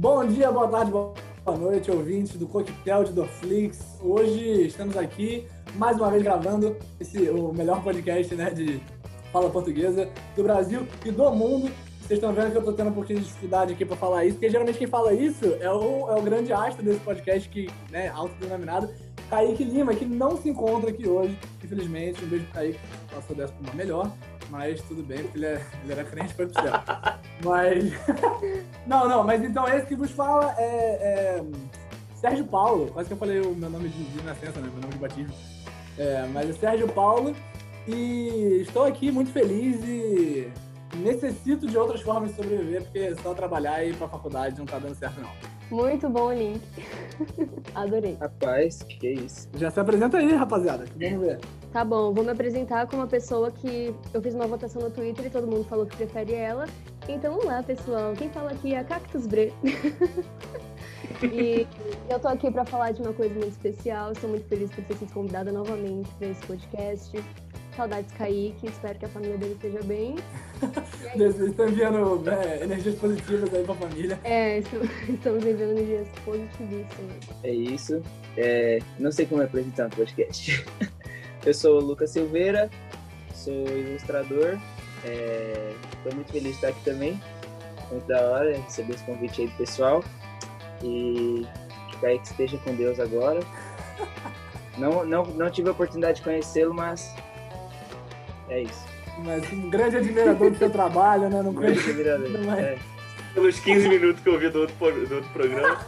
Bom 0.00 0.24
dia, 0.24 0.50
boa 0.50 0.66
tarde, 0.66 0.90
boa 0.90 1.12
noite, 1.58 1.90
ouvintes 1.90 2.36
do 2.36 2.46
Coquetel 2.46 3.04
de 3.04 3.12
Dorflix. 3.12 3.98
Hoje 4.00 4.66
estamos 4.66 4.96
aqui, 4.96 5.46
mais 5.74 5.98
uma 5.98 6.10
vez, 6.10 6.22
gravando 6.22 6.74
esse, 6.98 7.28
o 7.28 7.52
melhor 7.52 7.82
podcast 7.82 8.34
né, 8.34 8.50
de 8.50 8.80
fala 9.30 9.50
portuguesa 9.50 10.08
do 10.34 10.42
Brasil 10.42 10.86
e 11.04 11.10
do 11.10 11.30
mundo. 11.32 11.70
Vocês 12.00 12.18
estão 12.18 12.32
vendo 12.32 12.50
que 12.50 12.56
eu 12.56 12.60
estou 12.60 12.72
tendo 12.72 12.90
um 12.90 12.94
pouquinho 12.94 13.18
de 13.18 13.26
dificuldade 13.26 13.74
aqui 13.74 13.84
para 13.84 13.96
falar 13.96 14.24
isso, 14.24 14.36
porque 14.36 14.48
geralmente 14.48 14.78
quem 14.78 14.86
fala 14.86 15.12
isso 15.12 15.44
é 15.60 15.70
o, 15.70 16.08
é 16.08 16.18
o 16.18 16.22
grande 16.22 16.52
astro 16.52 16.82
desse 16.82 17.00
podcast, 17.00 17.48
que, 17.48 17.68
né, 17.90 18.08
autodenominado, 18.08 18.88
Kaique 19.30 19.64
Lima, 19.64 19.94
que 19.94 20.04
não 20.04 20.36
se 20.36 20.50
encontra 20.50 20.90
aqui 20.90 21.08
hoje, 21.08 21.38
infelizmente. 21.62 22.22
Um 22.24 22.28
beijo 22.28 22.44
pro 22.46 22.54
Kaique, 22.54 22.78
passou 23.14 23.34
dessa 23.36 23.52
por 23.52 23.64
uma 23.64 23.74
melhor 23.74 24.10
mas 24.50 24.82
tudo 24.82 25.02
bem, 25.02 25.22
porque 25.22 25.38
ele, 25.38 25.46
é, 25.46 25.64
ele 25.84 25.92
era 25.92 26.04
crente 26.04 26.34
foi 26.34 26.46
pro 26.46 26.62
céu. 26.62 26.72
mas. 27.44 27.84
não, 28.86 29.08
não, 29.08 29.24
mas 29.24 29.42
então 29.42 29.66
esse 29.68 29.86
que 29.86 29.94
vos 29.94 30.10
fala 30.10 30.54
é, 30.58 30.64
é, 30.64 31.44
Sérgio 32.14 32.44
Paulo. 32.44 32.90
Quase 32.92 33.08
que 33.08 33.14
eu 33.14 33.18
falei 33.18 33.40
o 33.40 33.54
meu 33.54 33.70
nome 33.70 33.88
de, 33.88 34.04
de 34.04 34.22
nascença, 34.24 34.60
né? 34.60 34.68
Meu 34.72 34.82
nome 34.82 34.94
de 34.94 34.98
batismo. 34.98 35.32
É, 35.96 36.26
mas 36.32 36.50
é 36.50 36.52
Sérgio 36.54 36.88
Paulo. 36.88 37.34
E 37.88 38.60
estou 38.60 38.84
aqui 38.84 39.10
muito 39.10 39.32
feliz 39.32 39.82
e 39.84 40.50
necessito 40.96 41.66
de 41.66 41.76
outras 41.76 42.00
formas 42.02 42.30
de 42.30 42.36
sobreviver, 42.36 42.82
porque 42.82 43.14
só 43.16 43.34
trabalhar 43.34 43.84
e 43.84 43.90
ir 43.90 43.96
pra 43.96 44.08
faculdade 44.08 44.58
não 44.58 44.66
tá 44.66 44.78
dando 44.78 44.94
certo, 44.94 45.20
não. 45.20 45.30
Muito 45.70 46.08
bom 46.08 46.26
o 46.26 46.32
link. 46.32 46.60
Adorei. 47.74 48.16
Rapaz, 48.20 48.82
que 48.82 49.08
isso. 49.08 49.48
Já 49.54 49.70
se 49.70 49.78
apresenta 49.78 50.18
aí, 50.18 50.34
rapaziada. 50.34 50.84
Vamos 50.96 51.20
ver. 51.20 51.38
Tá 51.72 51.84
bom, 51.84 52.12
vou 52.12 52.24
me 52.24 52.30
apresentar 52.30 52.88
como 52.88 53.02
uma 53.02 53.08
pessoa 53.08 53.52
que 53.52 53.94
eu 54.12 54.20
fiz 54.20 54.34
uma 54.34 54.46
votação 54.46 54.82
no 54.82 54.90
Twitter 54.90 55.26
e 55.26 55.30
todo 55.30 55.46
mundo 55.46 55.64
falou 55.64 55.86
que 55.86 55.96
prefere 55.96 56.34
ela. 56.34 56.66
Então 57.08 57.32
vamos 57.32 57.46
lá, 57.46 57.62
pessoal. 57.62 58.12
Quem 58.14 58.28
fala 58.30 58.50
aqui 58.50 58.74
é 58.74 58.78
a 58.80 58.84
Cactus 58.84 59.28
Bre. 59.28 59.52
e 61.22 61.66
eu 62.08 62.18
tô 62.18 62.26
aqui 62.26 62.50
para 62.50 62.64
falar 62.64 62.90
de 62.90 63.00
uma 63.02 63.12
coisa 63.12 63.32
muito 63.34 63.50
especial. 63.50 64.10
Estou 64.10 64.28
muito 64.28 64.48
feliz 64.48 64.70
por 64.72 64.82
ter 64.82 64.96
sido 64.96 65.12
convidada 65.12 65.52
novamente 65.52 66.10
para 66.18 66.28
esse 66.28 66.44
podcast. 66.44 67.24
Saudades 67.80 68.12
Kaique, 68.12 68.66
espero 68.66 68.98
que 68.98 69.06
a 69.06 69.08
família 69.08 69.38
dele 69.38 69.54
esteja 69.54 69.82
bem. 69.84 70.16
Estão 71.16 71.66
enviando 71.66 72.30
é, 72.30 72.62
energias 72.62 72.94
positivas 72.96 73.54
aí 73.54 73.64
pra 73.64 73.74
família. 73.74 74.20
É, 74.22 74.58
estamos 75.08 75.46
enviando 75.46 75.78
energias 75.78 76.06
positivíssimas. 76.22 77.16
É 77.42 77.50
isso. 77.50 78.02
É, 78.36 78.80
não 78.98 79.10
sei 79.10 79.24
como 79.24 79.42
apresentar 79.42 79.86
um 79.86 79.90
podcast. 79.90 80.62
Eu 81.46 81.54
sou 81.54 81.78
o 81.78 81.80
Lucas 81.82 82.10
Silveira, 82.10 82.68
sou 83.32 83.66
ilustrador. 83.66 84.58
Estou 85.02 86.12
é, 86.12 86.14
muito 86.14 86.32
feliz 86.32 86.50
de 86.50 86.56
estar 86.56 86.68
aqui 86.68 86.84
também. 86.84 87.18
Muito 87.90 88.06
da 88.06 88.20
hora 88.20 88.58
receber 88.58 88.92
esse 88.92 89.04
convite 89.04 89.40
aí 89.40 89.48
do 89.48 89.56
pessoal. 89.56 90.04
E 90.84 91.46
que 91.90 91.96
Kaique 91.96 92.26
esteja 92.26 92.58
com 92.58 92.74
Deus 92.74 93.00
agora. 93.00 93.40
Não, 94.76 95.02
não, 95.02 95.24
não 95.24 95.50
tive 95.50 95.70
a 95.70 95.72
oportunidade 95.72 96.18
de 96.18 96.24
conhecê-lo, 96.24 96.74
mas 96.74 97.14
é 98.50 98.62
isso. 98.62 98.84
Mas 99.18 99.52
um 99.52 99.70
grande 99.70 99.96
admirador 99.96 100.50
do 100.50 100.58
seu 100.58 100.70
trabalho, 100.70 101.28
né? 101.28 101.42
Não 101.42 101.52
grande 101.52 101.78
admirador. 101.78 102.28
Não 102.28 102.54
é. 102.54 102.78
Pelos 103.34 103.60
15 103.60 103.88
minutos 103.88 104.22
que 104.22 104.28
eu 104.28 104.38
vi 104.38 104.48
do 104.48 104.60
outro, 104.60 104.76
do 105.06 105.14
outro 105.14 105.30
programa. 105.32 105.78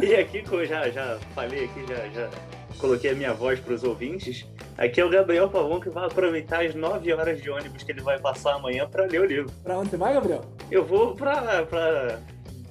e 0.00 0.14
aqui, 0.14 0.42
como 0.42 0.60
eu 0.60 0.66
já, 0.66 0.88
já 0.90 1.18
falei 1.34 1.64
aqui, 1.64 1.84
já, 1.88 2.08
já 2.08 2.30
coloquei 2.78 3.12
a 3.12 3.14
minha 3.14 3.32
voz 3.32 3.58
para 3.58 3.74
os 3.74 3.82
ouvintes. 3.82 4.46
Aqui 4.76 5.00
é 5.00 5.04
o 5.04 5.08
Gabriel 5.08 5.48
Pavão 5.48 5.80
que 5.80 5.88
vai 5.88 6.06
aproveitar 6.06 6.64
as 6.64 6.74
9 6.74 7.12
horas 7.12 7.40
de 7.40 7.48
ônibus 7.48 7.82
que 7.82 7.92
ele 7.92 8.02
vai 8.02 8.18
passar 8.18 8.54
amanhã 8.54 8.86
para 8.88 9.04
ler 9.04 9.20
o 9.20 9.24
livro. 9.24 9.50
Para 9.62 9.78
onde 9.78 9.90
você 9.90 9.96
vai, 9.96 10.14
Gabriel? 10.14 10.44
Eu 10.70 10.84
vou 10.84 11.14
para 11.14 11.64
pra 11.64 12.18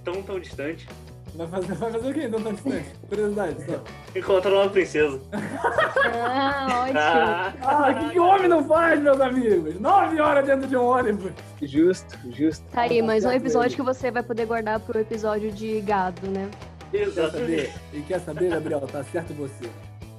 tão, 0.03 0.21
tão 0.21 0.39
distante. 0.39 0.87
Vai 1.35 1.47
fazer, 1.47 1.73
vai 1.75 1.91
fazer 1.91 2.09
o 2.09 2.13
quê 2.13 2.27
tão, 2.27 2.41
tão 2.41 2.53
distante? 2.53 2.89
Curiosidade, 3.07 3.65
só. 3.65 4.19
Encontrar 4.19 4.53
uma 4.53 4.69
princesa. 4.69 5.21
ah, 5.31 6.83
ótimo. 6.83 6.99
Ah, 6.99 7.53
ah 7.61 7.93
que, 7.93 8.09
que 8.09 8.19
homem 8.19 8.47
não 8.49 8.65
faz, 8.65 9.01
meus 9.01 9.19
amigos? 9.21 9.79
9 9.79 10.19
horas 10.19 10.45
dentro 10.45 10.67
de 10.67 10.75
um 10.75 10.83
ônibus. 10.83 11.31
Justo, 11.61 12.17
justo. 12.31 12.65
Tá 12.71 12.81
aí, 12.81 13.01
mais 13.01 13.23
um 13.23 13.31
episódio 13.31 13.77
que 13.77 13.81
você 13.81 14.11
vai 14.11 14.23
poder 14.23 14.45
guardar 14.45 14.79
pro 14.81 14.99
episódio 14.99 15.51
de 15.51 15.79
gado, 15.81 16.27
né? 16.27 16.49
Exatamente. 16.91 17.71
E 17.93 18.01
quer 18.01 18.19
saber, 18.19 18.49
Gabriel? 18.49 18.81
Tá 18.81 19.01
certo 19.03 19.33
você. 19.33 19.69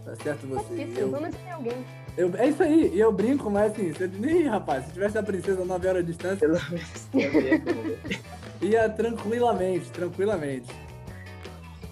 Tá 0.07 0.15
certo 0.23 0.47
você. 0.47 0.89
Eu, 0.97 1.11
vamos 1.11 1.35
ter 1.37 1.51
alguém. 1.51 1.85
Eu, 2.17 2.31
é 2.37 2.49
isso 2.49 2.63
aí, 2.63 2.91
e 2.95 3.01
eu 3.01 3.13
brinco, 3.13 3.51
mas 3.51 3.73
assim, 3.73 3.93
você, 3.93 4.05
Ih, 4.05 4.45
rapaz, 4.45 4.85
se 4.87 4.93
tivesse 4.93 5.19
a 5.19 5.23
princesa 5.23 5.63
a 5.63 5.65
9 5.65 5.89
horas 5.89 6.07
de 6.07 6.13
distância. 6.13 6.49
Pelo 6.49 6.61
menos. 6.63 8.21
ia 8.63 8.89
tranquilamente, 8.89 9.91
tranquilamente. 9.91 10.73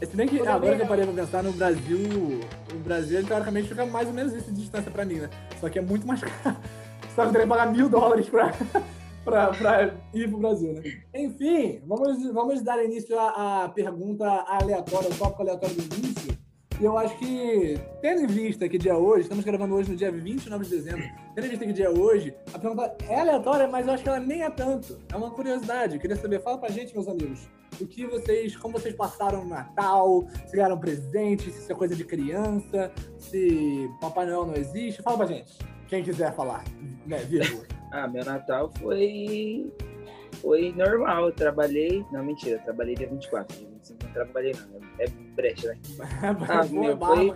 Se 0.06 0.16
bem 0.16 0.27
que 0.27 0.41
agora 0.41 0.77
que 0.77 0.83
eu 0.83 0.87
parei 0.87 1.05
pra 1.05 1.15
pensar, 1.15 1.43
no 1.43 1.53
Brasil, 1.53 2.41
o 2.72 2.78
Brasil, 2.78 3.25
teoricamente, 3.25 3.69
fica 3.69 3.84
mais 3.87 4.09
ou 4.09 4.15
menos 4.15 4.33
isso 4.33 4.50
de 4.50 4.61
distância 4.61 4.91
pra 4.91 5.05
mim, 5.05 5.16
né? 5.16 5.31
Só 5.61 5.69
que 5.69 5.78
é 5.78 5.83
muito 5.83 6.06
mais 6.06 6.21
caro. 6.25 6.56
Só 7.15 7.27
que 7.27 7.33
teria 7.33 7.43
que 7.43 7.49
pagar 7.49 7.71
mil 7.71 7.88
dólares 7.88 8.28
pra, 8.28 8.53
pra, 9.25 9.49
pra 9.49 9.94
ir 10.15 10.28
pro 10.28 10.39
Brasil, 10.39 10.72
né? 10.72 10.83
Enfim, 11.15 11.83
vamos, 11.87 12.33
vamos 12.33 12.62
dar 12.62 12.83
início 12.83 13.19
à, 13.19 13.65
à 13.65 13.69
pergunta 13.69 14.27
aleatória, 14.27 15.10
o 15.10 15.15
tópico 15.15 15.43
aleatório 15.43 15.77
do 15.77 15.97
início. 15.97 16.39
E 16.81 16.84
eu 16.84 16.97
acho 16.97 17.15
que, 17.19 17.78
tendo 18.00 18.22
em 18.22 18.27
vista 18.27 18.66
que 18.66 18.78
dia 18.78 18.93
é 18.93 18.97
hoje, 18.97 19.25
estamos 19.25 19.44
gravando 19.44 19.75
hoje 19.75 19.91
no 19.91 19.97
dia 19.97 20.10
29 20.10 20.65
de 20.65 20.71
dezembro, 20.71 21.05
tendo 21.34 21.47
em 21.47 21.50
vista 21.50 21.66
que 21.66 21.75
dia 21.75 21.84
é 21.87 21.91
hoje, 21.91 22.34
a 22.55 22.59
pergunta 22.59 22.97
é 23.06 23.21
aleatória, 23.21 23.69
mas 23.69 23.87
eu 23.87 23.93
acho 23.93 24.03
que 24.03 24.09
ela 24.09 24.19
nem 24.19 24.43
é 24.43 24.49
tanto. 24.49 24.99
É 25.12 25.15
uma 25.16 25.31
curiosidade. 25.31 25.97
Eu 25.97 26.00
queria 26.00 26.16
saber, 26.16 26.41
fala 26.41 26.56
pra 26.56 26.71
gente, 26.71 26.94
meus 26.94 27.06
amigos, 27.06 27.47
o 27.81 27.87
que 27.87 28.07
vocês, 28.07 28.57
como 28.57 28.79
vocês 28.79 28.95
passaram 28.95 29.45
no 29.45 29.51
Natal, 29.51 30.25
se 30.47 30.57
ganharam 30.57 30.79
presente, 30.79 31.51
se 31.51 31.59
isso 31.59 31.73
é 31.73 31.75
coisa 31.75 31.95
de 31.95 32.05
criança, 32.05 32.93
se 33.19 33.91
Papai 34.01 34.27
Noel 34.27 34.47
não 34.47 34.55
existe. 34.55 35.03
Fala 35.03 35.19
pra 35.19 35.27
gente, 35.27 35.57
quem 35.89 36.03
quiser 36.03 36.35
falar, 36.35 36.65
né, 37.07 37.19
ah, 37.93 38.07
meu 38.07 38.25
Natal 38.25 38.71
foi 38.79 39.73
foi 40.41 40.73
normal. 40.73 41.27
Eu 41.27 41.33
trabalhei. 41.33 42.05
Não, 42.13 42.25
mentira, 42.25 42.57
eu 42.57 42.63
trabalhei 42.63 42.95
dia 42.95 43.09
24. 43.09 43.57
Dia 43.57 43.69
25 43.69 44.05
não 44.05 44.13
trabalhei, 44.13 44.53
não. 44.53 44.81
É 44.99 45.07
brecha, 45.09 45.69
né? 45.69 45.79
ah, 46.49 46.65
meu, 46.65 46.97
foi, 46.99 47.33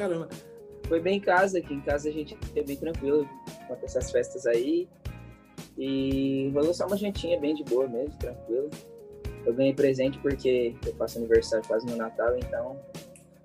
foi 0.89 1.01
bem 1.01 1.19
em 1.19 1.21
casa. 1.21 1.59
Aqui 1.59 1.75
em 1.75 1.81
casa 1.81 2.09
a 2.09 2.13
gente 2.13 2.37
é 2.57 2.63
bem 2.63 2.77
tranquilo 2.77 3.29
com 3.67 3.75
essas 3.83 4.11
festas 4.11 4.47
aí. 4.47 4.89
E 5.77 6.51
rolou 6.55 6.73
só 6.73 6.87
uma 6.87 6.97
jantinha 6.97 7.39
bem 7.39 7.55
de 7.55 7.65
boa 7.65 7.87
mesmo, 7.89 8.17
tranquilo. 8.19 8.71
Eu 9.47 9.55
ganhei 9.55 9.75
presente 9.75 10.19
porque 10.19 10.75
eu 10.87 10.95
faço 10.95 11.19
aniversário 11.19 11.67
quase 11.67 11.87
no 11.87 11.97
Natal, 11.97 12.37
então 12.39 12.77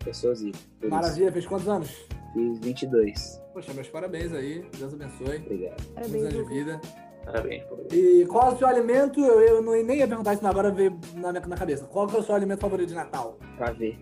pessoas 0.04 0.42
e 0.42 0.52
Maravilha, 0.88 1.32
fez 1.32 1.46
quantos 1.46 1.68
anos? 1.68 1.90
Fiz 2.34 2.60
22. 2.60 3.42
Poxa, 3.54 3.74
meus 3.74 3.88
parabéns 3.88 4.32
aí. 4.34 4.66
Deus 4.78 4.94
abençoe. 4.94 5.38
Obrigado. 5.38 5.84
Parabéns. 5.94 6.24
anos 6.24 6.34
de 6.34 6.44
vida. 6.54 6.82
Parabéns. 7.26 7.64
E 7.92 8.26
qual 8.28 8.52
é 8.52 8.54
o 8.54 8.58
seu 8.58 8.68
alimento? 8.68 9.20
Eu, 9.20 9.42
eu 9.42 9.62
não, 9.62 9.74
nem 9.84 9.98
ia 9.98 10.08
perguntar 10.08 10.34
isso, 10.34 10.46
agora 10.46 10.72
veio 10.72 10.98
na 11.16 11.32
minha 11.32 11.46
na 11.46 11.58
cabeça. 11.58 11.86
Qual 11.86 12.10
é 12.10 12.18
o 12.18 12.24
seu 12.24 12.36
alimento 12.36 12.62
favorito 12.62 12.90
de 12.90 12.96
Natal? 12.96 13.38
Pavê. 13.58 13.98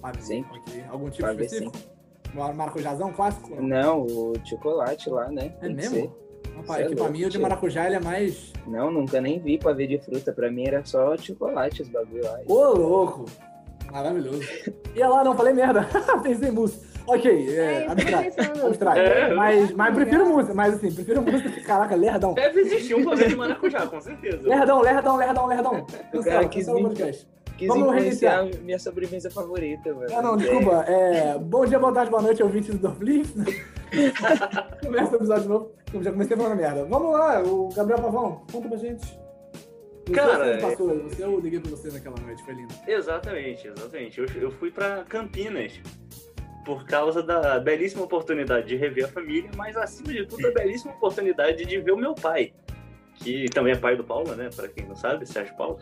Pavê. 0.00 0.20
Sempre. 0.20 0.58
Okay. 0.60 0.84
Algum 0.88 1.10
tipo 1.10 1.26
Pavê, 1.26 1.44
específico? 1.44 1.76
Sim. 1.76 1.92
Maracujazão 2.54 3.12
clássico? 3.12 3.54
Não? 3.56 3.62
não, 3.62 4.02
o 4.06 4.32
chocolate 4.44 5.10
lá, 5.10 5.28
né? 5.30 5.54
É 5.60 5.66
Tem 5.66 5.74
mesmo? 5.74 6.16
Rapaz, 6.56 6.86
é 6.86 6.88
que 6.88 6.96
pra 6.96 7.08
mim 7.08 7.24
o 7.24 7.30
de 7.30 7.38
maracujá 7.38 7.86
ele 7.86 7.96
é 7.96 8.00
mais. 8.00 8.52
Não, 8.66 8.90
nunca 8.90 9.20
nem 9.20 9.38
vi 9.40 9.58
pavê 9.58 9.86
de 9.86 9.98
fruta. 9.98 10.32
Pra 10.32 10.50
mim 10.50 10.66
era 10.66 10.84
só 10.84 11.16
chocolate 11.16 11.82
os 11.82 11.88
bagulho 11.88 12.24
lá. 12.24 12.40
Ô, 12.46 12.72
louco! 12.72 13.24
Maravilhoso. 13.90 14.42
e 14.94 15.00
lá, 15.00 15.22
não 15.22 15.36
falei 15.36 15.52
merda. 15.52 15.86
Pensei 16.22 16.48
em 16.48 16.52
mousse. 16.52 16.92
Ok, 17.06 17.30
é, 17.58 17.84
é 17.84 17.90
abstrai. 17.90 18.98
É, 18.98 19.34
mas, 19.34 19.72
mas 19.72 19.94
prefiro 19.94 20.24
música, 20.26 20.54
mas 20.54 20.74
assim, 20.74 20.92
prefiro 20.92 21.20
música 21.20 21.50
que, 21.50 21.60
caraca, 21.62 21.96
lerdão. 21.96 22.32
Deve 22.32 22.60
existir 22.60 22.94
um 22.94 23.04
poder 23.04 23.28
de 23.28 23.36
maracujá, 23.36 23.86
com 23.86 24.00
certeza. 24.00 24.48
Lerdão, 24.48 24.80
lerdão, 24.80 25.16
lerdão, 25.16 25.46
lerdão. 25.46 25.86
O 26.14 26.22
cara 26.22 26.48
quis, 26.48 26.66
quis 27.56 27.68
Vamos 27.68 27.94
reiniciar 27.94 28.46
minha 28.62 28.78
sobremesa 28.78 29.30
favorita, 29.30 29.92
mano. 29.92 30.06
Ah, 30.14 30.22
não, 30.22 30.36
desculpa. 30.36 30.84
É, 30.86 31.38
bom 31.38 31.66
dia, 31.66 31.78
boa 31.78 31.92
tarde, 31.92 32.10
boa 32.10 32.22
noite, 32.22 32.42
ouvintes 32.42 32.70
do 32.70 32.78
Dorflix. 32.78 33.34
Começa 34.82 35.12
o 35.12 35.16
episódio 35.16 35.48
novo. 35.48 35.81
Eu 35.92 36.02
já 36.02 36.10
comecei 36.10 36.36
falando 36.36 36.56
merda. 36.56 36.84
Vamos 36.84 37.12
lá, 37.12 37.42
o 37.42 37.68
Gabriel 37.68 38.00
Pavão, 38.00 38.42
conta 38.50 38.68
pra 38.68 38.78
gente. 38.78 39.22
Cara, 40.12 40.56
você 40.56 40.60
passou, 40.60 41.02
você, 41.02 41.22
eu 41.22 41.38
liguei 41.38 41.60
pra 41.60 41.70
você 41.70 41.88
naquela 41.90 42.16
noite, 42.16 42.42
foi 42.42 42.54
lindo. 42.54 42.74
Exatamente, 42.86 43.68
exatamente. 43.68 44.18
Eu, 44.18 44.26
eu 44.40 44.50
fui 44.50 44.70
pra 44.70 45.04
Campinas 45.04 45.80
por 46.64 46.84
causa 46.86 47.22
da 47.22 47.58
belíssima 47.58 48.04
oportunidade 48.04 48.68
de 48.68 48.76
rever 48.76 49.04
a 49.04 49.08
família, 49.08 49.50
mas 49.56 49.76
acima 49.76 50.12
de 50.12 50.26
tudo 50.26 50.46
a 50.46 50.50
belíssima 50.50 50.92
oportunidade 50.92 51.64
de 51.64 51.78
ver 51.78 51.92
o 51.92 51.96
meu 51.96 52.14
pai, 52.14 52.52
que 53.16 53.46
também 53.50 53.72
é 53.72 53.76
pai 53.76 53.96
do 53.96 54.04
Paulo, 54.04 54.34
né? 54.34 54.48
Para 54.54 54.68
quem 54.68 54.86
não 54.86 54.96
sabe, 54.96 55.26
Sérgio 55.26 55.56
Paulo. 55.56 55.78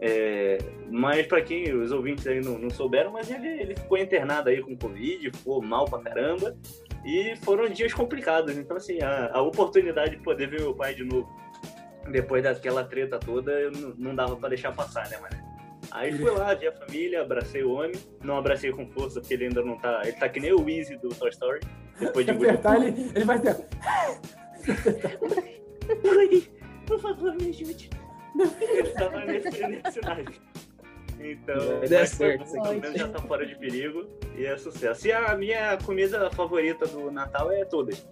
É, 0.00 0.58
mas 0.90 1.26
para 1.26 1.40
quem 1.40 1.72
os 1.72 1.90
ouvintes 1.90 2.26
aí 2.26 2.40
não, 2.40 2.58
não 2.58 2.68
souberam, 2.68 3.12
mas 3.12 3.30
ele, 3.30 3.48
ele 3.48 3.74
ficou 3.74 3.96
internado 3.96 4.50
aí 4.50 4.60
com 4.60 4.76
Covid, 4.76 5.30
ficou 5.30 5.62
mal 5.62 5.84
pra 5.86 6.00
caramba. 6.00 6.56
E 7.04 7.36
foram 7.36 7.68
dias 7.68 7.92
complicados. 7.92 8.56
Então, 8.56 8.76
assim, 8.76 9.00
a, 9.02 9.30
a 9.34 9.42
oportunidade 9.42 10.16
de 10.16 10.22
poder 10.22 10.48
ver 10.48 10.60
meu 10.60 10.74
pai 10.74 10.94
de 10.94 11.04
novo, 11.04 11.28
depois 12.10 12.42
daquela 12.42 12.84
treta 12.84 13.18
toda, 13.18 13.52
eu 13.52 13.70
não, 13.70 13.94
não 13.96 14.14
dava 14.14 14.36
pra 14.36 14.48
deixar 14.48 14.72
passar, 14.72 15.08
né, 15.08 15.18
mano? 15.18 15.54
Aí 15.90 16.12
fui 16.16 16.30
lá, 16.30 16.54
vi 16.54 16.66
a 16.66 16.72
família, 16.72 17.22
abracei 17.22 17.62
o 17.62 17.72
homem. 17.72 17.92
Não 18.22 18.36
abracei 18.36 18.72
com 18.72 18.86
força, 18.88 19.20
porque 19.20 19.34
ele 19.34 19.44
ainda 19.44 19.62
não 19.62 19.78
tá. 19.78 20.02
Ele 20.02 20.12
tá 20.12 20.28
que 20.28 20.40
nem 20.40 20.52
o 20.52 20.68
Easy 20.68 20.96
do 20.96 21.08
Toy 21.10 21.30
Story. 21.30 21.60
Depois 22.00 22.26
de 22.26 22.32
apertar, 22.32 22.82
ele, 22.82 23.10
ele 23.14 23.24
vai. 23.24 23.38
Mãe, 26.02 26.48
por 26.86 27.00
favor, 27.00 27.34
me 27.34 27.48
ajude. 27.50 27.90
Ele 28.60 28.90
tava 28.90 29.24
nesse, 29.24 29.66
nesse 29.66 30.00
naipe. 30.00 30.40
Então, 31.20 31.56
mas 31.80 32.10
certo 32.10 32.44
bom, 32.44 32.62
pelo 32.62 32.80
menos 32.80 32.98
já 32.98 33.08
tá 33.08 33.18
fora 33.20 33.46
de 33.46 33.54
perigo 33.56 34.06
e 34.36 34.44
é 34.44 34.56
sucesso. 34.56 35.06
E 35.06 35.12
a 35.12 35.34
minha 35.36 35.76
comida 35.78 36.30
favorita 36.30 36.86
do 36.86 37.10
Natal 37.10 37.50
é 37.50 37.64
todas. 37.64 38.06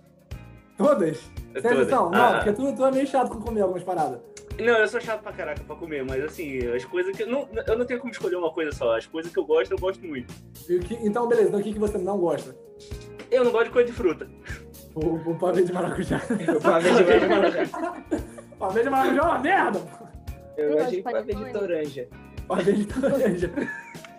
Todas? 0.76 1.30
É 1.54 1.60
Sério, 1.60 1.78
todas. 1.78 1.90
não, 1.90 2.10
não, 2.10 2.22
Ah, 2.24 2.34
porque 2.36 2.52
tu, 2.52 2.74
tu 2.74 2.84
é 2.86 2.90
meio 2.90 3.06
chato 3.06 3.28
com 3.30 3.40
comer 3.40 3.60
algumas 3.62 3.82
paradas. 3.82 4.20
não, 4.58 4.78
eu 4.78 4.88
sou 4.88 5.00
chato 5.00 5.22
pra 5.22 5.32
caraca 5.32 5.62
pra 5.64 5.76
comer, 5.76 6.02
mas 6.04 6.24
assim, 6.24 6.66
as 6.68 6.84
coisas 6.84 7.14
que. 7.14 7.24
Não, 7.26 7.46
eu 7.66 7.78
não 7.78 7.84
tenho 7.84 8.00
como 8.00 8.10
escolher 8.12 8.36
uma 8.36 8.50
coisa 8.52 8.72
só. 8.72 8.96
As 8.96 9.06
coisas 9.06 9.30
que 9.30 9.38
eu 9.38 9.44
gosto, 9.44 9.72
eu 9.72 9.78
gosto 9.78 10.04
muito. 10.06 10.32
E 10.68 10.78
que- 10.78 10.94
então, 11.06 11.28
beleza, 11.28 11.48
então 11.48 11.60
o 11.60 11.62
que, 11.62 11.72
que 11.74 11.78
você 11.78 11.98
não 11.98 12.18
gosta? 12.18 12.56
Eu 13.30 13.44
não 13.44 13.52
gosto 13.52 13.66
de 13.66 13.70
coisa 13.72 13.86
de 13.90 13.94
fruta. 13.94 14.28
O, 14.94 15.30
o 15.30 15.38
pavê 15.38 15.62
de 15.62 15.72
maracujá. 15.72 16.20
O 16.56 16.60
pavê 16.60 16.90
de 16.90 17.26
maracujá. 17.26 17.92
pavê 18.58 18.82
de 18.82 18.90
maracujá 18.90 19.22
é 19.22 19.24
uma 19.24 19.38
merda! 19.38 19.80
Eu 20.56 20.68
Eu 20.68 20.76
gosto 20.76 20.90
de 20.90 20.96
de 20.96 21.02
pavê 21.02 21.22
de 21.22 21.32
panetone. 21.32 21.52
toranja. 21.52 22.08
Pavê 22.52 22.72
de 22.72 23.00
laranja. 23.00 23.50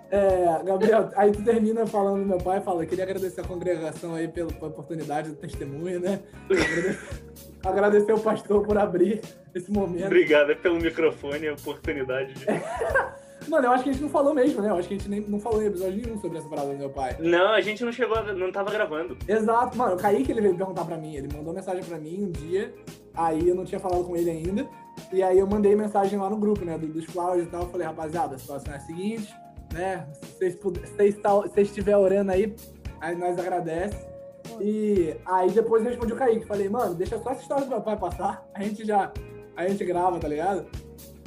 É, 0.09 0.63
Gabriel, 0.63 1.09
aí 1.15 1.31
tu 1.31 1.44
termina 1.44 1.85
falando 1.85 2.21
do 2.21 2.25
meu 2.25 2.38
pai, 2.38 2.62
fala, 2.62 2.85
queria 2.85 3.03
agradecer 3.03 3.41
a 3.41 3.44
congregação 3.44 4.13
aí 4.15 4.27
pela, 4.27 4.51
pela 4.51 4.68
oportunidade 4.68 5.30
do 5.30 5.35
testemunho, 5.35 6.00
né? 6.00 6.19
Agradecer, 6.45 7.00
agradecer 7.65 8.13
o 8.13 8.19
pastor 8.19 8.63
por 8.65 8.77
abrir 8.77 9.21
esse 9.53 9.71
momento. 9.71 10.06
Obrigado 10.06 10.56
pelo 10.57 10.80
microfone 10.80 11.45
e 11.45 11.50
a 11.50 11.53
oportunidade 11.53 12.33
de. 12.33 12.45
Mano, 13.48 13.68
eu 13.68 13.72
acho 13.72 13.84
que 13.84 13.90
a 13.90 13.94
gente 13.94 14.01
não 14.01 14.10
falou 14.10 14.34
mesmo, 14.34 14.62
né? 14.62 14.69
Eu 14.69 14.75
acho 14.75 14.88
que 14.88 14.94
a 14.94 14.98
gente 14.98 15.10
nem, 15.10 15.22
não 15.22 15.40
falou 15.40 15.62
em 15.62 15.66
episódio 15.68 16.01
nenhum 16.01 16.19
sobre 16.19 16.38
essa 16.38 16.48
parada 16.48 16.69
do 16.72 16.78
meu 16.78 16.90
pai. 16.90 17.16
Não, 17.19 17.54
a 17.54 17.62
gente 17.62 17.84
não 17.84 17.92
chegou, 17.92 18.16
a- 18.18 18.34
não 18.34 18.51
tava 18.51 18.72
gravando. 18.72 19.18
Exato, 19.28 19.78
mano, 19.78 19.95
o 19.95 19.98
Kaique 20.00 20.31
ele 20.31 20.42
veio 20.42 20.56
perguntar 20.56 20.86
pra 20.86 20.98
mim, 20.98 21.16
ele 21.16 21.28
mandou 21.36 21.54
mensagem 21.54 21.84
pra 21.84 21.98
mim 21.98 22.24
um 22.25 22.31
dia, 22.31 22.74
aí 23.13 23.48
eu 23.48 23.56
não 23.56 23.66
tinha 23.66 23.80
falado 23.80 24.04
com 24.04 24.16
ele 24.16 24.30
ainda, 24.30 24.68
e 25.12 25.22
aí 25.22 25.38
eu 25.40 25.48
mandei 25.48 25.75
mensagem 25.75 26.18
lá 26.18 26.30
no 26.30 26.38
grupo, 26.38 26.63
né, 26.63 26.78
do- 26.78 26.88
dos 26.88 27.06
Cláudios 27.07 27.48
e 27.48 27.50
tal, 27.50 27.63
eu 27.63 27.69
falei, 27.69 27.86
rapaziada, 27.88 28.36
a 28.36 28.40
situação 28.40 28.74
é 28.74 28.78
a 28.78 28.80
seguinte, 28.80 29.34
né, 29.74 30.07
se 30.40 30.57
vocês 30.62 31.18
estiver 31.68 31.98
orando 31.98 32.31
aí, 32.31 32.56
aí 33.01 33.16
nós 33.16 33.38
agradece. 33.40 33.98
E 34.62 35.16
aí 35.25 35.50
depois 35.51 35.84
eu 35.84 35.90
respondi 35.90 36.13
o 36.13 36.16
Kaique, 36.16 36.45
falei, 36.45 36.69
mano, 36.69 36.94
deixa 36.94 37.18
só 37.19 37.31
essa 37.31 37.42
história 37.42 37.63
do 37.66 37.69
meu 37.69 37.81
pai 37.81 37.98
passar, 37.98 38.45
a 38.54 38.62
gente 38.62 38.86
já, 38.86 39.12
a 39.56 39.68
gente 39.68 39.84
grava, 39.86 40.19
tá 40.19 40.28
ligado? 40.28 40.66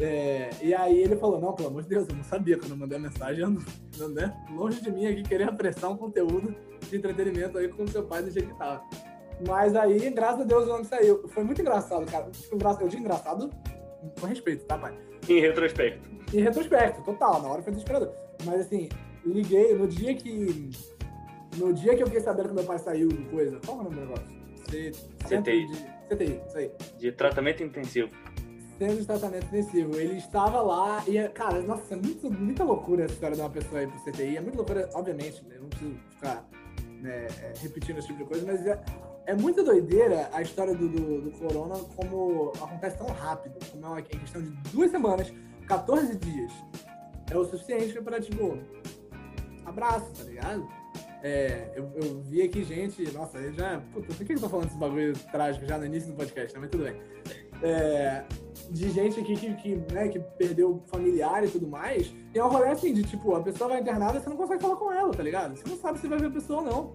É, 0.01 0.51
e 0.63 0.75
aí 0.75 0.99
ele 1.03 1.17
falou, 1.17 1.41
não, 1.41 1.55
pelo 1.55 1.69
amor 1.69 1.83
de 1.83 1.89
Deus, 1.89 2.07
eu 2.09 2.15
não 2.17 2.25
sabia 2.25 2.59
quando 2.59 2.73
eu 2.73 2.77
mandei 2.77 2.99
a 2.99 3.01
mensagem, 3.01 3.41
eu 3.43 3.51
não, 3.51 4.09
né? 4.11 4.35
longe 4.55 4.81
de 4.83 4.91
mim 4.91 5.07
aqui 5.07 5.23
querer 5.23 5.45
apressar 5.49 5.91
um 5.91 5.97
conteúdo 5.97 6.55
de 6.89 6.97
entretenimento 6.97 7.57
aí 7.57 7.69
com 7.69 7.85
o 7.85 7.89
seu 7.89 8.03
pai 8.05 8.23
do 8.23 8.31
jeito 8.31 8.49
que 8.53 8.59
tava. 8.59 8.83
Mas 9.47 9.75
aí, 9.75 10.11
graças 10.11 10.41
a 10.43 10.45
Deus, 10.45 10.67
o 10.67 10.71
homem 10.73 10.85
saiu. 10.85 11.27
Foi 11.29 11.45
muito 11.45 11.61
engraçado, 11.61 12.05
cara. 12.11 12.31
Tipo, 12.31 12.57
Eu 12.81 12.89
digo 12.89 13.03
engraçado 13.03 13.51
com 14.21 14.27
respeito, 14.27 14.65
tá, 14.67 14.79
pai? 14.79 14.95
Em 15.29 15.41
retrospecto. 15.41 16.09
Em 16.35 16.41
retrospecto, 16.41 17.03
total, 17.03 17.43
na 17.43 17.49
hora 17.49 17.63
foi 17.63 17.73
desesperador. 17.73 18.13
Mas 18.45 18.61
assim, 18.63 18.89
liguei 19.25 19.75
no 19.75 19.87
dia 19.87 20.15
que. 20.15 20.71
No 21.57 21.73
dia 21.73 21.95
que 21.97 22.03
eu 22.03 22.07
fiquei 22.07 22.21
sabendo 22.23 22.49
que 22.51 22.55
meu 22.55 22.65
pai 22.65 22.79
saiu 22.79 23.09
de 23.09 23.25
coisa. 23.25 23.59
Qual 23.65 23.79
é 23.79 23.81
o 23.81 23.85
nome 23.85 23.97
do 23.97 24.01
negócio? 24.03 24.27
C- 24.71 24.93
CTI. 25.27 25.67
de- 25.67 25.97
CTI, 26.09 26.41
isso 26.47 26.59
aí. 26.59 26.71
De 26.99 27.13
tratamento 27.13 27.63
intensivo. 27.63 28.11
Centro 28.79 28.97
de 28.97 29.07
tratamento 29.07 29.47
intensivo. 29.47 29.97
Ele 29.97 30.19
estava 30.19 30.61
lá 30.61 31.03
e, 31.07 31.17
é- 31.17 31.29
cara, 31.29 31.63
nossa, 31.63 31.95
é 31.95 31.97
muito, 31.97 32.31
muita 32.31 32.63
loucura 32.63 33.05
essa 33.05 33.15
história 33.15 33.35
de 33.35 33.41
uma 33.41 33.51
pessoa 33.51 33.83
ir 33.83 33.89
pro 33.89 34.01
CTI. 34.01 34.37
É 34.37 34.41
muito 34.41 34.57
loucura, 34.57 34.89
obviamente, 34.95 35.43
né? 35.47 35.57
Não 35.59 35.69
preciso 35.69 35.95
ficar 36.11 36.47
né, 37.01 37.27
é, 37.27 37.53
repetindo 37.59 37.99
esse 37.99 38.09
tipo 38.09 38.19
de 38.19 38.25
coisa, 38.27 38.47
mas 38.47 38.67
é, 38.67 38.79
é 39.27 39.35
muita 39.35 39.63
doideira 39.63 40.29
a 40.33 40.43
história 40.43 40.75
do, 40.75 40.89
do, 40.89 41.23
do 41.23 41.31
corona, 41.33 41.75
como 41.97 42.53
acontece 42.61 42.99
tão 42.99 43.07
rápido, 43.09 43.59
como 43.71 43.87
é 43.87 43.89
uma, 43.89 44.03
questão 44.03 44.43
de 44.43 44.51
duas 44.71 44.91
semanas, 44.91 45.33
14 45.67 46.17
dias. 46.17 46.53
É 47.31 47.37
o 47.37 47.45
suficiente 47.45 48.01
pra, 48.03 48.21
tipo, 48.21 48.59
abraço, 49.65 50.13
tá 50.13 50.25
ligado? 50.25 50.69
É, 51.23 51.73
eu, 51.75 51.91
eu 51.97 52.21
vi 52.23 52.43
aqui 52.43 52.63
gente, 52.63 53.03
nossa, 53.13 53.39
eu 53.39 53.53
já. 53.53 53.81
Puta, 53.93 54.15
por 54.15 54.25
que 54.25 54.33
eu 54.35 54.41
tô 54.41 54.49
falando 54.49 54.67
desse 54.67 54.79
bagulho 54.79 55.13
trágico 55.33 55.67
já 55.67 55.77
no 55.77 55.87
início 55.87 56.11
do 56.11 56.17
podcast, 56.17 56.55
né? 56.55 56.61
Mas 56.61 56.71
tudo 56.71 56.85
bem. 56.85 57.01
É, 57.63 58.25
de 58.71 58.91
gente 58.91 59.21
aqui 59.21 59.37
que, 59.37 59.55
que, 59.55 59.77
né, 59.93 60.09
que 60.09 60.19
perdeu 60.39 60.83
familiar 60.87 61.45
e 61.45 61.49
tudo 61.49 61.67
mais. 61.67 62.13
E 62.35 62.39
é 62.39 62.45
um 62.45 62.49
rolê 62.49 62.69
assim, 62.69 62.93
de 62.93 63.03
tipo, 63.03 63.35
a 63.35 63.43
pessoa 63.43 63.71
vai 63.71 63.81
internada 63.81 64.19
e 64.19 64.23
você 64.23 64.29
não 64.29 64.37
consegue 64.37 64.61
falar 64.63 64.77
com 64.77 64.93
ela, 64.93 65.13
tá 65.13 65.23
ligado? 65.23 65.57
Você 65.57 65.69
não 65.69 65.77
sabe 65.77 65.99
se 65.99 66.07
vai 66.09 66.19
ver 66.19 66.27
a 66.27 66.31
pessoa 66.31 66.61
ou 66.61 66.65
não. 66.65 66.93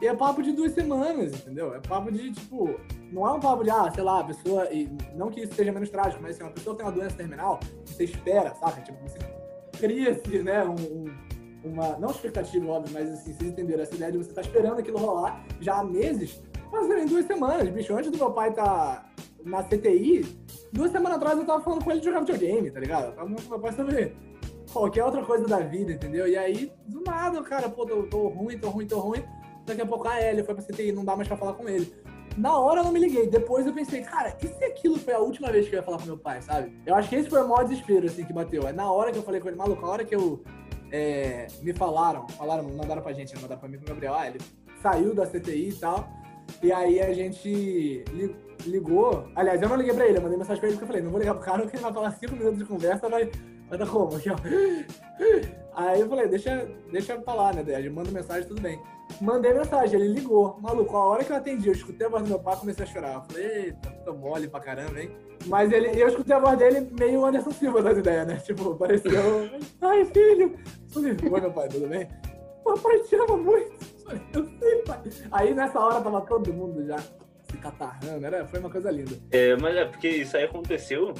E 0.00 0.06
é 0.06 0.14
papo 0.14 0.42
de 0.42 0.52
duas 0.52 0.72
semanas, 0.72 1.32
entendeu? 1.32 1.74
É 1.74 1.80
papo 1.80 2.12
de, 2.12 2.30
tipo, 2.30 2.68
não 3.10 3.26
é 3.26 3.32
um 3.32 3.40
papo 3.40 3.64
de, 3.64 3.70
ah, 3.70 3.90
sei 3.94 4.04
lá, 4.04 4.20
a 4.20 4.24
pessoa. 4.24 4.70
E 4.70 4.90
não 5.14 5.30
que 5.30 5.40
isso 5.40 5.54
seja 5.54 5.72
menos 5.72 5.88
trágico, 5.88 6.22
mas 6.22 6.34
assim, 6.34 6.44
uma 6.44 6.52
pessoa 6.52 6.76
tem 6.76 6.84
uma 6.84 6.92
doença 6.92 7.16
terminal, 7.16 7.58
você 7.84 8.04
espera, 8.04 8.54
saca? 8.54 8.82
Tipo, 8.82 8.98
você 9.08 9.18
cria-se, 9.78 10.42
né, 10.42 10.64
um, 10.64 10.74
um- 10.74 11.26
uma. 11.64 11.96
Não 11.98 12.10
expectativa, 12.10 12.66
óbvio, 12.70 12.92
mas 12.92 13.10
assim, 13.10 13.32
vocês 13.32 13.50
entenderam 13.50 13.82
essa 13.82 13.94
ideia 13.94 14.12
de 14.12 14.18
você 14.18 14.32
tá 14.32 14.42
esperando 14.42 14.78
aquilo 14.80 14.98
rolar 14.98 15.42
já 15.60 15.78
há 15.78 15.84
meses, 15.84 16.42
fazendo 16.70 16.98
em 17.00 17.06
duas 17.06 17.24
semanas. 17.26 17.68
Bicho, 17.70 17.94
antes 17.96 18.10
do 18.10 18.18
meu 18.18 18.30
pai 18.32 18.52
tá 18.52 19.05
na 19.46 19.62
CTI, 19.62 20.26
duas 20.72 20.90
semanas 20.90 21.18
atrás 21.18 21.38
eu 21.38 21.46
tava 21.46 21.62
falando 21.62 21.84
com 21.84 21.90
ele 21.90 22.00
de 22.00 22.06
jogar 22.06 22.20
videogame, 22.20 22.70
tá 22.70 22.80
ligado? 22.80 23.06
Eu 23.06 23.12
tava 23.12 23.28
meu 23.28 23.60
pai 23.60 23.72
sobre 23.72 24.16
qualquer 24.72 25.04
outra 25.04 25.24
coisa 25.24 25.46
da 25.46 25.60
vida, 25.60 25.92
entendeu? 25.92 26.26
E 26.26 26.36
aí, 26.36 26.72
do 26.86 27.02
nada, 27.02 27.40
cara, 27.42 27.68
pô, 27.68 27.86
tô, 27.86 28.02
tô 28.04 28.28
ruim, 28.28 28.58
tô 28.58 28.68
ruim, 28.68 28.86
tô 28.86 28.98
ruim. 28.98 29.22
Daqui 29.64 29.80
a 29.80 29.86
pouco, 29.86 30.06
ah, 30.06 30.20
é, 30.20 30.32
ele 30.32 30.44
foi 30.44 30.54
pra 30.54 30.64
CTI, 30.64 30.92
não 30.92 31.04
dá 31.04 31.16
mais 31.16 31.28
pra 31.28 31.36
falar 31.36 31.54
com 31.54 31.68
ele. 31.68 31.92
Na 32.36 32.58
hora 32.58 32.80
eu 32.80 32.84
não 32.84 32.92
me 32.92 33.00
liguei. 33.00 33.28
Depois 33.28 33.66
eu 33.66 33.72
pensei, 33.72 34.02
cara, 34.02 34.36
e 34.42 34.46
se 34.46 34.64
aquilo 34.64 34.98
foi 34.98 35.14
a 35.14 35.18
última 35.18 35.50
vez 35.50 35.68
que 35.68 35.74
eu 35.74 35.78
ia 35.78 35.82
falar 35.82 35.98
com 35.98 36.04
meu 36.04 36.18
pai, 36.18 36.42
sabe? 36.42 36.76
Eu 36.84 36.94
acho 36.94 37.08
que 37.08 37.16
esse 37.16 37.30
foi 37.30 37.42
o 37.42 37.48
maior 37.48 37.64
desespero, 37.64 38.06
assim, 38.06 38.24
que 38.24 38.32
bateu. 38.32 38.68
É 38.68 38.72
na 38.72 38.90
hora 38.90 39.10
que 39.10 39.18
eu 39.18 39.22
falei 39.22 39.40
com 39.40 39.48
ele, 39.48 39.56
maluco, 39.56 39.84
a 39.86 39.88
hora 39.88 40.04
que 40.04 40.14
eu. 40.14 40.42
é, 40.92 41.46
me 41.62 41.72
falaram, 41.72 42.28
falaram, 42.28 42.64
mandaram 42.64 43.02
pra 43.02 43.12
gente, 43.12 43.34
né, 43.34 43.40
mandaram 43.40 43.60
pra 43.60 43.68
mim 43.68 43.78
pro 43.78 43.88
Gabriel, 43.88 44.14
ah, 44.14 44.26
ele 44.28 44.38
saiu 44.82 45.14
da 45.14 45.26
CTI 45.26 45.70
e 45.70 45.74
tal. 45.74 46.08
E 46.62 46.70
aí 46.72 47.00
a 47.00 47.12
gente 47.12 48.04
ligou. 48.64 49.28
Aliás, 49.34 49.60
eu 49.60 49.68
não 49.68 49.76
liguei 49.76 49.94
pra 49.94 50.06
ele, 50.06 50.18
eu 50.18 50.22
mandei 50.22 50.38
mensagem 50.38 50.60
pra 50.60 50.68
ele 50.68 50.76
porque 50.76 50.84
eu 50.84 50.88
falei, 50.88 51.02
não 51.02 51.10
vou 51.10 51.20
ligar 51.20 51.34
pro 51.34 51.44
cara 51.44 51.62
porque 51.62 51.76
ele 51.76 51.82
vai 51.82 51.92
falar 51.92 52.10
cinco 52.12 52.36
minutos 52.36 52.58
de 52.58 52.64
conversa, 52.64 53.08
vai, 53.08 53.30
vai 53.68 53.78
dar 53.78 53.86
como? 53.86 54.16
Aqui, 54.16 54.30
ó. 54.30 54.36
Aí 55.76 56.00
eu 56.00 56.08
falei, 56.08 56.26
deixa, 56.26 56.66
deixa 56.90 57.12
eu 57.12 57.22
falar, 57.22 57.54
né? 57.54 57.62
Daí 57.62 57.90
manda 57.90 58.10
mensagem, 58.10 58.48
tudo 58.48 58.62
bem. 58.62 58.80
Mandei 59.20 59.52
mensagem, 59.52 60.00
ele 60.00 60.14
ligou. 60.14 60.58
Maluco, 60.60 60.96
a 60.96 61.06
hora 61.06 61.22
que 61.22 61.30
eu 61.30 61.36
atendi, 61.36 61.68
eu 61.68 61.74
escutei 61.74 62.06
a 62.06 62.10
voz 62.10 62.22
do 62.22 62.30
meu 62.30 62.38
pai 62.38 62.56
comecei 62.56 62.84
a 62.84 62.88
chorar. 62.88 63.14
Eu 63.14 63.22
falei, 63.22 63.46
eita, 63.46 63.90
tô 64.04 64.14
mole 64.14 64.48
pra 64.48 64.60
caramba, 64.60 65.00
hein? 65.00 65.10
Mas 65.44 65.70
ele, 65.70 65.88
eu 66.00 66.08
escutei 66.08 66.34
a 66.34 66.38
voz 66.38 66.58
dele 66.58 66.90
meio 66.98 67.24
Anderson 67.24 67.50
Silva 67.50 67.82
das 67.82 67.98
ideias, 67.98 68.26
né? 68.26 68.36
Tipo, 68.36 68.74
pareceu. 68.74 69.50
Ai, 69.82 70.04
filho! 70.06 70.58
Oi, 70.96 71.40
meu 71.40 71.52
pai, 71.52 71.68
tudo 71.68 71.86
bem? 71.88 72.08
Pô, 72.64 72.74
pai, 72.78 72.98
te 73.00 73.14
ama 73.14 73.36
muito. 73.36 73.96
Eu 74.32 74.44
sei, 74.58 74.82
pai. 74.86 75.00
Aí 75.30 75.54
nessa 75.54 75.78
hora 75.78 76.00
tava 76.00 76.22
todo 76.22 76.52
mundo 76.54 76.86
já 76.86 76.96
se 77.56 77.62
catarrando, 77.62 78.24
era, 78.24 78.46
foi 78.46 78.60
uma 78.60 78.70
coisa 78.70 78.90
linda. 78.90 79.16
É, 79.30 79.56
mas 79.56 79.76
é 79.76 79.84
porque 79.84 80.08
isso 80.08 80.36
aí 80.36 80.44
aconteceu 80.44 81.14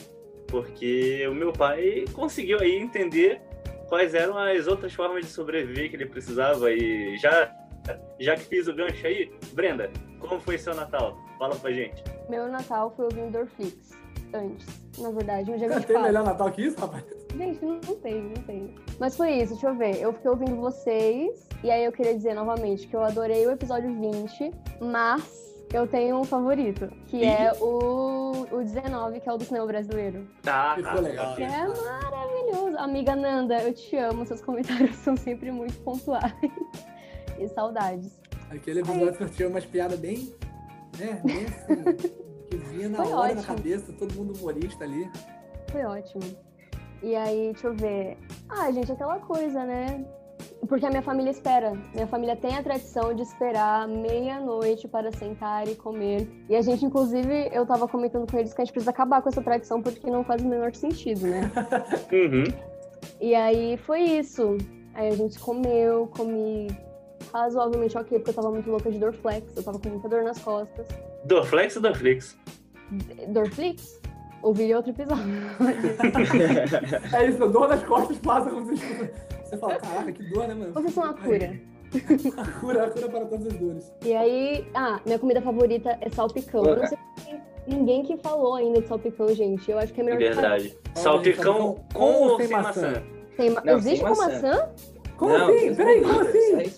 porque 0.47 1.27
o 1.29 1.35
meu 1.35 1.53
pai 1.53 2.05
conseguiu 2.13 2.61
aí 2.61 2.77
entender 2.77 3.41
quais 3.89 4.15
eram 4.15 4.39
as 4.39 4.67
outras 4.67 4.95
formas 4.95 5.25
de 5.25 5.31
sobreviver 5.31 5.91
que 5.91 5.97
ele 5.97 6.07
precisava 6.07 6.71
e 6.73 7.17
já 7.19 7.53
já 8.19 8.35
que 8.35 8.45
fiz 8.45 8.67
o 8.67 8.75
gancho 8.75 9.07
aí, 9.07 9.31
Brenda, 9.53 9.91
como 10.19 10.41
foi 10.41 10.59
seu 10.59 10.75
Natal? 10.75 11.17
Fala 11.39 11.55
pra 11.55 11.71
gente. 11.71 12.03
Meu 12.29 12.49
Natal 12.49 12.93
foi 12.97 13.05
ouvindo 13.05 13.31
Dorflix. 13.31 13.97
Antes, 14.35 14.67
na 14.99 15.11
verdade, 15.11 15.49
no 15.49 15.57
dia 15.57 15.69
Tem 15.69 15.79
24. 15.79 16.03
melhor 16.03 16.25
Natal 16.25 16.51
que 16.51 16.63
isso, 16.63 16.81
rapaz? 16.81 17.05
Gente, 17.37 17.65
não, 17.65 17.81
não 17.87 17.95
tem, 17.97 18.23
não 18.23 18.43
tem. 18.43 18.75
Mas 18.99 19.17
foi 19.17 19.35
isso, 19.35 19.53
deixa 19.53 19.69
eu 19.69 19.75
ver. 19.77 20.01
Eu 20.01 20.13
fiquei 20.13 20.31
ouvindo 20.31 20.57
vocês, 20.57 21.49
e 21.63 21.71
aí 21.71 21.85
eu 21.85 21.93
queria 21.93 22.15
dizer 22.15 22.35
novamente 22.35 22.89
que 22.89 22.97
eu 22.97 23.03
adorei 23.03 23.47
o 23.47 23.53
episódio 23.53 23.89
20, 23.89 24.51
mas 24.81 25.56
eu 25.77 25.87
tenho 25.87 26.19
um 26.19 26.25
favorito, 26.25 26.89
que 27.07 27.25
é 27.25 27.53
o, 27.61 28.47
o 28.51 28.63
19, 28.63 29.21
que 29.21 29.29
é 29.29 29.33
o 29.33 29.37
do 29.37 29.45
cinema 29.45 29.67
brasileiro. 29.67 30.27
Tá, 30.43 30.75
Ficou 30.77 30.95
tá. 30.95 31.01
legal, 31.01 31.35
Que 31.35 31.41
né? 31.43 31.55
é 31.55 31.83
maravilhoso. 31.85 32.79
Amiga 32.79 33.15
Nanda, 33.17 33.63
eu 33.63 33.73
te 33.75 33.97
amo, 33.97 34.25
seus 34.27 34.41
comentários 34.41 34.97
são 35.05 35.17
sempre 35.17 35.51
muito 35.51 35.79
pontuais. 35.83 36.33
E 37.39 37.49
saudades. 37.49 38.19
Aquele 38.51 38.81
episódio 38.81 39.19
sorteou 39.19 39.51
umas 39.51 39.67
piadas 39.67 39.99
bem, 39.99 40.33
né, 40.99 41.21
bem 41.25 41.45
assim, 41.45 42.09
que 42.49 42.57
vinha 42.57 42.89
na 42.89 42.99
Foi 43.05 43.13
hora, 43.13 43.35
na 43.35 43.41
ótimo. 43.41 43.57
cabeça, 43.57 43.93
todo 43.93 44.15
mundo 44.15 44.39
humorista 44.39 44.85
ali. 44.85 45.11
Foi 45.71 45.85
ótimo. 45.85 46.23
E 47.03 47.15
aí, 47.15 47.51
deixa 47.53 47.67
eu 47.67 47.75
ver. 47.75 48.17
Ah, 48.49 48.71
gente, 48.73 48.91
aquela 48.91 49.19
coisa, 49.19 49.65
né? 49.65 50.05
Porque 50.69 50.87
a 50.87 50.91
minha 50.91 51.03
família 51.03 51.31
espera. 51.31 51.73
Minha 51.95 52.07
família 52.07 52.35
tem 52.35 52.57
a 52.57 52.63
tradição 52.63 53.15
de 53.15 53.23
esperar 53.23 53.87
meia-noite 53.87 54.89
para 54.89 55.13
sentar 55.13 55.69
e 55.69 55.75
comer. 55.75 56.29
E 56.49 56.57
a 56.57 56.63
gente, 56.63 56.85
inclusive, 56.85 57.51
eu 57.53 57.65
tava 57.67 57.87
comentando 57.87 58.31
com 58.31 58.39
eles 58.39 58.53
que 58.53 58.63
a 58.63 58.65
gente 58.65 58.73
precisa 58.73 58.91
acabar 58.91 59.23
com 59.23 59.29
essa 59.29 59.43
tradição 59.43 59.83
porque 59.83 60.11
não 60.11 60.25
faz 60.25 60.43
o 60.43 60.47
menor 60.47 60.75
sentido, 60.75 61.27
né? 61.27 61.51
Uhum. 62.13 62.45
E 63.21 63.35
aí 63.35 63.77
foi 63.77 64.01
isso. 64.01 64.57
Aí 64.95 65.09
a 65.09 65.17
gente 65.17 65.39
comeu, 65.39 66.09
comi 66.09 66.69
razoavelmente 67.33 67.97
ok, 67.97 68.19
porque 68.19 68.31
eu 68.31 68.35
tava 68.35 68.51
muito 68.51 68.71
louca 68.71 68.91
de 68.91 68.99
Dorflex. 68.99 69.57
Eu 69.57 69.63
tava 69.63 69.79
com 69.79 69.89
muita 69.89 70.09
dor 70.09 70.23
nas 70.25 70.39
costas. 70.39 70.89
Dorflex 71.25 71.77
ou 71.77 71.83
Dorflix? 71.83 72.37
Dorflix? 73.29 74.01
Ouvi 74.43 74.75
outro 74.75 74.93
episódio. 74.93 75.25
É 77.13 77.29
isso, 77.29 77.49
dor 77.49 77.69
nas 77.69 77.83
costas 77.85 78.19
passa 78.19 78.51
quando 78.51 78.67
você 78.67 78.75
escuta. 78.75 79.36
Você 79.47 79.57
fala, 79.57 79.77
caraca, 79.77 80.13
que 80.13 80.23
dor, 80.25 80.49
né, 80.49 80.55
mano? 80.55 80.73
Vocês 80.73 80.93
são 80.95 81.05
a 81.05 81.15
cura. 81.15 81.61
A 82.37 82.51
cura, 82.61 82.85
a 82.85 82.91
cura 82.91 83.09
para 83.09 83.25
todas 83.27 83.47
as 83.47 83.53
dores. 83.55 83.93
E 84.05 84.15
aí, 84.15 84.67
ah, 84.75 85.01
minha 85.07 85.19
comida 85.19 85.41
favorita 85.41 85.97
é 86.01 86.11
salpicão. 86.11 86.65
Eu 86.65 86.77
não 86.77 86.87
sei 86.87 86.99
se 87.17 87.25
tem 87.25 87.41
ninguém 87.69 88.03
que 88.03 88.17
falou 88.17 88.55
ainda 88.57 88.81
de 88.81 88.89
salpicão, 88.89 89.29
gente. 89.35 89.71
Eu 89.71 89.79
acho 89.79 89.93
que 89.93 90.01
é 90.01 90.05
melhor 90.05 90.19
que 90.19 90.25
Verdade. 90.25 90.77
Olha, 90.85 91.03
Salpicão 91.03 91.55
salpicão 91.55 91.85
com 91.95 92.05
ou 92.29 92.37
sem 92.39 92.49
maçã? 92.49 92.89
maçã? 92.91 93.03
Tem 93.37 93.51
ma- 93.51 93.63
Não, 93.65 93.77
Existe 93.79 93.97
sem 93.99 94.07
com 94.07 94.17
maçã. 94.17 94.33
maçã? 94.51 94.69
Como 95.17 95.39
Não, 95.39 95.49
assim? 95.49 95.75
Peraí, 95.75 96.01
como 96.03 96.21
assim? 96.21 96.51
sai- 96.51 96.73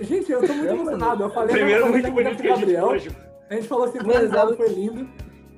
Gente, 0.00 0.32
eu 0.32 0.44
tô 0.46 0.52
muito 0.54 0.72
emocionado. 0.74 1.22
Eu 1.22 1.30
falei 1.30 1.54
Primeiro, 1.54 1.88
muito 1.88 2.10
bonito 2.10 2.42
que 2.42 2.48
a 2.48 2.52
pro 2.54 2.60
gente 2.60 2.72
Gabriel. 2.74 2.86
hoje. 2.86 3.10
A 3.50 3.54
gente 3.54 3.68
falou 3.68 3.84
assim, 3.84 3.98
Mas 4.04 4.56
foi 4.56 4.68
lindo. 4.70 5.08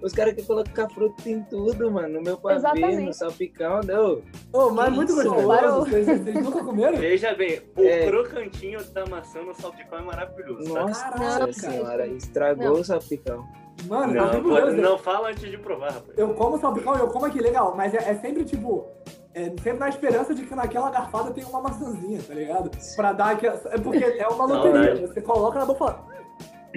Os 0.03 0.13
caras 0.13 0.35
querem 0.35 0.47
colocar 0.47 0.89
fruta 0.91 1.29
em 1.29 1.43
tudo, 1.45 1.91
mano. 1.91 2.09
No 2.15 2.23
meu 2.23 2.37
pavê, 2.37 2.57
Exatamente. 2.57 3.07
no 3.07 3.13
salpicão, 3.13 3.81
não. 3.83 4.23
Ô, 4.53 4.71
mas 4.71 4.91
Que 4.91 4.95
muito 4.95 5.15
gostoso. 5.15 5.47
parou. 5.49 5.81
Vocês, 5.87 6.07
vocês 6.07 6.35
nunca 6.45 6.63
comeram? 6.65 6.99
Veja 6.99 7.35
bem, 7.35 7.61
o 7.77 7.83
É. 7.83 8.07
crocantinho 8.07 8.85
da 8.93 9.07
maçã 9.07 9.41
no 9.43 9.55
salpicão 9.55 9.99
é 9.99 10.03
maravilhoso. 10.03 10.73
tá? 10.73 10.81
Nossa 10.81 11.11
Caraca. 11.11 11.53
senhora, 11.53 12.07
estragou 12.09 12.65
Não. 12.65 12.73
o 12.81 12.85
salpicão. 12.85 13.45
Mano, 13.89 14.17
eu 14.17 14.33
Não, 14.33 14.43
pode- 14.43 14.77
não 14.81 14.99
fala 14.99 15.31
antes 15.31 15.51
de 15.51 15.59
provar, 15.59 15.93
rapaz. 15.93 16.17
Eu 16.17 16.33
como 16.35 16.59
salpicão 16.59 16.97
e 16.97 17.01
eu 17.01 17.09
como 17.09 17.27
aqui, 17.27 17.41
legal. 17.41 17.75
Mas 17.77 17.93
é, 17.95 17.99
é 18.11 18.15
sempre 18.17 18.45
tipo. 18.45 18.87
É 19.35 19.45
sempre 19.63 19.75
na 19.79 19.89
esperança 19.91 20.35
de 20.35 20.45
que 20.47 20.55
naquela 20.55 20.89
garfada 20.91 21.31
tem 21.31 21.45
uma 21.45 21.61
maçãzinha, 21.61 22.21
tá 22.27 22.33
ligado? 22.33 22.71
Pra 22.97 23.13
dar 23.13 23.33
aquela. 23.33 23.61
É 23.67 23.77
porque 23.79 24.03
é 24.03 24.27
uma 24.29 24.47
loteria. 24.47 25.07
Você 25.07 25.21
coloca 25.21 25.59
na 25.59 25.67
boca 25.67 25.77
e 25.77 25.79
fala. 25.79 26.16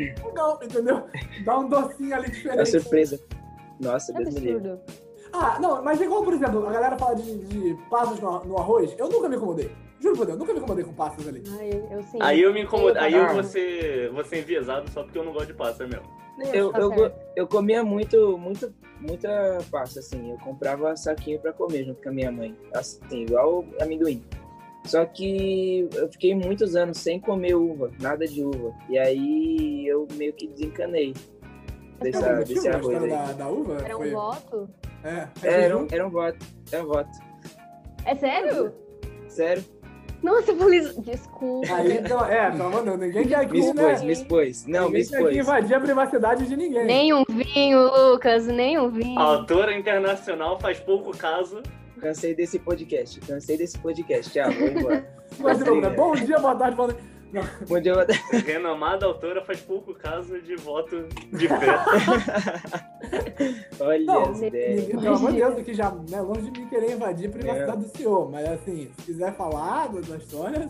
"Hum, 0.02 0.28
Legal, 0.28 0.60
entendeu? 0.64 1.04
Dá 1.46 1.60
um 1.60 1.70
docinho 1.70 2.16
ali 2.16 2.28
É 2.28 2.30
diferente. 2.30 2.72
surpresa. 2.72 3.20
Nossa, 3.80 4.12
É 4.12 4.16
Deus 4.16 4.34
me 4.34 4.40
livre. 4.40 4.80
Ah, 5.32 5.60
não, 5.60 5.82
mas 5.84 6.02
é 6.02 6.06
igual, 6.06 6.24
por 6.24 6.34
exemplo, 6.34 6.68
a 6.68 6.72
galera 6.72 6.98
fala 6.98 7.16
de, 7.16 7.38
de 7.46 7.78
passas 7.90 8.20
no, 8.20 8.44
no 8.46 8.58
arroz. 8.58 8.94
Eu 8.98 9.10
nunca 9.10 9.30
me 9.30 9.36
incomodei. 9.36 9.70
Juro 10.00 10.16
por 10.18 10.26
Deus, 10.26 10.40
nunca 10.40 10.54
me 10.54 10.60
incomodei 10.60 10.84
com 10.86 10.94
passas 10.94 11.28
ali. 11.28 11.44
Ai, 11.60 11.70
eu 11.92 12.02
sim. 12.04 12.18
Aí 12.22 12.42
eu 12.42 12.54
me 12.54 12.62
incomodo. 12.64 12.98
Aí 12.98 13.14
eu 13.14 13.28
vou 13.34 13.44
ser, 13.44 14.12
vou 14.12 14.24
ser 14.24 14.40
enviesado 14.40 14.90
só 14.92 15.04
porque 15.04 15.18
eu 15.20 15.24
não 15.24 15.34
gosto 15.34 15.48
de 15.48 15.54
passa 15.54 15.86
mesmo. 15.86 16.04
Eu, 16.54 16.72
Tá 16.72 16.80
eu, 16.80 17.12
eu 17.36 17.48
comia 17.48 17.84
muito, 17.84 18.38
muito, 18.38 18.74
muita 19.02 19.58
pasta, 19.70 20.00
assim. 20.00 20.32
Eu 20.32 20.38
comprava 20.38 20.96
saquinho 20.96 21.38
pra 21.40 21.52
comer 21.52 21.84
junto 21.84 22.02
com 22.02 22.10
a 22.10 22.12
minha 22.14 22.32
mãe. 22.32 22.58
Assim, 22.74 23.24
igual 23.24 23.66
amendoim. 23.82 24.24
Só 24.90 25.06
que 25.06 25.88
eu 25.94 26.10
fiquei 26.10 26.34
muitos 26.34 26.76
anos 26.76 26.98
sem 26.98 27.20
comer 27.20 27.54
uva, 27.54 27.92
nada 28.02 28.26
de 28.26 28.44
uva. 28.44 28.74
E 28.90 28.98
aí 28.98 29.88
eu 29.88 30.08
meio 30.16 30.34
que 30.34 30.48
desencanei 30.48 31.14
dessa, 32.02 32.26
algum 32.26 32.40
motivo 32.40 32.56
desse 32.56 32.70
arroz 32.70 33.04
aí. 33.04 33.10
da, 33.12 33.32
da 33.34 33.48
uva? 33.50 33.78
Era 33.86 33.96
um 33.96 34.00
Foi- 34.00 34.10
voto? 34.10 34.70
É, 35.04 35.28
É, 35.44 35.48
é 35.48 35.62
era, 35.66 35.78
um, 35.78 35.88
era 35.92 36.08
um 36.08 36.10
voto, 36.10 36.40
era 36.72 36.84
um 36.84 36.88
voto. 36.88 37.10
É 38.04 38.16
sério? 38.16 38.74
Sério, 39.28 39.64
Nossa, 40.24 40.54
eu 40.54 40.58
falei 40.58 40.80
isso. 40.80 41.00
Desculpa. 41.04 41.72
Aí, 41.72 41.98
então, 42.00 42.26
é, 42.26 42.50
de 42.50 42.58
Deus, 42.58 43.00
ninguém 43.00 43.28
quer 43.28 43.36
aqui, 43.36 43.54
me 43.54 43.60
expôs, 43.60 44.00
né? 44.02 44.08
me 44.08 44.12
expôs. 44.12 44.66
Não, 44.66 44.90
me 44.90 44.98
ninguém 44.98 45.02
aqui 45.02 45.16
expôs. 45.16 45.38
invadir 45.38 45.74
a 45.76 45.80
privacidade 45.80 46.48
de 46.48 46.58
ninguém. 46.58 46.84
Nem 46.86 47.14
um 47.14 47.24
vinho, 47.30 47.80
Lucas, 48.12 48.48
nem 48.48 48.80
um 48.80 48.90
vinho. 48.90 49.20
A 49.20 49.24
autora 49.24 49.78
internacional 49.78 50.60
faz 50.60 50.80
pouco 50.80 51.16
caso. 51.16 51.62
Cansei 52.00 52.34
desse 52.34 52.60
podcast, 52.60 53.20
cansei 53.22 53.58
desse 53.58 53.78
podcast. 53.78 54.32
Tchau, 54.32 54.52
vou 54.52 54.68
embora. 54.68 55.08
Mas, 55.40 55.60
não, 55.60 55.82
né? 55.82 55.90
Bom 55.90 56.14
dia, 56.14 56.40
boa 56.40 56.56
tarde, 56.56 56.76
boa 56.76 56.88
noite. 56.88 57.04
Bom 57.68 57.80
dia, 57.80 57.94
boa 57.94 58.06
tarde. 58.06 58.24
Renomada 58.46 59.06
autora 59.06 59.44
faz 59.44 59.62
pouco 59.62 59.94
caso 59.94 60.42
de 60.42 60.56
voto 60.56 61.08
de 61.32 61.48
fé. 61.48 61.56
Olha 63.80 64.06
Não, 64.06 64.24
as 64.32 64.42
ideias. 64.42 64.82
ninguém, 64.88 65.00
pelo 65.00 65.16
amor 65.16 65.32
de 65.32 65.38
Deus, 65.38 65.58
aqui 65.58 65.74
já, 65.74 65.92
né, 66.10 66.22
longe 66.22 66.50
de 66.50 66.60
mim 66.60 66.68
querer 66.68 66.92
invadir 66.94 67.30
a 67.30 67.32
privacidade 67.32 67.84
do 67.84 67.98
senhor. 67.98 68.32
Mas 68.32 68.50
assim, 68.50 68.92
se 68.98 69.06
quiser 69.06 69.36
falar 69.36 69.88
da, 69.90 70.02
da 70.02 70.18
história, 70.18 70.70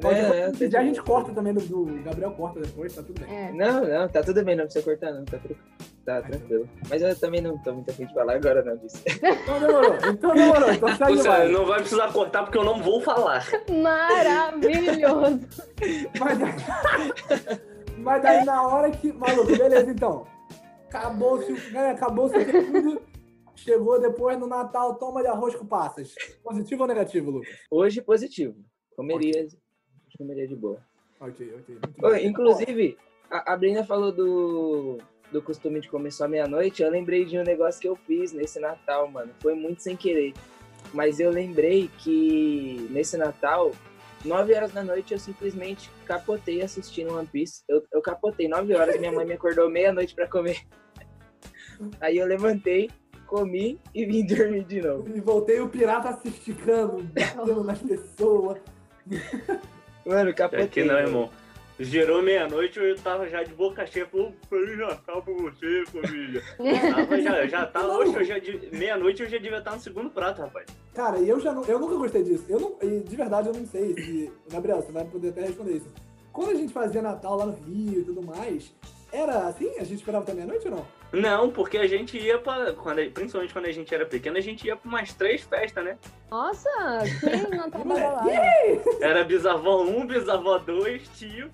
pode 0.00 0.18
É, 0.18 0.40
é, 0.40 0.50
pedir, 0.50 0.70
tá 0.70 0.80
a 0.80 0.84
gente 0.84 1.02
corta 1.02 1.32
também 1.32 1.52
do, 1.54 1.60
do 1.60 2.02
Gabriel 2.02 2.32
corta 2.32 2.60
depois, 2.60 2.94
tá 2.94 3.02
tudo 3.02 3.20
bem. 3.24 3.34
É. 3.34 3.52
Não, 3.52 3.84
não, 3.86 4.08
tá 4.08 4.22
tudo 4.22 4.44
bem, 4.44 4.56
não 4.56 4.64
precisa 4.64 4.84
cortar, 4.84 5.12
não. 5.12 5.24
Tá, 5.24 5.38
tru- 5.38 5.56
tá 6.04 6.22
tranquilo. 6.22 6.68
Mas 6.88 7.02
eu 7.02 7.18
também 7.18 7.40
não 7.40 7.58
tô 7.58 7.72
muito 7.72 7.90
afim 7.90 8.06
de 8.06 8.14
falar 8.14 8.34
agora, 8.36 8.62
não, 8.62 8.76
disso. 8.76 9.02
Então 9.42 9.60
demorou, 9.60 9.94
então 10.08 10.34
demorou, 10.34 10.70
então 10.72 10.96
segue 10.96 11.22
mais. 11.28 11.50
não 11.50 11.66
vai 11.66 11.78
precisar 11.80 12.12
cortar 12.12 12.42
porque 12.44 12.58
eu 12.58 12.64
não 12.64 12.82
vou 12.82 13.00
falar. 13.00 13.44
Maravilhoso. 13.70 15.40
Mas, 16.18 16.38
mas 17.98 18.22
daí 18.22 18.44
na 18.44 18.66
hora 18.66 18.90
que. 18.90 19.12
Maluco, 19.12 19.56
beleza, 19.56 19.90
então. 19.90 20.26
Acabou-se, 20.88 21.52
né, 21.72 21.90
acabou-se 21.90 22.44
tudo. 22.44 23.00
Chegou 23.54 24.00
depois 24.00 24.38
no 24.38 24.46
Natal, 24.46 24.94
toma 24.94 25.20
de 25.20 25.28
arroz 25.28 25.54
com 25.54 25.66
passas. 25.66 26.14
Positivo 26.42 26.82
ou 26.82 26.88
negativo, 26.88 27.30
Lucas? 27.30 27.50
Hoje, 27.70 28.00
positivo. 28.00 28.56
Comeria, 28.96 29.46
comeria 30.20 30.46
de 30.46 30.54
boa. 30.54 30.78
Ok, 31.18 31.54
ok. 31.58 31.78
Ô, 32.02 32.14
inclusive, 32.14 32.98
a, 33.30 33.54
a 33.54 33.56
Brina 33.56 33.82
falou 33.84 34.12
do, 34.12 34.98
do 35.32 35.40
costume 35.40 35.80
de 35.80 35.88
comer 35.88 36.10
só 36.10 36.28
meia-noite. 36.28 36.82
Eu 36.82 36.90
lembrei 36.90 37.24
de 37.24 37.38
um 37.38 37.42
negócio 37.42 37.80
que 37.80 37.88
eu 37.88 37.96
fiz 37.96 38.32
nesse 38.32 38.60
Natal, 38.60 39.10
mano. 39.10 39.32
Foi 39.40 39.54
muito 39.54 39.82
sem 39.82 39.96
querer. 39.96 40.34
Mas 40.92 41.20
eu 41.20 41.30
lembrei 41.30 41.90
que 41.98 42.86
nesse 42.90 43.16
Natal, 43.16 43.72
9 44.24 44.54
horas 44.54 44.72
da 44.72 44.82
noite, 44.82 45.14
eu 45.14 45.18
simplesmente 45.18 45.90
capotei 46.04 46.60
assistindo 46.60 47.14
One 47.14 47.26
Piece. 47.26 47.62
Eu, 47.66 47.82
eu 47.92 48.02
capotei 48.02 48.46
9 48.46 48.74
horas, 48.74 48.98
minha 48.98 49.12
mãe 49.12 49.24
me 49.24 49.32
acordou 49.32 49.70
meia-noite 49.70 50.14
pra 50.14 50.28
comer. 50.28 50.58
Aí 51.98 52.18
eu 52.18 52.26
levantei, 52.26 52.90
comi 53.26 53.80
e 53.94 54.04
vim 54.04 54.26
dormir 54.26 54.64
de 54.64 54.82
novo. 54.82 55.08
E 55.16 55.20
voltei 55.20 55.60
o 55.60 55.68
pirata 55.68 56.12
se 56.20 56.28
esticando, 56.28 57.02
batendo 57.04 57.64
nas 57.64 57.78
pessoas. 57.78 58.58
Mano, 60.04 60.34
capotei. 60.34 60.64
Aqui 60.64 60.84
não, 60.84 60.98
irmão. 60.98 61.30
Gerou 61.82 62.20
meia-noite, 62.22 62.78
eu 62.78 62.94
tava 62.96 63.26
já 63.26 63.42
de 63.42 63.54
boca 63.54 63.86
cheia. 63.86 64.04
Falou, 64.04 64.34
Feliz 64.50 64.76
Natal 64.76 65.22
pra 65.22 65.32
você, 65.32 65.84
família. 65.86 66.42
Tava 66.94 67.22
já, 67.22 67.46
já 67.46 67.66
tava, 67.66 67.96
hoje 67.96 68.14
eu 68.14 68.24
já 68.24 68.38
de 68.38 68.68
meia-noite 68.70 69.22
eu 69.22 69.28
já 69.30 69.38
devia 69.38 69.58
estar 69.58 69.72
no 69.72 69.80
segundo 69.80 70.10
prato, 70.10 70.42
rapaz. 70.42 70.66
Cara, 70.92 71.18
e 71.18 71.26
eu 71.26 71.40
já 71.40 71.54
não, 71.54 71.64
eu 71.64 71.78
nunca 71.78 71.96
gostei 71.96 72.22
disso. 72.22 72.44
Eu 72.50 72.60
não, 72.60 72.76
e 72.82 73.00
de 73.00 73.16
verdade 73.16 73.48
eu 73.48 73.54
não 73.54 73.66
sei 73.66 73.94
se. 73.94 74.30
Gabriel, 74.50 74.82
você 74.82 74.92
vai 74.92 75.06
poder 75.06 75.30
até 75.30 75.40
responder 75.40 75.78
isso. 75.78 75.90
Quando 76.30 76.50
a 76.50 76.54
gente 76.54 76.70
fazia 76.70 77.00
Natal 77.00 77.36
lá 77.36 77.46
no 77.46 77.52
Rio 77.52 78.00
e 78.00 78.04
tudo 78.04 78.22
mais, 78.22 78.74
era 79.10 79.48
assim? 79.48 79.70
A 79.78 79.84
gente 79.84 80.00
esperava 80.00 80.22
até 80.22 80.34
meia-noite 80.34 80.68
ou 80.68 80.76
não? 80.76 80.99
Não, 81.12 81.50
porque 81.50 81.76
a 81.78 81.86
gente 81.86 82.16
ia 82.16 82.38
pra. 82.38 82.72
Quando, 82.72 83.10
principalmente 83.10 83.52
quando 83.52 83.66
a 83.66 83.72
gente 83.72 83.92
era 83.94 84.06
pequeno, 84.06 84.36
a 84.36 84.40
gente 84.40 84.66
ia 84.66 84.76
pra 84.76 84.88
umas 84.88 85.12
três 85.12 85.42
festas, 85.42 85.84
né? 85.84 85.98
Nossa, 86.30 86.68
que 87.20 87.56
Natal 87.56 87.82
Moleque. 87.84 88.04
badalado. 88.06 88.30
Era 89.02 89.24
bisavó 89.24 89.82
1, 89.82 90.06
bisavó 90.06 90.58
2, 90.58 91.08
tio. 91.18 91.50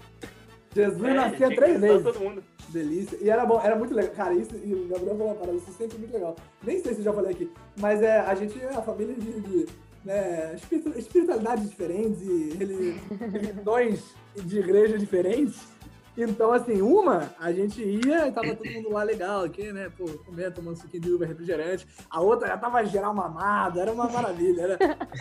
Jesus 0.75 1.02
É, 1.10 1.14
nascia 1.14 1.54
três 1.54 1.80
vezes. 1.80 2.02
todo 2.02 2.20
mundo. 2.20 2.44
Delícia. 2.68 3.16
E 3.22 3.30
era 3.30 3.46
bom, 3.46 3.58
era 3.62 3.76
muito 3.76 3.94
legal. 3.94 4.12
Cara, 4.14 4.34
isso, 4.34 4.50
e 4.62 4.75
o 4.75 4.88
Gabriel 4.88 5.16
falou 5.16 5.32
uma 5.32 5.34
parada, 5.36 5.56
isso 5.56 5.72
sempre 5.72 5.96
é 5.96 5.98
muito 6.00 6.12
legal. 6.12 6.36
Nem 6.62 6.78
sei 6.82 6.92
se 6.92 7.00
eu 7.00 7.04
já 7.04 7.12
falei 7.14 7.30
aqui, 7.32 7.50
mas 7.80 8.02
é, 8.02 8.18
a 8.20 8.34
gente 8.34 8.60
é 8.60 8.68
a 8.75 8.82
família 8.82 9.14
de, 9.14 9.40
de 9.40 9.66
né, 10.04 10.52
espiritu- 10.54 10.98
espiritualidades 10.98 11.70
diferentes 11.70 12.20
e 12.20 12.50
reli- 12.58 13.00
religiões 13.32 14.04
de 14.34 14.58
igreja 14.58 14.98
diferentes. 14.98 15.75
Então, 16.16 16.50
assim, 16.52 16.80
uma, 16.80 17.30
a 17.38 17.52
gente 17.52 17.82
ia 17.82 18.26
e 18.26 18.32
tava 18.32 18.54
todo 18.54 18.70
mundo 18.70 18.90
lá 18.90 19.02
legal 19.02 19.44
aqui, 19.44 19.70
né? 19.70 19.90
Pô, 19.96 20.06
comendo, 20.25 20.52
tomando 20.54 20.76
suquinho 20.76 21.02
de 21.02 21.12
uva, 21.12 21.26
refrigerante. 21.26 21.87
A 22.11 22.20
outra 22.20 22.49
já 22.49 22.56
tava 22.56 22.82
geral 22.85 23.14
mamado, 23.14 23.78
era 23.78 23.92
uma 23.92 24.08
maravilha, 24.08 24.62
era, 24.62 24.78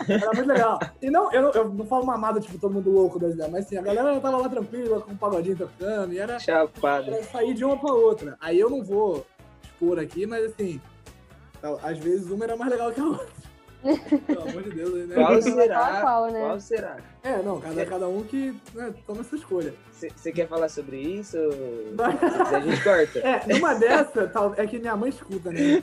era 0.08 0.32
muito 0.32 0.48
legal. 0.48 0.78
E 1.02 1.10
não 1.10 1.30
eu, 1.32 1.42
não, 1.42 1.50
eu 1.50 1.68
não 1.68 1.86
falo 1.86 2.06
mamado, 2.06 2.40
tipo, 2.40 2.58
todo 2.58 2.72
mundo 2.72 2.90
louco 2.90 3.18
das 3.18 3.34
ideias, 3.34 3.50
mas 3.50 3.66
assim, 3.66 3.76
a 3.76 3.82
galera 3.82 4.18
tava 4.20 4.38
lá 4.38 4.48
tranquila, 4.48 5.00
com 5.00 5.12
o 5.12 5.18
pagodinho 5.18 5.56
tocando, 5.56 6.12
e 6.14 6.18
era, 6.18 6.38
Chapado. 6.38 7.10
era 7.10 7.22
sair 7.24 7.52
de 7.52 7.64
uma 7.64 7.78
pra 7.78 7.92
outra. 7.92 8.36
Aí 8.40 8.58
eu 8.58 8.70
não 8.70 8.82
vou 8.82 9.26
expor 9.62 9.98
aqui, 9.98 10.24
mas 10.24 10.44
assim, 10.46 10.80
às 11.82 11.98
vezes 11.98 12.30
uma 12.30 12.44
era 12.44 12.56
mais 12.56 12.70
legal 12.70 12.90
que 12.92 13.00
a 13.00 13.04
outra. 13.04 13.26
Pelo 14.26 14.48
amor 14.48 14.62
de 14.62 14.70
Deus, 14.70 15.08
né? 15.08 15.14
Qual 15.14 15.42
será? 15.42 16.00
qual, 16.00 16.30
né? 16.30 16.40
Qual 16.40 16.60
será? 16.60 16.96
É, 17.22 17.42
não, 17.42 17.60
cada, 17.60 17.86
cada 17.86 18.08
um 18.08 18.22
que 18.22 18.54
né, 18.74 18.94
toma 19.06 19.20
essa 19.20 19.36
escolha. 19.36 19.74
Você 19.92 20.32
quer 20.32 20.48
falar 20.48 20.68
sobre 20.68 20.96
isso? 20.96 21.36
A 22.54 22.60
gente 22.60 22.82
corta. 22.82 23.18
É, 23.20 23.46
numa 23.46 23.74
dessa, 23.74 24.26
tal, 24.28 24.54
é 24.56 24.66
que 24.66 24.78
minha 24.78 24.96
mãe 24.96 25.10
escuta, 25.10 25.50
né? 25.50 25.80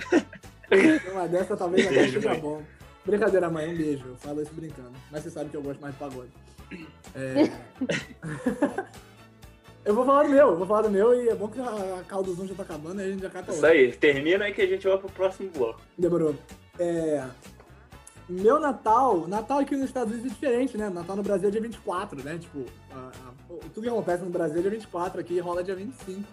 Numa 1.08 1.28
dessa 1.28 1.56
talvez 1.56 1.88
até 1.88 2.10
seja 2.10 2.36
bom. 2.36 2.62
Brincadeira, 3.06 3.50
mãe, 3.50 3.74
um 3.74 3.76
beijo. 3.76 4.08
Eu 4.08 4.16
falo 4.16 4.42
isso 4.42 4.54
brincando. 4.54 4.92
Mas 5.12 5.24
você 5.24 5.30
sabe 5.30 5.50
que 5.50 5.58
eu 5.58 5.62
gosto 5.62 5.82
mais 5.82 5.94
de 5.94 6.00
pagode. 6.00 6.32
É... 7.16 7.52
eu 9.86 9.94
vou 9.94 10.06
falar 10.06 10.24
do 10.24 10.30
meu, 10.30 10.48
eu 10.50 10.58
vou 10.58 10.66
falar 10.66 10.82
do 10.84 10.90
meu 10.90 11.14
e 11.22 11.30
é 11.30 11.36
bom 11.36 11.48
que 11.48 11.60
a, 11.60 12.00
a 12.00 12.04
caldo 12.08 12.34
Zoom 12.34 12.48
já 12.48 12.56
tá 12.56 12.64
acabando 12.64 13.02
e 13.02 13.04
a 13.04 13.08
gente 13.10 13.22
já 13.22 13.30
cata 13.30 13.52
Isso 13.52 13.66
aí, 13.66 13.92
termina 13.92 14.46
aí 14.46 14.54
que 14.54 14.62
a 14.62 14.68
gente 14.68 14.88
vai 14.88 14.98
pro 14.98 15.10
próximo 15.10 15.50
bloco. 15.52 15.82
Demorou. 15.98 16.36
É... 16.80 17.24
Meu 18.30 18.60
Natal, 18.60 19.28
Natal 19.28 19.60
aqui 19.60 19.76
nos 19.76 19.86
Estados 19.86 20.14
Unidos 20.14 20.32
é 20.32 20.34
diferente, 20.34 20.78
né? 20.78 20.90
Natal 20.90 21.16
no 21.16 21.24
Brasil 21.24 21.50
é 21.50 21.52
dia 21.52 21.62
24, 21.62 22.24
né? 22.24 22.38
Tipo, 22.38 22.66
a, 22.92 23.08
a, 23.08 23.70
tudo 23.74 23.82
que 23.82 23.90
acontece 23.90 24.24
no 24.24 24.30
Brasil 24.30 24.60
é 24.60 24.62
dia 24.62 24.72
24, 24.72 25.20
aqui 25.20 25.40
rola 25.40 25.64
dia 25.64 25.76
25. 25.76 26.24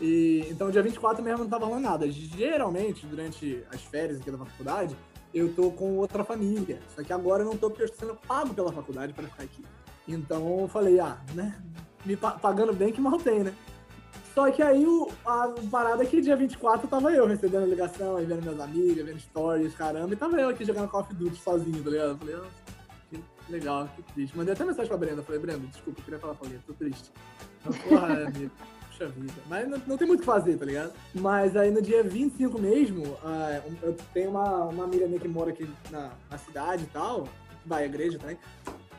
E, 0.00 0.48
então, 0.50 0.70
dia 0.70 0.82
24 0.82 1.22
mesmo 1.22 1.44
não 1.44 1.48
tava 1.48 1.66
rolando 1.66 1.88
nada. 1.88 2.10
Geralmente, 2.10 3.06
durante 3.06 3.64
as 3.72 3.80
férias 3.82 4.20
aqui 4.20 4.30
da 4.30 4.38
faculdade, 4.38 4.96
eu 5.32 5.54
tô 5.54 5.70
com 5.70 5.96
outra 5.96 6.24
família. 6.24 6.80
Só 6.94 7.04
que 7.04 7.12
agora 7.12 7.42
eu 7.42 7.46
não 7.46 7.56
tô 7.56 7.70
porque 7.70 7.82
eu 7.82 7.86
estou 7.86 8.08
sendo 8.08 8.18
pago 8.26 8.52
pela 8.52 8.72
faculdade 8.72 9.12
para 9.12 9.28
ficar 9.28 9.44
aqui. 9.44 9.64
Então 10.08 10.60
eu 10.60 10.68
falei, 10.68 10.98
ah, 10.98 11.20
né? 11.34 11.56
Me 12.04 12.16
pagando 12.16 12.72
bem 12.72 12.92
que 12.92 13.00
mal 13.00 13.16
tem, 13.18 13.44
né? 13.44 13.54
Só 14.34 14.50
que 14.50 14.62
aí 14.62 14.86
o, 14.86 15.10
a 15.26 15.52
parada 15.70 16.02
é 16.02 16.06
que 16.06 16.20
dia 16.20 16.36
24 16.36 16.88
tava 16.88 17.12
eu 17.12 17.26
recebendo 17.26 17.66
ligação, 17.66 18.16
aí 18.16 18.24
vendo 18.24 18.42
minhas 18.42 18.60
amigas, 18.60 19.04
vendo 19.04 19.20
stories, 19.20 19.74
caramba, 19.74 20.12
e 20.12 20.16
tava 20.16 20.40
eu 20.40 20.48
aqui 20.48 20.64
jogando 20.64 20.88
Call 20.88 21.02
of 21.02 21.14
Duty 21.14 21.36
sozinho, 21.36 21.84
tá 21.84 21.90
ligado? 21.90 22.18
Falei, 22.18 22.36
ah, 22.36 22.46
que 23.10 23.52
legal, 23.52 23.88
que 23.94 24.02
triste. 24.14 24.36
Mandei 24.36 24.54
até 24.54 24.64
mensagem 24.64 24.88
pra 24.88 24.96
Brenda, 24.96 25.22
falei, 25.22 25.40
Brenda, 25.40 25.66
desculpa, 25.66 26.00
eu 26.00 26.04
queria 26.04 26.18
falar 26.18 26.34
com 26.34 26.46
alguém, 26.46 26.58
tô 26.66 26.72
triste. 26.72 27.10
Porra, 27.62 28.26
amigo 28.26 28.50
puxa 28.92 29.08
vida. 29.08 29.34
Mas 29.48 29.68
não, 29.68 29.82
não, 29.86 29.96
tem 29.96 30.06
muito 30.06 30.20
o 30.20 30.22
que 30.22 30.26
fazer, 30.26 30.56
tá 30.56 30.64
ligado? 30.64 30.92
Mas 31.14 31.56
aí 31.56 31.70
no 31.70 31.82
dia 31.82 32.02
25 32.02 32.60
mesmo, 32.60 33.02
uh, 33.02 33.76
eu 33.82 33.96
tenho 34.12 34.30
uma, 34.30 34.64
uma 34.66 34.84
amiga 34.84 35.06
minha 35.06 35.18
que 35.18 35.28
mora 35.28 35.50
aqui 35.50 35.68
na, 35.90 36.12
na 36.30 36.38
cidade 36.38 36.84
e 36.84 36.86
tal, 36.88 37.28
vai 37.64 37.84
à 37.84 37.86
igreja 37.86 38.18
também. 38.18 38.38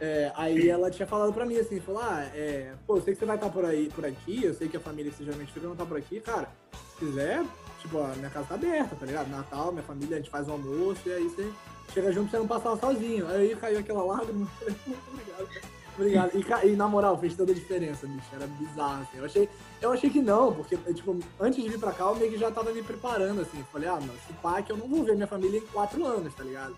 É, 0.06 0.34
aí 0.36 0.70
ela 0.70 0.92
tinha 0.92 1.08
falado 1.08 1.32
pra 1.32 1.46
mim 1.46 1.56
assim, 1.56 1.80
falou, 1.80 2.02
ah, 2.04 2.26
é, 2.36 2.74
pô, 2.86 2.98
eu 2.98 3.02
sei 3.02 3.14
que 3.14 3.20
você 3.22 3.26
vai 3.26 3.38
estar 3.38 3.50
por 3.50 3.64
aí, 3.64 3.88
por 3.88 4.06
aqui, 4.06 4.44
eu 4.44 4.54
sei 4.54 4.68
que 4.68 4.76
a 4.76 4.80
família 4.82 5.10
geralmente 5.18 5.54
fica 5.54 5.66
não 5.66 5.78
tá 5.78 5.86
por 5.86 5.96
aqui, 5.96 6.20
cara, 6.20 6.50
se 6.92 7.06
quiser, 7.06 7.42
tipo, 7.80 7.98
a 8.00 8.10
minha 8.10 8.30
casa 8.30 8.48
tá 8.50 8.56
aberta, 8.56 8.98
tá 8.98 9.06
ligado? 9.06 9.30
Natal, 9.30 9.72
minha 9.72 9.84
família, 9.84 10.18
a 10.18 10.20
gente 10.20 10.30
faz 10.30 10.50
o 10.50 10.52
almoço, 10.52 11.00
e 11.06 11.14
aí 11.14 11.24
você 11.24 11.50
chega 11.94 12.12
junto 12.12 12.30
pra 12.30 12.32
você 12.32 12.38
não 12.38 12.48
passar 12.48 12.76
sozinho. 12.76 13.30
Aí 13.30 13.56
caiu 13.56 13.80
aquela 13.80 14.04
lágrima, 14.04 14.46
obrigado. 15.08 15.74
Obrigado. 15.96 16.32
E, 16.66 16.68
e, 16.68 16.76
na 16.76 16.88
moral, 16.90 17.18
fez 17.18 17.34
toda 17.34 17.54
a 17.54 17.56
diferença, 17.56 18.06
bicho. 18.06 18.28
Era 18.34 18.48
bizarro, 18.48 19.04
assim. 19.04 19.18
Eu 19.20 19.26
achei, 19.26 19.50
eu 19.80 19.92
achei 19.94 20.10
que 20.10 20.22
não, 20.22 20.52
porque, 20.52 20.76
tipo, 20.94 21.18
antes 21.40 21.64
de 21.64 21.70
vir 21.70 21.80
pra 21.80 21.94
cá, 21.94 22.06
eu 22.06 22.16
meio 22.16 22.30
que 22.30 22.38
já 22.38 22.52
tava 22.52 22.74
me 22.74 22.84
preparando, 22.84 23.40
assim. 23.40 23.64
Falei, 23.72 23.88
ah, 23.88 24.02
mano, 24.02 24.14
esse 24.22 24.34
pai 24.42 24.64
que 24.64 24.72
eu 24.74 24.78
não 24.78 24.88
vou 24.88 25.06
ver 25.06 25.16
minha 25.16 25.28
família 25.28 25.60
em 25.60 25.68
quatro 25.68 26.06
anos, 26.06 26.34
tá 26.34 26.44
ligado? 26.44 26.76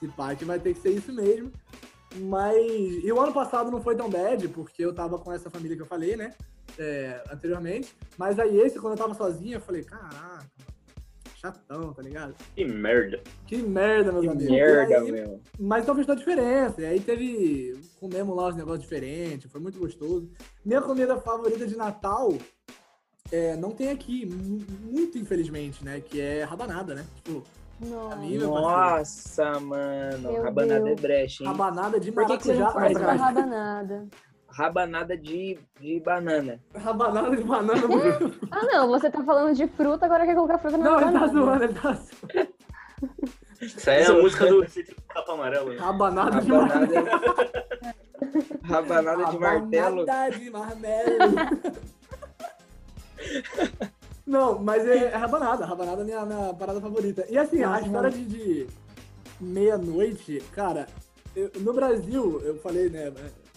Esse 0.00 0.10
pai 0.12 0.36
que 0.36 0.44
vai 0.46 0.58
ter 0.58 0.72
que 0.72 0.80
ser 0.80 0.90
isso 0.92 1.12
mesmo. 1.12 1.52
Mas. 2.18 3.04
E 3.04 3.12
o 3.12 3.20
ano 3.20 3.32
passado 3.32 3.70
não 3.70 3.80
foi 3.80 3.96
tão 3.96 4.08
bad, 4.08 4.48
porque 4.48 4.84
eu 4.84 4.94
tava 4.94 5.18
com 5.18 5.32
essa 5.32 5.50
família 5.50 5.76
que 5.76 5.82
eu 5.82 5.86
falei, 5.86 6.16
né? 6.16 6.32
É, 6.78 7.22
anteriormente. 7.30 7.94
Mas 8.18 8.38
aí 8.38 8.58
esse, 8.60 8.78
quando 8.78 8.94
eu 8.94 8.98
tava 8.98 9.14
sozinho, 9.14 9.54
eu 9.54 9.60
falei, 9.60 9.82
caraca, 9.82 10.46
chatão, 11.36 11.92
tá 11.92 12.02
ligado? 12.02 12.34
Que 12.54 12.64
merda. 12.64 13.22
Que 13.46 13.56
merda, 13.56 14.12
meus 14.12 14.24
que 14.24 14.30
amigos. 14.30 14.50
merda, 14.50 14.98
aí, 14.98 15.12
meu. 15.12 15.40
Mas 15.58 15.82
então 15.82 15.94
fez 15.94 16.06
toda 16.06 16.18
a 16.18 16.24
diferença. 16.24 16.80
E 16.80 16.86
aí 16.86 17.00
teve. 17.00 17.80
Comemos 18.00 18.36
lá 18.36 18.48
uns 18.48 18.56
negócios 18.56 18.82
diferentes, 18.82 19.50
foi 19.50 19.60
muito 19.60 19.78
gostoso. 19.78 20.28
Minha 20.64 20.82
comida 20.82 21.20
favorita 21.20 21.66
de 21.66 21.76
Natal 21.76 22.32
é, 23.30 23.56
não 23.56 23.70
tem 23.70 23.90
aqui, 23.90 24.26
muito 24.26 25.18
infelizmente, 25.18 25.84
né? 25.84 26.00
Que 26.00 26.20
é 26.20 26.44
rabanada, 26.44 26.94
né? 26.94 27.04
Tipo. 27.16 27.42
Nossa, 27.80 28.38
Nossa 28.38 29.60
mano. 29.60 30.32
Meu 30.32 30.42
rabanada 30.42 30.84
Deus. 30.84 30.98
é 30.98 31.02
brecha, 31.02 31.44
hein? 31.44 31.50
Rabanada 31.50 32.00
de 32.00 32.10
maracujá. 32.10 32.38
Por 32.38 32.42
que, 32.42 32.48
que 32.48 32.54
você 32.54 32.62
não 32.62 32.72
faz 32.72 32.96
rabanada? 32.98 34.08
rabanada 34.48 35.16
de, 35.18 35.58
de 35.78 36.00
banana. 36.00 36.58
Rabanada 36.74 37.36
de 37.36 37.44
banana. 37.44 37.82
ah, 38.50 38.64
não, 38.64 38.88
você 38.88 39.10
tá 39.10 39.22
falando 39.22 39.54
de 39.54 39.68
fruta, 39.68 40.06
agora 40.06 40.24
quer 40.24 40.34
colocar 40.34 40.58
fruta 40.58 40.78
na 40.78 40.84
não, 40.84 40.98
rabanada. 40.98 41.26
Não, 41.26 41.26
ele 41.26 41.34
tá 41.34 41.42
zoando, 41.42 41.64
ele 41.64 41.74
tá 41.74 41.92
zoando. 41.92 42.56
Isso 43.60 43.90
aí 43.90 44.02
é 44.02 44.06
a 44.06 44.12
música 44.12 44.46
do 44.46 44.66
Capa 45.08 45.32
Amarelo. 45.32 45.70
Né? 45.70 45.76
Rabanada, 45.78 46.40
de 46.40 46.48
martelo. 46.50 47.06
Rabanada 48.62 49.24
de 49.26 49.38
martelo. 49.38 50.06
Rabanada 50.06 50.38
de 50.38 50.50
marmelo. 50.50 51.16
Não, 54.26 54.58
mas 54.58 54.86
é, 54.86 55.04
é 55.04 55.16
rabanada. 55.16 55.64
Rabanada 55.64 56.02
é 56.02 56.04
minha, 56.04 56.26
minha 56.26 56.54
parada 56.54 56.80
favorita. 56.80 57.24
E 57.30 57.38
assim, 57.38 57.62
a 57.62 57.80
história 57.80 58.10
de, 58.10 58.24
de 58.24 58.66
meia-noite, 59.40 60.42
cara, 60.52 60.86
eu, 61.34 61.50
no 61.60 61.72
Brasil, 61.72 62.40
eu 62.42 62.56
falei, 62.56 62.88
né, 62.88 63.12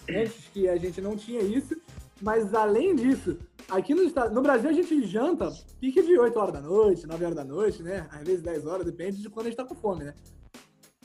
antes 0.07 0.47
que 0.53 0.69
a 0.69 0.77
gente 0.77 1.01
não 1.01 1.15
tinha 1.15 1.41
isso. 1.41 1.75
Mas 2.21 2.53
além 2.53 2.95
disso, 2.95 3.37
aqui 3.69 3.95
no, 3.95 4.03
no 4.29 4.41
Brasil 4.41 4.69
a 4.69 4.73
gente 4.73 5.03
janta 5.05 5.49
pique 5.79 6.01
de 6.01 6.19
8 6.19 6.37
horas 6.37 6.53
da 6.53 6.61
noite, 6.61 7.07
9 7.07 7.23
horas 7.23 7.35
da 7.37 7.45
noite, 7.45 7.81
né? 7.81 8.07
Às 8.11 8.23
vezes 8.23 8.41
10 8.41 8.65
horas, 8.65 8.85
depende 8.85 9.21
de 9.21 9.29
quando 9.29 9.45
a 9.45 9.49
gente 9.49 9.57
tá 9.57 9.63
com 9.63 9.75
fome, 9.75 10.03
né? 10.03 10.13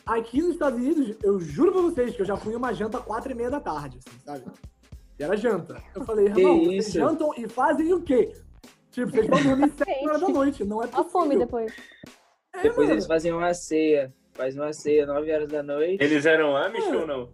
Aqui 0.04 0.42
nos 0.42 0.54
Estados 0.54 0.78
Unidos, 0.78 1.16
eu 1.22 1.40
juro 1.40 1.72
pra 1.72 1.82
vocês 1.82 2.14
que 2.14 2.22
eu 2.22 2.26
já 2.26 2.36
fui 2.36 2.54
uma 2.54 2.72
janta 2.74 2.98
4 2.98 3.30
e 3.30 3.34
meia 3.34 3.50
da 3.50 3.60
tarde, 3.60 3.98
assim, 3.98 4.18
sabe? 4.24 4.44
E 5.18 5.22
era 5.22 5.36
janta. 5.36 5.80
Eu 5.94 6.04
falei, 6.04 6.26
irmão, 6.26 6.64
vocês 6.64 6.92
jantam 6.92 7.30
e 7.36 7.48
fazem 7.48 7.92
o 7.94 8.02
quê? 8.02 8.32
Tipo, 8.94 9.10
vocês 9.10 9.26
vão 9.26 9.42
dormir 9.42 9.72
7 9.76 10.08
horas 10.08 10.20
da 10.20 10.28
noite, 10.28 10.64
não 10.64 10.80
é 10.80 10.86
possível. 10.86 11.04
A 11.04 11.10
fome 11.10 11.36
depois. 11.36 11.72
É, 12.54 12.62
depois 12.62 12.86
mano. 12.86 12.92
eles 12.92 13.06
faziam 13.06 13.38
uma 13.38 13.52
ceia. 13.52 14.14
Faz 14.34 14.54
uma 14.54 14.72
ceia 14.72 15.04
9 15.04 15.32
horas 15.32 15.48
da 15.48 15.62
noite. 15.64 16.02
Eles 16.02 16.24
eram 16.24 16.56
Amish 16.56 16.86
é. 16.86 16.96
ou 16.96 17.06
não? 17.06 17.28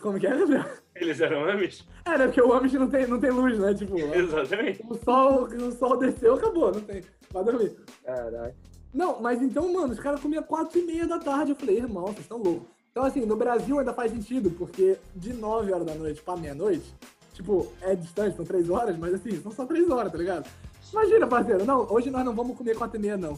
Como 0.00 0.18
que 0.18 0.26
é, 0.26 0.34
Gabriel? 0.34 0.64
Eles 0.94 1.20
eram 1.20 1.44
Amish? 1.48 1.86
É, 2.06 2.16
né? 2.16 2.24
Porque 2.26 2.40
o 2.40 2.52
Amish 2.54 2.72
não 2.72 2.88
tem, 2.88 3.06
não 3.06 3.20
tem 3.20 3.30
luz, 3.30 3.58
né? 3.58 3.74
Tipo, 3.74 3.98
Exatamente. 4.16 4.82
O 4.88 4.94
sol, 4.94 5.44
o 5.44 5.72
sol 5.72 5.98
desceu, 5.98 6.34
acabou, 6.34 6.72
não 6.72 6.80
tem. 6.80 7.02
Vai 7.30 7.44
dormir. 7.44 7.76
Caralho. 8.02 8.54
Não, 8.92 9.20
mas 9.20 9.42
então, 9.42 9.70
mano, 9.70 9.92
os 9.92 10.00
caras 10.00 10.20
comiam 10.20 10.42
4 10.42 10.78
e 10.78 10.84
meia 10.84 11.06
da 11.06 11.18
tarde. 11.18 11.50
Eu 11.50 11.56
falei, 11.56 11.78
irmão, 11.78 12.06
vocês 12.06 12.20
estão 12.20 12.38
loucos. 12.38 12.68
Então, 12.90 13.04
assim, 13.04 13.26
no 13.26 13.36
Brasil 13.36 13.78
ainda 13.78 13.92
faz 13.92 14.12
sentido, 14.12 14.50
porque 14.52 14.96
de 15.16 15.34
9 15.34 15.72
horas 15.72 15.86
da 15.86 15.94
noite 15.94 16.22
pra 16.22 16.36
meia-noite, 16.36 16.94
tipo, 17.32 17.66
é 17.82 17.94
distante, 17.94 18.36
são 18.36 18.44
3 18.44 18.70
horas, 18.70 18.96
mas 18.96 19.14
assim, 19.14 19.38
são 19.42 19.50
só 19.50 19.66
3 19.66 19.90
horas, 19.90 20.12
tá 20.12 20.16
ligado? 20.18 20.48
Imagina, 20.94 21.26
parceiro, 21.26 21.64
não, 21.64 21.92
hoje 21.92 22.08
nós 22.08 22.24
não 22.24 22.32
vamos 22.32 22.56
comer 22.56 22.76
4 22.76 22.96
e 22.96 23.00
meia, 23.00 23.16
não. 23.16 23.36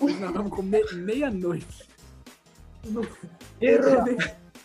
Hoje 0.00 0.18
nós 0.18 0.32
vamos 0.32 0.50
comer 0.50 0.90
meia-noite. 0.94 1.86
Errou 3.60 4.04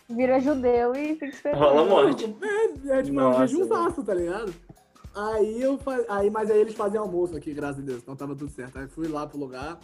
vira 0.10 0.40
judeu 0.40 0.96
e 0.96 1.16
fica 1.16 1.28
esperando. 1.28 1.60
Rola 1.60 1.86
morte. 1.86 2.36
É, 2.42 3.00
é 3.00 3.04
tipo 3.04 3.16
Nossa, 3.16 3.44
um 3.44 3.48
jejumzaço, 3.48 4.04
tá 4.04 4.14
ligado? 4.14 4.54
Aí 5.14 5.62
eu 5.62 5.78
aí, 6.08 6.30
mas 6.30 6.50
aí 6.50 6.62
eles 6.62 6.76
fazem 6.76 6.98
almoço 6.98 7.36
aqui, 7.36 7.54
graças 7.54 7.80
a 7.80 7.86
Deus, 7.86 8.02
então 8.02 8.16
tava 8.16 8.34
tudo 8.34 8.50
certo. 8.50 8.80
Aí 8.80 8.88
fui 8.88 9.10
lá 9.10 9.28
pro 9.28 9.38
lugar. 9.38 9.78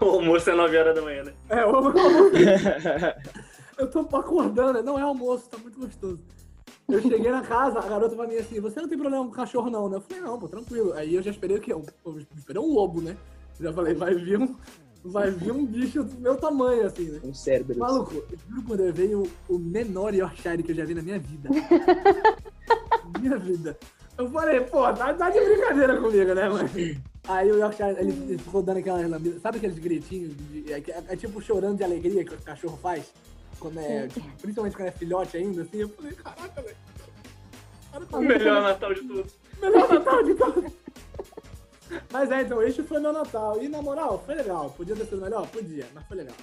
O 0.00 0.06
almoço 0.06 0.50
é 0.50 0.54
9 0.54 0.76
horas 0.76 0.94
da 0.96 1.02
manhã, 1.02 1.22
né? 1.22 1.32
É, 1.48 1.64
o 1.64 1.76
almoço. 1.76 1.96
eu 3.78 3.88
tô 3.88 4.00
acordando, 4.16 4.82
não 4.82 4.98
é 4.98 5.02
almoço, 5.02 5.48
tá 5.48 5.56
muito 5.56 5.78
gostoso. 5.78 6.18
Eu 6.88 7.00
cheguei 7.00 7.30
na 7.30 7.42
casa, 7.42 7.78
a 7.78 7.88
garota 7.88 8.16
falou 8.16 8.38
assim, 8.38 8.60
você 8.60 8.80
não 8.80 8.88
tem 8.88 8.98
problema 8.98 9.24
com 9.24 9.30
cachorro 9.30 9.70
não, 9.70 9.88
né? 9.88 9.96
Eu 9.96 10.00
falei, 10.00 10.22
não, 10.22 10.38
pô, 10.38 10.48
tranquilo. 10.48 10.92
Aí 10.94 11.14
eu 11.14 11.22
já 11.22 11.30
esperei 11.30 11.56
o 11.56 11.60
quê? 11.60 11.72
Eu, 11.72 11.84
eu 12.04 12.18
esperei 12.36 12.60
um 12.60 12.72
lobo, 12.72 13.00
né? 13.00 13.16
Já 13.60 13.72
falei, 13.72 13.94
vai 13.94 14.14
vir 14.14 14.38
um, 14.38 14.56
vai 15.04 15.30
vir 15.30 15.52
um 15.52 15.64
bicho 15.64 16.02
do 16.02 16.20
meu 16.20 16.36
tamanho, 16.36 16.86
assim, 16.86 17.10
né? 17.10 17.20
Um 17.22 17.34
cérebro. 17.34 17.78
Maluco, 17.78 18.14
eu 18.14 18.38
juro 18.48 18.62
quando 18.66 18.80
eu 18.80 18.92
veio 18.92 19.30
o 19.48 19.58
menor 19.58 20.14
Yorkshire 20.14 20.62
que 20.62 20.72
eu 20.72 20.76
já 20.76 20.84
vi 20.84 20.94
na 20.94 21.02
minha 21.02 21.18
vida. 21.18 21.48
minha 23.20 23.38
vida. 23.38 23.78
Eu 24.18 24.28
falei, 24.30 24.60
pô, 24.60 24.92
tá, 24.92 25.14
tá 25.14 25.30
de 25.30 25.40
brincadeira 25.40 26.00
comigo, 26.00 26.34
né, 26.34 26.48
mano? 26.48 26.68
Aí 27.28 27.50
o 27.50 27.58
Yorkshire, 27.58 27.96
ele, 27.98 28.12
ele 28.28 28.38
ficou 28.38 28.62
dando 28.62 28.78
aquela 28.78 29.06
lambida. 29.06 29.38
Sabe 29.40 29.58
aqueles 29.58 29.78
gritinhos? 29.78 30.36
De, 30.36 30.72
é, 30.72 30.78
é, 30.78 31.04
é, 31.08 31.16
tipo 31.16 31.40
chorando 31.40 31.78
de 31.78 31.84
alegria 31.84 32.24
que 32.24 32.34
o 32.34 32.42
cachorro 32.42 32.78
faz? 32.82 33.12
Quando 33.62 33.78
é, 33.78 34.08
tipo, 34.08 34.28
principalmente 34.38 34.76
quando 34.76 34.88
é 34.88 34.90
filhote 34.90 35.36
ainda, 35.36 35.62
assim. 35.62 35.78
Eu 35.78 35.88
falei, 35.90 36.12
caraca, 36.14 36.62
velho. 36.62 36.76
O 38.10 38.20
melhor 38.20 38.60
Natal 38.60 38.92
de 38.92 39.02
tudo. 39.02 39.26
Melhor 39.60 39.88
Natal 39.88 40.22
de 40.24 40.34
tudo. 40.34 40.72
Mas 42.10 42.30
é, 42.32 42.42
então, 42.42 42.60
este 42.60 42.82
foi 42.82 42.98
meu 42.98 43.12
Natal. 43.12 43.62
E 43.62 43.68
na 43.68 43.80
moral, 43.80 44.20
foi 44.26 44.34
legal. 44.34 44.70
Podia 44.70 44.96
ter 44.96 45.04
sido 45.04 45.22
melhor? 45.22 45.46
Podia, 45.46 45.86
mas 45.94 46.04
foi 46.08 46.16
legal. 46.16 46.34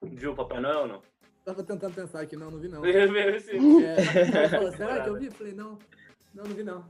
Viu 0.00 0.30
o 0.30 0.36
Papai 0.36 0.60
Noel 0.60 0.80
ou 0.82 0.86
não? 0.86 1.02
Tava 1.44 1.64
tentando 1.64 1.92
pensar 1.92 2.20
aqui, 2.20 2.36
não, 2.36 2.52
não 2.52 2.60
vi 2.60 2.68
não. 2.68 2.86
Eu 2.86 3.12
vi, 3.12 3.40
sim. 3.40 3.84
É, 3.84 4.48
falou, 4.48 4.70
será 4.72 5.02
que 5.02 5.08
eu 5.08 5.18
vi? 5.18 5.30
Falei, 5.32 5.54
não, 5.54 5.76
não, 6.32 6.44
não 6.44 6.54
vi 6.54 6.62
não. 6.62 6.84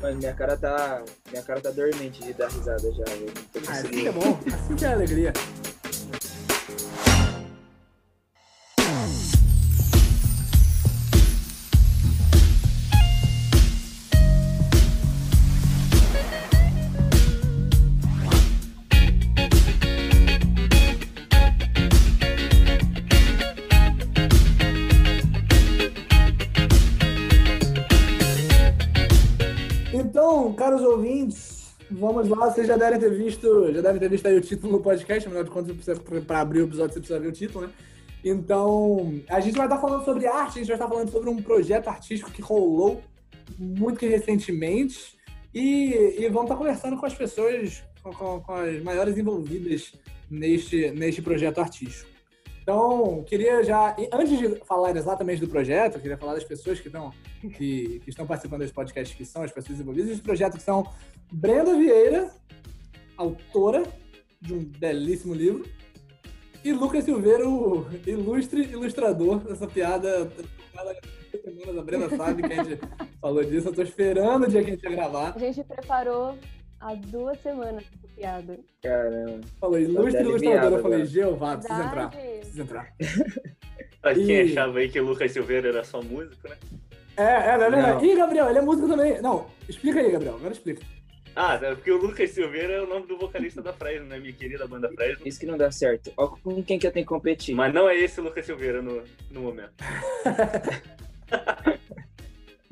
Mas 0.00 0.16
minha 0.16 0.32
cara 0.32 0.56
tá. 0.56 1.04
Minha 1.30 1.42
cara 1.42 1.60
tá 1.60 1.70
dormente 1.70 2.22
de 2.22 2.32
dar 2.32 2.48
risada 2.48 2.90
já. 2.92 3.04
Ah, 3.68 3.72
assim 3.72 3.88
que 3.88 4.08
é 4.08 4.12
bom, 4.12 4.38
assim 4.46 4.76
que 4.76 4.84
é 4.84 4.92
alegria. 4.92 5.32
Lá. 32.28 32.50
Vocês 32.50 32.66
já 32.66 32.76
devem 32.76 32.98
ter 32.98 33.10
visto, 33.10 33.72
já 33.72 33.80
devem 33.80 34.00
ter 34.00 34.08
visto 34.08 34.26
aí 34.26 34.36
o 34.36 34.40
título 34.40 34.78
do 34.78 34.82
podcast, 34.82 35.26
afinal 35.26 35.44
de 35.44 35.50
contas, 35.50 35.98
para 36.26 36.40
abrir 36.40 36.62
o 36.62 36.64
episódio 36.66 36.94
você 36.94 37.00
precisa 37.00 37.20
ver 37.20 37.28
o 37.28 37.32
título, 37.32 37.66
né? 37.66 37.72
Então, 38.24 39.20
a 39.28 39.38
gente 39.40 39.56
vai 39.56 39.66
estar 39.66 39.78
falando 39.78 40.04
sobre 40.04 40.26
arte, 40.26 40.52
a 40.52 40.58
gente 40.62 40.66
vai 40.66 40.76
estar 40.76 40.88
falando 40.88 41.10
sobre 41.10 41.28
um 41.28 41.42
projeto 41.42 41.88
artístico 41.88 42.30
que 42.30 42.40
rolou 42.40 43.02
muito 43.58 44.06
recentemente 44.06 45.18
e, 45.52 46.16
e 46.18 46.28
vamos 46.28 46.44
estar 46.44 46.56
conversando 46.56 46.96
com 46.96 47.04
as 47.04 47.14
pessoas, 47.14 47.82
com, 48.02 48.12
com, 48.12 48.40
com 48.40 48.52
as 48.54 48.82
maiores 48.82 49.18
envolvidas 49.18 49.92
neste, 50.30 50.90
neste 50.92 51.20
projeto 51.20 51.58
artístico. 51.58 52.13
Então, 52.64 53.22
queria 53.24 53.62
já, 53.62 53.94
antes 54.10 54.38
de 54.38 54.56
falar 54.64 54.96
exatamente 54.96 55.38
do 55.38 55.46
projeto, 55.46 56.00
queria 56.00 56.16
falar 56.16 56.32
das 56.32 56.44
pessoas 56.44 56.80
que 56.80 56.86
estão, 56.86 57.12
que, 57.42 58.00
que 58.00 58.08
estão 58.08 58.26
participando 58.26 58.60
desse 58.60 58.72
podcast, 58.72 59.14
que 59.14 59.24
são 59.26 59.42
as 59.42 59.52
pessoas 59.52 59.78
envolvidas 59.78 60.08
nesse 60.08 60.22
projeto, 60.22 60.56
que 60.56 60.62
são 60.62 60.82
Brenda 61.30 61.76
Vieira, 61.76 62.30
autora 63.18 63.82
de 64.40 64.54
um 64.54 64.64
belíssimo 64.64 65.34
livro, 65.34 65.66
e 66.64 66.72
Lucas 66.72 67.04
Silveira, 67.04 67.46
o 67.46 67.86
ilustre 68.06 68.62
ilustrador 68.62 69.40
dessa 69.40 69.66
piada. 69.66 70.32
A 70.74 71.82
Brenda 71.82 72.16
sabe 72.16 72.42
que 72.42 72.50
a 72.50 72.64
gente 72.64 72.80
falou 73.20 73.44
disso, 73.44 73.68
eu 73.68 73.74
tô 73.74 73.82
esperando 73.82 74.44
o 74.44 74.48
dia 74.48 74.64
que 74.64 74.70
a 74.70 74.74
gente 74.74 74.84
ia 74.84 74.90
gravar. 74.90 75.34
A 75.36 75.38
gente 75.38 75.62
preparou 75.64 76.38
há 76.80 76.94
duas 76.94 77.38
semanas 77.42 77.84
piada. 78.14 78.58
Caramba. 78.82 79.40
Falou, 79.60 79.78
ilustre 79.78 80.22
ilustrador. 80.22 80.78
Eu 80.78 80.82
falei, 80.82 81.06
Jeová, 81.06 81.56
precisa 81.56 81.84
entrar. 81.84 82.10
Precisa 82.10 82.62
entrar. 82.62 82.94
pra 84.00 84.14
quem 84.14 84.30
e... 84.30 84.52
achava 84.52 84.78
aí 84.78 84.88
que 84.88 85.00
o 85.00 85.04
Lucas 85.04 85.32
Silveira 85.32 85.68
era 85.68 85.84
só 85.84 86.02
músico, 86.02 86.48
né? 86.48 86.56
É, 87.16 87.22
é, 87.22 87.58
não 87.58 87.64
é 87.64 87.70
verdade. 87.70 88.06
Ih, 88.06 88.16
Gabriel, 88.16 88.48
ele 88.48 88.58
é 88.58 88.62
músico 88.62 88.88
também. 88.88 89.20
Não, 89.22 89.46
explica 89.68 90.00
aí, 90.00 90.10
Gabriel, 90.10 90.36
agora 90.36 90.52
explica. 90.52 90.82
Ah, 91.36 91.58
é 91.60 91.74
porque 91.74 91.90
o 91.90 91.96
Lucas 91.96 92.30
Silveira 92.30 92.74
é 92.74 92.80
o 92.80 92.86
nome 92.86 93.06
do 93.06 93.18
vocalista 93.18 93.60
da 93.60 93.72
Fresno, 93.72 94.06
né? 94.06 94.20
Minha 94.20 94.32
querida 94.32 94.68
banda 94.68 94.88
Fresno. 94.92 95.26
Isso 95.26 95.40
que 95.40 95.46
não 95.46 95.58
dá 95.58 95.70
certo. 95.70 96.12
Ó, 96.16 96.28
com 96.28 96.62
quem 96.62 96.78
que 96.78 96.86
eu 96.86 96.92
tenho 96.92 97.04
que 97.04 97.12
competir? 97.12 97.56
Mas 97.56 97.74
não 97.74 97.88
é 97.88 97.98
esse 97.98 98.20
o 98.20 98.24
Lucas 98.24 98.46
Silveira 98.46 98.80
no, 98.80 99.02
no 99.30 99.40
momento. 99.40 99.72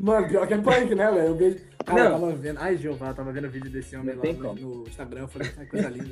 Mano, 0.03 0.29
pior 0.29 0.49
que 0.49 0.55
é 0.55 0.59
punk, 0.59 0.95
né, 0.97 1.09
velho? 1.13 1.29
Eu 1.29 1.37
vejo. 1.37 1.59
Cara, 1.87 2.05
não. 2.05 2.17
eu 2.17 2.21
tava 2.21 2.33
vendo. 2.35 2.59
Ai, 2.59 2.77
Jeová, 2.77 3.09
eu 3.11 3.15
tava 3.15 3.33
vendo 3.33 3.47
o 3.47 3.51
vídeo 3.51 3.71
desse 3.71 3.97
homem 3.97 4.17
lá 4.17 4.33
no, 4.33 4.55
no, 4.55 4.89
Instagram. 4.89 5.21
Eu 5.21 5.29
falei, 5.29 5.49
que 5.49 5.67
coisa 5.67 5.89
linda. 5.89 6.11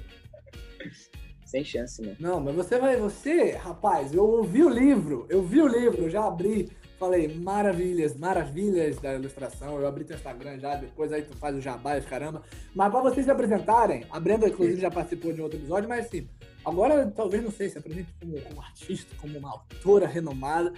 Sem 1.44 1.64
chance, 1.64 2.00
né? 2.00 2.14
Não, 2.20 2.40
mas 2.40 2.54
você 2.54 2.78
vai. 2.78 2.96
Você, 2.96 3.50
rapaz, 3.50 4.14
eu 4.14 4.24
ouvi 4.24 4.62
o 4.62 4.68
livro. 4.68 5.26
Eu 5.28 5.42
vi 5.42 5.60
o 5.60 5.66
livro, 5.66 6.04
eu 6.04 6.10
já 6.10 6.24
abri. 6.24 6.70
Falei, 7.00 7.34
maravilhas, 7.34 8.16
maravilhas 8.16 9.00
da 9.00 9.14
ilustração. 9.14 9.80
Eu 9.80 9.88
abri 9.88 10.04
teu 10.04 10.14
Instagram 10.14 10.60
já, 10.60 10.76
depois 10.76 11.12
aí 11.12 11.22
tu 11.22 11.36
faz 11.36 11.56
o 11.56 11.60
jabá 11.60 11.98
e 11.98 12.02
caramba. 12.02 12.42
Mas 12.72 12.90
pra 12.92 13.00
vocês 13.00 13.24
se 13.24 13.32
apresentarem, 13.32 14.06
a 14.10 14.20
Brenda, 14.20 14.46
inclusive, 14.46 14.80
já 14.80 14.90
participou 14.90 15.32
de 15.32 15.40
um 15.40 15.44
outro 15.44 15.58
episódio, 15.58 15.88
mas 15.88 16.06
assim, 16.06 16.28
agora 16.64 17.10
talvez, 17.10 17.42
não 17.42 17.50
sei, 17.50 17.70
se 17.70 17.78
apresente 17.78 18.14
como, 18.20 18.40
como 18.42 18.60
artista, 18.60 19.16
como 19.20 19.36
uma 19.36 19.50
autora 19.50 20.06
renomada. 20.06 20.72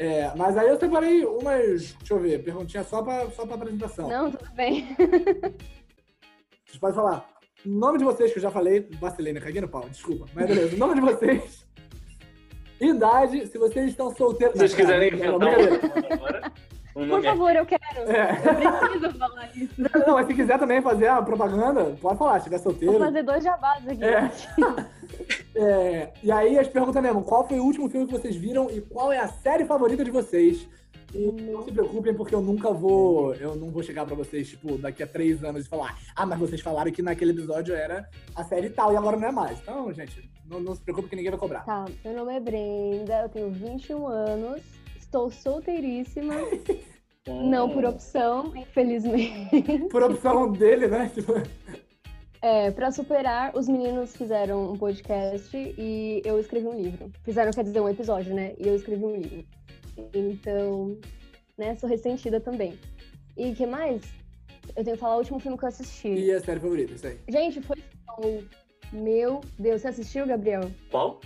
É, 0.00 0.32
mas 0.34 0.56
aí 0.56 0.66
eu 0.66 0.80
separei 0.80 1.26
umas, 1.26 1.92
deixa 1.92 2.14
eu 2.14 2.18
ver, 2.18 2.42
perguntinha 2.42 2.82
só 2.82 3.02
pra, 3.02 3.30
só 3.32 3.44
pra 3.44 3.56
apresentação. 3.56 4.08
Não, 4.08 4.30
tudo 4.30 4.50
bem. 4.52 4.96
Vocês 6.64 6.78
podem 6.80 6.96
falar. 6.96 7.28
O 7.66 7.68
nome 7.68 7.98
de 7.98 8.04
vocês, 8.04 8.32
que 8.32 8.38
eu 8.38 8.42
já 8.42 8.50
falei, 8.50 8.88
vacilei, 8.98 9.34
né? 9.34 9.40
Caguei 9.40 9.60
no 9.60 9.68
pau, 9.68 9.86
desculpa. 9.86 10.24
Mas 10.32 10.46
beleza, 10.46 10.74
o 10.74 10.78
nome 10.78 10.94
de 10.94 11.00
vocês 11.02 11.66
idade, 12.80 13.46
se 13.48 13.58
vocês 13.58 13.90
estão 13.90 14.14
solteiros. 14.16 14.54
Se 14.54 14.60
vocês 14.60 14.74
quiserem 14.74 15.12
inventar 15.12 16.50
um 16.96 17.08
Por 17.08 17.22
favor, 17.22 17.54
eu 17.54 17.66
quero. 17.66 17.80
É. 18.10 18.30
Eu 18.44 18.88
preciso 18.88 19.18
falar 19.18 19.50
isso. 19.54 19.74
Não, 19.76 20.06
não, 20.06 20.14
mas 20.14 20.26
se 20.26 20.34
quiser 20.34 20.58
também 20.58 20.82
fazer 20.82 21.08
a 21.08 21.22
propaganda, 21.22 21.96
pode 22.00 22.18
falar, 22.18 22.32
se 22.32 22.38
estiver 22.38 22.58
solteiro. 22.58 22.92
Vou 22.92 23.00
fazer 23.00 23.22
dois 23.22 23.44
jabás 23.44 23.86
aqui. 23.88 24.04
É. 24.04 24.30
é. 25.60 26.12
E 26.22 26.32
aí 26.32 26.58
as 26.58 26.68
perguntas 26.68 27.02
mesmo, 27.02 27.22
qual 27.22 27.46
foi 27.46 27.58
o 27.60 27.64
último 27.64 27.88
filme 27.88 28.06
que 28.06 28.12
vocês 28.12 28.36
viram 28.36 28.70
e 28.70 28.80
qual 28.80 29.12
é 29.12 29.18
a 29.18 29.28
série 29.28 29.64
favorita 29.64 30.04
de 30.04 30.10
vocês? 30.10 30.68
E 31.14 31.32
não 31.42 31.64
se 31.64 31.72
preocupem, 31.72 32.14
porque 32.14 32.34
eu 32.34 32.40
nunca 32.40 32.70
vou. 32.70 33.34
Eu 33.34 33.56
não 33.56 33.70
vou 33.70 33.82
chegar 33.82 34.06
pra 34.06 34.14
vocês, 34.14 34.50
tipo, 34.50 34.78
daqui 34.78 35.02
a 35.02 35.06
três 35.06 35.42
anos 35.42 35.66
e 35.66 35.68
falar, 35.68 35.98
ah, 36.14 36.24
mas 36.24 36.38
vocês 36.38 36.60
falaram 36.60 36.90
que 36.92 37.02
naquele 37.02 37.32
episódio 37.32 37.74
era 37.74 38.08
a 38.34 38.44
série 38.44 38.70
tal 38.70 38.92
e 38.92 38.96
agora 38.96 39.16
não 39.16 39.28
é 39.28 39.32
mais. 39.32 39.58
Então, 39.58 39.92
gente, 39.92 40.30
não, 40.46 40.60
não 40.60 40.74
se 40.74 40.82
preocupe 40.82 41.08
que 41.08 41.16
ninguém 41.16 41.32
vai 41.32 41.40
cobrar. 41.40 41.64
Tá, 41.64 41.84
meu 42.04 42.14
nome 42.14 42.36
é 42.36 42.40
Brenda, 42.40 43.22
eu 43.22 43.28
tenho 43.28 43.50
21 43.50 44.06
anos, 44.06 44.62
estou 45.10 45.28
solteiríssima. 45.28 46.34
não 47.26 47.68
por 47.68 47.84
opção, 47.84 48.56
infelizmente. 48.56 49.88
Por 49.90 50.04
opção 50.04 50.52
dele, 50.52 50.86
né? 50.86 51.10
Tipo... 51.12 51.34
É, 52.42 52.70
pra 52.70 52.90
superar, 52.90 53.54
os 53.54 53.68
meninos 53.68 54.16
fizeram 54.16 54.72
um 54.72 54.78
podcast 54.78 55.54
e 55.54 56.22
eu 56.24 56.38
escrevi 56.38 56.66
um 56.66 56.80
livro. 56.80 57.12
Fizeram, 57.22 57.50
quer 57.50 57.64
dizer, 57.64 57.80
um 57.80 57.88
episódio, 57.88 58.34
né? 58.34 58.54
E 58.56 58.66
eu 58.66 58.74
escrevi 58.74 59.04
um 59.04 59.16
livro. 59.16 59.44
Então, 60.14 60.96
né, 61.58 61.74
sou 61.76 61.88
ressentida 61.88 62.40
também. 62.40 62.78
E 63.36 63.50
o 63.50 63.54
que 63.54 63.66
mais? 63.66 64.02
Eu 64.74 64.84
tenho 64.84 64.96
que 64.96 65.00
falar 65.00 65.16
o 65.16 65.18
último 65.18 65.38
filme 65.38 65.58
que 65.58 65.64
eu 65.64 65.68
assisti. 65.68 66.08
E 66.08 66.32
a 66.32 66.40
série 66.40 66.60
favorita, 66.60 66.94
isso 66.94 67.06
aí. 67.06 67.18
Gente, 67.28 67.60
foi 67.60 67.76
Soul. 68.06 68.44
Meu 68.92 69.42
Deus, 69.58 69.82
você 69.82 69.88
assistiu, 69.88 70.26
Gabriel? 70.26 70.70
Qual? 70.90 71.20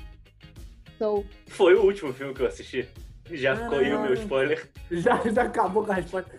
Soul. 0.98 1.24
Foi 1.46 1.74
o 1.74 1.84
último 1.84 2.12
filme 2.12 2.34
que 2.34 2.42
eu 2.42 2.46
assisti. 2.46 2.88
Já 3.30 3.56
ficou 3.56 3.78
aí 3.78 3.92
o 3.94 4.02
meu 4.02 4.14
spoiler. 4.14 4.70
Já, 4.90 5.20
já 5.28 5.42
acabou 5.42 5.84
com 5.84 5.92
a 5.92 5.96
resposta. 5.96 6.30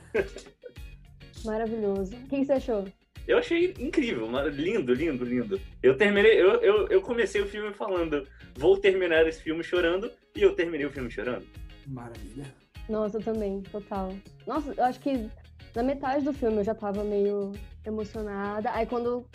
Maravilhoso. 1.44 2.16
O 2.16 2.28
que 2.28 2.46
você 2.46 2.54
achou? 2.54 2.86
Eu 3.28 3.40
achei 3.40 3.74
incrível, 3.80 4.28
lindo, 4.50 4.94
lindo, 4.94 5.26
lindo. 5.26 5.60
Eu 5.82 5.98
terminei, 5.98 6.40
eu, 6.40 6.62
eu, 6.62 6.88
eu 6.90 7.02
comecei 7.02 7.42
o 7.42 7.48
filme 7.48 7.74
falando, 7.74 8.28
vou 8.56 8.78
terminar 8.78 9.26
esse 9.28 9.42
filme 9.42 9.64
chorando, 9.64 10.12
e 10.36 10.44
eu 10.44 10.54
terminei 10.54 10.86
o 10.86 10.92
filme 10.92 11.10
chorando. 11.10 11.46
Maravilha. 11.88 12.46
Nossa, 12.88 13.18
eu 13.18 13.24
também, 13.24 13.62
total. 13.64 14.14
Nossa, 14.46 14.74
eu 14.78 14.84
acho 14.84 15.00
que 15.00 15.28
na 15.76 15.82
metade 15.82 16.24
do 16.24 16.34
filme 16.34 16.58
eu 16.58 16.64
já 16.64 16.76
tava 16.76 17.04
meio 17.04 17.52
emocionada. 17.86 18.70
Aí 18.72 18.86
quando. 18.86 19.26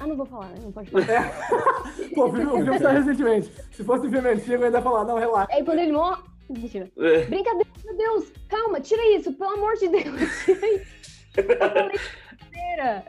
Ah, 0.00 0.06
não 0.06 0.16
vou 0.16 0.26
falar, 0.26 0.48
né? 0.48 0.60
Não 0.62 0.72
pode 0.72 0.90
falar. 0.90 1.10
É. 1.10 2.08
Pô, 2.14 2.28
o 2.28 2.32
filme, 2.32 2.46
o 2.46 2.64
filme 2.64 2.78
saiu 2.78 3.02
recentemente. 3.02 3.52
Se 3.72 3.84
fosse 3.84 4.06
o 4.06 4.10
filme 4.10 4.28
antigo, 4.28 4.54
eu 4.54 4.64
ainda 4.64 4.78
ia 4.78 4.82
falar, 4.82 5.04
não, 5.04 5.18
relaxa. 5.18 5.52
Aí 5.52 5.64
quando 5.64 5.80
ele 5.80 5.92
morre. 5.92 6.22
Mentira. 6.48 6.90
É. 6.96 7.24
Brincadeira, 7.24 7.68
meu 7.84 7.96
Deus! 7.96 8.32
Calma, 8.48 8.80
tira 8.80 9.02
isso, 9.16 9.32
pelo 9.34 9.50
amor 9.50 9.74
de 9.76 9.88
Deus, 9.88 10.44
tira 10.44 10.74
isso. 11.94 12.28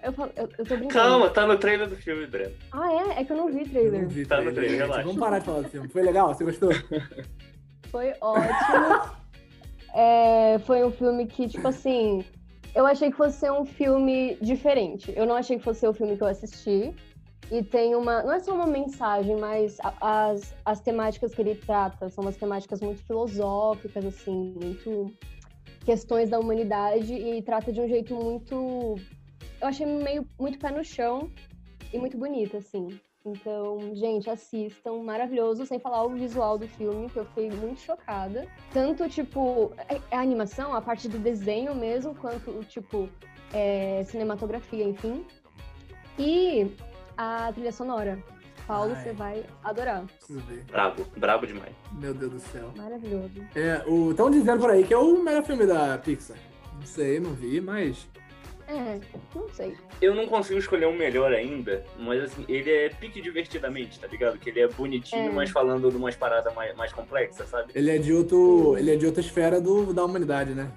Eu, 0.03 0.13
falo, 0.13 0.31
eu, 0.35 0.49
eu 0.57 0.65
tô 0.65 0.77
brincando. 0.77 0.93
Calma, 0.93 1.29
tá 1.29 1.45
no 1.45 1.57
trailer 1.57 1.87
do 1.87 1.95
filme, 1.95 2.25
Breno. 2.25 2.55
Ah, 2.71 2.91
é? 2.91 3.21
É 3.21 3.23
que 3.23 3.31
eu 3.31 3.37
não 3.37 3.51
vi 3.51 3.67
trailer. 3.69 4.01
Não 4.01 4.09
vi 4.09 4.25
tá 4.25 4.35
trailer, 4.37 4.53
no 4.53 4.59
trailer, 4.59 4.79
relaxa. 4.79 5.03
Vamos 5.03 5.19
parar 5.19 5.39
de 5.39 5.45
falar 5.45 5.61
do 5.61 5.69
filme. 5.69 5.87
Foi 5.89 6.01
legal? 6.01 6.33
Você 6.33 6.43
gostou? 6.43 6.71
Foi 7.91 8.13
ótimo. 8.21 9.11
é, 9.93 10.59
foi 10.65 10.83
um 10.83 10.91
filme 10.91 11.27
que, 11.27 11.47
tipo 11.47 11.67
assim, 11.67 12.25
eu 12.73 12.85
achei 12.85 13.11
que 13.11 13.17
fosse 13.17 13.39
ser 13.39 13.51
um 13.51 13.65
filme 13.65 14.37
diferente. 14.41 15.13
Eu 15.15 15.25
não 15.25 15.35
achei 15.35 15.57
que 15.57 15.63
fosse 15.63 15.81
ser 15.81 15.87
o 15.87 15.93
filme 15.93 16.17
que 16.17 16.23
eu 16.23 16.27
assisti. 16.27 16.93
E 17.51 17.63
tem 17.63 17.95
uma. 17.95 18.21
Não 18.21 18.33
é 18.33 18.39
só 18.39 18.53
uma 18.53 18.67
mensagem, 18.67 19.35
mas 19.37 19.77
as, 19.99 20.55
as 20.63 20.79
temáticas 20.81 21.33
que 21.33 21.41
ele 21.41 21.55
trata 21.55 22.09
são 22.09 22.23
umas 22.23 22.37
temáticas 22.37 22.79
muito 22.79 23.01
filosóficas, 23.03 24.05
assim, 24.05 24.55
muito 24.61 25.11
questões 25.83 26.29
da 26.29 26.39
humanidade 26.39 27.13
e 27.13 27.41
trata 27.41 27.71
de 27.71 27.81
um 27.81 27.87
jeito 27.87 28.15
muito. 28.15 28.95
Eu 29.59 29.67
achei 29.67 29.85
meio 29.85 30.27
muito 30.39 30.59
pé 30.59 30.71
no 30.71 30.83
chão 30.83 31.31
e 31.91 31.97
muito 31.97 32.17
bonito, 32.17 32.57
assim. 32.57 32.87
Então, 33.25 33.93
gente, 33.95 34.29
assistam, 34.29 35.03
maravilhoso, 35.03 35.65
sem 35.65 35.79
falar 35.79 36.03
o 36.03 36.09
visual 36.09 36.57
do 36.57 36.67
filme, 36.67 37.09
que 37.09 37.17
eu 37.17 37.25
fiquei 37.25 37.49
muito 37.49 37.81
chocada. 37.81 38.47
Tanto, 38.71 39.09
tipo, 39.09 39.73
é, 39.89 39.95
é 40.11 40.17
a 40.17 40.21
animação, 40.21 40.73
a 40.73 40.81
parte 40.81 41.09
do 41.09 41.19
desenho 41.19 41.75
mesmo, 41.75 42.15
quanto, 42.15 42.63
tipo, 42.65 43.09
é, 43.53 44.03
cinematografia, 44.05 44.85
enfim. 44.85 45.25
E 46.17 46.71
a 47.19 47.51
trilha 47.51 47.71
sonora. 47.71 48.17
Paulo, 48.65 48.93
Ai. 48.95 49.03
você 49.03 49.11
vai 49.11 49.45
adorar. 49.63 50.05
Preciso 50.05 50.39
ver. 50.41 50.63
Brabo, 50.71 51.05
brabo 51.17 51.45
demais. 51.45 51.75
Meu 51.91 52.13
Deus 52.13 52.31
do 52.31 52.39
céu. 52.39 52.71
Maravilhoso. 52.77 53.43
É, 53.55 53.83
estão 54.09 54.31
dizendo 54.31 54.61
por 54.61 54.69
aí 54.69 54.85
que 54.85 54.93
é 54.93 54.97
o 54.97 55.21
melhor 55.21 55.43
filme 55.43 55.65
da 55.65 55.97
Pixar. 55.97 56.37
Não 56.75 56.85
sei, 56.85 57.19
não 57.19 57.33
vi, 57.33 57.59
mas 57.59 58.07
é, 58.69 58.99
não 59.35 59.49
sei. 59.49 59.75
Eu 59.99 60.13
não 60.13 60.27
consigo 60.27 60.59
escolher 60.59 60.85
um 60.85 60.95
melhor 60.95 61.33
ainda, 61.33 61.83
mas 61.97 62.23
assim, 62.23 62.45
ele 62.47 62.71
é 62.71 62.89
pique 62.89 63.19
divertidamente, 63.19 63.99
tá 63.99 64.05
ligado? 64.05 64.37
Que 64.37 64.51
ele 64.51 64.59
é 64.59 64.67
bonitinho, 64.67 65.29
é. 65.29 65.31
mas 65.31 65.49
falando 65.49 65.89
de 65.89 65.97
umas 65.97 66.15
paradas 66.15 66.53
mais, 66.53 66.75
mais 66.77 66.93
complexas, 66.93 67.49
sabe? 67.49 67.71
Ele 67.73 67.89
é 67.89 67.97
de 67.97 68.13
outro. 68.13 68.77
Ele 68.77 68.93
é 68.93 68.95
de 68.95 69.07
outra 69.07 69.21
esfera 69.21 69.59
do, 69.59 69.91
da 69.91 70.05
humanidade, 70.05 70.53
né? 70.53 70.71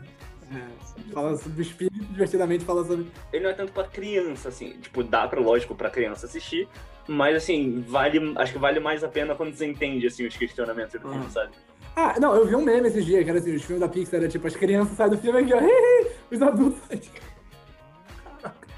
É, 0.55 1.13
fala 1.13 1.37
sobre 1.37 1.61
o 1.61 1.63
espírito, 1.63 2.05
divertidamente 2.05 2.65
fala 2.65 2.85
sobre. 2.85 3.07
Ele 3.33 3.45
não 3.45 3.51
é 3.51 3.55
tanto 3.55 3.73
pra 3.73 3.85
criança, 3.85 4.49
assim. 4.49 4.73
Tipo, 4.81 5.03
dá 5.03 5.27
pra, 5.27 5.41
lógico, 5.41 5.75
pra 5.75 5.89
criança 5.89 6.27
assistir. 6.27 6.69
Mas 7.09 7.37
assim, 7.37 7.81
vale. 7.87 8.33
Acho 8.37 8.53
que 8.53 8.59
vale 8.59 8.79
mais 8.79 9.03
a 9.03 9.09
pena 9.09 9.35
quando 9.35 9.55
você 9.55 9.67
entende 9.67 10.07
assim, 10.07 10.27
os 10.27 10.37
questionamentos 10.37 11.01
do 11.01 11.09
ah. 11.09 11.13
filme, 11.13 11.31
sabe? 11.31 11.53
Ah, 11.97 12.15
não, 12.21 12.35
eu 12.35 12.47
vi 12.47 12.57
um 12.57 12.63
meme 12.63 12.89
esses 12.89 13.05
dias, 13.05 13.23
que 13.23 13.31
era 13.31 13.39
assim, 13.39 13.55
os 13.55 13.63
filmes 13.63 13.81
da 13.81 13.89
Pixar 13.89 14.21
era 14.21 14.29
tipo, 14.29 14.47
as 14.47 14.57
crianças 14.57 14.97
saem 14.97 15.11
do 15.11 15.19
filme 15.19 15.41
aqui, 15.41 15.53
ó, 15.53 15.61
os 16.35 16.43
adultos. 16.43 17.11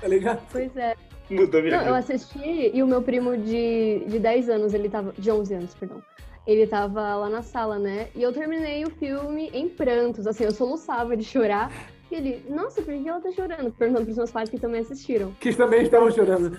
Tá 0.01 0.09
ligado? 0.09 0.43
Pois 0.51 0.77
é. 0.77 0.95
Mudou 1.31 1.63
minha 1.63 1.77
Não, 1.77 1.87
eu 1.87 1.95
vida. 1.95 2.15
assisti 2.15 2.71
e 2.75 2.83
o 2.83 2.87
meu 2.87 3.01
primo 3.01 3.37
de, 3.37 4.05
de 4.07 4.19
10 4.19 4.51
anos, 4.51 4.75
ele 4.75 4.89
tava. 4.89 5.15
De 5.17 5.31
11 5.31 5.55
anos, 5.55 5.75
perdão. 5.75 6.03
Ele 6.47 6.67
tava 6.67 7.17
lá 7.17 7.29
na 7.31 7.43
sala, 7.43 7.79
né? 7.79 8.09
E 8.15 8.23
eu 8.23 8.33
terminei 8.33 8.85
o 8.85 8.91
filme 8.91 9.51
em 9.53 9.69
prantos, 9.69 10.27
assim, 10.27 10.45
eu 10.45 10.51
soluçava 10.51 11.17
de 11.17 11.25
chorar. 11.25 11.73
E 12.11 12.15
ele, 12.15 12.45
nossa, 12.49 12.83
por 12.83 12.93
que 12.93 13.09
ela 13.09 13.21
tá 13.21 13.33
chorando? 13.33 13.73
Perguntando 13.73 14.05
pros 14.05 14.17
meus 14.17 14.31
pais 14.31 14.51
que 14.51 14.59
também 14.59 14.81
assistiram. 14.81 15.33
Que 15.41 15.55
também 15.55 15.83
estavam 15.83 16.11
chorando. 16.11 16.59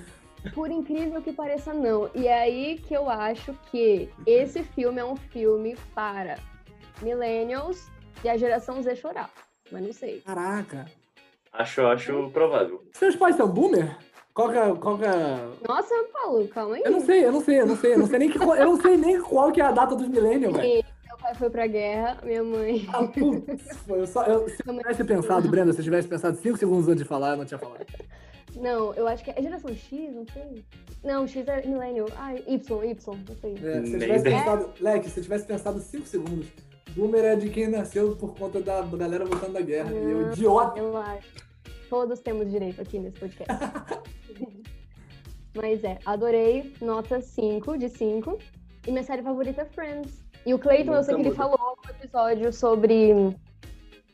Por 0.54 0.70
incrível 0.70 1.22
que 1.22 1.32
pareça, 1.32 1.74
não. 1.74 2.10
E 2.14 2.28
é 2.28 2.42
aí 2.42 2.78
que 2.80 2.94
eu 2.94 3.10
acho 3.10 3.54
que 3.72 4.10
esse 4.26 4.64
filme 4.64 5.00
é 5.00 5.06
um 5.06 5.16
filme 5.16 5.76
para 5.94 6.38
millennials 7.02 7.90
e 8.24 8.30
a 8.30 8.38
geração 8.38 8.82
Z 8.82 8.96
chorar. 8.96 9.30
Mas 9.72 9.84
não 9.84 9.94
sei. 9.94 10.22
Caraca. 10.22 10.86
Acho, 11.52 11.82
acho 11.88 12.30
provável. 12.32 12.84
Seus 12.94 13.16
pais 13.16 13.36
são 13.36 13.48
boomer? 13.48 13.98
Qual 14.36 14.52
que 14.52 14.58
é, 14.58 14.76
qual 14.76 14.98
que 14.98 15.06
é... 15.06 15.48
Nossa, 15.66 15.96
Paulo, 16.12 16.46
calma 16.50 16.76
aí. 16.76 16.82
Eu 16.84 16.92
não 16.92 17.00
sei, 17.00 17.24
eu 17.24 17.32
não 17.32 17.40
sei, 17.42 17.62
eu 17.62 17.66
não 17.66 17.78
sei, 17.78 17.94
eu 17.94 18.00
não 18.00 18.06
sei 18.06 18.20
nem, 18.20 18.30
que, 18.30 18.38
eu 18.38 18.66
não 18.66 18.82
sei 18.82 18.98
nem 18.98 19.22
qual 19.22 19.50
que 19.50 19.62
é 19.62 19.64
a 19.64 19.72
data 19.72 19.96
dos 19.96 20.10
millennials, 20.10 20.54
velho. 20.58 20.84
Meu 21.06 21.18
pai 21.18 21.34
foi 21.36 21.50
pra 21.50 21.66
guerra, 21.66 22.18
minha 22.22 22.44
mãe. 22.44 22.86
Ah, 22.94 23.08
putz, 23.08 23.78
foi, 23.88 24.02
eu 24.02 24.06
só, 24.06 24.24
eu, 24.26 24.50
se 24.50 24.58
eu 24.68 24.78
tivesse 24.78 25.06
pensado, 25.06 25.48
Brenda, 25.48 25.72
se 25.72 25.80
eu 25.80 25.86
tivesse 25.86 26.06
pensado 26.10 26.36
5 26.38 26.58
segundos 26.58 26.86
antes 26.90 27.04
de 27.04 27.08
falar, 27.08 27.32
eu 27.32 27.38
não 27.38 27.46
tinha 27.46 27.58
falado. 27.58 27.86
Não, 28.58 28.94
eu 28.96 29.08
acho 29.08 29.24
que 29.24 29.32
é 29.32 29.42
geração 29.42 29.74
X, 29.74 30.14
não 30.14 30.26
sei. 30.34 30.66
Não, 31.02 31.26
X 31.26 31.48
é 31.48 31.66
millennial. 31.66 32.08
Ah, 32.18 32.34
Y, 32.36 32.84
Y, 32.84 33.20
não 33.30 33.36
sei. 33.40 33.54
É, 33.54 33.86
se 33.86 33.94
eu 33.94 34.00
tivesse 34.02 34.24
pensado, 34.26 34.70
Leque, 34.82 35.10
se 35.10 35.20
eu 35.22 35.24
tivesse 35.24 35.46
pensado 35.46 35.80
5 35.80 36.06
segundos, 36.08 36.48
boomer 36.94 37.24
é 37.24 37.36
de 37.38 37.50
quem 37.50 37.70
nasceu 37.70 38.18
por 38.18 38.36
conta 38.36 38.60
da 38.60 38.82
galera 38.82 39.24
voltando 39.24 39.54
da 39.54 39.62
guerra. 39.62 39.94
E 39.94 39.96
eu, 39.96 40.22
Não. 40.24 40.32
idiota. 40.34 40.78
Eu 40.78 40.98
acho. 40.98 41.46
Todos 41.90 42.20
temos 42.20 42.52
direito 42.52 42.82
aqui 42.82 43.00
nesse 43.00 43.18
podcast. 43.18 43.54
Mas 45.56 45.84
é, 45.84 45.98
adorei, 46.06 46.74
nota 46.82 47.22
5 47.22 47.78
de 47.78 47.90
5. 47.90 48.38
E 48.88 48.92
minha 48.92 49.04
série 49.04 49.24
favorita 49.24 49.62
é 49.62 49.66
Friends. 49.66 50.24
E 50.46 50.54
o 50.54 50.60
Clayton, 50.60 50.94
eu 50.94 51.04
sei 51.04 51.16
que 51.16 51.22
ele 51.22 51.32
falou 51.34 51.78
no 51.84 51.92
episódio 51.92 52.54
sobre. 52.54 53.14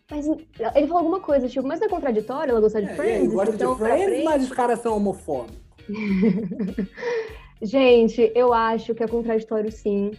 Mas 0.10 0.28
ele 0.28 0.88
falou 0.88 0.98
alguma 1.00 1.20
coisa, 1.20 1.48
tipo, 1.50 1.66
mas 1.68 1.80
não 1.80 1.88
é 1.88 1.90
contraditório 1.90 2.52
ela 2.52 2.60
gostar 2.62 2.82
de 2.82 2.88
É, 2.92 2.96
Friends? 2.96 3.34
gosta 3.34 3.56
Então, 3.56 3.74
de 3.74 3.80
Friends, 3.80 4.24
mas 4.24 4.44
os 4.44 4.52
caras 4.52 4.80
são 4.80 4.96
homofóbicos. 4.96 5.60
Gente, 7.62 8.32
eu 8.36 8.54
acho 8.54 8.94
que 8.96 9.04
é 9.04 9.08
contraditório 9.08 9.72
sim. 9.72 10.12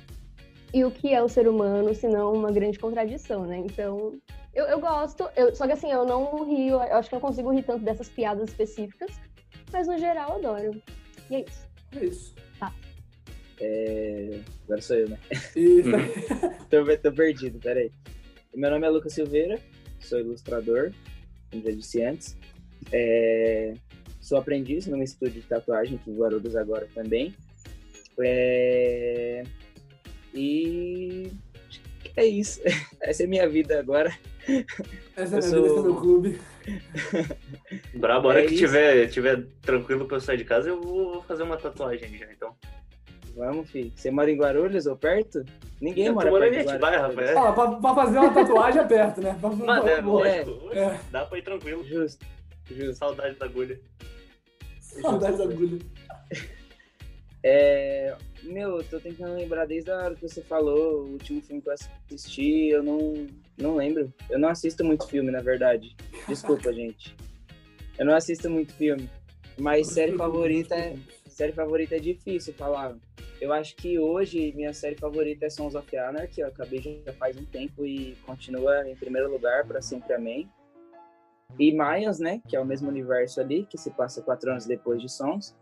E 0.72 0.84
o 0.84 0.90
que 0.90 1.12
é 1.12 1.22
o 1.22 1.28
ser 1.28 1.46
humano, 1.48 1.94
se 1.94 2.08
não 2.08 2.32
uma 2.32 2.50
grande 2.50 2.78
contradição, 2.78 3.44
né? 3.44 3.58
Então, 3.58 4.14
eu, 4.54 4.64
eu 4.66 4.80
gosto. 4.80 5.28
eu- 5.36 5.54
só 5.54 5.66
que 5.66 5.72
assim, 5.72 5.90
eu 5.90 6.04
não 6.04 6.44
rio, 6.44 6.74
eu 6.76 6.96
acho 6.96 7.08
que 7.08 7.14
eu 7.14 7.20
não 7.20 7.28
consigo 7.28 7.50
rir 7.50 7.62
tanto 7.62 7.84
dessas 7.84 8.08
piadas 8.08 8.48
específicas. 8.48 9.10
Mas 9.72 9.86
no 9.86 9.98
geral, 9.98 10.30
eu 10.30 10.36
adoro. 10.36 10.82
E 11.32 11.36
é 11.36 11.40
isso. 11.48 11.66
É 11.98 12.04
isso. 12.04 12.34
É, 13.58 14.40
Agora 14.64 14.82
sou 14.82 14.96
eu, 14.96 15.08
né? 15.08 15.18
Isso 15.56 15.88
tô, 16.68 16.84
tô 16.98 17.12
perdido, 17.12 17.58
peraí. 17.58 17.90
Meu 18.54 18.70
nome 18.70 18.86
é 18.86 18.90
Lucas 18.90 19.14
Silveira, 19.14 19.58
sou 19.98 20.20
ilustrador, 20.20 20.92
como 21.50 21.62
já 21.64 21.70
disse 21.70 22.02
antes. 22.02 22.36
É, 22.92 23.72
Sou 24.20 24.36
aprendiz 24.38 24.86
num 24.86 25.02
estúdio 25.02 25.40
de 25.40 25.46
tatuagem 25.48 25.96
aqui 25.96 26.10
em 26.10 26.14
Guarulhos 26.16 26.54
agora 26.54 26.86
também. 26.94 27.34
É, 28.20 29.42
E 30.34 31.30
é 32.14 32.26
isso. 32.26 32.60
Essa 33.00 33.22
é 33.22 33.26
a 33.26 33.28
minha 33.28 33.48
vida 33.48 33.78
agora. 33.80 34.12
Essa 35.16 35.36
é 35.36 35.38
a 35.38 35.40
minha 35.40 35.50
vida, 35.50 35.66
é 35.66 35.68
sou- 35.68 35.82
meu 35.82 35.94
clube. 35.96 36.40
Brabo, 37.94 38.28
a 38.28 38.30
hora 38.32 38.42
É 38.44 38.46
que 38.46 38.54
isso. 38.54 38.64
tiver, 38.66 39.06
tiver 39.08 39.46
tranquilo 39.62 40.06
pra 40.06 40.16
eu 40.16 40.20
sair 40.20 40.36
de 40.38 40.44
casa, 40.44 40.68
eu 40.68 40.80
vou 40.80 41.22
fazer 41.22 41.42
uma 41.42 41.56
tatuagem 41.56 42.16
já, 42.16 42.30
então. 42.32 42.54
Vamos, 43.34 43.70
filho. 43.70 43.90
Você 43.96 44.10
mora 44.10 44.30
em 44.30 44.36
Guarulhos 44.36 44.86
ou 44.86 44.94
perto? 44.96 45.42
Ninguém 45.80 46.06
Eu 46.06 46.14
mora 46.14 46.30
perto 46.30 46.54
em 46.54 46.58
Atibaia, 46.60 46.98
Guarulhos. 46.98 47.30
rapaz. 47.30 47.36
Ah, 47.36 47.52
pra, 47.52 47.70
pra 47.80 47.94
fazer 47.94 48.18
uma 48.18 48.34
tatuagem 48.34 48.80
é 48.82 48.84
perto, 48.84 49.20
né? 49.22 49.38
Pra- 49.40 49.50
Mas 49.50 49.86
é, 49.86 50.02
Boa. 50.02 50.22
lógico. 50.28 50.66
oxe, 50.66 50.78
É. 50.78 51.00
Dá 51.10 51.24
pra 51.24 51.38
ir 51.38 51.42
tranquilo. 51.42 51.82
Justo, 51.84 52.26
justo. 52.70 52.94
Saudade 52.94 53.36
da 53.36 53.46
agulha. 53.46 53.80
Saudades 54.80 55.38
da 55.38 55.44
agulha. 55.44 55.78
É, 57.44 58.14
meu, 58.44 58.76
eu 58.78 58.84
tô 58.84 59.00
tentando 59.00 59.34
lembrar 59.34 59.66
desde 59.66 59.90
a 59.90 59.96
hora 59.96 60.14
que 60.14 60.22
você 60.28 60.40
falou, 60.42 61.02
o 61.02 61.08
último 61.14 61.42
filme 61.42 61.60
que 61.60 61.68
eu 61.68 61.72
assisti, 61.72 62.68
eu 62.68 62.84
não, 62.84 63.26
não 63.58 63.76
lembro. 63.76 64.12
Eu 64.30 64.38
não 64.38 64.48
assisto 64.48 64.84
muito 64.84 65.06
filme, 65.06 65.30
na 65.30 65.40
verdade. 65.40 65.96
Desculpa, 66.28 66.72
gente. 66.74 67.16
Eu 67.98 68.06
não 68.06 68.14
assisto 68.14 68.48
muito 68.48 68.72
filme. 68.74 69.08
Mas 69.58 69.88
série 69.88 70.16
favorita 70.16 70.74
é, 70.74 70.96
série 71.28 71.52
favorita 71.52 71.96
é 71.96 71.98
difícil 71.98 72.54
falar. 72.54 72.96
Eu 73.40 73.52
acho 73.52 73.74
que 73.76 73.98
hoje 73.98 74.52
minha 74.54 74.72
série 74.72 74.96
favorita 74.96 75.46
é 75.46 75.50
Sons 75.50 75.74
of 75.74 75.96
Anarchy. 75.96 76.40
Eu 76.40 76.48
acabei 76.48 77.02
já 77.04 77.12
faz 77.14 77.36
um 77.36 77.44
tempo 77.44 77.84
e 77.84 78.16
continua 78.24 78.88
em 78.88 78.94
primeiro 78.94 79.30
lugar 79.30 79.66
para 79.66 79.82
sempre 79.82 80.14
amém. 80.14 80.48
E 81.58 81.74
Mayans, 81.74 82.18
né? 82.18 82.40
Que 82.48 82.56
é 82.56 82.60
o 82.60 82.64
mesmo 82.64 82.88
universo 82.88 83.40
ali, 83.40 83.66
que 83.66 83.76
se 83.76 83.90
passa 83.90 84.22
quatro 84.22 84.50
anos 84.50 84.64
depois 84.64 85.02
de 85.02 85.08
Sons. 85.08 85.54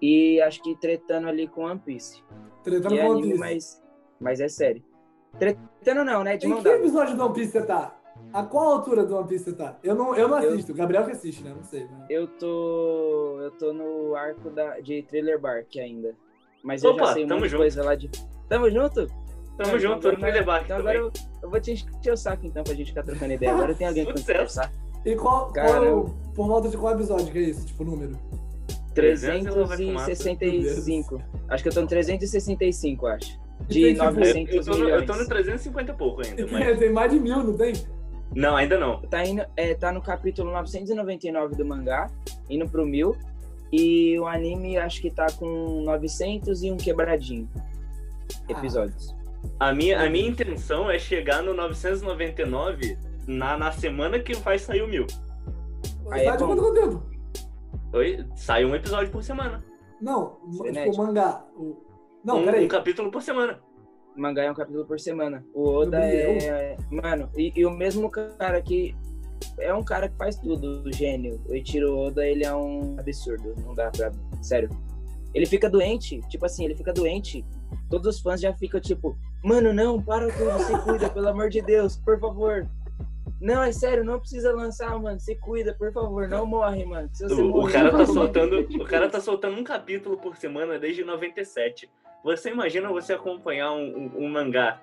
E 0.00 0.40
acho 0.42 0.62
que 0.62 0.76
tretando 0.76 1.28
ali 1.28 1.48
com 1.48 1.62
One 1.62 1.80
Piece. 1.80 2.22
Tretando 2.62 2.94
é 2.96 3.02
com 3.02 3.10
One 3.10 3.22
Piece. 3.22 3.38
mas, 3.38 3.82
mas 4.20 4.40
é 4.40 4.48
série. 4.48 4.84
Tretando 5.38 6.04
não, 6.04 6.22
né? 6.24 6.36
De 6.36 6.46
Em 6.46 6.62
que 6.62 6.68
episódio 6.68 7.16
do 7.16 7.24
One 7.24 7.34
Piece 7.34 7.52
você 7.52 7.62
tá? 7.62 7.94
A 8.32 8.42
qual 8.42 8.68
altura 8.74 9.04
do 9.04 9.16
One 9.16 9.28
Piece 9.28 9.44
você 9.44 9.52
tá? 9.54 9.76
Eu 9.82 9.94
não, 9.94 10.14
eu 10.14 10.28
não 10.28 10.40
Eu- 10.42 10.52
assisto, 10.52 10.72
o 10.72 10.74
Gabriel 10.74 11.04
que 11.04 11.12
assiste, 11.12 11.42
né? 11.42 11.52
Não 11.54 11.62
sei. 11.64 11.84
Né? 11.84 12.06
Eu 12.10 12.26
tô. 12.26 13.38
Eu 13.42 13.50
tô 13.52 13.72
no 13.72 14.14
arco 14.14 14.50
da, 14.50 14.80
de 14.80 15.02
Thriller 15.02 15.38
Bark 15.40 15.76
ainda. 15.78 16.14
Mas 16.64 16.82
eu 16.82 16.90
Opa, 16.92 17.06
já 17.06 17.12
sei 17.14 17.26
tamo 17.26 17.40
muita 17.40 17.50
junto. 17.50 17.60
coisa 17.60 17.84
lá 17.84 17.94
de. 17.94 18.10
Tamo 18.48 18.70
junto? 18.70 19.06
Tamo 19.58 19.74
Ah, 19.74 19.78
junto, 19.78 20.10
no 20.12 20.18
Thriller 20.18 20.44
Bark 20.44 20.64
Então 20.64 20.76
também. 20.78 20.96
agora 20.96 21.12
eu, 21.16 21.22
eu 21.42 21.50
vou 21.50 21.60
te 21.60 21.72
encher 21.72 22.12
o 22.12 22.16
saco 22.16 22.46
então 22.46 22.62
pra 22.64 22.74
gente 22.74 22.88
ficar 22.88 23.02
trocando 23.02 23.32
ideia. 23.32 23.52
Agora 23.52 23.74
tem 23.74 23.86
alguém 23.86 24.04
Sucesso. 24.10 24.26
conversar. 24.26 24.72
E 25.04 25.14
qual, 25.14 25.52
qual 25.52 25.52
Caramba. 25.52 26.10
por 26.34 26.46
volta 26.46 26.68
de 26.68 26.76
qual 26.76 26.94
episódio 26.94 27.30
que 27.30 27.38
é 27.38 27.42
isso? 27.42 27.64
Tipo, 27.66 27.84
número? 27.84 28.18
300 28.94 29.54
ela 29.54 29.66
vai 29.66 29.76
fumar. 29.76 30.04
365. 30.06 31.22
Acho 31.48 31.62
que 31.62 31.68
eu 31.68 31.72
tô 31.74 31.80
no 31.82 31.86
365, 31.86 33.06
acho. 33.06 33.38
De 33.68 33.82
tem, 33.82 33.94
tipo, 33.94 34.04
900 34.04 34.54
Eu 34.54 34.64
tô, 34.64 34.78
no, 34.78 34.88
eu 34.88 35.06
tô 35.06 35.14
no 35.14 35.26
350 35.26 35.92
e 35.92 35.94
pouco 35.96 36.22
ainda, 36.22 36.36
Tem, 36.36 36.46
mas... 36.52 36.78
tem 36.78 36.92
mais 36.92 37.12
de 37.12 37.18
mil, 37.18 37.42
não 37.42 37.56
tem? 37.56 37.72
Não, 38.34 38.56
ainda 38.56 38.78
não. 38.78 39.00
Tá, 39.02 39.24
indo, 39.24 39.44
é, 39.56 39.74
tá 39.74 39.92
no 39.92 40.02
capítulo 40.02 40.50
999 40.52 41.56
do 41.56 41.64
mangá, 41.64 42.10
indo 42.50 42.68
pro 42.68 42.84
1000. 42.84 43.16
E 43.72 44.18
o 44.18 44.26
anime 44.26 44.76
acho 44.78 45.00
que 45.00 45.10
tá 45.10 45.26
com 45.38 45.82
900 45.82 46.62
e 46.62 46.70
um 46.70 46.76
quebradinho 46.76 47.48
episódios. 48.48 49.14
A 49.58 49.72
minha, 49.72 50.00
a 50.00 50.08
minha 50.10 50.28
intenção 50.28 50.90
é 50.90 50.98
chegar 50.98 51.42
no 51.42 51.54
999 51.54 52.98
na, 53.26 53.56
na 53.56 53.72
semana 53.72 54.18
que 54.18 54.34
vai 54.34 54.58
sair 54.58 54.82
o 54.82 54.88
mil. 54.88 55.06
Aí 56.10 56.24
Sai 56.24 56.34
é 56.34 56.36
de 56.36 56.44
bom. 56.44 57.02
Oi? 57.92 58.26
Sai 58.34 58.64
um 58.64 58.74
episódio 58.74 59.10
por 59.10 59.22
semana. 59.22 59.64
Não, 60.00 60.36
tipo, 60.50 60.58
Frenético. 60.58 61.02
o 61.02 61.06
mangá. 61.06 61.44
O... 61.56 61.85
Não, 62.26 62.40
um, 62.40 62.44
peraí. 62.44 62.64
um 62.64 62.68
capítulo 62.68 63.10
por 63.10 63.22
semana. 63.22 63.60
O 64.16 64.20
mangá 64.20 64.42
é 64.42 64.50
um 64.50 64.54
capítulo 64.54 64.84
por 64.84 64.98
semana. 64.98 65.46
O 65.54 65.68
Oda 65.68 66.00
Meu 66.00 66.08
é. 66.08 66.76
Mano, 66.90 67.30
e, 67.36 67.52
e 67.54 67.64
o 67.64 67.70
mesmo 67.70 68.10
cara 68.10 68.60
que. 68.60 68.96
É 69.58 69.72
um 69.72 69.84
cara 69.84 70.08
que 70.08 70.16
faz 70.16 70.36
tudo, 70.36 70.82
o 70.82 70.92
gênio. 70.92 71.40
O 71.48 71.54
Ichiro 71.54 71.96
Oda, 71.96 72.26
ele 72.26 72.44
é 72.44 72.54
um 72.54 72.96
absurdo. 72.98 73.54
Não 73.64 73.74
dá 73.74 73.90
pra. 73.90 74.10
Sério. 74.42 74.68
Ele 75.32 75.46
fica 75.46 75.70
doente, 75.70 76.20
tipo 76.28 76.46
assim, 76.46 76.64
ele 76.64 76.74
fica 76.74 76.92
doente. 76.92 77.44
Todos 77.88 78.16
os 78.16 78.20
fãs 78.20 78.40
já 78.40 78.52
ficam 78.54 78.80
tipo, 78.80 79.16
mano, 79.44 79.72
não, 79.72 80.02
para 80.02 80.28
tudo, 80.32 80.58
se 80.64 80.78
cuida, 80.82 81.10
pelo 81.10 81.28
amor 81.28 81.50
de 81.50 81.60
Deus, 81.60 81.96
por 81.98 82.18
favor. 82.18 82.66
Não, 83.46 83.62
é 83.62 83.70
sério, 83.72 84.02
não 84.04 84.18
precisa 84.18 84.52
lançar, 84.52 84.98
mano. 84.98 85.20
Se 85.20 85.36
cuida, 85.36 85.72
por 85.74 85.92
favor, 85.92 86.28
não 86.28 86.44
morre, 86.44 86.84
mano. 86.84 87.08
Se 87.12 87.22
você 87.28 87.34
O, 87.40 87.46
o 87.46 87.50
morrer, 87.50 87.72
cara 87.72 87.90
tá 87.92 88.06
soltando, 88.06 88.58
o 88.60 88.84
cara 88.84 89.08
tá 89.08 89.20
soltando 89.20 89.56
um 89.60 89.64
capítulo 89.64 90.16
por 90.16 90.36
semana 90.36 90.78
desde 90.78 91.04
97. 91.04 91.88
Você 92.24 92.50
imagina 92.50 92.88
você 92.88 93.12
acompanhar 93.12 93.72
um, 93.72 94.10
um- 94.16 94.24
um 94.24 94.28
mangá 94.28 94.80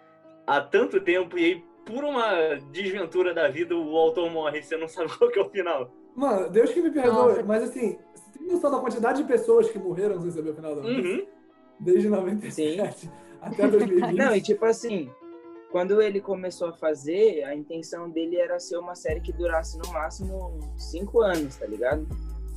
há 0.47 0.61
tanto 0.61 1.01
tempo 1.01 1.37
e 1.37 1.43
aí, 1.45 1.63
por 1.85 2.03
uma 2.05 2.55
desventura 2.71 3.33
da 3.33 3.49
vida, 3.49 3.75
o 3.75 3.97
autor 3.97 4.31
morre 4.31 4.59
e 4.59 4.63
você 4.63 4.77
não 4.77 4.87
sabe 4.87 5.11
qual 5.17 5.29
que 5.29 5.37
é 5.39 5.41
o 5.41 5.49
final. 5.49 5.91
Mano, 6.15 6.49
Deus 6.49 6.71
que 6.71 6.81
me 6.81 6.89
perdoe, 6.91 7.11
Nossa. 7.11 7.43
mas 7.43 7.63
assim, 7.63 7.97
você 8.15 8.39
tem 8.39 8.47
noção 8.47 8.71
da 8.71 8.79
quantidade 8.79 9.21
de 9.21 9.27
pessoas 9.27 9.69
que 9.69 9.77
morreram 9.79 10.21
sem 10.21 10.31
saber 10.31 10.51
o 10.51 10.55
final 10.55 10.75
da? 10.75 10.83
Uhum. 10.83 11.25
Desde 11.79 12.07
97 12.07 13.09
até 13.41 13.67
2020. 13.67 14.15
Não, 14.15 14.33
e 14.35 14.39
tipo 14.41 14.63
assim, 14.63 15.09
quando 15.73 15.99
ele 16.03 16.21
começou 16.21 16.67
a 16.67 16.73
fazer, 16.73 17.43
a 17.45 17.55
intenção 17.55 18.07
dele 18.07 18.37
era 18.37 18.59
ser 18.59 18.77
uma 18.77 18.93
série 18.93 19.19
que 19.19 19.33
durasse 19.33 19.75
no 19.79 19.91
máximo 19.91 20.59
cinco 20.77 21.21
anos, 21.21 21.55
tá 21.55 21.65
ligado? 21.65 22.07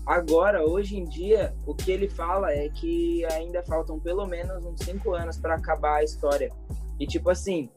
Agora, 0.05 0.63
hoje 0.63 0.99
em 0.99 1.05
dia, 1.05 1.55
o 1.67 1.75
que 1.75 1.91
ele 1.91 2.11
fala 2.11 2.53
é 2.53 2.69
que 2.69 3.25
ainda 3.33 3.63
faltam 3.63 3.99
pelo 3.99 4.27
menos 4.27 4.63
uns 4.67 4.85
cinco 4.85 5.15
anos 5.15 5.39
pra 5.39 5.55
acabar 5.55 6.01
a 6.01 6.05
história. 6.05 6.53
E 7.01 7.07
tipo 7.07 7.31
assim, 7.31 7.71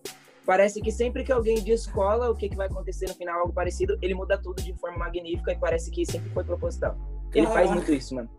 parece 0.45 0.81
que 0.81 0.91
sempre 0.91 1.23
que 1.23 1.31
alguém 1.31 1.63
descola 1.63 2.29
o 2.29 2.35
que, 2.35 2.49
que 2.49 2.57
vai 2.57 2.67
acontecer 2.67 3.07
no 3.07 3.15
final, 3.15 3.39
algo 3.39 3.53
parecido, 3.53 3.97
ele 4.01 4.15
muda 4.15 4.37
tudo 4.37 4.61
de 4.61 4.73
forma 4.73 4.97
magnífica 4.97 5.53
e 5.53 5.57
parece 5.57 5.89
que 5.89 6.05
sempre 6.05 6.29
foi 6.31 6.43
proposital. 6.43 6.97
Ele 7.33 7.47
faz 7.47 7.71
muito 7.71 7.93
isso, 7.93 8.13
mano. 8.13 8.29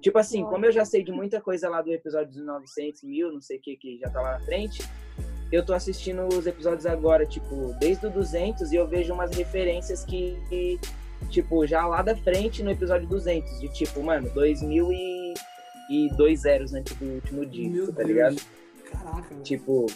Tipo 0.00 0.18
assim, 0.18 0.42
como 0.42 0.64
eu 0.64 0.72
já 0.72 0.86
sei 0.86 1.04
de 1.04 1.12
muita 1.12 1.38
coisa 1.38 1.68
lá 1.68 1.82
do 1.82 1.92
episódio 1.92 2.32
dos 2.32 2.46
900 2.46 3.02
mil, 3.02 3.30
não 3.30 3.42
sei 3.42 3.58
o 3.58 3.60
que, 3.60 3.76
que 3.76 3.98
já 3.98 4.08
tá 4.08 4.22
lá 4.22 4.38
na 4.38 4.40
frente, 4.46 4.82
eu 5.52 5.64
tô 5.64 5.72
assistindo 5.72 6.26
os 6.26 6.46
episódios 6.46 6.86
agora, 6.86 7.24
tipo, 7.26 7.74
desde 7.78 8.06
o 8.06 8.10
200 8.10 8.72
e 8.72 8.76
eu 8.76 8.86
vejo 8.86 9.12
umas 9.14 9.30
referências 9.36 10.04
que, 10.04 10.36
que, 10.48 10.78
tipo, 11.30 11.66
já 11.66 11.86
lá 11.86 12.02
da 12.02 12.16
frente 12.16 12.62
no 12.62 12.70
episódio 12.70 13.06
200, 13.08 13.60
de 13.60 13.68
tipo, 13.68 14.02
mano, 14.02 14.28
2000 14.30 14.92
e, 14.92 15.34
e 15.90 16.08
dois 16.16 16.40
zeros 16.40 16.74
antes 16.74 16.94
do 16.96 17.04
último 17.06 17.46
dígito, 17.46 17.74
Meu 17.74 17.86
tá 17.92 18.02
Deus. 18.02 18.08
ligado? 18.08 18.36
Caraca, 18.90 19.28
mano. 19.30 19.42
Tipo, 19.42 19.86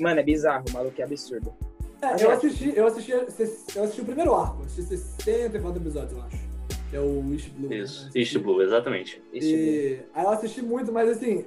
mano, 0.00 0.20
é 0.20 0.22
bizarro, 0.22 0.64
o 0.68 0.72
maluco 0.72 1.00
é 1.00 1.04
absurdo. 1.04 1.54
É, 2.02 2.22
eu 2.22 2.30
assisti, 2.32 2.72
eu 2.76 2.86
assisti, 2.86 3.12
eu 3.12 3.82
assisti 3.84 4.00
o 4.00 4.04
primeiro 4.04 4.34
arco, 4.34 4.62
assisti 4.64 4.96
64 4.96 5.80
episódios, 5.80 6.12
eu 6.12 6.22
acho. 6.22 6.44
Que 6.90 6.96
é 6.96 7.00
o 7.00 7.32
East 7.32 7.48
Blue. 7.50 7.68
né? 7.70 7.76
Isso, 7.78 8.00
Assisti. 8.08 8.18
East 8.18 8.38
Blue, 8.38 8.62
exatamente. 8.62 9.22
Isso, 9.32 9.48
E 9.48 10.00
aí 10.14 10.24
eu 10.24 10.30
assisti 10.30 10.60
muito, 10.62 10.92
mas 10.92 11.08
assim, 11.08 11.44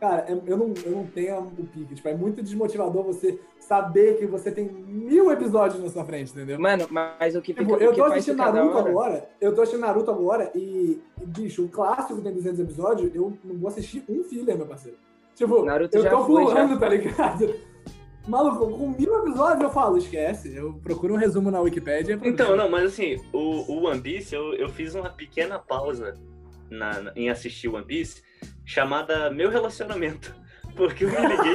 cara, 0.00 0.26
eu 0.28 0.56
não, 0.56 0.72
eu 0.84 0.90
não 0.92 1.06
tenho 1.06 1.38
o 1.40 1.66
pique. 1.66 1.94
Tipo, 1.94 2.08
é 2.08 2.14
muito 2.14 2.42
desmotivador 2.42 3.02
você 3.04 3.38
saber 3.58 4.16
que 4.18 4.26
você 4.26 4.50
tem 4.52 4.68
mil 4.68 5.30
episódios 5.30 5.82
na 5.82 5.88
sua 5.90 6.04
frente, 6.04 6.30
entendeu? 6.32 6.58
Mano, 6.58 6.86
mas 6.90 7.34
o 7.34 7.40
que 7.42 7.52
fica 7.52 7.64
Tipo, 7.64 7.76
o 7.76 7.82
eu 7.82 7.90
que 7.92 7.96
tô 7.96 8.04
assistindo 8.04 8.36
Naruto 8.36 8.76
hora- 8.76 8.90
agora, 8.90 9.28
eu 9.40 9.54
tô 9.54 9.62
assistindo 9.62 9.80
Naruto 9.84 10.10
agora 10.10 10.50
e, 10.54 11.00
bicho, 11.26 11.64
o 11.64 11.68
clássico 11.68 12.20
tem 12.20 12.32
200 12.32 12.60
episódios, 12.60 13.14
eu 13.14 13.32
não 13.44 13.56
vou 13.56 13.68
assistir 13.68 14.04
um 14.08 14.22
filler, 14.22 14.56
meu 14.56 14.66
parceiro. 14.66 14.98
Tipo, 15.34 15.64
Naruto 15.64 15.96
eu 15.96 16.08
tô 16.08 16.24
pulando, 16.24 16.78
tá 16.78 16.88
ligado? 16.88 17.54
Maluco, 18.28 18.66
com 18.76 18.88
mil 18.90 19.18
episódios 19.20 19.62
eu 19.62 19.70
falo, 19.70 19.96
esquece. 19.98 20.52
Eu 20.54 20.74
procuro 20.82 21.14
um 21.14 21.16
resumo 21.16 21.48
na 21.50 21.60
Wikipedia. 21.60 22.18
e 22.20 22.28
Então, 22.28 22.56
não, 22.56 22.68
mas 22.68 22.86
assim, 22.92 23.20
o, 23.32 23.38
o 23.72 23.84
One 23.86 24.00
Piece, 24.00 24.34
eu, 24.34 24.52
eu 24.54 24.68
fiz 24.68 24.94
uma 24.96 25.08
pequena 25.10 25.60
pausa 25.60 26.14
na, 26.68 27.00
na- 27.02 27.12
em 27.14 27.30
assistir 27.30 27.68
One 27.68 27.84
Piece, 27.84 28.22
chamada 28.64 29.30
Meu 29.30 29.50
Relacionamento. 29.50 30.34
Porque 30.76 31.04
eu 31.04 31.10
me 31.10 31.16
liguei 31.26 31.54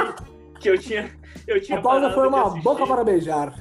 que 0.60 0.69
eu 0.69 0.77
tinha. 0.77 1.12
Eu 1.47 1.62
tinha 1.62 1.80
A 1.80 1.82
pausa 1.82 2.12
foi 2.12 2.27
uma 2.27 2.43
assistir- 2.43 2.63
boca 2.63 2.88
para 2.88 3.04
beijar. 3.04 3.54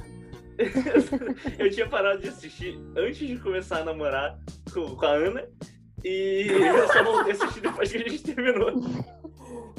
eu 1.57 1.69
tinha 1.71 1.87
parado 1.87 2.21
de 2.21 2.27
assistir 2.29 2.79
antes 2.95 3.27
de 3.27 3.37
começar 3.39 3.79
a 3.79 3.83
namorar 3.85 4.37
com, 4.73 4.95
com 4.95 5.05
a 5.05 5.11
Ana. 5.11 5.47
E 6.03 6.47
eu 6.49 6.87
só 6.87 7.03
voltei 7.03 7.33
a 7.33 7.35
assistir 7.35 7.61
depois 7.61 7.91
que 7.91 7.97
a 7.97 8.09
gente 8.09 8.23
terminou. 8.23 8.71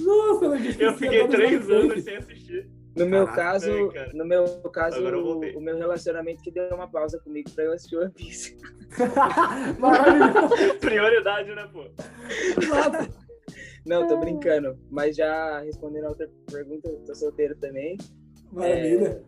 Nossa, 0.01 0.45
eu 0.45 0.55
esqueci 0.57 0.83
Eu 0.83 0.93
fiquei 0.95 1.29
três 1.29 1.71
anos 1.71 2.03
sem 2.05 2.17
assistir. 2.17 2.69
No 2.97 3.07
meu 3.07 3.25
Caraca, 3.27 3.43
caso, 3.53 3.71
é, 3.71 3.93
cara. 3.93 4.11
no 4.13 4.25
meu 4.27 4.45
caso, 4.71 5.01
o, 5.01 5.41
o 5.57 5.61
meu 5.61 5.79
relacionamento 5.79 6.43
que 6.43 6.51
deu 6.51 6.69
uma 6.75 6.87
pausa 6.87 7.19
comigo 7.21 7.51
pra 7.53 7.65
eu 7.65 7.73
assistir 7.73 7.97
One 7.97 8.13
Piece. 8.13 8.57
Maravilhoso. 9.79 10.75
Prioridade, 10.79 11.55
né, 11.55 11.69
pô? 11.73 11.85
Nossa. 12.69 13.09
Não, 13.87 14.07
tô 14.07 14.17
brincando. 14.19 14.79
Mas 14.91 15.17
já 15.17 15.61
respondendo 15.61 16.05
a 16.05 16.09
outra 16.11 16.31
pergunta, 16.51 16.89
eu 16.89 17.05
tô 17.05 17.15
solteiro 17.15 17.57
também. 17.57 17.97
Maravilha. 18.53 19.23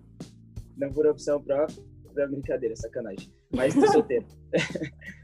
Não 0.76 0.92
por 0.92 1.06
opção 1.06 1.42
própria. 1.42 1.76
Não, 2.14 2.30
brincadeira, 2.30 2.76
sacanagem. 2.76 3.32
Mas 3.52 3.74
tô 3.74 3.86
solteiro. 3.86 4.26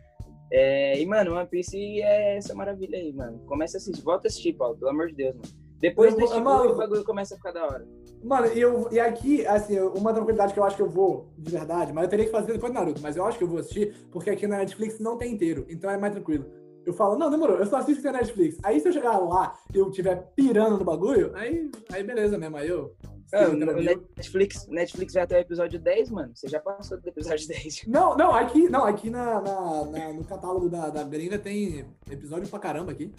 É, 0.53 1.01
e, 1.01 1.07
mano, 1.07 1.37
One 1.37 1.47
Piece 1.47 2.03
é 2.03 2.37
essa 2.37 2.53
maravilha 2.55 2.99
aí, 2.99 3.13
mano. 3.13 3.39
Começa 3.47 3.77
a 3.77 3.79
assistir. 3.79 4.03
Volta 4.03 4.27
a 4.27 4.29
assistir, 4.29 4.53
Paulo, 4.55 4.77
pelo 4.77 4.91
amor 4.91 5.07
de 5.07 5.15
Deus, 5.15 5.37
mano. 5.37 5.49
Depois 5.79 6.13
do 6.13 6.21
Shippuden, 6.21 6.43
maluco. 6.43 6.75
o 6.75 6.77
bagulho 6.77 7.05
começa 7.05 7.35
a 7.35 7.37
ficar 7.37 7.53
da 7.53 7.65
hora. 7.65 7.89
Mano, 8.23 8.49
e, 8.53 8.61
eu, 8.61 8.89
e 8.93 9.01
aqui, 9.01 9.47
assim, 9.47 9.79
uma 9.79 10.13
tranquilidade 10.13 10.53
que 10.53 10.61
eu 10.61 10.65
acho 10.65 10.77
que 10.77 10.83
eu 10.83 10.91
vou, 10.91 11.33
de 11.39 11.51
verdade, 11.51 11.93
mas 11.93 12.05
eu 12.05 12.11
teria 12.11 12.27
que 12.27 12.31
fazer 12.31 12.53
depois 12.53 12.71
do 12.71 12.75
Naruto, 12.75 13.01
mas 13.01 13.17
eu 13.17 13.25
acho 13.25 13.39
que 13.39 13.45
eu 13.45 13.49
vou 13.49 13.61
assistir, 13.61 13.95
porque 14.11 14.29
aqui 14.29 14.47
na 14.47 14.59
Netflix 14.59 14.99
não 14.99 15.17
tem 15.17 15.33
inteiro, 15.33 15.65
então 15.71 15.89
é 15.89 15.97
mais 15.97 16.13
tranquilo. 16.13 16.45
Eu 16.87 16.93
falo, 16.95 17.17
não, 17.19 17.31
demorou, 17.31 17.57
eu 17.59 17.67
só 17.67 17.77
assisto 17.77 18.03
que 18.03 18.09
tem 18.09 18.13
Netflix. 18.19 18.59
Aí 18.63 18.81
se 18.81 18.89
eu 18.89 18.93
chegar 18.93 19.19
lá 19.19 19.57
e 19.75 19.79
eu 19.79 19.89
estiver 19.91 20.17
pirando 20.35 20.79
no 20.79 20.85
bagulho, 20.85 21.31
aí, 21.35 21.71
aí 21.93 22.03
beleza 22.03 22.39
mesmo, 22.39 22.57
aí 22.57 22.69
eu. 22.69 22.95
Tranquilo. 23.31 23.81
Netflix, 24.17 24.67
Netflix 24.67 25.15
vai 25.15 25.23
até 25.23 25.37
o 25.39 25.41
episódio 25.41 25.79
10, 25.79 26.11
mano. 26.11 26.33
Você 26.35 26.49
já 26.49 26.59
passou 26.59 27.01
do 27.01 27.09
episódio 27.09 27.47
10. 27.47 27.85
Não, 27.87 28.17
não, 28.17 28.35
aqui, 28.35 28.69
não, 28.69 28.85
aqui 28.85 29.09
na, 29.09 29.41
na- 29.41 29.85
na- 29.85 30.13
no 30.13 30.25
catálogo 30.25 30.69
da, 30.69 30.89
da 30.91 31.05
gringa 31.05 31.39
tem 31.39 31.85
episódio 32.11 32.49
pra 32.49 32.59
caramba 32.59 32.91
aqui. 32.91 33.13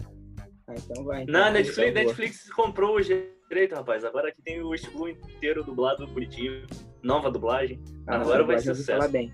Ah, 0.66 0.74
então 0.76 1.02
vai. 1.04 1.22
Então, 1.22 1.32
Na 1.32 1.50
Netflix, 1.50 1.92
boa. 1.92 2.04
Netflix 2.04 2.52
comprou 2.52 2.96
o 2.96 3.00
direito, 3.00 3.74
rapaz. 3.74 4.04
Agora 4.04 4.28
aqui 4.28 4.42
tem 4.42 4.60
o 4.62 4.70
Blue 4.92 5.08
inteiro 5.08 5.64
dublado 5.64 6.06
bonitinho. 6.08 6.66
Nova 7.02 7.30
dublagem. 7.30 7.82
Ah, 8.06 8.16
Agora 8.16 8.44
vai 8.44 8.58
ser 8.58 8.70
ouvi 8.70 8.84
falar 8.84 8.98
sucesso. 9.04 9.12
bem. 9.12 9.32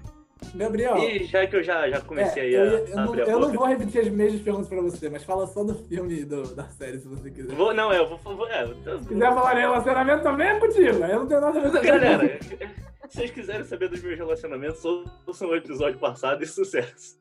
Gabriel. 0.54 0.96
E 0.98 1.24
já 1.24 1.46
que 1.46 1.56
eu 1.56 1.62
já, 1.62 1.88
já 1.90 2.00
comecei 2.00 2.42
é, 2.42 2.46
aí 2.46 2.54
eu, 2.54 2.62
a, 2.62 2.64
ia- 2.66 2.78
eu 2.88 2.92
a 2.92 2.96
não, 3.02 3.08
abrir 3.08 3.22
a 3.22 3.26
eu 3.26 3.40
não 3.40 3.52
vou 3.52 3.66
repetir 3.66 4.00
as 4.00 4.08
mesmas 4.08 4.40
perguntas 4.42 4.68
pra 4.68 4.80
você, 4.80 5.08
mas 5.10 5.24
fala 5.24 5.46
só 5.46 5.62
do 5.64 5.74
filme 5.74 6.24
do, 6.24 6.54
da 6.54 6.64
série, 6.68 6.98
se 7.00 7.08
você 7.08 7.30
quiser. 7.30 7.54
Vou, 7.54 7.74
não, 7.74 7.92
é, 7.92 7.98
eu 7.98 8.08
vou. 8.08 8.18
vou 8.18 8.46
é, 8.48 8.62
eu- 8.64 8.98
Se 9.00 9.08
quiser 9.08 9.34
falar 9.34 9.54
de 9.54 9.60
relacionamento 9.60 10.22
também 10.22 10.48
é 10.48 10.58
contigo, 10.60 11.02
aí 11.04 11.10
eu 11.12 11.20
não 11.20 11.26
tenho 11.26 11.40
nada 11.40 11.58
a 11.58 11.62
ver 11.68 11.70
com 11.80 11.86
Galera, 11.86 12.38
se 12.42 13.16
vocês 13.16 13.30
quiserem 13.30 13.64
saber 13.64 13.88
dos 13.88 14.02
meus 14.02 14.16
relacionamentos, 14.18 14.82
ouçam 15.26 15.48
o 15.48 15.56
episódio 15.56 15.98
passado 15.98 16.42
e 16.42 16.46
sucesso. 16.46 17.18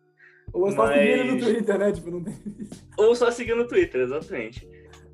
Ou 0.53 0.71
só 0.71 0.87
seguir 0.87 0.99
ele 1.07 1.23
no 1.31 1.33
Mas- 1.35 1.43
Twitter, 1.45 1.77
né? 1.77 1.91
Tipo, 1.91 2.11
não 2.11 2.23
tem. 2.23 2.33
Ou 2.97 3.15
só 3.15 3.29
seguir 3.31 3.53
no 3.55 3.67
Twitter, 3.67 4.01
exatamente. 4.01 4.65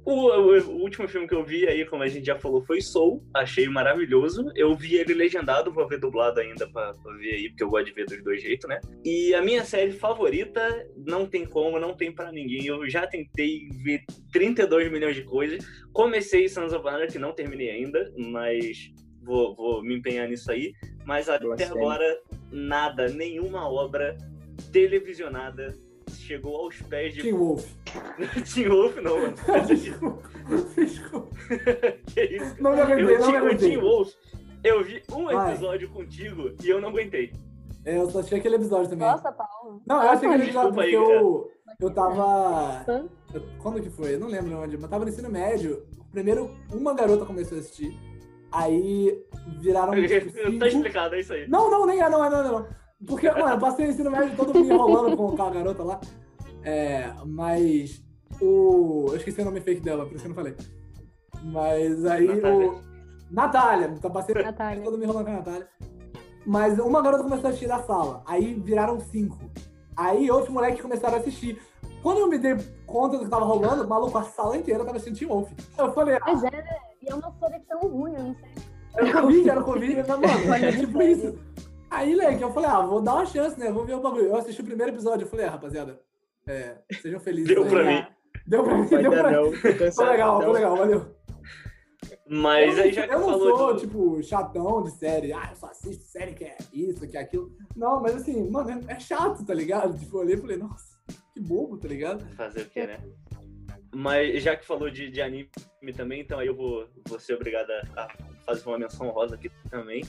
O, 0.06 0.12
o- 0.28 0.60
o 0.60 0.82
último 0.82 1.08
filme 1.08 1.28
que 1.28 1.34
eu 1.34 1.44
vi 1.46 1.66
aí, 1.68 1.86
como 1.86 2.04
a 2.04 2.08
gente 2.08 2.26
já 2.26 2.38
falou, 2.38 2.62
foi 2.66 2.82
Soul. 2.82 3.24
Achei 3.34 3.68
maravilhoso. 3.70 4.52
Eu 4.56 4.76
vi 4.76 4.96
ele 4.96 5.14
legendado, 5.14 5.72
vou 5.72 5.88
ver 5.88 6.00
dublado 6.00 6.40
ainda 6.42 6.68
pra, 6.70 6.94
pra 6.94 7.14
ver 7.16 7.34
aí, 7.36 7.50
porque 7.50 7.64
eu 7.64 7.70
gosto 7.70 7.86
de 7.86 7.94
ver 7.94 8.06
dos 8.06 8.22
dois 8.24 8.42
jeitos, 8.42 8.68
né? 8.68 8.80
E 9.06 9.34
a 9.34 9.42
minha 9.42 9.64
série 9.64 9.94
favorita, 9.94 10.62
não 10.98 11.26
tem 11.26 11.46
como, 11.46 11.80
não 11.80 11.96
tem 11.96 12.12
pra 12.12 12.32
ninguém. 12.32 12.66
Eu 12.66 12.90
já 12.90 13.08
tentei 13.08 13.70
ver 13.84 14.02
32 14.32 14.92
milhões 14.92 15.16
de 15.16 15.24
coisas. 15.24 15.66
Comecei 15.94 16.50
Sons 16.50 16.74
of 16.74 16.86
Anarchy, 16.88 17.18
não 17.18 17.34
terminei 17.34 17.70
ainda, 17.70 18.12
mas 18.18 18.92
vou, 19.22 19.56
vou 19.56 19.82
me 19.84 19.96
empenhar 19.96 20.28
nisso 20.28 20.52
aí. 20.52 20.74
Mas 21.06 21.30
até 21.30 21.46
Blasfêmia. 21.46 21.74
agora, 21.76 22.20
nada, 22.52 23.08
nenhuma 23.08 23.70
obra 23.72 24.18
televisionada 24.72 25.74
chegou 26.34 26.56
aos 26.58 26.82
pés 26.84 27.14
de 27.14 27.22
Teen 27.22 27.34
Wolf. 27.34 27.66
Teen 28.54 28.70
Wolf, 28.70 28.96
não, 28.98 29.18
mano. 29.22 29.34
Desculpa. 29.68 30.30
Desculpa. 30.76 31.36
que 32.14 32.22
isso? 32.24 32.56
Não 32.62 32.74
me 32.74 32.82
aguentei, 32.82 33.16
Eu, 33.16 33.20
não 33.20 33.28
me 33.32 33.34
o 33.34 33.38
aguentei. 33.38 33.70
Teen 33.70 33.80
Wolf, 33.82 34.14
eu 34.64 34.84
vi 34.84 35.04
um 35.12 35.26
Vai. 35.26 35.52
episódio 35.52 35.90
contigo 35.90 36.52
e 36.64 36.70
eu 36.70 36.82
não 36.82 36.90
aguentei. 36.90 37.32
É, 37.86 37.98
eu 37.98 38.10
só 38.10 38.20
achei 38.20 38.38
aquele 38.40 38.56
episódio 38.56 38.90
também. 38.90 39.08
Nossa, 39.08 39.32
Paulo. 39.32 39.82
Não, 39.86 40.02
eu 40.02 40.10
achei 40.10 40.28
aquele 40.28 40.44
episódio 40.46 40.72
Desculpa 40.72 40.82
aí, 40.84 40.96
porque 40.96 41.14
eu, 41.14 41.52
eu 41.82 41.94
tava. 41.94 42.86
Eu- 43.34 43.44
quando 43.60 43.82
que 43.82 43.90
foi? 43.90 44.16
Eu 44.16 44.20
não 44.20 44.28
lembro 44.28 44.58
onde, 44.58 44.78
mas 44.78 44.90
tava 44.90 45.04
no 45.04 45.12
ensino 45.12 45.30
médio. 45.30 45.84
Primeiro, 46.12 46.50
uma 46.72 46.94
garota 46.94 47.26
começou 47.26 47.58
a 47.58 47.62
assistir. 47.62 47.92
Aí 48.52 49.20
viraram. 49.60 49.92
Tipo, 50.08 50.32
tá 50.32 50.50
cinco. 50.50 50.66
explicado, 50.66 51.16
é 51.16 51.20
isso 51.20 51.34
aí. 51.34 51.48
Não, 51.50 51.70
não, 51.70 51.86
nem 51.86 52.02
é, 52.02 52.10
não 52.10 52.24
é, 52.24 52.30
não 52.30 52.40
é, 52.40 52.44
não. 52.44 52.68
Porque, 53.06 53.30
mano, 53.30 53.50
eu 53.50 53.60
passei 53.60 53.88
o 53.88 53.90
ensino 53.90 54.10
médio 54.10 54.34
todo 54.38 54.54
me 54.54 54.62
enrolando 54.66 55.18
com 55.18 55.30
aquela 55.30 55.50
garota 55.52 55.84
lá. 55.84 56.00
É, 56.64 57.12
mas 57.26 58.02
o. 58.42 59.08
Eu 59.10 59.16
esqueci 59.18 59.42
o 59.42 59.46
nome 59.46 59.62
fake 59.62 59.82
dela, 59.82 60.06
por 60.06 60.16
isso 60.16 60.24
que 60.24 60.32
eu 60.32 60.36
não 60.36 60.36
falei. 60.36 60.56
Mas 61.44 62.06
aí 62.06 62.28
Natália. 62.28 62.70
o. 62.72 62.82
Natália, 63.32 63.96
tá 64.00 64.10
passei 64.10 64.36
Natália. 64.36 64.84
todo 64.84 64.98
me 64.98 65.04
enrolando 65.04 65.26
com 65.26 65.32
a 65.32 65.36
Natália. 65.36 65.68
Mas 66.46 66.78
uma 66.80 67.02
garota 67.02 67.24
começou 67.24 67.48
a 67.48 67.50
assistir 67.50 67.68
da 67.68 67.82
sala. 67.84 68.22
Aí 68.26 68.54
viraram 68.54 69.00
cinco. 69.00 69.38
Aí 69.96 70.30
outros 70.30 70.50
moleques 70.50 70.82
começaram 70.82 71.16
a 71.16 71.20
assistir. 71.20 71.60
Quando 72.02 72.20
eu 72.20 72.28
me 72.28 72.38
dei 72.38 72.56
conta 72.86 73.18
do 73.18 73.24
que 73.24 73.30
tava 73.30 73.46
rolando, 73.46 73.88
maluco, 73.88 74.18
a 74.18 74.24
sala 74.24 74.58
inteira 74.58 74.84
tava 74.84 74.98
assistindo 74.98 75.18
Teen 75.18 75.30
Wolf. 75.30 75.50
Eu 75.78 75.94
falei, 75.94 76.16
ah, 76.16 76.22
Mas 76.26 76.44
é, 76.44 76.52
né? 76.52 76.78
E 77.02 77.10
é 77.10 77.16
uma 77.16 77.32
série 77.40 77.60
tão 77.62 77.80
ruim, 77.80 78.14
eu 78.14 78.24
não 78.24 78.36
sei. 78.36 78.52
era 78.98 79.22
Covid, 79.22 79.50
era 79.50 79.64
Covid. 79.64 79.96
Mas, 79.96 80.20
mano, 80.20 80.66
é 80.66 80.72
tipo 80.74 81.02
isso. 81.02 81.40
Aí, 81.90 82.14
Leque, 82.14 82.44
eu 82.44 82.52
falei, 82.52 82.70
ah, 82.70 82.82
vou 82.82 83.02
dar 83.02 83.14
uma 83.14 83.26
chance, 83.26 83.58
né? 83.58 83.72
Vou 83.72 83.86
ver 83.86 83.96
o 83.96 84.02
bagulho. 84.02 84.26
Eu 84.26 84.36
assisti 84.36 84.62
o 84.62 84.66
primeiro 84.66 84.92
episódio, 84.92 85.26
eu 85.26 85.30
falei, 85.30 85.46
ah, 85.46 85.52
rapaziada, 85.52 86.00
é, 86.48 86.78
sejam 87.02 87.20
felizes. 87.20 87.48
Deu 87.48 87.66
pra 87.66 87.84
né? 87.84 88.02
mim. 88.02 88.08
Deu 88.46 88.64
pra 88.64 88.78
mim, 88.78 88.86
Vai 88.88 89.02
deu 89.02 89.12
pra 89.12 89.42
mim. 89.42 89.54
Foi 89.56 90.06
legal, 90.06 90.38
então. 90.38 90.42
foi 90.42 90.54
legal, 90.54 90.78
valeu. 90.78 91.16
Mas 92.28 92.78
eu 92.78 92.84
aí 92.84 92.94
já 92.94 93.08
que 93.08 93.14
eu 93.14 93.20
não 93.20 93.26
falou 93.30 93.58
sou, 93.58 93.74
do... 93.74 93.80
tipo, 93.80 94.24
chatão 94.24 94.84
de 94.84 94.92
série. 94.92 95.34
Ah, 95.34 95.50
eu 95.52 95.56
só 95.56 95.68
assisto 95.68 96.04
série 96.04 96.34
que 96.34 96.46
é 96.46 96.58
isso, 96.72 97.08
que 97.08 97.18
é 97.18 97.22
aquilo. 97.22 97.56
Não, 97.76 98.02
mas 98.02 98.16
assim, 98.16 98.50
mano, 98.50 98.70
é, 98.88 98.94
é 98.94 99.00
chato, 99.00 99.46
tá 99.46 99.54
ligado? 99.54 99.98
Tipo, 99.98 100.18
eu 100.18 100.22
olhei 100.22 100.36
e 100.36 100.42
falei, 100.42 100.58
nossa, 100.58 100.98
que 101.34 101.40
bobo, 101.40 101.78
tá 101.78 101.88
ligado? 101.88 102.26
Fazer 102.36 102.62
o 102.62 102.70
quê, 102.70 102.88
né? 102.88 102.98
Mas 103.94 104.42
já 104.42 104.56
que 104.56 104.66
falou 104.66 104.90
de, 104.90 105.10
de 105.10 105.22
anime 105.22 105.50
também, 105.96 106.22
então 106.22 106.40
aí 106.40 106.48
eu 106.48 106.56
vou, 106.56 106.88
vou 107.08 107.20
ser 107.20 107.36
obrigado 107.36 107.70
a 107.96 108.08
fazer 108.46 108.68
uma 108.68 108.80
menção 108.80 109.10
rosa 109.10 109.36
aqui 109.36 109.52
também. 109.70 110.04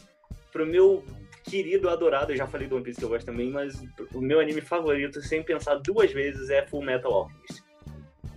Pro 0.50 0.64
meu 0.64 1.04
querido, 1.44 1.88
adorado, 1.88 2.32
eu 2.32 2.36
já 2.36 2.46
falei 2.46 2.66
do 2.66 2.76
One 2.76 2.84
Piece 2.84 2.98
que 2.98 3.04
eu 3.04 3.08
gosto 3.08 3.26
também, 3.26 3.50
mas 3.50 3.80
o 4.12 4.20
meu 4.20 4.40
anime 4.40 4.60
favorito, 4.60 5.20
sem 5.22 5.42
pensar 5.42 5.76
duas 5.76 6.10
vezes, 6.12 6.50
é 6.50 6.66
Full 6.66 6.82
Metal 6.82 7.12
Alchemist. 7.12 7.62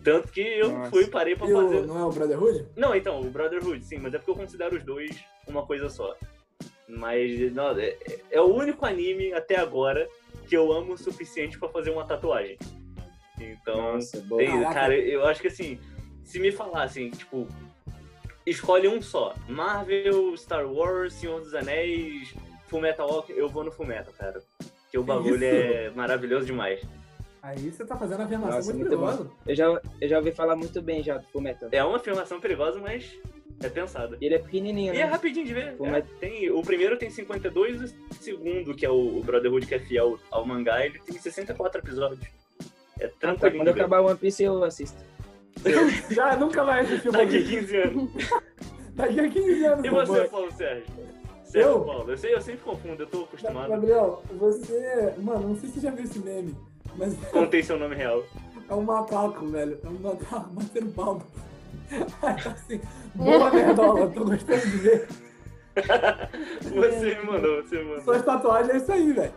Tanto 0.04 0.32
que 0.32 0.42
eu 0.42 0.70
Nossa. 0.72 0.90
fui 0.92 1.04
e 1.04 1.08
parei 1.08 1.36
pra 1.36 1.48
E 1.48 1.54
o- 1.54 1.62
fazer. 1.62 1.86
não 1.86 2.00
é 2.00 2.06
o 2.06 2.12
Brotherhood? 2.12 2.66
Não, 2.76 2.96
então, 2.96 3.20
o 3.22 3.30
Brotherhood, 3.30 3.84
sim, 3.84 3.98
mas 3.98 4.14
é 4.14 4.18
porque 4.18 4.32
eu 4.32 4.36
considero 4.36 4.76
os 4.78 4.84
dois 4.84 5.18
uma 5.48 5.66
coisa 5.66 5.90
só. 5.90 6.16
Mas 6.88 7.52
não, 7.54 7.78
é, 7.78 7.98
é 8.32 8.40
o 8.40 8.46
único 8.54 8.86
anime 8.86 9.34
até 9.34 9.58
agora 9.58 10.08
que 10.48 10.56
eu 10.56 10.72
amo 10.72 10.94
o 10.94 10.98
suficiente 10.98 11.60
pra 11.60 11.68
fazer 11.68 11.90
uma 11.90 12.06
tatuagem. 12.06 12.58
Então, 13.40 13.94
Nossa, 13.94 14.22
boa. 14.22 14.40
tem- 14.42 14.64
cara, 14.74 14.96
eu 14.98 15.26
acho 15.26 15.42
que 15.42 15.48
assim, 15.48 15.78
se 16.24 16.40
me 16.40 16.52
falassem, 16.52 17.10
tipo, 17.10 17.46
escolhe 18.46 18.88
um 18.88 19.02
só, 19.02 19.36
Marvel, 19.50 20.36
Star 20.38 20.66
Wars, 20.72 21.14
Senhor 21.16 21.42
dos 21.42 21.54
Anéis, 21.54 22.34
Fullmetal 22.68 23.10
Alchemist, 23.10 23.40
eu 23.40 23.50
vou 23.50 23.64
no 23.64 23.72
Fullmetal, 23.72 24.14
cara. 24.18 24.42
Porque 24.84 24.98
o 24.98 25.04
bagulho 25.04 25.36
isso? 25.36 25.44
é 25.46 25.90
maravilhoso 25.96 26.46
demais. 26.46 26.82
Aí 27.42 27.58
você 27.72 27.86
tá 27.86 27.96
fazendo 27.96 28.22
a 28.22 28.26
afirmação 28.26 28.56
Nossa, 28.58 28.74
muito 28.74 28.84
perigosa. 28.90 29.30
Eu 29.46 29.56
já, 29.56 29.82
eu 30.02 30.08
já 30.10 30.18
ouvi 30.18 30.32
falar 30.32 30.56
muito 30.56 30.82
bem 30.82 31.04
já 31.04 31.18
do 31.18 31.28
Fullmetal. 31.28 31.70
É 31.72 31.84
uma 31.84 31.98
afirmação 31.98 32.40
perigosa, 32.40 32.80
mas 32.80 33.18
é 33.62 33.70
pensada. 33.70 34.18
E 34.20 34.26
ele 34.26 34.36
é 34.36 34.40
pequenininho, 34.40 34.94
E 34.94 34.98
né? 34.98 35.04
é 35.04 35.06
rapidinho 35.06 35.46
de 35.46 35.54
ver. 35.54 35.76
É, 35.82 36.02
tem, 36.20 36.50
o 36.52 36.62
primeiro 36.62 36.98
tem 36.98 37.10
52 37.10 37.82
e 37.82 37.86
o 37.86 38.14
segundo, 38.20 38.76
que 38.76 38.86
é 38.86 38.90
o, 38.90 39.18
o 39.18 39.24
Brotherhood, 39.24 39.66
que 39.66 39.76
é 39.76 39.80
fiel 39.80 40.20
ao 40.32 40.46
mangá, 40.46 40.86
ele 40.86 41.00
tem 41.00 41.18
64 41.18 41.82
episódios. 41.82 42.20
É 43.00 43.08
Tá, 43.08 43.14
tranquilo. 43.36 43.58
quando 43.58 43.68
acabar 43.70 44.02
One 44.02 44.18
Piece 44.18 44.44
eu 44.44 44.64
assisto. 44.64 44.98
Já 46.12 46.36
nunca 46.36 46.64
vai 46.64 46.82
assistir 46.82 47.08
o 47.10 47.12
Daqui 47.12 47.40
bagulho. 47.40 47.60
15 47.62 47.78
anos. 47.78 48.12
Daqui 48.96 49.20
a 49.20 49.30
15 49.30 49.66
anos. 49.66 49.86
E 49.86 49.90
você. 49.90 50.24
Paulo 50.28 50.52
Sérgio? 50.52 51.07
Eu? 51.54 51.82
Paulo, 51.82 52.12
eu, 52.12 52.18
sei, 52.18 52.34
eu 52.34 52.42
sempre 52.42 52.62
confundo, 52.62 53.04
eu 53.04 53.08
tô 53.08 53.24
acostumado. 53.24 53.70
Gabriel, 53.70 54.22
você. 54.38 55.14
Mano, 55.18 55.50
não 55.50 55.56
sei 55.56 55.70
se 55.70 55.76
você 55.76 55.82
já 55.88 55.92
viu 55.92 56.04
esse 56.04 56.20
meme, 56.20 56.56
mas 56.96 57.16
Contei 57.32 57.64
seu 57.64 57.78
nome 57.80 57.96
real. 57.96 58.24
é 58.70 58.74
um 58.74 58.82
macaco, 58.82 59.46
velho. 59.48 59.80
É 59.84 59.88
um 59.88 59.94
macaco 60.00 60.50
batendo 60.52 60.92
palma. 60.94 61.22
Aí 62.22 62.36
tá 62.44 62.52
assim, 62.52 62.82
boa 63.16 63.50
nerdola, 63.52 64.08
tô 64.10 64.26
gostando 64.26 64.62
de 64.62 64.78
ver. 64.78 65.08
Você 66.64 67.16
me 67.16 67.24
mandou, 67.24 67.62
você 67.64 67.78
me 67.78 67.84
mandou. 67.84 68.04
Suas 68.04 68.24
tatuagens 68.26 68.74
é 68.74 68.78
isso 68.78 68.92
aí, 68.92 69.14
velho. 69.14 69.34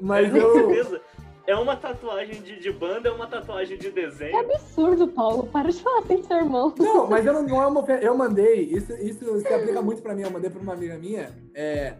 Mas 0.00 0.30
Com 0.30 0.36
eu. 0.38 0.52
certeza. 0.54 1.00
É 1.46 1.54
uma 1.54 1.76
tatuagem 1.76 2.42
de, 2.42 2.58
de 2.58 2.72
banda, 2.72 3.08
é 3.08 3.12
uma 3.12 3.26
tatuagem 3.26 3.78
de 3.78 3.90
Que 3.90 4.00
desenho. 4.00 4.36
absurdo, 4.38 5.06
Paulo. 5.08 5.46
Para 5.46 5.70
de 5.70 5.80
falar 5.80 6.02
sem 6.02 6.22
seu 6.22 6.36
irmão. 6.38 6.74
Não, 6.78 7.06
mas 7.06 7.24
eu 7.24 7.32
não, 7.32 7.42
não 7.44 7.62
é 7.62 7.66
uma. 7.66 7.84
Eu 8.02 8.16
mandei, 8.16 8.62
isso, 8.64 8.92
isso 8.94 9.40
se 9.40 9.54
aplica 9.54 9.80
muito 9.80 10.02
pra 10.02 10.14
mim, 10.14 10.22
eu 10.22 10.30
mandei 10.30 10.50
pra 10.50 10.60
uma 10.60 10.72
amiga 10.72 10.98
minha. 10.98 11.30
É, 11.54 11.94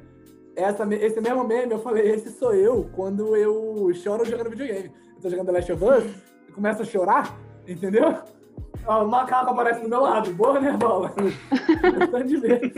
essa, 0.57 0.85
esse 0.95 1.21
mesmo 1.21 1.45
meme, 1.45 1.73
eu 1.73 1.79
falei, 1.79 2.11
esse 2.11 2.31
sou 2.31 2.55
eu 2.55 2.91
quando 2.97 3.37
eu 3.37 3.93
choro 3.95 4.25
jogando 4.25 4.51
videogame. 4.51 4.91
Eu 5.15 5.23
tô 5.23 5.31
jogando 5.31 5.47
The 5.47 5.53
Last 5.53 5.73
of 5.73 5.85
Us, 5.85 6.05
eu 6.49 6.55
começo 6.55 6.83
a 6.83 6.85
chorar, 6.85 7.39
entendeu? 7.69 8.19
Ó, 8.85 9.05
o 9.05 9.09
macaco 9.09 9.51
aparece 9.51 9.81
do 9.81 9.89
meu 9.89 10.01
lado. 10.01 10.33
Boa, 10.35 10.61
né, 10.61 10.73
bola? 10.73 11.13
Gostando 11.99 12.25
de 12.29 12.37
ver. 12.37 12.73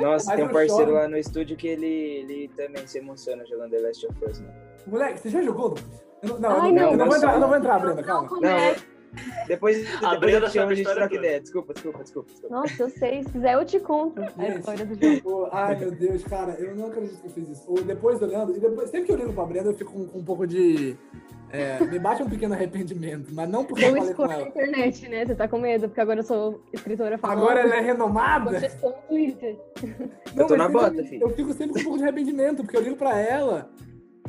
Nossa, 0.00 0.26
Mas 0.28 0.36
tem 0.36 0.44
um 0.44 0.48
parceiro 0.52 0.84
choro. 0.84 0.92
lá 0.92 1.08
no 1.08 1.16
estúdio 1.16 1.56
que 1.56 1.66
ele, 1.66 1.86
ele 1.86 2.48
também 2.56 2.86
se 2.86 2.98
emociona 2.98 3.44
jogando 3.46 3.70
The 3.72 3.80
Last 3.80 4.06
of 4.06 4.24
Us, 4.24 4.40
né? 4.40 4.67
Moleque, 4.88 5.20
você 5.20 5.28
já 5.30 5.42
jogou? 5.42 5.74
Eu 6.22 6.28
não, 6.30 6.38
não, 6.40 6.50
Ai, 6.62 6.70
eu 6.70 6.72
não, 6.74 6.82
não, 6.82 6.90
eu 6.92 6.96
não 6.96 7.06
vou 7.06 7.16
entrar, 7.16 7.34
eu 7.34 7.40
não 7.40 7.48
vou 7.48 7.56
entrar, 7.56 7.78
Brenda, 7.78 8.02
calma. 8.02 8.22
Não, 8.22 8.28
Começa. 8.28 8.84
depois, 9.46 9.86
A 10.02 10.10
depois 10.10 10.18
Brenda 10.20 10.46
eu 10.46 10.50
sabe 10.50 10.58
a 10.58 10.64
a 10.64 10.68
gente 10.74 10.78
história 10.80 11.00
troca 11.08 11.14
ideia. 11.14 11.40
Desculpa, 11.40 11.72
desculpa, 11.74 12.02
desculpa. 12.02 12.30
desculpa. 12.30 12.54
Nossa, 12.56 12.82
eu 12.82 12.90
sei. 12.90 13.22
Se 13.22 13.28
quiser, 13.30 13.54
eu 13.54 13.64
te 13.64 13.78
conto 13.80 14.20
a 14.20 14.26
Gente. 14.42 14.58
história 14.58 14.84
do 14.84 14.94
jogo. 15.22 15.48
Ai, 15.52 15.76
meu 15.76 15.90
Deus, 15.92 16.24
cara, 16.24 16.52
eu 16.58 16.74
não 16.74 16.86
acredito 16.88 17.20
que 17.20 17.26
eu 17.26 17.30
fiz 17.30 17.48
isso. 17.48 17.64
Ou 17.68 17.82
depois 17.82 18.20
olhando, 18.20 18.56
e 18.56 18.60
depois, 18.60 18.90
sempre 18.90 19.06
que 19.06 19.12
eu 19.12 19.16
ligo 19.16 19.32
pra 19.32 19.44
Brenda, 19.46 19.68
eu 19.70 19.74
fico 19.74 19.92
com, 19.92 20.06
com 20.08 20.18
um 20.18 20.24
pouco 20.24 20.46
de. 20.46 20.96
é, 21.50 21.78
me 21.84 21.98
bate 22.00 22.22
um 22.22 22.28
pequeno 22.28 22.52
arrependimento, 22.54 23.32
mas 23.32 23.48
não 23.48 23.64
porque 23.64 23.84
eu 23.84 23.96
Eu 23.96 24.14
falei 24.14 24.36
na 24.38 24.42
internet, 24.48 25.08
né? 25.08 25.24
Você 25.24 25.34
tá 25.36 25.46
com 25.48 25.58
medo, 25.58 25.88
porque 25.88 26.00
agora 26.00 26.18
eu 26.20 26.24
sou 26.24 26.60
escritora 26.72 27.16
famosa. 27.16 27.40
Agora 27.40 27.60
ela 27.60 27.76
é 27.76 27.80
renomada? 27.80 28.58
te 28.58 28.66
expor 28.66 28.90
no 28.90 29.02
Twitter. 29.08 29.56
Não, 30.34 30.46
tô 30.46 30.56
mas 30.56 30.58
na 30.58 30.68
bota, 30.68 31.02
filho. 31.04 31.22
Eu 31.22 31.30
fico 31.30 31.52
sempre 31.52 31.74
com 31.74 31.80
um 31.80 31.84
pouco 31.84 31.98
de 31.98 32.02
arrependimento, 32.04 32.62
porque 32.64 32.76
eu 32.76 32.82
ligo 32.82 32.96
pra 32.96 33.16
ela. 33.18 33.70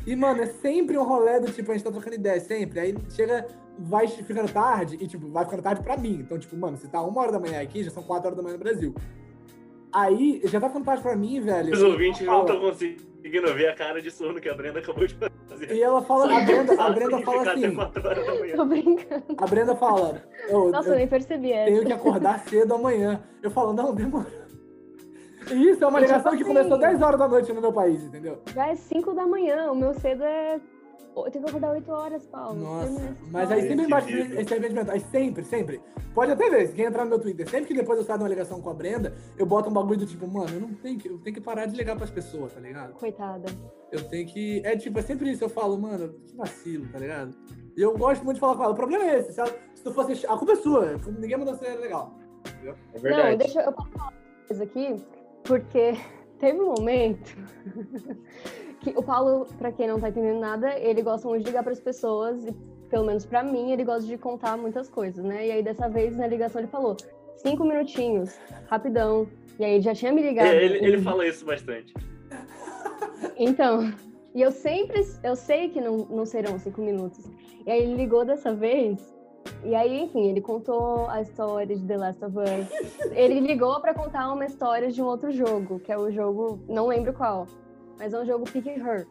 E, 0.06 0.16
mano, 0.16 0.41
é 0.41 0.45
sempre 0.47 0.97
um 0.97 1.04
rolê 1.04 1.39
do 1.39 1.52
tipo, 1.52 1.72
a 1.72 1.76
gente 1.76 1.84
tá 1.84 1.91
trocando 1.91 2.16
ideia, 2.16 2.39
sempre. 2.39 2.80
Aí 2.80 2.95
chega, 3.10 3.45
vai 3.78 4.08
ficando 4.08 4.52
tarde, 4.52 4.97
e, 5.00 5.08
tipo, 5.08 5.30
vai 5.30 5.45
ficando 5.45 5.64
tarde 5.64 5.82
pra 5.84 5.97
mim. 5.97 6.20
Então, 6.22 6.38
tipo, 6.39 6.56
mano, 6.58 6.78
se 6.78 6.88
tá 6.88 7.02
uma 7.02 7.22
hora 7.22 7.32
da 7.32 7.39
manhã 7.39 7.62
aqui, 7.62 7.84
já 7.84 7.91
são 7.91 8.04
quatro 8.04 8.28
horas 8.28 8.38
da 8.38 8.43
manhã 8.43 8.58
no 8.58 8.64
Brasil. 8.64 8.93
Aí, 9.91 10.41
já 10.45 10.60
tá 10.60 10.68
ficando 10.68 10.86
tarde 10.86 11.02
pra 11.02 11.16
mim, 11.16 11.39
velho. 11.41 11.74
Os 11.74 11.82
ouvintes 11.82 12.22
não 12.22 12.41
estão 12.41 12.60
conseguindo 12.60 13.54
ver 13.56 13.70
a 13.70 13.76
cara 13.76 14.00
de 14.02 14.12
sono 14.12 14.39
que 14.39 14.47
a 14.47 14.54
Brenda 14.54 14.80
acabou 14.80 15.08
de 15.08 15.16
fazer. 15.47 15.72
E 15.72 15.82
ela 15.82 16.02
fala, 16.04 16.26
a 16.32 16.41
Brenda, 16.45 16.82
a 16.82 16.89
Brenda 16.91 17.20
fala 17.22 17.52
assim, 17.52 17.76
4 17.76 18.08
horas 18.08 18.26
da 18.26 18.36
manhã. 18.36 18.56
Tô 18.56 18.66
brincando. 18.66 19.24
a 19.36 19.47
Brenda 19.47 19.76
fala, 19.76 20.24
eu, 20.47 20.70
Nossa, 20.70 20.89
eu 20.89 20.95
nem 20.95 21.08
percebi 21.08 21.52
essa. 21.52 21.72
tenho 21.72 21.86
que 21.86 21.91
acordar 21.93 22.39
cedo 22.47 22.76
amanhã. 22.76 23.20
Eu 23.41 23.50
falo, 23.50 23.74
não, 23.74 23.93
demora. 23.95 24.39
Isso 25.52 25.84
é 25.84 25.88
uma 25.88 26.00
Tipo 26.00 26.12
ligação 26.12 26.32
que 26.32 26.43
assim. 26.43 26.45
começou 26.54 26.78
10 26.78 27.02
horas 27.02 27.20
da 27.20 27.28
noite 27.28 27.52
no 27.54 27.62
meu 27.62 27.74
país, 27.74 28.04
entendeu? 28.04 28.39
Já 28.54 28.68
é 28.68 28.76
5 28.76 29.14
da 29.14 29.26
manhã, 29.26 29.72
o 29.72 29.76
meu 29.76 29.93
cedo 29.93 30.24
é. 30.24 30.60
Eu 31.16 31.24
tenho 31.32 31.43
que 31.43 31.50
acordar 31.50 31.72
8 31.72 31.91
horas, 31.91 32.26
Paulo. 32.28 32.56
Nossa, 32.60 33.16
mas 33.32 33.52
aí 33.52 33.68
sempre 33.68 33.86
vida. 34.02 34.41
esse 34.41 34.54
arrependimento. 34.54 34.91
Aí 34.91 35.00
sempre, 35.02 35.43
sempre. 35.43 35.82
Pode 36.14 36.32
até 36.32 36.50
ver, 36.50 36.72
quem 36.74 36.86
entrar 36.86 37.04
no 37.04 37.10
meu 37.10 37.20
Twitter, 37.20 37.50
sempre 37.50 37.68
que 37.68 37.74
depois 37.74 38.00
eu 38.00 38.06
saio 38.06 38.20
de 38.20 38.24
uma 38.24 38.30
ligação 38.30 38.62
com 38.62 38.70
a 38.70 38.74
Brenda, 38.74 39.14
eu 39.38 39.45
boto 39.45 39.70
um 39.70 39.74
bagulho 39.74 40.00
do 40.00 40.06
tipo, 40.06 40.28
mano, 40.28 40.50
eu 40.54 40.60
não 40.62 40.74
tenho 40.76 40.97
que, 40.97 41.10
eu 41.10 41.18
tenho 41.20 41.36
que 41.36 41.41
parar 41.41 41.66
de 41.66 41.76
ligar 41.76 41.95
pras 41.97 42.10
pessoas, 42.12 42.54
tá 42.54 42.60
ligado? 42.60 42.93
Coitada. 42.93 43.47
Eu 43.91 44.04
tenho 44.08 44.28
que. 44.28 44.62
É 44.64 44.78
tipo, 44.78 44.97
é 45.00 45.02
sempre 45.02 45.30
isso, 45.32 45.43
eu 45.43 45.50
falo, 45.50 45.78
mano, 45.78 46.14
que 46.26 46.36
vacilo, 46.38 46.88
tá 46.89 47.00
ligado? 47.00 47.36
E 47.76 47.82
eu 47.82 47.97
gosto 47.97 48.24
muito 48.24 48.36
de 48.36 48.41
falar 48.41 48.56
com 48.56 48.64
ela. 48.64 48.74
O 48.74 48.76
problema 48.76 49.04
é 49.06 49.20
esse, 49.20 49.34
se, 49.34 49.39
ela- 49.41 49.54
se 49.74 49.84
tu 49.84 49.91
fosse. 49.93 50.26
A 50.26 50.38
culpa 50.38 50.54
é 50.54 50.56
sua, 50.56 50.95
ninguém 51.20 51.38
mandou 51.38 51.56
ser 51.56 51.76
legal. 51.80 52.14
É 52.93 53.00
verdade. 53.00 53.30
Não, 53.32 53.38
deixa 53.38 53.62
eu 53.62 53.66
eu 53.66 53.72
posso 53.74 53.89
falar 53.91 54.06
uma 54.12 54.14
coisa 54.47 54.64
aqui, 54.64 54.95
porque 55.50 55.95
teve 56.38 56.60
um 56.62 56.68
momento 56.68 57.36
que 58.82 58.91
o 58.95 59.02
Paulo, 59.02 59.47
pra 59.58 59.72
quem 59.72 59.88
não 59.88 60.00
tá 60.00 60.10
entendendo 60.10 60.39
nada, 60.39 60.78
ele 60.78 61.02
gosta 61.02 61.28
muito 61.28 61.41
de 61.41 61.50
ligar 61.50 61.64
pras 61.64 61.80
pessoas, 61.80 62.45
e 62.45 62.54
pelo 62.88 63.04
menos 63.04 63.26
pra 63.26 63.43
mim, 63.43 63.72
ele 63.72 63.84
gosta 63.84 64.08
de 64.08 64.16
contar 64.16 64.56
muitas 64.58 64.88
coisas, 64.88 65.26
né? 65.26 65.47
E 65.47 65.52
aí 65.52 65.64
dessa 65.64 65.89
vez 65.89 66.16
na 66.16 66.28
ligação 66.28 66.62
ele 66.62 66.70
falou: 66.70 66.95
cinco 67.38 67.66
minutinhos, 67.66 68.39
rapidão. 68.68 69.28
E 69.58 69.66
aí 69.66 69.74
ele 69.74 69.82
já 69.82 69.95
tinha 69.95 70.14
me 70.14 70.22
ligado. 70.22 70.47
É, 70.47 70.64
ele, 70.64 70.86
ele 70.86 71.02
fala 71.02 71.28
isso 71.28 71.43
bastante. 71.43 71.93
Então, 73.36 73.91
e 74.36 74.41
eu 74.41 74.52
sempre, 74.52 75.02
eu 75.24 75.36
sei 75.36 75.70
que 75.70 75.82
não, 75.82 75.97
não 76.10 76.26
serão 76.26 76.60
cinco 76.60 76.80
minutos. 76.80 77.26
E 77.66 77.72
aí 77.72 77.82
ele 77.82 77.95
ligou 77.95 78.24
dessa 78.24 78.54
vez, 78.54 79.14
e 79.64 79.76
aí, 79.76 80.04
enfim, 80.04 80.28
ele 80.30 80.41
contou 80.41 81.08
a 81.10 81.22
história 81.22 81.76
de 81.76 81.86
The 81.86 81.97
Last 81.97 82.24
of 82.26 82.38
Us. 82.38 83.12
Ele 83.12 83.39
ligou 83.39 83.80
pra 83.82 83.93
contar 83.93 84.32
uma 84.32 84.45
história 84.45 84.91
de 84.91 85.02
um 85.02 85.06
outro 85.06 85.32
jogo, 85.32 85.80
que 85.80 85.91
é 85.91 85.97
o 85.97 86.12
jogo, 86.12 86.60
não 86.68 86.88
lembro 86.88 87.14
qual, 87.14 87.47
mas 87.97 88.14
é 88.14 88.20
um 88.20 88.26
jogo 88.26 88.45
Pick 88.45 88.66
Her 88.68 89.06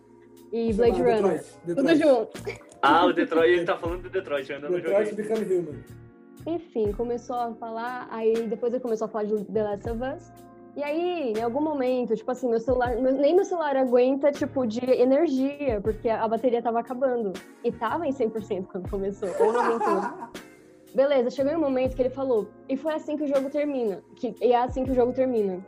e 0.53 0.73
Blade 0.73 1.03
Runner. 1.03 1.23
Detroit, 1.23 1.45
Tudo 1.67 1.83
Detroit. 1.83 1.99
junto. 1.99 2.61
Ah, 2.81 3.05
o 3.07 3.13
Detroit, 3.13 3.51
ele 3.53 3.65
tá 3.65 3.77
falando 3.77 4.03
do 4.03 4.11
Detroit, 4.11 4.49
eu 4.49 4.57
ainda 4.57 4.69
não 4.71 4.77
Detroit 4.77 5.11
joguei. 5.11 5.25
Become 5.25 5.55
Human. 5.59 5.85
Enfim, 6.47 6.93
começou 6.93 7.37
a 7.37 7.55
falar, 7.55 8.09
aí 8.11 8.47
depois 8.47 8.73
ele 8.73 8.83
começou 8.83 9.07
a 9.07 9.09
falar 9.09 9.25
de 9.25 9.45
The 9.45 9.63
Last 9.63 9.91
of 9.91 10.01
Us. 10.03 10.33
E 10.79 10.83
aí, 10.85 11.33
em 11.37 11.43
algum 11.43 11.61
momento, 11.61 12.15
tipo 12.15 12.31
assim, 12.31 12.49
meu 12.49 12.61
celular, 12.61 12.95
meu- 12.95 13.11
nem 13.11 13.35
meu 13.35 13.45
celular 13.45 13.77
aguenta, 13.77 14.31
tipo, 14.31 14.65
de 14.65 14.79
energia, 14.89 15.81
porque 15.81 16.09
a 16.09 16.29
bateria 16.29 16.63
tava 16.63 16.79
acabando. 16.79 17.33
E 17.65 17.73
tava 17.73 18.07
em 18.07 18.13
100% 18.13 18.69
quando 18.69 18.89
começou, 18.89 19.29
ou 19.41 19.53
91. 19.53 20.29
Beleza, 20.95 21.31
chegou 21.31 21.53
um 21.55 21.59
momento 21.59 21.97
que 21.97 22.03
ele 22.03 22.11
falou, 22.11 22.49
e 22.69 22.77
foi 22.77 22.95
assim 22.95 23.17
que 23.17 23.25
o 23.25 23.27
jogo 23.27 23.51
termina. 23.51 24.05
Que, 24.15 24.33
e 24.41 24.53
é 24.53 24.57
assim 24.57 24.85
que 24.85 24.93
o 24.93 24.95
jogo 24.95 25.13
termina. 25.13 25.67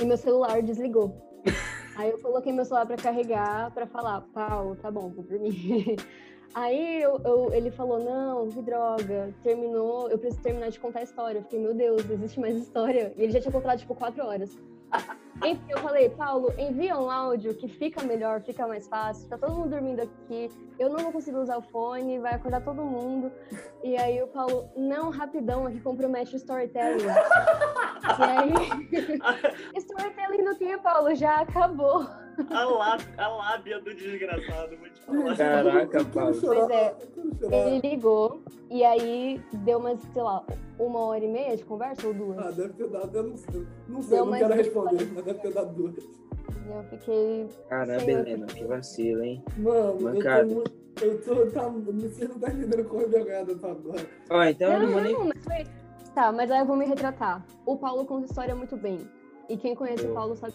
E 0.00 0.04
meu 0.04 0.16
celular 0.16 0.60
desligou. 0.60 1.14
Aí 1.94 2.10
eu 2.10 2.18
coloquei 2.18 2.52
meu 2.52 2.64
celular 2.64 2.84
pra 2.84 2.96
carregar, 2.96 3.70
pra 3.70 3.86
falar, 3.86 4.22
Paulo, 4.34 4.74
tá 4.74 4.90
bom, 4.90 5.08
vou 5.08 5.22
dormir. 5.22 5.94
Aí 6.54 7.00
eu, 7.02 7.18
eu- 7.24 7.52
ele 7.54 7.70
falou, 7.70 7.98
não, 7.98 8.48
que 8.48 8.60
droga, 8.60 9.34
terminou, 9.42 10.10
eu 10.10 10.18
preciso 10.18 10.42
terminar 10.42 10.70
de 10.70 10.78
contar 10.78 11.00
a 11.00 11.02
história. 11.02 11.38
Eu 11.38 11.42
fiquei, 11.42 11.58
meu 11.58 11.72
Deus, 11.74 12.08
existe 12.10 12.38
mais 12.38 12.56
história? 12.56 13.12
E 13.16 13.22
ele 13.22 13.32
já 13.32 13.40
tinha 13.40 13.52
contado, 13.52 13.78
tipo, 13.78 13.94
quatro 13.94 14.24
horas. 14.26 14.50
Enfim, 15.44 15.60
eu 15.70 15.78
falei, 15.78 16.08
Paulo, 16.10 16.52
envia 16.58 16.96
um 16.96 17.10
áudio 17.10 17.54
que 17.54 17.66
fica 17.66 18.02
melhor, 18.04 18.40
fica 18.42 18.66
mais 18.66 18.86
fácil, 18.86 19.28
tá 19.28 19.36
todo 19.38 19.54
mundo 19.54 19.70
dormindo 19.70 20.00
aqui, 20.00 20.50
eu 20.78 20.88
não 20.90 20.98
vou 20.98 21.12
conseguir 21.12 21.36
usar 21.38 21.56
o 21.58 21.62
fone, 21.62 22.18
vai 22.18 22.34
acordar 22.34 22.62
todo 22.62 22.82
mundo. 22.84 23.32
E 23.82 23.96
aí 23.96 24.22
o 24.22 24.26
Paulo, 24.28 24.68
não, 24.76 25.10
rapidão, 25.10 25.66
aqui 25.66 25.80
compromete 25.80 26.34
o 26.34 26.36
storytelling. 26.36 27.02
e 28.18 28.22
aí, 28.22 28.52
storytelling 29.76 30.44
do 30.44 30.54
que, 30.56 30.76
Paulo? 30.78 31.14
Já 31.14 31.40
acabou. 31.40 32.06
A, 32.50 32.64
lá- 32.64 32.98
a 33.18 33.28
lábia 33.28 33.78
do 33.80 33.94
desgraçado, 33.94 34.76
vou 34.78 34.88
te 34.88 35.02
falar. 35.02 35.36
Caraca, 35.36 36.04
Paulo. 36.06 36.34
Pois 36.40 36.70
é. 36.70 36.96
Ele 37.50 37.80
ligou 37.90 38.42
e 38.70 38.82
aí 38.84 39.42
deu 39.52 39.78
umas, 39.78 40.00
sei 40.14 40.22
lá, 40.22 40.42
uma 40.78 40.98
hora 41.00 41.22
e 41.22 41.28
meia 41.28 41.54
de 41.56 41.62
conversa 41.64 42.06
ou 42.06 42.14
duas. 42.14 42.38
Ah, 42.38 42.50
deve 42.50 42.72
ter 42.72 42.88
dado, 42.88 43.14
eu 43.14 43.22
não 43.24 43.36
sei, 43.36 43.66
não 43.86 44.02
sei, 44.02 44.18
não 44.18 44.32
quero 44.32 44.54
responder, 44.54 45.04
duas. 45.74 45.96
E 45.96 46.70
eu 46.70 46.84
fiquei. 46.90 47.48
Caramba, 47.68 48.10
Helena, 48.10 48.46
que 48.46 48.64
vacilo, 48.64 49.22
hein? 49.22 49.42
Mano, 49.58 50.00
Mancada. 50.00 50.42
eu 50.42 50.48
tô 50.48 50.54
muito. 50.54 50.82
Eu 51.00 51.20
tô. 51.22 51.46
Tá, 51.50 51.68
você 51.68 52.28
não 52.28 52.38
tá 52.38 52.48
entendendo 52.50 52.84
como 52.84 53.02
envergonhado 53.02 53.52
eu 53.52 53.58
tô 53.58 53.66
agora. 53.66 54.06
Ó, 54.30 54.44
então 54.44 54.72
eu 54.72 54.78
não, 54.78 54.86
não 54.86 54.92
vou 54.92 55.02
nem. 55.02 55.12
não, 55.12 55.24
mas. 55.24 55.68
Tá, 56.14 56.30
mas 56.30 56.50
aí 56.50 56.60
eu 56.60 56.66
vou 56.66 56.76
me 56.76 56.84
retratar. 56.84 57.44
O 57.64 57.76
Paulo 57.76 58.04
conta 58.04 58.26
história 58.26 58.54
muito 58.54 58.76
bem. 58.76 58.98
E 59.48 59.56
quem 59.56 59.74
conhece 59.74 60.04
o 60.04 60.08
Boa. 60.08 60.20
Paulo 60.20 60.36
sabe. 60.36 60.54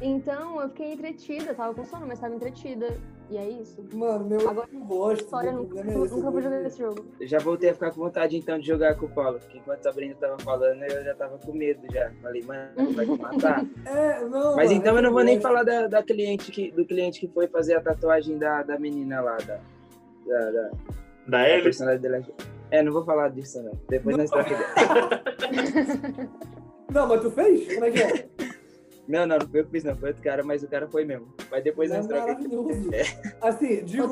Então 0.00 0.60
eu 0.60 0.68
fiquei 0.68 0.92
entretida, 0.92 1.54
tava 1.54 1.74
com 1.74 1.84
sono, 1.84 2.06
mas 2.06 2.20
tava 2.20 2.34
entretida. 2.34 2.96
E 3.30 3.38
é 3.38 3.48
isso. 3.48 3.82
Mano, 3.92 4.24
meu, 4.26 4.48
Agora, 4.48 4.68
eu 4.72 4.80
gosto. 4.80 5.24
História, 5.24 5.52
meu 5.52 5.62
nunca, 5.62 5.78
é 5.78 5.80
esse, 5.80 6.14
nunca 6.14 6.26
eu 6.26 6.32
vou 6.32 6.42
jogar 6.42 6.62
esse 6.62 6.78
jogo. 6.78 7.06
Eu 7.18 7.26
já 7.26 7.38
voltei 7.38 7.70
a 7.70 7.74
ficar 7.74 7.90
com 7.90 8.00
vontade 8.02 8.36
então 8.36 8.58
de 8.58 8.66
jogar 8.66 8.94
com 8.96 9.06
o 9.06 9.08
Paulo, 9.08 9.38
porque 9.38 9.58
enquanto 9.58 9.80
a 9.80 9.82
Sabrina 9.82 10.14
tava 10.14 10.38
falando, 10.38 10.82
eu 10.82 11.04
já 11.04 11.14
tava 11.14 11.38
com 11.38 11.52
medo 11.52 11.80
já. 11.92 12.10
Falei, 12.20 12.42
mano, 12.42 12.92
vai 12.92 13.06
me 13.06 13.18
matar. 13.18 13.64
É, 13.86 14.20
não, 14.26 14.56
Mas 14.56 14.68
mano, 14.68 14.80
então 14.80 14.94
é 14.94 14.98
eu 14.98 15.02
não 15.02 15.12
vou 15.12 15.24
nem 15.24 15.40
falar 15.40 15.62
da, 15.62 15.86
da 15.86 16.02
cliente 16.02 16.50
que, 16.50 16.70
do 16.70 16.84
cliente 16.84 17.20
que 17.20 17.28
foi 17.28 17.48
fazer 17.48 17.74
a 17.74 17.80
tatuagem 17.80 18.38
da, 18.38 18.62
da 18.62 18.78
menina 18.78 19.20
lá, 19.20 19.36
da, 19.36 19.58
da, 20.26 20.50
da, 20.50 20.50
Da 20.50 20.70
da 21.26 21.48
Ellie? 21.48 21.62
personagem 21.62 22.00
dela. 22.00 22.22
É, 22.70 22.82
não 22.82 22.92
vou 22.92 23.04
falar 23.04 23.28
disso 23.30 23.62
não. 23.62 23.72
Depois 23.88 24.16
nós 24.16 24.30
troca 24.30 24.50
ideia. 24.50 26.28
Não, 26.94 27.08
mas 27.08 27.22
tu 27.22 27.30
fez? 27.30 27.74
Como 27.74 27.86
é 27.86 27.90
que 27.90 28.02
é? 28.02 28.28
Não, 29.06 29.26
não, 29.26 29.38
não 29.38 29.46
foi 29.48 29.60
eu 29.60 29.64
que 29.66 29.70
fiz, 29.70 29.84
não. 29.84 29.94
Foi 29.96 30.08
outro 30.10 30.22
cara, 30.22 30.42
mas 30.42 30.62
o 30.62 30.68
cara 30.68 30.86
foi 30.88 31.04
mesmo. 31.04 31.26
Mas 31.50 31.62
depois 31.62 31.90
É 31.90 31.96
nós 31.96 32.06
troca 32.06 32.32
ideia. 32.32 32.48
maravilhoso. 32.62 32.90
Assim, 33.40 33.84
digo 33.84 34.04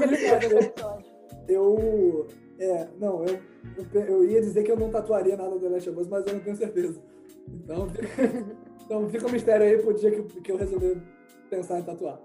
eu. 1.49 2.26
É, 2.59 2.86
não, 3.01 3.24
eu, 3.24 3.40
eu, 3.95 4.01
eu 4.03 4.24
ia 4.24 4.40
dizer 4.40 4.62
que 4.62 4.70
eu 4.70 4.76
não 4.76 4.90
tatuaria 4.90 5.36
nada 5.36 5.59
do 5.59 5.68
Last 5.68 5.88
of 5.90 5.99
Us, 6.01 6.07
mas 6.09 6.26
eu 6.26 6.34
não 6.34 6.40
tenho 6.40 6.57
certeza. 6.57 7.01
Então, 7.49 7.88
fica- 7.88 8.07
então 8.84 9.09
fica 9.09 9.26
um 9.26 9.32
mistério 9.32 9.66
aí 9.66 9.78
pro 9.82 9.95
dia 9.95 10.11
que, 10.11 10.40
que 10.40 10.53
eu 10.53 10.57
resolver 10.57 10.97
pensar 11.51 11.80
em 11.80 11.82
tatuar. 11.82 12.20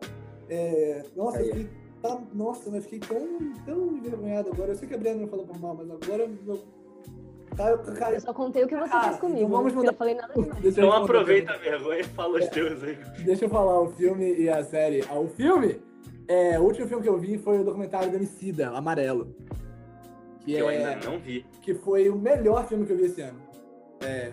É, 0.49 1.03
nossa, 1.15 1.39
Aí, 1.39 1.49
eu 1.49 1.55
fiquei, 1.55 1.69
tá, 2.01 2.21
nossa, 2.33 2.69
mas 2.69 2.83
fiquei 2.85 2.99
tão, 2.99 3.53
tão 3.65 3.97
envergonhado 3.97 4.49
agora. 4.51 4.71
Eu 4.71 4.75
sei 4.75 4.87
que 4.87 4.93
a 4.93 4.97
Briana 4.97 5.21
não 5.21 5.27
falou 5.27 5.45
por 5.47 5.59
mal, 5.59 5.75
mas 5.75 5.89
agora 5.89 6.23
eu, 6.45 6.59
cara, 7.55 8.13
Eu 8.15 8.21
só 8.21 8.33
contei 8.33 8.63
o 8.63 8.67
que 8.67 8.75
você 8.75 8.89
Cara, 8.89 9.07
fez 9.09 9.19
comigo. 9.19 9.39
então 9.39 9.49
vamos 9.49 9.73
mudar- 9.73 9.87
Eu 9.87 9.91
não 9.91 9.97
falei 9.97 10.15
nada 10.15 10.33
demais. 10.33 10.65
Então 10.65 10.91
aproveita 10.91 11.53
a 11.53 11.57
vergonha 11.57 11.99
e 11.99 12.03
fala 12.03 12.39
os 12.39 12.47
teus 12.49 12.83
aí. 12.83 12.97
Deixa 13.23 13.45
eu 13.45 13.49
falar 13.49 13.79
o 13.81 13.89
filme 13.91 14.35
e 14.35 14.49
a 14.49 14.63
série. 14.63 15.03
Ah, 15.09 15.19
o 15.19 15.27
filme, 15.27 15.79
é, 16.27 16.59
o 16.59 16.63
último 16.63 16.87
filme 16.87 17.03
que 17.03 17.09
eu 17.09 17.17
vi 17.17 17.37
foi 17.37 17.59
o 17.59 17.63
documentário 17.63 18.09
do 18.09 18.15
Emicida, 18.17 18.69
Amarelo. 18.69 19.35
Que, 20.39 20.53
Que 20.53 20.59
eu 20.59 20.69
é, 20.69 20.77
ainda 20.77 21.09
não 21.09 21.19
vi. 21.19 21.45
que 21.61 21.73
foi 21.73 22.09
o 22.09 22.15
melhor 22.17 22.67
filme 22.67 22.85
que 22.85 22.93
eu 22.93 22.97
vi 22.97 23.05
esse 23.05 23.21
ano. 23.21 23.39
É, 24.01 24.31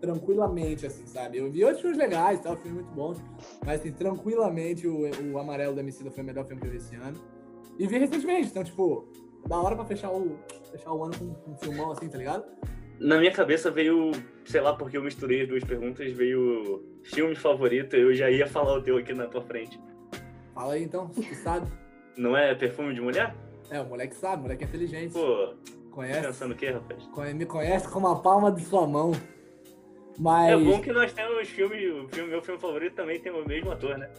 tranquilamente, 0.00 0.86
assim, 0.86 1.04
sabe? 1.06 1.38
Eu 1.38 1.50
vi 1.50 1.64
outros 1.64 1.80
filmes 1.80 1.98
legais, 1.98 2.40
tal, 2.40 2.56
filmes 2.56 2.82
muito 2.82 2.94
bons. 2.94 3.18
Mas, 3.66 3.80
assim, 3.80 3.90
tranquilamente, 3.90 4.86
o, 4.86 5.10
o 5.32 5.38
Amarelo 5.38 5.74
da 5.74 5.80
Emicida 5.80 6.10
foi 6.10 6.22
o 6.22 6.26
melhor 6.26 6.44
filme 6.46 6.60
que 6.60 6.68
eu 6.68 6.70
vi 6.70 6.76
esse 6.76 6.94
ano. 6.94 7.16
E 7.78 7.86
vi 7.86 7.98
recentemente, 7.98 8.48
então, 8.48 8.62
tipo, 8.62 9.08
da 9.48 9.58
hora 9.58 9.74
pra 9.74 9.84
fechar 9.84 10.10
o, 10.10 10.38
fechar 10.70 10.92
o 10.92 11.04
ano 11.04 11.14
com, 11.18 11.34
com 11.34 11.50
um 11.50 11.56
filmão, 11.56 11.90
assim, 11.90 12.08
tá 12.08 12.18
ligado? 12.18 12.44
Na 13.00 13.18
minha 13.18 13.32
cabeça 13.32 13.70
veio, 13.70 14.12
sei 14.44 14.60
lá 14.60 14.74
porque 14.74 14.96
eu 14.96 15.02
misturei 15.02 15.42
as 15.42 15.48
duas 15.48 15.64
perguntas, 15.64 16.12
veio 16.12 16.84
filme 17.04 17.34
favorito, 17.34 17.96
eu 17.96 18.14
já 18.14 18.30
ia 18.30 18.46
falar 18.46 18.74
o 18.74 18.82
teu 18.82 18.96
aqui 18.98 19.14
na 19.14 19.26
tua 19.26 19.40
frente. 19.42 19.80
Fala 20.54 20.74
aí, 20.74 20.82
então, 20.82 21.08
tu 21.08 21.22
sabe. 21.36 21.66
Não 22.16 22.36
é 22.36 22.54
perfume 22.54 22.92
de 22.92 23.00
mulher? 23.00 23.34
É, 23.70 23.80
o 23.80 23.86
moleque 23.86 24.14
sabe, 24.14 24.40
o 24.40 24.42
moleque 24.42 24.64
é 24.64 24.66
inteligente. 24.66 25.12
Pô, 25.12 25.54
conhece, 25.90 26.26
pensando 26.26 26.52
o 26.52 26.56
quê, 26.56 26.70
rapaz? 26.70 27.34
me 27.34 27.46
conhece 27.46 27.88
como 27.88 28.08
a 28.08 28.16
palma 28.16 28.52
de 28.52 28.64
sua 28.64 28.86
mão. 28.86 29.12
Mas 30.18 30.50
É 30.50 30.56
bom 30.56 30.80
que 30.80 30.92
nós 30.92 31.12
temos 31.12 31.48
filme, 31.48 31.88
o 31.90 32.08
filme, 32.08 32.30
meu 32.30 32.42
filme 32.42 32.60
favorito 32.60 32.94
também 32.94 33.20
tem 33.20 33.32
o 33.32 33.46
mesmo 33.46 33.70
ator, 33.70 33.96
né? 33.96 34.10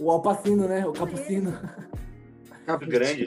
o 0.00 0.10
Alpacino, 0.10 0.66
né? 0.66 0.86
O 0.86 0.92
Capucino. 0.92 1.52
Grande. 2.88 3.26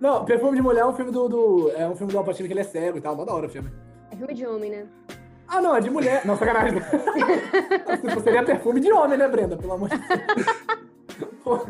Não, 0.00 0.24
Perfume 0.24 0.56
de 0.56 0.62
Mulher 0.62 0.80
é 0.82 0.86
um 0.86 0.92
filme 0.92 1.10
do, 1.10 1.28
do- 1.28 1.70
É 1.76 1.88
um 1.88 1.96
filme 1.96 2.12
do 2.12 2.18
Alpacino 2.18 2.46
que 2.46 2.52
ele 2.52 2.60
é 2.60 2.64
cego 2.64 2.98
e 2.98 3.00
tal, 3.00 3.16
mó 3.16 3.24
da 3.24 3.32
hora 3.34 3.46
o 3.46 3.50
filme. 3.50 3.70
É 4.10 4.16
filme 4.16 4.34
de 4.34 4.46
homem, 4.46 4.70
né? 4.70 4.86
Ah, 5.48 5.60
não, 5.60 5.76
é 5.76 5.80
de 5.80 5.88
mulher. 5.90 6.24
Não, 6.26 6.36
sacanagem. 6.36 6.80
Tipo, 8.02 8.20
seria 8.20 8.42
perfume 8.44 8.80
de 8.80 8.92
homem, 8.92 9.16
né, 9.16 9.28
Brenda? 9.28 9.56
Pelo 9.56 9.72
amor 9.74 9.88
de 9.88 9.96
Deus. 9.96 11.66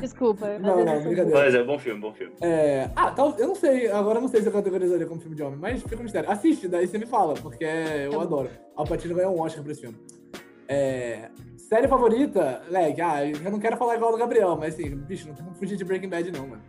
Desculpa. 0.00 0.58
Não, 0.58 0.84
não, 0.84 1.02
brincadeira. 1.02 1.38
Mas 1.38 1.54
é 1.54 1.62
bom 1.62 1.78
filme, 1.78 2.00
bom 2.00 2.12
filme. 2.12 2.32
É... 2.40 2.88
Ah, 2.96 3.10
tal... 3.10 3.34
eu 3.38 3.48
não 3.48 3.54
sei. 3.54 3.90
Agora 3.90 4.18
eu 4.18 4.22
não 4.22 4.28
sei 4.28 4.40
se 4.40 4.46
eu 4.48 4.52
categorizaria 4.52 5.06
como 5.06 5.20
filme 5.20 5.36
de 5.36 5.42
homem, 5.42 5.58
mas 5.58 5.82
fica 5.82 5.96
um 5.96 6.02
mistério. 6.02 6.30
Assiste, 6.30 6.66
daí 6.68 6.86
você 6.86 6.98
me 6.98 7.06
fala, 7.06 7.34
porque 7.34 7.64
eu 7.64 8.12
Tá 8.12 8.22
adoro. 8.22 8.48
Alpatino 8.76 9.14
ganhou 9.14 9.36
um 9.36 9.40
Oscar 9.40 9.62
pra 9.62 9.72
esse 9.72 9.80
filme. 9.82 9.98
É... 10.68 11.28
Série 11.58 11.88
favorita? 11.88 12.62
Leg, 12.70 13.00
ah, 13.00 13.26
eu 13.26 13.50
não 13.50 13.58
quero 13.58 13.76
falar 13.76 13.96
igual 13.96 14.12
do 14.12 14.18
Gabriel, 14.18 14.56
mas 14.58 14.74
assim, 14.74 14.94
bicho, 14.96 15.28
não 15.28 15.34
tem 15.34 15.44
como 15.44 15.56
fugir 15.56 15.76
de 15.76 15.84
Breaking 15.84 16.08
Bad, 16.08 16.30
não, 16.32 16.46
mano. 16.46 16.62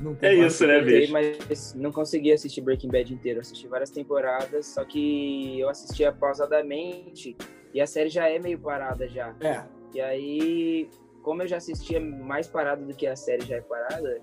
Não 0.00 0.14
tem 0.14 0.30
É 0.30 0.46
isso, 0.46 0.66
né, 0.66 0.80
bicho? 0.80 1.12
mas 1.12 1.74
não 1.74 1.90
consegui 1.92 2.32
assistir 2.32 2.60
Breaking 2.60 2.88
Bad 2.90 3.12
inteiro. 3.12 3.40
Assisti 3.40 3.66
várias 3.66 3.90
temporadas, 3.90 4.66
só 4.66 4.84
que 4.84 5.58
eu 5.60 5.68
assistia 5.68 6.12
pausadamente 6.12 7.36
e 7.74 7.80
a 7.80 7.86
série 7.86 8.08
já 8.08 8.28
é 8.28 8.38
meio 8.38 8.58
parada 8.58 9.08
já. 9.08 9.34
É, 9.40 9.62
E 9.94 10.00
aí, 10.00 10.88
como 11.22 11.42
eu 11.42 11.48
já 11.48 11.56
assistia 11.56 12.00
mais 12.00 12.46
parado 12.46 12.84
do 12.84 12.94
que 12.94 13.06
a 13.06 13.16
série 13.16 13.44
já 13.44 13.56
é 13.56 13.60
parada, 13.60 14.20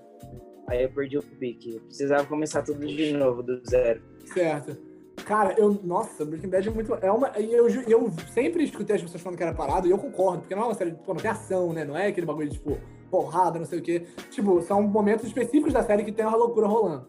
aí 0.68 0.82
eu 0.82 0.90
perdi 0.90 1.18
o 1.18 1.22
pique. 1.22 1.74
Eu 1.74 1.80
precisava 1.80 2.24
começar 2.26 2.62
tudo 2.62 2.86
de 2.86 3.12
novo, 3.12 3.42
do 3.42 3.60
zero. 3.68 4.02
certo. 4.32 4.76
Cara, 5.24 5.54
eu. 5.58 5.80
Nossa, 5.82 6.24
Breaking 6.26 6.50
Bad 6.50 6.68
é 6.68 6.70
muito. 6.70 6.94
É 6.96 7.10
uma. 7.10 7.32
E 7.38 7.50
eu, 7.52 7.66
eu 7.88 8.12
sempre 8.34 8.62
escutei 8.64 8.96
as 8.96 9.02
pessoas 9.02 9.22
falando 9.22 9.38
que 9.38 9.42
era 9.42 9.54
parado, 9.54 9.86
e 9.88 9.90
eu 9.90 9.96
concordo, 9.98 10.40
porque 10.40 10.54
não 10.54 10.62
é 10.62 10.66
uma 10.66 10.74
série. 10.74 10.92
Pô, 10.92 11.14
não 11.14 11.20
tem 11.20 11.30
ação, 11.30 11.72
né? 11.72 11.84
Não 11.86 11.96
é 11.96 12.08
aquele 12.08 12.26
bagulho 12.26 12.48
de, 12.50 12.56
tipo, 12.56 12.78
porrada, 13.10 13.58
não 13.58 13.66
sei 13.66 13.78
o 13.78 13.82
quê. 13.82 14.06
Tipo, 14.30 14.60
são 14.62 14.82
momentos 14.82 15.26
específicos 15.26 15.72
da 15.72 15.82
série 15.82 16.04
que 16.04 16.12
tem 16.12 16.24
uma 16.24 16.36
loucura 16.36 16.66
rolando. 16.66 17.06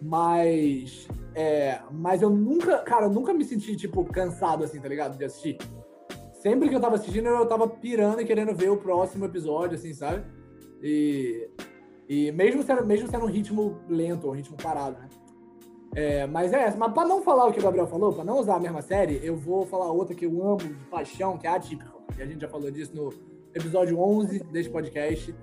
Mas. 0.00 1.08
É. 1.34 1.80
Mas 1.90 2.22
eu 2.22 2.30
nunca. 2.30 2.78
Cara, 2.78 3.06
eu 3.06 3.10
nunca 3.10 3.32
me 3.32 3.44
senti, 3.44 3.76
tipo, 3.76 4.04
cansado, 4.04 4.64
assim, 4.64 4.80
tá 4.80 4.88
ligado? 4.88 5.16
De 5.16 5.24
assistir. 5.24 5.58
Sempre 6.34 6.68
que 6.68 6.74
eu 6.74 6.80
tava 6.80 6.94
assistindo, 6.94 7.26
eu 7.26 7.46
tava 7.46 7.68
pirando 7.68 8.20
e 8.20 8.24
querendo 8.24 8.54
ver 8.54 8.70
o 8.70 8.76
próximo 8.76 9.24
episódio, 9.24 9.76
assim, 9.76 9.92
sabe? 9.92 10.24
E. 10.82 11.48
E 12.08 12.32
mesmo 12.32 12.62
sendo, 12.62 12.86
mesmo 12.86 13.06
sendo 13.06 13.26
um 13.26 13.28
ritmo 13.28 13.76
lento, 13.86 14.28
um 14.28 14.32
ritmo 14.32 14.56
parado, 14.56 14.98
né? 14.98 15.08
É, 15.94 16.26
mas 16.26 16.52
é, 16.52 16.74
mas 16.76 16.92
pra 16.92 17.04
não 17.04 17.22
falar 17.22 17.46
o 17.46 17.52
que 17.52 17.58
o 17.58 17.62
Gabriel 17.62 17.86
falou, 17.86 18.12
pra 18.12 18.24
não 18.24 18.38
usar 18.38 18.56
a 18.56 18.60
mesma 18.60 18.80
série, 18.80 19.20
eu 19.22 19.36
vou 19.36 19.66
falar 19.66 19.90
outra 19.90 20.14
que 20.14 20.24
eu 20.24 20.42
amo 20.42 20.58
de 20.58 20.74
paixão, 20.90 21.36
que 21.36 21.46
é 21.46 21.50
Atípico. 21.50 22.02
E 22.16 22.22
a 22.22 22.26
gente 22.26 22.40
já 22.40 22.48
falou 22.48 22.70
disso 22.70 22.94
no 22.94 23.10
episódio 23.54 23.98
11 23.98 24.44
deste 24.44 24.70
podcast. 24.70 25.34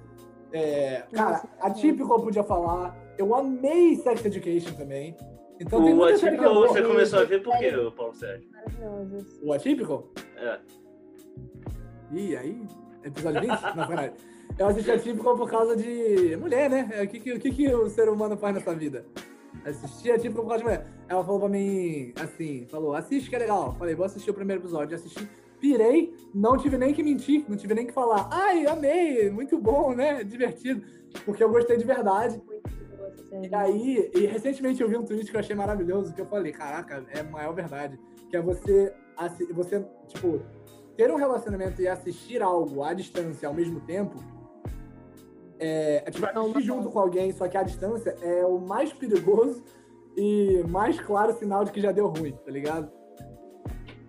É, 0.52 1.04
cara, 1.14 1.44
Atípico 1.60 2.14
eu 2.14 2.22
podia 2.22 2.44
falar. 2.44 2.96
Eu 3.18 3.34
amei 3.36 3.96
Sex 3.96 4.26
Education 4.26 4.74
também. 4.76 5.16
Então 5.60 5.84
tem 5.84 5.94
O 5.94 5.98
muita 5.98 6.18
série 6.18 6.38
que 6.38 6.44
eu 6.44 6.52
Atípico 6.52 6.74
você 6.74 6.82
começou 6.84 7.20
a 7.20 7.24
ver 7.24 7.42
por 7.44 7.58
quê, 7.58 7.72
Paulo 7.96 8.14
Sérgio? 8.14 8.50
Maravilhosos. 8.52 9.40
O 9.42 9.54
Atípico? 9.54 10.10
É. 10.38 10.60
Ih, 12.12 12.36
aí? 12.36 12.68
Episódio 13.04 13.42
20? 13.42 13.50
Não, 13.76 13.88
caralho. 13.88 14.14
Eu 14.58 14.68
assisti 14.68 14.92
Atípico 14.92 15.36
por 15.36 15.50
causa 15.50 15.76
de 15.76 16.36
mulher, 16.38 16.70
né? 16.70 16.90
É, 16.94 17.04
O 17.04 17.08
que, 17.08 17.20
que, 17.20 17.34
o 17.34 17.40
que, 17.40 17.52
que 17.52 17.74
o 17.74 17.90
ser 17.90 18.10
humano 18.10 18.38
faz 18.38 18.56
nessa 18.56 18.74
vida? 18.74 19.06
Assisti 19.66 20.12
Atípico 20.12 20.42
por 20.42 20.50
causa 20.50 20.60
de 20.60 20.64
mulher. 20.64 20.88
Ela 21.08 21.24
falou 21.24 21.40
pra 21.40 21.50
mim, 21.50 22.14
assim, 22.20 22.66
falou, 22.68 22.94
assiste 22.94 23.30
que 23.30 23.36
é 23.36 23.40
legal. 23.40 23.74
Falei, 23.78 23.96
vou 23.96 24.06
assistir 24.06 24.30
o 24.30 24.34
primeiro 24.34 24.62
episódio. 24.62 24.96
Assisti, 24.96 25.28
pirei, 25.66 26.14
não 26.34 26.58
tive 26.58 26.78
nem 26.78 26.94
que 26.94 27.02
mentir, 27.02 27.44
não 27.48 27.58
tive 27.58 27.74
nem 27.74 27.88
que 27.88 27.94
falar. 27.94 28.30
Ai, 28.32 28.68
amei, 28.68 29.32
muito 29.32 29.58
bom, 29.58 29.96
né? 29.96 30.24
Divertido. 30.24 30.86
Porque 31.26 31.44
eu 31.44 31.50
gostei 31.50 31.76
de 31.76 31.84
verdade. 31.84 32.40
Muito. 32.46 32.70
E 33.42 33.54
aí, 33.54 34.12
e 34.14 34.26
recentemente 34.28 34.82
eu 34.82 34.88
vi 34.88 34.96
um 34.96 35.04
tweet 35.04 35.30
que 35.30 35.36
eu 35.36 35.40
achei 35.40 35.56
maravilhoso, 35.56 36.14
que 36.14 36.22
eu 36.22 36.26
falei, 36.28 36.52
caraca, 36.52 37.04
é 37.10 37.22
a 37.22 37.24
maior 37.24 37.54
verdade. 37.54 38.00
Que 38.30 38.38
é 38.38 38.42
você, 38.42 38.94
você, 39.54 39.84
tipo, 40.08 40.40
ter 40.96 41.12
um 41.12 41.16
relacionamento 41.16 41.82
e 41.82 41.88
assistir 41.88 42.42
algo 42.44 42.84
à 42.84 42.94
distância 42.94 43.48
ao 43.48 43.54
mesmo 43.54 43.82
tempo. 43.82 44.24
É, 45.58 46.04
é 46.06 46.12
tipo, 46.12 46.28
assistir 46.28 46.62
junto 46.62 46.90
com 46.90 47.00
alguém, 47.00 47.32
só 47.32 47.48
que 47.48 47.58
à 47.58 47.64
distância 47.64 48.16
é 48.22 48.46
o 48.46 48.60
mais 48.60 48.94
perigoso 48.94 49.64
e 50.16 50.64
mais 50.70 51.00
claro 51.00 51.34
sinal 51.34 51.66
de 51.66 51.72
que 51.72 51.82
já 51.82 51.92
deu 51.92 52.08
ruim, 52.08 52.34
tá 52.46 52.52
ligado? 52.52 52.92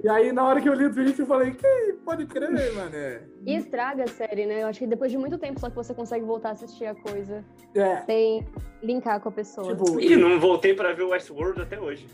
E 0.02 0.08
aí, 0.08 0.30
na 0.32 0.44
hora 0.46 0.60
que 0.60 0.68
eu 0.68 0.74
li 0.74 0.84
o 0.86 0.92
tweet, 0.92 1.18
eu 1.18 1.26
falei, 1.26 1.52
que 1.52 1.92
pode 2.04 2.26
crer, 2.26 2.50
mano. 2.74 2.94
É. 2.94 3.22
E 3.44 3.56
estraga 3.56 4.04
a 4.04 4.06
série, 4.06 4.46
né? 4.46 4.62
Eu 4.62 4.66
acho 4.68 4.78
que 4.78 4.86
depois 4.86 5.10
de 5.10 5.18
muito 5.18 5.38
tempo 5.38 5.58
só 5.58 5.68
que 5.70 5.76
você 5.76 5.94
consegue 5.94 6.24
voltar 6.24 6.50
a 6.50 6.52
assistir 6.52 6.84
a 6.86 6.94
coisa 6.94 7.44
É, 7.74 7.96
sem 8.02 8.46
linkar 8.82 9.20
com 9.20 9.28
a 9.30 9.32
pessoa. 9.32 9.74
tipo, 9.74 9.98
E 10.00 10.14
não 10.16 10.38
voltei 10.38 10.74
pra 10.74 10.92
ver 10.92 11.04
Westworld 11.04 11.62
até 11.62 11.80
hoje. 11.80 12.06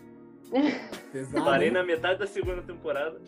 pesado. 1.13 1.45
Parei 1.45 1.69
hein? 1.69 1.75
na 1.75 1.83
metade 1.83 2.19
da 2.21 2.27
segunda 2.27 2.63
temporada. 2.63 3.21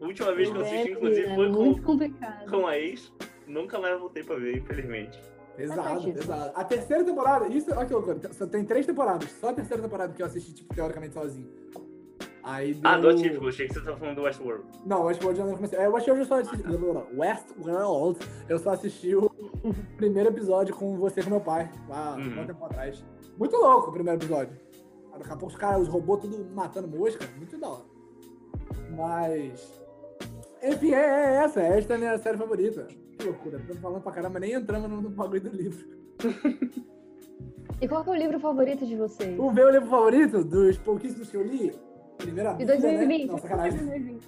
A 0.00 0.04
última 0.04 0.32
vez 0.34 0.50
que 0.50 0.56
eu 0.56 0.62
assisti, 0.62 0.88
É, 0.88 0.92
inclusive, 0.92 1.20
menina, 1.28 1.36
foi 1.36 1.52
com, 1.52 1.64
muito 1.64 1.82
complicado. 1.82 2.50
com 2.50 2.66
a 2.66 2.78
ex. 2.78 3.12
Nunca 3.46 3.78
mais 3.78 3.98
voltei 3.98 4.22
pra 4.24 4.36
ver, 4.36 4.56
infelizmente. 4.58 5.20
Pesado, 5.56 5.80
Acredito. 5.82 6.14
pesado. 6.20 6.52
A 6.54 6.64
terceira 6.64 7.04
temporada, 7.04 7.46
isso, 7.48 7.70
olha 7.74 7.84
que 7.86 7.92
loucura, 7.92 8.18
só 8.32 8.46
tem 8.46 8.64
três 8.64 8.86
temporadas, 8.86 9.30
só 9.32 9.50
a 9.50 9.52
terceira 9.52 9.82
temporada 9.82 10.12
que 10.14 10.22
eu 10.22 10.26
assisti, 10.26 10.54
tipo, 10.54 10.74
teoricamente 10.74 11.12
sozinho. 11.12 11.48
Aí 12.42 12.74
deu... 12.74 12.90
Ah, 12.90 12.96
do 12.98 13.08
Atípico, 13.10 13.48
achei 13.48 13.66
que 13.68 13.74
você 13.74 13.80
tava 13.80 13.96
falando 13.96 14.16
do 14.16 14.22
Westworld. 14.22 14.64
Não, 14.86 15.04
Westworld 15.04 15.40
eu 15.40 15.46
não 15.46 15.54
comecei. 15.56 15.78
É, 15.78 15.88
Westworld 15.88 16.20
eu 16.22 16.26
só 16.26 16.40
assisti... 16.40 16.64
Westworld, 17.16 18.18
eu 18.48 18.58
só 18.58 18.70
assisti 18.70 19.14
o 19.14 19.30
primeiro 19.96 20.30
episódio 20.30 20.74
com 20.74 20.96
você 20.96 21.20
e 21.20 21.24
com 21.24 21.30
meu 21.30 21.40
pai, 21.40 21.70
lá 21.88 22.16
Uhum. 22.16 22.42
um 22.42 22.46
tempo 22.46 22.64
atrás. 22.64 23.04
Muito 23.38 23.56
louco 23.56 23.90
o 23.90 23.92
primeiro 23.92 24.18
episódio. 24.18 24.56
Daqui 25.12 25.32
a 25.32 25.36
pouco 25.36 25.46
os 25.52 25.56
caras, 25.56 25.82
os 25.82 25.88
robôs 25.88 26.20
tudo 26.22 26.46
matando 26.54 26.88
mosca, 26.88 27.26
muito 27.36 27.58
da 27.58 27.68
hora. 27.68 27.84
Mas... 28.96 29.80
Enfim, 30.62 30.92
é, 30.92 30.98
é 30.98 31.34
essa, 31.44 31.60
esta 31.60 31.92
é 31.92 31.96
a 31.96 31.98
minha 31.98 32.18
série 32.18 32.38
favorita. 32.38 32.86
que 33.18 33.24
loucura. 33.26 33.58
Estamos 33.58 33.82
falando 33.82 34.02
pra 34.02 34.12
caramba, 34.12 34.40
nem 34.40 34.52
entramos 34.52 34.90
no 34.90 35.10
bagulho 35.10 35.42
do 35.42 35.50
livro. 35.50 35.86
E 37.82 37.88
qual 37.88 38.04
que 38.04 38.10
é 38.10 38.12
o 38.12 38.16
livro 38.16 38.38
favorito 38.38 38.84
de 38.84 38.94
vocês? 38.94 39.38
O 39.38 39.50
meu 39.50 39.70
livro 39.70 39.88
favorito, 39.88 40.44
dos 40.44 40.76
pouquíssimos 40.76 41.30
que 41.30 41.36
eu 41.38 41.42
li, 41.42 41.72
primeira 42.20 42.52
De 42.52 42.64
Bíblia, 42.64 42.80
2020. 42.80 43.20
né? 43.20 43.26
Não, 43.32 43.38
sacanagem. 43.38 43.78
2020. 43.78 44.22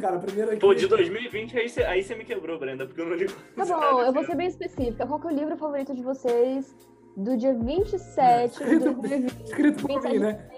Cara, 0.00 0.18
primeiro 0.18 0.50
aqui... 0.50 0.60
Pô, 0.60 0.74
de 0.74 0.86
2020, 0.86 1.58
aí 1.58 1.68
você 1.68 1.82
aí 1.82 2.02
você 2.02 2.14
me 2.14 2.24
quebrou, 2.24 2.58
Brenda, 2.58 2.86
porque 2.86 3.00
eu 3.00 3.06
não 3.06 3.14
li 3.14 3.26
Tá 3.56 3.64
bom, 3.64 4.00
eu 4.02 4.12
vou 4.12 4.24
ser 4.24 4.36
bem 4.36 4.46
específica. 4.48 5.06
Qual 5.06 5.20
que 5.20 5.26
é 5.28 5.30
o 5.30 5.34
livro 5.34 5.56
favorito 5.56 5.94
de 5.94 6.02
vocês 6.02 6.74
do 7.16 7.36
dia 7.36 7.54
27 7.54 8.58
de 8.58 8.62
Escrito- 8.64 8.94
2020? 8.94 9.44
Escrito 9.44 9.86
por 9.86 10.02
mim, 10.02 10.18
né? 10.18 10.48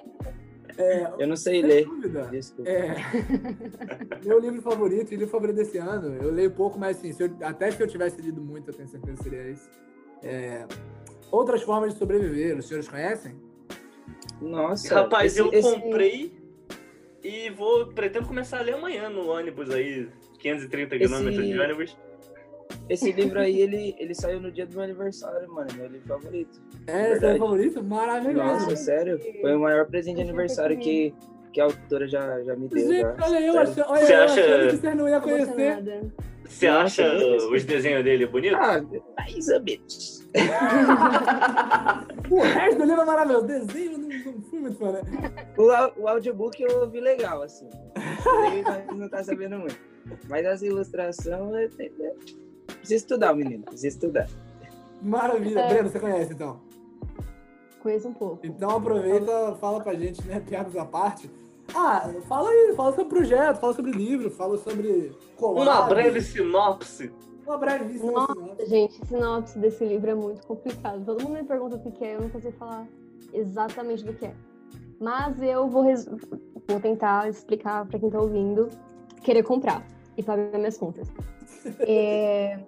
É, 0.78 1.12
Eu 1.18 1.26
não 1.26 1.36
sei 1.36 1.60
ler. 1.60 1.84
dúvida. 1.84 2.28
Desculpa. 2.30 2.70
É. 2.70 2.94
Meu 4.24 4.38
livro 4.38 4.62
favorito, 4.62 5.12
e 5.12 5.16
livro 5.16 5.30
favorito 5.30 5.56
desse 5.56 5.76
ano, 5.78 6.16
eu 6.22 6.30
leio 6.30 6.50
pouco, 6.52 6.78
mas 6.78 6.96
assim, 6.96 7.12
se 7.12 7.22
eu- 7.24 7.36
até 7.42 7.70
se 7.70 7.82
eu 7.82 7.86
tivesse 7.86 8.20
lido 8.22 8.40
muito, 8.40 8.70
eu 8.70 8.74
tenho 8.74 8.88
certeza 8.88 9.16
que 9.18 9.22
seria 9.22 9.50
esse. 9.50 9.68
É, 10.22 10.66
Outras 11.30 11.62
formas 11.62 11.92
de 11.92 11.98
sobreviver, 11.98 12.56
os 12.58 12.66
senhores 12.66 12.88
conhecem? 12.88 13.36
Nossa. 14.40 14.92
Rapaz, 14.94 15.32
esse- 15.32 15.40
eu 15.40 15.52
esse- 15.52 15.70
comprei 15.80 16.32
e 17.22 17.50
vou. 17.50 17.86
Pretendo 17.88 18.26
começar 18.26 18.58
a 18.58 18.62
ler 18.62 18.74
amanhã 18.74 19.08
no 19.08 19.28
ônibus 19.30 19.70
aí. 19.70 20.08
530 20.38 20.96
Esse- 20.96 21.04
quilômetros 21.06 21.46
de 21.46 21.58
ônibus. 21.58 21.96
Esse 22.88 23.12
livro 23.12 23.38
aí, 23.40 23.60
ele, 23.60 23.94
ele 23.98 24.14
saiu 24.14 24.40
no 24.40 24.50
dia 24.50 24.64
do 24.66 24.72
meu 24.74 24.82
aniversário, 24.84 25.48
mano. 25.52 25.68
Meu 25.76 25.86
livro 25.88 26.06
favorito. 26.08 26.60
É, 26.86 27.02
seu 27.02 27.10
Verdade. 27.12 27.38
favorito? 27.38 27.82
Maravilhoso. 27.84 28.36
Nossa, 28.46 28.76
sério. 28.76 29.20
Foi 29.40 29.54
o 29.54 29.60
maior 29.60 29.86
presente 29.86 30.16
de 30.16 30.22
aniversário 30.22 30.78
que, 30.78 31.12
que 31.52 31.60
a 31.60 31.64
autora 31.64 32.06
já, 32.08 32.40
já 32.42 32.54
me 32.56 32.68
deu. 32.68 32.78
Gente, 32.88 33.00
já. 33.00 33.16
olha 33.22 33.40
eu, 33.40 33.58
achando, 33.58 33.84
olha 33.88 34.06
Você 34.06 34.12
eu 34.14 34.22
acha- 34.22 34.32
achando 34.40 34.70
que 34.70 34.76
vocês 34.76 34.96
não 34.96 35.06
Tô 35.06 35.20
conhecer. 35.20 35.82
Você 36.50 36.68
Nossa, 36.68 37.04
acha 37.04 37.46
os 37.48 37.64
desenhos 37.64 38.02
dele 38.02 38.26
bonitos? 38.26 38.58
Ah, 38.60 38.82
mais 39.16 39.48
ou 39.48 39.62
menos. 39.62 40.28
O 42.30 42.40
resto 42.42 42.78
do 42.78 42.84
livro 42.84 43.02
é 43.02 43.04
maravilhoso. 43.04 43.46
Desenho, 43.46 43.98
não, 43.98 44.08
não 44.08 44.42
fui 44.42 44.60
muito 44.60 44.78
fã, 44.78 44.92
né? 44.92 45.00
O, 45.58 46.02
o 46.02 46.08
audiobook 46.08 46.62
eu 46.62 46.82
ouvi 46.82 47.00
legal, 47.00 47.42
assim. 47.42 47.68
Ele 48.52 48.62
mas 48.62 48.86
não 48.96 49.08
tá 49.08 49.24
sabendo 49.24 49.58
muito. 49.58 49.76
Mas 50.28 50.46
as 50.46 50.62
ilustrações. 50.62 51.76
é- 51.80 51.86
é- 51.86 52.14
Precisa 52.66 52.94
estudar, 52.94 53.34
menino. 53.34 53.64
Precisa 53.64 53.88
estudar. 53.88 54.28
Maravilha. 55.02 55.58
É. 55.58 55.68
Breno, 55.72 55.88
você 55.88 55.98
conhece 55.98 56.32
então? 56.32 56.60
Conheço 57.80 58.06
um 58.08 58.14
pouco. 58.14 58.46
Então 58.46 58.70
aproveita, 58.70 59.56
fala 59.60 59.80
pra 59.80 59.94
gente, 59.94 60.22
né? 60.24 60.38
Piadas 60.38 60.76
à 60.76 60.84
parte. 60.84 61.28
Ah, 61.74 62.08
fala 62.28 62.48
aí, 62.50 62.72
fala 62.76 62.90
sobre 62.90 63.04
o 63.04 63.08
projeto, 63.08 63.58
fala 63.60 63.72
sobre 63.74 63.90
o 63.90 63.94
livro, 63.94 64.30
fala 64.30 64.56
sobre. 64.58 65.12
Uma 65.40 65.86
breve 65.88 66.20
sinopse. 66.20 67.12
Uma 67.46 67.56
Nossa, 68.12 68.32
sinopse. 68.34 68.66
gente, 68.66 69.02
a 69.02 69.06
sinopse 69.06 69.58
desse 69.58 69.84
livro 69.84 70.10
é 70.10 70.14
muito 70.14 70.46
complicado. 70.46 71.04
Todo 71.04 71.22
mundo 71.22 71.34
me 71.34 71.44
pergunta 71.44 71.76
o 71.76 71.92
que 71.92 72.04
é, 72.04 72.16
eu 72.16 72.20
nunca 72.22 72.40
sei 72.40 72.52
falar 72.52 72.86
exatamente 73.32 74.04
do 74.04 74.12
que 74.14 74.26
é. 74.26 74.34
Mas 75.00 75.40
eu 75.42 75.66
vou, 75.68 75.82
res- 75.82 76.06
vou 76.68 76.80
tentar 76.80 77.28
explicar 77.28 77.86
pra 77.86 77.98
quem 77.98 78.10
tá 78.10 78.20
ouvindo 78.20 78.68
querer 79.22 79.42
comprar 79.42 79.84
e 80.16 80.22
pagar 80.22 80.56
minhas 80.58 80.76
contas. 80.78 81.08
É, 81.80 82.58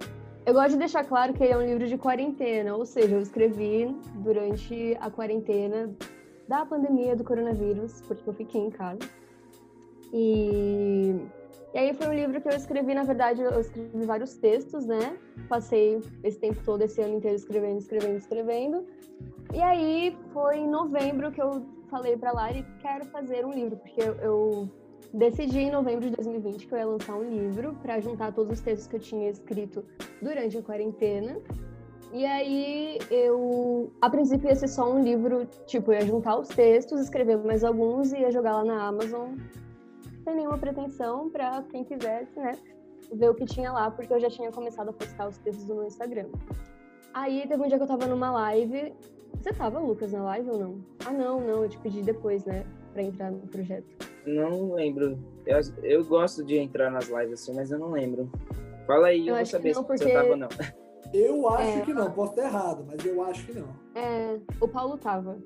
Eu 0.44 0.54
gosto 0.54 0.70
de 0.70 0.78
deixar 0.78 1.04
claro 1.04 1.32
que 1.32 1.42
ele 1.42 1.52
é 1.52 1.56
um 1.56 1.64
livro 1.64 1.86
de 1.86 1.96
quarentena, 1.96 2.74
ou 2.74 2.84
seja, 2.84 3.14
eu 3.14 3.20
escrevi 3.20 3.94
durante 4.16 4.96
a 5.00 5.10
quarentena 5.10 5.90
da 6.48 6.64
pandemia 6.64 7.16
do 7.16 7.24
coronavírus, 7.24 8.00
porque 8.02 8.28
eu 8.28 8.34
fiquei 8.34 8.60
em 8.60 8.70
casa. 8.70 9.00
E, 10.12 11.16
e 11.72 11.78
aí 11.78 11.94
foi 11.94 12.08
um 12.08 12.14
livro 12.14 12.40
que 12.40 12.48
eu 12.48 12.52
escrevi, 12.52 12.94
na 12.94 13.04
verdade, 13.04 13.40
eu 13.40 13.60
escrevi 13.60 14.04
vários 14.04 14.34
textos, 14.34 14.86
né? 14.86 15.16
Passei 15.48 16.00
esse 16.22 16.38
tempo 16.38 16.60
todo, 16.64 16.82
esse 16.82 17.00
ano 17.00 17.16
inteiro, 17.16 17.36
escrevendo, 17.36 17.78
escrevendo, 17.78 18.16
escrevendo. 18.18 18.86
E 19.54 19.60
aí 19.60 20.16
foi 20.32 20.58
em 20.58 20.68
novembro 20.68 21.30
que 21.30 21.40
eu 21.40 21.64
falei 21.88 22.16
pra 22.16 22.32
Lari, 22.32 22.66
quero 22.80 23.04
fazer 23.06 23.44
um 23.44 23.52
livro, 23.52 23.76
porque 23.76 24.00
eu, 24.00 24.14
eu 24.16 24.70
decidi 25.12 25.60
em 25.60 25.70
novembro 25.70 26.08
de 26.08 26.16
2020 26.16 26.66
que 26.66 26.74
eu 26.74 26.78
ia 26.78 26.86
lançar 26.86 27.14
um 27.16 27.28
livro 27.28 27.74
para 27.82 28.00
juntar 28.00 28.32
todos 28.32 28.52
os 28.52 28.60
textos 28.60 28.86
que 28.86 28.96
eu 28.96 29.00
tinha 29.00 29.30
escrito 29.30 29.84
durante 30.20 30.56
a 30.56 30.62
quarentena. 30.62 31.38
E 32.12 32.26
aí 32.26 32.98
eu, 33.10 33.90
a 34.00 34.10
princípio 34.10 34.48
ia 34.48 34.54
ser 34.54 34.68
só 34.68 34.90
um 34.92 35.02
livro, 35.02 35.46
tipo, 35.66 35.92
ia 35.92 36.02
juntar 36.04 36.36
os 36.38 36.48
textos, 36.48 37.00
escrever 37.00 37.38
mais 37.38 37.64
alguns 37.64 38.12
e 38.12 38.18
ia 38.18 38.30
jogar 38.30 38.56
lá 38.58 38.64
na 38.64 38.86
Amazon 38.88 39.30
sem 40.24 40.36
nenhuma 40.36 40.58
pretensão 40.58 41.30
para 41.30 41.62
quem 41.70 41.82
quisesse, 41.84 42.38
né, 42.38 42.52
ver 43.12 43.30
o 43.30 43.34
que 43.34 43.44
tinha 43.44 43.72
lá, 43.72 43.90
porque 43.90 44.12
eu 44.12 44.20
já 44.20 44.28
tinha 44.30 44.52
começado 44.52 44.90
a 44.90 44.92
postar 44.92 45.26
os 45.28 45.38
textos 45.38 45.66
no 45.66 45.76
meu 45.76 45.84
Instagram. 45.86 46.26
Aí 47.14 47.46
teve 47.48 47.62
um 47.62 47.66
dia 47.66 47.76
que 47.76 47.82
eu 47.82 47.88
tava 47.88 48.06
numa 48.06 48.30
live. 48.30 48.94
Você 49.40 49.52
tava, 49.52 49.78
Lucas, 49.80 50.12
na 50.12 50.22
live 50.22 50.50
ou 50.50 50.58
não? 50.58 50.84
Ah, 51.04 51.10
não, 51.12 51.40
não, 51.40 51.62
eu 51.64 51.68
te 51.68 51.78
pedi 51.78 52.02
depois, 52.02 52.44
né, 52.44 52.64
pra 52.92 53.02
entrar 53.02 53.30
no 53.30 53.38
projeto. 53.48 53.86
Não 54.26 54.74
lembro. 54.74 55.18
Eu, 55.46 55.58
eu 55.82 56.04
gosto 56.04 56.44
de 56.44 56.56
entrar 56.58 56.90
nas 56.90 57.08
lives 57.08 57.40
assim, 57.40 57.54
mas 57.54 57.70
eu 57.72 57.78
não 57.78 57.90
lembro. 57.90 58.30
Fala 58.86 59.08
aí, 59.08 59.26
eu, 59.26 59.32
Eu 59.34 59.36
vou 59.36 59.46
saber 59.46 59.74
não, 59.74 59.80
se 59.82 59.86
porque- 59.88 60.04
eu 60.04 60.12
tava 60.12 60.28
ou 60.28 60.36
não. 60.36 60.48
Eu 61.12 61.48
acho 61.48 61.78
É. 61.78 61.80
que 61.82 61.92
não, 61.92 62.10
posso 62.10 62.30
estar 62.32 62.44
errado, 62.44 62.84
mas 62.86 63.04
eu 63.04 63.22
acho 63.22 63.44
que 63.46 63.52
não. 63.58 63.68
É, 63.94 64.38
o 64.60 64.66
Paulo 64.68 64.96
tava, 64.96 65.38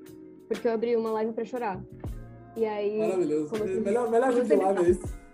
porque 0.47 0.67
eu 0.67 0.71
abri 0.73 0.95
uma 0.95 1.11
live 1.11 1.33
pra 1.33 1.43
chorar. 1.45 1.79
E 2.55 2.65
aí. 2.65 2.97
Maravilhoso. 2.99 3.55
assim? 3.55 3.79
Melhor, 3.81 4.09
melhor 4.09 4.31
gente 4.33 4.55
lá 4.55 4.73
tá? 4.73 4.81
é 4.83 4.89
isso. 4.89 5.17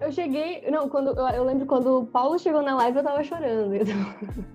Eu 0.00 0.12
cheguei. 0.12 0.62
Não, 0.70 0.86
quando 0.86 1.18
eu, 1.18 1.26
eu 1.28 1.44
lembro 1.44 1.64
quando 1.64 2.00
o 2.00 2.06
Paulo 2.06 2.38
chegou 2.38 2.60
na 2.62 2.76
live, 2.76 2.98
eu 2.98 3.02
tava 3.04 3.24
chorando. 3.24 3.74
então. 3.74 3.94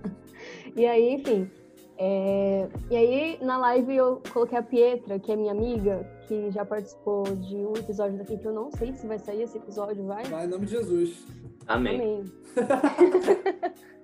e 0.76 0.86
aí, 0.86 1.14
enfim. 1.14 1.50
é, 1.98 2.68
E 2.88 2.96
aí, 2.96 3.38
na 3.42 3.58
live, 3.58 3.96
eu 3.96 4.22
coloquei 4.32 4.56
a 4.56 4.62
Pietra, 4.62 5.18
que 5.18 5.32
é 5.32 5.36
minha 5.36 5.50
amiga, 5.50 6.08
que 6.28 6.52
já 6.52 6.64
participou 6.64 7.24
de 7.24 7.56
um 7.56 7.72
episódio 7.76 8.16
daqui, 8.16 8.38
que 8.38 8.46
eu 8.46 8.52
não 8.52 8.70
sei 8.70 8.92
se 8.92 9.08
vai 9.08 9.18
sair 9.18 9.42
esse 9.42 9.58
episódio, 9.58 10.06
vai? 10.06 10.22
Vai 10.24 10.44
em 10.44 10.48
nome 10.48 10.66
de 10.66 10.70
Jesus. 10.72 11.26
Amém. 11.66 11.96
Amém. 12.00 12.24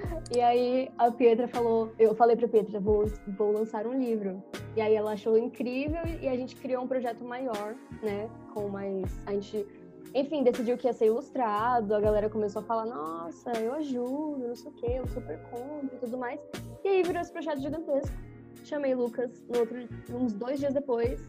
e 0.34 0.40
aí 0.40 0.90
a 0.98 1.10
Pietra 1.10 1.48
falou, 1.48 1.92
eu 1.98 2.14
falei 2.14 2.36
pra 2.36 2.48
Pietra, 2.48 2.80
vou, 2.80 3.06
vou 3.36 3.52
lançar 3.52 3.86
um 3.86 3.98
livro. 3.98 4.42
E 4.76 4.80
aí 4.80 4.94
ela 4.94 5.12
achou 5.12 5.36
incrível 5.36 6.00
e 6.20 6.28
a 6.28 6.36
gente 6.36 6.56
criou 6.56 6.84
um 6.84 6.88
projeto 6.88 7.24
maior, 7.24 7.74
né? 8.02 8.28
Com 8.54 8.68
mais. 8.68 9.20
A 9.26 9.32
gente, 9.32 9.66
enfim, 10.14 10.42
decidiu 10.42 10.76
que 10.76 10.86
ia 10.86 10.92
ser 10.92 11.06
ilustrado, 11.06 11.94
a 11.94 12.00
galera 12.00 12.28
começou 12.28 12.62
a 12.62 12.64
falar, 12.64 12.86
nossa, 12.86 13.52
eu 13.60 13.72
ajudo, 13.74 14.48
não 14.48 14.54
sei 14.54 14.70
o 14.70 14.74
quê, 14.74 14.92
eu 14.98 15.06
super 15.08 15.38
compro 15.50 15.96
e 15.96 15.98
tudo 15.98 16.18
mais. 16.18 16.40
E 16.84 16.88
aí 16.88 17.02
virou 17.02 17.20
esse 17.20 17.32
projeto 17.32 17.60
gigantesco. 17.60 18.16
Chamei 18.64 18.94
Lucas 18.94 19.30
no 19.48 19.60
outro, 19.60 19.88
uns 20.10 20.32
dois 20.32 20.58
dias 20.58 20.74
depois. 20.74 21.20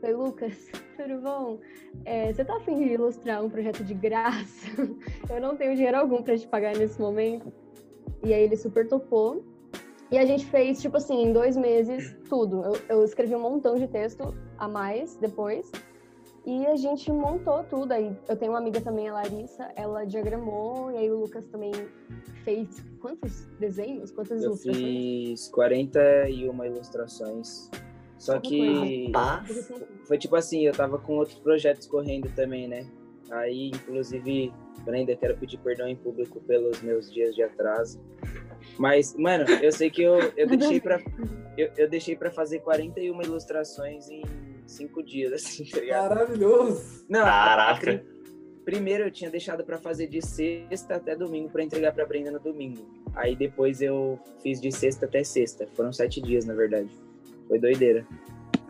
Falei, 0.00 0.14
Lucas, 0.16 0.70
tudo 0.96 1.20
bom? 1.20 1.58
É, 2.04 2.32
você 2.32 2.44
tá 2.44 2.56
afim 2.56 2.76
de 2.76 2.92
ilustrar 2.94 3.44
um 3.44 3.50
projeto 3.50 3.84
de 3.84 3.94
graça? 3.94 4.68
eu 5.28 5.40
não 5.40 5.56
tenho 5.56 5.74
dinheiro 5.74 5.98
algum 5.98 6.22
pra 6.22 6.36
te 6.36 6.46
pagar 6.46 6.76
nesse 6.76 7.00
momento. 7.00 7.52
E 8.22 8.32
aí 8.34 8.42
ele 8.42 8.56
super 8.56 8.88
topou. 8.88 9.42
E 10.10 10.16
a 10.16 10.24
gente 10.24 10.46
fez, 10.46 10.80
tipo 10.80 10.96
assim, 10.96 11.22
em 11.22 11.32
dois 11.32 11.56
meses, 11.56 12.16
tudo. 12.28 12.62
Eu, 12.62 12.80
eu 12.88 13.04
escrevi 13.04 13.34
um 13.34 13.40
montão 13.40 13.74
de 13.76 13.86
texto 13.86 14.34
a 14.56 14.66
mais 14.66 15.16
depois. 15.16 15.70
E 16.46 16.66
a 16.66 16.76
gente 16.76 17.12
montou 17.12 17.62
tudo. 17.64 17.92
Aí 17.92 18.16
eu 18.26 18.36
tenho 18.36 18.52
uma 18.52 18.58
amiga 18.58 18.80
também, 18.80 19.08
a 19.08 19.12
Larissa, 19.14 19.70
ela 19.76 20.04
diagramou. 20.06 20.90
E 20.92 20.96
aí 20.96 21.10
o 21.10 21.20
Lucas 21.20 21.46
também 21.48 21.72
fez 22.42 22.82
quantos 23.00 23.44
desenhos? 23.60 24.10
Quantas 24.10 24.42
Eu 24.42 24.48
ilustrações? 24.50 24.78
fiz 24.78 25.48
41 25.48 26.64
ilustrações. 26.64 27.70
Só 28.18 28.40
que 28.40 29.10
Pá. 29.12 29.44
foi 30.04 30.18
tipo 30.18 30.34
assim, 30.34 30.66
eu 30.66 30.72
tava 30.72 30.98
com 30.98 31.18
outros 31.18 31.38
projetos 31.38 31.86
correndo 31.86 32.28
também, 32.34 32.66
né? 32.66 32.86
Aí, 33.30 33.68
inclusive, 33.68 34.52
Brenda, 34.84 35.14
quero 35.16 35.36
pedir 35.36 35.58
perdão 35.58 35.88
em 35.88 35.96
público 35.96 36.40
pelos 36.40 36.80
meus 36.82 37.12
dias 37.12 37.34
de 37.34 37.42
atraso. 37.42 38.00
Mas, 38.78 39.14
mano, 39.16 39.44
eu 39.62 39.72
sei 39.72 39.90
que 39.90 40.02
eu, 40.02 40.18
eu 40.36 40.46
deixei 40.46 40.80
pra. 40.80 41.00
Eu, 41.56 41.70
eu 41.76 41.88
deixei 41.88 42.16
pra 42.16 42.30
fazer 42.30 42.60
41 42.60 43.20
ilustrações 43.22 44.08
em 44.08 44.22
cinco 44.66 45.02
dias, 45.02 45.32
assim, 45.32 45.64
tá 45.64 45.80
ligado? 45.80 46.08
Maravilhoso. 46.10 47.04
Não, 47.08 47.22
Caraca. 47.24 47.94
a 47.94 48.64
primeiro 48.64 49.04
eu 49.04 49.10
tinha 49.10 49.30
deixado 49.30 49.64
pra 49.64 49.78
fazer 49.78 50.06
de 50.08 50.20
sexta 50.20 50.96
até 50.96 51.16
domingo 51.16 51.48
pra 51.48 51.62
entregar 51.62 51.92
pra 51.92 52.04
Brenda 52.06 52.30
no 52.30 52.38
domingo. 52.38 52.86
Aí 53.14 53.34
depois 53.34 53.80
eu 53.80 54.18
fiz 54.42 54.60
de 54.60 54.70
sexta 54.70 55.06
até 55.06 55.24
sexta. 55.24 55.66
Foram 55.74 55.92
sete 55.92 56.20
dias, 56.20 56.44
na 56.44 56.54
verdade. 56.54 56.90
Foi 57.48 57.58
doideira. 57.58 58.06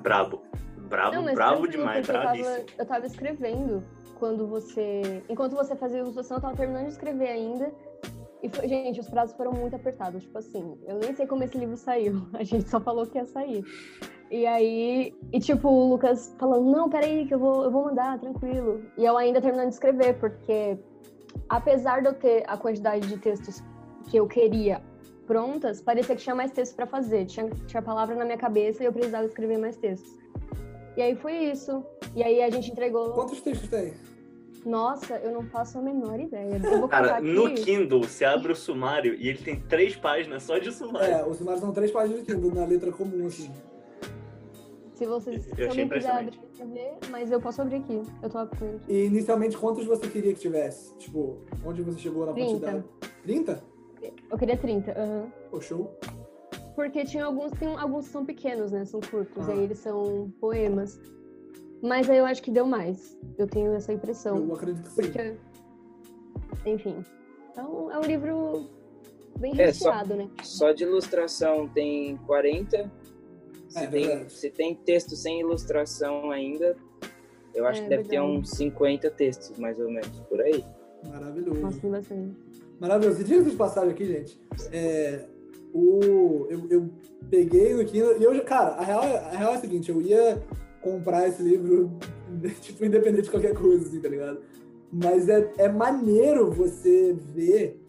Brabo. 0.01 0.43
Brabo, 0.89 1.17
Não, 1.17 1.35
tranquilo, 1.35 1.69
demais, 1.69 2.09
eu 2.09 2.15
tava, 2.15 2.25
bravíssimo. 2.25 2.67
eu 2.79 2.87
tava 2.87 3.07
escrevendo 3.07 3.85
quando 4.19 4.47
você. 4.47 5.23
Enquanto 5.29 5.55
você 5.55 5.75
fazia 5.77 6.01
ilustração, 6.01 6.37
eu 6.37 6.41
tava 6.41 6.57
terminando 6.57 6.85
de 6.85 6.93
escrever 6.93 7.29
ainda. 7.29 7.73
E 8.43 8.49
foi, 8.49 8.69
gente, 8.69 9.01
os 9.01 9.09
prazos 9.09 9.37
foram 9.37 9.53
muito 9.53 9.75
apertados. 9.75 10.23
Tipo 10.23 10.39
assim, 10.39 10.79
eu 10.87 10.99
nem 10.99 11.15
sei 11.15 11.27
como 11.27 11.43
esse 11.43 11.59
livro 11.59 11.77
saiu. 11.77 12.27
A 12.35 12.45
gente 12.45 12.69
só 12.69 12.81
falou 12.81 13.07
que 13.07 13.19
ia 13.19 13.25
sair. 13.25 13.65
E 14.31 14.47
aí, 14.47 15.15
e 15.33 15.41
tipo, 15.41 15.69
o 15.69 15.89
Lucas 15.89 16.35
falando, 16.39 16.71
não, 16.71 16.89
peraí, 16.89 17.27
que 17.27 17.35
eu 17.35 17.39
vou, 17.39 17.65
eu 17.65 17.71
vou 17.71 17.85
mandar, 17.85 18.19
tranquilo. 18.19 18.83
E 18.97 19.05
eu 19.05 19.17
ainda 19.17 19.41
terminando 19.41 19.69
de 19.69 19.75
escrever, 19.75 20.19
porque 20.19 20.79
apesar 21.49 22.03
de 22.03 22.09
eu 22.09 22.15
ter 22.15 22.45
a 22.47 22.57
quantidade 22.57 23.09
de 23.09 23.17
textos 23.17 23.63
que 24.11 24.19
eu 24.19 24.27
queria 24.27 24.83
prontas, 25.27 25.81
parecia 25.81 26.15
que 26.15 26.23
tinha 26.23 26.35
mais 26.35 26.51
texto 26.51 26.75
para 26.75 26.87
fazer. 26.87 27.25
Tinha, 27.27 27.49
tinha 27.67 27.83
palavra 27.83 28.15
na 28.15 28.25
minha 28.25 28.39
cabeça 28.39 28.83
e 28.83 28.87
eu 28.87 28.93
precisava 28.93 29.25
escrever 29.25 29.59
mais 29.59 29.77
textos. 29.77 30.11
E 30.99 31.01
aí 31.01 31.15
foi 31.15 31.33
isso. 31.45 31.85
E 32.17 32.25
aí 32.25 32.43
a 32.43 32.51
gente 32.51 32.73
entregou. 32.73 33.13
Quantos 33.13 33.41
textos 33.41 33.69
tem? 33.69 33.95
Nossa, 34.67 35.15
eu 35.19 35.31
não 35.31 35.45
faço 35.45 35.79
a 35.79 35.81
menor 35.81 36.19
ideia. 36.19 36.61
Eu 36.61 36.81
vou 36.81 36.89
Cara, 36.89 37.19
aqui. 37.19 37.25
no 37.25 37.55
Kindle, 37.55 38.01
você 38.03 38.25
abre 38.25 38.51
o 38.51 38.57
sumário 38.57 39.15
e 39.15 39.29
ele 39.29 39.39
tem 39.39 39.61
três 39.61 39.95
páginas 39.95 40.43
só 40.43 40.59
de 40.59 40.73
sumário. 40.73 41.09
É, 41.15 41.25
os 41.25 41.37
sumários 41.37 41.61
são 41.61 41.71
três 41.73 41.93
páginas 41.93 42.27
de 42.27 42.35
Kindle 42.35 42.53
na 42.53 42.65
letra 42.65 42.91
comum, 42.91 43.29
assim. 43.29 43.49
Se 44.97 45.07
vocês 45.07 45.47
Eu 45.57 45.69
alguém 45.69 45.89
quiser 45.89 46.11
abrir 46.11 46.35
impressionante. 46.35 46.39
pra 46.57 46.67
ver, 46.67 46.95
mas 47.11 47.31
eu 47.31 47.41
posso 47.41 47.63
abrir 47.63 47.77
aqui. 47.77 48.03
Eu 48.21 48.29
tô 48.29 48.39
abrindo. 48.39 48.81
E 48.89 49.05
inicialmente, 49.05 49.57
quantos 49.57 49.87
você 49.87 50.09
queria 50.09 50.35
que 50.35 50.41
tivesse? 50.41 50.93
Tipo, 50.97 51.39
onde 51.65 51.81
você 51.81 52.01
chegou 52.01 52.27
na 52.27 52.33
30. 52.33 52.51
quantidade? 52.51 52.85
30? 53.23 53.63
Eu 54.33 54.37
queria 54.37 54.57
30. 54.57 54.91
aham. 55.01 55.33
Pô, 55.49 55.61
show. 55.61 55.97
Porque 56.79 57.05
tinha 57.05 57.25
alguns, 57.25 57.51
tem 57.59 57.75
alguns 57.75 58.07
que 58.07 58.13
são 58.13 58.25
pequenos, 58.25 58.71
né? 58.71 58.85
São 58.85 59.01
curtos, 59.01 59.49
Ah. 59.49 59.51
aí 59.53 59.65
eles 59.65 59.81
são 59.81 60.33
poemas. 60.41 61.01
Mas 61.83 62.09
aí 62.09 62.19
eu 62.19 62.25
acho 62.25 62.41
que 62.41 62.53
deu 62.53 62.65
mais. 62.67 63.19
Eu 63.37 63.49
tenho 63.49 63.73
essa 63.75 63.93
impressão. 63.93 64.37
Eu 64.37 64.55
acredito 64.55 64.85
que 64.85 64.91
sim. 64.91 65.03
Porque. 65.03 65.37
Enfim. 66.65 67.05
Então 67.51 67.91
é 67.91 67.99
um 67.99 68.03
livro 68.03 68.69
bem 69.41 69.61
É, 69.61 69.73
só- 69.73 69.91
recheado, 69.91 70.15
né? 70.15 70.31
Só 70.45 70.71
de 70.71 70.85
ilustração 70.85 71.67
tem 71.67 72.17
40. 72.19 72.89
Se, 73.69 73.79
É, 73.81 73.87
tem, 73.89 74.29
se 74.29 74.49
tem 74.51 74.75
texto 74.77 75.17
sem 75.17 75.41
ilustração 75.41 76.31
ainda, 76.31 76.77
eu 77.53 77.67
acho 77.67 77.81
É, 77.81 77.83
que 77.83 77.89
deve 77.91 78.05
ter 78.05 78.21
verdade. 78.21 78.39
uns 78.39 78.51
50 78.51 79.11
textos, 79.11 79.59
mais 79.59 79.81
ou 79.81 79.91
menos, 79.91 80.21
por 80.29 80.41
aí. 80.41 80.65
Maravilhoso. 81.09 81.61
Nossa, 81.61 81.89
bastante. 81.89 82.37
Maravilhoso. 82.79 83.21
E 83.21 83.25
diga 83.25 83.43
de 83.51 83.57
passagem 83.57 83.91
aqui, 83.91 84.05
gente. 84.07 84.41
É, 84.73 85.27
o, 85.73 86.47
eu, 86.49 86.67
eu 86.71 86.91
peguei 87.31 87.75
no 87.75 87.85
Kindle 87.85 88.17
e 88.19 88.25
eu, 88.25 88.45
cara, 88.45 88.71
a 88.77 88.83
real, 88.83 89.03
é- 89.05 89.19
a 89.19 89.31
real 89.37 89.53
é 89.53 89.57
a 89.57 89.61
seguinte, 89.61 89.91
eu 89.91 90.01
ia 90.01 90.43
comprar 90.83 91.29
esse 91.29 91.43
livro, 91.43 91.91
tipo, 92.63 92.85
independente 92.85 93.25
de 93.25 93.31
qualquer 93.31 93.55
coisa, 93.55 93.87
assim, 93.87 94.01
tá 94.01 94.09
ligado? 94.09 94.39
Mas 94.93 95.29
é, 95.29 95.53
é 95.59 95.69
maneiro 95.69 96.51
você 96.51 97.17
ver 97.35 97.81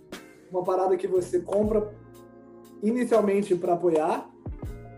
uma 0.52 0.64
parada 0.64 0.98
que 0.98 1.08
você 1.08 1.40
compra 1.40 1.94
inicialmente 2.82 3.56
pra 3.56 3.74
apoiar, 3.74 4.30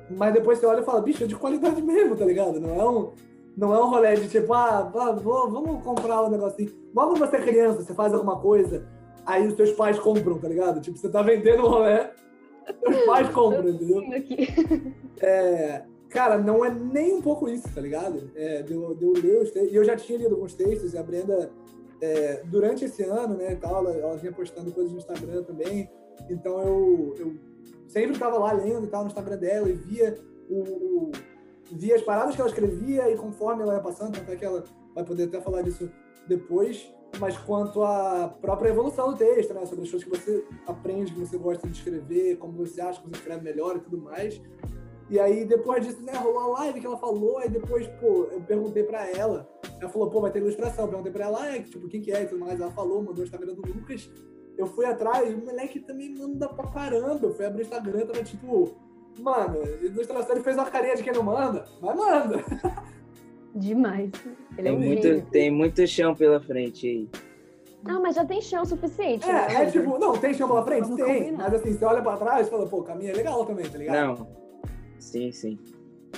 mas 0.09 0.33
depois 0.33 0.57
você 0.59 0.65
olha 0.65 0.81
e 0.81 0.85
fala, 0.85 1.01
bicho, 1.01 1.23
é 1.23 1.27
de 1.27 1.35
qualidade 1.35 1.81
mesmo, 1.81 2.15
tá 2.15 2.25
ligado? 2.25 2.59
Não 2.59 2.69
é 2.79 2.89
um, 2.89 3.11
não 3.55 3.73
é 3.73 3.83
um 3.83 3.89
rolê 3.89 4.15
de 4.15 4.27
tipo, 4.27 4.53
ah, 4.53 4.81
vou- 5.21 5.49
vamos 5.49 5.83
comprar 5.83 6.23
um 6.23 6.29
negocinho. 6.29 6.71
Igual 6.89 7.09
quando 7.09 7.19
você 7.19 7.37
é 7.37 7.41
criança, 7.41 7.81
você 7.83 7.93
faz 7.93 8.13
alguma 8.13 8.39
coisa, 8.39 8.85
aí 9.25 9.47
os 9.47 9.55
seus 9.55 9.71
pais 9.71 9.97
compram, 9.99 10.37
tá 10.37 10.47
ligado? 10.47 10.81
Tipo, 10.81 10.97
você 10.97 11.09
tá 11.09 11.21
vendendo 11.21 11.63
um 11.65 11.69
rolê, 11.69 12.09
seus 12.83 13.05
pais 13.05 13.29
compram, 13.29 13.69
entendeu? 13.69 14.01
É, 15.21 15.83
cara, 16.09 16.37
não 16.37 16.63
é 16.65 16.69
nem 16.73 17.13
um 17.15 17.21
pouco 17.21 17.47
isso, 17.49 17.67
tá 17.73 17.81
ligado? 17.81 18.31
É, 18.35 18.61
de, 18.61 18.73
eu, 18.73 18.95
de 18.95 19.03
eu 19.05 19.13
ler 19.13 19.41
os 19.41 19.51
textos, 19.51 19.71
e 19.71 19.75
eu 19.75 19.83
já 19.83 19.95
tinha 19.95 20.17
lido 20.17 20.35
alguns 20.35 20.53
textos, 20.53 20.93
e 20.93 20.97
a 20.97 21.03
Brenda, 21.03 21.51
é, 22.01 22.43
durante 22.45 22.85
esse 22.85 23.03
ano, 23.03 23.35
né, 23.35 23.55
tal, 23.55 23.85
ela, 23.85 23.97
ela 23.97 24.17
vinha 24.17 24.31
postando 24.31 24.71
coisas 24.71 24.91
no 24.91 24.97
Instagram 24.97 25.43
também, 25.43 25.89
então 26.29 26.59
eu, 26.61 27.15
eu 27.17 27.33
sempre 27.87 28.11
estava 28.13 28.37
lá 28.37 28.51
lendo 28.53 28.85
e 28.85 28.89
tal 28.89 29.01
no 29.03 29.07
Instagram 29.07 29.37
dela, 29.37 29.69
e 29.69 29.73
via 29.73 30.17
o, 30.49 30.59
o- 30.59 31.11
via 31.73 31.95
as 31.95 32.01
paradas 32.01 32.35
que 32.35 32.41
ela 32.41 32.49
escrevia, 32.49 33.09
e 33.09 33.15
conforme 33.17 33.63
ela 33.63 33.75
ia 33.75 33.79
passando, 33.79 34.17
até 34.17 34.35
que 34.35 34.43
ela 34.43 34.63
vai 34.93 35.05
poder 35.05 35.23
até 35.25 35.39
falar 35.39 35.61
disso 35.61 35.89
depois, 36.27 36.93
mas 37.19 37.37
quanto 37.37 37.83
à 37.83 38.27
própria 38.41 38.69
evolução 38.69 39.11
do 39.11 39.17
texto, 39.17 39.53
né, 39.53 39.65
sobre 39.65 39.83
as 39.83 39.91
coisas 39.91 40.03
que 40.03 40.09
você 40.09 40.45
aprende, 40.65 41.13
que 41.13 41.19
você 41.19 41.37
gosta 41.37 41.67
de 41.67 41.77
escrever, 41.77 42.37
como 42.37 42.53
você 42.53 42.81
acha 42.81 43.01
que 43.01 43.09
você 43.09 43.15
escreve 43.15 43.43
melhor 43.43 43.75
e 43.77 43.79
tudo 43.79 43.97
mais, 43.97 44.41
e 45.11 45.19
aí, 45.19 45.43
depois 45.43 45.85
disso, 45.85 46.01
né, 46.03 46.13
rolou 46.13 46.39
a 46.39 46.59
live 46.59 46.79
que 46.79 46.85
ela 46.85 46.97
falou, 46.97 47.37
aí 47.37 47.49
depois, 47.49 47.85
pô, 47.99 48.29
eu 48.31 48.39
perguntei 48.39 48.81
pra 48.81 49.09
ela. 49.09 49.45
Ela 49.77 49.89
falou, 49.89 50.09
pô, 50.09 50.21
vai 50.21 50.31
ter 50.31 50.39
ilustração. 50.39 50.85
Eu 50.85 50.87
perguntei 50.87 51.11
pra 51.11 51.25
ela, 51.25 51.41
ah, 51.41 51.57
é, 51.57 51.61
tipo, 51.61 51.85
quem 51.89 51.99
que 51.99 52.13
é 52.13 52.23
e 52.23 52.27
tudo 52.27 52.39
mais. 52.39 52.61
Ela 52.61 52.71
falou, 52.71 53.03
mandou 53.03 53.19
o 53.19 53.23
Instagram 53.23 53.53
do 53.53 53.61
Lucas. 53.61 54.09
Eu 54.57 54.67
fui 54.67 54.85
atrás, 54.85 55.33
o 55.33 55.45
moleque 55.45 55.81
também 55.81 56.15
manda 56.15 56.47
pra 56.47 56.65
caramba. 56.69 57.27
Eu 57.27 57.33
fui 57.33 57.45
abrir 57.45 57.63
o 57.63 57.65
Instagram, 57.65 58.05
tava 58.05 58.23
tipo, 58.23 58.73
mano, 59.19 59.61
ilustração, 59.81 60.31
ele 60.31 60.45
fez 60.45 60.55
uma 60.55 60.71
carinha 60.71 60.95
de 60.95 61.03
quem 61.03 61.11
não 61.11 61.23
manda, 61.23 61.67
mas 61.81 61.93
manda. 61.93 62.37
Demais. 63.55 64.09
Ele 64.57 64.67
é 64.67 64.71
Tem 64.71 64.73
um 64.73 64.79
muito, 64.79 65.01
gênio. 65.03 65.25
tem 65.31 65.51
muito 65.51 65.87
chão 65.87 66.15
pela 66.15 66.39
frente 66.39 66.87
aí. 66.87 67.09
Ah, 67.85 67.99
mas 67.99 68.15
já 68.15 68.23
tem 68.25 68.39
chão 68.41 68.63
suficiente. 68.63 69.27
né? 69.27 69.47
É, 69.49 69.53
é 69.63 69.65
tipo, 69.65 69.97
não, 69.97 70.15
tem 70.17 70.33
chão 70.33 70.47
pela 70.47 70.63
frente? 70.63 70.83
Vamos 70.83 70.97
Tem. 71.03 71.23
combinar. 71.23 71.43
Mas 71.49 71.53
assim, 71.55 71.73
você 71.73 71.83
olha 71.85 72.01
pra 72.01 72.15
trás 72.17 72.47
e 72.47 72.49
fala, 72.49 72.67
pô, 72.67 72.77
o 72.79 72.83
caminho 72.83 73.11
é 73.11 73.15
legal 73.15 73.43
também, 73.45 73.65
tá 73.67 73.77
ligado? 73.77 74.19
Não. 74.19 74.27
Sim, 74.99 75.31
sim. 75.31 75.57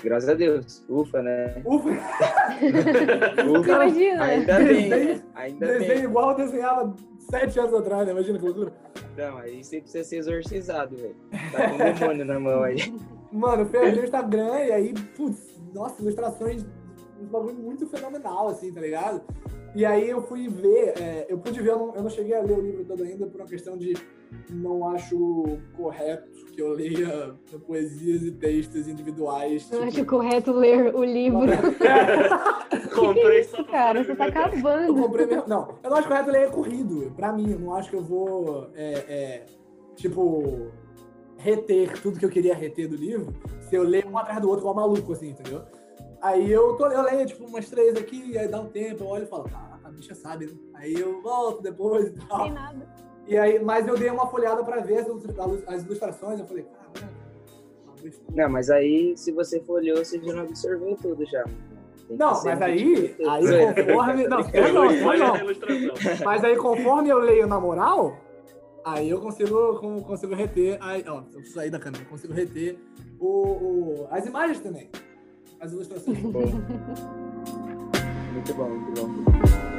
Graças 0.04 0.28
a 0.28 0.34
Deus. 0.34 0.84
Ufa, 0.90 1.22
né? 1.22 1.62
Ufa, 1.66 1.90
Ufa. 1.90 3.72
Imagina. 3.72 4.24
Ainda 4.26 4.58
bem. 4.60 4.90
Desenho- 4.90 5.22
Ainda 5.36 5.66
desenho 5.68 5.94
bem. 5.96 6.04
igual 6.04 6.32
eu 6.32 6.38
desenhava 6.38 6.96
sete 7.30 7.60
anos 7.60 7.74
atrás, 7.74 8.06
né? 8.06 8.12
Imagina 8.12 8.40
que 8.40 8.46
loucura. 8.46 8.74
Não, 9.18 9.38
aí 9.38 9.64
você 9.64 9.80
precisa 9.80 10.04
ser 10.04 10.18
exorcizado, 10.18 10.96
velho. 10.98 11.16
Tá 11.52 11.70
com 11.70 11.76
o 11.76 11.94
demônio 11.94 12.26
na 12.26 12.40
mão 12.40 12.64
aí. 12.64 12.78
Mano, 13.32 13.66
fui 13.66 13.80
abrir 13.88 14.02
o 14.02 14.04
Instagram 14.04 14.60
e 14.60 14.72
aí, 14.72 14.94
putz, 15.16 15.60
nossa, 15.74 16.02
ilustrações, 16.02 16.64
um 17.22 17.26
bagulho 17.26 17.56
muito 17.56 17.88
fenomenal, 17.88 18.48
assim, 18.48 18.72
tá 18.72 18.82
ligado? 18.82 19.22
E 19.76 19.86
aí 19.86 20.08
eu 20.08 20.22
fui 20.22 20.48
ver, 20.48 20.94
é, 21.00 21.26
eu 21.28 21.38
pude 21.40 21.60
ver, 21.60 21.72
eu 21.72 21.80
não, 21.80 21.96
eu 21.96 22.04
não 22.04 22.10
cheguei 22.10 22.36
a 22.36 22.42
ler 22.42 22.58
o 22.58 22.62
livro 22.62 22.86
todo 22.86 23.02
ainda 23.04 23.26
por 23.26 23.42
uma 23.42 23.48
questão 23.48 23.76
de 23.76 23.96
não 24.50 24.88
acho 24.90 25.58
correto 25.76 26.46
que 26.54 26.62
eu 26.62 26.70
leia 26.70 27.34
poesias 27.66 28.24
e 28.24 28.32
textos 28.32 28.88
individuais. 28.88 29.72
Eu 29.72 29.80
tipo, 29.80 29.92
acho 29.92 30.06
correto 30.06 30.52
ler 30.52 30.94
o 30.94 31.04
livro. 31.04 31.42
Comprei 32.94 33.42
que 33.42 33.44
só 33.46 33.58
isso, 33.58 33.66
cara? 33.66 34.04
Você 34.04 34.16
tá 34.16 34.26
biblioteca. 34.26 34.56
Eu 34.56 34.62
acabando. 34.62 35.02
comprei 35.02 35.26
mesmo. 35.26 35.48
Não, 35.48 35.76
eu 35.84 35.90
não 35.90 35.98
acho 35.98 36.08
correto 36.08 36.30
ler 36.30 36.52
corrido. 36.52 37.12
Pra 37.16 37.34
mim, 37.34 37.52
eu 37.52 37.60
não 37.60 37.74
acho 37.74 37.90
que 37.90 37.96
eu 37.96 38.04
vou, 38.04 38.70
é, 38.76 38.94
é, 39.08 39.46
tipo, 39.96 40.72
reter 41.38 42.00
tudo 42.00 42.20
que 42.20 42.26
eu 42.26 42.30
queria 42.30 42.54
reter 42.54 42.88
do 42.88 42.96
livro 42.96 43.34
se 43.62 43.76
eu 43.76 43.84
ler 43.84 44.06
um 44.06 44.18
atrás 44.18 44.40
do 44.40 44.48
outro 44.48 44.62
igual 44.62 44.76
maluco, 44.76 45.14
assim, 45.14 45.30
entendeu? 45.30 45.64
Aí 46.24 46.50
eu, 46.50 46.76
tô, 46.78 46.86
eu 46.88 47.02
leio, 47.04 47.26
tipo, 47.28 47.44
umas 47.46 47.70
três 47.70 47.98
aqui, 47.98 48.38
aí 48.38 48.48
dá 48.48 48.62
um 48.62 48.68
tempo, 48.70 49.04
eu 49.04 49.08
olho 49.08 49.24
e 49.26 49.28
falo, 49.28 49.46
ah, 49.54 49.78
a 49.84 49.90
bicha 49.90 50.16
sabe, 50.16 50.46
né? 50.46 50.54
Aí 50.76 50.94
eu 50.94 51.22
volto 51.22 51.62
depois 51.62 52.08
e 52.08 52.12
Não 52.16 52.28
tal. 52.28 52.44
tem 52.44 52.52
nada. 52.54 52.88
E 53.28 53.38
aí, 53.38 53.60
mas 53.62 53.86
eu 53.88 53.98
dei 53.98 54.10
uma 54.10 54.26
folhada 54.28 54.64
pra 54.64 54.80
ver 54.80 55.00
as, 55.00 55.08
ilustra- 55.08 55.34
as 55.68 55.84
ilustrações, 55.84 56.40
eu 56.40 56.46
falei, 56.48 56.64
caramba. 56.64 57.14
Não, 58.34 58.50
mas 58.50 58.70
aí, 58.70 59.16
se 59.18 59.34
você 59.34 59.60
folheou, 59.62 59.98
você 59.98 60.18
já 60.22 60.34
não 60.34 60.44
absorveu 60.44 60.96
tudo 61.02 61.26
já. 61.26 61.44
Não, 62.10 62.42
mas 62.44 62.62
aí, 62.62 63.16
aí 63.28 63.76
conforme. 63.76 64.28
Não, 64.28 64.40
Eu 64.54 64.74
não, 64.74 64.86
não, 64.92 65.18
não. 65.18 65.34
a 65.36 65.40
ilustração. 65.40 65.94
Mas 66.26 66.44
aí, 66.44 66.56
conforme 66.58 67.10
eu 67.10 67.18
leio 67.20 67.48
na 67.48 67.60
moral, 67.60 68.18
aí 68.86 69.10
eu 69.10 69.20
consigo, 69.22 69.80
consigo 70.06 70.36
reter. 70.36 70.78
Aí, 70.82 71.04
ó, 71.08 71.24
eu 71.34 71.44
saí 71.46 71.70
da 71.70 71.80
câmera, 71.80 72.04
eu 72.04 72.10
consigo 72.10 72.34
reter 72.34 72.78
o, 73.20 73.28
o- 73.28 74.08
as 74.12 74.26
imagens 74.26 74.60
também. 74.60 74.90
As 75.64 75.72
ilustrações. 75.72 76.20
Bom. 76.20 76.42
Muito 78.34 78.54
bom, 78.56 78.68
muito 78.68 79.02
bom. 79.02 79.73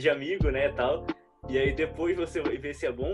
De, 0.00 0.10
amigo, 0.10 0.50
né, 0.50 0.70
tal, 0.70 1.06
e 1.48 1.58
aí 1.58 1.72
depois 1.72 2.16
você 2.16 2.40
vê 2.42 2.72
se 2.74 2.86
é 2.86 2.92
bom. 2.92 3.12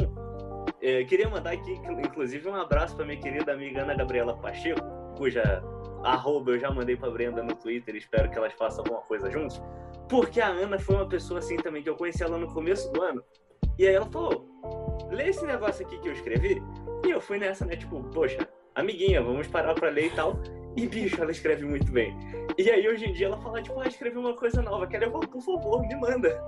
É, 0.80 1.04
queria 1.04 1.28
mandar 1.28 1.52
aqui, 1.52 1.72
inclusive, 1.72 2.48
um 2.48 2.54
abraço 2.54 2.94
pra 2.94 3.04
minha 3.04 3.20
querida 3.20 3.52
amiga 3.52 3.82
Ana 3.82 3.94
Gabriela 3.94 4.36
Pacheco, 4.36 4.80
cuja 5.16 5.62
arroba 6.04 6.52
eu 6.52 6.58
já 6.58 6.70
mandei 6.70 6.96
pra 6.96 7.10
Brenda 7.10 7.42
no 7.42 7.56
Twitter, 7.56 7.96
espero 7.96 8.30
que 8.30 8.38
elas 8.38 8.52
façam 8.52 8.84
alguma 8.84 9.02
coisa 9.02 9.30
juntos, 9.30 9.60
porque 10.08 10.40
a 10.40 10.48
Ana 10.48 10.78
foi 10.78 10.94
uma 10.94 11.08
pessoa 11.08 11.40
assim 11.40 11.56
também, 11.56 11.82
que 11.82 11.90
eu 11.90 11.96
conheci 11.96 12.22
ela 12.22 12.38
no 12.38 12.52
começo 12.52 12.92
do 12.92 13.02
ano, 13.02 13.22
e 13.78 13.86
aí 13.86 13.94
ela 13.94 14.06
falou, 14.06 14.46
lê 15.10 15.28
esse 15.28 15.44
negócio 15.44 15.84
aqui 15.84 15.98
que 15.98 16.08
eu 16.08 16.12
escrevi, 16.12 16.62
e 17.04 17.10
eu 17.10 17.20
fui 17.20 17.38
nessa, 17.38 17.64
né, 17.64 17.74
tipo, 17.76 18.02
poxa, 18.10 18.48
amiguinha, 18.74 19.20
vamos 19.22 19.48
parar 19.48 19.74
pra 19.74 19.90
ler 19.90 20.06
e 20.06 20.10
tal, 20.10 20.38
E, 20.76 20.86
bicho, 20.86 21.22
ela 21.22 21.30
escreve 21.30 21.64
muito 21.64 21.90
bem. 21.90 22.14
E 22.58 22.70
aí, 22.70 22.86
hoje 22.86 23.06
em 23.06 23.12
dia, 23.14 23.28
ela 23.28 23.38
fala, 23.38 23.62
tipo, 23.62 23.80
ah, 23.80 23.88
escrevi 23.88 24.18
uma 24.18 24.36
coisa 24.36 24.60
nova. 24.60 24.86
Quer 24.86 24.98
levar? 24.98 25.20
Por 25.20 25.40
favor, 25.40 25.80
me 25.80 25.94
manda. 25.96 26.38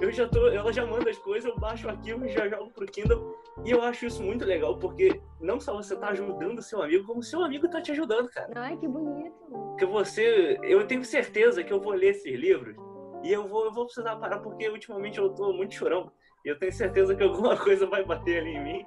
Eu 0.00 0.12
já 0.12 0.28
tô, 0.28 0.46
ela 0.48 0.72
já 0.72 0.86
manda 0.86 1.10
as 1.10 1.18
coisas, 1.18 1.50
eu 1.50 1.58
baixo 1.58 1.86
o 1.86 1.90
arquivo 1.90 2.24
e 2.24 2.28
já 2.28 2.48
jogo 2.48 2.70
pro 2.72 2.86
Kindle. 2.86 3.36
E 3.64 3.70
eu 3.70 3.82
acho 3.82 4.06
isso 4.06 4.22
muito 4.22 4.44
legal, 4.44 4.78
porque 4.78 5.20
não 5.40 5.58
só 5.60 5.74
você 5.74 5.96
tá 5.96 6.08
ajudando 6.08 6.62
seu 6.62 6.80
amigo, 6.82 7.04
como 7.06 7.22
seu 7.22 7.42
amigo 7.42 7.68
tá 7.68 7.80
te 7.80 7.92
ajudando, 7.92 8.28
cara. 8.30 8.50
Ai, 8.54 8.76
que 8.76 8.86
bonito. 8.86 9.34
Que 9.78 9.84
você, 9.86 10.58
eu 10.62 10.86
tenho 10.86 11.04
certeza 11.04 11.62
que 11.64 11.72
eu 11.72 11.80
vou 11.80 11.92
ler 11.92 12.10
esses 12.10 12.32
livros 12.38 12.76
e 13.24 13.32
eu 13.32 13.46
vou, 13.48 13.64
eu 13.66 13.72
vou 13.72 13.84
precisar 13.86 14.16
parar, 14.16 14.38
porque 14.40 14.68
ultimamente 14.68 15.18
eu 15.18 15.30
tô 15.30 15.52
muito 15.52 15.74
chorão. 15.74 16.10
E 16.44 16.48
eu 16.48 16.58
tenho 16.58 16.72
certeza 16.72 17.14
que 17.14 17.22
alguma 17.22 17.56
coisa 17.62 17.86
vai 17.86 18.04
bater 18.04 18.40
ali 18.40 18.50
em 18.56 18.62
mim. 18.64 18.86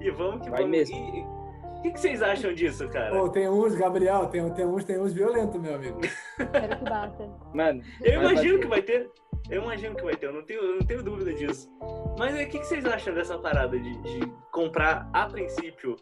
E 0.00 0.10
vamos 0.10 0.42
que 0.42 0.50
Vai 0.50 0.60
vamos. 0.62 0.70
mesmo. 0.76 0.96
E- 0.96 1.40
o 1.78 1.82
que, 1.82 1.92
que 1.92 2.00
vocês 2.00 2.22
acham 2.22 2.52
disso, 2.52 2.86
cara? 2.90 3.18
Pô, 3.18 3.28
tem 3.30 3.48
uns, 3.48 3.74
Gabriel, 3.74 4.26
tem, 4.26 4.52
tem 4.52 4.66
uns, 4.66 4.84
tem 4.84 5.00
uns 5.00 5.14
violentos, 5.14 5.58
meu 5.58 5.76
amigo. 5.76 5.98
Espero 6.38 6.76
que 6.76 6.84
bata. 6.84 7.30
Mano, 7.54 7.82
Eu 8.02 8.20
imagino 8.20 8.58
bater. 8.58 8.60
que 8.60 8.66
vai 8.66 8.82
ter. 8.82 9.10
Eu 9.50 9.62
imagino 9.62 9.96
que 9.96 10.04
vai 10.04 10.14
ter, 10.14 10.26
eu 10.26 10.32
não 10.32 10.42
tenho, 10.42 10.60
eu 10.60 10.76
não 10.76 10.86
tenho 10.86 11.02
dúvida 11.02 11.34
disso. 11.34 11.68
Mas 12.16 12.34
o 12.34 12.38
que, 12.38 12.58
que 12.58 12.64
vocês 12.64 12.84
acham 12.86 13.12
dessa 13.14 13.36
parada 13.36 13.78
de, 13.78 13.96
de 14.02 14.32
comprar 14.52 15.10
a 15.12 15.26
princípio 15.26 15.96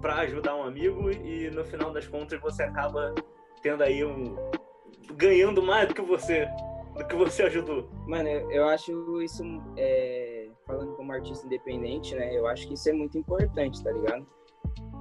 pra 0.00 0.16
ajudar 0.20 0.54
um 0.54 0.62
amigo 0.62 1.10
e 1.10 1.50
no 1.50 1.64
final 1.64 1.92
das 1.92 2.06
contas 2.06 2.40
você 2.40 2.62
acaba 2.62 3.14
tendo 3.62 3.82
aí 3.82 4.04
um. 4.04 4.36
ganhando 5.12 5.62
mais 5.62 5.88
do 5.88 5.94
que 5.94 6.02
você. 6.02 6.46
do 6.94 7.06
que 7.06 7.16
você 7.16 7.44
ajudou. 7.44 7.88
Mano, 8.06 8.28
eu 8.28 8.68
acho 8.68 9.22
isso, 9.22 9.42
é, 9.76 10.48
falando 10.66 10.94
como 10.96 11.12
artista 11.12 11.46
independente, 11.46 12.14
né? 12.14 12.36
Eu 12.36 12.46
acho 12.46 12.66
que 12.68 12.74
isso 12.74 12.88
é 12.88 12.92
muito 12.92 13.16
importante, 13.16 13.82
tá 13.82 13.92
ligado? 13.92 14.26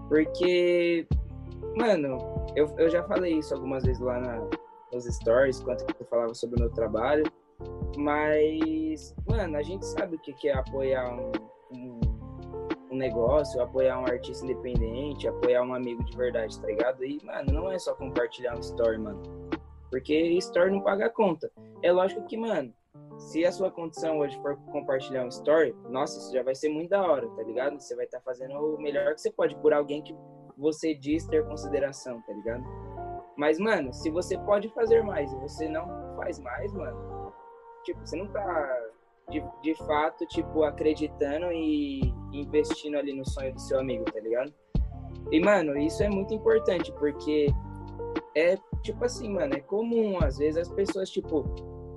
Porque, 0.08 1.06
mano, 1.76 2.18
eu, 2.56 2.74
eu 2.78 2.90
já 2.90 3.04
falei 3.04 3.40
isso 3.40 3.54
algumas 3.54 3.84
vezes 3.84 4.02
lá 4.02 4.20
na, 4.20 4.48
nos 4.92 5.06
stories, 5.06 5.62
quando 5.62 5.82
eu 6.00 6.06
falava 6.06 6.34
sobre 6.34 6.58
o 6.58 6.60
meu 6.60 6.72
trabalho. 6.72 7.24
Mas, 7.98 9.16
mano, 9.28 9.58
a 9.58 9.62
gente 9.62 9.86
sabe 9.86 10.16
o 10.16 10.20
que 10.20 10.48
é 10.48 10.54
apoiar 10.54 11.12
um, 11.12 11.32
um, 12.92 12.96
negócio, 12.96 13.62
apoiar 13.62 14.00
um 14.00 14.06
artista 14.06 14.46
independente, 14.46 15.28
apoiar 15.28 15.64
um 15.64 15.74
amigo 15.74 16.04
de 16.04 16.16
verdade, 16.16 16.60
tá 16.60 16.68
ligado? 16.68 17.04
E, 17.04 17.24
mano, 17.24 17.52
não 17.52 17.72
é 17.72 17.80
só 17.80 17.94
compartilhar 17.96 18.56
um 18.56 18.60
story, 18.60 18.98
mano. 18.98 19.22
Porque 19.90 20.16
story 20.38 20.72
não 20.72 20.82
paga 20.82 21.08
a 21.08 21.10
conta. 21.10 21.52
É 21.82 21.92
lógico 21.92 22.26
que, 22.26 22.38
mano, 22.38 22.74
se 23.18 23.46
a 23.46 23.52
sua 23.52 23.72
condição 23.72 24.20
hoje 24.20 24.40
for 24.42 24.56
compartilhar 24.72 25.26
um 25.26 25.30
story, 25.30 25.76
nossa, 25.90 26.18
isso 26.18 26.32
já 26.32 26.44
vai 26.44 26.56
ser 26.56 26.70
muito 26.70 26.90
da 26.90 27.02
hora, 27.02 27.28
tá 27.30 27.44
ligado? 27.44 27.80
Você 27.80 27.96
vai 27.96 28.06
estar 28.06 28.22
fazendo 28.22 28.54
o 28.54 28.80
melhor 28.80 29.14
que 29.14 29.22
você 29.22 29.32
pode 29.32 29.56
por 29.58 29.74
alguém 29.74 30.02
que 30.02 30.16
você 30.58 30.94
diz 30.94 31.26
ter 31.26 31.46
consideração, 31.46 32.22
tá 32.22 32.34
ligado? 32.34 32.64
Mas, 33.36 33.58
mano, 33.58 33.94
se 33.94 34.10
você 34.10 34.38
pode 34.40 34.70
fazer 34.70 35.02
mais 35.04 35.32
e 35.32 35.36
você 35.38 35.68
não 35.68 35.88
faz 36.16 36.40
mais, 36.40 36.74
mano, 36.74 37.19
tipo, 37.84 38.00
você 38.06 38.16
não 38.16 38.28
tá 38.28 38.90
de, 39.30 39.44
de 39.62 39.76
fato, 39.86 40.26
tipo, 40.28 40.64
acreditando 40.64 41.52
e 41.52 42.14
investindo 42.34 42.98
ali 42.98 43.14
no 43.14 43.28
sonho 43.28 43.54
do 43.54 43.62
seu 43.62 43.80
amigo, 43.80 44.06
tá 44.06 44.20
ligado? 44.20 44.54
E, 45.32 45.40
mano, 45.40 45.78
isso 45.78 46.02
é 46.04 46.10
muito 46.10 46.34
importante, 46.34 46.92
porque 46.94 47.48
é, 48.36 48.58
tipo 48.82 49.04
assim, 49.06 49.30
mano, 49.30 49.54
é 49.56 49.60
comum, 49.60 50.18
às 50.24 50.38
vezes 50.38 50.68
as 50.68 50.70
pessoas, 50.70 51.10
tipo, 51.10 51.46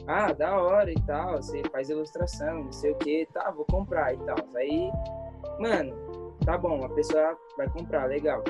ah, 0.06 0.32
da 0.32 0.60
hora 0.60 0.90
e 0.90 1.00
tal, 1.06 1.36
você 1.36 1.62
faz 1.70 1.88
ilustração, 1.88 2.64
não 2.64 2.72
sei 2.72 2.92
o 2.92 2.96
que, 2.96 3.26
tá, 3.32 3.50
vou 3.50 3.64
comprar 3.64 4.14
e 4.14 4.18
tal. 4.18 4.36
Aí, 4.56 4.90
mano, 5.58 6.34
tá 6.44 6.58
bom, 6.58 6.84
a 6.84 6.88
pessoa 6.90 7.38
vai 7.56 7.68
comprar, 7.68 8.06
legal. 8.06 8.42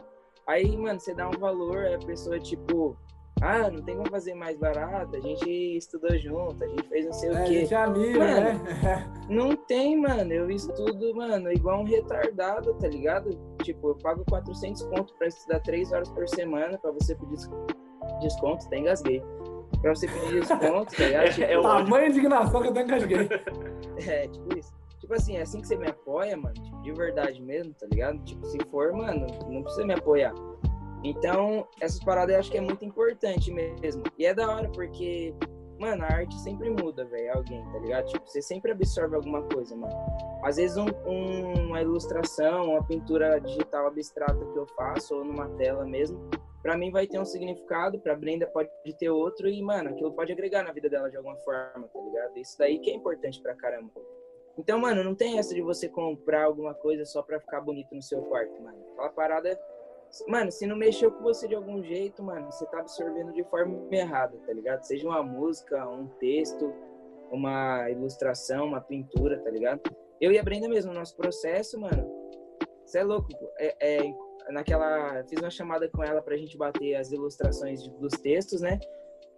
Aí, 0.47 0.77
mano, 0.77 0.99
você 0.99 1.15
dá 1.15 1.29
um 1.29 1.39
valor, 1.39 1.87
a 1.87 1.99
pessoa, 2.05 2.41
tipo, 2.41 2.97
ah, 3.43 3.71
não 3.71 3.83
tem 3.83 3.97
como 3.97 4.09
fazer 4.09 4.35
mais 4.35 4.57
barato, 4.57 5.17
a 5.17 5.21
gente 5.21 5.51
estudou 5.77 6.17
junto, 6.19 6.63
a 6.63 6.69
gente 6.69 6.89
fez 6.89 7.05
não 7.07 7.13
sei 7.13 7.29
É, 7.29 7.33
o 7.33 7.37
a 7.37 7.43
quê. 7.43 7.53
gente 7.61 7.75
é 7.75 7.77
amigo, 7.77 8.19
Mano. 8.19 8.41
né? 8.41 9.13
Não 9.29 9.57
tem, 9.57 9.97
mano. 9.99 10.31
Eu 10.33 10.51
estudo, 10.51 11.15
mano, 11.15 11.51
igual 11.53 11.81
um 11.81 11.85
retardado, 11.85 12.75
tá 12.75 12.87
ligado? 12.89 13.31
Tipo, 13.63 13.91
eu 13.91 13.95
pago 13.97 14.25
400 14.29 14.83
conto 14.85 15.15
pra 15.15 15.27
estudar 15.29 15.61
3 15.61 15.91
horas 15.93 16.09
por 16.11 16.29
semana, 16.29 16.77
pra 16.79 16.91
você 16.91 17.15
pedir 17.15 17.31
des- 17.37 17.51
desconto, 18.21 18.67
até 18.67 18.79
engasguei. 18.79 19.23
Pra 19.81 19.95
você 19.95 20.07
pedir 20.07 20.41
desconto, 20.41 20.95
tá 20.95 21.05
ligado? 21.05 21.31
Tipo, 21.35 21.51
É 21.51 21.59
o- 21.59 21.63
Tamanha 21.63 22.09
indignação 22.09 22.61
que 22.61 22.67
eu 22.69 22.71
até 22.73 22.83
engasguei. 22.83 23.29
é, 24.07 24.29
tipo 24.29 24.59
isso. 24.59 24.73
Tipo 25.01 25.15
assim, 25.15 25.37
é 25.37 25.43
assim 25.43 25.61
que 25.61 25.67
você 25.67 25.77
me 25.77 25.89
apoia, 25.89 26.37
mano, 26.37 26.55
tipo, 26.55 26.83
de 26.83 26.93
verdade 26.93 27.41
mesmo, 27.43 27.73
tá 27.75 27.87
ligado? 27.91 28.19
Tipo, 28.25 28.45
se 28.47 28.59
for, 28.71 28.93
mano, 28.93 29.27
não 29.49 29.63
precisa 29.63 29.85
me 29.87 29.95
apoiar. 29.95 30.33
Então, 31.05 31.67
essas 31.81 32.03
paradas 32.03 32.35
eu 32.35 32.41
acho 32.41 32.51
que 32.51 32.59
é 32.59 32.61
muito 32.61 32.85
importante 32.85 33.51
mesmo. 33.53 34.03
E 34.19 34.25
é 34.25 34.33
da 34.33 34.49
hora, 34.49 34.69
porque, 34.71 35.35
mano, 35.79 36.05
a 36.05 36.07
arte 36.07 36.39
sempre 36.41 36.71
muda, 36.71 37.05
velho, 37.05 37.35
alguém, 37.35 37.65
tá 37.73 37.79
ligado? 37.79 38.07
Tipo, 38.07 38.27
você 38.27 38.41
sempre 38.41 38.71
absorve 38.71 39.17
alguma 39.17 39.43
coisa, 39.43 39.75
mano. 39.75 39.95
Às 40.45 40.57
vezes 40.57 40.77
um- 40.77 40.87
um- 41.07 41.67
uma 41.69 41.83
ilustração, 41.83 42.71
uma 42.71 42.85
pintura 42.85 43.41
digital 43.41 43.87
abstrata 43.87 44.45
que 44.45 44.57
eu 44.57 44.67
faço, 44.77 45.17
ou 45.17 45.25
numa 45.25 45.49
tela 45.57 45.85
mesmo, 45.85 46.31
pra 46.63 46.77
mim 46.79 46.93
vai 46.93 47.07
ter 47.09 47.19
um 47.19 47.25
significado, 47.25 47.99
pra 47.99 48.15
Brenda 48.15 48.47
pode 48.47 48.71
ter 48.99 49.11
outro, 49.11 49.49
e, 49.49 49.61
mano, 49.61 49.91
aquilo 49.91 50.13
pode 50.13 50.33
agregar 50.33 50.63
na 50.63 50.73
vida 50.73 50.89
dela 50.89 51.11
de 51.11 51.17
alguma 51.17 51.37
forma, 51.39 51.89
tá 51.89 52.01
ligado? 52.01 52.39
Isso 52.39 52.57
daí 52.59 52.79
que 52.79 52.91
é 52.91 52.95
importante 52.95 53.41
pra 53.43 53.55
caramba. 53.55 53.91
Então, 54.57 54.79
mano, 54.79 55.03
não 55.03 55.15
tem 55.15 55.39
essa 55.39 55.55
de 55.55 55.63
você 55.63 55.89
comprar 55.89 56.45
alguma 56.45 56.75
coisa 56.75 57.05
só 57.07 57.23
pra 57.23 57.41
ficar 57.41 57.61
bonito 57.61 57.95
no 57.95 58.03
seu 58.03 58.21
quarto, 58.23 58.63
mano. 58.63 58.79
Aquela 58.93 59.09
parada. 59.09 59.59
Mano, 60.29 60.53
se 60.53 60.67
não 60.67 60.77
mexeu 60.77 61.11
com 61.11 61.23
você 61.23 61.49
de 61.49 61.55
algum 61.55 61.83
jeito, 61.83 62.23
mano, 62.23 62.51
você 62.51 62.67
tá 62.67 62.81
absorvendo 62.81 63.33
de 63.33 63.43
forma 63.45 63.79
errada, 63.91 64.37
tá 64.47 64.53
ligado? 64.53 64.83
Seja 64.83 65.09
uma 65.09 65.23
música, 65.23 65.89
um 65.89 66.07
texto, 66.19 66.73
uma 67.31 67.89
ilustração, 67.91 68.67
uma 68.67 68.81
pintura, 68.81 69.39
tá 69.39 69.51
ligado? 69.51 69.81
Eu 70.21 70.31
e 70.31 70.39
a 70.39 70.43
Brenda 70.43 70.69
mesmo, 70.69 70.93
nosso 70.93 71.17
processo, 71.17 71.81
mano, 71.81 72.07
você 72.85 72.99
é 72.99 73.05
louco. 73.05 73.29
pô. 73.29 73.51
É, 73.59 73.75
é, 73.81 74.15
naquela. 74.51 75.25
Fiz 75.25 75.41
uma 75.41 75.51
chamada 75.51 75.89
com 75.89 76.05
ela 76.05 76.21
pra 76.21 76.37
gente 76.37 76.57
bater 76.59 76.95
as 76.95 77.11
ilustrações 77.11 77.89
dos 77.89 78.13
textos, 78.21 78.61
né? 78.61 78.79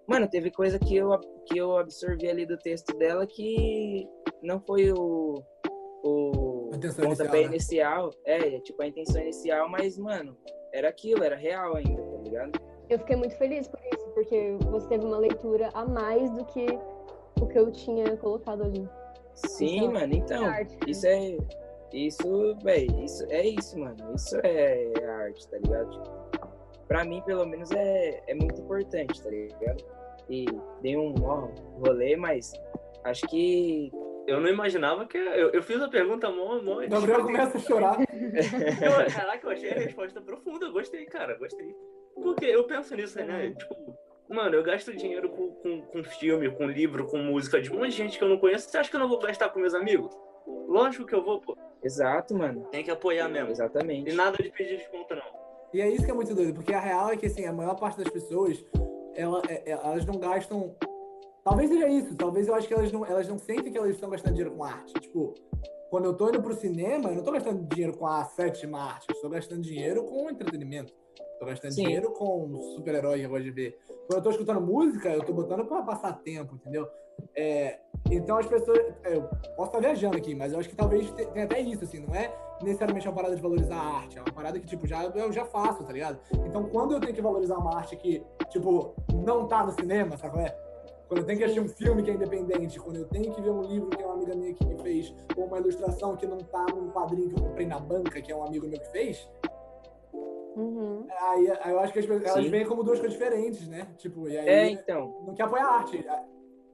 Mano, 0.06 0.28
teve 0.28 0.50
coisa 0.50 0.78
que 0.78 0.96
eu, 0.96 1.18
que 1.46 1.56
eu 1.56 1.78
absorvi 1.78 2.28
ali 2.28 2.44
do 2.44 2.58
texto 2.58 2.96
dela 2.98 3.26
que 3.26 4.06
não 4.42 4.60
foi 4.60 4.92
o, 4.92 5.42
o 6.02 6.70
A 6.72 6.76
intenção 6.76 7.08
pontapé 7.08 7.42
inicial, 7.42 7.46
né? 7.46 7.46
inicial. 7.46 8.10
É, 8.26 8.60
tipo, 8.60 8.82
a 8.82 8.86
intenção 8.86 9.22
inicial, 9.22 9.68
mas, 9.68 9.96
mano, 9.96 10.36
era 10.74 10.88
aquilo, 10.88 11.22
era 11.22 11.36
real 11.36 11.76
ainda, 11.76 12.02
tá 12.02 12.18
ligado? 12.18 12.60
Eu 12.90 12.98
fiquei 12.98 13.16
muito 13.16 13.36
feliz 13.36 13.66
por 13.68 13.80
isso, 13.92 14.08
porque 14.12 14.56
você 14.68 14.88
teve 14.88 15.06
uma 15.06 15.16
leitura 15.16 15.70
a 15.72 15.86
mais 15.86 16.30
do 16.32 16.44
que 16.44 16.66
o 17.40 17.46
que 17.46 17.58
eu 17.58 17.70
tinha 17.70 18.16
colocado 18.16 18.64
ali. 18.64 18.86
Sim, 19.34 19.78
Então, 19.78 19.92
mano, 19.92 20.14
então, 20.14 20.44
arte, 20.44 20.74
né? 20.74 20.80
isso 20.88 21.06
é. 21.06 21.38
Isso, 21.92 22.56
véi, 22.64 22.88
isso 23.04 23.24
é 23.30 23.46
isso, 23.46 23.78
mano. 23.78 23.96
Isso 24.16 24.36
é 24.42 24.92
a 25.04 25.16
arte, 25.16 25.48
tá 25.48 25.58
ligado? 25.58 25.90
Tipo, 25.90 26.48
pra 26.88 27.04
mim, 27.04 27.22
pelo 27.24 27.46
menos, 27.46 27.70
é, 27.70 28.20
é 28.26 28.34
muito 28.34 28.60
importante, 28.60 29.22
tá 29.22 29.30
ligado? 29.30 29.84
E 30.28 30.46
dei 30.82 30.96
um 30.96 31.14
ó, 31.22 31.48
rolê, 31.86 32.16
mas 32.16 32.52
acho 33.04 33.26
que. 33.28 33.92
Eu 34.26 34.40
não 34.40 34.48
imaginava 34.48 35.06
que. 35.06 35.18
Eu, 35.18 35.50
eu 35.50 35.62
fiz 35.62 35.80
a 35.82 35.88
pergunta 35.88 36.30
mó, 36.30 36.58
mó. 36.62 36.80
O 36.82 36.88
Gabriel 36.88 37.22
começa 37.22 37.58
a 37.58 37.60
chorar. 37.60 37.98
Eu, 38.00 39.12
caraca, 39.14 39.46
eu 39.46 39.50
achei 39.50 39.70
a 39.70 39.74
resposta 39.74 40.20
profunda. 40.20 40.70
Gostei, 40.70 41.04
cara, 41.06 41.34
gostei. 41.36 41.74
Porque 42.14 42.44
eu 42.46 42.64
penso 42.64 42.94
nisso, 42.96 43.18
né? 43.22 43.50
Tipo, 43.56 43.94
mano, 44.28 44.54
eu 44.54 44.62
gasto 44.62 44.94
dinheiro 44.96 45.28
com, 45.28 45.48
com, 45.56 45.82
com 45.82 46.04
filme, 46.04 46.50
com 46.50 46.66
livro, 46.66 47.06
com 47.06 47.18
música 47.18 47.60
de 47.60 47.70
um 47.70 47.76
monte 47.78 47.90
de 47.90 47.96
gente 47.96 48.18
que 48.18 48.24
eu 48.24 48.28
não 48.28 48.38
conheço. 48.38 48.68
Você 48.70 48.78
acha 48.78 48.88
que 48.88 48.96
eu 48.96 49.00
não 49.00 49.08
vou 49.08 49.18
gastar 49.18 49.50
com 49.50 49.60
meus 49.60 49.74
amigos? 49.74 50.16
Lógico 50.46 51.04
que 51.06 51.14
eu 51.14 51.22
vou, 51.22 51.40
pô. 51.40 51.56
Exato, 51.82 52.34
mano. 52.34 52.64
Tem 52.70 52.82
que 52.82 52.90
apoiar 52.90 53.28
mesmo. 53.28 53.50
Exatamente. 53.50 54.10
E 54.10 54.14
nada 54.14 54.36
de 54.42 54.50
pedir 54.50 54.78
desconto, 54.78 55.14
não. 55.14 55.44
E 55.74 55.80
é 55.80 55.88
isso 55.88 56.04
que 56.04 56.10
é 56.10 56.14
muito 56.14 56.34
doido, 56.34 56.54
porque 56.54 56.72
a 56.72 56.80
real 56.80 57.10
é 57.10 57.16
que 57.16 57.26
assim, 57.26 57.44
a 57.46 57.52
maior 57.52 57.74
parte 57.74 57.98
das 57.98 58.08
pessoas, 58.08 58.64
ela, 59.14 59.42
é- 59.48 59.62
é- 59.66 59.72
elas 59.72 60.06
não 60.06 60.18
gastam. 60.18 60.74
Talvez 61.44 61.68
seja 61.68 61.86
isso, 61.88 62.16
talvez 62.16 62.48
eu 62.48 62.54
acho 62.54 62.66
que 62.66 62.72
elas 62.72 62.90
não, 62.90 63.04
elas 63.04 63.28
não 63.28 63.38
sentem 63.38 63.70
que 63.70 63.76
elas 63.76 63.90
estão 63.90 64.08
gastando 64.08 64.32
dinheiro 64.32 64.54
com 64.56 64.64
arte. 64.64 64.94
Tipo, 64.94 65.34
quando 65.90 66.06
eu 66.06 66.14
tô 66.14 66.28
indo 66.30 66.42
pro 66.42 66.54
cinema, 66.54 67.10
eu 67.10 67.16
não 67.16 67.22
tô 67.22 67.32
gastando 67.32 67.62
dinheiro 67.66 67.94
com 67.96 68.06
a 68.06 68.24
sétima 68.24 68.80
arte, 68.82 69.06
eu 69.10 69.14
estou 69.14 69.28
gastando 69.30 69.60
dinheiro 69.60 70.04
com 70.04 70.30
entretenimento. 70.30 70.92
Tô 71.38 71.44
gastando 71.44 71.72
Sim. 71.72 71.82
dinheiro 71.84 72.12
com 72.12 72.56
super-herói 72.76 73.18
que 73.18 73.24
eu 73.26 73.28
gosto 73.30 73.44
de 73.44 73.50
ver. 73.50 73.78
Quando 74.06 74.14
eu 74.18 74.22
tô 74.22 74.30
escutando 74.30 74.60
música, 74.62 75.10
eu 75.10 75.22
tô 75.22 75.34
botando 75.34 75.66
pra 75.66 75.82
passar 75.82 76.14
tempo, 76.22 76.54
entendeu? 76.54 76.88
É, 77.36 77.78
então 78.10 78.38
as 78.38 78.46
pessoas. 78.46 78.78
é, 79.04 79.14
Eu 79.16 79.28
posso 79.56 79.68
estar 79.68 79.80
viajando 79.80 80.16
aqui, 80.16 80.34
mas 80.34 80.52
eu 80.52 80.58
acho 80.58 80.68
que 80.68 80.74
talvez 80.76 81.10
te- 81.10 81.26
tenha 81.26 81.44
até 81.44 81.60
isso, 81.60 81.84
assim, 81.84 82.00
não 82.00 82.14
é 82.14 82.34
necessariamente 82.62 83.06
uma 83.06 83.14
parada 83.14 83.36
de 83.36 83.42
valorizar 83.42 83.76
a 83.76 83.96
arte, 83.98 84.16
é 84.18 84.22
uma 84.22 84.32
parada 84.32 84.58
que, 84.58 84.66
tipo, 84.66 84.86
já, 84.86 85.04
eu 85.04 85.30
já 85.32 85.44
faço, 85.44 85.84
tá 85.84 85.92
ligado? 85.92 86.18
Então 86.46 86.64
quando 86.70 86.92
eu 86.94 87.00
tenho 87.00 87.12
que 87.14 87.20
valorizar 87.20 87.56
uma 87.58 87.76
arte 87.76 87.96
que, 87.96 88.24
tipo, 88.48 88.94
não 89.12 89.46
tá 89.46 89.64
no 89.66 89.72
cinema, 89.72 90.16
sabe 90.16 90.32
qual 90.32 90.44
é? 90.46 90.63
Quando 91.14 91.20
eu 91.22 91.26
tenho 91.26 91.38
que 91.38 91.44
assistir 91.44 91.60
um 91.60 91.68
filme 91.68 92.02
que 92.02 92.10
é 92.10 92.14
independente, 92.14 92.80
quando 92.80 92.96
eu 92.96 93.04
tenho 93.06 93.32
que 93.32 93.40
ver 93.40 93.50
um 93.50 93.62
livro 93.62 93.88
que 93.88 94.02
é 94.02 94.04
uma 94.04 94.16
amiga 94.16 94.34
minha 94.34 94.52
que 94.52 94.66
que 94.66 94.82
fez, 94.82 95.14
ou 95.36 95.44
uma 95.44 95.58
ilustração 95.58 96.16
que 96.16 96.26
não 96.26 96.38
tá 96.38 96.66
num 96.74 96.90
quadrinho 96.90 97.28
que 97.28 97.40
eu 97.40 97.44
comprei 97.44 97.68
na 97.68 97.78
banca, 97.78 98.20
que 98.20 98.32
é 98.32 98.36
um 98.36 98.42
amigo 98.42 98.66
meu 98.66 98.80
que 98.80 98.90
fez, 98.90 99.30
Uhum. 100.56 101.06
Aí, 101.10 101.50
aí 101.62 101.72
eu 101.72 101.80
acho 101.80 101.92
que 101.92 101.98
as 101.98 102.08
elas 102.08 102.44
Sim. 102.44 102.48
veem 102.50 102.64
como 102.64 102.84
duas 102.84 103.00
coisas 103.00 103.18
diferentes, 103.18 103.66
né? 103.66 103.92
Tipo, 103.98 104.28
e 104.28 104.38
aí 104.38 104.48
É, 104.48 104.70
então. 104.70 105.22
não 105.26 105.34
quer 105.34 105.44
apoiar 105.44 105.66
a 105.66 105.74
arte. 105.78 106.04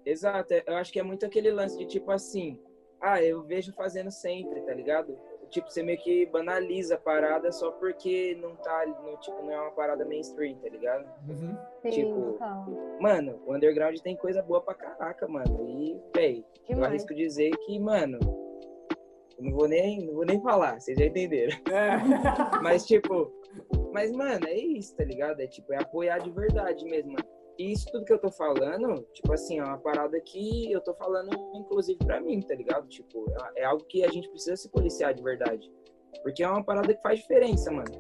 Exato, 0.04 0.52
eu 0.66 0.76
acho 0.76 0.92
que 0.92 1.00
é 1.00 1.02
muito 1.02 1.24
aquele 1.24 1.50
lance 1.50 1.78
de 1.78 1.86
tipo 1.86 2.10
assim, 2.10 2.60
ah, 3.00 3.22
eu 3.22 3.42
vejo 3.42 3.72
fazendo 3.72 4.10
sempre, 4.10 4.60
tá 4.62 4.74
ligado? 4.74 5.18
Tipo, 5.50 5.70
você 5.70 5.82
meio 5.82 5.98
que 5.98 6.26
banaliza 6.26 6.94
a 6.94 6.98
parada 6.98 7.50
só 7.50 7.72
porque 7.72 8.36
não 8.40 8.54
tá, 8.56 8.86
no, 8.86 9.16
tipo, 9.16 9.42
não 9.42 9.52
é 9.52 9.60
uma 9.60 9.72
parada 9.72 10.04
mainstream, 10.04 10.56
tá 10.56 10.68
ligado? 10.68 11.04
Uhum. 11.28 11.56
Sim, 11.82 11.90
Tipo, 11.90 12.32
total. 12.32 12.66
Mano, 13.00 13.42
o 13.44 13.54
underground 13.54 13.98
tem 13.98 14.16
coisa 14.16 14.42
boa 14.42 14.60
pra 14.60 14.74
caraca, 14.74 15.26
mano. 15.26 15.68
E, 15.68 16.00
véi, 16.14 16.44
eu 16.68 16.84
arrisco 16.84 17.14
dizer 17.14 17.50
que, 17.66 17.78
mano, 17.78 18.18
eu 19.36 19.44
não 19.44 19.52
vou 19.52 19.66
nem, 19.66 20.06
não 20.06 20.14
vou 20.14 20.24
nem 20.24 20.40
falar, 20.40 20.80
vocês 20.80 20.96
já 20.96 21.06
entenderam. 21.06 21.56
É. 21.70 21.98
Mas, 22.62 22.86
tipo, 22.86 23.32
mas, 23.92 24.12
mano, 24.12 24.46
é 24.46 24.56
isso, 24.56 24.94
tá 24.94 25.04
ligado? 25.04 25.40
É 25.40 25.46
tipo, 25.46 25.72
é 25.72 25.78
apoiar 25.78 26.18
de 26.18 26.30
verdade 26.30 26.84
mesmo, 26.84 27.12
mano. 27.12 27.39
E 27.60 27.72
isso 27.72 27.84
tudo 27.92 28.06
que 28.06 28.12
eu 28.14 28.18
tô 28.18 28.30
falando, 28.30 29.02
tipo 29.12 29.30
assim, 29.34 29.58
é 29.58 29.62
uma 29.62 29.76
parada 29.76 30.18
que 30.18 30.72
eu 30.72 30.80
tô 30.80 30.94
falando, 30.94 31.28
inclusive, 31.52 31.98
pra 31.98 32.18
mim, 32.18 32.40
tá 32.40 32.54
ligado? 32.54 32.88
Tipo, 32.88 33.26
é- 33.54 33.60
é 33.60 33.64
algo 33.66 33.84
que 33.84 34.02
a 34.02 34.08
gente 34.08 34.30
precisa 34.30 34.56
se 34.56 34.66
policiar 34.70 35.12
de 35.12 35.22
verdade. 35.22 35.70
Porque 36.22 36.42
é 36.42 36.48
uma 36.48 36.64
parada 36.64 36.94
que 36.94 37.02
faz 37.02 37.18
diferença, 37.20 37.70
mano. 37.70 37.92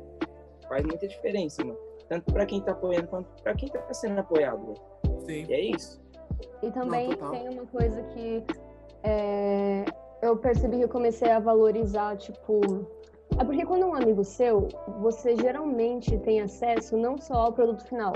Faz 0.66 0.82
muita 0.82 1.06
diferença, 1.06 1.62
mano. 1.62 1.78
Tanto 2.08 2.32
pra 2.32 2.46
quem 2.46 2.62
tá 2.62 2.72
apoiando 2.72 3.08
quanto 3.08 3.28
pra 3.42 3.54
quem 3.54 3.68
tá 3.68 3.92
sendo 3.92 4.18
apoiado, 4.18 4.64
velho. 4.64 5.20
Sim. 5.26 5.44
E 5.46 5.52
é 5.52 5.60
isso. 5.60 6.00
E 6.62 6.70
também 6.70 7.10
total. 7.10 7.30
tem 7.32 7.48
uma 7.50 7.66
coisa 7.66 8.02
que 8.04 8.42
é, 9.02 9.84
eu 10.22 10.38
percebi 10.38 10.78
que 10.78 10.84
eu 10.84 10.88
comecei 10.88 11.30
a 11.30 11.38
valorizar, 11.38 12.16
tipo. 12.16 12.62
É 13.38 13.44
porque 13.44 13.66
quando 13.66 13.82
é 13.82 13.86
um 13.86 13.94
amigo 13.94 14.24
seu, 14.24 14.68
você 15.02 15.36
geralmente 15.36 16.18
tem 16.20 16.40
acesso 16.40 16.96
não 16.96 17.18
só 17.18 17.34
ao 17.34 17.52
produto 17.52 17.84
final, 17.84 18.14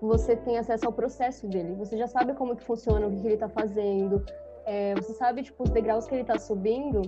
você 0.00 0.36
tem 0.36 0.58
acesso 0.58 0.86
ao 0.86 0.92
processo 0.92 1.46
dele. 1.46 1.74
Você 1.74 1.96
já 1.96 2.06
sabe 2.06 2.34
como 2.34 2.56
que 2.56 2.62
funciona, 2.62 3.06
o 3.06 3.10
que, 3.10 3.20
que 3.20 3.26
ele 3.26 3.36
tá 3.36 3.48
fazendo. 3.48 4.24
é, 4.64 4.94
você 4.94 5.12
sabe, 5.14 5.42
tipo, 5.42 5.62
os 5.62 5.70
degraus 5.70 6.06
que 6.06 6.14
ele 6.14 6.24
tá 6.24 6.38
subindo 6.38 7.02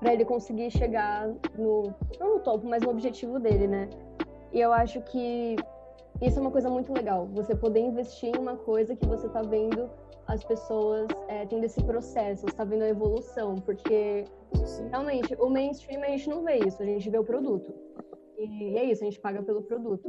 para 0.00 0.12
ele 0.12 0.24
conseguir 0.24 0.70
chegar 0.70 1.28
no. 1.56 1.94
Não 2.18 2.34
no 2.34 2.40
topo, 2.40 2.66
mas 2.66 2.82
no 2.82 2.90
objetivo 2.90 3.38
dele, 3.38 3.66
né? 3.66 3.88
E 4.52 4.60
eu 4.60 4.72
acho 4.72 5.00
que 5.02 5.56
isso 6.22 6.38
é 6.38 6.42
uma 6.42 6.50
coisa 6.50 6.70
muito 6.70 6.92
legal. 6.92 7.26
Você 7.32 7.54
poder 7.54 7.80
investir 7.80 8.34
em 8.34 8.38
uma 8.38 8.56
coisa 8.56 8.94
que 8.94 9.06
você 9.06 9.28
tá 9.28 9.42
vendo 9.42 9.90
as 10.26 10.42
pessoas 10.42 11.06
é, 11.28 11.44
tendo 11.46 11.64
esse 11.64 11.82
processo, 11.82 12.42
você 12.42 12.56
tá 12.56 12.64
vendo 12.64 12.82
a 12.82 12.88
evolução, 12.88 13.56
porque 13.56 14.24
Sim. 14.64 14.88
realmente 14.88 15.34
o 15.34 15.50
mainstream 15.50 16.02
a 16.02 16.06
gente 16.06 16.30
não 16.30 16.42
vê 16.42 16.58
isso, 16.58 16.82
a 16.82 16.86
gente 16.86 17.10
vê 17.10 17.18
o 17.18 17.24
produto. 17.24 17.74
E 18.38 18.76
é 18.78 18.84
isso, 18.84 19.02
a 19.02 19.06
gente 19.06 19.20
paga 19.20 19.42
pelo 19.42 19.62
produto. 19.62 20.08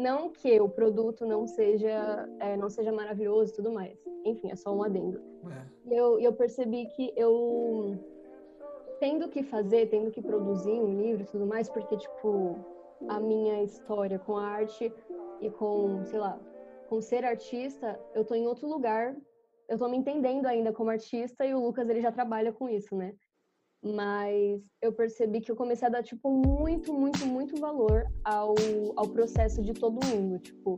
Não 0.00 0.30
que 0.30 0.58
o 0.58 0.68
produto 0.68 1.26
não 1.26 1.46
seja, 1.46 2.26
é, 2.38 2.56
não 2.56 2.70
seja 2.70 2.90
maravilhoso 2.90 3.52
e 3.52 3.56
tudo 3.56 3.70
mais. 3.70 3.98
Enfim, 4.24 4.50
é 4.50 4.56
só 4.56 4.74
um 4.74 4.82
adendo. 4.82 5.20
É. 5.50 5.92
E 5.92 5.96
eu, 5.96 6.18
eu 6.18 6.32
percebi 6.32 6.86
que 6.86 7.12
eu 7.14 7.98
tendo 8.98 9.28
que 9.28 9.42
fazer, 9.42 9.90
tendo 9.90 10.10
que 10.10 10.22
produzir 10.22 10.72
um 10.72 11.02
livro 11.02 11.22
e 11.22 11.26
tudo 11.26 11.46
mais, 11.46 11.68
porque, 11.68 11.96
tipo, 11.98 12.56
a 13.08 13.20
minha 13.20 13.62
história 13.62 14.18
com 14.18 14.36
a 14.36 14.46
arte 14.46 14.92
e 15.40 15.50
com, 15.50 16.04
sei 16.06 16.18
lá, 16.18 16.38
com 16.88 17.00
ser 17.00 17.24
artista, 17.24 17.98
eu 18.14 18.24
tô 18.24 18.34
em 18.34 18.46
outro 18.46 18.68
lugar, 18.68 19.14
eu 19.68 19.78
tô 19.78 19.86
me 19.88 19.96
entendendo 19.96 20.46
ainda 20.46 20.72
como 20.72 20.90
artista 20.90 21.44
e 21.44 21.54
o 21.54 21.60
Lucas, 21.60 21.88
ele 21.88 22.00
já 22.00 22.10
trabalha 22.10 22.52
com 22.52 22.68
isso, 22.68 22.94
né? 22.96 23.14
Mas 23.82 24.60
eu 24.82 24.92
percebi 24.92 25.40
que 25.40 25.50
eu 25.50 25.56
comecei 25.56 25.88
a 25.88 25.90
dar, 25.90 26.02
tipo, 26.02 26.30
muito, 26.30 26.92
muito, 26.92 27.26
muito 27.26 27.58
valor 27.58 28.04
ao, 28.24 28.54
ao 28.96 29.08
processo 29.08 29.62
de 29.62 29.72
todo 29.72 30.04
mundo, 30.06 30.38
tipo... 30.38 30.76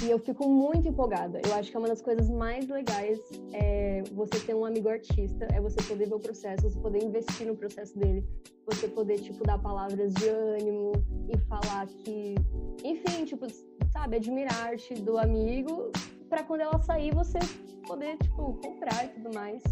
E 0.00 0.10
eu 0.10 0.18
fico 0.20 0.48
muito 0.48 0.86
empolgada. 0.86 1.40
Eu 1.44 1.54
acho 1.54 1.72
que 1.72 1.76
é 1.76 1.80
uma 1.80 1.88
das 1.88 2.00
coisas 2.00 2.30
mais 2.30 2.68
legais 2.68 3.18
é 3.52 4.04
você 4.12 4.38
ter 4.38 4.54
um 4.54 4.64
amigo 4.64 4.88
artista, 4.88 5.48
é 5.52 5.60
você 5.60 5.82
poder 5.82 6.08
ver 6.08 6.14
o 6.14 6.20
processo, 6.20 6.70
você 6.70 6.78
poder 6.78 7.02
investir 7.02 7.48
no 7.48 7.56
processo 7.56 7.98
dele, 7.98 8.24
você 8.64 8.86
poder, 8.86 9.18
tipo, 9.18 9.42
dar 9.42 9.58
palavras 9.58 10.14
de 10.14 10.28
ânimo 10.28 10.92
e 11.28 11.36
falar 11.48 11.88
que, 11.88 12.36
enfim, 12.84 13.24
tipo, 13.24 13.46
sabe, 13.92 14.16
admirar 14.16 14.54
a 14.60 14.66
arte 14.68 14.94
do 14.94 15.18
amigo 15.18 15.90
para 16.28 16.44
quando 16.44 16.60
ela 16.60 16.78
sair 16.80 17.12
você 17.12 17.38
poder, 17.84 18.16
tipo, 18.18 18.54
comprar 18.62 19.04
e 19.04 19.08
tudo 19.08 19.34
mais. 19.34 19.62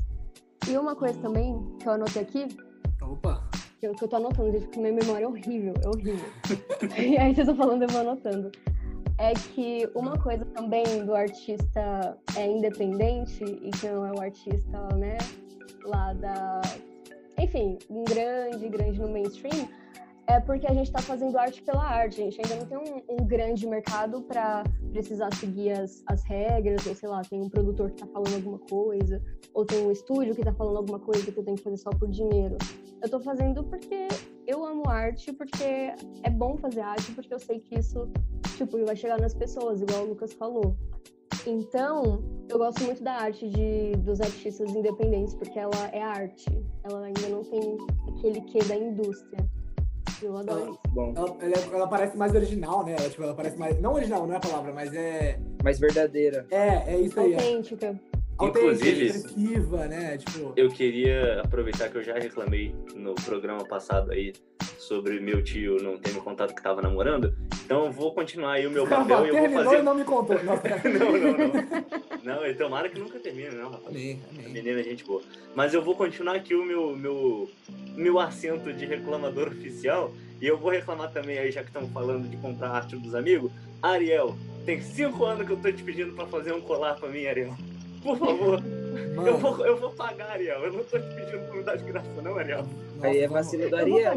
E 0.69 0.77
uma 0.77 0.97
coisa 0.97 1.19
também 1.21 1.65
que 1.79 1.87
eu 1.87 1.93
anotei 1.93 2.23
aqui, 2.23 2.49
Opa. 3.01 3.49
que 3.79 3.87
eu, 3.87 3.95
que 3.95 4.03
eu 4.03 4.09
tô 4.09 4.17
anotando, 4.17 4.51
gente, 4.51 4.65
porque 4.65 4.81
minha 4.81 4.93
memória 4.93 5.25
é 5.25 5.29
horrível, 5.29 5.75
é 5.85 5.89
horrível. 5.89 6.29
e 6.99 7.17
aí 7.17 7.35
vocês 7.35 7.49
estão 7.49 7.57
falando, 7.57 7.83
eu 7.83 7.89
vou 7.89 8.01
anotando. 8.01 8.51
É 9.19 9.33
que 9.33 9.89
uma 9.95 10.19
coisa 10.19 10.45
também 10.47 11.05
do 11.05 11.15
artista 11.15 12.19
é 12.37 12.47
independente 12.47 13.45
e 13.45 13.71
que 13.71 13.89
não 13.89 14.05
é 14.07 14.13
o 14.13 14.21
artista, 14.21 14.79
né, 14.97 15.17
lá 15.85 16.13
da. 16.15 16.61
Enfim, 17.39 17.79
um 17.89 18.05
grande, 18.05 18.69
grande 18.69 19.01
no 19.01 19.09
mainstream, 19.09 19.69
é 20.29 20.41
porque 20.41 20.67
a 20.67 20.75
gente 20.75 20.91
tá 20.91 21.01
fazendo 21.01 21.39
arte 21.39 21.63
pela 21.63 21.85
arte. 21.85 22.17
Gente 22.17 22.41
ainda 22.41 22.57
não 22.57 22.67
tem 22.67 22.79
um, 22.79 23.23
um 23.23 23.27
grande 23.27 23.67
mercado 23.67 24.23
para 24.23 24.65
precisar 24.93 25.33
seguir 25.35 25.73
as, 25.73 26.03
as 26.07 26.25
regras, 26.25 26.85
ou 26.87 26.95
sei 26.95 27.09
lá, 27.09 27.23
tem 27.23 27.41
um 27.41 27.49
produtor 27.49 27.91
que 27.91 27.99
tá 27.99 28.07
falando 28.07 28.35
alguma 28.35 28.59
coisa, 28.59 29.23
ou 29.55 29.65
tem 29.65 29.87
um 29.87 29.91
estúdio 29.91 30.35
que 30.35 30.43
tá 30.43 30.53
falando 30.53 30.79
alguma 30.79 30.99
coisa 30.99 31.31
que 31.31 31.39
eu 31.39 31.45
tenho 31.45 31.57
que 31.57 31.63
fazer 31.63 31.77
só 31.77 31.91
por 31.91 32.09
dinheiro. 32.09 32.57
Eu 33.03 33.09
tô 33.09 33.21
fazendo 33.21 33.63
porque 33.65 34.09
eu 34.47 34.65
amo 34.65 34.89
arte, 34.89 35.33
porque 35.33 35.95
é 36.23 36.31
bom 36.31 36.57
fazer 36.57 36.81
arte, 36.81 37.13
porque 37.13 37.33
eu 37.33 37.39
sei 37.39 37.61
que 37.61 37.79
isso, 37.79 38.09
tipo, 38.57 38.85
vai 38.85 38.97
chegar 38.97 39.21
nas 39.21 39.35
pessoas, 39.35 39.81
igual 39.81 40.05
o 40.05 40.09
Lucas 40.09 40.33
falou. 40.33 40.77
Então, 41.47 42.25
eu 42.49 42.59
gosto 42.59 42.83
muito 42.83 43.05
da 43.05 43.13
arte 43.13 43.49
de, 43.49 43.93
dos 43.99 44.21
artistas 44.21 44.75
independentes, 44.75 45.35
porque 45.35 45.57
ela 45.57 45.87
é 45.93 46.03
arte. 46.03 46.51
Ela 46.83 47.05
ainda 47.05 47.29
não 47.29 47.43
tem 47.45 47.77
aquele 48.09 48.41
quê 48.41 48.59
da 48.65 48.77
indústria. 48.77 49.39
Eu 50.23 50.37
adoro 50.37 50.61
Ela, 50.61 50.71
isso. 50.71 50.81
Bom, 50.89 51.13
ela, 51.17 51.37
ela- 51.41 51.75
ela 51.77 51.87
parece 51.87 52.17
mais 52.17 52.35
original, 52.35 52.85
né? 52.85 52.97
Ela, 52.99 53.09
tipo, 53.11 53.23
ela 53.23 53.35
parece 53.35 53.59
mais. 53.59 53.81
Não 53.81 53.93
original, 53.95 54.27
não 54.27 54.35
é 54.35 54.37
a 54.39 54.41
palavra, 54.41 54.73
mas 54.73 54.93
é. 54.95 55.39
mais 55.63 55.79
verdadeira. 55.79 56.47
É, 56.51 56.95
é 56.95 57.01
isso 57.01 57.19
aí. 57.21 57.33
É. 57.33 57.37
Autêntica. 57.37 57.87
Autêntica, 57.87 58.16
Inclusive- 58.41 59.07
expressiva, 59.07 59.87
né? 59.87 60.19
Tipo. 60.19 60.53
Eu 60.57 60.69
queria 60.69 61.41
aproveitar 61.41 61.89
que 61.89 61.97
eu 61.97 62.03
já 62.05 62.15
reclamei 62.15 62.75
no 62.95 63.15
programa 63.15 63.65
passado 63.65 64.13
aí 64.13 64.33
sobre 64.79 65.19
meu 65.21 65.43
tio 65.43 65.83
não 65.83 65.97
ter 65.99 66.13
me 66.13 66.21
contado 66.21 66.55
que 66.55 66.63
tava 66.63 66.83
namorando. 66.83 67.35
Então 67.65 67.87
eu 67.87 67.93
vou 67.93 68.13
continuar 68.15 68.53
aí 68.53 68.67
o 68.67 68.71
meu 68.71 68.87
papel 68.89 69.27
e 69.27 69.29
eu 69.31 69.37
vou 69.51 69.65
fazer. 69.65 69.83
não 69.83 69.95
me 69.95 70.05
contou. 70.05 70.37
Não, 70.45 70.55
não, 70.57 71.39
não. 71.39 72.07
Não, 72.27 72.45
e 72.45 72.55
tomara 72.55 72.89
que 72.89 72.99
nunca 72.99 73.21
termine, 73.21 73.51
não, 73.55 73.71
rapaz. 73.71 73.87
amém, 73.87 74.21
A 74.27 74.41
amém. 74.41 74.53
menina 74.53 74.81
é 74.81 74.83
gente 74.83 75.05
boa. 75.05 75.23
Mas 75.55 75.73
eu 75.75 75.81
vou 75.81 75.95
continuar 75.95 76.35
aqui 76.35 76.57
o 76.57 76.65
meu, 76.65 76.97
meu, 76.97 77.49
meu 77.95 78.19
assento 78.19 78.73
de 78.73 78.85
reclamador 78.85 79.47
oficial. 79.47 80.13
E 80.41 80.47
eu 80.49 80.59
vou 80.59 80.73
reclamar 80.73 81.13
também 81.13 81.39
aí, 81.39 81.53
já 81.53 81.61
que 81.63 81.69
estamos 81.69 81.89
falando 81.93 82.29
de 82.29 82.37
comprar 82.39 82.71
arte 82.71 82.97
dos 82.97 83.15
amigos. 83.15 83.53
Ariel, 83.81 84.35
tem 84.65 84.81
cinco 84.83 85.25
anos 85.25 85.47
que 85.47 85.53
eu 85.53 85.57
tô 85.57 85.71
te 85.71 85.85
pedindo 85.85 86.15
pra 86.15 86.27
fazer 86.27 86.53
um 86.53 86.61
colar 86.61 86.95
pra 86.97 87.09
mim, 87.09 87.27
Ariel. 87.27 87.55
Por 88.07 88.19
favor, 88.19 88.63
eu 88.63 89.15
Mano, 89.17 89.39
vou, 89.39 89.67
eu 89.67 89.77
vou 89.79 89.91
pagar, 89.91 90.31
Ariel. 90.33 90.61
Eu 90.65 90.73
não 90.75 90.85
tô 90.85 90.99
te 90.99 91.07
pedindo 91.15 91.39
pra 91.49 91.57
me 91.57 91.63
dar 91.63 91.77
de 91.77 91.85
graça, 91.85 92.09
não, 92.23 92.37
Ariel. 92.39 92.59
nossa, 92.97 93.07
Aí 93.09 93.19
é 93.21 93.29
vacilo 93.29 93.69
do 93.71 93.77
Eu 93.77 93.79
Ariel. 93.79 94.11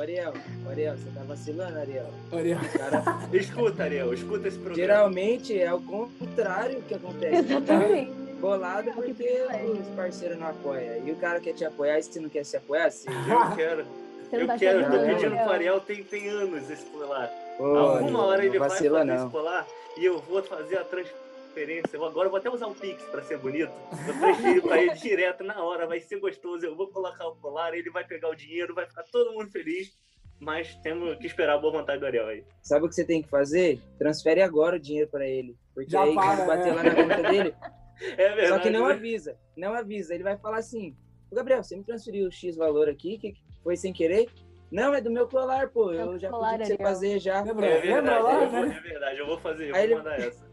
Ariel, 0.00 0.32
ô, 0.66 0.68
Ariel, 0.70 0.96
você 0.96 1.10
tá 1.14 1.20
vacilando, 1.28 1.78
Ariel. 1.78 2.06
Ariel. 2.32 2.58
Cara, 2.76 3.02
Escuta, 3.36 3.82
Ariel, 3.84 4.14
escuta 4.14 4.48
esse 4.48 4.58
programa. 4.58 4.76
geralmente 4.76 5.60
é 5.60 5.72
o 5.72 5.80
contrário 5.80 6.80
que 6.82 6.94
acontece. 6.94 7.42
Tá 7.42 7.54
Exatamente. 7.54 8.10
bolado 8.40 8.90
É 8.90 8.92
porque 8.94 9.44
os 9.80 9.86
parceiros 9.94 10.38
não 10.38 10.48
apoiam. 10.48 11.06
E 11.06 11.12
o 11.12 11.16
cara 11.16 11.38
quer 11.40 11.52
te 11.52 11.64
apoiar 11.64 11.98
e 11.98 12.02
se 12.02 12.18
não 12.18 12.28
quer 12.30 12.44
se 12.44 12.56
apoiar, 12.56 12.90
você... 12.90 13.08
Eu 13.12 13.56
quero, 13.56 13.84
Você 14.30 14.36
eu 14.42 14.46
tá 14.46 14.58
quero, 14.58 14.80
eu 14.80 14.90
tô 14.90 14.98
pedindo 15.06 15.26
Ariel. 15.32 15.44
pro 15.44 15.52
Ariel 15.52 15.80
tem, 15.80 16.02
tem 16.02 16.28
anos 16.30 16.68
esse 16.70 16.84
colar. 16.86 17.30
Ô, 17.58 17.64
Alguma 17.76 18.24
hora 18.24 18.40
ele 18.44 18.52
não 18.58 18.60
vai 18.60 18.68
vacila, 18.70 18.98
fazer 19.00 19.10
não. 19.12 19.16
esse 19.22 19.30
colar 19.30 19.66
e 19.98 20.04
eu 20.04 20.18
vou 20.20 20.42
fazer 20.42 20.78
a 20.78 20.84
transferência. 20.84 21.25
Eu 21.60 21.98
vou- 21.98 22.08
Agora 22.08 22.26
eu 22.26 22.30
vou 22.30 22.38
até 22.38 22.50
usar 22.50 22.66
o 22.66 22.74
Pix 22.74 23.02
pra 23.04 23.22
ser 23.22 23.38
bonito. 23.38 23.72
Eu 24.06 24.18
transferi 24.20 24.60
pra 24.60 24.82
ele 24.82 24.92
direto 24.94 25.42
na 25.42 25.62
hora, 25.64 25.86
vai 25.86 25.98
ser 26.00 26.20
gostoso. 26.20 26.66
Eu 26.66 26.76
vou 26.76 26.88
colocar 26.88 27.26
o 27.26 27.36
colar, 27.36 27.72
ele 27.74 27.90
vai 27.90 28.04
pegar 28.06 28.28
o 28.28 28.34
dinheiro, 28.34 28.74
vai 28.74 28.86
ficar 28.86 29.04
todo 29.04 29.32
mundo 29.32 29.50
feliz. 29.50 29.96
Mas 30.38 30.74
temos 30.82 31.16
que 31.16 31.26
esperar 31.26 31.54
a 31.54 31.58
boa 31.58 31.72
vontade 31.72 31.98
do 31.98 32.04
Ariel 32.04 32.26
aí. 32.26 32.44
Sabe 32.62 32.84
o 32.84 32.88
que 32.90 32.94
você 32.94 33.06
tem 33.06 33.22
que 33.22 33.28
fazer? 33.30 33.80
Transfere 33.98 34.42
agora 34.42 34.76
o 34.76 34.78
dinheiro 34.78 35.08
pra 35.10 35.26
ele. 35.26 35.56
Porque 35.74 35.90
Já 35.90 36.02
aí 36.02 36.14
paga, 36.14 36.36
quando 36.44 36.46
bater 36.46 36.68
é. 36.68 36.72
lá 36.74 36.82
na 36.82 36.94
conta 36.94 37.22
dele, 37.30 37.54
É 38.18 38.28
verdade. 38.34 38.48
Só 38.48 38.58
que 38.58 38.68
não 38.68 38.86
né? 38.88 38.92
avisa, 38.92 39.38
não 39.56 39.72
avisa. 39.72 40.14
Ele 40.14 40.22
vai 40.24 40.36
falar 40.36 40.58
assim: 40.58 40.94
"Ô, 41.30 41.34
Gabriel, 41.34 41.64
você 41.64 41.74
me 41.74 41.82
transferiu 41.84 42.30
X 42.30 42.54
valor 42.54 42.86
aqui, 42.90 43.16
que 43.16 43.32
foi 43.62 43.74
sem 43.78 43.94
querer? 43.94 44.28
Não, 44.70 44.92
é 44.94 45.00
do 45.00 45.10
meu 45.10 45.26
colar, 45.26 45.70
pô. 45.70 45.90
É 45.90 46.02
Eu 46.02 46.18
já 46.18 46.28
colar, 46.28 46.58
pedi 46.58 46.76
pra 46.76 46.88
você 46.88 46.92
fazer 46.94 47.18
já. 47.18 47.38
É 47.38 47.44
Lembra 47.44 47.80
verdade, 47.80 48.22
lá, 48.22 48.42
eu 48.42 48.50
vou, 48.50 48.60
né? 48.66 48.76
é 48.76 48.80
verdade, 48.80 49.18
eu 49.20 49.26
vou 49.26 49.38
fazer, 49.38 49.70
eu 49.70 49.74
Aí 49.74 49.80
vou 49.80 49.80
ele- 49.84 49.94
mandar 49.96 50.20
essa. 50.20 50.45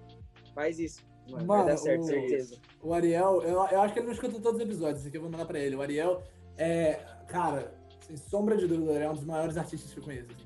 Faz 0.53 0.79
isso. 0.79 1.01
Mano, 1.29 1.45
Mano, 1.45 1.63
vai 1.63 1.71
dar 1.71 1.77
certo, 1.77 2.01
o- 2.01 2.05
certeza. 2.07 2.57
O 2.81 2.93
Ariel, 2.93 3.41
eu, 3.43 3.53
eu 3.71 3.81
acho 3.81 3.93
que 3.93 3.99
ele 3.99 4.07
não 4.07 4.13
escuta 4.13 4.39
todos 4.41 4.59
os 4.59 4.65
episódios, 4.65 4.99
isso 4.99 5.07
aqui 5.07 5.17
eu 5.17 5.21
vou 5.21 5.31
mandar 5.31 5.45
pra 5.45 5.57
ele. 5.59 5.75
O 5.75 5.81
Ariel 5.81 6.21
é, 6.57 6.99
cara, 7.27 7.73
sem 8.01 8.17
sombra 8.17 8.57
de 8.57 8.67
dúvida, 8.67 8.91
ele 8.93 9.03
é 9.05 9.09
um 9.09 9.13
dos 9.15 9.23
maiores 9.23 9.55
artistas 9.57 9.93
que 9.93 9.99
eu 9.99 10.03
conheço. 10.03 10.29
assim. 10.31 10.43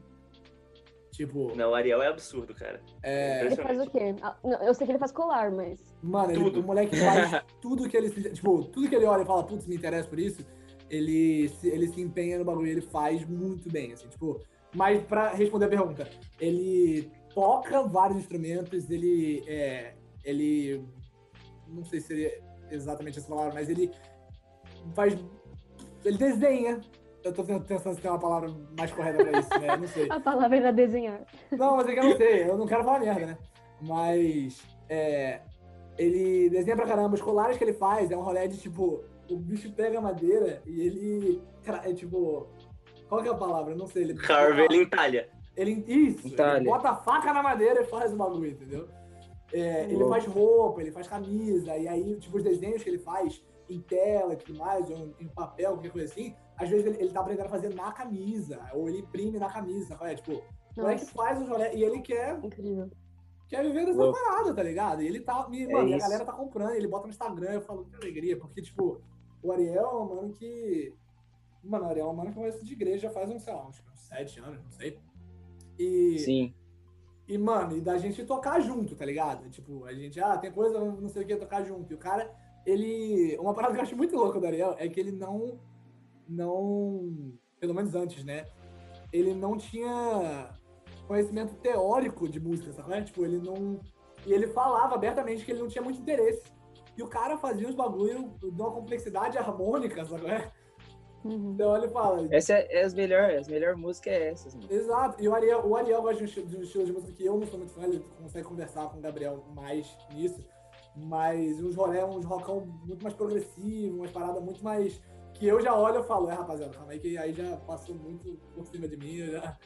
Tipo, 1.11 1.51
Não, 1.55 1.71
o 1.71 1.73
Ariel 1.73 1.99
é 2.03 2.07
absurdo, 2.09 2.53
cara. 2.53 2.79
é. 3.01 3.43
Ele 3.45 3.55
faz 3.55 3.81
o 3.81 3.89
quê? 3.89 4.13
Ah, 4.21 4.37
eu 4.61 4.73
sei 4.75 4.85
que 4.85 4.91
ele 4.91 4.99
faz 4.99 5.11
colar, 5.11 5.51
mas. 5.51 5.79
Mano, 6.03 6.31
ele- 6.31 6.43
Tudo. 6.43 6.59
o 6.59 6.63
moleque 6.63 6.95
faz 6.95 7.43
tudo 7.59 7.89
que 7.89 7.97
ele 7.97 8.09
se. 8.09 8.29
Tipo, 8.29 8.63
tudo 8.65 8.87
que 8.87 8.95
ele 8.95 9.05
olha 9.05 9.23
e 9.23 9.25
fala, 9.25 9.43
putz, 9.43 9.65
me 9.65 9.75
interessa 9.75 10.07
por 10.07 10.19
isso, 10.19 10.45
ele 10.91 11.49
se, 11.49 11.69
ele 11.69 11.87
se 11.87 11.99
empenha 12.01 12.37
no 12.37 12.45
bagulho, 12.45 12.67
ele 12.67 12.81
faz 12.81 13.25
muito 13.27 13.67
bem, 13.71 13.93
assim, 13.93 14.07
tipo. 14.09 14.39
Mas 14.75 15.01
pra 15.05 15.29
responder 15.29 15.65
a 15.65 15.69
pergunta, 15.69 16.07
ele 16.39 17.09
toca 17.33 17.81
vários 17.81 18.19
instrumentos, 18.19 18.87
ele. 18.91 19.43
É, 19.47 19.95
ele. 20.27 20.85
Não 21.67 21.83
sei 21.83 21.99
se 21.99 22.07
seria 22.07 22.41
exatamente 22.69 23.17
essa 23.19 23.27
palavra, 23.27 23.53
mas 23.53 23.69
ele 23.69 23.91
faz. 24.93 25.17
Ele 26.03 26.17
desenha. 26.17 26.81
Eu 27.23 27.33
tô 27.33 27.43
pensando 27.43 27.95
se 27.95 28.01
tem 28.01 28.09
uma 28.11 28.19
palavra 28.19 28.49
mais 28.77 28.91
correta 28.91 29.23
pra 29.25 29.39
isso, 29.39 29.49
né? 29.59 29.75
Não 29.75 29.87
sei. 29.87 30.07
A 30.11 30.19
palavra 30.19 30.57
era 30.57 30.71
desenhar. 30.71 31.21
Não, 31.51 31.75
mas 31.77 31.87
é 31.87 31.93
que 31.93 31.99
eu 31.99 32.03
não 32.03 32.15
sei, 32.17 32.43
eu 32.49 32.57
não 32.57 32.65
quero 32.67 32.83
falar 32.83 32.99
merda, 32.99 33.25
né? 33.25 33.37
Mas 33.81 34.61
é, 34.87 35.41
ele 35.97 36.49
desenha 36.49 36.75
pra 36.75 36.85
caramba, 36.87 37.15
os 37.15 37.21
colares 37.21 37.57
que 37.57 37.63
ele 37.63 37.73
faz 37.73 38.09
é 38.11 38.15
um 38.15 38.21
rolê 38.21 38.47
de 38.47 38.57
tipo, 38.57 39.03
o 39.29 39.35
bicho 39.37 39.71
pega 39.73 39.97
a 39.97 40.01
madeira 40.01 40.61
e 40.65 40.81
ele. 40.81 41.41
Cara, 41.63 41.89
é 41.89 41.93
tipo. 41.93 42.47
Qual 43.09 43.21
que 43.21 43.27
é 43.27 43.31
a 43.31 43.35
palavra? 43.35 43.73
Eu 43.73 43.77
não 43.77 43.87
sei. 43.87 44.03
Ele, 44.03 44.13
Carve, 44.15 44.61
ele 44.61 44.83
entalha. 44.83 45.29
ele, 45.55 45.83
isso, 45.87 46.27
Entalha. 46.27 46.57
ele 46.57 46.65
bota 46.65 46.89
a 46.89 46.95
faca 46.95 47.33
na 47.33 47.41
madeira 47.43 47.81
e 47.81 47.85
faz 47.85 48.13
o 48.13 48.17
bagulho, 48.17 48.51
entendeu? 48.51 48.87
É, 49.53 49.85
ele 49.85 50.05
faz 50.05 50.25
roupa, 50.25 50.81
ele 50.81 50.91
faz 50.91 51.07
camisa, 51.07 51.77
e 51.77 51.87
aí, 51.87 52.15
tipo, 52.19 52.37
os 52.37 52.43
desenhos 52.43 52.83
que 52.83 52.89
ele 52.89 52.99
faz 52.99 53.41
em 53.69 53.79
tela 53.81 54.33
e 54.33 54.37
tudo 54.37 54.57
mais, 54.57 54.89
ou 54.89 55.13
em 55.19 55.27
papel, 55.27 55.73
qualquer 55.73 55.91
coisa 55.91 56.11
assim, 56.11 56.35
às 56.57 56.69
vezes 56.69 56.85
ele, 56.85 56.97
ele 56.99 57.11
tá 57.11 57.21
aprendendo 57.21 57.45
a 57.45 57.49
fazer 57.49 57.73
na 57.73 57.91
camisa, 57.91 58.59
ou 58.73 58.89
ele 58.89 58.99
imprime 58.99 59.39
na 59.39 59.49
camisa, 59.49 59.87
sabe? 59.87 60.11
É, 60.11 60.15
tipo, 60.15 60.33
o 60.33 60.81
moleque 60.81 61.01
Nossa, 61.01 61.13
faz 61.13 61.41
os 61.41 61.47
rolê 61.47 61.73
e 61.75 61.83
ele 61.83 62.01
quer 62.01 62.37
incrível. 62.43 62.89
quer 63.47 63.63
viver 63.63 63.85
dessa 63.85 63.97
Louco. 64.03 64.19
parada, 64.19 64.53
tá 64.53 64.63
ligado? 64.63 65.01
E 65.01 65.07
ele 65.07 65.19
tá. 65.21 65.47
E, 65.51 65.63
É 65.63 65.71
mano, 65.71 65.89
e 65.89 65.93
a 65.93 65.97
galera 65.97 66.25
tá 66.25 66.33
comprando, 66.33 66.71
ele 66.75 66.87
bota 66.87 67.05
no 67.07 67.11
Instagram, 67.11 67.51
eu 67.53 67.61
falo, 67.61 67.85
que 67.85 67.95
alegria, 67.95 68.37
porque, 68.37 68.61
tipo, 68.61 69.01
o 69.41 69.51
Ariel 69.51 69.83
é 69.83 69.95
um 69.95 70.15
mano 70.15 70.33
que. 70.33 70.93
Mano, 71.63 71.85
o 71.85 71.89
Ariel 71.89 72.07
é 72.07 72.09
um 72.09 72.15
mano 72.15 72.29
que 72.29 72.35
conhece 72.35 72.63
de 72.63 72.73
igreja 72.73 73.07
já 73.07 73.09
faz 73.09 73.29
uns, 73.29 73.43
sei 73.43 73.53
lá, 73.53 73.67
uns 73.67 73.81
sete 73.95 74.39
anos, 74.39 74.61
não 74.63 74.71
sei. 74.71 74.99
E, 75.79 76.19
Sim. 76.19 76.53
E, 77.27 77.37
mano, 77.37 77.75
e 77.75 77.81
da 77.81 77.97
gente 77.97 78.23
tocar 78.23 78.61
junto, 78.61 78.95
tá 78.95 79.03
ligado? 79.03 79.49
Tipo, 79.49 79.83
a 79.85 79.93
gente, 79.93 80.19
ah, 80.19 80.37
tem 80.37 80.51
coisa, 80.51 80.79
não 80.79 81.09
sei 81.09 81.23
o 81.23 81.27
que, 81.27 81.35
tocar 81.35 81.63
junto. 81.63 81.91
E 81.91 81.95
o 81.95 81.97
cara, 81.97 82.33
ele. 82.65 83.37
Uma 83.37 83.53
parada 83.53 83.73
que 83.73 83.79
eu 83.79 83.83
acho 83.83 83.97
muito 83.97 84.15
louca 84.15 84.39
do 84.39 84.45
Ariel 84.45 84.75
é 84.79 84.87
que 84.87 84.99
ele 84.99 85.11
não. 85.11 85.59
Não. 86.27 87.33
Pelo 87.59 87.73
menos 87.73 87.93
antes, 87.95 88.23
né? 88.23 88.45
Ele 89.11 89.33
não 89.33 89.57
tinha 89.57 90.49
conhecimento 91.05 91.55
teórico 91.55 92.29
de 92.29 92.39
música, 92.39 92.71
sabe? 92.71 93.03
Tipo, 93.03 93.25
ele 93.25 93.39
não. 93.39 93.79
E 94.25 94.31
ele 94.31 94.47
falava 94.47 94.95
abertamente 94.95 95.43
que 95.43 95.51
ele 95.51 95.61
não 95.61 95.67
tinha 95.67 95.83
muito 95.83 95.99
interesse. 95.99 96.43
E 96.97 97.03
o 97.03 97.07
cara 97.07 97.37
fazia 97.37 97.67
uns 97.67 97.75
bagulho 97.75 98.33
de 98.39 98.61
uma 98.61 98.71
complexidade 98.71 99.37
harmônica, 99.37 100.03
sabe? 100.05 100.25
Uhum. 101.27 101.51
Então 101.53 101.75
ele 101.75 101.87
fala. 101.89 102.27
Essa 102.31 102.53
é, 102.53 102.67
é 102.79 102.83
as 102.83 102.93
melhores, 102.93 103.39
as 103.41 103.47
melhores 103.47 103.77
músicas 103.77 104.13
é 104.13 104.29
essas, 104.29 104.55
mano. 104.55 104.67
Exato. 104.71 105.21
E 105.23 105.27
o 105.27 105.35
Ariel, 105.35 105.65
o 105.67 105.75
Ariel 105.75 106.01
gosta 106.01 106.17
de 106.17 106.23
um, 106.23 106.25
estilo, 106.25 106.47
de 106.47 106.57
um 106.57 106.61
estilo 106.61 106.85
de 106.85 106.91
música 106.93 107.13
que 107.13 107.25
eu 107.25 107.37
não 107.37 107.45
sou 107.47 107.59
muito 107.59 107.73
fã, 107.73 107.83
ele 107.83 108.03
consegue 108.21 108.47
conversar 108.47 108.89
com 108.89 108.97
o 108.97 109.01
Gabriel 109.01 109.43
mais 109.55 109.87
nisso. 110.13 110.43
Mas 110.95 111.61
uns 111.61 111.75
rolé, 111.75 112.03
uns 112.03 112.25
rockão 112.25 112.65
muito 112.85 113.03
mais 113.03 113.13
progressivo, 113.13 113.97
umas 113.97 114.11
paradas 114.11 114.41
muito 114.43 114.63
mais. 114.63 114.99
Que 115.33 115.45
eu 115.45 115.61
já 115.61 115.75
olho 115.77 115.99
e 115.99 116.03
falo, 116.03 116.29
é 116.29 116.33
rapaziada, 116.33 116.73
calma 116.73 116.91
aí 116.91 116.99
que 116.99 117.15
aí 117.15 117.31
já 117.31 117.55
passou 117.57 117.93
muito 117.93 118.33
por 118.55 118.65
cima 118.65 118.87
de 118.87 118.97
mim. 118.97 119.17
Eu, 119.17 119.31
já... 119.33 119.57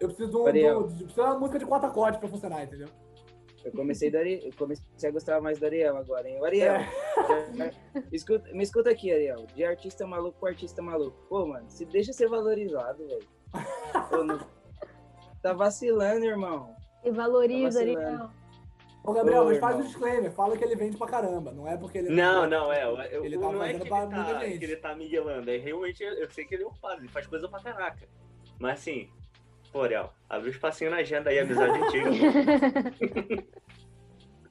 eu 0.00 0.08
preciso 0.08 0.28
de, 0.30 0.36
um, 0.36 0.52
de, 0.52 0.66
um- 0.66 0.86
de, 0.88 1.04
preciso 1.04 1.14
de 1.14 1.20
uma 1.20 1.38
música 1.38 1.58
de 1.60 1.66
quatro 1.66 1.88
acordes 1.88 2.18
pra 2.18 2.28
funcionar, 2.28 2.64
entendeu? 2.64 2.88
Eu 3.64 3.72
comecei, 3.72 4.10
do 4.10 4.16
Ari... 4.18 4.40
eu 4.44 4.52
comecei 4.56 5.08
a 5.08 5.12
gostar 5.12 5.40
mais 5.40 5.58
do 5.58 5.66
Ariel 5.66 5.96
agora, 5.96 6.28
hein? 6.28 6.38
O 6.40 6.44
Ariel, 6.44 6.74
É. 6.76 6.88
escuta- 8.12 8.50
me 8.52 8.62
escuta 8.62 8.90
aqui, 8.90 9.12
Ariel. 9.12 9.46
De 9.54 9.64
artista 9.64 10.06
maluco 10.06 10.38
pra 10.40 10.50
artista 10.50 10.80
maluco. 10.80 11.16
Pô, 11.28 11.46
mano, 11.46 11.68
se 11.68 11.84
deixa 11.84 12.12
ser 12.12 12.28
valorizado, 12.28 13.06
velho. 13.06 13.28
Não- 14.26 14.40
Tá 15.42 15.54
vacilando, 15.54 16.24
irmão. 16.24 16.74
E 17.02 17.10
valoriza, 17.10 17.78
Tá. 17.78 17.84
Ariel. 17.86 18.30
Ô, 19.02 19.12
Gabriel, 19.14 19.42
Ô, 19.42 19.46
mas 19.46 19.58
faz 19.58 19.74
o 19.76 19.78
irmão. 19.78 19.86
disclaimer, 19.90 20.30
fala 20.32 20.54
que 20.58 20.62
ele 20.62 20.76
vende 20.76 20.98
pra 20.98 21.06
caramba, 21.06 21.50
não 21.52 21.66
é 21.66 21.74
porque 21.78 21.96
ele. 21.98 22.10
Não, 22.10 22.46
não, 22.46 22.70
é. 22.70 22.84
Eu, 23.10 23.24
Ele 23.24 23.38
tá 23.38 23.50
não 23.50 23.62
é 23.64 23.72
que 23.72 23.88
pra 23.88 24.02
ele, 24.02 24.14
muita 24.14 24.34
tá, 24.34 24.40
gente. 24.40 24.58
que 24.58 24.64
ele 24.66 24.76
tá 24.76 24.94
miguelando. 24.94 25.50
É 25.50 25.56
realmente, 25.56 26.02
eu 26.02 26.12
eu 26.12 26.30
sei 26.30 26.44
que 26.44 26.54
ele 26.54 26.64
é 26.64 26.66
ocupado, 26.66 27.00
ele 27.00 27.08
faz 27.08 27.26
coisa 27.26 27.48
pra 27.48 27.60
caraca. 27.62 28.06
Mas 28.58 28.80
assim, 28.80 29.08
pô, 29.72 29.82
Ariel, 29.82 30.12
abre 30.28 30.48
um 30.48 30.52
espacinho 30.52 30.90
na 30.90 30.98
agenda 30.98 31.30
aí, 31.30 31.38
amizade 31.38 31.78
antiga. 31.82 32.10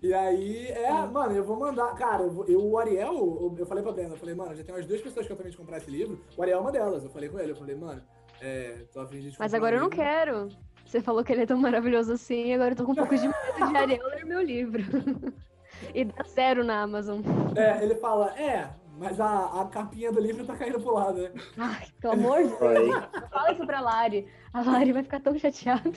E 0.01 0.13
aí, 0.13 0.67
é, 0.67 0.91
mano, 1.07 1.36
eu 1.36 1.43
vou 1.43 1.57
mandar. 1.57 1.93
Cara, 1.95 2.24
eu, 2.24 2.45
eu- 2.47 2.65
o 2.65 2.78
Ariel, 2.78 3.55
eu, 3.57 3.65
falei 3.65 3.84
pra 3.84 3.91
Brenda, 3.91 4.13
eu 4.13 4.17
falei, 4.17 4.34
mano, 4.34 4.55
já 4.55 4.63
tem 4.63 4.74
umas 4.74 4.86
duas 4.86 5.01
pessoas 5.01 5.26
que 5.28 5.32
eu 5.34 5.36
também 5.36 5.51
de 5.51 5.57
comprar 5.57 5.78
esse 5.78 5.91
livro. 5.91 6.24
O 6.38 6.41
Ariel 6.41 6.57
é 6.59 6.61
uma 6.61 6.72
delas. 6.72 7.03
Eu 7.03 7.09
falei 7.09 7.28
com 7.28 7.38
ele, 7.38 7.51
eu 7.51 7.55
falei, 7.55 7.76
mano, 7.76 8.01
é, 8.41 8.86
tô 8.93 9.01
afim 9.01 9.20
de 9.20 9.36
Mas 9.38 9.53
agora 9.53 9.76
um 9.76 9.80
eu 9.80 9.82
não 9.82 9.89
livro. 9.89 10.03
quero. 10.03 10.47
Você 10.86 11.01
falou 11.01 11.24
que 11.24 11.34
ele 11.34 11.43
é 11.43 11.45
tão 11.45 11.57
maravilhoso 11.57 12.13
assim, 12.13 12.53
agora 12.53 12.72
eu 12.72 12.76
tô 12.78 12.86
com 12.86 12.93
um 12.93 12.95
pouco 12.95 13.15
de 13.15 13.28
medo 13.28 13.70
de 13.72 13.78
Ariel 13.78 14.07
ler 14.07 14.26
meu 14.26 14.41
livro. 14.41 14.82
e 15.93 16.05
dá 16.05 16.24
zero 16.24 16.63
na 16.63 16.82
Amazon. 16.82 17.22
É, 17.55 17.84
ele 17.84 17.95
fala, 17.95 18.34
é, 18.39 18.70
mas 19.00 19.20
a, 19.20 19.62
a 19.62 19.66
capinha 19.68 20.12
do 20.12 20.20
livro 20.20 20.45
tá 20.45 20.56
caindo 20.56 20.80
pro 20.80 20.93
lado, 20.93 21.22
né? 21.22 21.32
Ai, 21.58 21.88
pelo 22.02 22.14
amor 22.14 22.38
de 22.43 22.50
Deus, 22.50 23.06
fala 23.32 23.52
isso 23.54 23.66
pra 23.66 23.80
Lari. 23.80 24.28
A 24.54 24.62
Lari 24.62 24.91
vai 24.91 25.04
ficar 25.04 25.20
tão 25.22 25.38
chateada. 25.39 25.89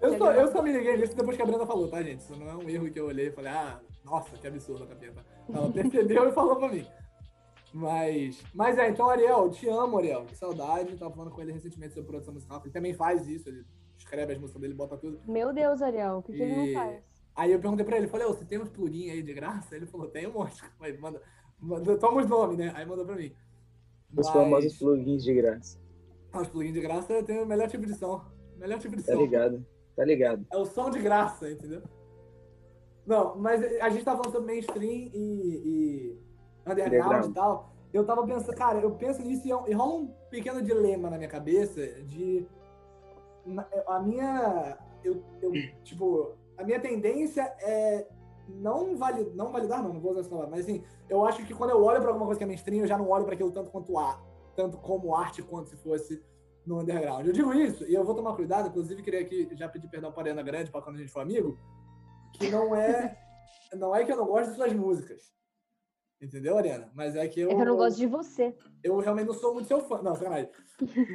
Eu 0.00 0.18
só, 0.18 0.32
eu 0.32 0.52
só 0.52 0.62
me 0.62 0.72
liguei 0.72 0.96
nisso 0.96 1.16
depois 1.16 1.36
que 1.36 1.42
a 1.42 1.46
Brenda 1.46 1.66
falou, 1.66 1.88
tá, 1.88 2.02
gente? 2.02 2.20
Isso 2.20 2.36
não 2.36 2.48
é 2.48 2.54
um 2.56 2.68
erro 2.68 2.90
que 2.90 3.00
eu 3.00 3.06
olhei 3.06 3.28
e 3.28 3.32
falei, 3.32 3.50
ah, 3.52 3.80
nossa, 4.04 4.36
que 4.36 4.46
absurdo 4.46 4.84
a 4.84 4.86
capinha. 4.86 5.12
tá? 5.12 5.22
Ela 5.52 5.70
percebeu 5.72 6.28
e 6.28 6.32
falou 6.32 6.56
pra 6.56 6.68
mim. 6.68 6.86
Mas, 7.72 8.42
mas 8.54 8.78
é, 8.78 8.88
então, 8.88 9.08
Ariel, 9.10 9.50
te 9.50 9.68
amo, 9.68 9.98
Ariel. 9.98 10.24
Que 10.26 10.36
saudade. 10.36 10.96
Tava 10.96 11.12
falando 11.12 11.30
com 11.30 11.40
ele 11.40 11.52
recentemente 11.52 11.94
sobre 11.94 12.08
produção 12.08 12.34
musical. 12.34 12.60
Ele 12.64 12.72
também 12.72 12.94
faz 12.94 13.26
isso, 13.26 13.48
ele 13.48 13.64
escreve 13.98 14.32
as 14.34 14.38
músicas 14.38 14.60
dele, 14.62 14.74
bota 14.74 14.96
tudo. 14.96 15.20
Meu 15.26 15.52
Deus, 15.52 15.82
Ariel, 15.82 16.18
o 16.18 16.22
que, 16.22 16.32
que 16.32 16.42
ele 16.42 16.56
não 16.56 16.66
E- 16.66 16.74
faz? 16.74 17.02
Aí 17.36 17.52
eu 17.52 17.60
perguntei 17.60 17.84
pra 17.84 17.98
ele, 17.98 18.08
falei, 18.08 18.26
ô, 18.26 18.32
você 18.32 18.44
tem 18.44 18.58
uns 18.58 18.70
plugins 18.70 19.12
aí 19.12 19.22
de 19.22 19.34
graça? 19.34 19.76
Ele 19.76 19.86
falou, 19.86 20.08
tem 20.08 20.26
um 20.26 20.32
monte. 20.32 20.62
Mas 20.80 20.98
manda, 20.98 21.20
manda, 21.60 21.96
toma 21.98 22.22
os 22.22 22.28
nomes, 22.28 22.56
né? 22.56 22.72
Aí 22.74 22.86
mandou 22.86 23.04
pra 23.04 23.14
mim. 23.16 23.32
Os 24.10 24.26
Mas- 24.26 24.30
famosos 24.30 24.78
plugins 24.78 25.22
de 25.22 25.34
graça. 25.34 25.78
Ah, 26.32 26.40
os 26.40 26.48
plugins 26.48 26.72
de 26.72 26.80
graça 26.80 27.22
tem 27.22 27.42
o 27.42 27.46
melhor 27.46 27.68
tipo 27.68 27.84
de 27.86 27.94
som. 27.94 28.24
Melhor 28.56 28.78
tipo 28.78 28.96
de 28.96 29.02
Tá 29.04 29.12
som. 29.12 29.20
ligado? 29.20 29.66
Tá 29.94 30.04
ligado? 30.04 30.46
É 30.50 30.56
o 30.56 30.64
som 30.64 30.88
de 30.90 30.98
graça, 31.00 31.50
entendeu? 31.50 31.82
Não, 33.06 33.36
mas 33.36 33.62
a 33.80 33.88
gente 33.90 34.04
tava 34.04 34.18
falando 34.18 34.32
sobre 34.32 34.52
mainstream 34.52 35.10
e, 35.12 35.12
e 35.14 36.20
underground 36.70 37.26
e 37.30 37.32
tal. 37.34 37.72
Eu 37.92 38.04
tava 38.04 38.26
pensando, 38.26 38.56
cara, 38.56 38.78
eu 38.80 38.90
penso 38.92 39.22
nisso 39.22 39.46
e, 39.46 39.50
é 39.50 39.56
um- 39.56 39.68
e 39.68 39.72
rola 39.72 39.94
um 39.94 40.06
pequeno 40.30 40.60
dilema 40.60 41.08
na 41.08 41.16
minha 41.16 41.28
cabeça 41.30 41.80
de. 42.02 42.46
na- 43.44 43.66
A 43.86 44.00
minha. 44.00 44.76
Eu, 45.04 45.22
eu, 45.40 45.52
tipo, 45.84 46.34
a 46.58 46.64
minha 46.64 46.80
tendência 46.80 47.42
é 47.60 48.06
não, 48.48 48.96
vali, 48.96 49.24
não 49.34 49.50
validar, 49.50 49.82
não, 49.82 49.92
não 49.92 50.00
vou 50.00 50.12
usar 50.12 50.20
essa 50.20 50.30
palavra, 50.30 50.50
mas 50.50 50.60
assim, 50.60 50.82
eu 51.08 51.24
acho 51.26 51.44
que 51.44 51.54
quando 51.54 51.70
eu 51.70 51.82
olho 51.82 52.00
pra 52.00 52.08
alguma 52.08 52.26
coisa 52.26 52.38
que 52.38 52.44
é 52.44 52.46
mainstream, 52.46 52.82
eu 52.82 52.86
já 52.86 52.96
não 52.96 53.08
olho 53.08 53.24
pra 53.24 53.34
aquilo 53.34 53.50
tanto 53.50 53.70
quanto 53.70 53.98
a, 53.98 54.20
tanto 54.54 54.78
como 54.78 55.14
arte 55.14 55.42
quanto 55.42 55.68
se 55.68 55.76
fosse 55.76 56.22
no 56.64 56.80
underground. 56.80 57.26
Eu 57.26 57.32
digo 57.32 57.52
isso, 57.52 57.84
e 57.84 57.94
eu 57.94 58.04
vou 58.04 58.14
tomar 58.14 58.34
cuidado, 58.34 58.68
inclusive 58.68 59.02
queria 59.02 59.20
aqui 59.20 59.48
já 59.52 59.68
pedir 59.68 59.88
perdão 59.88 60.12
para 60.12 60.20
a 60.20 60.22
Ariana 60.24 60.42
Grande, 60.42 60.70
para 60.70 60.82
quando 60.82 60.96
a 60.96 60.98
gente 60.98 61.12
for 61.12 61.20
amigo, 61.20 61.58
que 62.34 62.48
não 62.50 62.74
é, 62.74 63.16
não 63.74 63.94
é 63.94 64.04
que 64.04 64.12
eu 64.12 64.16
não 64.16 64.26
gosto 64.26 64.50
de 64.50 64.56
suas 64.56 64.72
músicas. 64.72 65.34
Entendeu, 66.20 66.56
Ariana? 66.56 66.90
Mas 66.94 67.14
é 67.14 67.28
que 67.28 67.40
eu, 67.40 67.50
É 67.50 67.54
que 67.54 67.60
eu 67.60 67.66
não 67.66 67.76
gosto 67.76 67.98
de 67.98 68.06
você. 68.06 68.56
eu 68.82 68.96
realmente 68.98 69.26
não 69.26 69.34
sou 69.34 69.52
muito 69.52 69.66
seu 69.66 69.80
fã. 69.80 70.00
Não, 70.00 70.14
sacanagem. 70.14 70.48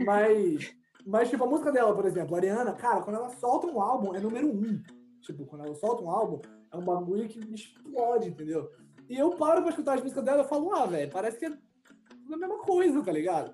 Mas, 0.06 0.76
mas, 1.06 1.28
tipo, 1.28 1.44
a 1.44 1.48
música 1.48 1.72
dela, 1.72 1.96
por 1.96 2.06
exemplo, 2.06 2.36
a 2.36 2.38
Ariana, 2.38 2.74
cara, 2.74 3.02
quando 3.02 3.16
ela 3.16 3.30
solta 3.30 3.66
um 3.66 3.82
álbum, 3.82 4.14
é 4.14 4.20
número 4.20 4.48
um. 4.48 4.80
Tipo, 5.22 5.46
quando 5.46 5.66
ela 5.66 5.76
solta 5.76 6.04
um 6.04 6.10
álbum, 6.10 6.42
é 6.72 6.78
um 6.78 6.84
bagulho 6.84 7.28
que 7.28 7.40
me 7.46 7.56
explode, 7.56 8.30
entendeu? 8.30 8.72
E 9.10 9.18
eu 9.18 9.32
paro 9.32 9.62
pra 9.62 9.70
escutar 9.70 9.96
as 9.96 10.02
músicas 10.02 10.24
dela 10.24 10.44
e 10.44 10.48
falo, 10.48 10.74
ah, 10.74 10.86
velho, 10.86 11.12
parece 11.12 11.38
que 11.38 11.46
é 11.46 11.50
a 11.50 12.38
mesma 12.38 12.60
coisa, 12.60 13.04
tá 13.04 13.12
ligado? 13.12 13.54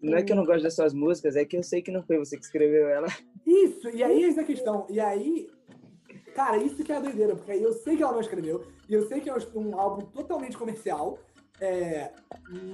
Não 0.00 0.16
é 0.16 0.22
que 0.22 0.32
eu 0.32 0.36
não 0.36 0.44
gosto 0.44 0.62
das 0.62 0.74
suas 0.74 0.92
músicas, 0.92 1.34
é 1.34 1.44
que 1.44 1.56
eu 1.56 1.62
sei 1.62 1.82
que 1.82 1.90
não 1.90 2.02
foi 2.02 2.18
você 2.18 2.36
que 2.36 2.44
escreveu 2.44 2.88
ela. 2.88 3.08
Isso, 3.46 3.88
e 3.90 4.02
aí 4.02 4.24
essa 4.24 4.40
é 4.40 4.44
a 4.44 4.46
questão. 4.46 4.86
E 4.90 5.00
aí, 5.00 5.50
cara, 6.34 6.58
isso 6.58 6.82
que 6.84 6.92
é 6.92 6.96
a 6.96 7.00
doideira, 7.00 7.34
porque 7.34 7.52
aí 7.52 7.62
eu 7.62 7.72
sei 7.72 7.96
que 7.96 8.02
ela 8.02 8.12
não 8.12 8.20
escreveu, 8.20 8.64
e 8.88 8.94
eu 8.94 9.06
sei 9.08 9.20
que 9.20 9.30
é 9.30 9.34
um 9.54 9.78
álbum 9.78 10.06
totalmente 10.06 10.56
comercial, 10.56 11.18
é, 11.60 12.12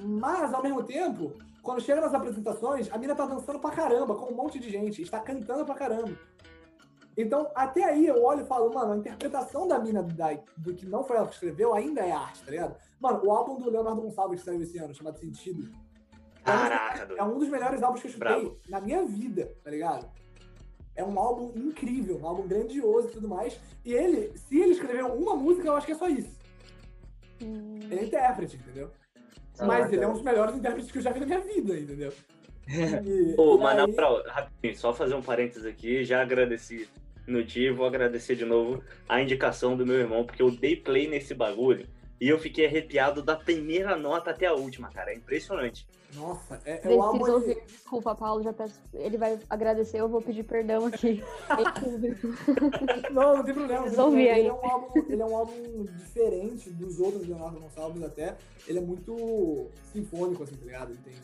mas 0.04 0.52
ao 0.52 0.62
mesmo 0.62 0.82
tempo, 0.82 1.34
quando 1.62 1.80
chega 1.80 2.00
nas 2.00 2.14
apresentações, 2.14 2.90
a 2.90 2.98
mina 2.98 3.14
tá 3.14 3.26
dançando 3.26 3.60
pra 3.60 3.70
caramba, 3.70 4.14
com 4.14 4.32
um 4.32 4.36
monte 4.36 4.58
de 4.58 4.70
gente, 4.70 5.02
está 5.02 5.20
cantando 5.20 5.64
pra 5.64 5.74
caramba. 5.74 6.18
Então, 7.16 7.50
até 7.54 7.84
aí 7.84 8.06
eu 8.06 8.22
olho 8.22 8.42
e 8.42 8.46
falo, 8.46 8.72
mano, 8.72 8.92
a 8.92 8.96
interpretação 8.96 9.66
da 9.66 9.78
mina 9.78 10.02
da- 10.02 10.38
do 10.56 10.74
que 10.74 10.86
não 10.86 11.02
foi 11.04 11.16
ela 11.16 11.26
que 11.26 11.34
escreveu 11.34 11.74
ainda 11.74 12.00
é 12.00 12.12
arte, 12.12 12.42
tá 12.44 12.50
ligado? 12.50 12.76
Mano, 13.00 13.20
o 13.24 13.30
álbum 13.32 13.58
do 13.58 13.68
Leonardo 13.70 14.00
Gonçalves 14.00 14.40
que 14.40 14.46
saiu 14.46 14.62
esse 14.62 14.78
ano, 14.78 14.94
chamado 14.94 15.18
Sentido, 15.18 15.68
Caraca, 16.44 17.02
é 17.02 17.06
doido. 17.06 17.24
um 17.24 17.38
dos 17.38 17.48
melhores 17.48 17.82
álbuns 17.82 18.00
que 18.00 18.06
eu 18.06 18.10
escutei 18.10 18.40
Bravo. 18.40 18.56
na 18.68 18.80
minha 18.80 19.04
vida, 19.04 19.52
tá 19.62 19.70
ligado? 19.70 20.08
É 20.96 21.04
um 21.04 21.18
álbum 21.18 21.52
incrível, 21.56 22.18
um 22.18 22.26
álbum 22.26 22.46
grandioso 22.48 23.08
e 23.08 23.10
tudo 23.10 23.28
mais. 23.28 23.58
E 23.84 23.92
ele, 23.92 24.36
se 24.38 24.58
ele 24.58 24.72
escreveu 24.72 25.08
uma 25.08 25.34
música, 25.36 25.66
eu 25.66 25.74
acho 25.74 25.86
que 25.86 25.92
é 25.92 25.96
só 25.96 26.08
isso. 26.08 26.38
Hum. 27.42 27.78
Ele 27.90 28.00
é 28.00 28.04
intérprete, 28.04 28.56
entendeu? 28.56 28.90
Ah, 29.58 29.66
Mas 29.66 29.92
ele 29.92 30.02
é 30.04 30.08
um 30.08 30.12
dos 30.12 30.22
melhores 30.22 30.54
intérpretes 30.54 30.90
que 30.90 30.98
eu 30.98 31.02
já 31.02 31.10
vi 31.12 31.20
na 31.20 31.26
minha 31.26 31.40
vida, 31.40 31.78
entendeu? 31.78 32.12
Ô, 33.36 33.58
mas 33.58 33.76
na 33.76 33.86
moral, 33.86 34.22
rapidinho, 34.26 34.76
só 34.76 34.92
fazer 34.92 35.14
um 35.14 35.22
parênteses 35.22 35.64
aqui, 35.66 36.04
já 36.04 36.22
agradeci 36.22 36.88
no 37.26 37.44
dia 37.44 37.72
vou 37.72 37.86
agradecer 37.86 38.34
de 38.34 38.44
novo 38.44 38.82
a 39.08 39.20
indicação 39.22 39.76
do 39.76 39.86
meu 39.86 39.96
irmão, 39.96 40.24
porque 40.24 40.42
eu 40.42 40.50
dei 40.50 40.74
play 40.76 41.08
nesse 41.08 41.32
bagulho 41.34 41.86
e 42.20 42.28
eu 42.28 42.38
fiquei 42.38 42.66
arrepiado 42.66 43.22
da 43.22 43.34
primeira 43.36 43.96
nota 43.96 44.30
até 44.30 44.46
a 44.46 44.52
última, 44.52 44.90
cara. 44.90 45.10
É 45.10 45.14
impressionante. 45.14 45.86
Nossa, 46.14 46.60
é, 46.66 46.80
é 46.84 46.88
o 46.88 47.14
ele- 47.14 47.30
ouvirem. 47.30 47.62
Desculpa, 47.66 48.14
Paulo, 48.14 48.42
já 48.42 48.52
peço. 48.52 48.78
Ele 48.92 49.16
vai 49.16 49.38
agradecer, 49.48 50.00
eu 50.00 50.08
vou 50.08 50.20
pedir 50.20 50.42
perdão 50.42 50.86
aqui 50.86 51.22
em 51.22 51.22
público. 51.80 52.28
Não, 53.10 53.36
não 53.36 53.44
tem 53.44 53.54
problema. 53.54 53.80
não 53.82 53.86
tem 53.86 53.94
problema. 53.94 54.38
Ele 54.38 54.48
é, 54.48 54.52
um 54.52 54.66
álbum, 54.66 55.04
ele 55.08 55.22
é 55.22 55.24
um 55.24 55.36
álbum 55.36 55.84
diferente 56.04 56.70
dos 56.70 57.00
outros 57.00 57.26
Leonardo 57.26 57.58
Gonçalves 57.60 58.02
até. 58.02 58.36
Ele 58.66 58.78
é 58.78 58.82
muito 58.82 59.68
sinfônico, 59.92 60.42
assim, 60.42 60.56
tá 60.56 60.64
ligado? 60.66 60.90
Ele 60.90 61.00
tem 61.04 61.14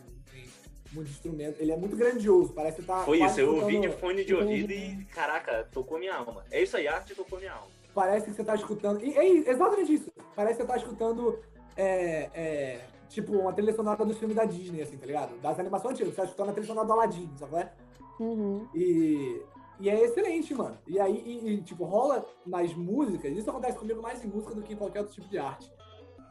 muito 0.96 1.10
instrumento. 1.10 1.60
Ele 1.60 1.70
é 1.72 1.76
muito 1.76 1.96
grandioso, 1.96 2.52
parece 2.52 2.80
que 2.80 2.86
tá. 2.86 3.04
Foi 3.04 3.22
isso, 3.22 3.38
eu 3.40 3.56
ouvi 3.56 3.80
de 3.80 3.90
fone 3.90 4.24
de 4.24 4.34
ouvido 4.34 4.72
e, 4.72 5.04
caraca, 5.14 5.68
tocou 5.70 5.98
minha 5.98 6.14
alma. 6.14 6.44
É 6.50 6.62
isso 6.62 6.76
aí, 6.76 6.88
arte 6.88 7.14
tocou 7.14 7.38
minha 7.38 7.52
alma. 7.52 7.68
Parece 7.94 8.26
que 8.26 8.32
você 8.32 8.44
tá 8.44 8.54
escutando. 8.54 9.02
E 9.04 9.16
é 9.16 9.50
exatamente 9.50 9.94
isso. 9.94 10.10
Parece 10.34 10.56
que 10.56 10.62
você 10.62 10.68
tá 10.68 10.76
escutando. 10.76 11.38
É, 11.76 12.30
é, 12.34 12.80
tipo, 13.08 13.32
uma 13.36 13.52
trilha 13.52 13.72
sonora 13.74 14.04
dos 14.04 14.18
filmes 14.18 14.36
da 14.36 14.44
Disney, 14.44 14.82
assim, 14.82 14.96
tá 14.96 15.06
ligado? 15.06 15.38
Das 15.40 15.58
animações 15.58 15.92
antigas. 15.94 16.14
Você 16.14 16.20
tá 16.20 16.24
escutando 16.24 16.48
a 16.50 16.52
trilha 16.52 16.66
sonora 16.66 16.86
do 16.86 16.92
Aladdin, 16.92 17.30
sabe? 17.38 17.50
qual 17.50 17.62
é? 17.62 17.72
Uhum. 18.18 18.66
E, 18.74 19.42
e 19.80 19.88
é 19.90 20.04
excelente, 20.04 20.54
mano. 20.54 20.76
E 20.86 20.98
aí, 21.00 21.22
e- 21.24 21.48
e, 21.54 21.62
tipo, 21.62 21.84
rola 21.84 22.24
nas 22.46 22.74
músicas. 22.74 23.34
Isso 23.36 23.48
acontece 23.48 23.78
comigo 23.78 24.00
mais 24.02 24.22
em 24.24 24.28
música 24.28 24.54
do 24.54 24.62
que 24.62 24.72
em 24.72 24.76
qualquer 24.76 25.00
outro 25.00 25.14
tipo 25.14 25.28
de 25.28 25.38
arte. 25.38 25.70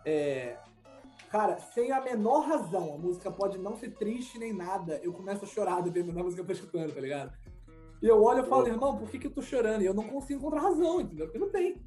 É, 0.06 0.58
cara, 1.32 1.58
sem 1.58 1.92
a 1.92 2.02
menor 2.02 2.42
razão, 2.42 2.96
a 2.96 2.98
música 2.98 3.32
pode 3.32 3.58
não 3.58 3.76
ser 3.76 3.92
triste 3.92 4.40
nem 4.40 4.54
nada. 4.54 5.00
Eu 5.04 5.12
começo 5.12 5.46
a 5.46 5.48
chorar 5.48 5.82
dependendo 5.82 6.14
da 6.14 6.24
música 6.24 6.44
que 6.44 6.52
eu 6.52 6.56
tô 6.56 6.62
escutando, 6.62 6.94
tá 6.94 7.02
ligado? 7.02 7.34
E 8.02 8.08
eu 8.08 8.22
olho 8.22 8.44
e 8.44 8.48
falo, 8.48 8.68
irmão, 8.68 8.98
por 8.98 9.10
que, 9.10 9.18
que 9.18 9.28
eu 9.28 9.32
tô 9.32 9.42
chorando? 9.42 9.82
E 9.82 9.86
eu 9.86 9.94
não 9.94 10.04
consigo 10.04 10.40
encontrar 10.40 10.62
razão, 10.62 11.02
entendeu? 11.02 11.26
Porque 11.26 11.40
não 11.40 11.50
tem. 11.50 11.82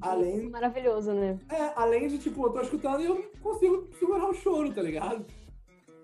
Além, 0.00 0.50
Maravilhoso, 0.50 1.12
né? 1.12 1.38
é, 1.50 1.72
além 1.74 2.08
de, 2.08 2.18
tipo, 2.18 2.46
eu 2.46 2.50
tô 2.50 2.60
escutando 2.60 3.00
e 3.00 3.06
eu 3.06 3.14
não 3.14 3.22
consigo 3.40 3.88
segurar 3.98 4.28
o 4.28 4.34
choro, 4.34 4.72
tá 4.72 4.82
ligado? 4.82 5.24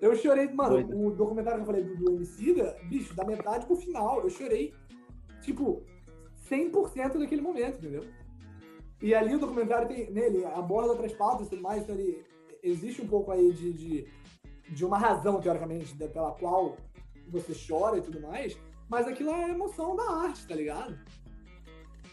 Eu 0.01 0.16
chorei, 0.16 0.48
mano, 0.48 0.82
Doido. 0.82 1.06
o 1.06 1.10
documentário 1.10 1.59
que 1.59 1.70
eu 1.70 1.74
falei 1.74 1.84
do, 1.84 1.97
do 1.97 2.16
Emicida, 2.16 2.76
bicho, 2.89 3.14
da 3.14 3.24
metade 3.24 3.66
pro 3.66 3.76
final, 3.76 4.20
eu 4.22 4.30
chorei, 4.30 4.74
tipo, 5.43 5.84
100% 6.51 7.14
naquele 7.14 7.40
momento, 7.40 7.78
entendeu? 7.78 8.05
E 9.03 9.15
ali 9.15 9.35
o 9.35 9.39
documentário 9.39 9.89
tem, 9.89 10.09
nele, 10.11 10.45
aborda 10.45 10.91
outras 10.91 11.12
pautas 11.12 11.47
e 11.49 11.51
tudo 11.51 11.62
mais, 11.62 11.83
então 11.83 11.95
ele, 11.95 12.24
existe 12.62 13.03
um 13.03 13.09
pouco 13.09 13.33
aí 13.33 13.53
de, 13.53 13.73
de, 13.73 14.07
de 14.70 14.85
uma 14.85 14.97
razão, 14.97 15.41
teoricamente, 15.41 15.93
da- 15.97 16.07
pela 16.09 16.31
qual 16.33 16.77
você 17.29 17.53
chora 17.69 17.99
e 17.99 18.03
tudo 18.03 18.20
mais, 18.20 18.57
mas 18.89 19.07
aquilo 19.09 19.31
é 19.31 19.45
a 19.45 19.49
emoção 19.49 19.97
da 19.97 20.09
arte, 20.09 20.47
tá 20.47 20.55
ligado? 20.55 20.97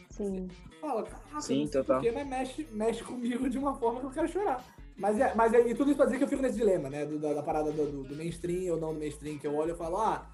Sim. 0.10 0.48
fala, 0.82 1.04
caraca, 1.04 1.42
Sim, 1.42 1.68
total. 1.68 2.02
porquê, 2.02 2.12
mas 2.12 2.28
mexe, 2.28 2.68
mexe 2.72 3.04
comigo 3.04 3.50
de 3.50 3.58
uma 3.58 3.76
forma 3.76 4.00
que 4.00 4.06
eu 4.08 4.12
quero 4.12 4.28
chorar. 4.28 4.64
Mas 4.98 5.18
é, 5.20 5.34
mas 5.34 5.54
é, 5.54 5.62
e 5.70 5.74
tudo 5.74 5.90
isso 5.92 5.96
pra 5.98 6.06
dizer 6.08 6.18
que 6.18 6.24
eu 6.26 6.28
fico 6.28 6.42
nesse 6.42 6.58
dilema, 6.58 6.90
né? 6.90 7.06
do- 7.06 7.20
da, 7.20 7.34
da 7.34 7.44
parada 7.44 7.72
do, 7.72 7.86
do- 7.86 8.04
do 8.04 8.16
mainstream 8.16 8.74
ou 8.74 8.80
não 8.82 8.94
do 8.94 9.00
mainstream, 9.00 9.38
que 9.38 9.48
eu 9.48 9.56
olho 9.56 9.74
e 9.74 9.78
falo, 9.78 9.96
ah, 9.98 10.28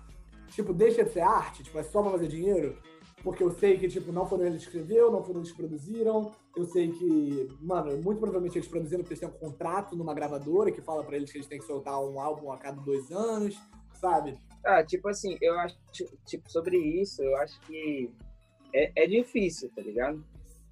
tipo, 0.50 0.74
deixa 0.74 1.04
de 1.04 1.12
ser 1.12 1.20
arte, 1.22 1.64
tipo, 1.64 1.78
é 1.78 1.84
só 1.84 2.02
pra 2.02 2.12
fazer 2.12 2.28
dinheiro. 2.28 2.78
Porque 3.26 3.44
eu 3.44 3.50
sei 3.50 3.76
que, 3.80 3.88
tipo, 3.88 4.12
não 4.12 4.28
foram 4.28 4.46
eles 4.46 4.62
que 4.62 4.68
escreveram, 4.70 5.12
não 5.12 5.24
foram 5.24 5.40
eles 5.40 5.50
que 5.52 5.58
produziram. 5.58 6.32
Eu 6.56 6.64
sei 6.66 6.92
que, 6.92 7.48
mano, 7.60 7.98
muito 7.98 8.20
provavelmente 8.20 8.56
eles 8.60 8.68
produziram 8.68 9.02
porque 9.04 9.16
eles 9.16 9.20
têm 9.20 9.28
um 9.28 9.32
contrato 9.50 9.96
numa 9.96 10.14
gravadora 10.14 10.72
que 10.72 10.80
fala 10.80 11.04
pra 11.04 11.16
eles 11.16 11.32
que 11.32 11.40
eles 11.40 11.48
têm 11.48 11.58
que 11.58 11.66
soltar 11.66 12.00
um 12.00 12.20
álbum 12.20 12.52
a 12.52 12.58
cada 12.60 12.80
dois 12.80 13.12
anos, 13.12 13.60
sabe? 14.00 14.38
Ah, 14.64 14.84
tipo 14.84 15.10
assim, 15.10 15.40
eu 15.42 15.58
acho, 15.60 15.76
tipo, 16.28 16.52
sobre 16.52 16.78
isso, 16.78 17.24
eu 17.24 17.36
acho 17.38 17.60
que 17.62 18.12
é, 18.72 18.92
é 19.04 19.08
difícil, 19.08 19.72
tá 19.76 19.82
ligado? 19.82 20.24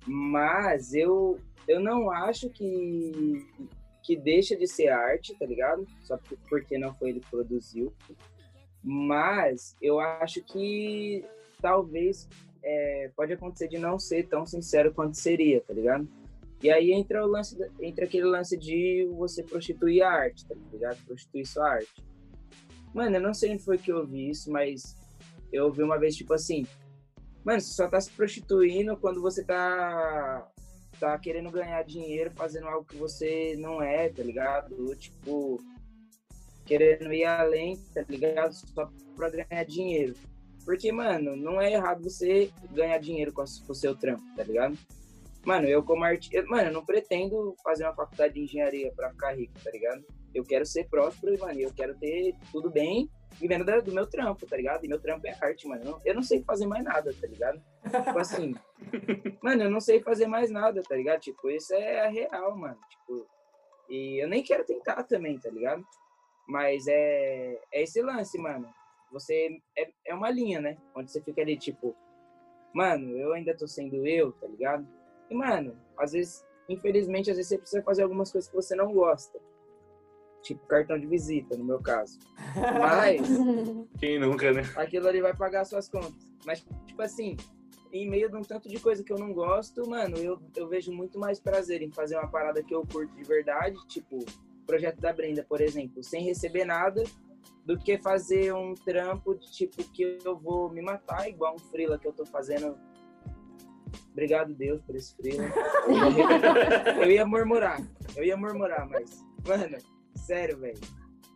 Mas 0.06 0.94
eu, 0.94 1.40
eu 1.68 1.80
não 1.80 2.12
acho 2.12 2.52
que, 2.52 3.48
que 4.04 4.16
deixa 4.16 4.56
de 4.56 4.68
ser 4.68 4.90
arte, 4.90 5.36
tá 5.40 5.46
ligado? 5.48 5.88
Só 6.04 6.18
por- 6.18 6.38
porque 6.48 6.78
não 6.78 6.94
foi 6.94 7.10
ele 7.10 7.20
que 7.20 7.32
produziu. 7.32 7.92
Mas 8.84 9.76
eu 9.82 10.00
acho 10.00 10.44
que 10.44 11.26
talvez 11.64 12.28
é, 12.62 13.10
pode 13.16 13.32
acontecer 13.32 13.70
de 13.70 13.78
não 13.78 13.98
ser 13.98 14.28
tão 14.28 14.46
sincero 14.46 14.94
quanto 14.94 15.18
seria, 15.18 15.62
tá 15.62 15.74
ligado? 15.74 16.08
E 16.62 16.70
aí 16.70 16.92
entra 16.92 17.26
o 17.26 17.28
lance, 17.28 17.58
entra 17.82 18.06
aquele 18.06 18.26
lance 18.26 18.58
de 18.58 19.10
você 19.16 19.42
prostituir 19.42 20.04
a 20.04 20.12
arte, 20.12 20.46
tá 20.46 20.56
ligado? 20.72 20.98
Prostituir 21.06 21.46
sua 21.48 21.70
arte. 21.70 22.06
Mano, 22.94 23.16
eu 23.16 23.22
não 23.22 23.34
sei 23.34 23.54
onde 23.54 23.64
foi 23.64 23.78
que 23.78 23.92
eu 23.92 23.98
ouvi 24.00 24.30
isso, 24.30 24.52
mas 24.52 24.96
eu 25.52 25.66
ouvi 25.66 25.82
uma 25.82 25.98
vez, 25.98 26.16
tipo 26.16 26.34
assim, 26.34 26.66
mano, 27.44 27.60
você 27.60 27.74
só 27.74 27.88
tá 27.88 28.00
se 28.00 28.12
prostituindo 28.12 28.96
quando 28.98 29.22
você 29.22 29.44
tá, 29.44 30.50
tá 31.00 31.18
querendo 31.20 31.50
ganhar 31.50 31.82
dinheiro 31.84 32.32
fazendo 32.32 32.68
algo 32.68 32.86
que 32.86 32.98
você 32.98 33.56
não 33.58 33.82
é, 33.82 34.10
tá 34.10 34.24
ligado? 34.24 34.96
Tipo, 34.96 35.62
querendo 36.66 37.12
ir 37.14 37.26
além, 37.26 37.78
tá 37.94 38.06
ligado? 38.08 38.54
Só 38.54 38.90
pra 39.16 39.30
ganhar 39.30 39.64
dinheiro. 39.66 40.14
Porque, 40.66 40.92
mano, 40.92 41.36
não 41.36 41.60
é 41.62 41.74
errado 41.74 42.04
você 42.04 42.52
ganhar 42.72 42.98
dinheiro 42.98 43.34
com 43.34 43.42
a- 43.42 43.46
com 43.66 43.72
o 43.74 43.76
seu 43.76 43.96
trampo, 43.96 44.24
tá 44.36 44.44
ligado? 44.44 44.78
Mano, 45.46 45.68
eu 45.68 45.84
como 45.84 46.06
artista, 46.06 46.42
mano, 46.44 46.70
eu 46.70 46.74
não 46.74 46.86
pretendo 46.86 47.54
fazer 47.62 47.84
uma 47.84 47.94
faculdade 47.94 48.36
de 48.36 48.42
engenharia 48.42 48.94
pra 48.96 49.10
ficar 49.10 49.34
rico, 49.34 49.54
tá 49.62 49.70
ligado? 49.72 50.06
Eu 50.34 50.44
quero 50.46 50.66
ser 50.66 50.88
próspero 50.88 51.36
e, 51.36 51.38
mano, 51.38 51.60
eu 51.60 51.74
quero 51.74 51.94
ter 51.98 52.34
tudo 52.52 52.72
bem 52.72 53.10
vivendo 53.42 53.66
do 53.82 53.92
meu 53.92 54.08
trampo, 54.08 54.46
tá 54.48 54.56
ligado? 54.56 54.86
E 54.86 54.88
meu 54.88 55.02
trampo 55.02 55.28
é 55.28 55.36
arte, 55.42 55.68
mano. 55.68 55.84
Eu 55.84 55.92
não- 55.92 56.02
Eu 56.06 56.16
não 56.16 56.24
sei 56.24 56.42
fazer 56.44 56.66
mais 56.66 56.84
nada, 56.84 57.14
tá 57.20 57.28
ligado? 57.28 57.62
Tipo 57.84 58.20
assim, 58.20 58.56
mano, 59.44 59.64
eu 59.64 59.70
não 59.70 59.82
sei 59.82 60.00
fazer 60.02 60.28
mais 60.28 60.50
nada, 60.50 60.82
tá 60.82 60.96
ligado? 60.96 61.20
Tipo, 61.20 61.50
isso 61.50 61.74
é 61.74 62.06
a 62.06 62.10
real, 62.10 62.56
mano. 62.58 62.78
Tipo, 62.90 63.28
e 63.90 64.24
eu 64.24 64.30
nem 64.30 64.42
quero 64.42 64.64
tentar 64.64 65.04
também, 65.04 65.38
tá 65.38 65.50
ligado? 65.50 65.84
Mas 66.48 66.88
é, 66.88 67.60
é 67.72 67.84
esse 67.84 68.02
lance, 68.02 68.38
mano. 68.38 68.70
Você 69.14 69.62
é, 69.78 69.90
é 70.08 70.14
uma 70.14 70.30
linha, 70.30 70.60
né? 70.60 70.78
Onde 70.96 71.12
você 71.12 71.22
fica 71.22 71.42
ali, 71.42 71.56
tipo, 71.56 71.96
mano, 72.74 73.16
eu 73.18 73.32
ainda 73.34 73.56
tô 73.56 73.68
sendo 73.68 74.06
eu, 74.06 74.32
tá 74.34 74.48
ligado? 74.48 74.88
E, 75.30 75.36
mano, 75.36 75.78
às 75.98 76.12
vezes, 76.12 76.44
infelizmente, 76.68 77.30
às 77.30 77.38
vezes 77.38 77.50
você 77.50 77.58
precisa 77.60 77.84
fazer 77.84 78.04
algumas 78.04 78.32
coisas 78.32 78.50
que 78.50 78.56
você 78.56 78.76
não 78.76 78.92
gosta. 78.92 79.40
Tipo 80.42 80.66
cartão 80.68 81.00
de 81.00 81.08
visita, 81.08 81.56
no 81.56 81.64
meu 81.64 81.80
caso. 81.80 82.20
Mas 82.56 83.22
Quem 83.98 84.20
nunca, 84.20 84.52
né? 84.52 84.64
aquilo 84.76 85.08
ali 85.08 85.22
vai 85.22 85.34
pagar 85.34 85.64
suas 85.64 85.88
contas. 85.88 86.28
Mas, 86.46 86.66
tipo 86.86 87.02
assim, 87.02 87.38
em 87.94 88.10
meio 88.10 88.30
de 88.30 88.36
um 88.36 88.42
tanto 88.42 88.68
de 88.68 88.80
coisa 88.80 89.04
que 89.04 89.14
eu 89.14 89.18
não 89.18 89.32
gosto, 89.32 89.88
mano, 89.88 90.18
eu, 90.18 90.42
eu 90.58 90.68
vejo 90.68 90.92
muito 90.92 91.18
mais 91.18 91.40
prazer 91.40 91.82
em 91.82 91.92
fazer 91.92 92.18
uma 92.18 92.28
parada 92.28 92.62
que 92.64 92.74
eu 92.74 92.86
curto 92.86 93.16
de 93.16 93.24
verdade, 93.24 93.78
tipo, 93.88 94.26
projeto 94.66 95.00
da 95.00 95.14
Brenda, 95.14 95.46
por 95.48 95.62
exemplo, 95.62 96.04
sem 96.04 96.24
receber 96.24 96.66
nada, 96.66 97.04
do 97.66 97.78
que 97.78 97.98
fazer 97.98 98.54
um 98.54 98.74
trampo 98.74 99.36
de 99.36 99.52
tipo 99.52 99.84
que 99.92 100.20
eu 100.24 100.38
vou 100.38 100.70
me 100.70 100.82
matar, 100.82 101.28
igual 101.30 101.56
um 101.56 101.60
freela 101.60 101.98
que 101.98 102.08
eu 102.08 102.14
tô 102.14 102.26
fazendo. 102.26 102.78
Obrigado, 104.12 104.54
Deus, 104.54 104.82
por 104.82 104.96
esse 104.96 105.16
freela. 105.16 105.46
Eu 106.98 107.12
ia 107.12 107.26
murmurar, 107.26 107.82
eu 108.16 108.24
ia 108.24 108.38
murmurar, 108.38 108.88
mas, 108.88 109.26
mano, 109.48 109.78
sério, 110.16 110.60
velho. 110.60 110.80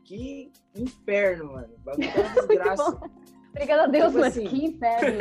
Que 0.04 0.52
inferno, 0.76 1.54
mano. 1.54 1.74
Bagulho 1.80 2.14
tá 2.14 2.22
uma 2.22 2.34
desgraça. 2.48 3.02
Obrigada 3.50 3.84
a 3.84 3.88
Deus, 3.88 4.08
Tipo 4.08 4.20
mas 4.20 4.38
assim. 4.38 4.48
que 4.48 4.66
inferno. 4.66 5.18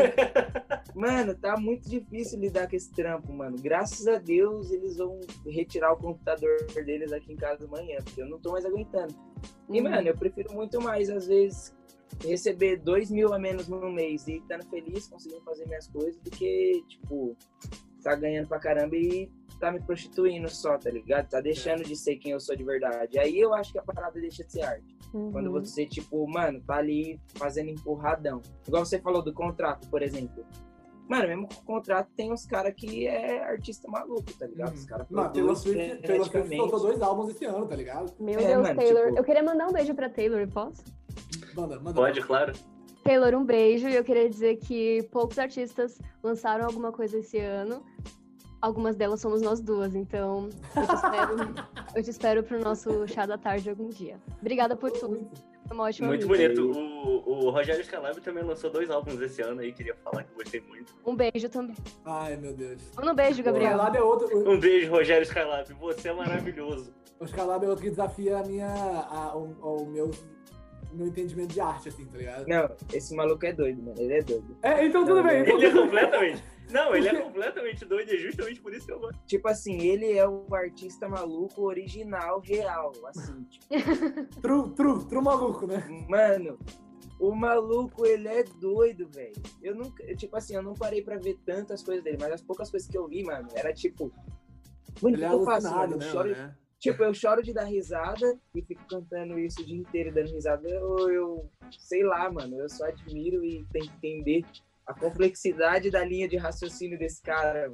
Mano, 0.94 1.34
tá 1.34 1.56
muito 1.56 1.88
difícil 1.88 2.38
lidar 2.38 2.68
com 2.68 2.76
esse 2.76 2.90
trampo, 2.92 3.32
mano. 3.32 3.56
Graças 3.60 4.06
a 4.06 4.18
Deus 4.18 4.70
eles 4.70 4.98
vão 4.98 5.18
retirar 5.46 5.92
o 5.92 5.96
computador 5.96 6.56
deles 6.84 7.12
aqui 7.12 7.32
em 7.32 7.36
casa 7.36 7.64
amanhã, 7.64 7.98
porque 8.04 8.20
eu 8.20 8.28
não 8.28 8.38
tô 8.38 8.52
mais 8.52 8.64
aguentando. 8.64 9.14
E, 9.70 9.78
Uhum. 9.80 9.84
mano, 9.90 10.08
eu 10.08 10.16
prefiro 10.16 10.52
muito 10.54 10.80
mais, 10.80 11.10
às 11.10 11.26
vezes, 11.26 11.74
receber 12.22 12.76
dois 12.76 13.10
mil 13.10 13.32
a 13.34 13.38
menos 13.38 13.66
no 13.68 13.90
mês 13.90 14.26
e 14.28 14.36
estando 14.36 14.64
feliz, 14.70 15.06
conseguindo 15.08 15.42
fazer 15.42 15.66
minhas 15.66 15.88
coisas, 15.88 16.16
do 16.22 16.30
que, 16.30 16.82
tipo, 16.88 17.36
tá 18.02 18.14
ganhando 18.14 18.48
pra 18.48 18.58
caramba 18.60 18.94
e 18.96 19.28
tá 19.58 19.72
me 19.72 19.80
prostituindo 19.80 20.48
só, 20.48 20.78
tá 20.78 20.90
ligado? 20.90 21.28
Tá 21.28 21.40
deixando 21.40 21.82
de 21.82 21.96
ser 21.96 22.16
quem 22.16 22.32
eu 22.32 22.40
sou 22.40 22.54
de 22.54 22.62
verdade. 22.62 23.18
Aí 23.18 23.38
eu 23.38 23.52
acho 23.54 23.72
que 23.72 23.78
a 23.78 23.82
parada 23.82 24.20
deixa 24.20 24.44
de 24.44 24.52
ser 24.52 24.62
arte. 24.62 24.96
Quando 25.32 25.46
Uhum. 25.46 25.52
você, 25.60 25.86
tipo, 25.86 26.26
mano, 26.28 26.60
tá 26.60 26.76
ali 26.76 27.18
fazendo 27.36 27.70
empurradão. 27.70 28.42
Igual 28.68 28.84
você 28.84 28.98
falou 29.00 29.22
do 29.22 29.32
contrato, 29.32 29.88
por 29.88 30.02
exemplo. 30.02 30.44
Mano, 31.09 31.28
mesmo 31.28 31.49
com 31.49 31.55
o 31.55 31.65
contrato 31.65 32.09
tem 32.16 32.33
uns 32.33 32.45
caras 32.47 32.74
que 32.74 33.07
é 33.07 33.43
artista 33.45 33.89
maluco, 33.89 34.24
tá 34.39 34.47
ligado? 34.47 34.74
Os 34.74 34.85
caras 34.85 35.07
Não, 35.09 35.31
Taylor 35.31 35.53
produzem 35.55 35.73
Swift, 35.89 36.03
Taylor 36.07 36.27
Swift 36.28 36.57
soltou 36.57 36.81
dois 36.81 37.03
álbuns 37.03 37.31
esse 37.31 37.45
ano, 37.45 37.66
tá 37.66 37.77
ligado? 37.77 38.12
Meu 38.19 38.41
É, 38.41 38.47
Deus, 38.47 38.62
mano, 38.62 38.77
Taylor. 38.81 39.05
tipo- 39.07 39.19
Eu 39.19 39.24
queria 39.24 39.43
mandar 39.43 39.69
um 39.69 39.73
beijo 39.73 39.95
pra 39.95 40.09
Taylor, 40.11 40.49
posso? 40.49 40.83
Manda, 41.55 41.78
manda. 41.78 41.95
Pode, 41.95 42.20
claro. 42.23 42.53
Taylor, 43.05 43.35
um 43.35 43.45
beijo. 43.45 43.89
E 43.89 43.95
eu 43.95 44.03
queria 44.03 44.28
dizer 44.28 44.57
que 44.57 45.05
poucos 45.12 45.39
artistas 45.39 45.97
lançaram 46.23 46.65
alguma 46.66 46.91
coisa 46.91 47.19
esse 47.19 47.39
ano. 47.39 47.83
Algumas 48.61 48.97
delas 48.97 49.20
somos 49.20 49.41
nós 49.43 49.61
duas, 49.61 49.95
então 49.95 50.49
eu 50.74 50.87
te 50.87 50.95
espero, 50.95 51.37
eu 51.95 52.03
te 52.03 52.11
espero 52.11 52.43
pro 52.43 52.59
nosso 52.61 53.07
chá 53.07 53.24
da 53.27 53.39
tarde 53.39 53.70
algum 53.70 53.89
dia. 53.89 54.19
Obrigada 54.41 54.74
por 54.74 54.91
tudo. 54.91 55.28
Ótima 55.70 56.09
Muito 56.09 56.26
bonito. 56.26 56.70
O, 56.70 57.47
o 57.47 57.51
Rogério 57.51 57.84
Scalabri 57.84 58.20
também 58.20 58.43
lançou 58.44 58.70
dois 58.70 58.90
álbuns 58.90 59.20
esse 59.20 59.43
ano 59.43 59.60
aí, 59.60 59.72
queria 59.72 59.94
falar 59.97 60.22
que 60.24 60.34
gostei 60.34 60.60
muito. 60.60 60.94
Um 61.05 61.14
beijo 61.14 61.48
também. 61.48 61.76
Ai, 62.05 62.36
meu 62.36 62.52
Deus. 62.55 62.80
Um 63.02 63.14
beijo, 63.14 63.40
O 63.40 63.44
Gabriel. 63.44 63.70
Skylab 63.72 63.97
é 63.97 64.02
outro. 64.02 64.36
o- 64.36 64.51
Um 64.52 64.60
beijo, 64.60 64.90
Rogério 64.90 65.22
Skylab. 65.24 65.72
Você 65.74 66.09
é 66.09 66.12
maravilhoso. 66.12 66.93
O 67.20 67.24
Skylab 67.24 67.64
é 67.64 67.68
outro 67.68 67.82
que 67.84 67.90
desafia 67.90 68.38
a 68.38 68.43
minha, 68.44 68.68
a- 68.68 69.36
o, 69.36 69.82
o 69.82 69.86
meu, 69.86 70.10
o 70.93 70.97
meu 70.97 71.06
entendimento 71.09 71.52
de 71.52 71.60
arte, 71.60 71.88
assim, 71.88 72.05
tá 72.06 72.18
ligado? 72.18 72.47
Não, 72.47 72.70
esse 72.93 73.14
maluco 73.14 73.44
é 73.47 73.52
doido, 73.52 73.82
mano. 73.82 74.01
Ele 74.01 74.14
é 74.14 74.22
doido. 74.22 74.56
É, 74.62 74.84
então 74.84 75.05
tudo 75.05 75.22
bem. 75.22 75.40
Ele 75.48 75.66
é 75.66 75.70
completamente. 75.72 76.43
Não, 76.70 76.94
ele 76.94 77.09
é 77.09 77.20
completamente 77.20 77.84
doido 77.84 78.12
e 78.12 78.16
é 78.16 78.18
justamente 78.18 78.60
por 78.60 78.74
isso 78.74 78.86
que 78.86 78.93
eu 78.93 78.98
gosto. 78.98 79.20
Tipo 79.26 79.48
assim, 79.48 79.80
ele 79.80 80.12
é 80.16 80.28
o 80.28 80.47
artista 80.52 81.09
maluco 81.09 81.62
original, 81.62 82.40
real. 82.40 82.93
Assim, 83.06 83.44
tipo, 83.44 83.66
True, 84.43 84.70
true, 84.74 85.05
true 85.06 85.22
maluco, 85.22 85.66
né? 85.66 85.86
mano, 86.09 86.59
o 87.18 87.34
maluco, 87.34 88.05
ele 88.05 88.28
é 88.28 88.43
doido, 88.43 89.09
velho. 89.09 89.43
Eu 89.62 89.74
nunca, 89.74 90.05
tipo 90.16 90.36
assim, 90.36 90.55
eu 90.55 90.62
não 90.62 90.74
parei 90.74 91.02
pra 91.02 91.16
ver 91.16 91.38
tantas 91.47 91.82
coisas 91.82 92.05
dele, 92.05 92.18
mas 92.20 92.32
as 92.32 92.43
poucas 92.43 92.70
coisas 92.70 92.88
que 92.88 92.97
eu 92.97 93.06
vi, 93.06 93.22
mano, 93.22 93.48
era 93.55 93.72
tipo. 93.72 94.12
Mano, 95.01 95.02
o 95.02 95.09
Ele 95.09 95.16
que 95.18 95.24
é 95.24 95.32
eu 95.32 95.44
faço, 95.44 95.70
mano? 95.70 95.94
Eu 95.94 95.98
né? 95.98 96.10
choro, 96.10 96.30
né? 96.30 96.56
Tipo, 96.78 97.02
eu 97.05 97.14
choro 97.14 97.43
de 97.43 97.55
dar 97.55 97.64
risada 97.64 98.38
e 98.55 98.62
fico 98.62 98.84
cantando 98.86 99.38
isso 99.38 99.62
o 99.62 99.64
dia 99.64 99.76
inteiro, 99.78 100.12
dando 100.12 100.30
risada. 100.30 100.68
Eu, 100.68 101.10
eu 101.10 101.51
sei 101.78 102.05
lá, 102.05 102.30
mano, 102.30 102.56
eu 102.59 102.68
só 102.68 102.84
admiro 102.84 103.43
e 103.43 103.64
tenho 103.72 103.90
que 103.90 103.97
entender 103.97 104.44
a 104.86 104.94
complexidade 104.94 105.90
da 105.90 106.04
linha 106.04 106.28
de 106.28 106.36
raciocínio 106.36 106.98
desse 106.98 107.20
cara, 107.22 107.72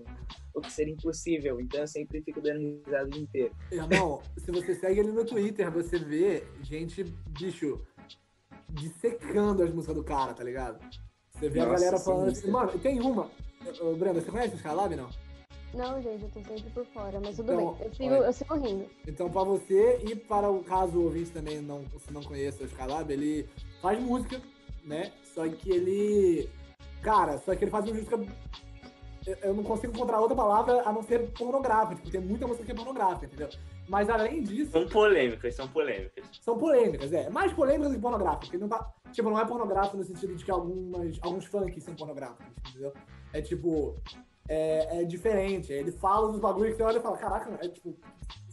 o 0.55 0.61
que 0.61 0.73
seria 0.73 0.95
impossível. 0.95 1.61
Então 1.61 1.81
eu 1.81 1.87
sempre 1.87 2.23
fico 2.23 2.41
dando 2.41 2.81
risada 2.85 3.07
o 3.07 3.11
dia 3.11 3.23
inteiro. 3.23 3.55
Irmão, 3.71 4.23
se 4.39 4.51
você 4.51 4.75
segue 4.75 5.01
ele 5.01 5.13
no 5.13 5.25
Twitter, 5.25 5.71
você 5.71 5.99
vê 5.99 6.45
gente, 6.63 7.05
bicho, 7.39 7.81
dissecando 8.69 9.63
as 9.63 9.73
músicas 9.73 9.97
do 9.97 10.05
cara, 10.05 10.33
tá 10.33 10.43
ligado? 10.43 10.79
Você 11.35 11.49
vê 11.49 11.61
a 11.61 11.67
Nossa, 11.67 11.81
galera 11.81 11.99
falando 11.99 12.31
assim, 12.31 12.51
mano, 12.51 12.79
tem 12.79 13.01
uma. 13.01 13.31
Ô, 13.81 13.95
Brenda, 13.95 14.21
você 14.21 14.31
conhece 14.31 14.55
o 14.55 14.57
Skylab, 14.57 14.97
não? 14.97 15.11
Não, 15.75 16.03
gente, 16.03 16.23
eu 16.25 16.31
tô 16.31 16.43
sempre 16.43 16.71
por 16.71 16.85
fora, 16.87 17.19
mas 17.21 17.37
tudo 17.37 17.53
Então, 17.53 17.75
bem. 17.75 17.87
Eu 17.87 17.95
sigo, 17.95 18.15
olha. 18.15 18.27
eu 18.27 18.33
sigo 18.33 18.55
rindo. 18.57 18.91
Então, 19.07 19.31
pra 19.31 19.43
você 19.43 20.01
e 20.07 20.15
para 20.15 20.51
o 20.51 20.63
caso 20.63 20.99
o 20.99 21.05
ouvinte 21.05 21.31
também 21.31 21.61
não, 21.63 21.83
se 21.99 22.13
não 22.13 22.23
conheça 22.23 22.63
o 22.63 22.67
Skylab, 22.67 23.11
ele 23.11 23.49
faz 23.81 23.99
música, 24.01 24.41
né? 24.85 25.13
Só 25.35 25.49
que 25.49 25.71
ele. 25.71 26.49
Cara, 27.03 27.39
só 27.39 27.55
que 27.55 27.65
ele 27.65 27.71
faz 27.71 27.85
música. 27.85 28.19
Eu, 29.27 29.37
eu 29.43 29.55
não 29.55 29.63
consigo 29.63 29.93
encontrar 29.93 30.21
outra 30.21 30.37
palavra 30.37 30.83
a 30.85 30.93
não 30.93 31.03
ser 31.03 31.31
pornográfica. 31.33 31.97
Tipo, 31.97 32.11
tem 32.11 32.21
muita 32.21 32.47
música 32.47 32.65
que 32.65 32.73
é 32.73 32.75
pornográfica, 32.75 33.27
entendeu? 33.27 33.49
Mas 33.89 34.09
além 34.09 34.43
disso, 34.43 34.73
São 34.73 34.89
polêmicas, 34.89 35.55
são 35.55 35.69
polêmicas. 35.69 36.25
são 36.41 36.59
polêmicas, 36.59 37.13
é. 37.13 37.29
Mais 37.29 37.53
polêmicas 37.53 37.91
do 37.91 37.95
que 37.97 38.01
pornográficas. 38.01 38.49
Porque 38.49 38.59
não 38.59 38.69
tá. 38.69 38.91
Tipo, 39.13 39.31
não 39.31 39.39
é 39.39 39.45
pornográfico 39.45 39.97
no 39.97 40.05
sentido 40.05 40.35
de 40.35 40.45
que 40.45 40.51
algumas, 40.51 41.19
alguns 41.23 41.45
funks 41.45 41.85
são 41.85 41.95
pornográficos, 41.95 42.47
entendeu? 42.71 42.93
É 43.33 43.41
tipo. 43.43 43.97
É, 44.49 45.01
é 45.01 45.05
diferente. 45.05 45.73
Ele 45.73 45.93
fala 45.93 46.29
dos 46.31 46.41
bagulhos 46.41 46.73
que 46.73 46.77
você 46.79 46.83
olha 46.83 46.99
e 46.99 47.03
fala, 47.03 47.17
caraca, 47.17 47.59
é 47.65 47.69
tipo. 47.69 47.97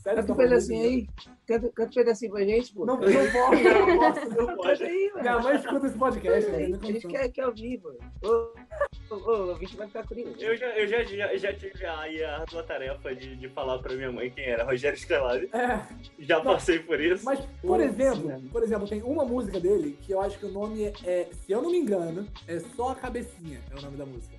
Sério, 0.01 0.21
Canta 0.21 0.31
um 0.33 0.35
pedacinho 0.37 0.83
aí. 0.83 1.07
Canta, 1.45 1.69
canta 1.69 1.89
um 1.89 1.93
pedacinho 1.93 2.31
pra 2.31 2.43
gente, 2.45 2.73
pô. 2.73 2.85
Não, 2.85 2.95
não 2.95 3.01
posso, 3.01 3.63
não 3.63 3.97
posso, 3.99 4.29
não 4.29 4.35
Canta 4.47 4.55
pode. 4.55 4.83
aí, 4.83 5.09
mano. 5.09 5.21
Minha 5.21 5.39
mãe 5.39 5.55
escuta 5.57 5.87
esse 5.87 5.97
podcast, 5.97 6.51
aí. 6.51 6.67
né? 6.69 6.79
A 6.81 6.85
gente 6.85 7.07
quer 7.07 7.29
que 7.29 7.41
é 7.41 7.43
ao 7.43 7.53
vivo. 7.53 7.89
Ô, 8.23 8.27
ô, 8.27 9.15
ô, 9.15 9.17
o 9.17 9.47
ouvinte 9.49 9.75
vai 9.75 9.87
ficar 9.87 10.07
curioso. 10.07 10.35
Eu 10.39 10.55
já, 10.55 10.67
eu 10.77 10.87
já, 10.87 11.03
já, 11.03 11.35
já 11.35 11.53
tive 11.53 11.85
aí 11.85 12.23
a 12.23 12.37
ardua 12.39 12.63
tarefa 12.63 13.13
de, 13.13 13.35
de 13.35 13.49
falar 13.49 13.79
pra 13.79 13.93
minha 13.93 14.11
mãe 14.11 14.29
quem 14.29 14.45
era 14.45 14.63
Rogério 14.63 14.95
Skylab. 14.97 15.49
É, 15.53 15.81
Já 16.19 16.39
passei 16.39 16.79
por 16.79 16.99
isso. 16.99 17.25
mas, 17.25 17.39
por 17.61 17.81
exemplo, 17.81 18.27
mano. 18.27 18.49
por 18.49 18.63
exemplo, 18.63 18.87
tem 18.87 19.01
uma 19.03 19.25
música 19.25 19.59
dele 19.59 19.97
que 20.01 20.13
eu 20.13 20.21
acho 20.21 20.39
que 20.39 20.45
o 20.45 20.51
nome 20.51 20.85
é, 20.85 20.93
é, 21.05 21.27
se 21.33 21.51
eu 21.51 21.61
não 21.61 21.71
me 21.71 21.77
engano, 21.77 22.25
é 22.47 22.57
só 22.59 22.89
a 22.91 22.95
cabecinha, 22.95 23.59
é 23.69 23.77
o 23.77 23.81
nome 23.81 23.97
da 23.97 24.05
música. 24.05 24.35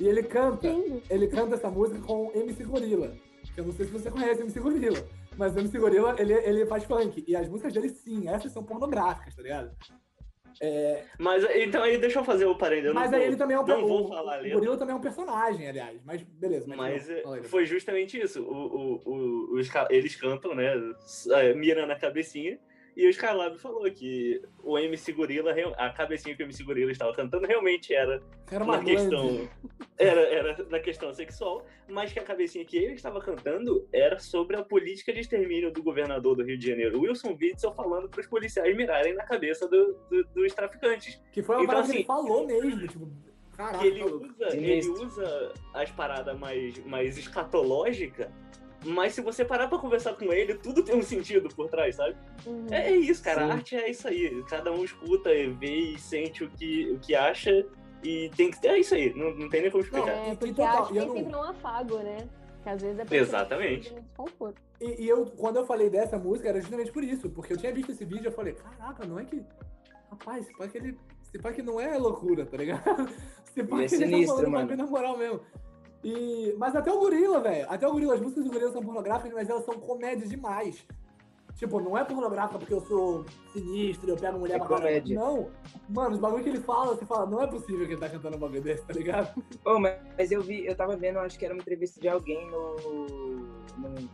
E 0.00 0.08
ele 0.08 0.24
canta, 0.24 0.66
Lindo. 0.66 1.00
ele 1.08 1.28
canta 1.28 1.54
essa 1.54 1.70
música 1.70 2.00
com 2.00 2.32
MC 2.34 2.64
Gorila. 2.64 3.12
Eu 3.56 3.64
não 3.64 3.72
sei 3.72 3.86
se 3.86 3.92
você 3.92 4.10
conhece 4.10 4.42
MC 4.42 4.58
Gorila, 4.60 4.98
mas 5.36 5.54
o 5.54 5.60
MC 5.60 5.78
Gorila, 5.78 6.16
ele, 6.18 6.32
ele 6.34 6.66
faz 6.66 6.84
funk. 6.84 7.24
E 7.26 7.36
as 7.36 7.48
músicas 7.48 7.72
dele, 7.72 7.88
sim, 7.88 8.28
essas 8.28 8.50
são 8.52 8.64
pornográficas, 8.64 9.34
tá 9.34 9.42
ligado? 9.42 9.70
É, 10.60 11.02
Mas 11.18 11.44
então 11.56 11.82
aí 11.82 11.98
deixa 11.98 12.20
eu 12.20 12.24
fazer 12.24 12.44
o 12.46 12.56
parênteses. 12.56 12.90
Eu 12.90 12.94
mas 12.94 13.10
não 13.10 13.18
aí 13.18 13.24
vou- 13.24 13.28
ele 13.32 13.36
também 13.36 13.56
é 13.56 13.60
um 13.60 13.66
não 13.66 13.84
o- 13.84 13.88
vou 13.88 14.08
falar 14.08 14.38
a 14.38 14.42
o. 14.42 14.52
Gorila 14.52 14.76
também 14.76 14.94
é 14.94 14.96
um 14.96 15.00
personagem, 15.00 15.68
aliás. 15.68 16.00
Mas 16.04 16.22
beleza, 16.22 16.64
mas, 16.68 16.76
Mas 16.78 17.08
não, 17.24 17.32
aí. 17.32 17.42
foi 17.42 17.66
justamente 17.66 18.20
isso. 18.20 18.40
O, 18.42 18.54
o, 18.54 19.02
o- 19.04 19.54
os 19.58 19.68
eles 19.90 20.14
cantam, 20.14 20.54
né? 20.54 20.72
é, 21.32 21.54
Mira 21.54 21.86
na 21.86 21.96
cabecinha. 21.98 22.58
E 22.96 23.06
o 23.06 23.10
Skylab 23.10 23.58
falou 23.58 23.82
que 23.90 24.40
o 24.62 24.78
MC 24.78 25.12
Gorila, 25.12 25.52
a 25.76 25.90
cabecinha 25.90 26.36
que 26.36 26.42
o 26.42 26.46
MC 26.46 26.62
Gorila 26.62 26.92
estava 26.92 27.12
cantando 27.12 27.46
realmente 27.46 27.92
era 27.92 28.22
Era 28.50 28.62
uma 28.62 28.76
na 28.76 28.84
questão. 28.84 29.48
Era, 29.98 30.20
era 30.20 30.64
na 30.70 30.78
questão 30.80 31.12
sexual, 31.12 31.64
mas 31.88 32.12
que 32.12 32.18
a 32.18 32.22
cabecinha 32.22 32.64
que 32.64 32.76
ele 32.76 32.94
estava 32.94 33.20
cantando 33.20 33.86
era 33.92 34.18
sobre 34.18 34.56
a 34.56 34.62
política 34.62 35.12
de 35.12 35.20
extermínio 35.20 35.72
do 35.72 35.82
governador 35.82 36.36
do 36.36 36.42
Rio 36.44 36.56
de 36.58 36.68
Janeiro, 36.68 37.00
Wilson 37.00 37.36
Witzel, 37.40 37.72
falando 37.74 38.08
para 38.08 38.20
os 38.20 38.26
policiais 38.26 38.76
mirarem 38.76 39.14
na 39.14 39.24
cabeça 39.24 39.68
do- 39.68 39.96
do- 40.10 40.24
dos 40.34 40.52
traficantes. 40.54 41.20
Que 41.32 41.42
foi 41.42 41.56
uma 41.56 41.64
Então, 41.64 41.74
parada 41.74 41.92
que 41.92 41.98
ele 41.98 41.98
assim, 42.02 42.06
falou 42.06 42.46
mesmo, 42.46 42.88
tipo, 42.88 43.10
caraca. 43.56 43.78
que 43.78 43.86
ele 43.86 44.00
maluco. 44.04 44.26
usa, 44.26 44.56
ele 44.56 44.88
usa 44.88 45.52
as 45.74 45.90
paradas 45.90 46.38
mais, 46.38 46.78
mais 46.86 47.16
escatológicas, 47.18 48.28
mas 48.84 49.14
se 49.14 49.20
você 49.20 49.44
parar 49.44 49.68
pra 49.68 49.78
conversar 49.78 50.14
com 50.14 50.32
ele, 50.32 50.54
tudo 50.54 50.82
tem 50.82 50.94
um 50.96 51.02
sentido 51.02 51.48
por 51.54 51.68
trás, 51.68 51.96
sabe? 51.96 52.16
Uhum. 52.46 52.66
É, 52.70 52.90
é 52.92 52.96
isso, 52.96 53.22
cara. 53.22 53.44
Sim. 53.44 53.50
A 53.50 53.54
arte 53.54 53.76
é 53.76 53.90
isso 53.90 54.06
aí. 54.08 54.44
Cada 54.48 54.72
um 54.72 54.84
escuta, 54.84 55.32
e 55.32 55.48
vê 55.50 55.74
e 55.74 55.98
sente 55.98 56.44
o 56.44 56.50
que, 56.50 56.90
o 56.92 56.98
que 56.98 57.14
acha. 57.14 57.66
E 58.02 58.30
tem 58.36 58.50
que 58.50 58.60
ter. 58.60 58.68
É 58.68 58.78
isso 58.78 58.94
aí. 58.94 59.14
Não, 59.14 59.34
não 59.34 59.48
tem 59.48 59.62
nem 59.62 59.70
como 59.70 59.82
explicar. 59.82 60.14
Não, 60.14 60.24
É, 60.24 60.32
e 60.32 60.36
porque 60.36 60.54
total, 60.54 60.76
a 60.76 60.80
arte 60.82 60.94
e 60.94 60.96
eu 60.98 61.02
tem 61.04 61.08
não- 61.08 61.16
sempre 61.22 61.36
um 61.36 61.42
afago, 61.42 61.98
né? 61.98 62.28
Que 62.62 62.68
às 62.68 62.82
vezes 62.82 62.98
é 62.98 63.04
pra 63.04 63.16
Exatamente. 63.16 63.94
um. 64.18 64.52
E, 64.80 65.04
e 65.04 65.08
eu, 65.08 65.26
quando 65.36 65.56
eu 65.56 65.64
falei 65.66 65.88
dessa 65.88 66.18
música, 66.18 66.48
era 66.48 66.60
justamente 66.60 66.90
por 66.92 67.02
isso, 67.04 67.30
porque 67.30 67.52
eu 67.52 67.56
tinha 67.56 67.72
visto 67.72 67.92
esse 67.92 68.04
vídeo 68.04 68.24
e 68.24 68.26
eu 68.26 68.32
falei, 68.32 68.54
caraca, 68.54 69.06
não 69.06 69.18
é 69.18 69.24
que. 69.24 69.42
Rapaz, 70.10 70.44
esse 70.44 70.56
pai 70.56 70.68
que 70.68 70.78
ele. 70.78 70.98
Esse 71.22 71.38
pai 71.42 71.52
que 71.52 71.62
não 71.62 71.80
é 71.80 71.96
loucura, 71.98 72.44
tá 72.46 72.56
ligado? 72.56 72.82
Esse 73.56 73.62
pai 73.64 73.84
Ele 73.84 73.86
é 73.86 73.88
que 73.88 73.94
ele 73.94 74.04
tá 74.04 74.10
sinistro, 74.10 74.36
falando 74.36 74.52
mano. 74.52 74.76
na 74.76 74.86
moral 74.86 75.16
mesmo. 75.16 75.40
E, 76.04 76.54
mas 76.58 76.76
até 76.76 76.92
o 76.92 76.98
Gorila, 76.98 77.40
velho. 77.40 77.66
Até 77.68 77.88
o 77.88 77.92
Gorila, 77.92 78.14
as 78.14 78.20
músicas 78.20 78.44
do 78.44 78.52
Gorila 78.52 78.70
são 78.70 78.82
pornográficas, 78.82 79.32
mas 79.32 79.48
elas 79.48 79.64
são 79.64 79.74
comédias 79.74 80.28
demais. 80.28 80.86
Tipo, 81.56 81.80
não 81.80 81.96
é 81.96 82.04
pornográfica 82.04 82.58
porque 82.58 82.74
eu 82.74 82.80
sou 82.80 83.24
sinistro, 83.52 84.10
eu 84.10 84.16
pego 84.16 84.38
mulher 84.38 84.56
É 84.56 84.58
pra 84.58 84.66
comédia. 84.66 85.18
Não. 85.18 85.48
Mano, 85.88 86.14
os 86.14 86.18
bagulho 86.18 86.42
que 86.42 86.48
ele 86.50 86.60
fala, 86.60 86.96
você 86.96 87.06
fala, 87.06 87.26
não 87.26 87.40
é 87.40 87.46
possível 87.46 87.86
que 87.86 87.92
ele 87.92 88.00
tá 88.00 88.08
cantando 88.08 88.36
um 88.36 88.40
bagulho 88.40 88.60
desse, 88.60 88.84
tá 88.84 88.92
ligado? 88.92 89.42
Ô, 89.64 89.78
mas, 89.78 89.96
mas 90.18 90.32
eu 90.32 90.42
vi, 90.42 90.66
eu 90.66 90.76
tava 90.76 90.96
vendo, 90.96 91.20
acho 91.20 91.38
que 91.38 91.44
era 91.44 91.54
uma 91.54 91.60
entrevista 91.60 92.00
de 92.00 92.08
alguém 92.08 92.50
no, 92.50 92.76
no 93.78 94.10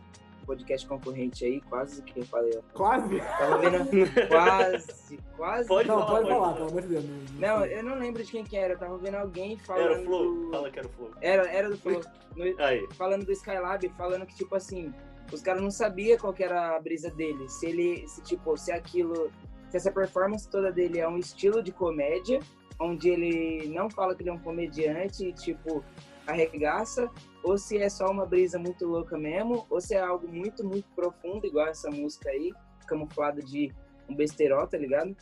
podcast 0.51 0.87
concorrente 0.87 1.45
aí, 1.45 1.61
quase 1.61 2.01
que 2.01 2.19
eu 2.19 2.25
falei. 2.25 2.51
ó. 2.57 2.61
Quase. 2.77 3.19
Tava 3.19 3.57
vendo 3.59 3.87
quase, 4.29 5.19
quase. 5.37 5.67
Pode 5.67 5.87
não, 5.87 5.99
falar, 5.99 6.11
pode 6.11 6.27
falar, 6.29 6.39
falar. 6.41 6.53
pelo 6.55 6.67
amor 6.69 6.81
de 6.81 6.87
Deus. 6.87 7.05
Não, 7.39 7.65
eu 7.65 7.83
não 7.83 7.95
lembro 7.95 8.23
de 8.23 8.31
quem 8.31 8.43
que 8.43 8.57
era, 8.57 8.73
eu 8.73 8.77
tava 8.77 8.97
vendo 8.97 9.15
alguém 9.15 9.57
falando. 9.59 9.85
Era 9.91 10.01
o 10.01 10.05
Flow. 10.05 10.35
do- 10.45 10.51
Fala 10.51 10.69
que 10.71 10.79
era 10.79 10.87
o 10.87 10.91
Flow. 10.91 11.11
Era, 11.21 11.47
era 11.51 11.69
do 11.69 11.77
Flow. 11.77 12.01
No- 12.35 12.45
Aí. 12.63 12.87
falando 12.93 13.25
do 13.25 13.31
Skylab, 13.33 13.89
falando 13.97 14.25
que, 14.25 14.33
tipo 14.35 14.55
assim, 14.55 14.93
os 15.33 15.41
caras 15.41 15.61
não 15.61 15.69
sabiam 15.71 16.17
qual 16.17 16.31
que 16.33 16.41
era 16.43 16.77
a 16.77 16.79
brisa 16.79 17.09
dele. 17.11 17.47
Se 17.49 17.65
ele, 17.67 18.07
se 18.07 18.21
tipo, 18.23 18.55
se 18.55 18.71
aquilo, 18.71 19.29
se 19.69 19.75
essa 19.77 19.91
performance 19.91 20.49
toda 20.49 20.71
dele 20.71 20.99
é 20.99 21.07
um 21.07 21.17
estilo 21.17 21.61
de 21.61 21.73
comédia, 21.73 22.39
onde 22.79 23.09
ele 23.09 23.67
não 23.75 23.89
fala 23.89 24.15
que 24.15 24.23
ele 24.23 24.29
é 24.29 24.33
um 24.33 24.39
comediante 24.39 25.25
e, 25.25 25.33
tipo, 25.33 25.83
arregaça, 26.27 27.09
ou 27.43 27.57
se 27.57 27.77
é 27.77 27.89
só 27.89 28.09
uma 28.09 28.25
brisa 28.25 28.59
muito 28.59 28.85
louca 28.85 29.17
mesmo, 29.17 29.65
ou 29.69 29.81
se 29.81 29.95
é 29.95 29.99
algo 29.99 30.27
muito, 30.27 30.63
muito 30.63 30.87
profundo, 30.95 31.45
igual 31.45 31.67
essa 31.67 31.89
música 31.89 32.29
aí, 32.29 32.53
camuflada 32.87 33.41
de 33.41 33.73
um 34.09 34.15
besterol, 34.15 34.67
tá 34.67 34.77
ligado? 34.77 35.15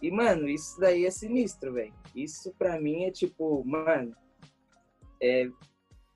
E, 0.00 0.10
mano, 0.10 0.48
isso 0.48 0.80
daí 0.80 1.04
é 1.04 1.10
sinistro, 1.10 1.74
velho. 1.74 1.92
Isso 2.14 2.54
pra 2.58 2.80
mim 2.80 3.04
é 3.04 3.10
tipo, 3.10 3.62
mano, 3.64 4.16
é, 5.22 5.48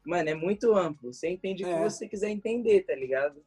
mano, 0.04 0.28
é 0.30 0.34
muito 0.34 0.74
amplo. 0.74 1.12
Você 1.12 1.28
entende 1.28 1.64
o 1.64 1.68
É. 1.68 1.74
que 1.74 1.90
você 1.90 2.08
quiser 2.08 2.30
entender, 2.30 2.82
tá 2.82 2.94
ligado? 2.94 3.44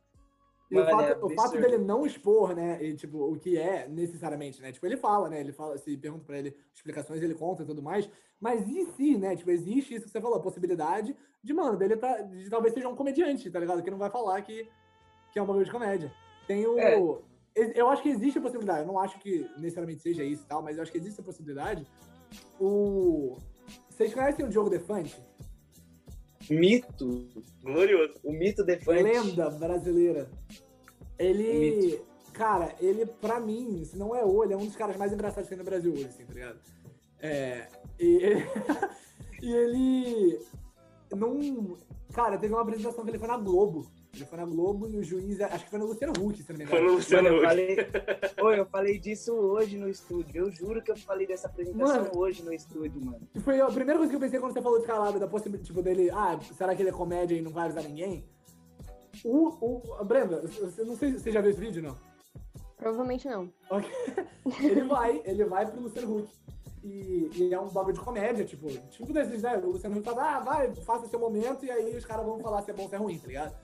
E 0.69 0.75
o 0.77 0.83
Mano, 0.83 1.01
é 1.01 1.07
fato, 1.13 1.25
o 1.25 1.29
fato 1.29 1.61
dele 1.61 1.77
não 1.77 2.05
expor, 2.05 2.53
né, 2.53 2.77
e, 2.83 2.93
tipo, 2.93 3.19
o 3.31 3.39
que 3.39 3.57
é 3.57 3.87
necessariamente, 3.87 4.61
né? 4.61 4.71
Tipo, 4.73 4.85
ele 4.85 4.97
fala, 4.97 5.29
né? 5.29 5.39
Ele 5.39 5.53
fala, 5.53 5.77
se 5.77 5.95
pergunta 5.95 6.25
pra 6.25 6.37
ele 6.37 6.57
explicações, 6.75 7.23
ele 7.23 7.33
conta 7.33 7.63
e 7.63 7.65
tudo 7.65 7.81
mais. 7.81 8.09
Mas 8.39 8.67
e 8.69 8.85
se, 8.95 9.17
né? 9.17 9.35
Tipo, 9.35 9.51
existe 9.51 9.95
isso 9.95 10.05
que 10.05 10.11
você 10.11 10.21
falou, 10.21 10.37
a 10.37 10.41
possibilidade 10.41 11.15
de, 11.43 11.53
mano, 11.53 11.77
dele 11.77 11.97
tá, 11.97 12.21
de 12.21 12.49
talvez 12.49 12.73
seja 12.73 12.87
um 12.87 12.95
comediante, 12.95 13.49
tá 13.49 13.59
ligado? 13.59 13.81
Que 13.81 13.91
não 13.91 13.97
vai 13.97 14.09
falar 14.09 14.41
que, 14.41 14.67
que 15.31 15.39
é 15.39 15.41
um 15.41 15.45
bagulho 15.45 15.65
de 15.65 15.71
comédia. 15.71 16.11
Tem 16.45 16.65
o. 16.65 16.77
É. 16.77 16.95
eu 17.55 17.89
acho 17.89 18.03
que 18.03 18.09
existe 18.09 18.37
a 18.37 18.41
possibilidade. 18.41 18.81
Eu 18.81 18.87
não 18.87 18.99
acho 18.99 19.19
que 19.19 19.49
necessariamente 19.57 20.01
seja 20.01 20.23
isso 20.23 20.43
e 20.43 20.47
tal, 20.47 20.61
mas 20.61 20.77
eu 20.77 20.83
acho 20.83 20.91
que 20.91 20.97
existe 20.97 21.19
a 21.19 21.23
possibilidade. 21.23 21.85
O. 22.59 23.37
Vocês 23.89 24.13
conhecem 24.13 24.45
o 24.45 24.49
Diogo 24.49 24.69
Defante? 24.69 25.15
Mito. 26.49 27.27
Glorioso. 27.63 28.13
O 28.23 28.31
mito 28.31 28.63
Defante. 28.63 29.03
Lenda 29.03 29.49
brasileira. 29.49 30.29
Ele. 31.17 32.01
Cara, 32.33 32.75
ele, 32.79 33.05
pra 33.05 33.39
mim, 33.39 33.83
se 33.83 33.97
não 33.97 34.15
é 34.15 34.23
o, 34.23 34.43
ele 34.43 34.53
é 34.53 34.57
um 34.57 34.65
dos 34.65 34.75
caras 34.75 34.95
mais 34.95 35.11
engraçados 35.11 35.49
que 35.49 35.55
tem 35.55 35.57
no 35.57 35.63
Brasil 35.63 35.91
hoje, 35.91 36.05
assim, 36.05 36.23
tá 36.23 36.33
ligado? 36.33 36.59
É. 37.19 37.67
E 37.99 38.05
ele. 38.15 38.45
e 39.41 39.53
ele. 39.53 40.39
Num. 41.15 41.75
Cara, 42.13 42.37
teve 42.37 42.53
uma 42.53 42.61
apresentação 42.61 43.03
que 43.03 43.11
ele 43.11 43.19
foi 43.19 43.27
na 43.27 43.37
Globo. 43.37 43.85
Ele 44.13 44.25
foi 44.25 44.37
na 44.39 44.45
Globo 44.45 44.87
e 44.89 44.97
o 44.97 45.03
juiz, 45.03 45.39
acho 45.41 45.65
que 45.65 45.69
foi 45.69 45.77
no 45.77 45.85
Luciano 45.85 46.13
Huck, 46.13 46.41
se 46.41 46.51
não 46.51 46.57
me 46.57 46.65
Foi 46.65 46.77
engano. 46.79 46.91
no 46.91 46.97
Luciano 46.97 47.29
Huck. 47.35 47.41
falei, 47.45 47.77
Oi, 48.41 48.59
eu 48.59 48.65
falei 48.65 48.97
disso 48.97 49.31
hoje 49.33 49.77
no 49.77 49.87
estúdio. 49.87 50.45
Eu 50.45 50.51
juro 50.51 50.81
que 50.81 50.89
eu 50.89 50.97
falei 50.97 51.27
dessa 51.27 51.47
apresentação 51.47 52.03
Mano. 52.03 52.17
hoje 52.17 52.41
no 52.43 52.51
estúdio, 52.51 52.99
mano. 53.05 53.19
Foi 53.43 53.61
a 53.61 53.67
primeira 53.67 53.97
coisa 53.97 54.09
que 54.09 54.15
eu 54.15 54.19
pensei 54.19 54.39
quando 54.39 54.53
você 54.53 54.61
falou 54.61 54.79
de 54.79 54.87
Calabria, 54.87 55.19
da 55.19 55.27
possibilidade, 55.27 55.67
tipo, 55.67 55.83
dele, 55.83 56.09
ah, 56.09 56.39
será 56.57 56.75
que 56.75 56.81
ele 56.81 56.89
é 56.89 56.93
comédia 56.93 57.35
e 57.35 57.41
não 57.41 57.51
vai 57.51 57.65
avisar 57.65 57.83
ninguém? 57.83 58.25
O, 59.23 59.49
o, 59.99 60.03
Brenda, 60.05 60.41
você 60.41 60.83
não 60.83 60.95
sei, 60.95 61.13
você 61.13 61.31
já 61.31 61.41
viu 61.41 61.51
esse 61.51 61.59
vídeo, 61.59 61.83
não? 61.83 61.95
Provavelmente 62.75 63.27
não. 63.27 63.51
Ok. 63.69 63.89
Ele 64.63 64.83
vai, 64.83 65.21
ele 65.25 65.43
vai 65.45 65.65
pro 65.69 65.81
Luciano 65.81 66.17
Huck. 66.19 66.29
E, 66.87 67.29
e 67.35 67.53
é 67.53 67.59
um 67.59 67.67
bagulho 67.67 67.95
de 67.95 67.99
comédia, 67.99 68.45
tipo, 68.45 68.67
tipo 68.89 69.11
desses, 69.11 69.41
né? 69.43 69.57
O 69.57 69.71
Luciano 69.71 70.01
fala, 70.01 70.37
ah, 70.37 70.39
vai, 70.39 70.73
faça 70.75 71.05
seu 71.07 71.19
momento, 71.19 71.65
e 71.65 71.69
aí 71.69 71.95
os 71.97 72.05
caras 72.05 72.25
vão 72.25 72.39
falar 72.39 72.61
se 72.61 72.71
é 72.71 72.73
bom 72.73 72.83
ou 72.83 72.89
se 72.89 72.95
é 72.95 72.97
ruim, 72.97 73.19
tá 73.19 73.27
ligado? 73.27 73.55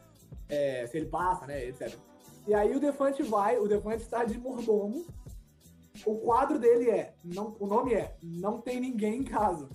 É, 0.50 0.86
se 0.88 0.98
ele 0.98 1.06
passa, 1.06 1.48
né, 1.48 1.66
etc. 1.66 1.98
E 2.45 2.54
aí 2.54 2.76
o 2.76 2.80
Defante 2.82 3.24
vai, 3.24 3.58
o 3.58 3.68
Defante 3.68 4.06
tá 4.10 4.26
de 4.26 4.38
mordomo. 4.38 5.06
O 6.06 6.18
quadro 6.18 6.60
dele 6.60 6.90
é, 6.90 7.14
não, 7.24 7.56
o 7.60 7.66
nome 7.66 7.94
é 7.94 8.18
Não 8.22 8.60
Tem 8.60 8.82
Ninguém 8.82 9.22
em 9.22 9.24
Casa. 9.24 9.70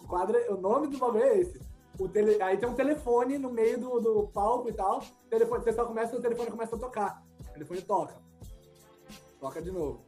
O 0.00 0.08
quadro, 0.08 0.36
é- 0.36 0.50
o 0.50 0.56
nome 0.56 0.88
do 0.88 0.98
bagulho 0.98 1.22
é 1.22 1.38
esse. 1.38 1.60
O 1.96 2.08
tele, 2.08 2.42
aí 2.42 2.56
tem 2.56 2.68
um 2.68 2.74
telefone 2.74 3.38
no 3.38 3.52
meio 3.52 3.78
do, 3.78 4.00
do 4.00 4.26
palco 4.28 4.68
e 4.68 4.72
tal. 4.72 4.98
O 4.98 5.28
telefone, 5.30 5.60
o 5.60 5.64
pessoal 5.64 5.86
começa, 5.86 6.16
o 6.16 6.20
telefone 6.20 6.50
começa 6.50 6.74
a 6.74 6.78
tocar. 6.78 7.22
O 7.48 7.52
telefone 7.52 7.82
toca. 7.82 8.16
Toca 9.38 9.62
de 9.62 9.70
novo. 9.70 10.04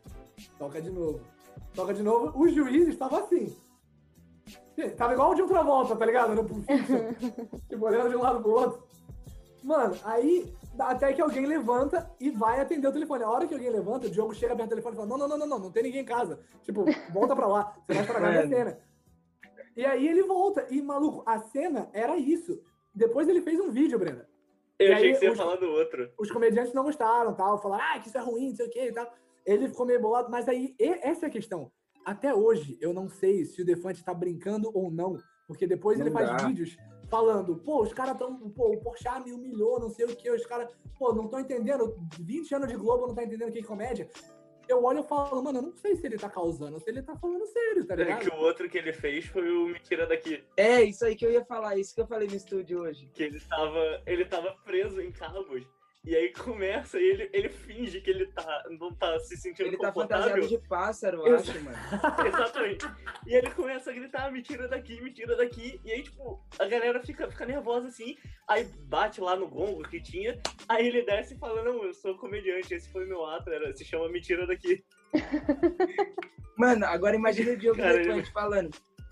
Toca 0.58 0.82
de 0.82 0.90
novo. 0.90 1.35
Toca 1.76 1.92
de 1.94 2.02
novo. 2.02 2.36
O 2.38 2.48
juiz 2.48 2.88
estava 2.88 3.20
assim. 3.20 3.54
Tava 4.96 5.12
igual 5.14 5.34
de 5.34 5.42
outra 5.42 5.62
volta, 5.62 5.94
tá 5.96 6.04
ligado? 6.04 6.34
No 6.34 6.44
Pulp 6.44 6.64
Fiction. 6.64 6.98
tipo, 7.68 7.84
olhando 7.86 8.10
de 8.10 8.16
um 8.16 8.22
lado 8.22 8.40
pro 8.42 8.50
outro. 8.52 8.82
Mano, 9.62 9.96
aí 10.04 10.52
até 10.78 11.12
que 11.12 11.20
alguém 11.20 11.44
levanta 11.46 12.10
e 12.20 12.30
vai 12.30 12.60
atender 12.60 12.86
o 12.86 12.92
telefone. 12.92 13.24
A 13.24 13.30
hora 13.30 13.46
que 13.46 13.54
alguém 13.54 13.70
levanta, 13.70 14.06
o 14.06 14.10
Diogo 14.10 14.34
chega 14.34 14.54
perto 14.54 14.68
do 14.68 14.70
telefone 14.70 14.94
e 14.94 14.96
fala: 14.96 15.08
Não, 15.08 15.18
não, 15.18 15.28
não, 15.28 15.38
não, 15.38 15.46
não, 15.46 15.58
não 15.58 15.70
tem 15.72 15.82
ninguém 15.82 16.02
em 16.02 16.04
casa. 16.04 16.38
Tipo, 16.62 16.84
volta 17.12 17.34
pra 17.34 17.46
lá, 17.46 17.76
você 17.84 17.94
vai 17.94 18.02
estragar 18.02 18.28
a 18.28 18.32
minha 18.32 18.42
Mano. 18.46 18.54
cena. 18.56 18.78
E 19.76 19.84
aí 19.84 20.08
ele 20.08 20.22
volta. 20.22 20.66
E, 20.70 20.80
maluco, 20.80 21.22
a 21.26 21.38
cena 21.38 21.88
era 21.92 22.16
isso. 22.16 22.60
Depois 22.94 23.28
ele 23.28 23.42
fez 23.42 23.58
um 23.60 23.70
vídeo, 23.70 23.98
Brenda. 23.98 24.28
Eu 24.78 24.90
E 24.90 24.92
achei 24.92 25.06
aí, 25.08 25.12
que 25.14 25.18
você 25.18 25.24
ia 25.26 25.32
os- 25.32 25.38
falar 25.38 25.56
do 25.56 25.66
outro. 25.66 26.10
Os 26.18 26.30
comediantes 26.30 26.72
não 26.74 26.84
gostaram, 26.84 27.34
tal, 27.34 27.60
falaram, 27.60 27.84
ah, 27.94 27.98
que 27.98 28.08
isso 28.08 28.16
é 28.18 28.20
ruim, 28.20 28.50
não 28.50 28.56
sei 28.56 28.66
o 28.66 28.70
que 28.70 28.88
e 28.88 28.92
tal. 28.92 29.10
Ele 29.46 29.68
ficou 29.68 29.86
meio 29.86 30.00
bolado, 30.00 30.30
mas 30.30 30.48
aí, 30.48 30.74
e- 30.78 30.98
essa 31.02 31.26
é 31.26 31.28
a 31.28 31.32
questão. 31.32 31.70
Até 32.04 32.34
hoje, 32.34 32.76
eu 32.80 32.92
não 32.92 33.08
sei 33.08 33.44
se 33.44 33.62
o 33.62 33.64
Defante 33.64 34.04
tá 34.04 34.12
brincando 34.12 34.70
ou 34.74 34.90
não, 34.90 35.16
porque 35.46 35.66
depois 35.66 35.98
Não 35.98 36.06
ele 36.06 36.12
faz 36.12 36.28
dá. 36.28 36.36
vídeos 36.48 36.76
falando, 37.08 37.56
pô, 37.56 37.82
os 37.82 37.92
caras 37.92 38.18
tão, 38.18 38.36
pô, 38.50 38.72
o 38.72 38.80
Porchat 38.80 39.24
me 39.24 39.32
humilhou, 39.32 39.78
não 39.78 39.88
sei 39.90 40.06
o 40.06 40.16
que, 40.16 40.28
os 40.30 40.44
caras, 40.44 40.68
pô, 40.98 41.12
não 41.12 41.24
estão 41.26 41.38
entendendo, 41.38 41.96
20 42.20 42.52
anos 42.54 42.68
de 42.68 42.76
Globo 42.76 43.06
não 43.06 43.14
tá 43.14 43.22
entendendo 43.22 43.48
o 43.48 43.52
que 43.52 43.60
é 43.60 43.62
comédia. 43.62 44.08
Eu 44.68 44.82
olho 44.82 44.98
e 44.98 45.02
falo, 45.04 45.40
mano, 45.44 45.58
eu 45.58 45.62
não 45.62 45.76
sei 45.76 45.94
se 45.94 46.04
ele 46.04 46.18
tá 46.18 46.28
causando, 46.28 46.80
se 46.80 46.90
ele 46.90 47.00
tá 47.00 47.14
falando 47.16 47.46
sério, 47.46 47.86
tá 47.86 47.94
É 47.94 47.98
ligado? 47.98 48.20
que 48.22 48.28
o 48.36 48.38
outro 48.40 48.68
que 48.68 48.76
ele 48.76 48.92
fez 48.92 49.24
foi 49.26 49.48
o 49.48 49.66
Mentira 49.68 50.06
Daqui. 50.08 50.42
É, 50.56 50.82
isso 50.82 51.04
aí 51.04 51.14
que 51.14 51.24
eu 51.24 51.30
ia 51.30 51.44
falar, 51.44 51.76
isso 51.78 51.94
que 51.94 52.00
eu 52.00 52.06
falei 52.08 52.26
no 52.26 52.34
estúdio 52.34 52.80
hoje. 52.80 53.08
Que 53.14 53.22
ele 53.22 53.38
tava, 53.40 54.02
ele 54.04 54.24
tava 54.24 54.56
preso 54.64 55.00
em 55.00 55.12
cabos. 55.12 55.64
E 56.06 56.14
aí 56.14 56.32
começa 56.32 57.00
e 57.00 57.02
ele, 57.02 57.30
ele 57.32 57.48
finge 57.48 58.00
que 58.00 58.08
ele 58.08 58.26
tá, 58.26 58.64
não 58.78 58.92
tá 58.94 59.18
se 59.18 59.36
sentindo 59.36 59.66
Ele 59.66 59.76
tá 59.76 59.90
confortável. 59.90 60.26
fantasiado 60.28 60.48
de 60.48 60.68
pássaro, 60.68 61.26
eu 61.26 61.34
acho, 61.34 61.60
mano. 61.64 61.76
Exatamente. 62.28 62.86
E 63.26 63.34
ele 63.34 63.50
começa 63.50 63.90
a 63.90 63.92
gritar, 63.92 64.30
me 64.30 64.40
tira 64.40 64.68
daqui, 64.68 65.00
me 65.02 65.12
tira 65.12 65.36
daqui. 65.36 65.80
E 65.84 65.90
aí, 65.90 66.04
tipo, 66.04 66.40
a 66.60 66.64
galera 66.66 67.02
fica, 67.02 67.28
fica 67.28 67.44
nervosa 67.44 67.88
assim. 67.88 68.16
Aí 68.48 68.64
bate 68.84 69.20
lá 69.20 69.34
no 69.34 69.48
gongo 69.48 69.82
que 69.82 70.00
tinha. 70.00 70.40
Aí 70.68 70.86
ele 70.86 71.02
desce 71.02 71.34
e 71.34 71.38
fala, 71.38 71.64
não, 71.64 71.82
eu 71.82 71.92
sou 71.92 72.16
comediante, 72.16 72.72
esse 72.72 72.88
foi 72.92 73.04
meu 73.04 73.26
ato, 73.26 73.50
era, 73.50 73.76
se 73.76 73.84
chama 73.84 74.08
Me 74.08 74.20
Tira 74.20 74.46
Daqui. 74.46 74.84
Mano, 76.56 76.86
agora 76.86 77.16
imagina 77.16 77.50
o 77.52 77.56
Diogo 77.56 77.78
Cara, 77.78 77.98
Defante 77.98 78.32
falando. 78.32 78.70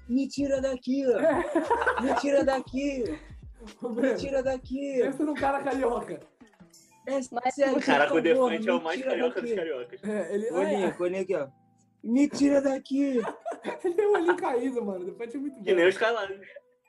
Me 0.09 0.29
tira 0.29 0.61
daqui, 0.61 1.05
ó. 1.07 2.03
Me 2.03 2.15
tira 2.21 2.45
daqui. 2.45 3.05
Ô, 3.83 3.89
Me 3.89 4.15
tira 4.15 4.43
daqui. 4.43 5.01
Pensa 5.03 5.25
num 5.25 5.35
cara 5.35 5.63
carioca. 5.63 6.21
É 7.07 7.13
Mas- 7.31 7.85
Caraca, 7.85 8.15
o 8.15 8.21
Defante 8.21 8.69
é 8.69 8.73
o 8.73 8.83
mais 8.83 9.03
carioca 9.03 9.41
dos 9.41 9.51
daqui. 9.51 9.55
cariocas. 9.57 10.05
É, 10.05 10.35
ele, 10.35 10.51
Olhinho, 10.51 10.87
é, 10.89 10.97
olhinho 11.03 11.23
aqui, 11.23 11.35
ó. 11.37 11.49
Me 12.03 12.29
tira 12.29 12.61
daqui. 12.63 13.21
ele 13.85 13.95
tem 13.95 14.07
o 14.07 14.13
olhinho 14.13 14.37
caído, 14.37 14.85
mano. 14.85 15.01
O 15.01 15.05
Defante 15.05 15.37
é 15.37 15.41
muito 15.41 15.57
bom. 15.57 15.65
Que 15.65 15.75
nem 15.75 15.87
os 15.87 15.95
Skylab. 15.95 16.41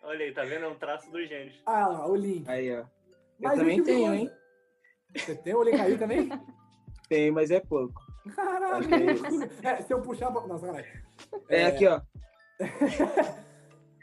Olha 0.03 0.25
aí, 0.25 0.31
tá 0.33 0.43
vendo? 0.43 0.65
É 0.65 0.67
um 0.67 0.75
traço 0.75 1.09
dos 1.11 1.27
gênios. 1.27 1.61
Ah, 1.65 1.87
lá, 1.87 2.07
o 2.07 2.15
link. 2.15 2.47
Aí, 2.49 2.71
ó. 2.73 2.79
Eu 2.79 2.85
Mas 3.39 3.59
também 3.59 3.83
tenho, 3.83 4.13
hein? 4.13 4.31
Você 5.15 5.35
tem 5.35 5.53
o 5.53 5.59
olhinho 5.59 5.77
caído 5.77 5.99
também? 5.99 6.29
Tenho, 7.09 7.33
mas 7.33 7.51
é 7.51 7.59
pouco. 7.59 8.01
Caralho, 8.35 8.87
loucura. 8.89 9.49
É, 9.63 9.81
se 9.83 9.93
eu 9.93 10.01
puxar. 10.01 10.31
pra- 10.31 10.47
Não, 10.47 10.57
sacanagem. 10.57 10.91
É, 11.49 11.65
aqui, 11.65 11.85
ó. 11.87 12.01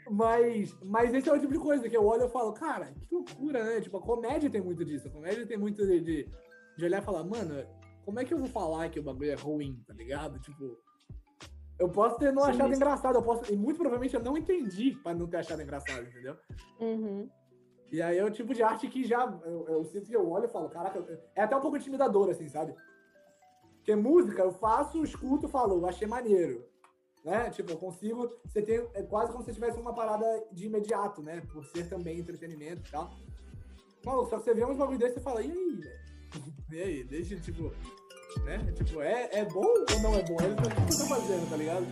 Mas, 0.09 0.75
mas 0.83 1.13
esse 1.13 1.29
é 1.29 1.33
o 1.33 1.39
tipo 1.39 1.53
de 1.53 1.59
coisa 1.59 1.89
que 1.89 1.95
eu 1.95 2.05
olho 2.05 2.25
e 2.25 2.29
falo, 2.29 2.53
cara, 2.53 2.93
que 2.93 3.13
loucura, 3.13 3.63
né? 3.63 3.81
Tipo, 3.81 3.97
a 3.97 4.01
comédia 4.01 4.49
tem 4.49 4.61
muito 4.61 4.83
disso. 4.83 5.07
A 5.07 5.11
comédia 5.11 5.45
tem 5.45 5.57
muito 5.57 5.85
de, 5.85 5.99
de, 6.01 6.29
de 6.77 6.85
olhar 6.85 7.01
e 7.01 7.05
falar, 7.05 7.23
mano, 7.23 7.65
como 8.05 8.19
é 8.19 8.25
que 8.25 8.33
eu 8.33 8.37
vou 8.37 8.47
falar 8.47 8.89
que 8.89 8.99
o 8.99 9.03
bagulho 9.03 9.31
é 9.31 9.35
ruim, 9.35 9.81
tá 9.87 9.93
ligado? 9.93 10.39
Tipo, 10.39 10.77
eu 11.79 11.89
posso 11.89 12.17
ter 12.17 12.31
não 12.31 12.43
Sim, 12.43 12.51
achado 12.51 12.69
isso. 12.69 12.81
engraçado, 12.81 13.15
eu 13.15 13.23
posso. 13.23 13.51
E 13.51 13.55
muito 13.55 13.77
provavelmente 13.77 14.15
eu 14.15 14.23
não 14.23 14.37
entendi 14.37 14.95
pra 15.01 15.13
não 15.13 15.27
ter 15.27 15.37
achado 15.37 15.61
engraçado, 15.61 16.05
entendeu? 16.07 16.37
Uhum. 16.79 17.29
E 17.91 18.01
aí 18.01 18.17
é 18.17 18.25
o 18.25 18.31
tipo 18.31 18.53
de 18.53 18.63
arte 18.63 18.87
que 18.87 19.03
já. 19.03 19.25
Eu, 19.45 19.65
eu 19.67 19.83
sinto 19.85 20.07
que 20.07 20.15
eu 20.15 20.29
olho 20.29 20.45
e 20.45 20.49
falo, 20.49 20.69
caraca, 20.69 20.99
é 21.35 21.43
até 21.43 21.55
um 21.55 21.61
pouco 21.61 21.77
intimidador, 21.77 22.29
assim, 22.29 22.47
sabe? 22.47 22.75
Porque 23.77 23.95
música 23.95 24.41
eu 24.41 24.51
faço, 24.51 25.03
escuto, 25.03 25.47
falo, 25.47 25.77
eu 25.77 25.85
achei 25.85 26.07
maneiro. 26.07 26.65
Né? 27.23 27.49
Tipo, 27.51 27.71
eu 27.71 27.77
consigo. 27.77 28.29
Você 28.45 28.61
tem. 28.61 28.85
É 28.93 29.03
quase 29.03 29.31
como 29.31 29.43
se 29.43 29.53
tivesse 29.53 29.79
uma 29.79 29.93
parada 29.93 30.25
de 30.51 30.65
imediato, 30.65 31.21
né? 31.21 31.41
Por 31.51 31.65
ser 31.65 31.87
também 31.87 32.19
entretenimento 32.19 32.87
e 32.87 32.91
tal. 32.91 33.11
Maluco, 34.05 34.29
só 34.29 34.37
que 34.37 34.43
você 34.43 34.53
vê 34.53 34.65
uns 34.65 34.77
bagulho 34.77 34.99
desse 34.99 35.19
e 35.19 35.21
fala, 35.21 35.41
e 35.41 35.51
aí, 35.51 35.75
velho? 35.75 36.03
E 36.71 36.81
aí? 36.81 37.03
Deixa, 37.03 37.39
tipo. 37.39 37.71
Né? 38.43 38.57
Tipo, 38.73 39.01
é, 39.01 39.29
é 39.31 39.45
bom 39.45 39.61
ou 39.61 39.99
não 40.01 40.15
é 40.15 40.23
bom? 40.23 40.37
É 40.41 40.47
isso 40.47 40.55
que 40.57 40.93
eu 40.93 41.07
tô 41.07 41.15
fazendo, 41.15 41.49
tá 41.49 41.55
ligado? 41.55 41.85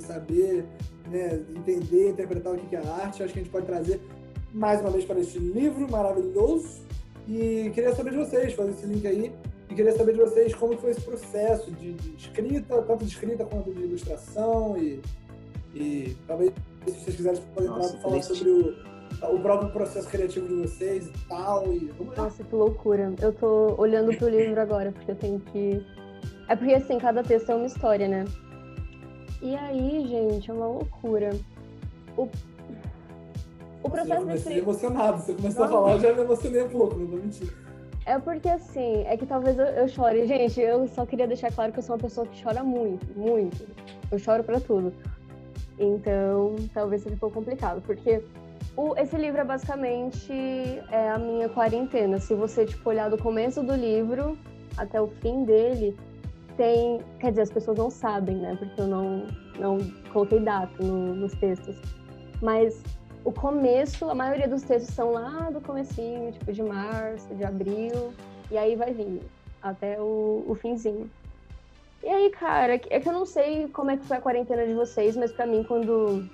Saber, 0.00 0.64
né, 1.10 1.40
entender, 1.56 2.10
interpretar 2.10 2.52
o 2.52 2.56
que 2.56 2.76
é 2.76 2.78
arte, 2.78 3.22
acho 3.22 3.32
que 3.32 3.40
a 3.40 3.42
gente 3.42 3.52
pode 3.52 3.66
trazer 3.66 4.00
mais 4.52 4.80
uma 4.80 4.90
vez 4.90 5.04
para 5.04 5.20
este 5.20 5.38
livro 5.38 5.90
maravilhoso. 5.90 6.82
E 7.26 7.70
queria 7.74 7.94
saber 7.94 8.10
de 8.10 8.16
vocês, 8.16 8.54
fazer 8.54 8.70
esse 8.70 8.86
link 8.86 9.06
aí, 9.06 9.32
e 9.70 9.74
queria 9.74 9.92
saber 9.92 10.12
de 10.12 10.20
vocês 10.20 10.54
como 10.54 10.76
foi 10.78 10.90
esse 10.90 11.02
processo 11.02 11.70
de, 11.72 11.92
de 11.92 12.16
escrita, 12.16 12.80
tanto 12.82 13.04
de 13.04 13.10
escrita 13.10 13.44
quanto 13.44 13.72
de 13.72 13.82
ilustração, 13.82 14.78
e, 14.78 15.02
e 15.74 16.16
talvez 16.26 16.52
se 16.86 16.92
vocês 17.00 17.16
quiserem 17.16 17.42
podem 17.54 17.68
Nossa, 17.68 17.98
falar 17.98 18.14
triste. 18.14 18.34
sobre 18.34 18.50
o, 18.50 19.34
o 19.34 19.40
próprio 19.40 19.70
processo 19.70 20.08
criativo 20.08 20.48
de 20.48 20.54
vocês 20.54 21.06
e 21.06 21.28
tal. 21.28 21.72
E. 21.72 21.92
Nossa, 22.16 22.42
que 22.42 22.54
loucura. 22.54 23.12
Eu 23.20 23.32
tô 23.32 23.74
olhando 23.76 24.16
pro 24.16 24.28
livro 24.28 24.60
agora, 24.60 24.92
porque 24.92 25.10
eu 25.10 25.16
tenho 25.16 25.40
que. 25.40 25.84
É 26.48 26.56
porque, 26.56 26.74
assim, 26.74 26.98
cada 26.98 27.22
texto 27.22 27.50
é 27.50 27.54
uma 27.54 27.66
história, 27.66 28.08
né? 28.08 28.24
E 29.40 29.54
aí, 29.54 30.06
gente, 30.08 30.50
é 30.50 30.54
uma 30.54 30.66
loucura. 30.66 31.30
O, 32.16 32.22
o 32.22 32.28
eu 33.84 33.90
processo 33.90 34.08
de 34.08 34.16
comecei 34.16 34.36
escrita. 34.36 34.60
emocionado, 34.60 35.22
você 35.22 35.34
começou 35.34 35.64
a 35.64 35.68
falar, 35.68 35.92
eu 35.92 36.00
já 36.00 36.12
me 36.12 36.20
emocionei 36.22 36.62
um 36.64 36.68
pouco, 36.68 36.96
não 36.96 37.06
vou 37.06 37.18
mentir. 37.18 37.52
É 38.04 38.18
porque 38.18 38.48
assim, 38.48 39.04
é 39.06 39.16
que 39.16 39.26
talvez 39.26 39.58
eu, 39.58 39.66
eu, 39.66 39.86
chore. 39.86 40.26
Gente, 40.26 40.60
eu 40.60 40.88
só 40.88 41.04
queria 41.04 41.26
deixar 41.26 41.52
claro 41.52 41.72
que 41.72 41.78
eu 41.78 41.82
sou 41.82 41.94
uma 41.94 42.00
pessoa 42.00 42.26
que 42.26 42.42
chora 42.42 42.64
muito, 42.64 43.06
muito. 43.16 43.66
Eu 44.10 44.18
choro 44.18 44.42
pra 44.42 44.58
tudo. 44.58 44.92
Então, 45.78 46.56
talvez 46.74 47.02
seja 47.02 47.14
um 47.14 47.18
pouco 47.18 47.36
complicado, 47.36 47.80
porque 47.82 48.22
o, 48.76 48.96
esse 48.96 49.16
livro 49.16 49.40
é 49.40 49.44
basicamente 49.44 50.32
é 50.90 51.10
a 51.10 51.18
minha 51.18 51.48
quarentena. 51.48 52.18
Se 52.18 52.34
você 52.34 52.64
tipo, 52.64 52.88
olhar 52.88 53.08
do 53.10 53.18
começo 53.18 53.62
do 53.62 53.74
livro 53.74 54.36
até 54.76 55.00
o 55.00 55.08
fim 55.08 55.44
dele, 55.44 55.96
tem. 56.58 57.00
Quer 57.20 57.30
dizer, 57.30 57.42
as 57.42 57.50
pessoas 57.50 57.78
não 57.78 57.88
sabem, 57.88 58.36
né? 58.36 58.54
Porque 58.58 58.78
eu 58.78 58.86
não, 58.86 59.26
não 59.58 59.78
coloquei 60.12 60.40
data 60.40 60.82
no, 60.82 61.14
nos 61.14 61.32
textos. 61.36 61.76
Mas 62.42 62.82
o 63.24 63.32
começo, 63.32 64.10
a 64.10 64.14
maioria 64.14 64.48
dos 64.48 64.62
textos 64.62 64.94
são 64.94 65.12
lá 65.12 65.48
do 65.50 65.60
comecinho, 65.60 66.32
tipo 66.32 66.52
de 66.52 66.62
março, 66.62 67.34
de 67.34 67.44
abril, 67.44 68.12
e 68.50 68.58
aí 68.58 68.76
vai 68.76 68.92
vindo 68.92 69.20
até 69.62 70.00
o, 70.00 70.44
o 70.46 70.54
finzinho. 70.54 71.10
E 72.02 72.08
aí, 72.08 72.30
cara, 72.30 72.74
é 72.74 73.00
que 73.00 73.08
eu 73.08 73.12
não 73.12 73.26
sei 73.26 73.68
como 73.68 73.90
é 73.90 73.96
que 73.96 74.04
foi 74.04 74.16
a 74.16 74.20
quarentena 74.20 74.66
de 74.66 74.74
vocês, 74.74 75.16
mas 75.16 75.32
para 75.32 75.46
mim, 75.46 75.64
quando 75.64 76.28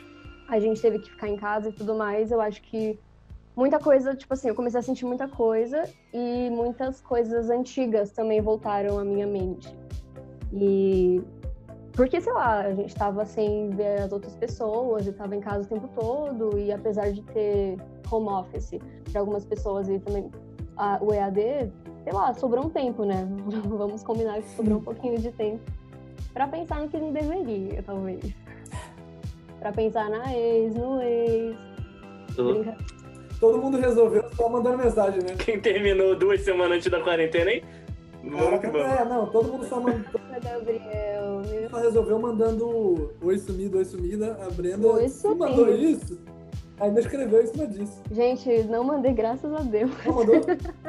a 0.49 0.59
gente 0.59 0.81
teve 0.81 0.99
que 0.99 1.11
ficar 1.11 1.29
em 1.29 1.37
casa 1.37 1.71
e 1.71 1.73
tudo 1.73 1.95
mais, 1.95 2.31
eu 2.31 2.41
acho 2.41 2.61
que 2.63 2.99
muita 3.57 3.79
coisa, 3.79 4.15
tipo 4.15 4.35
assim, 4.35 4.49
eu 4.49 4.55
comecei 4.55 4.81
a 4.81 4.83
sentir 4.83 5.07
muita 5.07 5.27
coisa 5.27 5.89
e 6.13 6.51
muitas 6.51 7.01
coisas 7.01 7.49
antigas 7.49 8.11
também 8.11 8.41
voltaram 8.41 8.99
à 8.99 9.05
minha 9.05 9.27
mente. 9.27 9.75
E 10.55 11.21
porque, 11.93 12.21
sei 12.21 12.33
lá, 12.33 12.61
a 12.61 12.75
gente 12.75 12.95
tava 12.95 13.25
sem 13.25 13.71
ver 13.71 14.01
as 14.01 14.13
outras 14.13 14.35
pessoas 14.35 15.07
e 15.07 15.13
tava 15.13 15.37
em 15.37 15.41
casa 15.41 15.63
o 15.63 15.67
tempo 15.67 15.89
todo, 15.95 16.59
e 16.59 16.73
apesar 16.73 17.13
de 17.13 17.23
ter 17.23 17.77
home 18.11 18.29
office 18.29 18.81
para 19.11 19.21
algumas 19.21 19.45
pessoas 19.45 19.89
e 19.89 19.99
também 20.01 20.29
a, 20.77 20.99
o 21.01 21.13
EAD, 21.13 21.71
sei 22.03 22.13
lá, 22.13 22.35
sobrou 22.35 22.67
um 22.67 22.71
tempo, 22.71 23.05
né? 23.05 23.29
Vamos 23.65 24.03
combinar 24.03 24.43
que 24.43 24.49
sobrou 24.51 24.79
um 24.79 24.83
pouquinho 24.83 25.19
de 25.19 25.31
tempo 25.33 25.61
para 26.33 26.49
pensar 26.49 26.81
no 26.81 26.89
que 26.89 26.99
não 26.99 27.13
deveria, 27.13 27.81
talvez. 27.85 28.25
para 29.61 29.71
pensar 29.71 30.11
na 30.11 30.35
ex, 30.35 30.75
no 30.75 31.01
ex. 31.01 31.57
Todo 33.39 33.59
mundo 33.59 33.79
resolveu 33.79 34.25
só 34.35 34.49
mandando 34.49 34.79
mensagem, 34.79 35.21
né? 35.23 35.37
Quem 35.39 35.61
terminou 35.61 36.17
duas 36.17 36.41
semanas 36.41 36.79
antes 36.79 36.91
da 36.91 37.01
quarentena, 37.01 37.53
hein? 37.53 37.63
Vamos. 38.31 38.65
É, 38.65 39.05
não, 39.05 39.27
todo 39.27 39.53
mundo 39.53 39.67
só 39.67 39.81
mandou. 39.81 40.01
Gabriel. 40.43 41.43
Só 41.71 41.79
resolveu 41.79 42.19
mandando 42.19 43.13
oi 43.23 43.39
sumido, 43.39 43.79
oi 43.79 43.85
sumida. 43.85 44.39
A 44.45 44.51
Brenda 44.51 44.87
oi, 44.87 45.09
sumido. 45.09 45.39
mandou 45.39 45.75
isso. 45.75 46.19
Ainda 46.81 47.01
escreveu 47.01 47.43
em 47.43 47.47
cima 47.47 47.67
disso. 47.67 48.03
Gente, 48.11 48.65
não 48.65 48.83
mandei, 48.83 49.13
graças 49.13 49.53
a 49.53 49.61
Deus. 49.61 49.91
Não 50.05 50.15
mandou? 50.15 50.41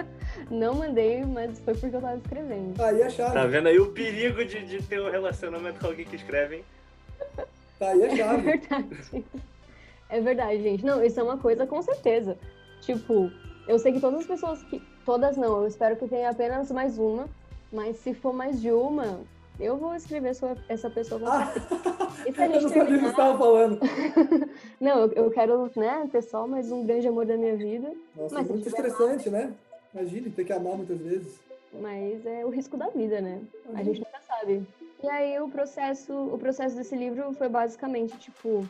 não 0.49 0.75
mandei, 0.75 1.23
mas 1.23 1.59
foi 1.59 1.75
porque 1.75 1.95
eu 1.95 2.01
tava 2.01 2.17
escrevendo. 2.17 2.81
Aí 2.81 3.03
a 3.03 3.09
chave. 3.09 3.33
Tá 3.33 3.45
vendo 3.45 3.67
aí 3.67 3.79
o 3.79 3.91
perigo 3.91 4.43
de, 4.43 4.65
de 4.65 4.81
ter 4.81 4.99
um 4.99 5.11
relacionamento 5.11 5.79
com 5.79 5.87
alguém 5.87 6.05
que 6.05 6.15
escreve, 6.15 6.57
hein? 6.57 6.63
Tá 7.77 7.89
aí 7.89 8.03
a 8.03 8.15
chave. 8.15 8.61
É 8.65 8.81
verdade. 8.81 9.25
É 10.09 10.21
verdade, 10.21 10.61
gente. 10.61 10.85
Não, 10.85 11.03
isso 11.03 11.19
é 11.19 11.23
uma 11.23 11.37
coisa 11.37 11.67
com 11.67 11.81
certeza. 11.81 12.37
Tipo, 12.81 13.31
eu 13.67 13.77
sei 13.79 13.93
que 13.93 13.99
todas 13.99 14.21
as 14.21 14.25
pessoas 14.25 14.61
que. 14.63 14.81
Todas 15.05 15.37
não, 15.37 15.61
eu 15.61 15.67
espero 15.67 15.95
que 15.95 16.07
tenha 16.07 16.29
apenas 16.29 16.71
mais 16.71 16.97
uma. 16.97 17.27
Mas 17.71 17.97
se 17.97 18.13
for 18.13 18.33
mais 18.33 18.61
de 18.61 18.71
uma, 18.71 19.19
eu 19.59 19.77
vou 19.77 19.95
escrever 19.95 20.33
sobre 20.33 20.63
essa 20.67 20.89
pessoa. 20.89 21.21
Ah, 21.25 21.53
eu 22.25 22.61
não 22.61 22.69
sabia 22.69 22.83
o 22.83 22.87
que 22.87 22.99
você 22.99 23.05
estava 23.07 23.37
falando. 23.37 23.79
não, 24.79 24.99
eu, 25.01 25.11
eu, 25.11 25.31
quero 25.31 25.71
né, 25.75 26.07
ter 26.11 26.21
só 26.21 26.47
mais 26.47 26.71
um 26.71 26.85
grande 26.85 27.07
amor 27.07 27.25
da 27.25 27.37
minha 27.37 27.55
vida. 27.55 27.91
Nossa, 28.15 28.35
mas 28.35 28.47
muito 28.47 28.67
estressante, 28.67 29.29
amar, 29.29 29.41
né? 29.41 29.53
Imagine 29.93 30.29
ter 30.29 30.45
que 30.45 30.53
amar 30.53 30.75
muitas 30.75 30.99
vezes. 30.99 31.39
Mas 31.81 32.25
é 32.25 32.45
o 32.45 32.49
risco 32.49 32.77
da 32.77 32.87
vida, 32.87 33.21
né? 33.21 33.41
A 33.73 33.83
gente 33.83 33.99
nunca 33.99 34.19
sabe. 34.27 34.65
E 35.03 35.09
aí 35.09 35.39
o 35.39 35.49
processo, 35.49 36.13
o 36.13 36.37
processo 36.37 36.75
desse 36.75 36.95
livro 36.95 37.33
foi 37.33 37.49
basicamente 37.49 38.17
tipo 38.17 38.65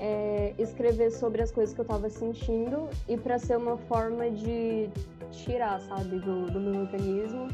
é, 0.00 0.54
escrever 0.58 1.10
sobre 1.10 1.42
as 1.42 1.50
coisas 1.50 1.74
que 1.74 1.80
eu 1.80 1.84
tava 1.84 2.08
sentindo 2.08 2.88
e 3.08 3.16
para 3.16 3.38
ser 3.38 3.56
uma 3.56 3.76
forma 3.76 4.30
de 4.30 4.88
tirar, 5.36 5.80
sabe, 5.80 6.18
do, 6.18 6.46
do 6.50 6.60
meu 6.60 6.82
organismo 6.82 7.48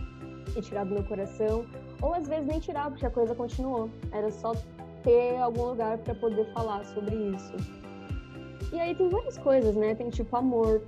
e 0.57 0.61
tirar 0.61 0.85
do 0.85 0.94
meu 0.94 1.05
coração. 1.05 1.65
Ou 2.02 2.15
às 2.15 2.28
vezes 2.28 2.47
nem 2.47 2.59
tirar, 2.59 2.90
porque 2.90 3.07
a 3.07 3.11
coisa 3.11 3.35
continuou. 3.35 3.90
Era 4.12 4.31
só 4.31 4.52
ter 5.02 5.36
algum 5.39 5.66
lugar 5.70 5.98
para 5.98 6.15
poder 6.15 6.47
falar 6.52 6.85
sobre 6.85 7.15
isso. 7.15 7.52
E 8.73 8.78
aí 8.78 8.94
tem 8.94 9.09
várias 9.09 9.39
coisas, 9.39 9.74
né? 9.74 9.94
Tem 9.94 10.11
tipo 10.11 10.36
amor, 10.36 10.82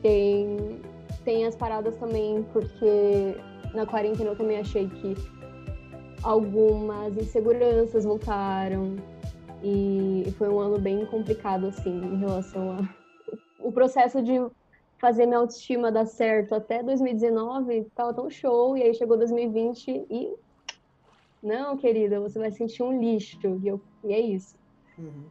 tem, 0.00 0.80
tem 1.24 1.46
as 1.46 1.54
paradas 1.54 1.96
também, 1.96 2.42
porque 2.52 3.36
na 3.74 3.86
quarentena 3.86 4.30
eu 4.30 4.36
também 4.36 4.58
achei 4.58 4.88
que 4.88 5.14
algumas 6.22 7.16
inseguranças 7.16 8.04
voltaram. 8.04 8.96
E 9.62 10.34
foi 10.38 10.48
um 10.48 10.58
ano 10.58 10.78
bem 10.78 11.06
complicado, 11.06 11.66
assim, 11.66 11.90
em 11.90 12.16
relação 12.18 12.72
a. 12.72 13.02
O 13.60 13.70
processo 13.70 14.20
de 14.20 14.32
fazer 15.02 15.26
minha 15.26 15.40
autoestima 15.40 15.90
dar 15.90 16.06
certo 16.06 16.54
até 16.54 16.80
2019 16.80 17.88
tava 17.92 18.14
tão 18.14 18.30
show, 18.30 18.76
e 18.76 18.84
aí 18.84 18.94
chegou 18.94 19.18
2020 19.18 20.06
e. 20.08 20.32
Não, 21.42 21.76
querida, 21.76 22.20
você 22.20 22.38
vai 22.38 22.52
sentir 22.52 22.84
um 22.84 23.00
lixo. 23.00 23.36
E, 23.60 23.66
eu, 23.66 23.80
e 24.04 24.12
é 24.12 24.20
isso. 24.20 24.54
Uhum. 24.96 25.24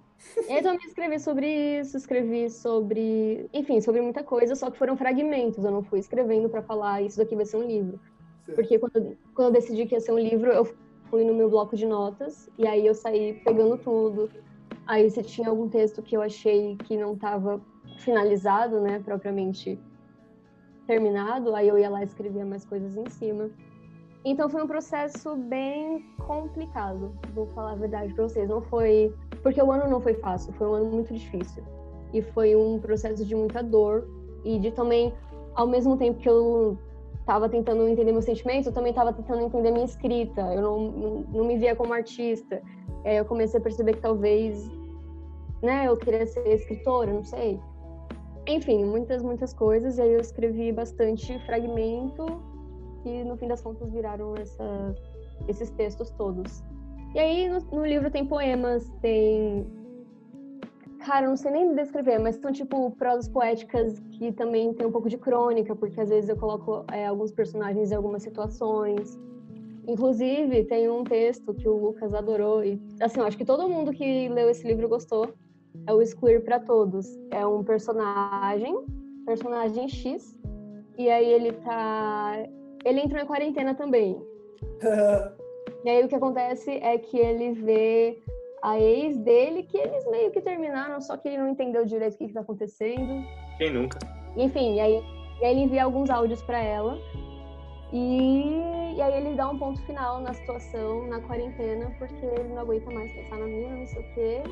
E 0.50 0.52
aí 0.52 0.62
também 0.62 0.86
escrevi 0.86 1.18
sobre 1.20 1.80
isso, 1.80 1.96
escrevi 1.96 2.50
sobre. 2.50 3.50
Enfim, 3.54 3.80
sobre 3.80 4.02
muita 4.02 4.22
coisa, 4.22 4.56
só 4.56 4.70
que 4.70 4.78
foram 4.78 4.98
fragmentos. 4.98 5.64
Eu 5.64 5.72
não 5.72 5.82
fui 5.82 6.00
escrevendo 6.00 6.50
para 6.50 6.62
falar 6.62 7.02
isso 7.02 7.18
daqui 7.18 7.34
vai 7.34 7.46
ser 7.46 7.56
um 7.56 7.64
livro. 7.64 7.98
Porque 8.54 8.78
quando, 8.78 9.18
quando 9.34 9.48
eu 9.48 9.54
decidi 9.54 9.86
que 9.86 9.96
ia 9.96 10.02
ser 10.02 10.12
um 10.12 10.20
livro, 10.20 10.52
eu 10.52 10.66
fui 11.10 11.24
no 11.24 11.34
meu 11.34 11.50
bloco 11.50 11.78
de 11.78 11.86
notas 11.86 12.50
e 12.58 12.68
aí 12.68 12.86
eu 12.86 12.94
saí 12.94 13.40
pegando 13.46 13.78
tudo. 13.78 14.30
Aí 14.86 15.10
se 15.10 15.24
tinha 15.24 15.48
algum 15.48 15.70
texto 15.70 16.02
que 16.02 16.18
eu 16.18 16.22
achei 16.22 16.76
que 16.76 16.98
não 16.98 17.14
estava 17.14 17.62
finalizado, 18.02 18.80
né, 18.80 19.00
propriamente 19.00 19.80
terminado, 20.86 21.56
aí 21.56 21.68
eu 21.68 21.78
ia 21.78 21.90
lá 21.90 22.02
e 22.02 22.06
escrevia 22.06 22.46
mais 22.46 22.66
coisas 22.66 22.98
em 22.98 23.10
cima. 23.10 23.50
Então 24.24 24.50
foi 24.50 24.62
um 24.64 24.68
processo 24.68 25.36
bem 25.36 26.06
complicado, 26.28 27.12
vou 27.34 27.48
falar 27.48 27.72
a 27.72 27.76
verdade 27.76 28.14
para 28.14 28.24
vocês. 28.28 28.48
Não 28.48 28.62
foi. 28.62 29.14
Porque 29.42 29.62
o 29.62 29.72
ano 29.72 29.90
não 29.90 30.00
foi 30.00 30.14
fácil, 30.16 30.54
foi 30.54 30.68
um 30.68 30.74
ano 30.74 30.92
muito 30.92 31.14
difícil. 31.14 31.64
E 32.14 32.22
foi 32.22 32.56
um 32.56 32.78
processo 32.80 33.26
de 33.26 33.34
muita 33.34 33.64
dor 33.64 34.08
e 34.44 34.60
de 34.60 34.72
também, 34.72 35.14
ao 35.56 35.66
mesmo 35.66 35.98
tempo 35.98 36.20
que 36.20 36.30
eu 36.30 36.78
estava 37.20 37.48
tentando 37.50 37.88
entender 37.88 38.12
meus 38.12 38.26
sentimentos, 38.26 38.68
eu 38.68 38.74
também 38.74 38.92
estava 38.92 39.12
tentando 39.14 39.42
entender 39.42 39.72
minha 39.72 39.86
escrita. 39.86 40.42
Eu 40.54 40.62
não, 40.62 40.80
não, 41.34 41.46
me 41.46 41.58
via 41.58 41.76
como 41.76 41.94
artista. 41.94 42.62
É, 43.04 43.20
eu 43.20 43.26
comecei 43.26 43.60
a 43.60 43.64
perceber 43.64 43.94
que 43.94 44.02
talvez, 44.02 44.70
né, 45.64 45.88
eu 45.88 45.98
queria 45.98 46.28
ser 46.28 46.46
escritora, 46.48 47.12
não 47.12 47.24
sei. 47.24 47.60
Enfim, 48.48 48.86
muitas, 48.86 49.22
muitas 49.22 49.54
coisas. 49.54 49.98
E 49.98 50.02
aí 50.02 50.14
eu 50.14 50.20
escrevi 50.20 50.72
bastante 50.72 51.38
fragmento 51.46 52.26
que 53.04 53.24
no 53.24 53.36
fim 53.38 53.48
das 53.48 53.62
contas 53.62 53.92
viraram 53.92 54.36
essa, 54.36 54.96
esses 55.48 55.70
textos 55.72 56.12
todos. 56.12 56.64
E 57.14 57.20
aí 57.20 57.50
no, 57.50 57.60
no 57.60 57.86
livro 57.86 58.10
tem 58.10 58.26
poemas, 58.26 58.90
tem 59.02 59.66
Cara, 61.06 61.28
não 61.28 61.36
sei 61.36 61.50
nem 61.50 61.74
descrever, 61.74 62.20
mas 62.20 62.36
são 62.36 62.52
tipo 62.52 62.92
prosas 62.92 63.28
poéticas 63.28 64.00
que 64.12 64.32
também 64.32 64.72
tem 64.72 64.86
um 64.86 64.92
pouco 64.92 65.10
de 65.10 65.18
crônica, 65.18 65.76
porque 65.76 66.00
às 66.00 66.10
vezes 66.10 66.30
eu 66.30 66.38
coloco 66.38 66.86
é, 66.92 67.08
alguns 67.08 67.32
personagens 67.32 67.92
em 67.92 67.96
algumas 67.96 68.22
situações. 68.22 69.20
Inclusive, 69.88 70.64
tem 70.66 70.90
um 70.90 71.04
texto 71.04 71.56
que 71.56 71.68
o 71.68 71.76
Lucas 71.76 72.14
adorou, 72.14 72.64
e 72.64 72.80
assim, 73.00 73.20
eu 73.20 73.26
acho 73.26 73.36
que 73.36 73.44
todo 73.44 73.68
mundo 73.68 73.92
que 73.92 74.30
leu 74.30 74.48
esse 74.48 74.66
livro 74.66 74.88
gostou. 74.88 75.34
É 75.88 75.94
o 75.94 76.02
Excluir 76.02 76.44
para 76.44 76.60
Todos. 76.60 77.08
É 77.32 77.46
um 77.46 77.64
personagem, 77.64 78.78
personagem 79.26 79.88
X, 79.88 80.38
e 80.98 81.10
aí 81.10 81.32
ele 81.32 81.54
tá. 81.54 82.34
Ele 82.86 83.02
entrou 83.02 83.22
em 83.22 83.26
quarentena 83.26 83.74
também. 83.74 84.22
e 85.86 85.90
aí 85.90 86.04
o 86.04 86.08
que 86.08 86.16
acontece 86.16 86.72
é 86.72 86.98
que 86.98 87.18
ele 87.18 87.54
vê 87.54 88.22
a 88.62 88.80
ex 88.80 89.18
dele, 89.18 89.64
que 89.64 89.78
eles 89.78 90.06
meio 90.10 90.32
que 90.32 90.42
terminaram, 90.42 91.02
só 91.02 91.18
que 91.18 91.28
ele 91.28 91.38
não 91.38 91.50
entendeu 91.50 91.86
direito 91.86 92.16
o 92.16 92.18
que, 92.18 92.26
está 92.26 92.42
acontecendo. 92.42 93.24
Quem 93.58 93.74
nunca? 93.74 94.00
Enfim, 94.38 94.76
e 94.76 94.80
aí, 94.80 95.04
e 95.42 95.46
aí 95.46 95.52
ele 95.52 95.62
envia 95.62 95.84
alguns 95.84 96.10
áudios 96.10 96.42
para 96.44 96.60
ela. 96.60 96.98
E, 97.92 98.96
e 98.96 99.02
aí 99.02 99.14
ele 99.18 99.36
dá 99.36 99.50
um 99.50 99.58
ponto 99.58 99.82
final 99.82 100.22
na 100.22 100.34
situação, 100.34 101.08
na 101.08 101.20
quarentena, 101.22 101.94
porque 101.98 102.26
ele 102.26 102.50
não 102.50 102.60
aguenta 102.60 102.90
mais 102.92 103.12
pensar 103.12 103.38
na 103.38 103.46
minha, 103.46 103.76
não 103.76 103.88
sei 103.88 104.02
o 104.02 104.14
quê. 104.14 104.44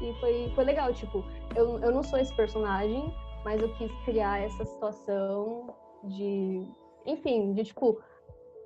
E 0.00 0.12
foi, 0.20 0.50
foi 0.54 0.64
legal, 0.64 0.92
tipo, 0.92 1.24
eu, 1.56 1.78
eu 1.80 1.90
não 1.90 2.02
sou 2.02 2.18
esse 2.18 2.32
personagem, 2.34 3.12
mas 3.44 3.60
eu 3.60 3.68
quis 3.74 3.90
criar 4.04 4.42
essa 4.42 4.64
situação 4.64 5.74
de, 6.04 6.62
enfim, 7.06 7.52
de 7.52 7.64
tipo, 7.64 7.98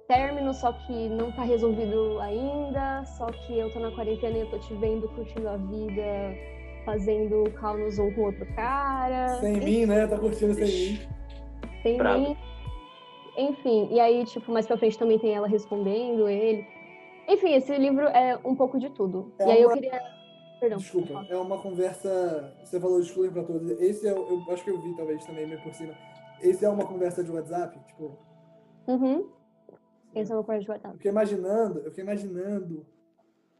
término, 0.08 0.52
só 0.52 0.72
que 0.72 1.08
não 1.08 1.32
tá 1.32 1.42
resolvido 1.42 2.18
ainda, 2.20 3.04
só 3.04 3.26
que 3.26 3.58
eu 3.58 3.72
tô 3.72 3.78
na 3.80 3.90
quarentena 3.92 4.36
e 4.36 4.40
eu 4.40 4.50
tô 4.50 4.58
te 4.58 4.74
vendo 4.74 5.08
curtindo 5.08 5.48
a 5.48 5.56
vida, 5.56 6.36
fazendo 6.84 7.50
cal 7.52 7.78
no 7.78 7.90
Zoom 7.90 8.12
com 8.12 8.22
outro 8.22 8.44
cara. 8.54 9.28
Sem 9.40 9.54
mim, 9.54 9.86
né? 9.86 10.06
Tá 10.06 10.18
curtindo 10.18 10.52
sem 10.54 10.64
mim. 10.66 10.98
Sem 11.82 11.96
Bravo. 11.96 12.20
mim. 12.20 12.36
enfim, 13.36 13.88
e 13.90 13.98
aí, 13.98 14.24
tipo, 14.24 14.52
mais 14.52 14.66
pra 14.68 14.76
frente 14.76 14.96
também 14.96 15.18
tem 15.18 15.32
ela 15.34 15.48
respondendo 15.48 16.28
ele. 16.28 16.64
Enfim, 17.26 17.54
esse 17.54 17.76
livro 17.76 18.06
é 18.06 18.38
um 18.44 18.54
pouco 18.54 18.78
de 18.78 18.88
tudo. 18.90 19.32
É 19.40 19.46
e 19.48 19.50
aí 19.52 19.62
eu 19.62 19.68
uma- 19.68 19.74
queria. 19.74 20.00
Perdão. 20.62 20.78
Desculpa, 20.78 21.26
é 21.28 21.36
uma 21.36 21.58
conversa. 21.60 22.54
Você 22.62 22.78
falou 22.78 23.00
de 23.00 23.08
excluir 23.08 23.32
pra 23.32 23.42
todos. 23.42 23.68
Esse 23.80 24.06
é, 24.06 24.12
o- 24.14 24.44
eu 24.46 24.54
acho 24.54 24.62
que 24.62 24.70
eu 24.70 24.80
vi 24.80 24.94
talvez 24.94 25.24
também 25.26 25.44
meio 25.44 25.60
por 25.60 25.74
cima. 25.74 25.92
Esse 26.40 26.64
é 26.64 26.68
uma 26.68 26.86
conversa 26.86 27.24
de 27.24 27.32
WhatsApp, 27.32 27.76
tipo, 27.88 28.16
Uhum. 28.86 29.26
Esse 30.14 30.30
é 30.30 30.34
uma 30.36 30.44
coisa 30.44 30.60
de 30.62 30.68
eu 30.68 30.72
WhatsApp. 30.74 30.96
fiquei 30.98 31.10
imaginando, 31.10 31.78
eu 31.80 31.90
fiquei 31.90 32.04
imaginando. 32.04 32.86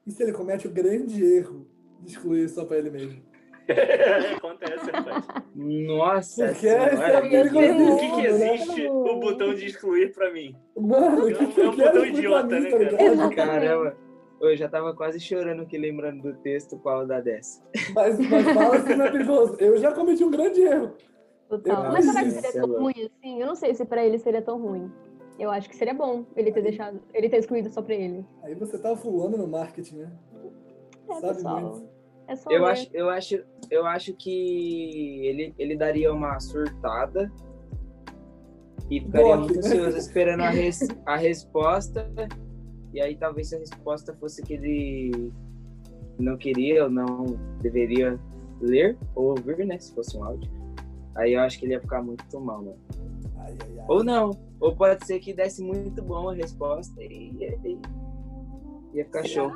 E 0.06 0.12
se 0.12 0.22
ele 0.22 0.32
comete 0.32 0.68
o 0.68 0.70
grande 0.70 1.24
erro 1.24 1.66
de 2.00 2.12
excluir 2.12 2.48
só 2.48 2.64
pra 2.64 2.76
ele 2.78 2.90
mesmo? 2.90 3.20
Acontece, 4.36 4.90
rapaz. 4.92 5.26
Nossa 5.56 6.46
Porque 6.48 6.68
é 6.68 6.84
o 6.84 7.96
que, 7.98 8.10
que 8.12 8.26
existe 8.26 8.86
o 8.88 9.18
botão 9.18 9.54
de 9.54 9.66
excluir 9.66 10.12
pra 10.12 10.32
mim? 10.32 10.54
Mano, 10.76 11.24
o 11.24 11.28
É 11.30 11.34
que, 11.34 11.46
que 11.48 11.60
é 11.60 11.64
eu 11.64 11.70
um 11.70 11.76
botão 11.76 12.06
idiota, 12.06 12.46
mim, 12.60 12.60
né, 12.62 12.70
tá 12.70 12.78
cara? 12.78 13.02
Exatamente. 13.02 13.36
Caramba, 13.36 13.96
eu 14.50 14.56
já 14.56 14.68
tava 14.68 14.94
quase 14.94 15.18
chorando 15.20 15.62
aqui 15.62 15.78
lembrando 15.78 16.22
do 16.22 16.34
texto 16.38 16.78
qual 16.78 17.06
da 17.06 17.20
dessa. 17.20 17.62
Mas, 17.94 18.18
mas 18.18 18.44
fala 18.52 18.80
se 18.80 18.94
não 18.96 19.04
é 19.06 19.10
perigoso. 19.10 19.56
Eu 19.58 19.78
já 19.78 19.92
cometi 19.92 20.24
um 20.24 20.30
grande 20.30 20.60
erro. 20.62 20.92
Total. 21.48 21.84
Eu 21.86 21.92
Mas 21.92 22.04
será 22.06 22.22
que 22.24 22.30
seria 22.30 22.52
tão 22.52 22.78
ruim 22.80 22.94
assim? 23.04 23.40
Eu 23.40 23.46
não 23.46 23.54
sei 23.54 23.74
se 23.74 23.84
pra 23.84 24.04
ele 24.04 24.18
seria 24.18 24.42
tão 24.42 24.60
ruim. 24.60 24.90
Eu 25.38 25.50
acho 25.50 25.68
que 25.68 25.76
seria 25.76 25.94
bom 25.94 26.24
ele 26.36 26.52
ter 26.52 26.62
deixado, 26.62 27.00
ele 27.14 27.28
ter 27.28 27.38
excluído 27.38 27.70
só 27.72 27.80
pra 27.82 27.94
ele. 27.94 28.24
Aí 28.42 28.54
você 28.54 28.78
tá 28.78 28.92
voando 28.94 29.36
no 29.38 29.46
marketing, 29.46 29.96
né? 29.98 30.12
É, 31.08 31.14
Sabe 31.14 31.34
pessoal. 31.34 31.60
muito. 31.60 31.88
É 32.28 32.36
só 32.36 32.50
Eu 32.50 32.62
ler. 32.62 32.70
acho, 32.70 32.88
eu 32.92 33.08
acho, 33.10 33.44
eu 33.70 33.86
acho 33.86 34.14
que 34.14 35.26
ele, 35.26 35.54
ele 35.58 35.76
daria 35.76 36.12
uma 36.12 36.38
surtada 36.38 37.30
e 38.90 39.00
ficaria 39.00 39.36
Doc, 39.36 39.38
muito 39.40 39.54
né? 39.54 39.58
ansioso 39.68 39.96
esperando 39.98 40.42
a, 40.42 40.50
res- 40.50 40.88
a 41.06 41.16
resposta. 41.16 42.10
E 42.92 43.00
aí 43.00 43.16
talvez 43.16 43.48
se 43.48 43.56
a 43.56 43.58
resposta 43.58 44.14
fosse 44.14 44.42
que 44.42 44.54
ele 44.54 45.32
não 46.18 46.36
queria 46.36 46.84
ou 46.84 46.90
não 46.90 47.24
deveria 47.60 48.18
ler 48.60 48.96
ou 49.14 49.30
ouvir, 49.30 49.66
né? 49.66 49.78
Se 49.78 49.94
fosse 49.94 50.16
um 50.16 50.24
áudio. 50.24 50.50
Aí 51.14 51.34
eu 51.34 51.40
acho 51.40 51.58
que 51.58 51.66
ele 51.66 51.74
ia 51.74 51.80
ficar 51.80 52.02
muito 52.02 52.40
mal, 52.40 52.62
né? 52.62 52.74
Ai, 53.38 53.56
ai, 53.62 53.78
ai. 53.78 53.84
Ou 53.88 54.04
não. 54.04 54.30
Ou 54.60 54.74
pode 54.76 55.04
ser 55.06 55.18
que 55.18 55.32
desse 55.32 55.62
muito 55.62 56.02
bom 56.02 56.28
a 56.28 56.34
resposta 56.34 57.02
e, 57.02 57.30
e- 57.64 57.78
ia 58.94 59.04
ficar 59.04 59.24
show. 59.24 59.50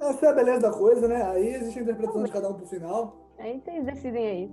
Essa 0.00 0.26
é 0.26 0.28
a 0.28 0.32
beleza 0.32 0.60
da 0.60 0.72
coisa, 0.72 1.08
né? 1.08 1.22
Aí 1.22 1.54
existe 1.54 1.78
a 1.78 1.82
interpretação 1.82 2.22
de 2.22 2.30
cada 2.30 2.48
um 2.50 2.54
pro 2.54 2.66
final. 2.66 3.30
Aí 3.38 3.60
vocês 3.60 3.84
decidem 3.84 4.26
aí. 4.26 4.50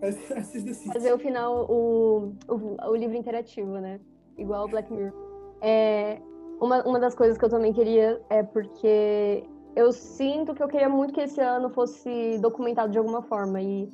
Vocês 0.00 0.64
decidem. 0.64 0.92
Fazer 0.92 1.12
o 1.12 1.18
final, 1.18 1.66
o, 1.70 2.34
o, 2.48 2.90
o 2.90 2.96
livro 2.96 3.16
interativo, 3.16 3.72
né? 3.78 4.00
Igual 4.36 4.64
o 4.66 4.68
Black 4.68 4.92
Mirror. 4.92 5.12
É, 5.60 6.20
uma, 6.60 6.82
uma 6.82 7.00
das 7.00 7.14
coisas 7.14 7.36
que 7.36 7.44
eu 7.44 7.48
também 7.48 7.72
queria 7.72 8.20
é 8.30 8.42
porque 8.42 9.44
eu 9.76 9.92
sinto 9.92 10.54
que 10.54 10.62
eu 10.62 10.68
queria 10.68 10.88
muito 10.88 11.12
que 11.12 11.20
esse 11.20 11.40
ano 11.40 11.68
fosse 11.70 12.38
documentado 12.38 12.92
de 12.92 12.98
alguma 12.98 13.22
forma. 13.22 13.60
E 13.60 13.90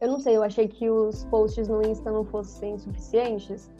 eu 0.00 0.08
não 0.08 0.18
sei, 0.18 0.36
eu 0.36 0.42
achei 0.42 0.66
que 0.66 0.90
os 0.90 1.24
posts 1.26 1.68
no 1.68 1.80
Insta 1.82 2.10
não 2.10 2.24
fossem 2.24 2.76
suficientes. 2.78 3.70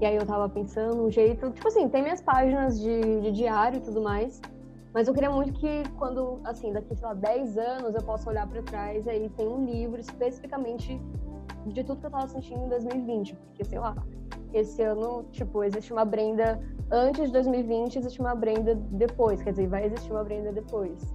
E 0.00 0.04
aí 0.04 0.16
eu 0.16 0.26
tava 0.26 0.48
pensando 0.48 1.02
um 1.02 1.10
jeito. 1.10 1.50
Tipo 1.50 1.68
assim, 1.68 1.88
tem 1.88 2.02
minhas 2.02 2.20
páginas 2.20 2.78
de, 2.78 3.20
de 3.22 3.32
diário 3.32 3.78
e 3.78 3.80
tudo 3.80 4.02
mais. 4.02 4.40
Mas 4.92 5.08
eu 5.08 5.14
queria 5.14 5.30
muito 5.30 5.52
que 5.54 5.82
quando, 5.98 6.40
assim, 6.44 6.72
daqui, 6.72 6.94
sei 6.94 7.06
lá, 7.06 7.14
10 7.14 7.58
anos 7.58 7.94
eu 7.94 8.02
possa 8.02 8.28
olhar 8.28 8.46
pra 8.46 8.62
trás 8.62 9.06
e 9.06 9.10
aí 9.10 9.28
tem 9.30 9.48
um 9.48 9.64
livro 9.64 10.00
especificamente 10.00 11.00
de 11.66 11.84
tudo 11.84 12.00
que 12.00 12.06
eu 12.06 12.10
tava 12.10 12.28
sentindo 12.28 12.64
em 12.64 12.68
2020. 12.68 13.34
Porque, 13.34 13.64
sei 13.64 13.78
lá, 13.78 13.94
esse 14.52 14.82
ano, 14.82 15.24
tipo, 15.32 15.64
existe 15.64 15.92
uma 15.92 16.04
Brenda 16.04 16.60
antes 16.90 17.26
de 17.26 17.32
2020, 17.32 17.98
existe 17.98 18.20
uma 18.20 18.34
Brenda 18.34 18.74
depois. 18.74 19.42
Quer 19.42 19.50
dizer, 19.50 19.68
vai 19.68 19.86
existir 19.86 20.10
uma 20.10 20.24
Brenda 20.24 20.52
depois. 20.52 21.14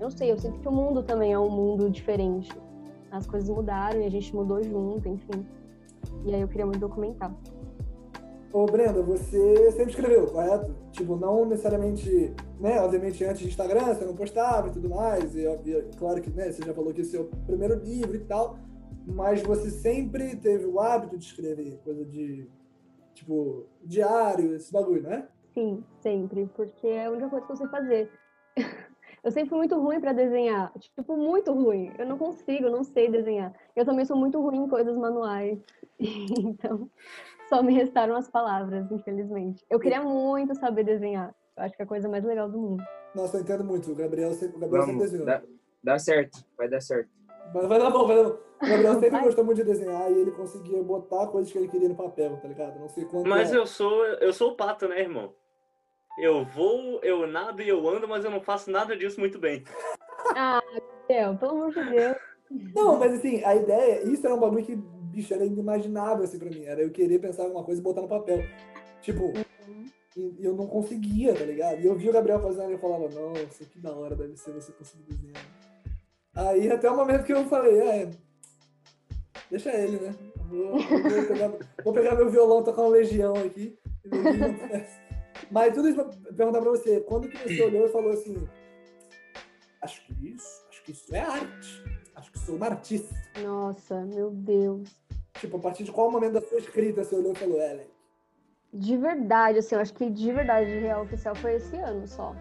Não 0.00 0.10
sei, 0.10 0.30
eu 0.30 0.38
sinto 0.38 0.58
que 0.60 0.68
o 0.68 0.72
mundo 0.72 1.02
também 1.02 1.32
é 1.32 1.38
um 1.38 1.48
mundo 1.48 1.90
diferente. 1.90 2.50
As 3.10 3.26
coisas 3.26 3.48
mudaram 3.48 4.00
e 4.00 4.04
a 4.04 4.10
gente 4.10 4.34
mudou 4.34 4.62
junto, 4.62 5.08
enfim. 5.08 5.46
E 6.24 6.34
aí 6.34 6.40
eu 6.40 6.48
queria 6.48 6.66
muito 6.66 6.80
documentar. 6.80 7.34
Ô, 8.52 8.64
Brenda, 8.66 9.02
você 9.02 9.70
sempre 9.72 9.90
escreveu, 9.90 10.26
correto? 10.26 10.74
Tipo, 10.92 11.16
não 11.16 11.44
necessariamente, 11.44 12.34
né? 12.58 12.80
Obviamente 12.80 13.24
antes 13.24 13.40
de 13.40 13.48
Instagram, 13.48 13.94
você 13.94 14.04
não 14.04 14.14
postava 14.14 14.68
e 14.68 14.70
tudo 14.70 14.88
mais. 14.88 15.34
E, 15.34 15.46
óbvio, 15.46 15.84
claro 15.98 16.20
que, 16.22 16.30
né? 16.30 16.50
Você 16.50 16.62
já 16.64 16.72
falou 16.72 16.92
que 16.92 17.00
esse 17.02 17.16
é 17.16 17.20
o 17.20 17.24
primeiro 17.46 17.74
livro 17.74 18.16
e 18.16 18.20
tal. 18.20 18.58
Mas 19.06 19.42
você 19.42 19.70
sempre 19.70 20.36
teve 20.36 20.64
o 20.64 20.80
hábito 20.80 21.16
de 21.16 21.24
escrever, 21.24 21.78
coisa 21.84 22.04
de, 22.04 22.48
tipo, 23.16 23.66
diário, 23.82 24.54
esse 24.54 24.72
bagulho, 24.72 25.02
né? 25.02 25.26
Sim, 25.54 25.82
sempre, 26.00 26.48
porque 26.54 26.86
é 26.86 27.06
a 27.06 27.10
única 27.10 27.28
coisa 27.30 27.46
que 27.46 27.52
eu 27.52 27.56
sei 27.56 27.68
fazer. 27.68 28.10
Eu 29.24 29.32
sempre 29.32 29.48
fui 29.48 29.58
muito 29.58 29.76
ruim 29.80 30.00
pra 30.00 30.12
desenhar, 30.12 30.72
tipo, 30.78 31.16
muito 31.16 31.52
ruim. 31.52 31.92
Eu 31.98 32.06
não 32.06 32.16
consigo, 32.16 32.66
eu 32.66 32.70
não 32.70 32.84
sei 32.84 33.10
desenhar. 33.10 33.52
Eu 33.74 33.84
também 33.84 34.04
sou 34.04 34.16
muito 34.16 34.40
ruim 34.40 34.58
em 34.58 34.68
coisas 34.68 34.96
manuais. 34.96 35.58
Então, 35.98 36.88
só 37.48 37.60
me 37.60 37.72
restaram 37.72 38.14
as 38.14 38.30
palavras, 38.30 38.88
infelizmente. 38.92 39.64
Eu 39.68 39.80
queria 39.80 40.00
muito 40.00 40.54
saber 40.54 40.84
desenhar. 40.84 41.34
Eu 41.56 41.64
acho 41.64 41.74
que 41.74 41.82
é 41.82 41.84
a 41.84 41.88
coisa 41.88 42.08
mais 42.08 42.22
legal 42.22 42.48
do 42.48 42.56
mundo. 42.56 42.84
Nossa, 43.16 43.38
eu 43.38 43.40
entendo 43.40 43.64
muito. 43.64 43.90
O 43.90 43.96
Gabriel 43.96 44.32
sempre, 44.32 44.58
o 44.58 44.60
Gabriel 44.60 44.84
sempre 44.84 44.98
Vamos, 44.98 45.10
desenhou. 45.10 45.26
dá, 45.26 45.42
dá 45.82 45.98
certo, 45.98 46.44
vai 46.56 46.68
dar 46.68 46.80
certo. 46.80 47.10
Mas 47.54 47.66
vai 47.66 47.78
dar 47.78 47.90
bom, 47.90 48.06
vai 48.06 48.16
dar 48.16 48.24
bom. 48.24 48.38
O 48.62 48.66
Gabriel 48.66 48.94
sempre 49.00 49.10
Vai. 49.10 49.24
gostou 49.24 49.44
muito 49.44 49.58
de 49.58 49.64
desenhar 49.64 50.10
e 50.10 50.18
ele 50.18 50.30
conseguia 50.30 50.82
botar 50.82 51.26
coisas 51.26 51.50
que 51.50 51.58
ele 51.58 51.68
queria 51.68 51.88
no 51.88 51.94
papel, 51.94 52.36
tá 52.38 52.48
ligado? 52.48 52.78
Não 52.78 52.88
sei 52.88 53.04
quanto. 53.04 53.28
Mas 53.28 53.52
é. 53.52 53.56
eu 53.56 53.66
sou, 53.66 54.04
eu 54.04 54.32
sou 54.32 54.52
o 54.52 54.56
pato, 54.56 54.88
né, 54.88 55.00
irmão? 55.00 55.34
Eu 56.18 56.44
vou, 56.44 57.00
eu 57.02 57.26
nado 57.26 57.60
e 57.60 57.68
eu 57.68 57.86
ando, 57.88 58.08
mas 58.08 58.24
eu 58.24 58.30
não 58.30 58.40
faço 58.40 58.70
nada 58.70 58.96
disso 58.96 59.20
muito 59.20 59.38
bem. 59.38 59.64
Ah, 60.34 60.60
Gabriel, 61.08 61.36
pelo 61.36 61.52
amor 61.52 61.72
de 61.72 61.84
Deus. 61.88 62.16
Não, 62.74 62.98
mas 62.98 63.14
assim, 63.14 63.44
a 63.44 63.54
ideia, 63.54 64.02
isso 64.02 64.26
era 64.26 64.34
um 64.34 64.40
bagulho 64.40 64.64
que, 64.64 64.74
bicho, 64.74 65.32
era 65.32 65.46
inimaginável 65.46 66.24
assim 66.24 66.38
pra 66.38 66.50
mim. 66.50 66.64
Era 66.64 66.82
eu 66.82 66.90
querer 66.90 67.20
pensar 67.20 67.44
alguma 67.44 67.62
coisa 67.62 67.80
e 67.80 67.84
botar 67.84 68.02
no 68.02 68.08
papel. 68.08 68.42
Tipo, 69.00 69.32
e 70.16 70.20
e 70.40 70.44
eu 70.44 70.54
não 70.54 70.66
conseguia, 70.66 71.34
tá 71.34 71.44
ligado? 71.44 71.80
E 71.80 71.86
eu 71.86 71.94
vi 71.94 72.08
o 72.08 72.12
Gabriel 72.12 72.40
fazendo 72.40 72.70
e 72.70 72.72
eu 72.72 72.78
falava, 72.78 73.08
nossa, 73.08 73.64
que 73.66 73.78
da 73.78 73.94
hora 73.94 74.16
deve 74.16 74.36
ser 74.36 74.52
você 74.52 74.72
conseguir 74.72 75.04
desenhar. 75.04 75.44
Aí 76.36 76.70
até 76.70 76.90
o 76.90 76.96
momento 76.96 77.24
que 77.24 77.32
eu 77.32 77.44
falei, 77.46 77.80
é. 77.80 78.10
Deixa 79.50 79.72
ele, 79.72 79.98
né? 79.98 80.14
Vou, 80.48 80.78
vou 80.78 81.26
pegar, 81.26 81.52
vou 81.84 81.92
pegar 81.92 82.14
meu 82.14 82.30
violão, 82.30 82.62
tocar 82.62 82.82
uma 82.82 82.90
legião 82.90 83.34
aqui. 83.34 83.78
Mas 85.50 85.74
tudo 85.74 85.88
isso 85.88 85.96
pra 85.96 86.32
perguntar 86.32 86.60
pra 86.60 86.70
você, 86.70 87.00
quando 87.00 87.28
que 87.28 87.38
você 87.38 87.62
olhou 87.62 87.86
e 87.86 87.90
falou 87.90 88.12
assim, 88.12 88.48
acho 89.82 90.04
que 90.06 90.28
isso, 90.28 90.66
acho 90.68 90.82
que 90.84 90.92
isso 90.92 91.14
é 91.14 91.20
arte. 91.20 91.84
Acho 92.14 92.32
que 92.32 92.38
sou 92.38 92.56
uma 92.56 92.66
artista. 92.66 93.14
Nossa, 93.42 94.04
meu 94.06 94.30
Deus. 94.30 94.88
Tipo, 95.34 95.58
a 95.58 95.60
partir 95.60 95.84
de 95.84 95.92
qual 95.92 96.10
momento 96.10 96.32
da 96.32 96.42
sua 96.42 96.58
escrita 96.58 97.04
você 97.04 97.14
olhou 97.14 97.32
e 97.32 97.38
falou, 97.38 97.60
Ellen? 97.60 97.86
De 98.72 98.96
verdade, 98.96 99.58
assim, 99.58 99.74
eu 99.74 99.80
acho 99.80 99.92
que 99.94 100.08
de 100.10 100.32
verdade, 100.32 100.70
de 100.70 100.78
real 100.78 101.02
oficial 101.02 101.34
foi 101.34 101.54
esse 101.54 101.76
ano 101.76 102.06
só. 102.06 102.34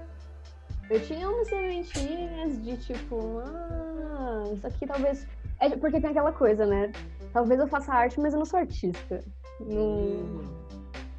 Eu 0.89 0.99
tinha 1.01 1.29
umas 1.29 1.47
sementinhas 1.47 2.61
de 2.63 2.77
tipo, 2.77 3.39
ah, 3.43 4.43
isso 4.53 4.67
aqui 4.67 4.85
talvez. 4.85 5.27
É 5.59 5.69
porque 5.69 5.99
tem 5.99 6.09
aquela 6.11 6.31
coisa, 6.31 6.65
né? 6.65 6.91
Talvez 7.33 7.59
eu 7.59 7.67
faça 7.67 7.93
arte, 7.93 8.19
mas 8.19 8.33
eu 8.33 8.39
não 8.39 8.45
sou 8.45 8.59
artista. 8.59 9.23
Não, 9.59 10.41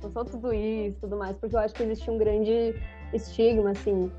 não 0.03 0.13
sou 0.13 0.25
tudo 0.25 0.53
isso 0.53 0.97
e 0.99 1.01
tudo 1.01 1.17
mais, 1.17 1.37
porque 1.37 1.57
eu 1.57 1.61
acho 1.61 1.75
que 1.75 1.83
existe 1.83 2.11
um 2.11 2.19
grande 2.19 2.75
estigma, 3.13 3.71
assim, 3.71 4.11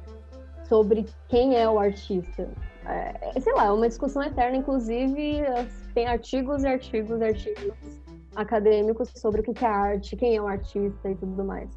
sobre 0.68 1.06
quem 1.30 1.56
é 1.56 1.70
o 1.70 1.80
artista. 1.80 2.50
É, 2.86 3.40
sei 3.40 3.54
lá, 3.54 3.66
é 3.66 3.72
uma 3.72 3.88
discussão 3.88 4.24
eterna, 4.24 4.58
inclusive 4.58 5.42
tem 5.94 6.08
artigos 6.08 6.64
e 6.64 6.68
artigos 6.68 7.20
e 7.20 7.24
artigos 7.24 7.74
acadêmicos 8.36 9.10
sobre 9.16 9.42
o 9.42 9.44
que 9.44 9.66
é 9.66 9.68
arte, 9.68 10.16
quem 10.16 10.36
é 10.36 10.42
um 10.42 10.48
artista 10.48 11.10
e 11.10 11.16
tudo 11.16 11.44
mais. 11.44 11.70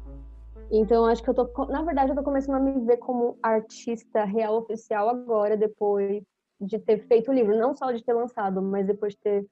Então, 0.71 1.05
acho 1.05 1.21
que 1.21 1.29
eu 1.29 1.33
tô, 1.33 1.65
na 1.65 1.81
verdade, 1.83 2.11
eu 2.11 2.15
tô 2.15 2.23
começando 2.23 2.55
a 2.55 2.59
me 2.59 2.85
ver 2.85 2.97
como 2.97 3.37
artista 3.43 4.23
real 4.23 4.55
oficial 4.57 5.09
agora, 5.09 5.57
depois 5.57 6.23
de 6.59 6.79
ter 6.79 7.05
feito 7.07 7.29
o 7.29 7.33
livro, 7.33 7.57
não 7.57 7.73
só 7.73 7.91
de 7.91 8.03
ter 8.03 8.13
lançado, 8.13 8.61
mas 8.61 8.85
depois 8.87 9.13
de 9.13 9.19
ter 9.19 9.45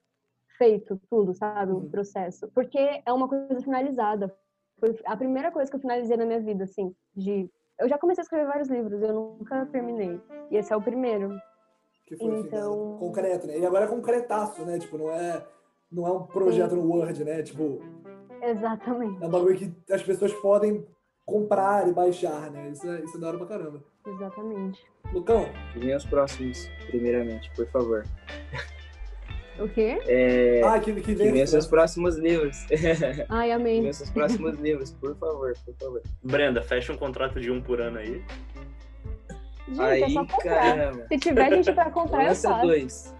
feito 0.56 0.98
tudo, 1.10 1.34
sabe, 1.34 1.72
o 1.72 1.76
Uhum. 1.76 1.90
processo. 1.90 2.48
Porque 2.54 2.78
é 3.04 3.12
uma 3.12 3.28
coisa 3.28 3.60
finalizada. 3.60 4.34
Foi 4.78 4.96
a 5.04 5.16
primeira 5.16 5.50
coisa 5.50 5.70
que 5.70 5.76
eu 5.76 5.80
finalizei 5.80 6.16
na 6.16 6.24
minha 6.24 6.40
vida, 6.40 6.64
assim, 6.64 6.94
de 7.14 7.50
eu 7.78 7.88
já 7.88 7.98
comecei 7.98 8.22
a 8.22 8.24
escrever 8.24 8.46
vários 8.46 8.68
livros, 8.68 9.02
eu 9.02 9.12
nunca 9.12 9.66
terminei. 9.66 10.20
E 10.50 10.56
esse 10.56 10.72
é 10.72 10.76
o 10.76 10.82
primeiro. 10.82 11.30
Que 12.06 12.16
foi 12.16 12.28
assim, 12.34 12.46
Então- 12.46 12.96
concreto, 12.98 13.46
né? 13.46 13.58
E 13.58 13.66
agora 13.66 13.84
é 13.84 13.88
concretaço, 13.88 14.64
né? 14.64 14.78
Tipo, 14.78 14.96
não 14.98 15.10
é, 15.10 15.46
não 15.92 16.06
é 16.06 16.12
um 16.12 16.22
projeto 16.26 16.76
no 16.76 16.88
Word, 16.90 17.24
né? 17.24 17.42
Tipo, 17.42 17.78
Exatamente, 18.42 19.22
é 19.22 19.26
um 19.26 19.30
bagulho 19.30 19.56
que 19.58 19.92
as 19.92 20.02
pessoas 20.02 20.32
podem 20.40 20.86
comprar 21.30 21.88
e 21.88 21.92
baixar, 21.92 22.50
né? 22.50 22.70
Isso 22.72 22.88
é, 22.88 23.00
isso 23.00 23.16
é 23.16 23.20
da 23.20 23.28
hora 23.28 23.38
pra 23.38 23.46
caramba. 23.46 23.82
exatamente. 24.06 24.80
Lucão, 25.12 25.48
vem 25.76 25.94
os 25.94 26.04
próximos, 26.04 26.68
primeiramente, 26.88 27.50
por 27.56 27.66
favor. 27.68 28.04
O 29.58 29.68
quê? 29.68 29.98
É, 30.06 30.62
Ah, 30.64 30.78
que, 30.80 30.92
que 30.94 31.02
que 31.02 31.14
vem. 31.14 31.32
venha 31.32 31.46
seus 31.46 31.66
próximos 31.66 32.16
livros. 32.16 32.56
Ai, 33.28 33.48
que 33.48 33.52
amém. 33.52 33.80
venha 33.82 33.92
seus 33.92 34.08
próximos 34.10 34.58
livros, 34.58 34.92
por 34.92 35.14
favor, 35.16 35.52
por 35.64 35.74
favor. 35.74 36.02
Brenda, 36.22 36.62
fecha 36.62 36.92
um 36.92 36.96
contrato 36.96 37.38
de 37.40 37.50
um 37.50 37.60
por 37.60 37.80
ano 37.80 37.98
aí. 37.98 38.22
Gente, 39.68 39.80
é 39.80 39.84
Aí, 40.04 40.12
só 40.12 40.24
comprar. 40.24 40.54
caramba. 40.54 41.06
Se 41.08 41.18
tiver 41.18 41.50
gente 41.54 41.72
pra 41.72 41.90
comprar, 41.90 42.22
eu 42.22 42.28
Lança 42.28 42.48
faço. 42.48 42.66
dois. 42.66 43.14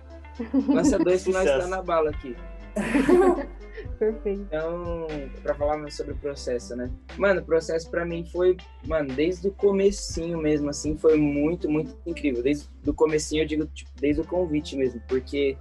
Lança 0.69 0.99
dois 0.99 1.23
que 1.25 1.31
nós 1.33 1.45
tá 1.45 1.67
na 1.67 1.83
bala 1.83 2.11
aqui. 2.11 2.35
Perfeito. 4.01 4.41
Então, 4.47 5.07
pra 5.43 5.55
falar 5.55 5.77
mais 5.77 5.95
sobre 5.95 6.15
o 6.15 6.17
processo, 6.17 6.75
né? 6.75 6.91
Mano, 7.19 7.43
o 7.43 7.45
processo 7.45 7.91
pra 7.91 8.03
mim 8.03 8.25
foi, 8.25 8.57
mano, 8.87 9.13
desde 9.13 9.49
o 9.49 9.53
comecinho 9.53 10.39
mesmo, 10.39 10.71
assim, 10.71 10.97
foi 10.97 11.19
muito, 11.19 11.69
muito 11.69 11.95
incrível. 12.07 12.43
Desde 12.43 12.67
o 12.87 12.95
comecinho, 12.95 13.43
eu 13.43 13.47
digo, 13.47 13.67
tipo, 13.67 13.91
desde 14.01 14.23
o 14.23 14.25
convite 14.27 14.75
mesmo, 14.75 15.03
porque 15.07 15.55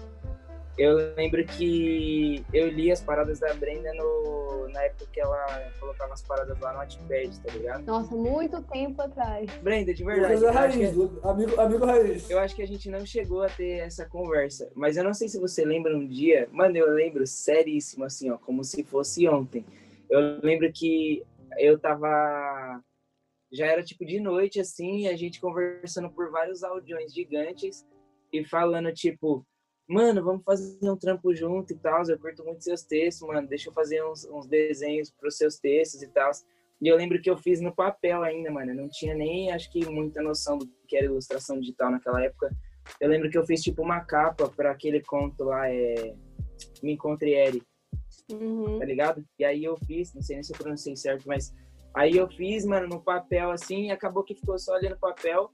eu 0.80 1.14
lembro 1.16 1.46
que 1.46 2.44
eu 2.54 2.68
li 2.70 2.92
as 2.92 3.02
paradas 3.02 3.40
da 3.40 3.54
Brenda 3.54 3.94
no, 3.94 4.68
na 4.70 4.84
época 4.84 5.06
que 5.12 5.20
ela 5.20 5.72
colocava 5.80 6.14
as 6.14 6.22
paradas 6.22 6.60
lá 6.60 6.72
no 6.74 6.80
Wattpad, 6.80 7.40
tá 7.42 7.54
ligado? 7.54 7.86
Nossa, 7.86 8.16
muito 8.16 8.62
tempo 8.64 9.02
atrás. 9.02 9.50
Brenda, 9.62 9.94
de 9.94 10.04
verdade, 10.04 10.36
Lucas 10.36 10.56
é 10.56 10.70
que- 10.78 10.96
Lu- 10.96 11.20
amigo, 11.24 11.60
amigo 11.62 11.86
raiz. 11.86 12.30
eu 12.30 12.40
acho 12.40 12.56
que 12.56 12.62
a 12.64 12.68
gente 12.68 12.90
não 12.90 13.06
chegou 13.06 13.44
a 13.44 13.50
ter 13.50 13.80
essa 13.80 14.06
conversa, 14.06 14.72
mas 14.76 14.96
eu 14.98 15.04
não 15.04 15.14
sei 15.14 15.28
se 15.28 15.40
você 15.40 15.66
lembra 15.66 15.96
um 15.96 16.08
dia, 16.08 16.48
mano, 16.52 16.78
eu 16.78 16.90
lembro 16.92 17.26
seríssimo, 17.28 18.06
assim, 18.06 18.30
ó, 18.32 18.38
como 18.38 18.64
se 18.64 18.84
fosse 18.84 19.28
ontem. 19.28 19.66
Eu 20.10 20.40
lembro 20.42 20.72
que 20.74 21.24
eu 21.58 21.78
tava. 21.78 22.82
Já 23.52 23.66
era 23.66 23.84
tipo 23.84 24.06
de 24.06 24.20
noite, 24.20 24.60
assim, 24.60 25.02
e 25.02 25.08
a 25.08 25.18
gente 25.18 25.42
conversando 25.42 26.10
por 26.12 26.30
vários 26.32 26.64
audiões 26.64 27.12
gigantes 27.14 27.84
e 28.32 28.46
falando, 28.46 28.94
tipo, 28.94 29.44
mano, 29.90 30.24
vamos 30.24 30.44
fazer 30.44 30.90
um 30.90 30.96
trampo 30.96 31.34
junto 31.34 31.74
e 31.74 31.76
tal. 31.78 32.04
Eu 32.08 32.20
curto 32.20 32.44
muito 32.46 32.64
seus 32.64 32.84
textos, 32.84 33.28
mano, 33.28 33.48
deixa 33.48 33.70
eu 33.70 33.74
fazer 33.74 34.04
uns, 34.06 34.26
uns 34.26 34.48
desenhos 34.48 35.12
pros 35.12 35.36
seus 35.38 35.58
textos 35.58 36.02
e 36.02 36.08
tal. 36.08 36.32
E 36.82 36.88
eu 36.88 36.96
lembro 36.96 37.22
que 37.22 37.30
eu 37.30 37.38
fiz 37.38 37.60
no 37.60 37.76
papel 37.76 38.24
ainda, 38.24 38.50
mano. 38.52 38.72
Eu 38.72 38.76
não 38.76 38.90
tinha 38.90 39.14
nem, 39.14 39.52
acho 39.52 39.70
que, 39.72 39.86
muita 39.86 40.22
noção 40.22 40.58
do 40.58 40.70
que 40.88 40.96
era 40.96 41.08
ilustração 41.08 41.60
digital 41.60 41.92
naquela 41.92 42.24
época. 42.24 42.56
Eu 43.02 43.10
lembro 43.10 43.30
que 43.30 43.38
eu 43.38 43.46
fiz, 43.46 43.62
tipo, 43.62 43.82
uma 43.82 44.00
capa 44.02 44.48
para 44.48 44.72
aquele 44.72 45.02
conto 45.02 45.44
lá, 45.44 45.70
é... 45.70 46.16
Me 46.84 46.94
Encontre 46.94 47.34
Eri, 47.34 47.64
Uhum. 48.32 48.78
tá 48.78 48.86
ligado? 48.86 49.26
E 49.40 49.44
aí 49.44 49.64
eu 49.64 49.76
fiz, 49.88 50.14
não 50.14 50.22
sei 50.22 50.36
nem 50.36 50.44
se 50.44 50.54
eu 50.54 50.58
pronunciei 50.58 50.96
certo, 50.96 51.28
mas... 51.28 51.54
Aí 51.96 52.16
eu 52.16 52.30
fiz, 52.30 52.66
mano, 52.66 52.88
no 52.88 53.02
papel, 53.02 53.50
assim, 53.50 53.88
e 53.88 53.92
acabou 53.92 54.24
que 54.24 54.36
ficou 54.36 54.58
só 54.60 54.76
ali 54.76 54.88
no 54.88 54.98
papel. 54.98 55.50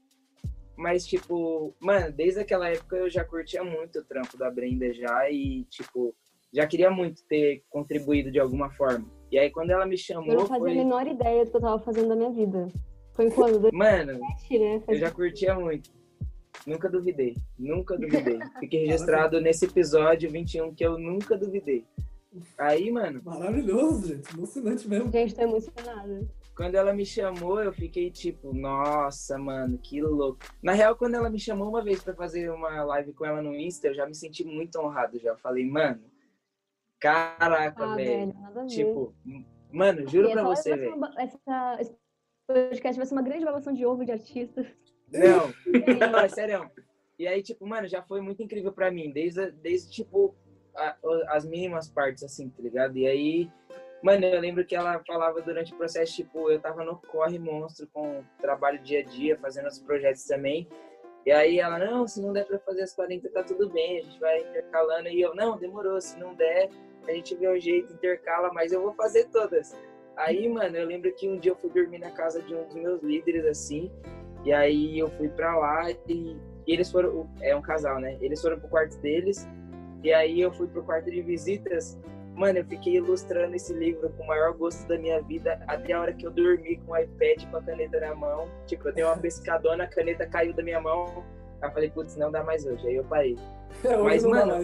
Mas, 0.76 1.06
tipo, 1.06 1.74
mano, 1.80 2.12
desde 2.12 2.40
aquela 2.40 2.68
época 2.68 2.96
eu 2.96 3.08
já 3.08 3.24
curtia 3.24 3.64
muito 3.64 4.00
o 4.00 4.04
trampo 4.04 4.36
da 4.36 4.50
Brenda 4.50 4.92
já 4.92 5.30
e, 5.30 5.64
tipo, 5.70 6.14
já 6.52 6.66
queria 6.66 6.90
muito 6.90 7.24
ter 7.24 7.64
contribuído 7.70 8.30
de 8.30 8.38
alguma 8.38 8.70
forma. 8.70 9.10
E 9.30 9.38
aí 9.38 9.50
quando 9.50 9.70
ela 9.70 9.86
me 9.86 9.96
chamou, 9.96 10.32
Eu 10.32 10.40
não 10.40 10.46
fazia 10.46 10.64
foi... 10.64 10.72
a 10.72 10.74
menor 10.74 11.06
ideia 11.06 11.44
do 11.44 11.50
que 11.50 11.56
eu 11.56 11.60
tava 11.60 11.78
fazendo 11.78 12.08
da 12.08 12.16
minha 12.16 12.30
vida. 12.30 12.68
Foi 13.12 13.30
quando? 13.30 13.58
2007, 13.60 13.74
Mano, 13.74 14.18
né? 14.18 14.82
eu 14.88 14.98
já 14.98 15.10
curtia 15.10 15.54
muito. 15.54 15.90
Nunca 16.66 16.88
duvidei, 16.88 17.34
nunca 17.58 17.96
duvidei. 17.96 18.38
Fiquei 18.60 18.86
registrado 18.86 19.40
nesse 19.40 19.64
episódio 19.64 20.30
21 20.30 20.74
que 20.74 20.84
eu 20.84 20.98
nunca 20.98 21.36
duvidei. 21.36 21.84
Aí, 22.58 22.90
mano, 22.90 23.22
Maravilhoso, 23.24 24.08
gente. 24.08 24.34
Emocionante 24.34 24.88
mesmo. 24.88 25.10
Gente, 25.10 25.34
tô 25.34 25.42
emocionada. 25.42 26.28
Quando 26.56 26.74
ela 26.74 26.92
me 26.94 27.04
chamou, 27.04 27.62
eu 27.62 27.72
fiquei 27.72 28.10
tipo, 28.10 28.52
nossa, 28.54 29.36
mano, 29.38 29.76
que 29.78 30.00
louco. 30.00 30.38
Na 30.62 30.72
real, 30.72 30.96
quando 30.96 31.14
ela 31.14 31.28
me 31.28 31.38
chamou 31.38 31.68
uma 31.68 31.84
vez 31.84 32.02
pra 32.02 32.14
fazer 32.14 32.50
uma 32.50 32.82
live 32.84 33.12
com 33.12 33.24
ela 33.26 33.42
no 33.42 33.54
Insta, 33.54 33.88
eu 33.88 33.94
já 33.94 34.06
me 34.06 34.14
senti 34.14 34.42
muito 34.44 34.76
honrado 34.80 35.18
já. 35.18 35.36
Falei, 35.36 35.66
mano, 35.68 36.02
caraca, 37.00 37.84
Ah, 37.84 37.94
velho. 37.94 38.32
velho. 38.54 38.66
Tipo, 38.66 39.14
mano, 39.70 40.06
juro 40.08 40.30
pra 40.32 40.40
essa 40.42 40.48
você, 40.62 40.76
velho. 40.76 40.96
uma 40.96 41.12
essa- 41.18 41.76
esse 41.80 41.94
podcast 42.48 42.96
vai 42.96 43.06
ser 43.06 43.14
uma 43.14 43.22
grande 43.22 43.44
babação 43.44 43.72
de 43.72 43.84
ovo 43.84 44.04
de 44.04 44.12
artistas. 44.12 44.66
Não, 45.12 45.52
não, 46.12 46.18
é 46.20 46.28
sério. 46.28 46.70
E 47.18 47.26
aí, 47.26 47.42
tipo, 47.42 47.66
mano, 47.66 47.86
já 47.88 48.02
foi 48.02 48.20
muito 48.20 48.42
incrível 48.42 48.72
pra 48.72 48.90
mim, 48.90 49.10
desde, 49.12 49.50
desde 49.52 49.90
tipo, 49.90 50.34
a- 50.74 50.96
as 51.28 51.44
mínimas 51.46 51.88
partes, 51.88 52.22
assim, 52.22 52.48
tá 52.50 52.62
ligado? 52.62 52.96
E 52.98 53.06
aí, 53.06 53.50
mano, 54.02 54.24
eu 54.24 54.40
lembro 54.40 54.64
que 54.64 54.74
ela 54.74 55.02
falava 55.06 55.40
durante 55.40 55.72
o 55.72 55.76
processo, 55.76 56.14
tipo, 56.14 56.50
eu 56.50 56.60
tava 56.60 56.84
no 56.84 56.96
corre 56.96 57.38
monstro 57.38 57.88
com 57.92 58.22
trabalho 58.40 58.78
dia 58.80 59.00
a 59.00 59.02
dia, 59.02 59.38
fazendo 59.38 59.66
os 59.66 59.78
projetos 59.78 60.24
também. 60.24 60.68
E 61.24 61.32
aí 61.32 61.58
ela, 61.58 61.78
não, 61.78 62.06
se 62.06 62.22
não 62.22 62.32
der 62.32 62.46
pra 62.46 62.58
fazer 62.60 62.82
as 62.82 62.94
40, 62.94 63.28
tá 63.30 63.42
tudo 63.42 63.68
bem, 63.68 63.98
a 63.98 64.02
gente 64.02 64.20
vai 64.20 64.40
intercalando. 64.40 65.08
E 65.08 65.20
eu, 65.20 65.34
não, 65.34 65.58
demorou, 65.58 66.00
se 66.00 66.18
não 66.18 66.34
der, 66.34 66.70
a 67.08 67.12
gente 67.12 67.34
vê 67.34 67.48
o 67.48 67.58
jeito, 67.58 67.92
intercala, 67.92 68.52
mas 68.52 68.72
eu 68.72 68.80
vou 68.80 68.94
fazer 68.94 69.24
todas. 69.30 69.76
Aí, 70.16 70.48
mano, 70.48 70.76
eu 70.76 70.86
lembro 70.86 71.12
que 71.12 71.28
um 71.28 71.38
dia 71.38 71.52
eu 71.52 71.56
fui 71.56 71.70
dormir 71.70 71.98
na 71.98 72.10
casa 72.10 72.40
de 72.42 72.54
um 72.54 72.64
dos 72.64 72.74
meus 72.74 73.02
líderes, 73.02 73.44
assim, 73.44 73.90
e 74.44 74.52
aí 74.52 74.98
eu 74.98 75.10
fui 75.10 75.28
pra 75.28 75.56
lá 75.58 75.90
e 76.08 76.38
eles 76.66 76.90
foram, 76.90 77.28
é 77.40 77.54
um 77.54 77.62
casal, 77.62 78.00
né? 78.00 78.16
Eles 78.20 78.40
foram 78.40 78.58
pro 78.58 78.68
quarto 78.68 78.96
deles, 78.98 79.46
e 80.02 80.12
aí 80.12 80.40
eu 80.40 80.52
fui 80.52 80.68
pro 80.68 80.84
quarto 80.84 81.10
de 81.10 81.20
visitas. 81.22 81.98
Mano, 82.36 82.58
eu 82.58 82.64
fiquei 82.66 82.96
ilustrando 82.96 83.56
esse 83.56 83.72
livro 83.72 84.10
com 84.10 84.22
o 84.22 84.26
maior 84.26 84.52
gosto 84.52 84.86
da 84.86 84.98
minha 84.98 85.22
vida 85.22 85.58
até 85.66 85.94
a 85.94 86.00
hora 86.02 86.12
que 86.12 86.26
eu 86.26 86.30
dormi 86.30 86.76
com 86.84 86.92
o 86.92 86.96
iPad 86.96 87.50
com 87.50 87.56
a 87.56 87.62
caneta 87.62 87.98
na 87.98 88.14
mão. 88.14 88.46
Tipo, 88.66 88.88
eu 88.88 88.94
dei 88.94 89.04
uma 89.04 89.16
pescadona, 89.16 89.84
a 89.84 89.86
caneta 89.86 90.26
caiu 90.26 90.52
da 90.52 90.62
minha 90.62 90.78
mão. 90.78 91.24
Aí 91.62 91.68
eu 91.68 91.72
falei, 91.72 91.90
putz, 91.90 92.14
não 92.16 92.30
dá 92.30 92.44
mais 92.44 92.66
hoje. 92.66 92.86
Aí 92.86 92.96
eu 92.96 93.04
parei. 93.04 93.36
É, 93.82 93.96
Mas, 93.96 94.22
mano. 94.22 94.62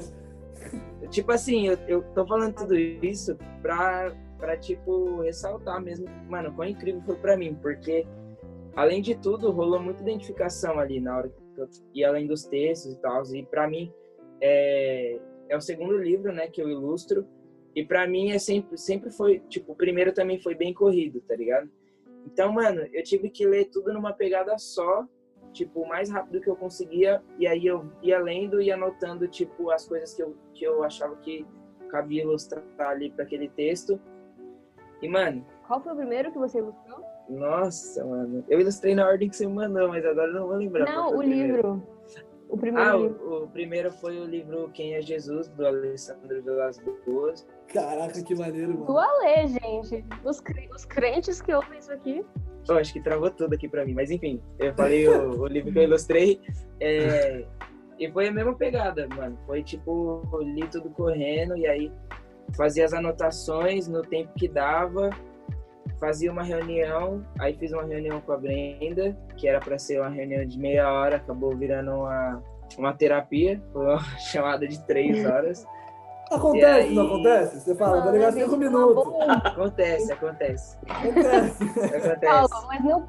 Tipo 1.11 1.33
assim, 1.33 1.67
eu, 1.69 1.79
eu 1.89 2.03
tô 2.15 2.27
falando 2.27 2.55
tudo 2.55 2.77
isso 2.77 3.37
pra, 3.63 4.15
pra, 4.39 4.57
tipo, 4.57 5.21
ressaltar 5.21 5.81
mesmo, 5.81 6.07
mano, 6.29 6.53
quão 6.53 6.69
incrível 6.69 7.03
foi 7.03 7.17
pra 7.17 7.37
mim, 7.37 7.55
porque, 7.61 8.07
além 8.77 9.03
de 9.03 9.15
tudo, 9.17 9.51
rolou 9.51 9.81
muita 9.81 10.03
identificação 10.03 10.79
ali 10.79 11.01
na 11.01 11.17
hora 11.17 11.29
que 11.29 11.61
eu, 11.61 11.69
e 11.93 12.05
além 12.05 12.27
dos 12.27 12.45
textos 12.45 12.93
e 12.93 12.97
tal, 13.01 13.23
e 13.35 13.45
pra 13.45 13.67
mim, 13.67 13.93
é, 14.41 15.19
é 15.49 15.57
o 15.57 15.61
segundo 15.61 15.99
livro, 15.99 16.33
né, 16.33 16.47
que 16.47 16.63
eu 16.63 16.69
ilustro, 16.69 17.27
e 17.75 17.85
pra 17.85 18.07
mim 18.07 18.31
é 18.31 18.39
sempre, 18.39 18.77
sempre 18.77 19.11
foi, 19.11 19.41
tipo, 19.49 19.73
o 19.73 19.77
primeiro 19.77 20.13
também 20.13 20.39
foi 20.39 20.55
bem 20.55 20.75
corrido, 20.75 21.21
tá 21.23 21.35
ligado? 21.35 21.71
Então, 22.27 22.53
mano, 22.53 22.87
eu 22.93 23.03
tive 23.03 23.31
que 23.31 23.47
ler 23.47 23.67
tudo 23.67 23.93
numa 23.93 24.13
pegada 24.13 24.57
só, 24.59 25.07
tipo, 25.53 25.81
o 25.81 25.89
mais 25.89 26.11
rápido 26.11 26.41
que 26.41 26.49
eu 26.49 26.57
conseguia, 26.57 27.23
e 27.39 27.47
aí 27.47 27.67
eu 27.67 27.91
ia 28.03 28.19
lendo 28.19 28.61
e 28.61 28.71
anotando, 28.71 29.27
tipo, 29.27 29.71
as 29.71 29.87
coisas 29.87 30.15
que 30.15 30.23
eu, 30.23 30.37
que 30.55 30.65
eu 30.65 30.85
achava 30.85 31.17
que 31.17 31.47
cabia 31.89 32.23
ilustrar 32.23 32.65
ali 32.79 33.11
para 33.11 33.25
aquele 33.25 33.49
texto. 33.49 34.01
E, 35.01 35.09
mano, 35.09 35.45
Qual 35.67 35.81
foi 35.81 35.93
o 35.93 35.97
primeiro 35.97 36.33
que 36.33 36.39
você 36.39 36.59
ilustrou? 36.59 37.05
nossa, 37.29 38.05
mano, 38.05 38.45
eu 38.49 38.61
ilustrei 38.61 38.95
na 38.95 39.07
ordem 39.07 39.29
que 39.29 39.37
você 39.37 39.47
me 39.47 39.55
mandou, 39.55 39.89
mas 39.89 40.05
agora 40.05 40.29
eu 40.29 40.35
não 40.35 40.47
vou 40.47 40.57
lembrar. 40.57 40.85
Não, 40.85 41.15
o 41.15 41.19
primeiro. 41.19 41.57
livro. 41.57 41.87
O 42.53 42.57
primeiro 42.59 42.89
Ah, 42.91 42.95
livro. 42.97 43.25
o, 43.25 43.45
o 43.45 43.49
primeiro 43.49 43.91
foi 43.91 44.21
o 44.21 44.25
livro 44.27 44.71
Quem 44.75 44.95
é 44.95 45.01
Jesus, 45.01 45.49
do 45.49 45.67
Alessandro 45.67 46.43
Vilas 46.43 46.79
Boas. 47.07 47.47
Caraca, 47.73 48.23
que 48.23 48.35
maneiro, 48.35 48.75
mano. 48.75 48.85
Do 48.85 48.99
Alê, 48.99 49.47
gente. 49.47 50.05
Os, 50.23 50.43
os 50.77 50.85
crentes 50.85 51.41
que 51.41 51.53
ouvem 51.55 51.79
isso 51.79 51.91
aqui. 51.91 52.23
Eu 52.69 52.77
acho 52.77 52.93
que 52.93 53.01
travou 53.01 53.31
tudo 53.31 53.55
aqui 53.55 53.69
pra 53.69 53.85
mim, 53.87 53.95
mas 53.95 54.11
enfim, 54.11 54.41
eu 54.59 54.73
falei 54.75 55.09
o, 55.09 55.41
o 55.41 55.47
livro 55.47 55.73
que 55.73 55.79
eu 55.79 55.83
ilustrei. 55.85 56.41
é, 56.79 57.45
e 57.99 58.11
foi 58.13 58.29
a 58.29 58.33
mesma 58.33 58.55
pegada, 58.55 59.09
mano. 59.17 59.39
Foi 59.47 59.63
tipo, 59.63 60.23
eu 60.33 60.43
li 60.43 60.67
tudo 60.69 60.91
correndo 60.91 61.57
e 61.57 61.67
aí 61.67 61.91
fazia 62.55 62.85
as 62.85 62.93
anotações 62.93 63.89
no 63.89 64.03
tempo 64.03 64.31
que 64.39 64.47
dava, 64.47 65.09
fazia 66.03 66.33
uma 66.33 66.43
reunião, 66.43 67.25
aí 67.39 67.55
fiz 67.55 67.71
uma 67.73 67.85
reunião 67.85 68.21
com 68.21 68.33
a 68.33 68.37
Brenda, 68.37 69.17
que 69.37 69.47
era 69.47 69.61
para 69.61 69.79
ser 69.79 70.01
uma 70.01 70.09
reunião 70.09 70.45
de 70.45 70.59
meia 70.59 70.93
hora, 70.93 71.15
acabou 71.15 71.57
virando 71.57 71.93
uma, 71.93 72.43
uma 72.77 72.93
terapia, 72.93 73.63
foi 73.73 73.87
uma 73.87 74.01
chamada 74.19 74.67
de 74.67 74.85
três 74.85 75.25
horas. 75.31 75.65
Acontece, 76.29 76.89
aí- 76.89 76.95
não 76.95 77.07
acontece? 77.07 77.61
Você 77.61 77.77
fala, 77.77 78.01
vai 78.01 78.15
ligar 78.15 78.33
gente, 78.33 78.43
cinco 78.43 78.51
tá 78.51 78.57
minutos. 78.57 79.15
Acontece, 79.45 80.13
acontece. 80.13 80.79
Acontece. 80.89 81.65
Acontece. 81.65 82.21
Calma, 82.21 82.67
mas 82.67 82.85
não 82.85 83.07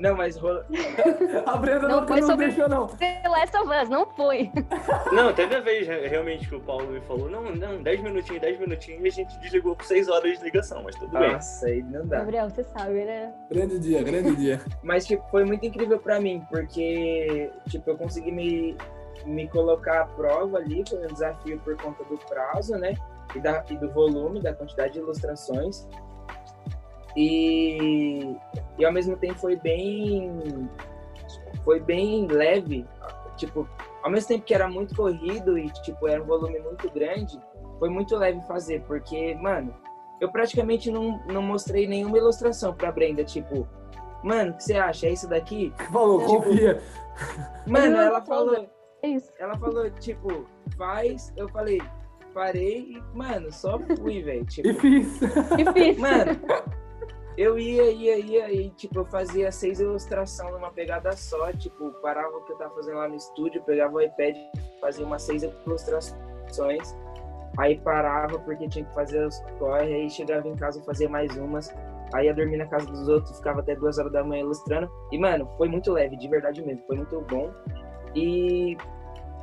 Não, 0.00 0.16
mas 0.16 0.36
rola... 0.36 0.66
A 1.46 1.56
Brenda 1.58 1.86
Não 1.88 2.00
não, 2.00 2.08
foi 2.08 2.20
não 2.20 2.26
sobre- 2.28 2.46
deixou, 2.46 2.68
não. 2.68 2.86
The 2.86 3.22
Last 3.28 3.56
of 3.56 3.68
Us, 3.68 3.88
não 3.88 4.06
foi. 4.12 4.50
Não, 5.12 5.32
teve 5.32 5.56
a 5.56 5.60
vez 5.60 5.86
re- 5.86 6.06
realmente 6.08 6.48
que 6.48 6.54
o 6.54 6.60
Paulo 6.60 6.86
me 6.86 7.00
falou, 7.02 7.28
não, 7.28 7.42
não, 7.54 7.82
10 7.82 8.02
minutinhos, 8.02 8.40
10 8.40 8.60
minutinhos, 8.60 9.04
e 9.04 9.08
a 9.08 9.10
gente 9.10 9.38
desligou 9.40 9.74
por 9.76 9.84
6 9.84 10.08
horas 10.08 10.38
de 10.38 10.44
ligação, 10.44 10.82
mas 10.82 10.94
tudo 10.96 11.18
bem. 11.18 11.32
Nossa, 11.32 11.66
aí 11.66 11.82
não 11.82 12.06
dá. 12.06 12.18
Gabriel, 12.20 12.48
você 12.48 12.64
sabe, 12.64 13.04
né? 13.04 13.32
Grande 13.50 13.78
dia, 13.78 14.02
grande 14.02 14.36
dia. 14.36 14.60
Mas, 14.82 15.06
tipo, 15.06 15.22
foi 15.30 15.44
muito 15.44 15.64
incrível 15.66 15.98
pra 15.98 16.20
mim, 16.20 16.42
porque, 16.50 17.50
tipo, 17.68 17.90
eu 17.90 17.96
consegui 17.98 18.30
me, 18.32 18.76
me 19.26 19.48
colocar 19.48 20.02
à 20.02 20.06
prova 20.06 20.58
ali, 20.58 20.82
foi 20.88 21.04
um 21.04 21.08
desafio 21.12 21.58
por 21.60 21.76
conta 21.76 22.02
do 22.04 22.16
prazo, 22.18 22.76
né? 22.78 22.94
E, 23.34 23.40
da, 23.40 23.64
e 23.68 23.76
do 23.76 23.90
volume, 23.90 24.40
da 24.40 24.54
quantidade 24.54 24.94
de 24.94 24.98
ilustrações. 25.00 25.86
E, 27.16 28.36
e 28.78 28.84
ao 28.84 28.92
mesmo 28.92 29.16
tempo 29.16 29.38
foi 29.38 29.56
bem 29.56 30.68
foi 31.64 31.80
bem 31.80 32.26
leve, 32.26 32.86
tipo, 33.36 33.68
ao 34.02 34.10
mesmo 34.10 34.28
tempo 34.28 34.44
que 34.44 34.54
era 34.54 34.68
muito 34.68 34.94
corrido 34.94 35.58
e, 35.58 35.68
tipo, 35.82 36.08
era 36.08 36.22
um 36.22 36.26
volume 36.26 36.58
muito 36.60 36.90
grande, 36.90 37.38
foi 37.78 37.88
muito 37.90 38.16
leve 38.16 38.40
fazer, 38.46 38.82
porque, 38.86 39.34
mano, 39.34 39.74
eu 40.20 40.30
praticamente 40.30 40.90
não, 40.90 41.20
não 41.26 41.42
mostrei 41.42 41.86
nenhuma 41.86 42.16
ilustração 42.18 42.74
pra 42.74 42.90
Brenda, 42.92 43.24
tipo, 43.24 43.68
mano, 44.22 44.52
o 44.52 44.54
que 44.56 44.64
você 44.64 44.74
acha? 44.74 45.06
É 45.06 45.12
isso 45.12 45.28
daqui? 45.28 45.72
Falou, 45.92 46.20
Tipo, 46.20 46.42
confia. 46.42 46.80
Mano, 47.66 47.96
ela 47.96 48.22
falou, 48.22 48.66
É 49.02 49.08
isso. 49.08 49.30
ela 49.38 49.56
falou, 49.58 49.90
tipo, 49.90 50.46
faz, 50.78 51.32
eu 51.36 51.48
falei, 51.50 51.80
parei 52.32 52.92
e, 52.92 53.02
mano, 53.16 53.52
só 53.52 53.78
fui, 53.98 54.22
velho. 54.22 54.44
Tipo, 54.46 54.68
E 54.68 54.74
fiz. 54.74 55.20
Difícil. 55.56 56.00
Mano, 56.00 56.40
eu 57.36 57.58
ia, 57.58 57.90
ia, 57.90 58.18
ia, 58.18 58.52
e 58.52 58.70
tipo, 58.70 59.00
eu 59.00 59.06
fazia 59.06 59.50
seis 59.52 59.80
ilustrações 59.80 60.52
numa 60.52 60.70
pegada 60.70 61.12
só, 61.12 61.52
tipo, 61.52 61.90
parava 62.02 62.36
o 62.36 62.44
que 62.44 62.52
eu 62.52 62.56
tava 62.56 62.74
fazendo 62.74 62.96
lá 62.96 63.08
no 63.08 63.16
estúdio, 63.16 63.62
pegava 63.62 63.94
o 63.94 64.00
iPad, 64.00 64.36
fazia 64.80 65.06
umas 65.06 65.22
seis 65.22 65.42
ilustrações, 65.42 66.96
aí 67.58 67.78
parava 67.80 68.38
porque 68.40 68.68
tinha 68.68 68.84
que 68.84 68.94
fazer 68.94 69.26
os 69.26 69.40
corre, 69.58 69.94
aí 69.94 70.10
chegava 70.10 70.46
em 70.48 70.56
casa 70.56 70.82
fazia 70.82 71.08
mais 71.08 71.36
umas, 71.36 71.72
aí 72.12 72.26
ia 72.26 72.34
dormir 72.34 72.56
na 72.56 72.66
casa 72.66 72.86
dos 72.86 73.08
outros, 73.08 73.36
ficava 73.36 73.60
até 73.60 73.74
duas 73.74 73.98
horas 73.98 74.12
da 74.12 74.24
manhã 74.24 74.42
ilustrando, 74.42 74.90
e 75.12 75.18
mano, 75.18 75.48
foi 75.56 75.68
muito 75.68 75.92
leve, 75.92 76.16
de 76.16 76.28
verdade 76.28 76.62
mesmo, 76.62 76.82
foi 76.86 76.96
muito 76.96 77.20
bom, 77.22 77.52
e 78.14 78.76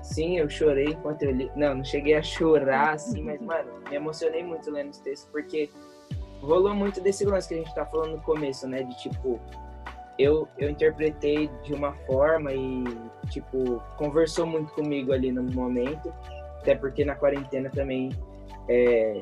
sim, 0.02 0.38
eu 0.38 0.50
chorei 0.50 0.88
enquanto 0.88 1.24
eu 1.24 1.32
li, 1.32 1.52
não, 1.56 1.76
não 1.76 1.84
cheguei 1.84 2.16
a 2.16 2.22
chorar 2.22 2.96
assim, 2.96 3.24
mas 3.24 3.42
mano, 3.42 3.72
me 3.90 3.96
emocionei 3.96 4.44
muito 4.44 4.70
lendo 4.70 4.92
os 4.92 5.00
textos, 5.00 5.30
porque 5.32 5.70
rolou 6.48 6.74
muito 6.74 7.02
desse 7.02 7.26
lance 7.26 7.48
que 7.48 7.54
a 7.54 7.58
gente 7.58 7.76
tá 7.76 7.86
falando 7.86 8.14
no 8.14 8.22
começo, 8.22 8.68
né? 8.68 8.84
De 8.84 8.98
tipo, 8.98 9.40
eu, 10.18 10.48
eu 10.58 10.70
interpretei 10.70 11.50
de 11.64 11.74
uma 11.74 11.94
forma 12.06 12.52
e, 12.54 12.84
tipo, 13.30 13.82
conversou 13.98 14.46
muito 14.46 14.74
comigo 14.74 15.14
ali 15.14 15.32
no 15.32 15.44
momento. 15.44 16.14
Até 16.62 16.76
porque 16.76 17.06
na 17.06 17.16
quarentena 17.16 17.70
também 17.70 18.10
é, 18.68 19.22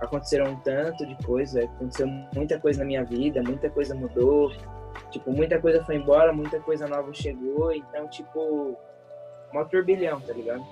aconteceram 0.00 0.50
um 0.52 0.56
tanto 0.60 1.06
de 1.06 1.14
coisa, 1.24 1.64
aconteceu 1.64 2.06
muita 2.34 2.58
coisa 2.58 2.80
na 2.80 2.84
minha 2.84 3.04
vida, 3.04 3.42
muita 3.42 3.70
coisa 3.70 3.94
mudou. 3.94 4.50
Tipo, 5.10 5.30
muita 5.32 5.60
coisa 5.60 5.84
foi 5.84 5.96
embora, 5.96 6.32
muita 6.32 6.58
coisa 6.60 6.88
nova 6.88 7.12
chegou. 7.14 7.72
Então, 7.72 8.08
tipo, 8.08 8.76
mó 9.52 9.64
turbilhão, 9.64 10.20
tá 10.20 10.32
ligado? 10.32 10.64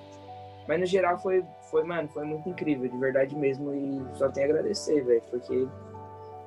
Mas 0.67 0.81
no 0.81 0.87
geral 0.87 1.19
foi, 1.19 1.45
foi, 1.75 1.83
mano, 1.83 2.09
foi 2.11 2.25
muito 2.25 2.49
incrível, 2.49 2.89
de 2.89 2.97
verdade 2.99 3.35
mesmo. 3.35 3.75
E 3.75 4.17
só 4.17 4.31
tenho 4.31 4.47
a 4.47 4.51
agradecer, 4.51 5.03
velho, 5.05 5.21
porque, 5.29 5.67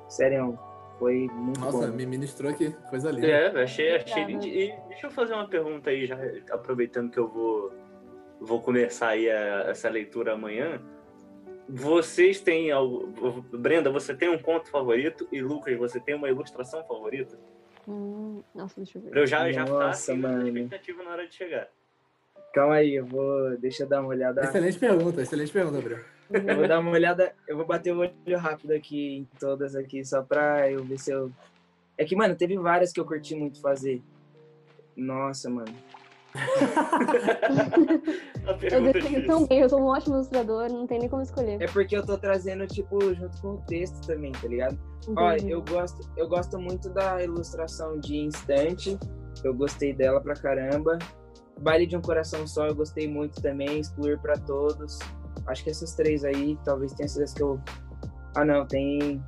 sério, 0.08 0.58
foi 0.98 1.28
muito 1.34 1.60
Nossa, 1.60 1.86
bom. 1.86 1.92
me 1.92 2.06
ministrou 2.06 2.50
aqui. 2.50 2.70
Coisa 2.88 3.10
linda. 3.10 3.26
É, 3.26 3.62
achei, 3.62 3.94
achei. 3.96 4.22
E 4.24 4.74
deixa 4.88 5.06
eu 5.06 5.10
fazer 5.10 5.34
uma 5.34 5.46
pergunta 5.46 5.90
aí, 5.90 6.06
já 6.06 6.16
aproveitando 6.50 7.10
que 7.10 7.18
eu 7.18 7.28
vou, 7.28 7.70
vou 8.40 8.62
começar 8.62 9.08
aí 9.08 9.30
a- 9.30 9.64
essa 9.68 9.90
leitura 9.90 10.32
amanhã. 10.32 10.80
Vocês 11.68 12.40
têm 12.40 12.70
algo. 12.70 13.08
Brenda, 13.52 13.90
você 13.90 14.14
tem 14.14 14.30
um 14.30 14.38
conto 14.38 14.70
favorito? 14.70 15.28
E 15.30 15.42
Lucas, 15.42 15.76
você 15.76 16.00
tem 16.00 16.14
uma 16.14 16.30
ilustração 16.30 16.82
favorita? 16.86 17.38
Hum, 17.86 18.42
nossa, 18.54 18.76
deixa 18.80 18.96
eu 18.96 19.02
ver. 19.02 19.14
Eu 19.14 19.26
já, 19.26 19.52
já 19.52 19.66
Nossa, 19.66 19.88
assim, 19.90 20.16
na 20.16 20.28
mano. 20.30 20.48
expectativa 20.48 21.02
na 21.02 21.10
hora 21.10 21.28
de 21.28 21.34
chegar. 21.34 21.68
Calma 22.52 22.74
aí, 22.74 22.94
eu 22.94 23.06
vou. 23.06 23.56
Deixa 23.58 23.84
eu 23.84 23.88
dar 23.88 24.00
uma 24.00 24.08
olhada. 24.08 24.42
Excelente 24.42 24.78
pergunta, 24.78 25.22
excelente 25.22 25.52
pergunta, 25.52 25.78
Gabriel. 25.78 26.00
Eu 26.30 26.56
vou 26.56 26.68
dar 26.68 26.80
uma 26.80 26.90
olhada. 26.90 27.32
Eu 27.46 27.56
vou 27.56 27.66
bater 27.66 27.92
o 27.92 27.98
olho 27.98 28.38
rápido 28.38 28.72
aqui 28.72 29.18
em 29.18 29.28
todas 29.38 29.74
aqui, 29.74 30.04
só 30.04 30.22
pra 30.22 30.70
eu 30.70 30.84
ver 30.84 30.98
se 30.98 31.10
eu. 31.10 31.30
É 31.96 32.04
que, 32.04 32.14
mano, 32.14 32.34
teve 32.34 32.56
várias 32.58 32.92
que 32.92 33.00
eu 33.00 33.04
curti 33.04 33.34
muito 33.34 33.60
fazer. 33.60 34.02
Nossa, 34.96 35.48
mano. 35.48 35.74
Eu 38.62 38.86
é 38.86 38.92
difícil. 38.92 39.26
tão 39.26 39.46
bem, 39.46 39.60
eu 39.60 39.68
sou 39.68 39.80
um 39.80 39.86
ótimo 39.86 40.16
ilustrador, 40.16 40.70
não 40.70 40.86
tem 40.86 40.98
nem 40.98 41.08
como 41.08 41.22
escolher. 41.22 41.60
É 41.60 41.66
porque 41.66 41.96
eu 41.96 42.04
tô 42.04 42.16
trazendo, 42.16 42.66
tipo, 42.66 43.14
junto 43.14 43.40
com 43.40 43.48
o 43.54 43.62
texto 43.66 44.06
também, 44.06 44.32
tá 44.32 44.48
ligado? 44.48 44.78
Entendi. 45.06 45.50
eu 45.50 45.62
gosto, 45.62 46.08
eu 46.16 46.28
gosto 46.28 46.58
muito 46.58 46.88
da 46.90 47.22
ilustração 47.22 47.98
de 47.98 48.16
Instante. 48.16 48.98
Eu 49.44 49.54
gostei 49.54 49.92
dela 49.92 50.20
pra 50.20 50.34
caramba. 50.34 50.98
Baile 51.60 51.86
de 51.86 51.96
um 51.96 52.00
Coração 52.00 52.46
Só, 52.46 52.66
eu 52.66 52.74
gostei 52.74 53.08
muito 53.08 53.40
também. 53.42 53.80
Excluir 53.80 54.18
pra 54.20 54.34
Todos. 54.34 54.98
Acho 55.46 55.64
que 55.64 55.70
essas 55.70 55.94
três 55.94 56.24
aí, 56.24 56.58
talvez 56.64 56.92
tenha 56.92 57.08
sido 57.08 57.22
as 57.24 57.32
que 57.34 57.42
eu. 57.42 57.60
Ah, 58.36 58.44
não, 58.44 58.66
tem. 58.66 59.22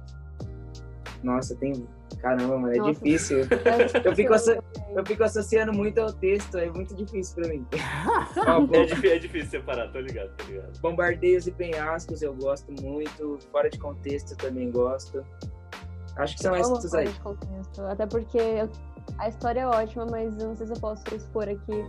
Nossa, 1.23 1.55
tem. 1.57 1.86
Caramba, 2.20 2.59
mano, 2.59 2.74
é 2.74 2.77
Nossa. 2.78 2.93
difícil. 2.93 3.39
Eu 4.05 4.15
fico, 4.15 4.35
asso- 4.35 4.51
eu 4.94 5.07
fico 5.07 5.23
associando 5.24 5.73
muito 5.73 5.98
ao 6.01 6.12
texto, 6.12 6.59
é 6.59 6.69
muito 6.69 6.94
difícil 6.94 7.35
pra 7.36 7.48
mim. 7.48 7.65
É 8.73 8.85
difícil, 8.85 9.12
é 9.12 9.19
difícil 9.19 9.51
separar, 9.51 9.90
tô 9.93 10.01
ligado, 10.01 10.31
tô 10.36 10.44
ligado. 10.44 10.78
Bombardeios 10.81 11.47
e 11.47 11.52
penhascos 11.52 12.20
eu 12.20 12.35
gosto 12.35 12.70
muito. 12.82 13.39
Fora 13.51 13.70
de 13.70 13.78
contexto 13.78 14.32
eu 14.32 14.36
também 14.36 14.70
gosto. 14.70 15.24
Acho 16.16 16.36
que 16.36 16.43
são 16.43 16.55
essas 16.55 16.90
fora 16.90 17.02
aí. 17.02 17.09
de 17.09 17.20
contexto, 17.20 17.82
Até 17.86 18.07
porque 18.07 18.39
eu- 18.39 18.69
a 19.18 19.28
história 19.28 19.60
é 19.60 19.66
ótima, 19.66 20.06
mas 20.10 20.39
eu 20.39 20.48
não 20.48 20.56
sei 20.56 20.66
se 20.66 20.72
eu 20.72 20.81
posso 20.81 21.02
expor 21.14 21.48
aqui 21.48 21.85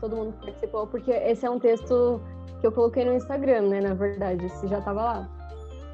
todo 0.00 0.16
mundo 0.16 0.32
que 0.34 0.46
participou, 0.46 0.86
porque 0.86 1.10
esse 1.10 1.44
é 1.44 1.50
um 1.50 1.58
texto 1.58 2.20
que 2.60 2.66
eu 2.66 2.72
coloquei 2.72 3.04
no 3.04 3.14
Instagram, 3.14 3.62
né? 3.62 3.80
Na 3.80 3.94
verdade, 3.94 4.46
esse 4.46 4.68
já 4.68 4.80
tava 4.80 5.02
lá. 5.02 5.28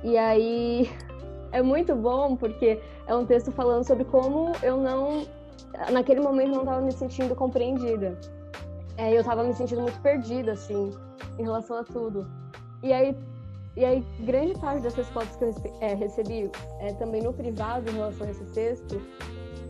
E 0.04 0.16
aí 0.16 0.90
é 1.52 1.62
muito 1.62 1.96
bom 1.96 2.36
porque 2.36 2.80
é 3.06 3.14
um 3.14 3.24
texto 3.24 3.50
falando 3.50 3.86
sobre 3.86 4.04
como 4.04 4.52
eu 4.62 4.76
não, 4.76 5.26
naquele 5.90 6.20
momento, 6.20 6.56
não 6.56 6.64
tava 6.64 6.82
me 6.82 6.92
sentindo 6.92 7.34
compreendida. 7.34 8.18
É, 8.98 9.16
eu 9.16 9.24
tava 9.24 9.44
me 9.44 9.54
sentindo 9.54 9.80
muito 9.80 9.98
perdida, 10.00 10.52
assim, 10.52 10.90
em 11.38 11.42
relação 11.44 11.78
a 11.78 11.84
tudo. 11.84 12.26
E 12.82 12.92
aí, 12.92 13.16
e 13.74 13.84
aí 13.84 14.04
grande 14.20 14.58
parte 14.58 14.82
das 14.82 14.94
respostas 14.94 15.36
que 15.36 15.44
eu 15.44 15.78
é, 15.80 15.94
recebi 15.94 16.50
é, 16.80 16.92
também 16.94 17.22
no 17.22 17.32
privado 17.32 17.88
em 17.88 17.94
relação 17.94 18.26
a 18.26 18.30
esse 18.30 18.44
texto 18.52 19.00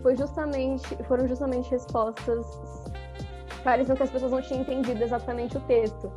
foi 0.03 0.17
justamente, 0.17 0.87
foram 1.05 1.27
justamente 1.27 1.71
respostas 1.71 2.47
pareciam 3.69 3.97
que 3.97 4.03
as 4.03 4.11
pessoas 4.11 4.33
não 4.33 4.41
tinham 4.41 4.63
entendido 4.63 5.03
exatamente 5.03 5.57
o 5.57 5.61
texto. 5.61 6.11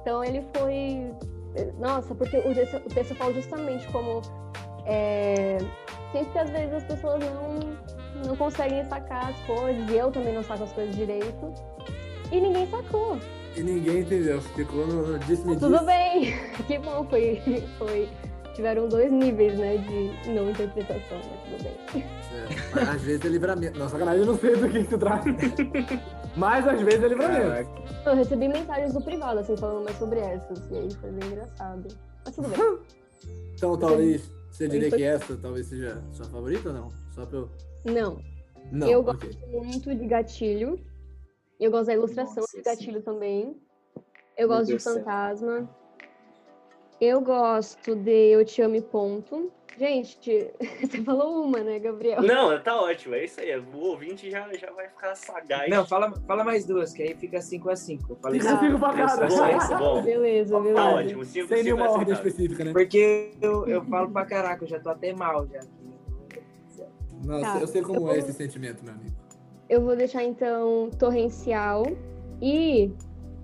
Então 0.00 0.24
ele 0.24 0.42
foi. 0.56 1.12
Nossa, 1.78 2.14
porque 2.14 2.38
o 2.38 2.54
texto, 2.54 2.76
o 2.76 2.88
texto 2.88 3.14
fala 3.14 3.32
justamente 3.34 3.86
como. 3.88 4.22
É... 4.86 5.58
Sempre 6.12 6.32
que 6.32 6.38
às 6.38 6.50
vezes 6.50 6.74
as 6.74 6.84
pessoas 6.84 7.20
não, 7.24 7.58
não 8.26 8.36
conseguem 8.36 8.84
sacar 8.84 9.30
as 9.30 9.38
coisas, 9.40 9.88
e 9.90 9.96
eu 9.96 10.10
também 10.10 10.34
não 10.34 10.42
saco 10.42 10.64
as 10.64 10.72
coisas 10.72 10.94
direito, 10.94 11.52
e 12.30 12.40
ninguém 12.40 12.66
sacou. 12.66 13.18
E 13.56 13.62
ninguém 13.62 14.00
entendeu. 14.00 14.40
Ficou 14.40 14.86
no, 14.86 15.06
no 15.06 15.18
disse-me 15.20 15.56
Tudo 15.56 15.72
disse. 15.72 15.84
bem, 15.86 16.34
que 16.66 16.78
bom, 16.78 17.04
foi, 17.08 17.40
foi. 17.78 18.08
Tiveram 18.54 18.86
dois 18.88 19.10
níveis, 19.10 19.58
né, 19.58 19.78
de 19.78 20.30
não 20.30 20.50
interpretação, 20.50 21.18
mas 21.18 21.60
tudo 21.60 21.62
bem. 21.64 22.02
É, 22.02 22.74
mas 22.74 22.88
às 22.88 23.02
vezes 23.02 23.24
é 23.24 23.28
livramento. 23.28 23.78
Não, 23.78 23.88
sacanagem, 23.88 24.20
eu 24.20 24.26
não 24.26 24.38
sei 24.38 24.56
do 24.56 24.68
que, 24.68 24.82
que 24.84 24.90
tu 24.90 24.98
traz. 24.98 25.24
Mas 26.36 26.68
às 26.68 26.80
vezes 26.82 27.02
é 27.02 27.08
livramento. 27.08 27.48
Caraca. 27.48 27.70
Eu 28.10 28.14
recebi 28.16 28.48
mensagens 28.48 28.92
do 28.92 29.00
privado, 29.02 29.40
assim, 29.40 29.56
falando 29.56 29.84
mais 29.84 29.96
sobre 29.96 30.20
essas, 30.20 30.70
e 30.70 30.74
aí 30.76 30.94
foi 30.94 31.10
bem 31.10 31.30
engraçado. 31.30 31.88
Mas 32.24 32.34
tudo 32.34 32.48
bem. 32.48 32.78
Então 33.54 33.76
talvez 33.78 34.30
você 34.50 34.68
diria 34.68 34.90
que 34.90 35.02
essa 35.02 35.36
talvez 35.36 35.66
seja 35.66 36.02
sua 36.12 36.26
favorita 36.26 36.68
ou 36.68 36.74
não? 36.74 36.92
Só 37.14 37.24
pra 37.24 37.38
eu. 37.38 37.48
Não, 37.84 38.20
Não, 38.70 38.88
Eu 38.88 39.00
ok. 39.00 39.30
muito 39.50 39.94
de 39.94 40.06
gatilho. 40.06 40.78
Eu 41.58 41.70
gosto 41.70 41.86
da 41.86 41.94
ilustração 41.94 42.42
Nossa, 42.42 42.56
de 42.56 42.62
gatilho 42.62 43.02
também. 43.02 43.56
Eu 44.36 44.48
Meu 44.48 44.56
gosto 44.58 44.66
de 44.66 44.74
do 44.74 44.80
céu. 44.80 45.04
Eu 47.04 47.20
gosto 47.20 47.96
de 47.96 48.30
Eu 48.30 48.44
Te 48.44 48.62
Amo 48.62 48.76
e 48.76 48.80
Ponto. 48.80 49.50
Gente, 49.76 50.48
você 50.80 51.02
falou 51.02 51.42
uma, 51.42 51.58
né, 51.58 51.80
Gabriel? 51.80 52.22
Não, 52.22 52.56
tá 52.62 52.80
ótimo, 52.80 53.16
é 53.16 53.24
isso 53.24 53.40
aí. 53.40 53.58
O 53.58 53.76
ouvinte 53.78 54.30
já, 54.30 54.46
já 54.54 54.70
vai 54.70 54.86
ficar 54.88 55.16
sagaz. 55.16 55.68
Não, 55.68 55.84
fala, 55.84 56.12
fala 56.28 56.44
mais 56.44 56.64
duas, 56.64 56.92
que 56.92 57.02
aí 57.02 57.16
fica 57.16 57.40
5 57.40 57.70
a 57.70 57.74
5 57.74 58.16
Falei 58.22 58.38
Fica 58.38 58.52
cinco 58.52 58.64
cinco 58.66 58.78
pra 58.78 58.92
cada. 58.92 59.24
ilustrações. 59.26 59.68
Bom, 59.70 59.78
bom. 59.78 60.02
Beleza, 60.04 60.60
beleza. 60.60 60.74
Tá 60.76 60.94
ótimo, 60.94 61.24
cinco, 61.24 61.48
Sem 61.48 61.56
cinco 61.56 61.64
nenhuma 61.64 61.86
é 61.86 61.88
ordem 61.88 62.02
aceitável. 62.12 62.28
específica, 62.30 62.64
né? 62.66 62.72
Porque 62.72 63.32
eu, 63.42 63.66
eu 63.66 63.82
falo 63.86 64.08
pra 64.12 64.24
caraca, 64.24 64.62
eu 64.62 64.68
já 64.68 64.78
tô 64.78 64.90
até 64.90 65.12
mal 65.12 65.44
já. 65.48 65.60
Não, 67.24 67.40
Tá. 67.40 67.58
eu 67.60 67.66
sei 67.66 67.82
como 67.82 67.98
Eu 68.00 68.02
é 68.02 68.06
vou- 68.10 68.16
esse 68.16 68.32
sentimento, 68.32 68.84
meu 68.84 68.94
amigo. 68.94 69.16
Eu 69.68 69.80
vou 69.80 69.96
deixar, 69.96 70.22
então, 70.22 70.88
Torrencial 70.98 71.82
e 72.40 72.92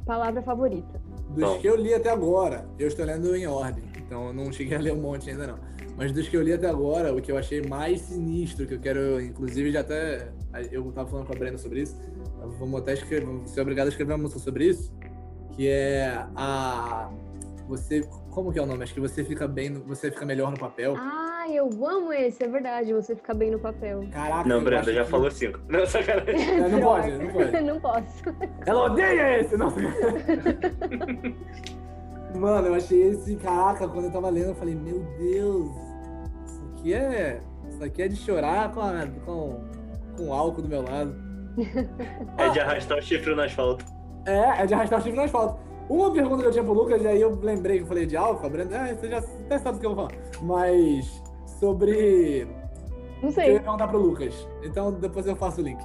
Palavra 0.06 0.42
Favorita. 0.42 0.97
Dos 1.30 1.44
Bom. 1.44 1.58
que 1.58 1.68
eu 1.68 1.76
li 1.76 1.92
até 1.92 2.10
agora, 2.10 2.68
eu 2.78 2.88
estou 2.88 3.04
lendo 3.04 3.34
em 3.36 3.46
ordem. 3.46 3.84
Então 3.96 4.28
eu 4.28 4.32
não 4.32 4.50
cheguei 4.50 4.76
a 4.76 4.80
ler 4.80 4.92
um 4.92 5.00
monte 5.00 5.30
ainda 5.30 5.46
não. 5.46 5.58
Mas 5.98 6.12
dos 6.12 6.28
que 6.28 6.36
eu 6.36 6.42
li 6.42 6.52
até 6.52 6.68
agora, 6.68 7.12
o 7.12 7.20
que 7.20 7.30
eu 7.30 7.36
achei 7.36 7.60
mais 7.60 8.02
sinistro, 8.02 8.66
que 8.66 8.74
eu 8.74 8.78
quero, 8.78 9.20
inclusive, 9.20 9.72
já 9.72 9.80
até. 9.80 10.30
Eu 10.70 10.92
tava 10.92 11.10
falando 11.10 11.26
com 11.26 11.32
a 11.32 11.36
Brenda 11.36 11.58
sobre 11.58 11.82
isso. 11.82 12.00
Vamos 12.58 12.80
até 12.80 12.92
escrever, 12.92 13.26
vamos 13.26 13.50
ser 13.50 13.60
obrigado 13.62 13.86
a 13.86 13.88
escrever 13.90 14.12
uma 14.12 14.22
música 14.22 14.38
sobre 14.40 14.66
isso. 14.66 14.92
Que 15.56 15.66
é 15.66 16.24
a. 16.36 17.10
Você. 17.66 18.08
Como 18.30 18.52
que 18.52 18.60
é 18.60 18.62
o 18.62 18.66
nome? 18.66 18.84
Acho 18.84 18.94
que 18.94 19.00
você 19.00 19.24
fica 19.24 19.48
bem. 19.48 19.74
Você 19.88 20.08
fica 20.10 20.24
melhor 20.24 20.52
no 20.52 20.56
papel. 20.56 20.94
Ah, 20.96 21.27
Ai, 21.48 21.58
eu 21.58 21.70
amo 21.86 22.12
esse, 22.12 22.44
é 22.44 22.48
verdade, 22.48 22.92
você 22.92 23.16
fica 23.16 23.32
bem 23.32 23.50
no 23.50 23.58
papel. 23.58 24.04
Caraca, 24.12 24.46
Não, 24.46 24.62
Brenda, 24.62 24.92
já 24.92 25.02
que- 25.04 25.10
falou 25.10 25.30
cinco. 25.30 25.58
Não, 25.66 25.86
sacanagem. 25.86 26.60
Não 26.70 26.80
pode, 26.82 27.10
não 27.12 27.32
pode. 27.32 27.60
não 27.64 27.80
posso. 27.80 28.22
Ela 28.66 28.84
odeia 28.84 29.40
esse, 29.40 29.56
não. 29.56 29.72
Mano, 32.38 32.68
eu 32.68 32.74
achei 32.74 33.02
esse, 33.08 33.34
caraca, 33.36 33.88
quando 33.88 34.04
eu 34.06 34.12
tava 34.12 34.28
lendo, 34.28 34.48
eu 34.48 34.54
falei, 34.54 34.74
meu 34.74 35.00
Deus, 35.18 35.70
isso 36.46 36.62
aqui 36.74 36.92
é. 36.92 37.40
Isso 37.70 37.82
aqui 37.82 38.02
é 38.02 38.08
de 38.08 38.16
chorar 38.16 38.70
com, 38.72 38.80
a- 38.80 39.06
com, 39.24 39.60
com 40.16 40.32
álcool 40.32 40.62
do 40.62 40.68
meu 40.68 40.82
lado. 40.82 41.14
É 42.36 42.48
de 42.50 42.60
arrastar 42.60 42.98
o 42.98 43.02
chifre 43.02 43.34
no 43.34 43.40
asfalto. 43.40 43.84
É, 44.26 44.62
é 44.62 44.66
de 44.66 44.74
arrastar 44.74 44.98
o 44.98 45.02
chifre 45.02 45.16
no 45.18 45.24
asfalto. 45.24 45.58
Uma 45.88 46.12
pergunta 46.12 46.42
que 46.42 46.48
eu 46.48 46.52
tinha 46.52 46.62
pro 46.64 46.74
Lucas, 46.74 47.00
e 47.02 47.06
aí 47.06 47.20
eu 47.22 47.34
lembrei 47.40 47.78
que 47.78 47.84
eu 47.84 47.88
falei 47.88 48.04
de 48.04 48.14
álcool, 48.16 48.46
a 48.46 48.50
Brenda, 48.50 48.78
ah, 48.78 48.94
você 48.94 49.08
já 49.08 49.18
até 49.18 49.58
sabe 49.58 49.78
o 49.78 49.80
que 49.80 49.86
eu 49.86 49.94
vou 49.94 50.06
falar. 50.06 50.20
Mas 50.42 51.22
sobre 51.58 52.46
Não 53.22 53.28
Eu 53.28 53.32
sei. 53.32 53.52
ia 53.54 53.60
perguntar 53.60 53.88
pro 53.88 53.98
Lucas. 53.98 54.48
Então 54.62 54.92
depois 54.92 55.26
eu 55.26 55.36
faço 55.36 55.60
o 55.60 55.64
link. 55.64 55.82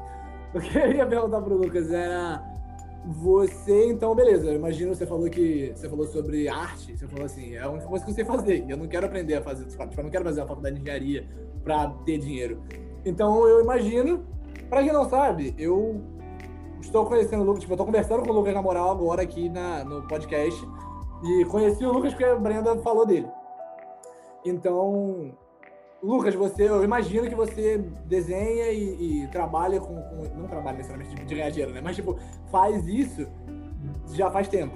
O 0.54 0.60
que 0.60 0.78
eu 0.78 0.91
ia 0.91 1.06
perguntar 1.06 1.41
pro 1.41 1.58
Lucas 1.58 1.91
era. 1.91 2.44
Você, 3.06 3.88
então, 3.88 4.16
beleza. 4.16 4.48
Eu 4.48 4.56
imagino 4.56 4.95
você 4.95 5.06
falou 5.06 5.30
que. 5.30 5.74
Você 5.76 5.90
falou 5.90 6.06
sobre 6.06 6.48
arte. 6.48 6.95
Você 6.95 7.08
falou 7.08 7.26
assim, 7.26 7.56
é 7.56 7.62
a 7.62 7.70
única 7.70 7.88
coisa 7.88 8.06
que 8.06 8.12
eu 8.12 8.16
sei 8.16 8.24
fazer. 8.24 8.66
Eu 8.70 8.78
não 8.78 8.88
quero 8.88 9.06
aprender 9.06 9.36
a 9.36 9.41
fazer. 9.41 9.66
Tipo, 9.66 9.84
eu 9.84 10.04
não 10.04 10.12
quero 10.12 10.24
fazer 10.24 10.41
uma 10.41 10.48
faculdade 10.48 10.76
de 10.76 10.82
engenharia 10.82 11.28
pra 11.64 11.90
ter 12.06 12.18
dinheiro. 12.18 12.62
Então 13.04 13.48
eu 13.48 13.62
imagino. 13.62 14.26
Pra 14.70 14.82
quem 14.82 14.94
não 14.94 15.08
sabe, 15.10 15.54
eu 15.58 16.02
estou 16.82 17.06
conhecendo 17.06 17.41
o 17.41 17.45
Lucas. 17.45 17.62
Tipo, 17.62 17.74
eu 17.74 17.78
tô 17.78 17.86
conversando 17.86 18.24
com 18.24 18.30
o 18.30 18.34
Lucas 18.34 18.54
na 18.54 18.62
moral 18.62 18.91
agora 18.91 19.22
aqui 19.22 19.50
na, 19.50 19.84
no 19.84 20.08
podcast. 20.08 20.66
E 21.24 21.45
conheci 21.45 21.84
o 21.86 21.91
Lucas 21.91 22.14
porque 22.14 22.26
a 22.26 22.36
Brenda 22.36 22.78
falou 22.78 23.06
dele. 23.06 23.28
Então, 24.45 25.32
Lucas, 26.04 26.36
você, 26.36 26.68
eu 26.68 26.84
imagino 26.84 27.28
que 27.30 27.36
você 27.36 27.78
desenha 28.06 28.70
e, 28.72 29.24
e 29.24 29.28
trabalha 29.30 29.80
com, 29.80 29.96
com- 29.96 30.38
Não 30.38 30.48
trabalha 30.48 30.76
necessariamente 30.78 31.16
de, 31.16 31.26
de 31.26 31.36
ganhar 31.36 31.50
dinheiro, 31.50 31.72
né? 31.74 31.80
Mas, 31.82 31.96
tipo, 31.96 32.18
faz 32.52 32.86
isso 32.88 33.26
já 34.14 34.30
faz 34.30 34.48
tempo. 34.50 34.76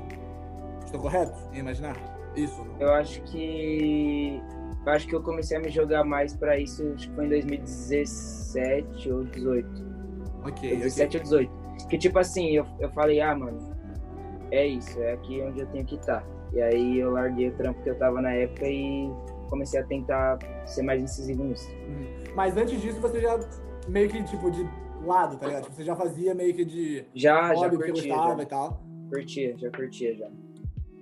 Estou 0.86 1.02
correto 1.02 1.38
em 1.54 1.60
imaginar? 1.60 1.98
Isso. 2.36 2.64
não? 2.64 2.80
Eu 2.80 2.94
acho 2.94 3.22
que. 3.24 4.41
Eu 4.86 4.91
acho 4.94 5.06
que 5.06 5.14
eu 5.16 5.22
comecei 5.22 5.58
a 5.58 5.60
me 5.60 5.70
jogar 5.70 6.06
mais 6.06 6.34
pra 6.34 6.58
isso, 6.58 6.82
acho 6.95 7.10
que 7.10 7.16
foi 7.16 7.26
em 7.26 7.30
2017 7.30 9.12
ou 9.12 9.26
18. 9.26 9.68
Ok, 10.45 10.49
ok. 10.70 10.78
17 10.78 11.18
ou 11.18 11.24
18. 11.24 11.52
Que 11.90 11.98
tipo 11.98 12.18
assim, 12.20 12.52
eu, 12.52 12.66
eu 12.80 12.90
falei, 12.91 13.20
ah, 13.20 13.36
mano, 13.36 13.60
é 14.49 14.66
isso, 14.66 14.98
é 15.02 15.12
aqui 15.14 15.41
onde 15.41 15.60
eu 15.60 15.68
tenho 15.68 15.84
que 15.86 15.95
estar. 15.95 16.24
E 16.54 16.62
aí 16.62 16.99
eu 16.99 17.12
larguei 17.12 17.49
o 17.49 17.54
trampo 17.58 17.82
que 17.84 17.90
eu 17.90 17.98
tava 17.98 18.22
na 18.22 18.32
época 18.32 18.66
e 18.66 19.12
comecei 19.48 19.80
a 19.80 19.84
tentar 19.84 20.38
ser 20.65 20.84
mais 20.84 21.02
incisivo 21.02 21.44
nisso. 21.44 21.69
Mas 22.36 22.56
antes 22.56 22.82
disso, 22.82 22.99
você 22.99 23.19
já 23.19 23.40
meio 23.88 24.10
que, 24.10 24.24
tipo, 24.24 24.52
de 24.52 24.68
lado, 25.06 25.38
tá 25.38 25.48
ligado? 25.48 25.64
Tipo, 25.64 25.76
você 25.76 25.84
já 25.84 25.95
fazia 25.95 26.34
meio 26.34 26.53
que 26.53 26.65
de 26.65 27.06
Já, 27.15 27.53
já 27.56 27.69
curtia, 27.69 27.91
gostava 27.94 28.38
já. 28.38 28.44
e 28.44 28.45
tal. 28.45 28.84
Curtia, 29.10 29.57
já 29.57 29.72
curtia 29.72 30.15
já. 30.15 30.30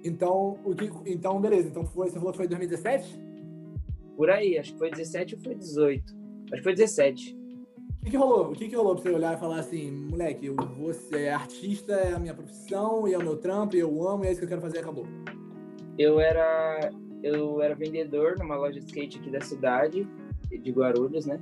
Então, 0.03 0.57
o 0.63 0.75
que, 0.75 0.91
então, 1.05 1.41
beleza. 1.41 1.67
Então, 1.67 1.85
foi, 1.85 2.09
você 2.09 2.17
falou 2.17 2.31
que 2.31 2.37
foi 2.37 2.45
em 2.45 2.49
2017? 2.49 3.19
Por 4.15 4.29
aí, 4.29 4.57
acho 4.57 4.73
que 4.73 4.79
foi 4.79 4.91
17 4.91 5.35
ou 5.35 5.41
foi 5.41 5.55
18. 5.55 6.15
Acho 6.45 6.55
que 6.57 6.63
foi 6.63 6.73
17. 6.73 7.35
O 8.01 8.05
que, 8.05 8.11
que 8.11 8.17
rolou? 8.17 8.51
O 8.51 8.53
que, 8.53 8.69
que 8.69 8.75
rolou 8.75 8.93
pra 8.93 9.03
você 9.03 9.09
olhar 9.09 9.35
e 9.35 9.39
falar 9.39 9.59
assim, 9.59 9.91
moleque, 9.91 10.45
eu 10.45 10.55
vou 10.55 10.93
ser 10.93 11.29
artista, 11.29 11.93
é 11.93 12.13
a 12.13 12.19
minha 12.19 12.35
profissão, 12.35 13.07
e 13.07 13.13
é 13.13 13.17
o 13.17 13.23
meu 13.23 13.35
trampo, 13.37 13.75
e 13.75 13.79
eu 13.79 14.07
amo, 14.07 14.23
e 14.23 14.27
é 14.27 14.31
isso 14.31 14.39
que 14.39 14.45
eu 14.45 14.49
quero 14.49 14.61
fazer, 14.61 14.77
acabou. 14.77 15.07
Eu 15.97 16.19
era 16.19 16.91
eu 17.25 17.61
era 17.61 17.75
vendedor 17.75 18.37
numa 18.37 18.55
loja 18.55 18.79
de 18.79 18.85
skate 18.85 19.19
aqui 19.19 19.29
da 19.29 19.41
cidade, 19.41 20.07
de 20.49 20.71
Guarulhos, 20.71 21.25
né? 21.25 21.39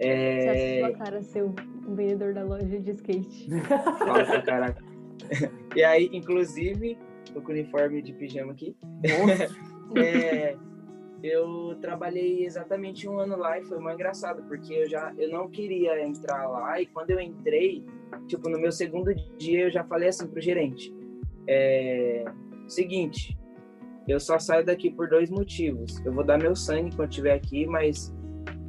Você 0.00 0.06
acha 0.06 0.58
É... 0.58 0.80
sua 0.80 0.92
cara 0.92 1.22
ser 1.22 1.44
o 1.44 1.54
o 1.88 1.94
vendedor 1.94 2.34
da 2.34 2.44
loja 2.44 2.66
de 2.66 2.90
skate? 2.92 3.48
Nossa, 3.48 4.42
caraca. 4.42 4.84
E 5.74 5.82
aí, 5.82 6.08
inclusive, 6.12 6.98
tô 7.32 7.40
com 7.40 7.48
o 7.48 7.54
uniforme 7.54 8.02
de 8.02 8.12
pijama 8.12 8.52
aqui. 8.52 8.76
É, 9.96 10.54
eu 11.22 11.74
trabalhei 11.80 12.44
exatamente 12.44 13.08
um 13.08 13.18
ano 13.18 13.38
lá 13.38 13.58
e 13.58 13.64
foi 13.64 13.78
muito 13.78 13.94
engraçado, 13.94 14.42
porque 14.42 14.74
eu 14.74 14.86
já 14.86 15.14
eu 15.16 15.30
não 15.30 15.48
queria 15.48 16.04
entrar 16.06 16.46
lá 16.46 16.78
e 16.78 16.84
quando 16.84 17.10
eu 17.12 17.18
entrei, 17.18 17.86
tipo, 18.26 18.50
no 18.50 18.60
meu 18.60 18.70
segundo 18.70 19.14
dia 19.38 19.62
eu 19.62 19.70
já 19.70 19.82
falei 19.82 20.10
assim 20.10 20.26
pro 20.26 20.42
gerente. 20.42 20.94
É, 21.46 22.26
seguinte, 22.66 23.37
eu 24.08 24.18
só 24.18 24.38
saio 24.38 24.64
daqui 24.64 24.90
por 24.90 25.08
dois 25.08 25.30
motivos. 25.30 26.04
Eu 26.04 26.12
vou 26.12 26.24
dar 26.24 26.38
meu 26.38 26.56
sangue 26.56 26.96
quando 26.96 27.10
estiver 27.10 27.34
aqui, 27.34 27.66
mas 27.66 28.14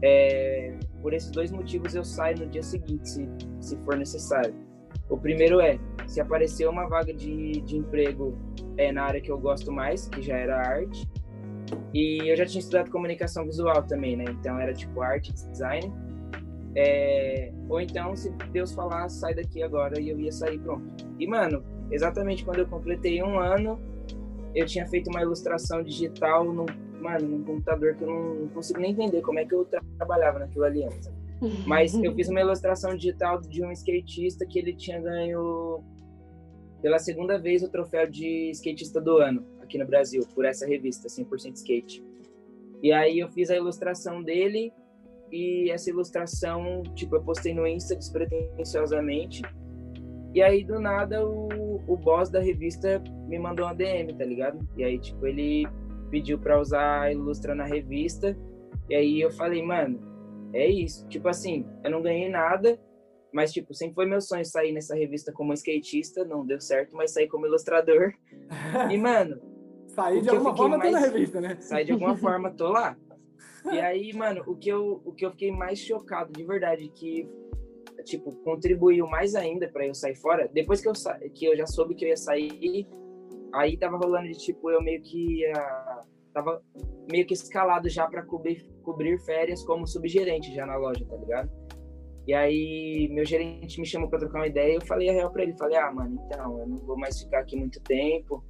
é, 0.03 0.77
por 1.01 1.13
esses 1.13 1.31
dois 1.31 1.51
motivos 1.51 1.95
eu 1.95 2.03
saio 2.03 2.39
no 2.39 2.47
dia 2.47 2.61
seguinte, 2.61 3.09
se, 3.09 3.27
se 3.59 3.77
for 3.77 3.95
necessário. 3.95 4.53
O 5.09 5.17
primeiro 5.17 5.59
é, 5.61 5.79
se 6.07 6.19
aparecer 6.19 6.67
uma 6.67 6.87
vaga 6.87 7.13
de, 7.13 7.61
de 7.61 7.77
emprego 7.77 8.37
é, 8.77 8.91
na 8.91 9.03
área 9.03 9.21
que 9.21 9.31
eu 9.31 9.39
gosto 9.39 9.71
mais, 9.71 10.07
que 10.07 10.21
já 10.21 10.35
era 10.35 10.57
arte, 10.57 11.07
e 11.93 12.29
eu 12.29 12.35
já 12.35 12.45
tinha 12.45 12.59
estudado 12.59 12.91
comunicação 12.91 13.45
visual 13.45 13.83
também, 13.83 14.15
né? 14.15 14.25
Então 14.27 14.59
era 14.59 14.73
tipo 14.73 15.01
arte, 15.01 15.33
design. 15.33 15.91
É, 16.75 17.51
Ou 17.67 17.81
então, 17.81 18.15
se 18.15 18.29
Deus 18.51 18.73
falar, 18.73 19.09
sai 19.09 19.33
daqui 19.33 19.63
agora 19.63 19.99
e 19.99 20.09
eu 20.09 20.19
ia 20.19 20.31
sair 20.31 20.59
pronto. 20.59 20.85
E, 21.19 21.27
mano, 21.27 21.63
exatamente 21.91 22.45
quando 22.45 22.59
eu 22.59 22.67
completei 22.67 23.21
um 23.23 23.39
ano, 23.39 23.79
eu 24.55 24.65
tinha 24.65 24.87
feito 24.87 25.09
uma 25.09 25.21
ilustração 25.21 25.83
digital 25.83 26.43
num, 26.43 26.65
mano, 26.99 27.27
num 27.27 27.43
computador 27.43 27.95
que 27.95 28.03
eu 28.03 28.07
não, 28.07 28.35
não 28.35 28.47
consigo 28.49 28.79
nem 28.79 28.91
entender 28.91 29.21
como 29.21 29.39
é 29.39 29.45
que 29.45 29.53
eu 29.53 29.65
tra- 29.65 29.81
trabalhava 29.97 30.39
naquilo 30.39 30.65
ali 30.65 30.83
antes. 30.83 31.09
Mas 31.65 31.93
eu 31.93 32.13
fiz 32.13 32.27
uma 32.27 32.41
ilustração 32.41 32.95
digital 32.95 33.39
de 33.39 33.63
um 33.63 33.71
skatista 33.71 34.45
que 34.45 34.59
ele 34.59 34.73
tinha 34.73 34.99
ganho 34.99 35.81
pela 36.81 36.99
segunda 36.99 37.37
vez 37.37 37.63
o 37.63 37.69
troféu 37.69 38.09
de 38.09 38.49
skatista 38.51 38.99
do 39.01 39.17
ano 39.17 39.45
aqui 39.61 39.77
no 39.77 39.85
Brasil, 39.85 40.25
por 40.33 40.45
essa 40.45 40.65
revista 40.65 41.07
100% 41.07 41.55
Skate. 41.55 42.03
E 42.81 42.91
aí 42.91 43.19
eu 43.19 43.29
fiz 43.29 43.49
a 43.49 43.55
ilustração 43.55 44.23
dele 44.23 44.73
e 45.31 45.69
essa 45.69 45.89
ilustração, 45.89 46.83
tipo, 46.95 47.15
eu 47.15 47.21
postei 47.21 47.53
no 47.53 47.67
Insta 47.67 47.95
despretensiosamente. 47.95 49.41
E 50.33 50.41
aí 50.41 50.63
do 50.63 50.79
nada 50.79 51.25
o, 51.25 51.81
o 51.87 51.97
boss 51.97 52.29
da 52.29 52.39
revista 52.39 53.01
me 53.27 53.39
mandou 53.39 53.65
uma 53.65 53.73
DM, 53.73 54.13
tá 54.13 54.23
ligado? 54.23 54.59
E 54.77 54.83
aí, 54.83 54.99
tipo, 54.99 55.25
ele 55.25 55.67
pediu 56.11 56.37
pra 56.39 56.59
usar 56.59 57.01
a 57.01 57.11
ilustra 57.11 57.55
na 57.55 57.65
revista. 57.65 58.37
E 58.89 58.95
aí 58.95 59.21
eu 59.21 59.31
falei, 59.31 59.61
mano, 59.63 59.99
é 60.53 60.67
isso. 60.67 61.07
Tipo 61.07 61.27
assim, 61.29 61.65
eu 61.83 61.89
não 61.91 62.01
ganhei 62.01 62.29
nada, 62.29 62.79
mas 63.33 63.51
tipo, 63.51 63.73
sempre 63.73 63.95
foi 63.95 64.05
meu 64.05 64.21
sonho 64.21 64.45
sair 64.45 64.71
nessa 64.71 64.95
revista 64.95 65.31
como 65.31 65.53
skatista, 65.53 66.23
não 66.25 66.45
deu 66.45 66.59
certo, 66.59 66.95
mas 66.95 67.11
saí 67.11 67.27
como 67.27 67.45
ilustrador. 67.45 68.13
E 68.91 68.97
mano, 68.97 69.39
Sair 69.87 70.19
O 70.19 70.21
de 70.21 70.29
alguma 70.29 70.55
forma 70.55 70.77
tô 70.79 70.83
na 70.85 70.91
mais- 70.91 71.11
revista, 71.11 71.41
né? 71.41 71.57
saí 71.59 71.83
de 71.83 71.91
alguma 71.91 72.15
forma, 72.15 72.51
tô 72.51 72.69
lá. 72.69 72.95
E 73.73 73.77
aí, 73.79 74.13
mano, 74.13 74.41
o 74.47 74.55
que 74.55 74.69
eu, 74.69 75.01
o 75.03 75.11
que 75.11 75.25
eu 75.25 75.31
fiquei 75.31 75.51
mais 75.51 75.79
chocado 75.79 76.31
de 76.31 76.45
verdade, 76.45 76.87
que, 76.95 77.27
tipo, 78.03 78.31
contribuiu 78.43 79.07
mais 79.07 79.35
ainda 79.35 79.67
pra 79.67 79.85
eu 79.85 79.93
sair 79.93 80.15
fora, 80.15 80.49
depois 80.53 80.81
que 80.81 80.87
eu, 80.87 80.95
sa... 80.95 81.17
que 81.33 81.45
eu 81.45 81.55
já 81.55 81.65
soube 81.65 81.95
que 81.95 82.05
eu 82.05 82.09
ia 82.09 82.17
sair, 82.17 82.87
aí 83.53 83.77
tava 83.77 83.97
rolando 83.97 84.27
de, 84.27 84.37
tipo, 84.37 84.69
eu 84.69 84.81
meio 84.81 85.01
que 85.01 85.41
ia... 85.41 86.03
Tava 86.33 86.61
meio 87.11 87.25
que 87.25 87.33
escalado 87.33 87.89
já 87.89 88.07
pra 88.07 88.21
cobrir, 88.21 88.63
cobrir 88.83 89.19
férias 89.25 89.63
como 89.63 89.87
subgerente 89.87 90.53
já 90.53 90.65
na 90.65 90.77
loja, 90.77 91.03
tá 91.05 91.15
ligado? 91.15 91.49
E 92.27 92.33
aí, 92.35 93.09
meu 93.11 93.25
gerente 93.25 93.79
me 93.79 93.87
chamou 93.87 94.07
pra 94.07 94.19
trocar 94.19 94.37
uma 94.37 94.47
ideia 94.47 94.75
eu 94.75 94.85
falei 94.85 95.09
a 95.09 95.13
real 95.13 95.31
pra 95.31 95.41
ele. 95.41 95.57
Falei, 95.57 95.77
ah, 95.77 95.91
mano, 95.91 96.21
então, 96.23 96.59
eu 96.59 96.67
não 96.67 96.77
vou 96.77 96.95
mais 96.95 97.19
ficar 97.19 97.39
aqui 97.39 97.55
muito 97.55 97.81
tempo. 97.81 98.43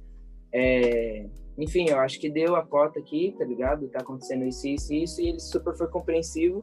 É, 0.52 1.26
enfim, 1.56 1.88
eu 1.88 1.98
acho 1.98 2.20
que 2.20 2.28
deu 2.28 2.56
a 2.56 2.66
cota 2.66 2.98
aqui, 2.98 3.34
tá 3.38 3.44
ligado? 3.44 3.88
Tá 3.88 4.00
acontecendo 4.00 4.44
isso, 4.44 4.68
isso, 4.68 4.92
isso, 4.92 5.20
e 5.22 5.28
ele 5.30 5.40
super 5.40 5.74
foi 5.74 5.88
compreensivo. 5.88 6.62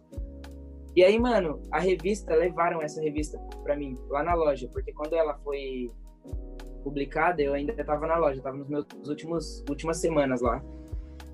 E 0.97 1.03
aí, 1.03 1.19
mano, 1.19 1.61
a 1.71 1.79
revista, 1.79 2.33
levaram 2.33 2.81
essa 2.81 2.99
revista 2.99 3.37
pra 3.61 3.77
mim, 3.77 3.95
lá 4.09 4.23
na 4.23 4.33
loja, 4.33 4.67
porque 4.73 4.91
quando 4.91 5.13
ela 5.13 5.37
foi 5.43 5.91
publicada, 6.83 7.39
eu 7.39 7.53
ainda 7.53 7.71
tava 7.85 8.07
na 8.07 8.17
loja, 8.17 8.41
tava 8.41 8.57
nos 8.57 8.67
meus 8.67 8.87
últimos 9.07 9.63
últimas 9.69 9.97
semanas 9.97 10.41
lá. 10.41 10.59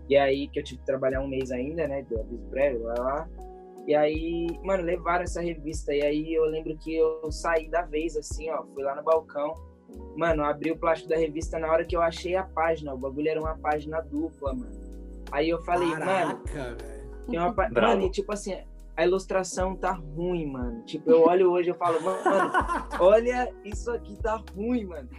E 0.09 0.17
aí, 0.17 0.49
que 0.49 0.59
eu 0.59 0.63
tive 0.65 0.81
que 0.81 0.85
trabalhar 0.85 1.21
um 1.21 1.29
mês 1.29 1.49
ainda, 1.49 1.87
né, 1.87 2.03
do 2.03 2.19
aviso 2.19 2.45
prévio, 2.49 2.83
lá, 2.83 2.93
lá. 2.95 3.29
E 3.87 3.95
aí, 3.95 4.47
mano, 4.65 4.83
levaram 4.83 5.23
essa 5.23 5.39
revista, 5.39 5.93
e 5.93 6.01
aí 6.01 6.33
eu 6.33 6.43
lembro 6.43 6.77
que 6.77 6.93
eu 6.93 7.31
saí 7.31 7.69
da 7.69 7.83
vez, 7.83 8.17
assim, 8.17 8.49
ó, 8.49 8.65
fui 8.65 8.83
lá 8.83 8.93
no 8.93 9.03
balcão, 9.03 9.53
Mano, 10.17 10.43
abri 10.43 10.71
o 10.71 10.77
plástico 10.77 11.09
da 11.09 11.15
revista 11.15 11.57
na 11.57 11.71
hora 11.71 11.85
que 11.85 11.95
eu 11.95 12.01
achei 12.01 12.35
a 12.35 12.43
página. 12.43 12.93
O 12.93 12.97
bagulho 12.97 13.29
era 13.29 13.39
uma 13.39 13.55
página 13.57 14.01
dupla, 14.01 14.53
mano. 14.53 14.81
Aí 15.31 15.49
eu 15.49 15.61
falei, 15.63 15.89
mano, 15.89 16.43
Caraca, 16.43 16.75
velho. 16.83 17.09
tem 17.29 17.39
uma 17.39 17.51
Bravo. 17.51 17.79
Mano, 17.79 18.01
e 18.07 18.11
tipo 18.11 18.33
assim, 18.33 18.57
a 18.95 19.05
ilustração 19.05 19.75
tá 19.75 19.91
ruim, 19.91 20.51
mano. 20.51 20.83
Tipo, 20.85 21.09
eu 21.11 21.23
olho 21.23 21.51
hoje 21.51 21.69
eu 21.69 21.75
falo, 21.75 22.01
mano, 22.01 22.21
olha, 22.99 23.53
isso 23.65 23.89
aqui 23.91 24.15
tá 24.21 24.43
ruim, 24.55 24.85
mano. 24.85 25.09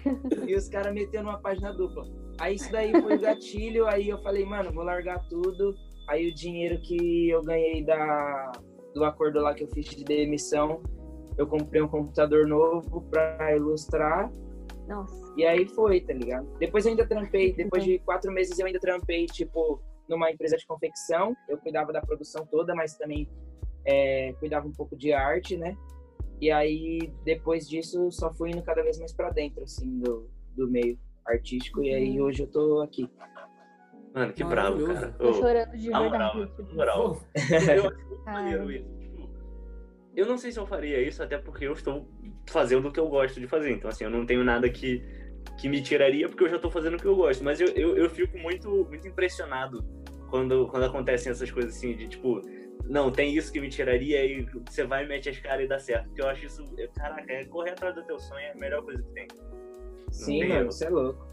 E 0.46 0.54
os 0.54 0.68
caras 0.68 0.92
metendo 0.94 1.28
uma 1.28 1.38
página 1.38 1.72
dupla. 1.72 2.04
Aí 2.40 2.56
isso 2.56 2.70
daí 2.70 2.92
foi 2.92 3.16
o 3.16 3.20
gatilho, 3.20 3.86
aí 3.86 4.08
eu 4.08 4.22
falei, 4.22 4.44
mano, 4.44 4.72
vou 4.72 4.84
largar 4.84 5.20
tudo 5.28 5.74
Aí 6.08 6.28
o 6.28 6.34
dinheiro 6.34 6.80
que 6.82 7.30
eu 7.30 7.42
ganhei 7.42 7.82
da, 7.82 8.52
do 8.94 9.04
acordo 9.04 9.40
lá 9.40 9.54
que 9.54 9.64
eu 9.64 9.68
fiz 9.68 9.86
de 9.86 10.04
demissão, 10.04 10.82
eu 11.38 11.46
comprei 11.46 11.80
um 11.80 11.88
computador 11.88 12.46
novo 12.46 13.02
para 13.10 13.56
ilustrar. 13.56 14.30
Nossa. 14.86 15.32
E 15.36 15.44
aí 15.46 15.66
foi, 15.66 16.00
tá 16.00 16.12
ligado? 16.12 16.46
Depois 16.58 16.84
eu 16.84 16.90
ainda 16.90 17.06
trampei, 17.06 17.54
depois 17.54 17.82
de 17.82 17.98
quatro 18.00 18.30
meses 18.30 18.58
eu 18.58 18.66
ainda 18.66 18.78
trampei, 18.78 19.24
tipo, 19.26 19.80
numa 20.08 20.30
empresa 20.30 20.56
de 20.56 20.66
confecção. 20.66 21.34
Eu 21.48 21.56
cuidava 21.58 21.90
da 21.90 22.02
produção 22.02 22.46
toda, 22.46 22.74
mas 22.74 22.96
também 22.96 23.28
é, 23.84 24.34
cuidava 24.38 24.66
um 24.66 24.72
pouco 24.72 24.96
de 24.96 25.12
arte, 25.12 25.56
né? 25.56 25.76
E 26.40 26.50
aí, 26.50 27.12
depois 27.24 27.68
disso, 27.68 28.10
só 28.10 28.32
fui 28.34 28.50
indo 28.50 28.62
cada 28.62 28.82
vez 28.82 28.98
mais 28.98 29.12
para 29.12 29.30
dentro, 29.30 29.62
assim, 29.62 29.98
do, 30.00 30.28
do 30.56 30.70
meio 30.70 30.98
artístico. 31.26 31.82
E 31.82 31.94
aí, 31.94 32.20
hoje 32.20 32.42
eu 32.42 32.46
tô 32.46 32.80
aqui. 32.80 33.08
Mano, 34.14 34.32
que 34.32 34.44
bravo, 34.44 34.86
cara. 34.86 35.12
Tô 35.12 35.32
chorando 35.34 35.76
de 35.76 35.90
verdade. 35.90 36.74
moral. 36.74 37.20
Eu 37.74 37.88
acho 37.88 38.08
muito 38.08 38.22
Ai. 38.26 38.34
maneiro 38.34 38.70
isso. 38.70 38.88
Tipo, 39.00 39.30
Eu 40.14 40.26
não 40.26 40.38
sei 40.38 40.52
se 40.52 40.58
eu 40.58 40.66
faria 40.66 41.00
isso, 41.00 41.22
até 41.22 41.36
porque 41.36 41.66
eu 41.66 41.72
estou 41.72 42.06
fazendo 42.48 42.88
o 42.88 42.92
que 42.92 43.00
eu 43.00 43.08
gosto 43.08 43.40
de 43.40 43.48
fazer. 43.48 43.72
Então, 43.72 43.90
assim, 43.90 44.04
eu 44.04 44.10
não 44.10 44.24
tenho 44.24 44.44
nada 44.44 44.68
que, 44.68 45.02
que 45.58 45.68
me 45.68 45.82
tiraria, 45.82 46.28
porque 46.28 46.44
eu 46.44 46.48
já 46.48 46.56
estou 46.56 46.70
fazendo 46.70 46.94
o 46.94 46.98
que 46.98 47.06
eu 47.06 47.16
gosto. 47.16 47.42
Mas 47.42 47.60
eu, 47.60 47.68
eu, 47.68 47.96
eu 47.96 48.10
fico 48.10 48.38
muito, 48.38 48.84
muito 48.84 49.08
impressionado 49.08 49.84
quando, 50.30 50.68
quando 50.68 50.84
acontecem 50.84 51.32
essas 51.32 51.50
coisas 51.50 51.76
assim, 51.76 51.96
de 51.96 52.06
tipo, 52.06 52.40
não, 52.88 53.10
tem 53.10 53.34
isso 53.34 53.52
que 53.52 53.60
me 53.60 53.68
tiraria 53.68 54.24
e 54.24 54.46
você 54.68 54.84
vai, 54.84 55.06
mete 55.06 55.28
as 55.28 55.38
caras 55.38 55.64
e 55.64 55.68
dá 55.68 55.78
certo. 55.78 56.06
Porque 56.06 56.22
eu 56.22 56.28
acho 56.28 56.46
isso, 56.46 56.64
caraca, 56.94 57.32
é 57.32 57.44
correr 57.44 57.70
atrás 57.70 57.94
do 57.94 58.04
teu 58.04 58.18
sonho 58.18 58.40
é 58.40 58.52
a 58.52 58.56
melhor 58.56 58.82
coisa 58.84 59.02
que 59.02 59.10
tem. 59.12 59.28
Sim, 60.10 60.40
tem 60.40 60.48
mano, 60.48 60.70
você 60.72 60.86
é 60.86 60.90
louco. 60.90 61.26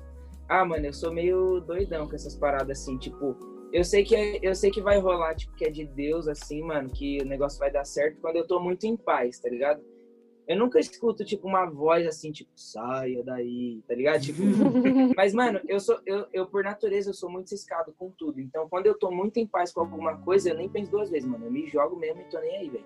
Ah, 0.49 0.65
mano, 0.65 0.85
eu 0.85 0.93
sou 0.93 1.13
meio 1.13 1.59
doidão 1.61 2.07
com 2.07 2.15
essas 2.15 2.35
paradas 2.35 2.81
assim, 2.81 2.97
tipo, 2.97 3.37
eu 3.71 3.83
sei 3.83 4.03
que 4.03 4.15
é- 4.15 4.39
eu 4.41 4.53
sei 4.53 4.69
que 4.69 4.81
vai 4.81 4.99
rolar, 4.99 5.35
tipo, 5.35 5.55
que 5.55 5.65
é 5.65 5.69
de 5.69 5.85
Deus 5.85 6.27
assim, 6.27 6.61
mano, 6.61 6.89
que 6.89 7.19
o 7.21 7.25
negócio 7.25 7.59
vai 7.59 7.71
dar 7.71 7.85
certo 7.85 8.19
quando 8.19 8.35
eu 8.35 8.45
tô 8.47 8.59
muito 8.59 8.85
em 8.85 8.97
paz, 8.97 9.39
tá 9.39 9.49
ligado? 9.49 9.81
Eu 10.47 10.57
nunca 10.57 10.79
escuto 10.79 11.23
tipo 11.23 11.47
uma 11.47 11.65
voz 11.65 12.05
assim, 12.05 12.31
tipo, 12.31 12.51
saia 12.55 13.23
daí, 13.23 13.81
tá 13.87 13.95
ligado? 13.95 14.21
Tipo, 14.21 14.41
mas 15.15 15.33
mano, 15.33 15.61
eu 15.67 15.79
sou 15.79 15.99
eu, 16.05 16.25
eu 16.33 16.45
por 16.45 16.63
natureza 16.63 17.09
eu 17.09 17.13
sou 17.13 17.29
muito 17.29 17.49
ciscado 17.49 17.93
com 17.97 18.09
tudo. 18.11 18.39
Então, 18.39 18.67
quando 18.67 18.87
eu 18.87 18.97
tô 18.97 19.11
muito 19.11 19.37
em 19.37 19.47
paz 19.47 19.71
com 19.71 19.81
alguma 19.81 20.17
coisa, 20.17 20.49
eu 20.49 20.57
nem 20.57 20.69
penso 20.69 20.91
duas 20.91 21.09
vezes, 21.09 21.29
mano. 21.29 21.45
Eu 21.45 21.51
me 21.51 21.67
jogo 21.67 21.95
mesmo 21.95 22.21
e 22.21 22.25
tô 22.25 22.39
nem 22.39 22.57
aí, 22.57 22.69
velho. 22.69 22.85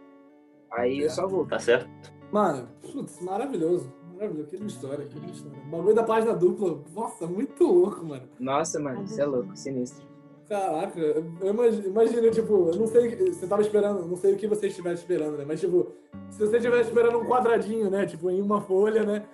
Aí 0.72 1.00
eu 1.00 1.10
só 1.10 1.28
vou. 1.28 1.46
Tá 1.46 1.60
certo? 1.60 1.90
Mano, 2.32 2.68
putz, 2.82 3.20
maravilhoso. 3.22 3.92
Maravilhoso. 4.14 4.50
Que 4.50 4.66
história, 4.66 5.06
que 5.06 5.32
história. 5.32 5.60
O 5.60 5.70
bagulho 5.70 5.96
da 5.96 6.04
página 6.04 6.34
dupla, 6.34 6.84
nossa, 6.94 7.26
muito 7.28 7.64
louco, 7.64 8.06
mano. 8.06 8.28
Nossa, 8.40 8.80
mano, 8.80 9.08
você 9.08 9.22
é 9.22 9.26
louco, 9.26 9.56
sinistro. 9.56 10.15
Caraca, 10.48 11.00
eu 11.00 11.50
imagino, 11.50 11.88
imagino, 11.88 12.32
tipo, 12.32 12.70
eu 12.70 12.76
não 12.76 12.86
sei, 12.86 13.16
você 13.16 13.48
tava 13.48 13.64
esperando, 13.64 14.06
não 14.06 14.16
sei 14.16 14.34
o 14.34 14.38
que 14.38 14.48
você 14.48 14.68
estivesse 14.68 15.02
esperando, 15.02 15.38
né? 15.38 15.46
Mas, 15.46 15.60
tipo, 15.60 15.92
se 16.30 16.40
você 16.40 16.58
estivesse 16.58 16.90
esperando 16.90 17.18
um 17.18 17.26
quadradinho, 17.26 17.90
né? 17.90 18.06
Tipo, 18.06 18.30
em 18.30 18.42
uma 18.42 18.62
folha, 18.62 19.04
né? 19.04 19.26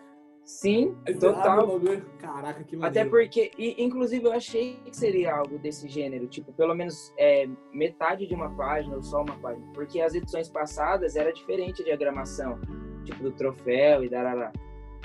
Sim, 0.43 0.95
total. 1.19 1.79
Caraca, 2.17 2.63
que 2.63 2.75
maneiro. 2.75 2.85
Até 2.85 3.09
porque, 3.09 3.51
e, 3.57 3.83
inclusive, 3.83 4.25
eu 4.25 4.31
achei 4.31 4.79
que 4.85 4.95
seria 4.95 5.35
algo 5.35 5.59
desse 5.59 5.87
gênero, 5.87 6.27
tipo, 6.27 6.51
pelo 6.53 6.73
menos 6.73 7.13
é, 7.17 7.47
metade 7.73 8.25
de 8.25 8.33
uma 8.33 8.49
página 8.55 8.95
ou 8.95 9.03
só 9.03 9.21
uma 9.21 9.37
página. 9.37 9.65
Porque 9.73 10.01
as 10.01 10.15
edições 10.15 10.49
passadas 10.49 11.15
era 11.15 11.31
diferente 11.31 11.81
a 11.81 11.85
diagramação, 11.85 12.59
tipo, 13.03 13.21
do 13.21 13.31
troféu 13.31 14.03
e 14.03 14.09
darará. 14.09 14.51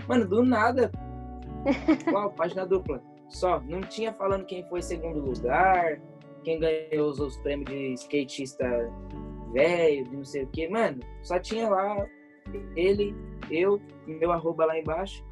Mano, 0.08 0.26
do 0.26 0.44
nada, 0.44 0.90
uau, 2.12 2.30
página 2.30 2.64
dupla. 2.64 3.02
Só, 3.28 3.60
não 3.60 3.80
tinha 3.80 4.12
falando 4.12 4.44
quem 4.46 4.66
foi 4.68 4.80
segundo 4.82 5.20
lugar, 5.20 6.00
quem 6.44 6.58
ganhou 6.60 7.08
os, 7.10 7.18
os 7.18 7.36
prêmios 7.38 7.68
de 7.70 7.92
skatista 7.94 8.64
velho, 9.52 10.04
de 10.04 10.16
não 10.16 10.24
sei 10.24 10.44
o 10.44 10.46
quê. 10.48 10.68
Mano, 10.68 11.00
só 11.22 11.38
tinha 11.38 11.68
lá 11.68 12.06
ele, 12.76 13.14
eu, 13.50 13.80
meu 14.06 14.30
arroba 14.32 14.64
lá 14.66 14.78
embaixo. 14.78 15.24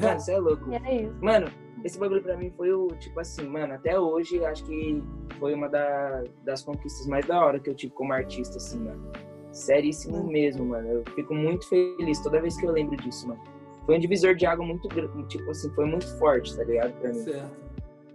Mano, 0.00 0.20
você 0.20 0.32
é 0.32 0.38
louco. 0.38 0.64
É. 0.72 1.08
Mano, 1.22 1.46
esse 1.84 1.98
bagulho 1.98 2.22
pra 2.22 2.36
mim 2.36 2.50
foi 2.56 2.72
o, 2.72 2.88
tipo 2.98 3.20
assim, 3.20 3.46
mano, 3.46 3.74
até 3.74 3.98
hoje 3.98 4.44
acho 4.44 4.64
que 4.64 5.02
foi 5.38 5.54
uma 5.54 5.68
da- 5.68 6.24
das 6.44 6.62
conquistas 6.64 7.06
mais 7.06 7.24
da 7.26 7.44
hora 7.44 7.60
que 7.60 7.70
eu 7.70 7.74
tive 7.74 7.92
como 7.92 8.12
artista, 8.12 8.56
assim, 8.56 8.80
mano. 8.80 9.12
Seríssimo 9.52 10.24
mesmo, 10.26 10.64
mano. 10.66 10.88
Eu 10.88 11.04
fico 11.14 11.32
muito 11.34 11.66
feliz 11.68 12.20
toda 12.20 12.40
vez 12.40 12.58
que 12.58 12.66
eu 12.66 12.72
lembro 12.72 12.96
disso, 12.96 13.28
mano. 13.28 13.40
Foi 13.86 13.96
um 13.96 14.00
divisor 14.00 14.34
de 14.34 14.44
água 14.44 14.66
muito 14.66 14.88
grande, 14.88 15.24
tipo 15.28 15.48
assim, 15.50 15.70
foi 15.74 15.84
muito 15.86 16.06
forte, 16.18 16.54
tá 16.56 16.64
ligado? 16.64 16.92
Pra 17.00 17.08
mim. 17.10 17.20
Certo. 17.20 17.66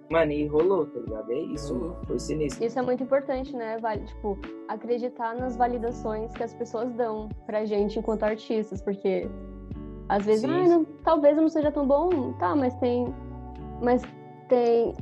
Mano, 0.09 0.31
e 0.33 0.45
rolou, 0.45 0.85
tá 0.87 0.99
ligado? 0.99 1.31
É 1.31 1.39
isso, 1.39 1.73
mano. 1.73 1.95
Foi 2.05 2.19
sinistro. 2.19 2.65
Isso 2.65 2.77
é 2.77 2.81
muito 2.81 3.01
importante, 3.01 3.55
né? 3.55 3.77
Vale, 3.79 4.03
tipo, 4.03 4.37
acreditar 4.67 5.33
nas 5.35 5.55
validações 5.55 6.33
que 6.33 6.43
as 6.43 6.53
pessoas 6.53 6.91
dão 6.93 7.29
pra 7.45 7.63
gente 7.63 7.97
enquanto 7.97 8.23
artistas, 8.23 8.81
porque 8.81 9.29
às 10.09 10.25
vezes, 10.25 10.43
ah, 10.43 10.67
não- 10.67 10.83
talvez 11.05 11.37
eu 11.37 11.41
não 11.43 11.49
seja 11.49 11.71
tão 11.71 11.87
bom, 11.87 12.33
tá, 12.33 12.53
mas 12.53 12.75
tem. 12.75 13.05
Mas 13.81 14.01
tem. 14.49 14.93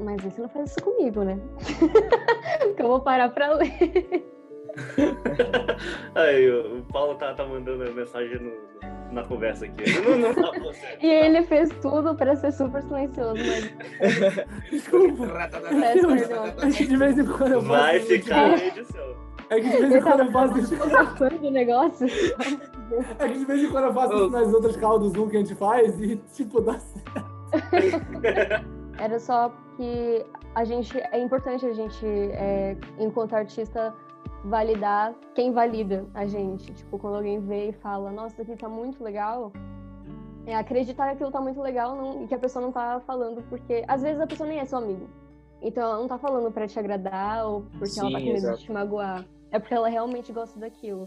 Mas 0.00 0.20
você 0.24 0.42
não 0.42 0.48
faz 0.48 0.70
isso 0.70 0.82
comigo, 0.82 1.22
né? 1.22 1.38
que 2.76 2.82
eu 2.82 2.88
vou 2.88 2.98
parar 3.00 3.28
pra 3.28 3.52
ler. 3.54 4.33
Aí, 6.14 6.50
o 6.50 6.82
Paulo 6.92 7.14
tá, 7.16 7.34
tá 7.34 7.44
mandando 7.44 7.92
mensagem 7.92 8.38
no- 8.40 8.74
na 9.12 9.22
conversa 9.24 9.64
aqui. 9.66 9.82
Não, 10.00 10.18
não 10.18 10.34
tá. 10.34 10.50
E 11.00 11.06
ele 11.06 11.42
fez 11.44 11.68
tudo 11.80 12.14
pra 12.16 12.34
ser 12.34 12.52
super 12.52 12.82
silencioso, 12.82 13.34
mas 13.36 14.70
Desculpa. 14.70 15.26
peço 15.70 16.06
perdão. 16.08 16.44
É 16.62 16.70
que 16.70 16.86
de 16.86 16.96
vez 16.96 17.18
em 17.18 17.24
quando 17.26 17.52
eu 17.52 17.62
faço 17.62 17.82
Vai 17.82 18.00
ficar 18.00 18.48
na 18.48 18.54
tipo, 18.58 18.78
edição. 18.78 19.16
É 19.50 19.60
que 19.60 19.68
de 19.68 19.76
vez 19.76 19.82
em 19.84 19.92
Ele 19.94 20.02
quando 20.02 20.20
eu 20.20 20.32
faço 20.32 20.58
isso. 20.58 20.76
fotografando 20.76 21.46
o 21.46 21.50
negócio. 21.50 22.06
É 23.18 23.28
que 23.28 23.38
de 23.38 23.44
vez 23.44 23.62
em 23.62 23.70
quando 23.70 23.84
eu 23.84 23.94
faço 23.94 24.14
isso 24.14 24.30
nas 24.30 24.52
outras 24.52 24.76
do 24.76 25.08
Zoom 25.10 25.28
que 25.28 25.36
a 25.36 25.40
gente 25.40 25.54
faz 25.54 26.00
e, 26.00 26.16
tipo, 26.32 26.60
dá 26.60 26.78
certo. 26.78 27.24
Era 28.98 29.18
só 29.18 29.52
que 29.76 30.24
a 30.54 30.64
gente 30.64 30.96
é 30.98 31.18
importante 31.18 31.66
a 31.66 31.72
gente, 31.72 32.06
é, 32.06 32.76
enquanto 32.98 33.34
artista, 33.34 33.94
validar 34.44 35.14
quem 35.34 35.52
valida 35.52 36.06
a 36.14 36.26
gente. 36.26 36.72
Tipo, 36.72 36.98
quando 36.98 37.16
alguém 37.16 37.40
vê 37.40 37.70
e 37.70 37.72
fala, 37.72 38.10
nossa, 38.12 38.34
isso 38.34 38.42
aqui 38.42 38.60
tá 38.60 38.68
muito 38.68 39.02
legal, 39.02 39.52
é 40.46 40.54
acreditar 40.54 41.06
que 41.08 41.14
aquilo 41.14 41.30
tá 41.30 41.40
muito 41.40 41.60
legal 41.60 41.96
não- 41.96 42.22
e 42.22 42.26
que 42.28 42.34
a 42.34 42.38
pessoa 42.38 42.62
não 42.64 42.70
tá 42.72 43.00
falando 43.06 43.42
porque 43.48 43.84
às 43.88 44.02
vezes 44.02 44.20
a 44.20 44.26
pessoa 44.26 44.48
nem 44.48 44.58
é 44.58 44.64
seu 44.64 44.78
amigo. 44.78 45.08
Então 45.62 45.82
ela 45.82 45.96
não 45.98 46.06
tá 46.06 46.18
falando 46.18 46.52
pra 46.52 46.66
te 46.66 46.78
agradar 46.78 47.46
ou 47.46 47.62
porque 47.78 47.98
ela 47.98 48.10
tá 48.10 48.18
Sim, 48.18 48.24
com 48.24 48.32
medo 48.32 48.36
exato. 48.36 48.58
de 48.58 48.64
te 48.64 48.72
magoar. 48.72 49.24
É 49.50 49.58
porque 49.58 49.72
ela 49.74 49.88
realmente 49.88 50.30
gosta 50.32 50.60
daquilo. 50.60 51.06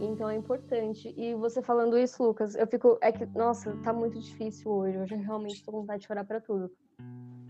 Então 0.00 0.28
é 0.28 0.36
importante. 0.36 1.14
E 1.16 1.34
você 1.34 1.62
falando 1.62 1.96
isso, 1.96 2.22
Lucas, 2.22 2.54
eu 2.54 2.66
fico. 2.66 2.98
É 3.00 3.10
que, 3.10 3.24
nossa, 3.36 3.72
tá 3.82 3.92
muito 3.92 4.18
difícil 4.18 4.70
hoje. 4.70 4.98
Hoje 4.98 5.14
eu 5.14 5.20
realmente 5.20 5.64
tô 5.64 5.72
com 5.72 5.80
vontade 5.80 6.00
de 6.02 6.06
chorar 6.06 6.24
pra 6.24 6.40
tudo. 6.40 6.70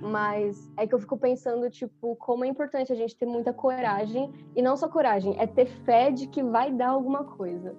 Mas 0.01 0.71
é 0.77 0.87
que 0.87 0.95
eu 0.95 0.99
fico 0.99 1.19
pensando, 1.19 1.69
tipo, 1.69 2.15
como 2.17 2.45
é 2.45 2.49
importante 2.49 2.93
a 2.93 2.97
gente 2.97 3.17
ter 3.17 3.27
muita 3.27 3.53
coragem. 3.53 4.33
E 4.55 4.63
não 4.63 4.77
só 4.77 4.89
coragem, 4.89 5.35
é 5.39 5.47
ter 5.47 5.67
fé 5.67 6.11
de 6.11 6.29
que 6.29 6.43
vai 6.43 6.73
dar 6.73 6.91
alguma 6.91 7.25
coisa. 7.25 7.75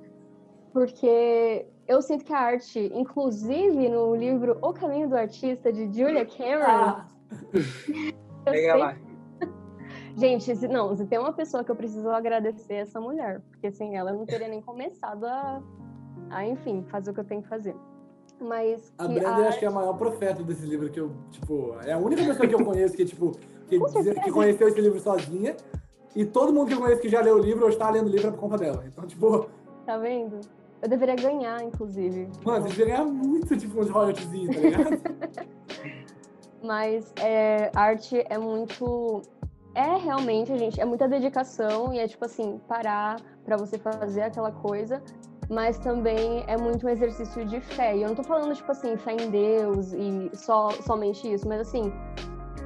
Porque 0.73 1.65
eu 1.87 2.01
sinto 2.01 2.25
que 2.25 2.33
a 2.33 2.39
arte, 2.39 2.91
inclusive 2.93 3.89
no 3.89 4.15
livro 4.15 4.57
O 4.61 4.73
Caminho 4.73 5.09
do 5.09 5.15
Artista, 5.15 5.71
de 5.71 5.91
Julia 5.91 6.25
Cameron, 6.25 6.65
Ah, 6.65 7.07
eu 8.45 8.51
Pega 8.51 8.71
sei 8.71 8.77
lá. 8.77 8.97
Gente, 10.15 10.55
se, 10.55 10.67
não, 10.67 10.95
se 10.95 11.05
tem 11.05 11.17
uma 11.17 11.31
pessoa 11.31 11.63
que 11.63 11.71
eu 11.71 11.75
preciso 11.75 12.09
agradecer, 12.09 12.73
é 12.73 12.79
essa 12.79 12.99
mulher. 12.99 13.41
Porque 13.49 13.71
sem 13.71 13.95
ela 13.95 14.11
eu 14.11 14.17
não 14.17 14.25
teria 14.25 14.49
nem 14.49 14.61
começado 14.61 15.23
a, 15.23 15.63
a 16.29 16.45
enfim, 16.45 16.83
fazer 16.89 17.11
o 17.11 17.13
que 17.13 17.21
eu 17.21 17.25
tenho 17.25 17.41
que 17.41 17.47
fazer. 17.47 17.75
Mas 18.39 18.93
a 18.97 19.07
Brenda 19.07 19.29
a 19.29 19.47
acho 19.49 19.59
que 19.59 19.65
é 19.65 19.67
a 19.67 19.71
maior 19.71 19.97
profeta 19.97 20.41
desse 20.43 20.65
livro 20.65 20.89
que 20.89 20.99
eu, 20.99 21.11
tipo, 21.31 21.75
é 21.83 21.91
a 21.91 21.97
única 21.97 22.23
pessoa 22.23 22.47
que 22.47 22.55
eu 22.55 22.63
conheço 22.63 22.95
que, 22.95 23.05
tipo, 23.05 23.31
que, 23.67 23.79
que 24.23 24.31
conheceu 24.31 24.67
esse 24.67 24.79
livro 24.79 24.99
sozinha. 24.99 25.55
E 26.15 26.25
todo 26.25 26.53
mundo 26.53 26.67
que 26.67 26.73
eu 26.73 26.79
conheço 26.79 27.01
que 27.01 27.09
já 27.09 27.21
leu 27.21 27.35
o 27.35 27.39
livro 27.39 27.63
ou 27.63 27.69
está 27.69 27.89
lendo 27.89 28.07
o 28.07 28.09
livro 28.09 28.27
é 28.29 28.31
por 28.31 28.39
conta 28.39 28.57
dela. 28.57 28.83
Então, 28.87 29.05
tipo, 29.05 29.49
Tá 29.85 29.97
vendo? 29.97 30.39
Eu 30.81 30.87
deveria 30.87 31.15
ganhar, 31.15 31.61
inclusive. 31.63 32.29
mano, 32.45 32.61
você 32.61 32.69
deveria 32.69 32.97
ganhar 32.97 33.05
muito, 33.05 33.57
tipo, 33.57 33.79
uns 33.81 33.89
royalties, 33.89 34.25
tá 34.27 34.61
ligado? 34.61 35.01
Mas 36.63 37.11
é, 37.21 37.71
arte 37.73 38.23
é 38.29 38.37
muito. 38.37 39.21
É 39.75 39.97
realmente, 39.97 40.57
gente, 40.57 40.79
é 40.79 40.85
muita 40.85 41.07
dedicação 41.07 41.93
e 41.93 41.99
é 41.99 42.07
tipo 42.07 42.25
assim, 42.25 42.59
parar 42.67 43.21
pra 43.45 43.55
você 43.55 43.77
fazer 43.77 44.23
aquela 44.23 44.51
coisa, 44.51 45.01
mas 45.49 45.79
também 45.79 46.43
é 46.47 46.55
muito 46.57 46.85
um 46.85 46.89
exercício 46.89 47.43
de 47.45 47.59
fé. 47.59 47.97
E 47.97 48.03
eu 48.03 48.09
não 48.09 48.15
tô 48.15 48.23
falando, 48.23 48.53
tipo 48.55 48.71
assim, 48.71 48.95
fé 48.97 49.13
em 49.13 49.29
Deus 49.29 49.93
e 49.93 50.29
só, 50.33 50.69
somente 50.69 51.31
isso, 51.31 51.47
mas 51.47 51.61
assim, 51.61 51.91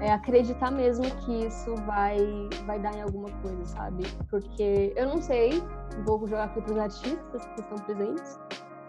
é 0.02 0.12
acreditar 0.12 0.70
mesmo 0.72 1.06
que 1.22 1.46
isso 1.46 1.76
vai, 1.86 2.18
vai 2.66 2.80
dar 2.80 2.94
em 2.96 3.02
alguma 3.02 3.30
coisa, 3.42 3.64
sabe? 3.66 4.04
Porque 4.30 4.94
eu 4.96 5.08
não 5.08 5.22
sei, 5.22 5.64
vou 6.06 6.28
jogar 6.28 6.46
aqui 6.46 6.62
pros 6.62 6.78
artistas 6.78 7.46
que 7.46 7.62
estão 7.62 7.78
presentes 7.80 8.40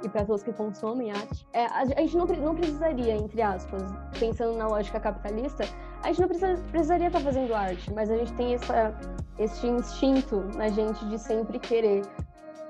e 0.02 0.08
para 0.08 0.24
todos 0.24 0.42
que 0.42 0.52
consomem 0.52 1.12
arte. 1.12 1.46
É, 1.52 1.66
a, 1.66 1.84
gente 1.84 2.16
não, 2.16 2.26
não 2.26 2.54
precisaria, 2.54 3.16
entre 3.16 3.40
aspas, 3.40 3.82
pensando 4.18 4.56
na 4.56 4.66
lógica 4.66 4.98
capitalista, 4.98 5.64
a 6.02 6.08
gente 6.08 6.20
não 6.20 6.28
precisa, 6.28 6.62
precisaria 6.70 7.06
estar 7.06 7.20
fazendo 7.20 7.54
arte, 7.54 7.92
mas 7.94 8.10
a 8.10 8.16
gente 8.16 8.32
tem 8.34 8.54
essa, 8.54 8.94
esse 9.38 9.66
instinto 9.66 10.40
na 10.56 10.68
gente 10.68 11.04
de 11.06 11.18
sempre 11.18 11.58
querer 11.58 12.02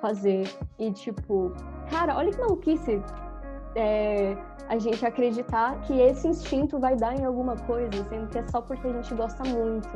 fazer. 0.04 0.46
E 0.78 0.92
tipo, 0.92 1.50
cara, 1.90 2.14
olha 2.16 2.30
que 2.30 2.38
maluquice 2.38 3.02
é, 3.74 4.36
a 4.68 4.78
gente 4.78 5.04
acreditar 5.04 5.80
que 5.82 5.98
esse 5.98 6.28
instinto 6.28 6.78
vai 6.78 6.94
dar 6.94 7.18
em 7.18 7.24
alguma 7.24 7.56
coisa, 7.56 8.04
sendo 8.10 8.28
que 8.28 8.38
é 8.38 8.46
só 8.48 8.60
porque 8.60 8.86
a 8.86 8.92
gente 8.92 9.14
gosta 9.14 9.42
muito 9.44 9.88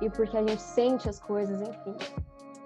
e 0.00 0.08
porque 0.08 0.34
a 0.34 0.40
gente 0.40 0.62
sente 0.62 1.10
as 1.10 1.20
coisas, 1.20 1.60
enfim. 1.60 1.94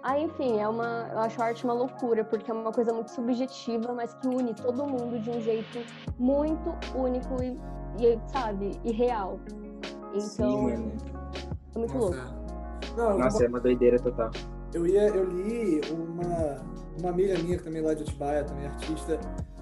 Aí, 0.05 0.23
enfim, 0.25 0.61
é 0.61 0.69
uma, 0.69 1.09
eu 1.13 1.19
acho 1.19 1.43
a 1.43 1.47
arte 1.47 1.65
uma 1.65 1.73
loucura, 1.73 2.23
porque 2.25 2.51
é 2.51 2.55
uma 2.55 2.71
coisa 2.71 2.93
muito 2.93 3.11
subjetiva, 3.11 3.93
mas 3.93 4.15
que 4.15 4.29
une 4.29 4.55
todo 4.55 4.87
mundo 4.87 5.19
de 5.19 5.31
um 5.31 5.41
jeito 5.41 5.79
muito 6.19 6.75
único 6.95 7.43
e, 7.43 7.59
e 7.99 8.21
sabe, 8.29 8.79
e 8.85 8.93
real. 8.93 9.41
Então, 10.13 10.21
Sim, 10.21 10.71
é 11.75 11.79
muito 11.79 11.95
Nossa. 11.95 12.17
louco. 12.17 12.45
Não, 12.97 13.19
Nossa, 13.19 13.45
é 13.45 13.49
uma 13.49 13.61
doideira 13.61 13.99
total. 13.99 14.31
Eu, 14.75 14.87
ia, 14.87 15.07
eu 15.09 15.25
li 15.25 15.81
uma, 15.91 16.67
uma 16.99 17.11
amiga 17.11 17.39
minha, 17.39 17.59
também 17.59 17.81
é 17.81 17.87
lá 17.87 17.95
de 17.95 18.03
Atibaia, 18.03 18.45
também 18.45 18.67
artista, 18.67 19.21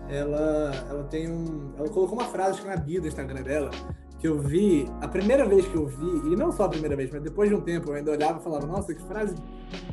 ela, 0.08 0.72
ela 0.88 1.04
tem 1.04 1.30
um. 1.30 1.74
Ela 1.76 1.88
colocou 1.90 2.18
uma 2.18 2.28
frase 2.28 2.60
que 2.60 2.66
na 2.66 2.76
bio 2.76 3.00
do 3.00 3.08
Instagram 3.08 3.42
dela, 3.42 3.70
que 4.18 4.26
eu 4.26 4.38
vi, 4.38 4.88
a 5.00 5.08
primeira 5.08 5.46
vez 5.46 5.66
que 5.68 5.74
eu 5.74 5.86
vi, 5.86 6.32
e 6.32 6.36
não 6.36 6.50
só 6.50 6.64
a 6.64 6.68
primeira 6.68 6.96
vez, 6.96 7.10
mas 7.10 7.22
depois 7.22 7.48
de 7.48 7.54
um 7.54 7.60
tempo 7.60 7.90
eu 7.90 7.94
ainda 7.94 8.10
olhava 8.10 8.40
e 8.40 8.42
falava, 8.42 8.66
nossa, 8.66 8.94
que 8.94 9.02
frase, 9.02 9.34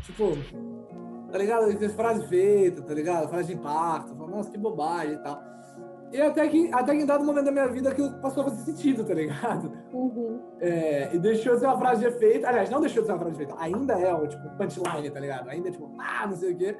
tipo, 0.03 0.37
tá 1.31 1.37
ligado? 1.37 1.77
Que 1.77 1.89
frase 1.89 2.25
feita, 2.27 2.81
tá 2.81 2.93
ligado? 2.93 3.29
Frase 3.29 3.47
de 3.49 3.53
impacto, 3.55 4.15
falava, 4.15 4.37
nossa, 4.37 4.49
que 4.49 4.57
bobagem 4.57 5.15
e 5.15 5.17
tal. 5.17 5.41
E 6.11 6.19
até 6.21 6.47
que, 6.47 6.73
até 6.73 6.95
que 6.95 7.03
em 7.03 7.05
dado 7.05 7.23
momento 7.23 7.45
da 7.45 7.51
minha 7.51 7.67
vida 7.67 7.89
aquilo 7.89 8.11
passou 8.19 8.41
a 8.41 8.49
fazer 8.49 8.63
sentido, 8.63 9.03
tá 9.03 9.13
ligado? 9.13 9.71
Uhum. 9.93 10.41
É, 10.59 11.13
e 11.13 11.19
deixou 11.19 11.53
de 11.53 11.59
ser 11.59 11.67
uma 11.67 11.77
frase 11.77 12.01
de 12.01 12.07
efeito. 12.07 12.45
Aliás, 12.45 12.69
não 12.69 12.81
deixou 12.81 13.03
de 13.03 13.07
ser 13.07 13.13
uma 13.13 13.19
frase 13.19 13.37
de 13.37 13.43
efeito. 13.43 13.59
Ainda 13.59 13.93
é 13.93 14.13
o 14.13 14.27
tipo 14.27 14.49
punchline, 14.57 15.09
tá 15.11 15.19
ligado? 15.19 15.49
Ainda 15.49 15.69
é 15.69 15.71
tipo, 15.71 15.91
ah, 15.99 16.25
não 16.27 16.35
sei 16.35 16.53
o 16.53 16.57
quê. 16.57 16.77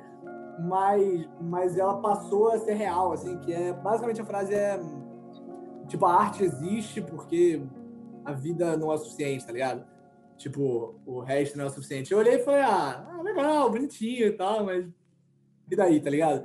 Mas, 0.60 1.30
mas 1.40 1.78
ela 1.78 2.02
passou 2.02 2.52
a 2.52 2.58
ser 2.58 2.74
real, 2.74 3.14
assim, 3.14 3.38
que 3.40 3.54
é. 3.54 3.72
Basicamente 3.72 4.22
a 4.22 4.26
frase 4.26 4.54
é. 4.54 4.80
Tipo, 5.88 6.06
a 6.06 6.14
arte 6.14 6.44
existe 6.44 7.02
porque 7.02 7.62
a 8.26 8.34
vida 8.34 8.76
não 8.78 8.92
é 8.92 8.96
o 8.96 8.98
suficiente, 8.98 9.46
tá 9.46 9.54
ligado? 9.54 9.86
Tipo, 10.38 10.96
o 11.06 11.20
resto 11.20 11.58
não 11.58 11.66
é 11.66 11.68
o 11.68 11.72
suficiente. 11.72 12.12
Eu 12.12 12.18
olhei 12.18 12.36
e 12.36 12.40
falei, 12.40 12.62
ah, 12.62 13.08
ah, 13.12 13.22
legal, 13.22 13.70
bonitinho 13.70 14.28
e 14.28 14.32
tal, 14.32 14.66
mas. 14.66 14.88
E 15.70 15.76
daí, 15.76 16.00
tá 16.00 16.10
ligado? 16.10 16.44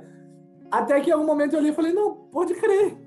Até 0.71 0.99
que 0.99 1.09
em 1.09 1.13
algum 1.13 1.25
momento 1.25 1.53
eu 1.53 1.59
olhei 1.59 1.71
e 1.71 1.75
falei, 1.75 1.93
não, 1.93 2.13
pode 2.31 2.53
crer. 2.55 2.97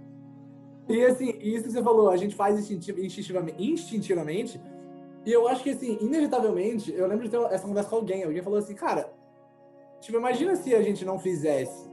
E 0.89 1.05
assim, 1.05 1.35
isso 1.41 1.65
que 1.65 1.73
você 1.73 1.83
falou, 1.83 2.09
a 2.11 2.17
gente 2.17 2.35
faz 2.35 2.59
instintiv- 2.59 2.99
instintivamente, 2.99 3.63
instintivamente. 3.63 4.61
E 5.27 5.33
eu 5.33 5.47
acho 5.47 5.63
que, 5.63 5.71
assim, 5.71 5.99
inevitavelmente, 6.01 6.93
eu 6.93 7.07
lembro 7.07 7.25
de 7.25 7.31
ter 7.31 7.41
essa 7.53 7.67
conversa 7.67 7.91
com 7.91 7.97
alguém. 7.97 8.25
Alguém 8.25 8.43
falou 8.43 8.59
assim, 8.59 8.75
cara, 8.75 9.13
tipo, 10.01 10.17
imagina 10.17 10.57
se 10.57 10.75
a 10.75 10.81
gente 10.81 11.05
não 11.05 11.19
fizesse, 11.19 11.91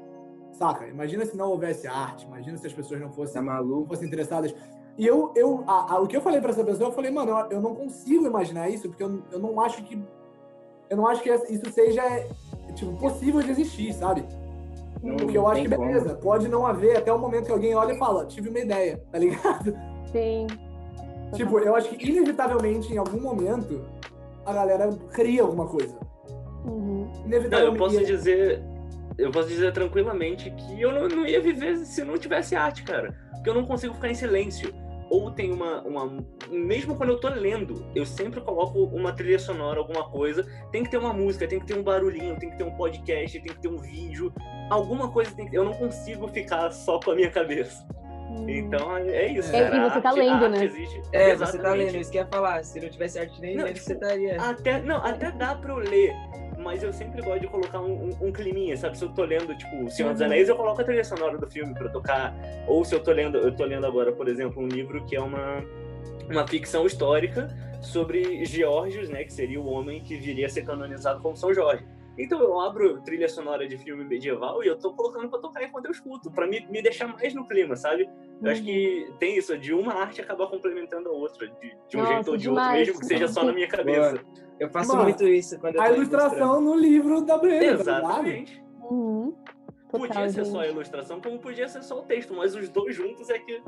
saca? 0.54 0.88
Imagina 0.88 1.26
se 1.26 1.36
não 1.36 1.50
houvesse 1.50 1.88
arte, 1.88 2.26
imagina 2.26 2.58
se 2.58 2.68
as 2.68 2.72
pessoas 2.74 3.02
não 3.02 3.12
fossem, 3.12 3.44
Tá 3.44 3.62
não 3.62 3.86
fossem 3.86 4.08
interessadas. 4.08 4.56
E 4.98 5.06
eu, 5.06 5.34
eu 5.36 5.66
a- 5.68 5.96
a- 5.96 6.00
o 6.00 6.08
que 6.08 6.16
eu 6.16 6.22
falei 6.22 6.40
pra 6.40 6.52
essa 6.52 6.64
pessoa, 6.64 6.88
eu 6.90 6.94
falei, 6.94 7.12
mano, 7.12 7.32
eu, 7.32 7.58
eu 7.58 7.62
não 7.62 7.76
consigo 7.76 8.26
imaginar 8.26 8.70
isso, 8.70 8.88
porque 8.88 9.04
eu, 9.04 9.22
eu 9.32 9.40
não 9.40 9.60
acho 9.60 9.84
que. 9.84 10.02
Eu 10.90 10.96
não 10.96 11.08
acho 11.08 11.22
que 11.22 11.30
isso 11.30 11.70
seja, 11.72 12.02
tipo, 12.76 12.96
possível 12.98 13.42
de 13.42 13.50
existir, 13.52 13.92
sabe? 13.94 14.24
Não 15.06 15.18
Porque 15.18 15.38
eu 15.38 15.48
acho 15.48 15.61
que, 15.61 15.69
como. 15.69 15.88
beleza, 15.88 16.15
pode 16.15 16.48
não 16.48 16.65
haver 16.65 16.98
até 16.98 17.14
o 17.14 17.19
momento 17.19 17.45
que 17.45 17.52
alguém 17.52 17.76
olha 17.76 17.94
e 17.94 17.98
fala, 17.98 18.26
tive 18.26 18.49
uma 18.49 18.60
ideia, 18.60 18.99
tá 19.11 19.19
ligado? 19.19 19.76
Sim. 20.11 20.48
Tipo, 21.34 21.60
eu 21.60 21.76
acho 21.76 21.90
que 21.90 22.10
inevitavelmente, 22.10 22.91
em 22.91 22.98
algum 22.98 23.22
momento, 23.22 23.86
a 24.45 24.52
galera 24.53 24.90
cria 25.11 25.44
alguma 25.44 25.68
coisa. 25.68 25.95
Uhum. 26.65 27.07
Não, 27.19 27.26
Inevitavelmente. 27.26 27.73
eu 27.73 27.77
posso 27.77 28.03
dizer. 28.06 28.64
Eu 29.18 29.32
posso 29.32 29.48
dizer 29.48 29.72
tranquilamente 29.72 30.52
que 30.52 30.82
eu 30.82 30.91
não, 30.91 31.07
não 31.07 31.26
ia 31.26 31.40
viver 31.40 31.77
se 31.77 32.03
não 32.03 32.18
tivesse 32.18 32.56
arte, 32.56 32.84
cara. 32.84 33.15
Porque 33.32 33.49
eu 33.49 33.53
não 33.53 33.65
consigo 33.65 33.94
ficar 33.94 34.10
em 34.10 34.15
silêncio. 34.15 34.73
Ou 35.10 35.30
tem 35.32 35.52
uma, 35.52 35.82
uma. 35.82 36.26
Mesmo 36.49 36.95
quando 36.95 37.10
eu 37.10 37.19
tô 37.19 37.30
lendo, 37.30 37.86
eu 37.94 38.06
sempre 38.06 38.41
coloco 38.41 38.84
uma 38.86 39.14
trilha 39.14 39.38
sonora, 39.38 39.80
alguma 39.80 40.10
coisa. 40.10 40.44
Tem 40.72 40.84
que 40.84 40.90
ter 40.90 40.98
uma 40.98 41.14
música, 41.14 41.48
tem 41.48 41.60
que 41.60 41.65
ter 41.68 41.77
um 41.77 41.84
barulhinho, 41.84 42.38
tem 42.40 42.49
que 42.49 42.57
ter 42.57 42.64
um 42.64 42.76
podcast, 42.76 43.40
tem 43.40 43.53
que 43.53 43.61
ter 43.61 43.68
um 43.68 43.77
vídeo. 43.77 44.34
Alguma 44.69 45.11
coisa 45.11 45.32
tem 45.36 45.45
que 45.45 45.52
ter. 45.52 45.57
Eu 45.57 45.64
não 45.65 45.73
consigo 45.73 46.27
ficar 46.30 46.72
só 46.72 46.99
com 46.99 47.11
a 47.11 47.15
minha 47.15 47.30
cabeça. 47.30 47.86
Uhum. 48.30 48.49
Então 48.49 48.98
é 48.98 49.27
isso. 49.27 49.56
É, 49.56 49.69
cara. 49.69 49.77
e 49.77 49.90
você 49.90 50.02
tá 50.02 50.10
arte- 50.10 50.19
lendo, 50.19 50.49
né? 50.49 50.64
existe. 50.65 51.02
É, 51.14 51.36
você 51.36 51.38
tá 51.38 51.60
Exatamente. 51.60 51.86
lendo, 51.91 52.02
isso 52.02 52.11
que 52.11 52.18
ia 52.18 52.26
falar. 52.26 52.64
Se 52.64 52.80
não 52.82 52.90
tivesse 52.90 53.19
arte 53.19 53.40
nem 53.40 53.56
Não, 53.56 53.65
lendo, 53.65 53.76
tipo, 53.76 53.86
você 53.86 53.94
estaria. 53.94 54.41
Até, 54.41 54.82
não, 54.82 54.98
até 54.98 55.32
dá 55.32 55.53
pra 55.56 55.72
eu 55.72 55.77
ler, 55.77 56.14
mas 56.66 56.82
eu 56.82 56.92
sempre 56.92 57.22
gosto 57.22 57.42
de 57.42 57.48
colocar 57.48 57.80
um, 57.80 58.10
um, 58.10 58.28
um 58.28 58.32
climinha, 58.32 58.76
sabe? 58.76 58.98
Se 58.98 59.06
eu 59.06 59.10
tô 59.14 59.24
lendo, 59.24 59.56
tipo, 59.56 59.88
Senhor 59.90 60.12
dos 60.12 60.20
Uhum. 60.20 60.26
Anéis, 60.26 60.50
eu 60.50 60.56
coloco 60.56 60.82
a 60.82 60.84
trilha 60.84 61.04
sonora 61.04 61.38
do 61.38 61.48
filme 61.48 61.74
pra 61.76 61.88
tocar. 61.90 62.36
Ou 62.68 62.84
se 62.84 62.96
eu 62.96 63.02
tô 63.04 63.12
lendo, 63.12 63.38
eu 63.38 63.56
tô 63.56 63.64
lendo 63.64 63.86
agora, 63.86 64.12
por 64.12 64.28
exemplo, 64.28 64.62
um 64.64 64.68
livro 64.68 65.06
que 65.06 65.16
é 65.16 65.22
uma, 65.22 65.64
uma 66.30 66.48
ficção 66.48 66.86
histórica 66.88 67.48
sobre 67.82 68.44
Geórgios, 68.46 69.08
né? 69.10 69.24
Que 69.24 69.32
seria 69.32 69.62
o 69.62 69.68
homem 69.68 70.02
que 70.02 70.18
viria 70.18 70.48
a 70.48 70.50
ser 70.50 70.66
canonizado 70.66 71.22
como 71.22 71.38
São 71.38 71.54
Jorge. 71.54 71.86
Então 72.18 72.40
eu 72.42 72.60
abro 72.62 73.02
trilha 73.02 73.28
sonora 73.28 73.68
de 73.68 73.78
filme 73.78 74.04
medieval 74.06 74.64
e 74.64 74.68
eu 74.68 74.78
tô 74.78 74.94
colocando 74.94 75.30
pra 75.30 75.38
tocar 75.38 75.64
enquanto 75.64 75.86
eu 75.86 75.92
escuto, 75.92 76.32
pra 76.32 76.48
me, 76.48 76.66
me 76.70 76.82
deixar 76.82 77.08
mais 77.10 77.34
no 77.34 77.46
clima, 77.46 77.76
sabe? 77.76 78.10
Eu 78.42 78.50
acho 78.52 78.64
que 78.64 79.12
tem 79.20 79.38
isso, 79.38 79.58
de 79.58 79.74
uma 79.74 79.94
arte 79.94 80.22
acabar 80.22 80.48
complementando 80.48 81.10
a 81.10 81.12
outra, 81.12 81.46
de, 81.46 81.78
de 81.90 81.98
um 81.98 82.00
Nossa, 82.00 82.14
jeito 82.14 82.32
ou 82.32 82.38
de 82.38 82.44
demais. 82.44 82.68
outro, 82.68 82.78
mesmo 82.94 83.00
que 83.02 83.06
seja 83.06 83.28
só 83.28 83.44
na 83.44 83.52
minha 83.52 83.68
cabeça. 83.68 84.22
Eu 84.60 84.69
faço 84.69 84.90
Mano, 84.90 85.03
muito 85.03 85.23
isso 85.27 85.60
quando 85.60 85.76
eu 85.76 85.82
A 85.82 85.88
tô 85.90 85.95
ilustração 85.95 86.61
no 86.61 86.76
livro 86.76 87.22
da 87.22 87.38
Brenda, 87.38 87.84
tá? 87.84 87.99
Exatamente. 87.99 88.64
Uhum. 88.90 89.34
Total, 89.91 90.07
Podia 90.07 90.30
ser 90.30 90.45
só 90.45 90.60
a 90.61 90.68
ilustração, 90.68 91.22
como 91.22 91.40
podia 91.40 91.68
ser 91.68 91.82
só 91.84 91.99
o 91.99 92.03
texto, 92.03 92.34
mas 92.34 92.56
os 92.56 92.68
dois 92.69 92.95
juntos 92.95 93.30
é 93.30 93.40
que, 93.40 93.61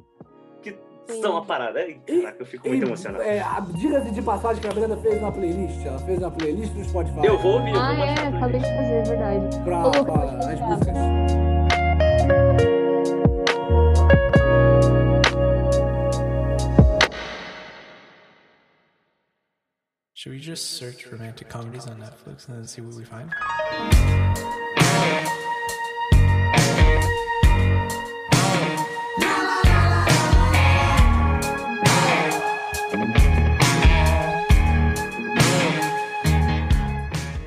que 0.62 0.78
Sim. 1.08 1.22
são 1.22 1.38
a 1.38 1.46
parada. 1.46 1.82
E- 1.88 1.96
Caraca, 1.96 2.38
eu 2.42 2.46
fico 2.46 2.68
muito 2.68 2.84
E, 2.84 2.86
emocionado. 2.88 3.24
É, 3.24 3.40
a- 3.40 3.66
Diga-se 3.76 4.12
de 4.12 4.22
passagem 4.22 4.62
que 4.62 4.68
a 4.68 4.72
Brenda 4.74 4.98
fez 4.98 5.18
uma 5.20 5.32
playlist. 5.32 5.86
Ela 5.86 6.00
fez 6.00 6.20
uma 6.20 6.32
playlist 6.32 6.74
no 6.74 6.84
Spotify. 6.84 7.26
Eu 7.26 7.38
vou 7.38 7.54
ouvir, 7.60 7.70
eu 7.70 7.74
vou 7.76 7.82
Ah, 7.84 7.96
é, 7.96 8.14
acabei 8.38 8.60
de 8.60 8.66
fazer, 8.66 8.94
é 8.94 9.04
verdade. 9.04 9.64
Pra, 9.64 9.90
pra 9.90 9.90
as 9.90 10.00
Spotify. 10.60 10.64
músicas. 10.64 11.67
Should 20.28 20.36
we 20.36 20.42
just 20.42 20.72
search 20.72 21.10
romantic 21.10 21.48
comedies 21.48 21.88
on 21.88 22.02
Netflix 22.02 22.50
and 22.50 22.58
then 22.58 22.68
see 22.68 22.82
what 22.82 22.96
we 22.96 23.06
find? 23.06 23.32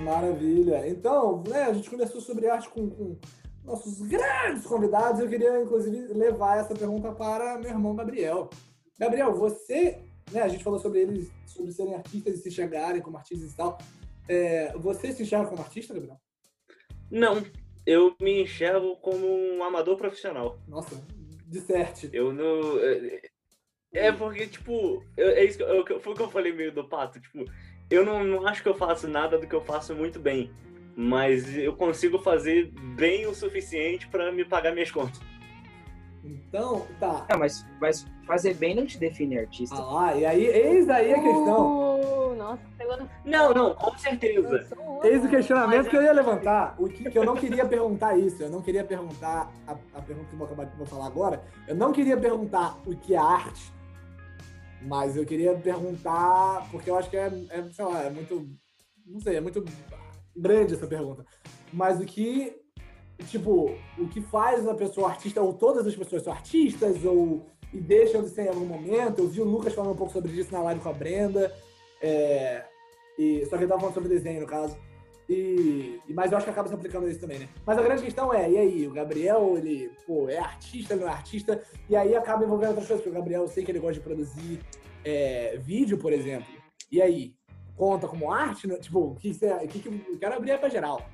Maravilha. 0.02 0.89
Então, 0.89 1.44
né, 1.47 1.65
a 1.65 1.74
gente 1.74 1.90
conversou 1.90 2.23
sobre 2.23 2.48
arte 2.48 2.70
com, 2.70 2.89
com 2.89 3.19
nossos 3.62 4.01
grandes 4.01 4.65
convidados. 4.65 5.20
Eu 5.20 5.28
queria, 5.28 5.61
inclusive, 5.61 6.15
levar 6.15 6.61
essa 6.61 6.74
pergunta 6.74 7.12
para 7.12 7.59
meu 7.59 7.69
irmão 7.69 7.94
Gabriel. 7.94 8.48
Gabriel, 8.98 9.35
você, 9.35 10.10
né, 10.32 10.42
a 10.42 10.48
gente 10.48 10.62
falou 10.64 10.78
sobre 10.78 11.01
eles, 11.01 11.30
sobre 11.47 11.72
serem 11.72 11.94
artistas 11.94 12.34
e 12.34 12.42
se 12.42 12.48
enxergarem 12.48 13.01
como 13.02 13.16
artistas 13.16 13.52
e 13.52 13.56
tal. 13.56 13.78
É, 14.28 14.72
você 14.76 15.12
se 15.12 15.22
enxerga 15.22 15.47
como 15.48 15.60
artista, 15.62 15.92
Gabriel? 15.94 16.16
Não, 17.10 17.44
eu 17.84 18.14
me 18.20 18.42
enxergo 18.42 18.97
como 18.97 19.26
um 19.26 19.62
amador 19.64 19.97
profissional. 19.97 20.59
Nossa, 20.68 21.02
disserte. 21.47 22.09
Eu 22.12 22.32
não. 22.32 22.78
é- 22.80 23.30
É 23.92 24.12
porque, 24.12 24.47
tipo, 24.47 25.02
eu- 25.16 25.30
é 25.30 25.44
isso 25.44 25.59
que 25.59 25.64
eu, 25.64 26.01
foi 26.01 26.12
o 26.12 26.16
que 26.16 26.22
eu 26.22 26.30
falei 26.30 26.52
meio 26.52 26.70
do 26.72 26.88
pato. 26.88 27.20
Tipo, 27.20 27.44
eu 27.90 28.05
não, 28.05 28.22
não 28.22 28.47
acho 28.47 28.62
que 28.62 28.68
eu 28.68 28.74
faço 28.76 29.09
nada 29.09 29.36
do 29.36 29.48
que 29.48 29.55
eu 29.55 29.60
faço 29.60 29.92
muito 29.97 30.20
bem. 30.20 30.52
Mas 30.94 31.56
eu 31.56 31.74
consigo 31.74 32.18
fazer 32.20 32.70
bem 32.94 33.26
o 33.26 33.34
suficiente 33.34 34.06
pra 34.06 34.30
me 34.30 34.44
pagar 34.44 34.72
minhas 34.72 34.92
contas. 34.92 35.18
Então, 36.22 36.86
tá. 36.98 37.26
Não, 37.30 37.38
mas, 37.38 37.66
mas 37.80 38.06
fazer 38.26 38.55
bem 38.55 38.74
não 38.74 38.86
te 38.86 38.98
define 38.98 39.38
artista. 39.38 39.76
Ah 39.76 39.80
lá, 39.80 40.16
e 40.16 40.26
aí, 40.26 40.44
eis 40.44 40.88
aí 40.88 41.12
a 41.12 41.22
questão. 41.22 42.01
Uh, 42.01 42.34
nossa, 42.36 42.62
pegou 42.76 42.97
no... 42.97 43.09
Não, 43.24 43.55
não, 43.55 43.74
com 43.74 43.97
certeza. 43.97 44.66
Eis 45.02 45.24
o 45.24 45.28
questionamento 45.28 45.88
que 45.88 45.97
eu 45.97 46.02
ia 46.02 46.12
levantar. 46.12 46.74
O 46.78 46.88
que, 46.88 47.10
que 47.10 47.18
eu 47.18 47.24
não 47.24 47.34
queria 47.34 47.64
perguntar 47.66 48.18
isso. 48.18 48.42
Eu 48.42 48.51
não 48.51 48.60
queria 48.60 48.84
perguntar 48.84 49.51
a, 49.66 49.72
a 49.94 50.02
pergunta 50.02 50.28
que 50.28 50.34
eu 50.34 50.38
vou 50.38 50.47
acabar 50.47 50.64
de 50.66 50.86
falar 50.86 51.06
agora. 51.06 51.42
Eu 51.66 51.74
não 51.74 51.92
queria 51.92 52.16
perguntar 52.16 52.78
o 52.86 52.94
que 52.94 53.14
é 53.14 53.18
arte, 53.18 53.72
mas 54.82 55.16
eu 55.16 55.24
queria 55.24 55.55
perguntar 55.55 56.68
porque 56.70 56.90
eu 56.90 56.97
acho 56.97 57.09
que 57.09 57.16
é, 57.16 57.26
é, 57.51 57.70
sei 57.70 57.84
lá, 57.84 58.02
é 58.02 58.10
muito, 58.10 58.48
não 59.06 59.20
sei, 59.20 59.36
é 59.36 59.40
muito 59.40 59.64
grande 60.36 60.74
essa 60.74 60.86
pergunta. 60.86 61.24
Mas 61.72 62.01
o 62.01 62.05
que, 62.05 62.60
tipo, 63.24 63.74
o 63.98 64.09
que 64.09 64.20
faz 64.20 64.66
a 64.66 64.74
pessoa 64.74 65.09
artista 65.09 65.40
ou 65.40 65.52
todas 65.52 65.86
as 65.86 65.94
pessoas 65.94 66.22
são 66.22 66.32
artistas 66.32 67.05
ou 67.05 67.47
e 67.72 67.78
deixam 67.80 68.22
de 68.22 68.30
ser 68.30 68.47
em 68.47 68.48
algum 68.48 68.66
momento. 68.66 69.20
Eu 69.20 69.28
vi 69.28 69.40
o 69.40 69.44
Lucas 69.44 69.72
falando 69.72 69.92
um 69.92 69.97
pouco 69.97 70.12
sobre 70.12 70.32
isso 70.32 70.52
na 70.52 70.62
live 70.62 70.80
com 70.80 70.88
a 70.88 70.92
Brenda. 70.92 71.55
É, 72.02 72.64
e, 73.18 73.44
só 73.47 73.56
que 73.56 73.62
ele 73.62 73.68
tava 73.68 73.80
falando 73.80 73.94
sobre 73.94 74.09
desenho, 74.09 74.40
no 74.40 74.47
caso. 74.47 74.76
E, 75.28 76.01
mas 76.09 76.32
eu 76.32 76.38
acho 76.38 76.44
que 76.44 76.51
acaba 76.51 76.68
se 76.68 76.74
aplicando 76.74 77.09
isso 77.09 77.20
também, 77.20 77.38
né? 77.38 77.48
Mas 77.64 77.78
a 77.78 77.82
grande 77.82 78.02
questão 78.02 78.34
é, 78.34 78.51
e 78.51 78.59
aí, 78.59 78.86
o 78.88 78.92
Gabriel, 78.92 79.56
ele, 79.56 79.92
pô, 80.05 80.28
é 80.28 80.38
artista, 80.38 80.97
não 80.97 81.06
é 81.06 81.10
artista, 81.10 81.62
e 81.88 81.94
aí 81.94 82.16
acaba 82.16 82.44
envolvendo 82.44 82.70
outras 82.70 82.88
coisas, 82.88 83.05
porque 83.05 83.16
o 83.16 83.20
Gabriel, 83.20 83.42
eu 83.42 83.48
sei 83.48 83.64
que 83.64 83.70
ele 83.70 83.78
gosta 83.78 83.94
de 83.94 84.01
produzir 84.01 84.59
é, 85.05 85.56
vídeo, 85.59 85.98
por 85.98 86.12
exemplo. 86.12 86.48
E 86.90 87.01
aí, 87.01 87.32
conta 87.76 88.09
como 88.09 88.32
arte? 88.32 88.66
né? 88.66 88.76
Tipo, 88.76 88.98
o 88.98 89.14
que 89.14 89.32
você. 89.32 89.52
O 89.52 89.68
que, 89.68 89.78
que 89.78 89.88
eu 89.88 90.18
quero 90.18 90.34
abrir 90.34 90.51
é 90.51 90.59
pra 90.59 90.68
geral. 90.68 91.09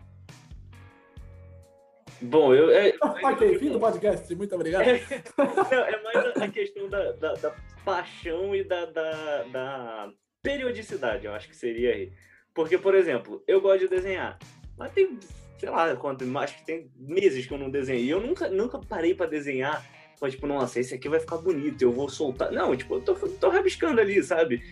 Bom, 2.20 2.54
eu. 2.54 2.70
É, 2.70 2.94
ok, 3.02 3.58
fim 3.58 3.70
do 3.70 3.80
podcast, 3.80 4.34
muito 4.34 4.54
obrigado. 4.54 4.84
Não, 4.86 5.84
é 5.84 6.02
mais 6.02 6.16
a- 6.36 6.44
a 6.44 6.48
questão 6.48 6.88
da, 6.88 7.12
da, 7.12 7.34
da 7.34 7.54
paixão 7.84 8.54
e 8.54 8.64
da, 8.64 8.86
da, 8.86 9.42
da 9.44 10.12
periodicidade, 10.42 11.26
eu 11.26 11.34
acho 11.34 11.48
que 11.48 11.56
seria 11.56 11.92
aí. 11.92 12.12
Porque, 12.54 12.78
por 12.78 12.94
exemplo, 12.94 13.42
eu 13.46 13.60
gosto 13.60 13.80
de 13.80 13.88
desenhar, 13.88 14.38
mas 14.78 14.92
tem, 14.92 15.18
sei 15.58 15.68
lá, 15.68 15.94
quanto, 15.96 16.24
acho 16.38 16.56
que 16.58 16.64
tem 16.64 16.90
meses 16.96 17.44
que 17.44 17.52
eu 17.52 17.58
não 17.58 17.68
desenhei. 17.70 18.04
E 18.04 18.10
eu 18.10 18.20
nunca, 18.20 18.48
nunca 18.48 18.78
parei 18.78 19.14
pra 19.14 19.26
desenhar, 19.26 19.84
mas, 20.20 20.32
tipo, 20.32 20.46
nossa, 20.46 20.80
esse 20.80 20.94
aqui 20.94 21.08
vai 21.08 21.20
ficar 21.20 21.36
bonito, 21.36 21.82
eu 21.82 21.92
vou 21.92 22.08
soltar. 22.08 22.50
Não, 22.50 22.74
tipo, 22.74 22.94
eu 22.94 23.00
tô, 23.02 23.14
tô 23.14 23.50
rabiscando 23.50 24.00
ali, 24.00 24.22
sabe? 24.22 24.62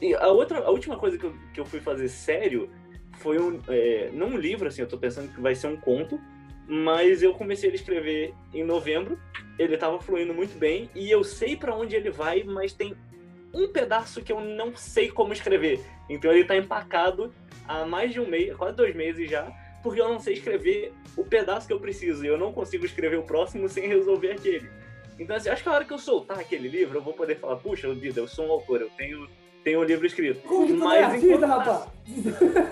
E 0.00 0.14
a, 0.14 0.28
outra, 0.28 0.60
a 0.60 0.70
última 0.70 0.96
coisa 0.96 1.18
que 1.18 1.24
eu, 1.24 1.34
que 1.52 1.58
eu 1.60 1.64
fui 1.64 1.80
fazer 1.80 2.08
sério 2.08 2.70
foi 3.18 3.40
um. 3.40 3.60
é, 3.68 4.10
não 4.12 4.28
um 4.28 4.36
livro, 4.36 4.68
assim, 4.68 4.82
eu 4.82 4.88
tô 4.88 4.96
pensando 4.96 5.32
que 5.34 5.40
vai 5.40 5.56
ser 5.56 5.66
um 5.66 5.76
conto, 5.76 6.20
mas 6.74 7.22
eu 7.22 7.34
comecei 7.34 7.70
a 7.70 7.74
escrever 7.74 8.32
em 8.54 8.64
novembro 8.64 9.18
ele 9.58 9.76
tava 9.76 10.00
fluindo 10.00 10.32
muito 10.32 10.58
bem 10.58 10.88
e 10.94 11.10
eu 11.10 11.22
sei 11.22 11.56
pra 11.56 11.74
onde 11.74 11.94
ele 11.94 12.10
vai, 12.10 12.42
mas 12.42 12.72
tem 12.72 12.96
um 13.52 13.68
pedaço 13.68 14.22
que 14.22 14.32
eu 14.32 14.40
não 14.40 14.74
sei 14.74 15.10
como 15.10 15.32
escrever. 15.32 15.80
Então 16.08 16.32
ele 16.32 16.44
tá 16.44 16.56
empacado 16.56 17.32
há 17.68 17.84
mais 17.84 18.12
de 18.12 18.20
um 18.20 18.26
mês, 18.26 18.56
quase 18.56 18.74
dois 18.76 18.94
meses 18.94 19.30
já, 19.30 19.52
porque 19.82 20.00
eu 20.00 20.08
não 20.08 20.18
sei 20.18 20.34
escrever 20.34 20.92
o 21.16 21.24
pedaço 21.24 21.66
que 21.66 21.72
eu 21.72 21.80
preciso 21.80 22.24
e 22.24 22.28
eu 22.28 22.38
não 22.38 22.52
consigo 22.52 22.86
escrever 22.86 23.18
o 23.18 23.22
próximo 23.22 23.68
sem 23.68 23.86
resolver 23.86 24.32
aquele. 24.32 24.70
Então 25.18 25.36
assim, 25.36 25.50
acho 25.50 25.62
que 25.62 25.68
a 25.68 25.72
hora 25.72 25.84
que 25.84 25.92
eu 25.92 25.98
soltar 25.98 26.38
aquele 26.38 26.68
livro, 26.68 26.98
eu 26.98 27.02
vou 27.02 27.12
poder 27.12 27.36
falar, 27.36 27.56
puxa 27.56 27.92
vida, 27.92 28.18
eu 28.18 28.26
sou 28.26 28.46
um 28.46 28.52
autor, 28.52 28.80
eu 28.80 28.90
tenho 28.96 29.28
tenho 29.62 29.78
um 29.78 29.84
livro 29.84 30.04
escrito. 30.04 30.40
Como 30.40 30.74
não 30.74 30.92
é 30.92 31.02
Mas 31.02 31.12
artista, 31.12 31.26
enquanto 31.26 31.40
tá- 31.42 31.56
rapaz? 31.56 31.90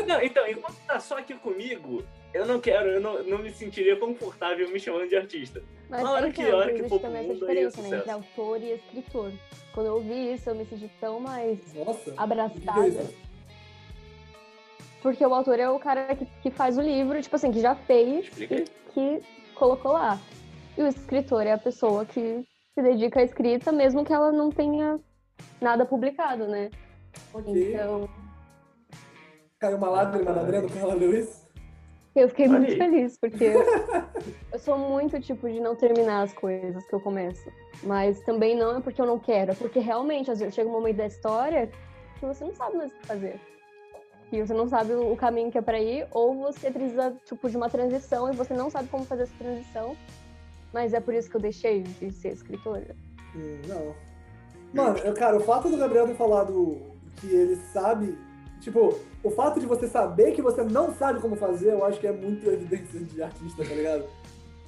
não, 0.08 0.22
então, 0.22 0.48
enquanto 0.48 0.76
tá 0.86 0.98
só 0.98 1.18
aqui 1.18 1.34
comigo, 1.34 2.02
eu 2.32 2.46
não 2.46 2.60
quero, 2.60 2.88
eu 2.90 3.00
não, 3.00 3.22
não 3.24 3.38
me 3.38 3.50
sentiria 3.50 3.96
confortável 3.96 4.68
me 4.70 4.78
chamando 4.78 5.08
de 5.08 5.16
artista. 5.16 5.62
Mas 5.88 6.02
Na 6.02 6.12
hora 6.12 6.30
que- 6.30 6.42
a 6.42 6.56
hora 6.56 6.72
que 6.72 6.82
for 6.88 7.00
pro 7.00 7.08
também 7.08 7.22
essa 7.24 7.32
mundo, 7.32 7.46
aí 7.46 7.58
é 7.58 7.66
diferença, 7.66 7.82
né? 7.82 7.98
Entre 7.98 8.10
autor 8.10 8.62
e 8.62 8.72
escritor. 8.72 9.32
Quando 9.74 9.86
eu 9.86 9.94
ouvi 9.94 10.32
isso, 10.34 10.50
eu 10.50 10.54
me 10.54 10.64
senti 10.64 10.90
tão 11.00 11.20
mais 11.20 11.58
Nossa. 11.74 12.14
abraçada. 12.16 13.06
Porque 15.02 15.24
o 15.24 15.34
autor 15.34 15.58
é 15.58 15.68
o 15.68 15.78
cara 15.78 16.14
que, 16.14 16.26
que 16.42 16.50
faz 16.50 16.76
o 16.76 16.82
livro, 16.82 17.20
tipo 17.22 17.34
assim, 17.34 17.50
que 17.50 17.60
já 17.60 17.74
fez 17.74 18.26
Explica 18.26 18.54
e 18.56 18.64
que 18.92 19.22
colocou 19.54 19.92
lá. 19.92 20.18
E 20.76 20.82
o 20.82 20.86
escritor 20.86 21.46
é 21.46 21.52
a 21.52 21.58
pessoa 21.58 22.04
que 22.04 22.44
se 22.74 22.82
dedica 22.82 23.20
à 23.20 23.22
escrita, 23.22 23.72
mesmo 23.72 24.04
que 24.04 24.12
ela 24.12 24.30
não 24.30 24.50
tenha 24.50 25.00
nada 25.60 25.84
publicado, 25.86 26.46
né? 26.46 26.70
Ok. 27.32 27.74
Então, 27.74 28.08
Caiu 29.58 29.76
uma 29.76 29.90
lágrima 29.90 30.32
na 30.32 30.42
Brenda 30.42 30.68
quando 30.68 30.78
ela 30.82 30.94
leu 30.94 31.14
isso? 31.18 31.46
Eu 32.14 32.28
fiquei 32.28 32.48
Olha 32.48 32.58
muito 32.58 32.72
aí. 32.72 32.78
feliz, 32.78 33.18
porque 33.18 33.44
eu 34.52 34.58
sou 34.58 34.76
muito 34.76 35.20
tipo 35.20 35.48
de 35.48 35.60
não 35.60 35.76
terminar 35.76 36.22
as 36.22 36.32
coisas 36.32 36.84
que 36.86 36.94
eu 36.94 37.00
começo. 37.00 37.50
Mas 37.82 38.20
também 38.20 38.56
não 38.56 38.76
é 38.76 38.80
porque 38.80 39.00
eu 39.00 39.06
não 39.06 39.18
quero, 39.18 39.52
é 39.52 39.54
porque 39.54 39.78
realmente, 39.78 40.30
às 40.30 40.40
vezes, 40.40 40.54
chega 40.54 40.68
um 40.68 40.72
momento 40.72 40.96
da 40.96 41.06
história 41.06 41.70
que 42.18 42.26
você 42.26 42.44
não 42.44 42.54
sabe 42.54 42.76
mais 42.76 42.90
o 42.90 42.94
que 42.94 43.06
fazer. 43.06 43.40
E 44.32 44.40
você 44.40 44.54
não 44.54 44.68
sabe 44.68 44.92
o 44.92 45.16
caminho 45.16 45.50
que 45.50 45.58
é 45.58 45.62
pra 45.62 45.80
ir, 45.80 46.06
ou 46.12 46.34
você 46.34 46.70
precisa, 46.70 47.12
tipo, 47.24 47.48
de 47.50 47.56
uma 47.56 47.68
transição 47.68 48.32
e 48.32 48.36
você 48.36 48.54
não 48.54 48.70
sabe 48.70 48.88
como 48.88 49.04
fazer 49.04 49.24
essa 49.24 49.34
transição. 49.38 49.96
Mas 50.72 50.94
é 50.94 51.00
por 51.00 51.14
isso 51.14 51.28
que 51.28 51.36
eu 51.36 51.40
deixei 51.40 51.82
de 51.82 52.12
ser 52.12 52.28
escritora. 52.32 52.94
Hum, 53.34 53.60
não. 53.66 53.94
Mano, 54.72 54.98
eu, 54.98 55.14
cara, 55.14 55.36
o 55.36 55.40
fato 55.40 55.68
do 55.68 55.76
Gabriel 55.76 56.06
ter 56.06 56.14
falado 56.14 56.80
que 57.20 57.26
ele 57.26 57.56
sabe. 57.72 58.16
Tipo, 58.60 58.98
o 59.24 59.30
fato 59.30 59.58
de 59.58 59.66
você 59.66 59.88
saber 59.88 60.32
que 60.32 60.42
você 60.42 60.62
não 60.62 60.94
sabe 60.94 61.20
como 61.20 61.34
fazer, 61.34 61.72
eu 61.72 61.84
acho 61.84 61.98
que 61.98 62.06
é 62.06 62.12
muito 62.12 62.46
evidência 62.48 63.00
de 63.00 63.22
artista, 63.22 63.64
tá 63.64 63.74
ligado? 63.74 64.04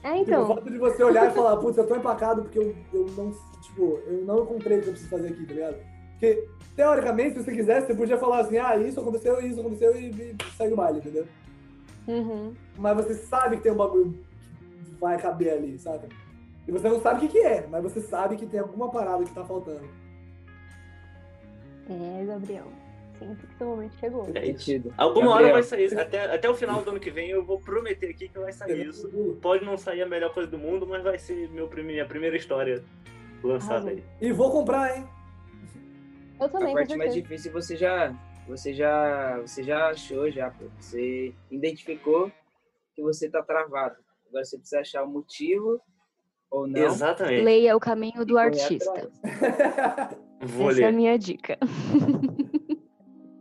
É, 0.03 0.09
Tipo, 0.09 0.19
o 0.19 0.23
então. 0.23 0.47
fato 0.49 0.71
de 0.71 0.79
você 0.79 1.05
olhar 1.05 1.31
e 1.31 1.35
falar, 1.35 1.57
putz, 1.59 1.77
eu 1.77 1.87
tô 1.87 1.95
empacado 1.95 2.43
porque 2.43 2.59
eu, 2.59 2.75
eu 2.93 3.07
não. 3.17 3.33
Tipo, 3.63 4.01
eu 4.07 4.25
não 4.25 4.43
encontrei 4.43 4.79
o 4.79 4.83
que 4.83 4.89
eu 4.89 4.93
preciso 4.93 5.11
fazer 5.11 5.29
aqui, 5.29 5.47
tá 5.47 5.55
ligado? 5.55 5.77
Porque, 6.13 6.49
teoricamente, 6.75 7.35
se 7.35 7.45
você 7.45 7.53
quisesse, 7.53 7.87
você 7.87 7.95
podia 7.95 8.19
falar 8.19 8.41
assim, 8.41 8.59
ah, 8.59 8.77
isso 8.77 8.99
aconteceu, 9.01 9.41
isso 9.41 9.61
aconteceu 9.61 9.95
e, 9.97 10.07
e 10.11 10.37
segue 10.57 10.73
o 10.73 10.77
baile, 10.77 10.99
entendeu? 10.99 11.27
Uhum. 12.09 12.55
Mas 12.77 12.97
você 12.97 13.15
sabe 13.15 13.57
que 13.57 13.63
tem 13.63 13.73
um 13.73 13.77
bagulho 13.77 14.13
que 14.13 14.95
vai 15.01 15.19
caber 15.19 15.53
ali, 15.53 15.79
sabe? 15.79 16.09
E 16.67 16.73
você 16.73 16.89
não 16.89 17.01
sabe 17.01 17.19
o 17.19 17.21
que, 17.21 17.29
que 17.29 17.39
é, 17.39 17.67
mas 17.71 17.83
você 17.83 18.01
sabe 18.01 18.37
que 18.37 18.47
tem 18.47 18.61
alguma 18.61 18.91
parada 18.91 19.25
que 19.25 19.35
tá 19.35 19.45
faltando. 19.45 19.89
É, 21.89 22.25
Gabriel. 22.25 22.67
Sinto 23.23 23.47
que 23.47 23.57
seu 23.57 23.67
momento 23.67 23.95
chegou. 23.97 24.29
É 24.35 24.47
isso. 24.47 24.65
Sentido. 24.65 24.95
Alguma 24.97 25.31
hora 25.31 25.49
Gabriel. 25.49 25.55
vai 25.55 25.63
sair. 25.63 25.99
Até, 25.99 26.35
até 26.35 26.51
o 26.51 26.55
final 26.55 26.83
do 26.83 26.91
ano 26.91 27.01
que 27.01 27.11
vem 27.11 27.31
eu 27.31 27.45
vou 27.45 27.61
prometer 27.61 28.11
aqui 28.11 28.29
que 28.29 28.39
vai 28.39 28.53
sair 28.53 28.87
isso. 28.87 29.09
Pode 29.41 29.65
não 29.65 29.77
sair 29.77 30.03
a 30.03 30.07
melhor 30.07 30.33
coisa 30.33 30.51
do 30.51 30.59
mundo, 30.59 30.87
mas 30.87 31.03
vai 31.03 31.19
ser 31.19 31.49
meu 31.51 31.71
minha 31.83 32.07
primeira 32.07 32.37
história 32.37 32.83
lançada 33.43 33.91
aí. 33.91 34.03
E 34.21 34.33
vou 34.33 34.51
comprar, 34.51 34.97
hein? 34.97 35.09
Eu 36.39 36.47
A 36.47 36.49
também, 36.49 36.69
com 36.69 36.75
parte 36.75 36.97
mais 36.97 37.15
difícil 37.15 37.53
você 37.53 37.77
já, 37.77 38.15
você 38.47 38.73
já, 38.73 39.39
você 39.41 39.63
já 39.63 39.89
achou 39.89 40.31
já, 40.31 40.51
pô. 40.51 40.65
Você 40.79 41.35
identificou 41.51 42.31
que 42.95 43.03
você 43.03 43.29
tá 43.29 43.43
travado. 43.43 43.97
Agora 44.29 44.45
você 44.45 44.57
precisa 44.57 44.81
achar 44.81 45.03
o 45.05 45.09
motivo 45.09 45.81
ou 46.51 46.67
não. 46.67 46.83
Exatamente. 46.83 47.45
Leia 47.45 47.77
o 47.77 47.81
caminho 47.81 48.25
do 48.25 48.39
artista. 48.39 49.11
Essa 50.43 50.83
é 50.83 50.89
a 50.89 50.93
minha 50.93 51.17
dica. 51.17 51.57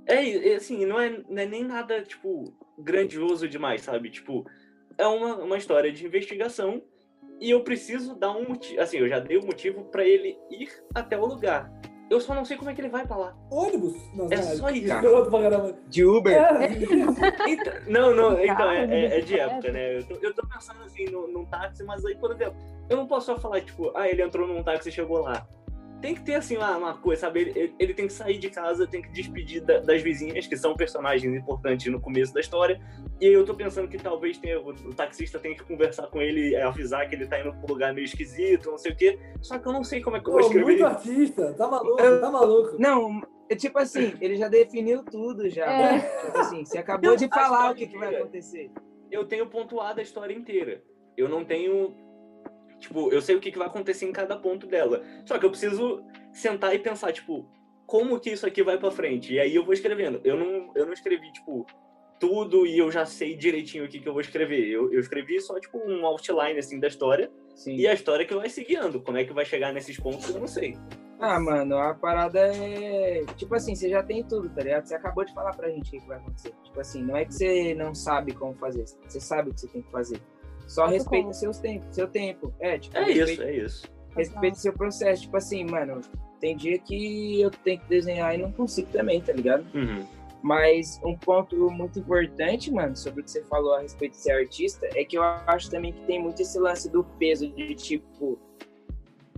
É, 0.07 0.55
assim, 0.55 0.85
não 0.85 0.99
é, 0.99 1.09
não 1.29 1.41
é 1.41 1.45
nem 1.45 1.63
nada, 1.63 2.01
tipo, 2.03 2.53
grandioso 2.77 3.47
demais, 3.47 3.81
sabe? 3.81 4.09
Tipo, 4.09 4.45
é 4.97 5.05
uma, 5.07 5.35
uma 5.37 5.57
história 5.57 5.91
de 5.91 6.05
investigação 6.05 6.81
e 7.39 7.49
eu 7.51 7.63
preciso 7.63 8.15
dar 8.15 8.31
um 8.31 8.47
motivo. 8.47 8.81
Assim, 8.81 8.97
eu 8.97 9.07
já 9.07 9.19
dei 9.19 9.37
o 9.37 9.45
motivo 9.45 9.85
pra 9.85 10.03
ele 10.05 10.37
ir 10.49 10.69
até 10.93 11.17
o 11.17 11.25
lugar. 11.25 11.71
Eu 12.09 12.19
só 12.19 12.35
não 12.35 12.43
sei 12.43 12.57
como 12.57 12.69
é 12.69 12.73
que 12.73 12.81
ele 12.81 12.89
vai 12.89 13.07
pra 13.07 13.15
lá. 13.15 13.37
Ônibus? 13.49 13.95
Não, 14.13 14.27
É 14.29 14.35
só 14.41 14.69
isso. 14.69 14.87
Caramba. 14.89 15.77
De 15.87 16.03
Uber? 16.03 16.33
É. 16.35 16.67
Então, 17.49 17.73
não, 17.87 18.13
não, 18.13 18.31
então, 18.43 18.69
é, 18.69 18.83
é- 18.83 19.17
é 19.19 19.21
de 19.21 19.39
época, 19.39 19.71
né? 19.71 19.97
Eu 19.97 20.03
tô, 20.05 20.15
eu 20.15 20.33
tô 20.33 20.45
pensando 20.45 20.83
assim 20.83 21.05
no, 21.05 21.27
num 21.29 21.45
táxi, 21.45 21.83
mas 21.85 22.05
aí, 22.05 22.15
por 22.17 22.31
exemplo, 22.33 22.55
eu 22.89 22.97
não 22.97 23.07
posso 23.07 23.27
só 23.27 23.37
falar, 23.39 23.61
tipo, 23.61 23.91
ah, 23.95 24.09
ele 24.09 24.21
entrou 24.21 24.45
num 24.45 24.61
táxi 24.61 24.89
e 24.89 24.91
chegou 24.91 25.19
lá. 25.19 25.47
Tem 26.01 26.15
que 26.15 26.21
ter, 26.23 26.33
assim, 26.35 26.57
uma, 26.57 26.75
uma 26.77 26.97
coisa, 26.97 27.21
sabe? 27.21 27.41
Ele, 27.41 27.51
ele- 27.59 27.75
ele 27.79 27.93
tem 27.93 28.07
que 28.07 28.13
sair 28.13 28.37
de 28.39 28.49
casa, 28.49 28.87
tem 28.87 29.01
que 29.01 29.09
despedir 29.09 29.61
da- 29.61 29.79
das 29.79 30.01
vizinhas, 30.01 30.47
que 30.47 30.57
são 30.57 30.75
personagens 30.75 31.33
importantes 31.35 31.91
no 31.91 31.99
começo 32.01 32.33
da 32.33 32.39
história. 32.39 32.81
E 33.19 33.27
aí 33.27 33.33
eu 33.33 33.45
tô 33.45 33.53
pensando 33.53 33.87
que 33.87 33.97
talvez 33.97 34.37
tenha, 34.39 34.59
o, 34.59 34.69
o 34.69 34.93
taxista 34.93 35.37
tenha 35.39 35.55
que 35.55 35.63
conversar 35.63 36.07
com 36.07 36.21
ele, 36.21 36.55
é, 36.55 36.63
avisar 36.63 37.07
que 37.07 37.13
ele 37.15 37.27
tá 37.27 37.39
indo 37.39 37.51
pra 37.51 37.61
um 37.63 37.67
lugar 37.67 37.93
meio 37.93 38.05
esquisito, 38.05 38.71
não 38.71 38.77
sei 38.77 38.91
o 38.91 38.95
quê. 38.95 39.19
Só 39.41 39.59
que 39.59 39.67
eu 39.67 39.71
não 39.73 39.83
sei 39.83 40.01
como 40.01 40.17
é 40.17 40.19
que 40.19 40.27
eu 40.27 40.31
vou 40.33 40.41
escrever 40.41 40.65
muito 40.65 40.85
artista. 40.85 41.53
Tá 41.53 41.67
maluco, 41.67 41.97
tá 41.97 42.31
maluco. 42.31 42.75
Não, 42.79 43.21
é 43.49 43.55
tipo 43.55 43.77
assim, 43.77 44.13
ele 44.19 44.35
já 44.37 44.47
definiu 44.47 45.03
tudo 45.03 45.49
já. 45.49 45.65
É. 45.65 45.99
Tipo 45.99 46.37
assim, 46.39 46.65
você 46.65 46.77
acabou 46.79 47.15
de 47.15 47.27
falar 47.27 47.71
o 47.71 47.75
que, 47.75 47.85
que 47.87 47.97
vai 47.97 48.15
acontecer. 48.15 48.71
eu 49.11 49.25
tenho 49.25 49.45
pontuado 49.45 49.99
a 49.99 50.03
história 50.03 50.33
inteira. 50.33 50.81
Eu 51.17 51.27
não 51.29 51.43
tenho. 51.45 51.93
Tipo, 52.81 53.13
eu 53.13 53.21
sei 53.21 53.35
o 53.35 53.39
que, 53.39 53.51
que 53.51 53.57
vai 53.57 53.67
acontecer 53.67 54.05
em 54.05 54.11
cada 54.11 54.35
ponto 54.35 54.67
dela. 54.67 55.03
Só 55.25 55.37
que 55.37 55.45
eu 55.45 55.51
preciso 55.51 56.03
sentar 56.33 56.75
e 56.75 56.79
pensar, 56.79 57.13
tipo, 57.13 57.47
como 57.85 58.19
que 58.19 58.31
isso 58.31 58.45
aqui 58.45 58.63
vai 58.63 58.77
pra 58.77 58.91
frente? 58.91 59.33
E 59.33 59.39
aí 59.39 59.55
eu 59.55 59.63
vou 59.63 59.73
escrevendo. 59.73 60.19
Eu 60.23 60.35
não, 60.35 60.71
eu 60.75 60.85
não 60.85 60.93
escrevi, 60.93 61.31
tipo, 61.31 61.65
tudo 62.19 62.65
e 62.65 62.77
eu 62.77 62.91
já 62.91 63.05
sei 63.05 63.35
direitinho 63.35 63.85
o 63.85 63.87
que, 63.87 63.99
que 63.99 64.09
eu 64.09 64.13
vou 64.13 64.21
escrever. 64.21 64.67
Eu, 64.67 64.91
eu 64.91 64.99
escrevi 64.99 65.39
só, 65.39 65.59
tipo, 65.59 65.77
um 65.77 66.05
outline, 66.05 66.57
assim, 66.57 66.79
da 66.79 66.87
história. 66.87 67.31
Sim. 67.55 67.75
E 67.75 67.87
a 67.87 67.93
história 67.93 68.25
que 68.25 68.33
vai 68.33 68.49
se 68.49 68.63
guiando. 68.63 69.01
Como 69.01 69.17
é 69.17 69.23
que 69.23 69.33
vai 69.33 69.45
chegar 69.45 69.71
nesses 69.71 69.97
pontos, 69.97 70.27
eu 70.29 70.39
não 70.39 70.47
sei. 70.47 70.75
Ah, 71.19 71.39
mano, 71.39 71.77
a 71.77 71.93
parada 71.93 72.39
é. 72.39 73.23
Tipo 73.37 73.53
assim, 73.53 73.75
você 73.75 73.89
já 73.89 74.01
tem 74.01 74.23
tudo, 74.23 74.49
tá 74.49 74.63
ligado? 74.63 74.87
Você 74.87 74.95
acabou 74.95 75.23
de 75.23 75.31
falar 75.33 75.55
pra 75.55 75.69
gente 75.69 75.95
o 75.95 76.01
que 76.01 76.07
vai 76.07 76.17
acontecer. 76.17 76.51
Tipo 76.63 76.79
assim, 76.79 77.03
não 77.03 77.15
é 77.15 77.25
que 77.25 77.35
você 77.35 77.75
não 77.75 77.93
sabe 77.93 78.33
como 78.33 78.55
fazer, 78.55 78.85
você 79.07 79.19
sabe 79.19 79.51
o 79.51 79.53
que 79.53 79.61
você 79.61 79.67
tem 79.67 79.83
que 79.83 79.91
fazer. 79.91 80.19
Só 80.71 80.83
Mas 80.83 80.93
respeita 80.93 81.23
como? 81.23 81.33
seus 81.33 81.57
tempos, 81.59 81.93
seu 81.93 82.07
tempo. 82.07 82.53
É, 82.59 82.79
tipo, 82.79 82.95
É 82.97 83.03
respeita, 83.03 83.31
isso, 83.31 83.41
é 83.43 83.55
isso. 83.57 83.87
respeita 84.15 84.55
seu 84.57 84.71
processo. 84.73 85.23
Tipo 85.23 85.35
assim, 85.35 85.65
mano, 85.65 85.99
tem 86.39 86.55
dia 86.55 86.79
que 86.79 87.41
eu 87.41 87.51
tenho 87.51 87.79
que 87.81 87.89
desenhar 87.89 88.33
e 88.33 88.37
não 88.37 88.51
consigo 88.53 88.87
também, 88.91 89.19
tá 89.21 89.33
ligado? 89.33 89.65
Uhum. 89.75 90.05
Mas 90.41 90.97
um 91.03 91.15
ponto 91.17 91.69
muito 91.69 91.99
importante, 91.99 92.71
mano, 92.71 92.95
sobre 92.95 93.19
o 93.21 93.23
que 93.25 93.29
você 93.31 93.43
falou 93.43 93.75
a 93.75 93.81
respeito 93.81 94.13
de 94.13 94.19
ser 94.19 94.31
artista, 94.31 94.87
é 94.95 95.03
que 95.03 95.17
eu 95.17 95.23
acho 95.23 95.69
também 95.69 95.91
que 95.91 96.01
tem 96.05 96.21
muito 96.21 96.41
esse 96.41 96.57
lance 96.57 96.89
do 96.89 97.03
peso 97.03 97.47
de 97.49 97.75
tipo, 97.75 98.39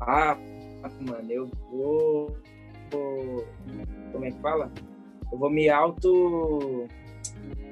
ah, 0.02 0.38
mano, 1.02 1.32
eu 1.32 1.50
vou, 1.72 2.38
vou- 2.92 3.46
Como 4.12 4.24
é 4.26 4.30
que 4.32 4.40
fala? 4.40 4.72
Eu 5.32 5.38
vou 5.40 5.50
me 5.50 5.68
auto. 5.68 6.88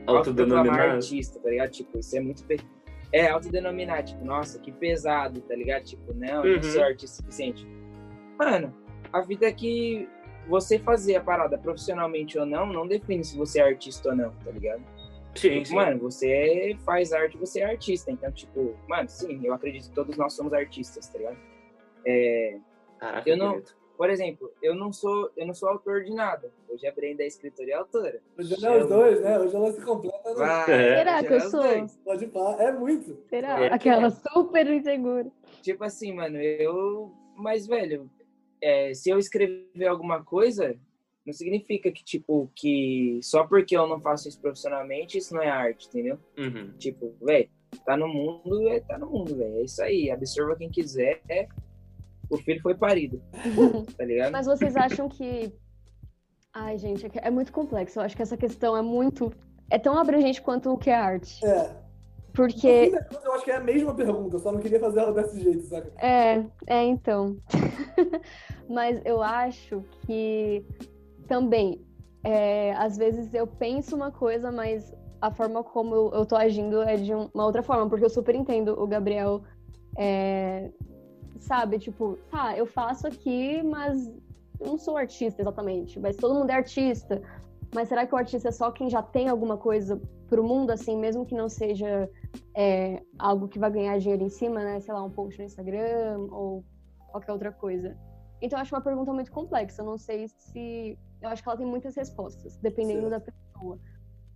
Autodenominar. 0.08 0.94
artista, 0.96 1.40
tá 1.40 1.50
ligado? 1.50 1.70
Tipo, 1.70 2.00
isso 2.00 2.18
é 2.18 2.20
muito. 2.20 2.44
É, 3.14 3.28
autodenominar, 3.30 4.04
tipo, 4.04 4.24
nossa, 4.24 4.58
que 4.60 4.72
pesado, 4.72 5.42
tá 5.42 5.54
ligado? 5.56 5.84
Tipo, 5.84 6.14
não, 6.14 6.46
eu 6.46 6.52
Uhum. 6.56 6.56
não 6.58 6.64
sou 6.64 6.84
artista 6.84 7.18
suficiente. 7.22 7.68
Mano, 8.40 8.74
a 9.12 9.22
vida 9.22 9.48
é 9.48 9.52
que 9.52 10.08
você 10.48 10.80
fazer 10.80 11.16
a 11.18 11.22
parada 11.22 11.58
profissionalmente 11.58 12.38
ou 12.40 12.46
não, 12.46 12.66
não 12.66 12.88
define 12.88 13.24
se 13.24 13.38
você 13.38 13.60
é 13.60 13.64
artista 13.64 14.10
ou 14.10 14.16
não, 14.16 14.32
tá 14.44 14.52
ligado? 14.52 14.82
Sim, 15.36 15.50
Tipo, 15.50 15.66
sim. 15.66 15.76
mano, 15.76 16.00
você 16.00 16.76
faz 16.86 17.12
arte, 17.14 17.38
você 17.38 17.62
é 17.62 17.66
artista. 17.66 18.12
Então, 18.12 18.32
tipo, 18.32 18.76
mano, 18.88 19.08
sim, 19.10 19.40
eu 19.44 19.54
acredito 19.54 19.90
que 19.90 19.96
todos 19.96 20.18
nós 20.18 20.34
somos 20.34 20.52
artistas, 20.54 21.08
tá 21.08 21.18
ligado? 21.18 21.38
É, 22.06 22.58
Caraca, 23.00 23.30
eu 23.30 23.38
não- 23.38 23.52
bonito. 23.52 23.76
Por 24.02 24.10
exemplo, 24.10 24.52
eu 24.64 24.74
não 24.74 24.92
sou, 24.92 25.30
eu 25.38 25.46
não 25.46 25.54
sou 25.54 25.70
autor 25.70 26.04
de 26.04 26.12
nada. 26.12 26.52
Hoje 26.68 26.88
a 26.88 26.92
Brenda 26.92 27.22
é 27.22 27.28
escritora 27.28 27.70
e 27.70 27.72
autora. 27.72 28.20
Hoje 28.36 28.56
ela 28.56 28.76
é 28.76 28.82
os 28.82 28.90
dois, 28.90 29.22
né? 29.22 29.40
Hoje 29.40 29.56
ela 29.56 29.72
se 29.74 29.82
completa. 29.82 30.30
Né? 30.30 30.36
Vai, 30.38 30.66
Será 30.66 31.24
que 31.24 31.34
eu 31.34 31.38
é 31.38 31.40
sou? 31.42 31.62
dois. 31.62 31.98
Pode 32.04 32.28
falar. 32.30 32.60
É 32.64 32.72
muito. 32.72 33.20
Será? 33.30 33.64
É. 33.64 33.68
Aquela 33.72 34.10
super 34.10 34.66
insegura. 34.74 35.32
Tipo 35.62 35.84
assim, 35.84 36.14
mano, 36.14 36.40
eu. 36.42 37.14
Mas, 37.38 37.68
velho, 37.68 38.10
é, 38.60 38.92
se 38.96 39.12
eu 39.12 39.20
escrever 39.20 39.86
alguma 39.86 40.24
coisa, 40.24 40.76
não 41.24 41.32
significa 41.32 41.92
que, 41.92 42.04
tipo, 42.04 42.52
que 42.56 43.20
só 43.22 43.46
porque 43.46 43.78
eu 43.78 43.86
não 43.86 44.02
faço 44.02 44.28
isso 44.28 44.42
profissionalmente, 44.42 45.20
isso 45.20 45.36
não 45.36 45.44
é 45.44 45.48
arte, 45.48 45.88
entendeu? 45.88 46.18
Uhum. 46.40 46.74
Tipo, 46.80 47.14
velho, 47.22 47.48
tá 47.86 47.96
no 47.96 48.08
mundo, 48.08 48.68
é, 48.68 48.80
tá 48.80 48.98
no 48.98 49.12
mundo, 49.12 49.36
velho. 49.36 49.58
É 49.58 49.62
isso 49.62 49.84
aí. 49.84 50.10
Absorva 50.10 50.56
quem 50.56 50.72
quiser. 50.72 51.22
É... 51.30 51.48
O 52.32 52.38
filho 52.38 52.62
foi 52.62 52.76
parido. 52.76 53.22
tá 53.98 54.06
ligado? 54.06 54.32
Mas 54.32 54.46
vocês 54.46 54.76
acham 54.76 55.08
que. 55.10 55.54
Ai, 56.54 56.78
gente, 56.78 57.06
é 57.06 57.28
é 57.28 57.30
muito 57.30 57.52
complexo. 57.52 58.00
Eu 58.00 58.04
acho 58.04 58.16
que 58.16 58.22
essa 58.22 58.38
questão 58.38 58.76
é 58.76 58.82
muito. 58.82 59.32
É 59.70 59.78
tão 59.78 59.98
abrangente 59.98 60.42
quanto 60.42 60.72
o 60.72 60.78
que 60.78 60.90
é 60.90 60.96
arte. 60.96 61.46
É. 61.46 61.76
Porque. 62.34 62.92
Eu 63.24 63.34
acho 63.34 63.44
que 63.44 63.52
é 63.52 63.56
a 63.58 63.60
mesma 63.64 63.94
pergunta, 63.94 64.36
eu 64.36 64.40
só 64.40 64.52
não 64.52 64.60
queria 64.60 64.80
fazer 64.80 65.00
ela 65.02 65.14
desse 65.14 65.40
jeito, 65.42 65.64
saca? 65.64 65.92
É, 66.04 66.46
é 66.68 66.84
então. 66.84 67.38
Mas 68.70 69.02
eu 69.04 69.22
acho 69.22 69.84
que 70.06 70.66
também, 71.28 71.82
é, 72.24 72.74
às 72.74 72.98
vezes 72.98 73.34
eu 73.34 73.46
penso 73.46 73.96
uma 73.96 74.12
coisa, 74.12 74.50
mas 74.52 74.94
a 75.22 75.30
forma 75.32 75.64
como 75.64 75.94
eu, 75.94 76.12
eu 76.14 76.26
tô 76.26 76.36
agindo 76.36 76.82
é 76.82 76.96
de 76.96 77.14
um- 77.14 77.30
uma 77.34 77.46
outra 77.46 77.62
forma, 77.62 77.90
porque 77.90 78.06
eu 78.06 78.10
super 78.10 78.34
entendo 78.34 78.82
o 78.82 78.88
Gabriel, 78.88 79.44
é, 79.98 80.72
sabe, 81.42 81.80
tipo, 81.80 82.18
tá, 82.30 82.58
eu 82.58 82.66
faço 82.66 83.08
aqui, 83.08 83.62
mas 83.64 84.08
eu 84.60 84.68
não 84.68 84.78
sou 84.78 84.96
artista 84.96 85.42
exatamente, 85.42 86.00
mas 86.00 86.16
todo 86.16 86.36
mundo 86.36 86.50
é 86.50 86.56
artista. 86.56 87.22
Mas 87.74 87.88
será 87.88 88.06
que 88.06 88.14
o 88.14 88.18
artista 88.18 88.50
é 88.50 88.52
só 88.52 88.70
quem 88.72 88.90
já 88.90 89.02
tem 89.02 89.30
alguma 89.30 89.58
coisa 89.58 90.00
pro 90.28 90.44
mundo, 90.44 90.72
assim, 90.72 90.98
mesmo 90.98 91.26
que 91.26 91.36
não 91.36 91.50
seja 91.50 92.10
é, 92.56 93.02
algo 93.18 93.48
que 93.48 93.58
vai 93.58 93.72
ganhar 93.72 93.98
dinheiro 93.98 94.24
em 94.24 94.30
cima, 94.30 94.62
né? 94.64 94.80
Sei 94.80 94.94
lá, 94.94 95.04
um 95.04 95.10
post 95.10 95.40
no 95.40 95.46
Instagram 95.46 96.28
ou 96.32 96.64
qualquer 97.12 97.32
outra 97.32 97.52
coisa. 97.52 97.98
Então, 98.42 98.58
eu 98.58 98.62
acho 98.62 98.76
uma 98.76 98.82
pergunta 98.82 99.14
muito 99.14 99.32
complexa. 99.32 99.82
Eu 99.82 99.86
não 99.86 99.98
sei 99.98 100.28
se. 100.28 100.98
Eu 101.22 101.30
acho 101.30 101.42
que 101.42 101.48
ela 101.48 101.58
tem 101.58 101.66
muitas 101.66 101.96
respostas, 101.96 102.58
dependendo 102.58 103.10
da 103.10 103.20
pessoa. 103.20 103.80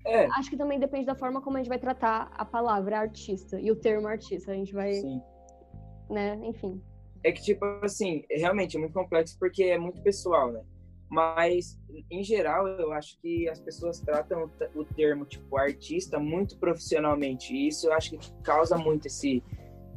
É, 0.06 0.28
Acho 0.38 0.52
que 0.52 0.58
também 0.58 0.80
depende 0.80 1.08
da 1.08 1.16
forma 1.16 1.42
como 1.42 1.58
a 1.58 1.60
gente 1.60 1.70
vai 1.70 1.80
tratar 1.80 2.32
a 2.38 2.46
palavra 2.46 3.00
artista 3.00 3.60
e 3.60 3.72
o 3.72 3.76
termo 3.76 4.08
artista. 4.08 4.52
A 4.52 4.56
gente 4.56 4.72
vai, 4.72 4.94
sim. 4.94 5.20
né? 6.10 6.40
Enfim. 6.44 6.82
É 7.26 7.32
que, 7.32 7.42
tipo 7.42 7.66
assim, 7.82 8.24
realmente 8.30 8.78
é 8.78 8.80
muito 8.80 8.94
complexo 8.94 9.36
porque 9.40 9.64
é 9.64 9.80
muito 9.80 10.00
pessoal, 10.04 10.52
né? 10.52 10.62
Mas, 11.10 11.80
em 12.12 12.24
geral, 12.24 12.68
eu 12.68 12.92
acho 12.92 13.20
que 13.20 13.50
as 13.50 13.60
pessoas 13.60 14.00
tratam 14.00 14.48
o 14.76 14.86
termo, 14.86 15.26
tipo, 15.26 15.58
artista 15.58 16.20
muito 16.20 16.56
profissionalmente. 16.60 17.52
E 17.52 17.68
isso 17.68 17.88
eu 17.88 17.94
acho 17.94 18.12
que 18.12 18.20
causa 18.44 18.78
muito 18.78 19.08
esse 19.08 19.44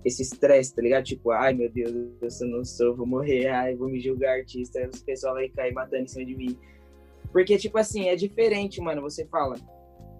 esse 0.04 0.22
estresse, 0.22 0.74
tá 0.74 0.80
ligado? 0.80 1.04
Tipo, 1.04 1.32
ai 1.32 1.52
meu 1.52 1.68
Deus, 1.70 2.40
eu 2.40 2.48
não 2.48 2.64
sou, 2.64 2.96
vou 2.96 3.04
morrer, 3.04 3.48
ai, 3.48 3.74
vou 3.74 3.88
me 3.88 4.00
julgar 4.00 4.38
artista, 4.38 4.80
o 4.80 5.04
pessoal 5.04 5.34
vai 5.34 5.48
cair 5.48 5.74
matando 5.74 6.04
em 6.04 6.06
cima 6.06 6.24
de 6.24 6.34
mim. 6.34 6.58
Porque, 7.30 7.58
tipo 7.58 7.76
assim, 7.76 8.08
é 8.08 8.16
diferente, 8.16 8.80
mano. 8.80 9.02
Você 9.02 9.26
fala, 9.26 9.56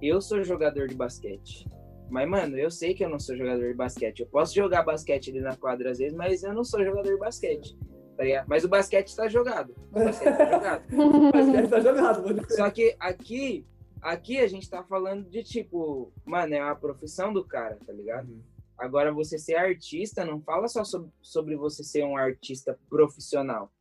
eu 0.03 0.21
sou 0.21 0.45
jogador 0.45 0.89
de 0.89 0.95
basquete. 0.95 1.67
Mas, 2.11 2.29
mano, 2.29 2.59
eu 2.59 2.71
sei 2.71 2.95
que 2.95 3.05
eu 3.05 3.09
não 3.09 3.19
sou 3.19 3.37
jogador 3.37 3.67
de 3.67 3.75
basquete. 3.75 4.21
Eu 4.21 4.27
posso 4.27 4.55
jogar 4.55 4.83
basquete 4.83 5.31
ali 5.31 5.41
na 5.41 5.57
quadra 5.57 5.91
às 5.91 5.99
vezes, 5.99 6.17
mas 6.17 6.43
eu 6.43 6.55
não 6.55 6.65
sou 6.65 6.85
jogador 6.85 7.11
de 7.11 7.19
basquete. 7.19 7.77
Tá? 8.17 8.25
Mas 8.49 8.65
o 8.65 8.69
basquete 8.69 9.09
está 9.09 9.29
jogado. 9.29 9.75
O 9.93 10.05
basquete 10.05 10.37
tá 10.37 10.51
jogado. 10.51 10.85
Mas 11.33 11.63
que 11.63 11.69
tá 11.69 11.81
jogado. 11.81 12.53
Só 12.53 12.69
que 12.69 12.97
aqui, 12.99 13.65
aqui 14.03 14.39
a 14.39 14.49
gente 14.49 14.69
tá 14.69 14.83
falando 14.83 15.31
de 15.31 15.45
tipo, 15.45 16.13
mano, 16.25 16.53
é 16.55 16.61
a 16.61 16.75
profissão 16.75 17.33
do 17.33 17.45
cara, 17.45 17.79
tá 17.87 17.93
ligado? 17.93 18.29
Agora, 18.77 19.13
você 19.13 19.39
ser 19.39 19.55
artista 19.55 20.25
não 20.25 20.41
fala 20.41 20.67
só 20.67 20.83
sobre, 20.83 21.11
sobre 21.23 21.57
você 21.57 21.85
ser 21.85 22.05
um 22.05 22.17
artista 22.17 22.77
profissional, 22.91 23.73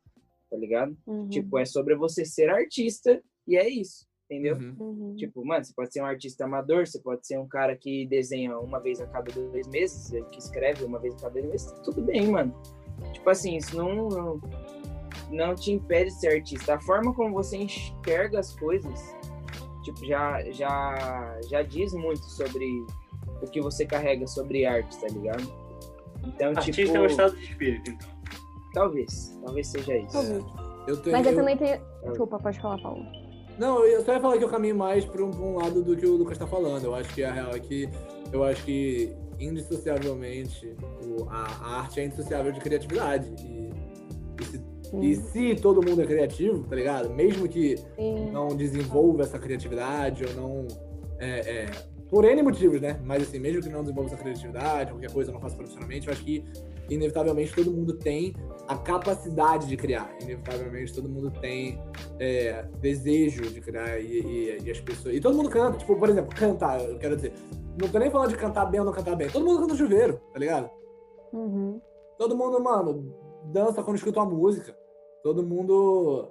tá 0.48 0.56
ligado? 0.56 0.96
Uhum, 1.04 1.28
Tipo, 1.28 1.58
é 1.58 1.64
sobre 1.64 1.96
você 1.96 2.24
ser 2.24 2.48
artista 2.48 3.20
e 3.46 3.56
é 3.56 3.68
isso, 3.68 4.07
entendeu? 4.30 4.56
Uhum. 4.56 4.76
uhum. 4.78 5.16
Tipo, 5.16 5.44
mano, 5.44 5.64
você 5.64 5.72
pode 5.74 5.92
ser 5.92 6.02
um 6.02 6.06
artista 6.06 6.44
amador, 6.44 6.86
você 6.86 6.98
pode 6.98 7.26
ser 7.26 7.38
um 7.38 7.48
cara 7.48 7.74
que 7.74 8.06
desenha 8.06 8.58
uma 8.58 8.78
vez 8.78 9.00
a 9.00 9.06
cada 9.06 9.32
dois 9.32 9.66
meses, 9.68 10.10
que 10.30 10.38
escreve 10.38 10.84
uma 10.84 10.98
vez 10.98 11.14
a 11.14 11.20
cada 11.22 11.32
dois 11.32 11.46
meses, 11.46 11.72
tudo 11.82 12.02
bem, 12.02 12.28
mano. 12.28 12.54
Tipo 13.14 13.30
assim, 13.30 13.56
isso 13.56 13.76
não, 13.76 14.08
não, 14.08 14.40
não 15.30 15.54
te 15.54 15.72
impede 15.72 16.10
de 16.10 16.20
ser 16.20 16.34
artista. 16.34 16.74
A 16.74 16.80
forma 16.80 17.14
como 17.14 17.32
você 17.32 17.56
enxerga 17.56 18.38
as 18.38 18.54
coisas, 18.58 19.16
tipo, 19.82 20.04
já, 20.04 20.42
já, 20.50 21.40
já 21.48 21.62
diz 21.62 21.94
muito 21.94 22.24
sobre 22.24 22.84
o 23.40 23.46
que 23.50 23.60
você 23.60 23.86
carrega 23.86 24.26
sobre 24.26 24.66
arte, 24.66 25.00
tá 25.00 25.06
ligado? 25.08 25.42
Então, 26.26 26.48
Artista 26.48 26.82
tipo, 26.82 26.96
é 26.96 27.00
um 27.00 27.06
estado 27.06 27.36
de 27.36 27.44
espírito, 27.44 27.90
então. 27.92 28.08
talvez, 28.74 29.38
talvez 29.44 29.66
seja 29.68 29.96
isso. 29.96 30.12
Talvez. 30.12 30.44
Eu 30.86 31.02
tô, 31.02 31.10
Mas 31.10 31.26
eu 31.26 31.32
eu- 31.32 31.38
também 31.38 31.56
tenho. 31.56 31.80
Desculpa, 32.04 32.38
pode 32.38 32.60
falar, 32.60 32.78
Paulo. 32.82 33.04
Não, 33.58 33.84
eu 33.84 34.02
só 34.04 34.12
ia 34.12 34.20
falar 34.20 34.38
que 34.38 34.44
eu 34.44 34.48
caminho 34.48 34.76
mais 34.76 35.04
para 35.04 35.24
um, 35.24 35.30
pra 35.30 35.40
um 35.42 35.56
lado 35.56 35.82
do 35.82 35.96
que 35.96 36.06
o 36.06 36.16
Lucas 36.16 36.38
tá 36.38 36.46
falando. 36.46 36.84
Eu 36.84 36.94
acho 36.94 37.12
que 37.14 37.24
a 37.24 37.32
real 37.32 37.50
é 37.54 37.58
que 37.58 37.88
eu 38.32 38.44
acho 38.44 38.64
que 38.64 39.12
indissociavelmente 39.40 40.74
o- 41.04 41.24
a, 41.28 41.42
a 41.44 41.80
arte 41.80 42.00
é 42.00 42.04
indissociável 42.04 42.52
de 42.52 42.60
criatividade. 42.60 43.28
E, 43.44 43.70
e, 44.40 44.44
se, 44.44 44.60
e 45.00 45.16
se 45.54 45.54
todo 45.60 45.84
mundo 45.86 46.00
é 46.02 46.06
criativo, 46.06 46.64
tá 46.68 46.76
ligado? 46.76 47.10
Mesmo 47.10 47.48
que 47.48 47.76
Sim. 47.96 48.30
não 48.30 48.48
desenvolva 48.48 49.22
essa 49.22 49.38
criatividade 49.38 50.24
ou 50.24 50.34
não. 50.34 50.68
É, 51.18 51.40
é, 51.64 51.66
por 52.08 52.24
N 52.24 52.42
motivos, 52.42 52.80
né? 52.80 52.98
Mas 53.04 53.24
assim, 53.24 53.38
mesmo 53.38 53.60
que 53.60 53.68
não 53.68 53.82
desenvolva 53.82 54.08
essa 54.14 54.22
criatividade, 54.22 54.92
qualquer 54.92 55.10
coisa 55.12 55.30
eu 55.30 55.34
não 55.34 55.40
faça 55.40 55.56
profissionalmente, 55.56 56.06
eu 56.06 56.12
acho 56.12 56.24
que 56.24 56.44
inevitavelmente 56.88 57.54
todo 57.54 57.70
mundo 57.70 57.92
tem 57.94 58.34
a 58.66 58.76
capacidade 58.76 59.66
de 59.66 59.76
criar. 59.76 60.14
Inevitavelmente 60.22 60.94
todo 60.94 61.08
mundo 61.08 61.30
tem 61.30 61.80
é, 62.18 62.62
desejo 62.80 63.42
de 63.42 63.60
criar 63.60 63.98
e, 63.98 64.20
e- 64.20 64.58
e 64.64 64.70
as 64.70 64.80
pessoas. 64.80 65.14
E 65.14 65.20
todo 65.20 65.36
mundo 65.36 65.48
canta, 65.50 65.78
tipo, 65.78 65.96
por 65.96 66.08
exemplo, 66.08 66.34
cantar, 66.36 66.80
eu 66.82 66.98
quero 66.98 67.16
dizer. 67.16 67.32
Não 67.80 67.88
tô 67.88 67.98
nem 67.98 68.10
falando 68.10 68.30
de 68.30 68.36
cantar 68.36 68.66
bem 68.66 68.80
ou 68.80 68.86
não 68.86 68.92
cantar 68.92 69.14
bem. 69.16 69.28
Todo 69.30 69.44
mundo 69.44 69.60
canta 69.60 69.76
chuveiro, 69.76 70.20
tá 70.32 70.38
ligado? 70.38 70.68
Uhum. 71.32 71.80
Todo 72.18 72.36
mundo, 72.36 72.60
mano, 72.62 73.14
dança 73.52 73.82
quando 73.82 73.96
escuta 73.96 74.20
uma 74.20 74.30
música. 74.30 74.76
Todo 75.22 75.42
mundo, 75.42 76.28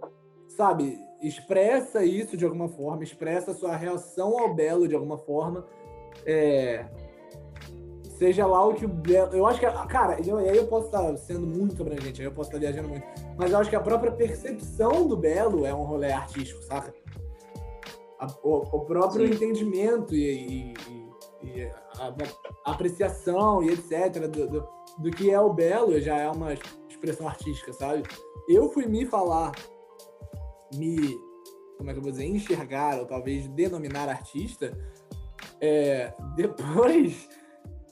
sabe, 0.50 0.98
expressa 1.22 2.04
isso 2.04 2.36
de 2.36 2.44
alguma 2.46 2.68
forma, 2.68 3.04
expressa 3.04 3.54
sua 3.54 3.76
reação 3.76 4.38
ao 4.38 4.54
belo 4.54 4.88
de 4.88 4.96
alguma 4.96 5.18
forma. 5.18 5.66
É, 6.26 6.86
Seja 8.18 8.48
lá 8.48 8.66
o 8.66 8.74
que 8.74 8.86
o 8.86 8.88
belo. 8.90 9.34
Eu 9.36 9.46
acho 9.46 9.60
que, 9.60 9.66
cara, 9.88 10.18
eu- 10.26 10.38
aí 10.38 10.58
eu 10.58 10.66
posso 10.68 10.88
estar 10.88 11.16
sendo 11.18 11.46
muito 11.46 11.82
abrangente, 11.82 12.20
aí 12.22 12.28
eu 12.28 12.32
posso 12.32 12.50
estar 12.50 12.60
viajando 12.60 12.90
muito. 12.90 13.06
Mas 13.38 13.52
eu 13.52 13.60
acho 13.60 13.70
que 13.70 13.76
a 13.76 13.80
própria 13.80 14.12
percepção 14.12 15.08
do 15.08 15.16
belo 15.16 15.66
é 15.66 15.74
um 15.74 15.84
rolê 15.84 16.12
artístico, 16.12 16.62
saca? 16.64 16.94
A- 18.20 18.28
o, 18.44 18.56
o 18.78 18.86
próprio 18.86 19.28
Sim. 19.28 19.34
entendimento 19.36 20.16
e, 20.16 20.26
e- 20.26 20.74
e- 20.90 21.08
e 21.60 21.64
a, 22.00 22.14
a 22.66 22.72
apreciação 22.72 23.62
e 23.62 23.70
etc. 23.70 24.28
Do, 24.28 24.48
do, 24.48 24.68
do 24.98 25.12
que 25.12 25.30
é 25.30 25.40
o 25.40 25.54
belo 25.54 26.00
já 26.02 26.18
é 26.18 26.28
uma 26.30 26.54
expressão 26.90 27.28
artística, 27.28 27.72
sabe? 27.74 28.02
Eu 28.50 28.70
fui 28.70 28.88
me 28.88 29.06
falar, 29.06 29.52
me, 30.74 31.16
como 31.78 31.90
é 31.92 31.94
que 31.94 32.00
eu 32.00 32.04
vou 32.04 32.12
dizer, 32.12 32.26
enxergar 32.26 32.98
ou 32.98 33.06
talvez 33.06 33.48
denominar 33.50 34.10
artista, 34.10 34.76
é, 35.62 36.12
depois, 36.36 37.30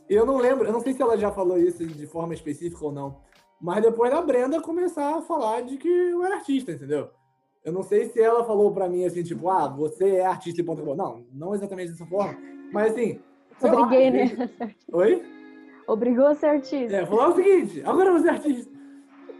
eu 0.09 0.25
não 0.25 0.37
lembro, 0.37 0.65
eu 0.65 0.73
não 0.73 0.81
sei 0.81 0.93
se 0.93 1.01
ela 1.01 1.17
já 1.17 1.31
falou 1.31 1.57
isso 1.57 1.85
de 1.85 2.07
forma 2.07 2.33
específica 2.33 2.85
ou 2.85 2.91
não, 2.91 3.17
mas 3.59 3.83
depois 3.83 4.11
da 4.11 4.21
Brenda 4.21 4.61
começar 4.61 5.17
a 5.17 5.21
falar 5.21 5.61
de 5.61 5.77
que 5.77 5.87
eu 5.87 6.23
era 6.23 6.35
artista, 6.35 6.71
entendeu? 6.71 7.09
Eu 7.63 7.73
não 7.73 7.81
sei 7.81 8.09
se 8.09 8.21
ela 8.21 8.43
falou 8.43 8.71
pra 8.71 8.87
mim 8.87 9.05
assim, 9.05 9.23
tipo, 9.23 9.49
ah, 9.49 9.67
você 9.67 10.17
é 10.17 10.25
artista 10.25 10.61
e 10.61 10.63
ponto. 10.63 10.81
acabou. 10.81 10.95
Não, 10.95 11.25
não 11.33 11.55
exatamente 11.55 11.91
dessa 11.91 12.05
forma, 12.05 12.37
mas 12.71 12.91
assim... 12.91 13.19
lá, 13.59 13.71
Obriguei, 13.71 14.11
né? 14.11 14.51
Oi? 14.91 15.23
Obrigou 15.87 16.27
a 16.27 16.35
ser 16.35 16.47
artista. 16.47 16.95
É, 16.95 17.05
falar 17.05 17.29
o 17.29 17.35
seguinte, 17.35 17.81
agora 17.83 18.11
você 18.11 18.27
é 18.27 18.31
artista. 18.31 18.75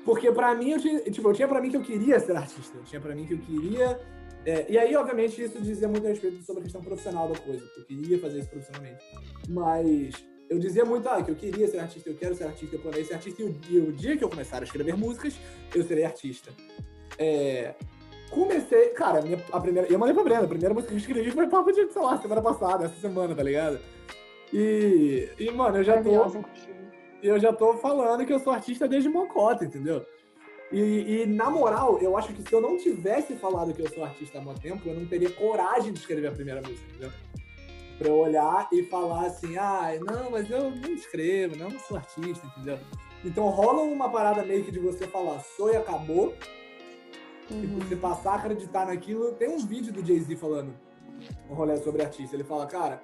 Porque 0.03 0.31
pra 0.31 0.53
mim, 0.53 0.71
eu 0.71 0.79
tinha, 0.79 0.99
tipo, 1.01 1.27
eu 1.27 1.33
tinha 1.33 1.47
pra 1.47 1.59
mim 1.59 1.71
que 1.71 1.77
eu 1.77 1.81
queria 1.81 2.19
ser 2.19 2.35
artista. 2.35 2.77
Eu 2.77 2.83
tinha 2.83 3.01
pra 3.01 3.15
mim 3.15 3.25
que 3.25 3.33
eu 3.33 3.39
queria. 3.39 3.99
é, 4.45 4.71
e 4.71 4.77
aí, 4.77 4.95
obviamente, 4.95 5.41
isso 5.43 5.59
dizia 5.59 5.87
muito 5.87 6.05
a 6.05 6.09
respeito 6.09 6.43
sobre 6.43 6.61
a 6.61 6.63
questão 6.63 6.81
profissional 6.81 7.27
da 7.27 7.39
coisa, 7.39 7.65
que 7.73 7.79
eu 7.79 7.85
queria 7.85 8.19
fazer 8.19 8.39
isso 8.39 8.49
profissionalmente. 8.49 9.03
Mas 9.49 10.13
eu 10.49 10.59
dizia 10.59 10.85
muito, 10.85 11.07
ah, 11.09 11.21
que 11.23 11.31
eu 11.31 11.35
queria 11.35 11.67
ser 11.67 11.79
artista, 11.79 12.09
eu 12.09 12.15
quero 12.15 12.35
ser 12.35 12.43
artista, 12.45 12.75
eu 12.75 12.79
planejei 12.79 13.05
ser 13.05 13.13
artista, 13.15 13.41
e 13.41 13.45
o, 13.45 13.53
dia- 13.53 13.83
o 13.83 13.91
dia 13.91 14.17
que 14.17 14.23
eu 14.23 14.29
começar 14.29 14.61
a 14.61 14.63
escrever 14.63 14.95
músicas, 14.97 15.35
eu 15.73 15.83
serei 15.83 16.03
artista. 16.05 16.51
É, 17.17 17.73
comecei, 18.29 18.89
cara, 18.89 19.21
minha, 19.21 19.41
a 19.51 19.59
primeira, 19.59 19.87
eu 19.91 19.97
mandei 19.97 20.13
pra 20.13 20.23
Brenda, 20.23 20.45
a 20.45 20.47
primeira 20.47 20.73
música 20.73 20.89
que 20.91 20.95
eu 20.95 20.99
escrevi 20.99 21.31
foi 21.31 21.47
papo 21.47 21.71
de, 21.71 21.91
sei 21.91 22.01
lá, 22.01 22.17
semana 22.21 22.41
passada, 22.41 22.85
essa 22.85 22.99
semana, 22.99 23.33
tá 23.35 23.43
ligado? 23.43 23.79
E, 24.53 25.29
e 25.39 25.51
mano, 25.51 25.77
eu 25.77 25.83
já 25.83 25.93
tô, 26.01 26.11
Maravilhosa, 26.11 26.37
inclusive. 26.39 26.73
eu 27.23 27.39
já 27.39 27.51
tô 27.53 27.73
falando 27.77 28.25
que 28.25 28.33
eu 28.33 28.39
sou 28.39 28.53
artista 28.53 28.87
desde 28.87 29.09
mocota, 29.09 29.65
entendeu? 29.65 30.05
E, 30.71 31.21
e, 31.21 31.25
na 31.27 31.49
moral, 31.49 31.99
eu 32.01 32.17
acho 32.17 32.33
que 32.33 32.41
se 32.41 32.51
eu 32.53 32.59
não 32.59 32.75
tivesse 32.77 33.35
falado 33.35 33.73
que 33.73 33.81
eu 33.81 33.89
sou 33.89 34.03
artista 34.03 34.39
há 34.39 34.41
muito 34.41 34.59
tempo, 34.61 34.81
eu 34.87 34.95
não 34.95 35.05
teria 35.05 35.29
coragem 35.29 35.93
de 35.93 35.99
escrever 35.99 36.27
a 36.27 36.31
primeira 36.31 36.59
música, 36.61 36.85
entendeu? 36.89 37.11
Pra 37.97 38.09
eu 38.09 38.15
olhar 38.17 38.67
e 38.71 38.83
falar 38.83 39.27
assim, 39.27 39.57
ah, 39.57 39.91
não, 40.05 40.29
mas 40.31 40.49
eu 40.49 40.69
não 40.71 40.93
escrevo, 40.93 41.55
não, 41.55 41.71
sou 41.79 41.95
artista, 41.97 42.45
entendeu? 42.47 42.77
Então 43.23 43.47
rola 43.49 43.81
uma 43.83 44.09
parada 44.09 44.43
meio 44.43 44.63
que 44.65 44.71
de 44.71 44.79
você 44.79 45.07
falar, 45.07 45.39
sou 45.39 45.71
e 45.71 45.75
acabou, 45.77 46.33
e 47.49 47.53
Uhum. 47.53 47.79
você 47.79 47.95
passar 47.95 48.33
a 48.33 48.35
acreditar 48.35 48.87
naquilo. 48.87 49.31
Tem 49.33 49.47
um 49.49 49.59
vídeo 49.59 49.93
do 49.93 50.05
Jay-Z 50.05 50.35
falando 50.35 50.73
um 51.49 51.53
rolê 51.53 51.77
sobre 51.77 52.01
artista. 52.03 52.35
Ele 52.35 52.43
fala, 52.43 52.65
cara, 52.65 53.01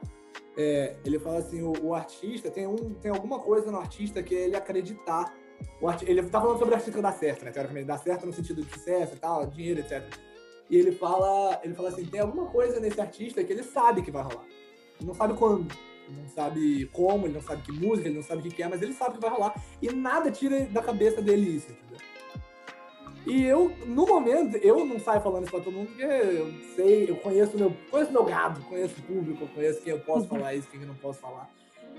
é, 0.58 0.96
ele 1.06 1.20
fala 1.20 1.38
assim, 1.38 1.62
o, 1.62 1.74
o 1.82 1.94
artista 1.94 2.50
tem, 2.50 2.66
um, 2.68 2.94
tem 2.96 3.12
alguma 3.12 3.40
coisa 3.40 3.72
no 3.72 3.78
artista 3.78 4.22
que 4.24 4.36
é 4.36 4.42
ele 4.46 4.56
acreditar. 4.58 5.34
O 5.80 5.88
arti- 5.88 6.06
ele 6.10 6.24
tá 6.24 6.42
falando 6.42 6.58
sobre 6.58 6.74
o 6.74 6.78
artista 6.78 7.02
dá 7.02 7.12
certo, 7.12 7.46
né? 7.46 7.52
Teoricamente, 7.52 7.86
dá 7.86 7.98
certo 7.98 8.26
no 8.26 8.34
sentido 8.34 8.64
de 8.64 8.72
sucesso 8.74 9.14
e 9.16 9.20
tal, 9.20 9.46
dinheiro, 9.46 9.80
etc. 9.80 10.04
E 10.70 10.76
ele 10.76 10.92
fala, 10.92 11.60
ele 11.64 11.76
fala 11.76 11.90
assim, 11.90 12.06
tem 12.06 12.20
alguma 12.20 12.48
coisa 12.48 12.80
nesse 12.80 13.00
artista 13.00 13.44
que 13.44 13.54
ele 13.54 13.64
sabe 13.64 14.02
que 14.02 14.10
vai 14.10 14.24
rolar. 14.24 14.46
Ele 15.02 15.08
não 15.08 15.16
sabe 15.16 15.34
quando, 15.34 15.68
ele 16.08 16.22
não 16.22 16.30
sabe 16.30 16.86
como, 16.94 17.26
ele 17.26 17.34
não 17.34 17.42
sabe 17.42 17.64
que 17.64 17.72
música, 17.72 18.08
ele 18.08 18.18
não 18.18 18.24
sabe 18.24 18.42
o 18.42 18.44
que 18.44 18.56
que 18.56 18.62
é, 18.62 18.68
mas 18.68 18.84
ele 18.84 18.94
sabe 18.94 19.16
que 19.16 19.22
vai 19.22 19.32
rolar. 19.32 19.56
E 19.82 19.92
nada 19.92 20.30
tira 20.30 20.60
da 20.66 20.82
cabeça 20.82 21.24
dele 21.24 21.50
isso, 21.50 21.72
entendeu? 21.72 21.98
E 23.26 23.44
eu, 23.44 23.72
no 23.88 24.06
momento, 24.06 24.58
eu 24.58 24.86
não 24.86 25.00
saio 25.00 25.22
falando 25.22 25.44
isso 25.44 25.52
pra 25.52 25.62
todo 25.62 25.74
mundo, 25.74 25.88
porque 25.88 26.04
eu 26.04 26.52
sei, 26.76 27.10
eu 27.10 27.16
conheço 27.16 27.58
meu, 27.58 27.76
conheço 27.90 28.12
meu 28.12 28.24
gado, 28.24 28.62
conheço 28.62 28.96
o 29.00 29.04
público, 29.04 29.48
conheço 29.48 29.82
quem 29.82 29.94
eu 29.94 30.00
posso 30.00 30.28
falar 30.28 30.54
isso, 30.54 30.68
quem 30.70 30.82
eu 30.82 30.88
não 30.88 30.96
posso 30.96 31.20
falar. 31.20 31.50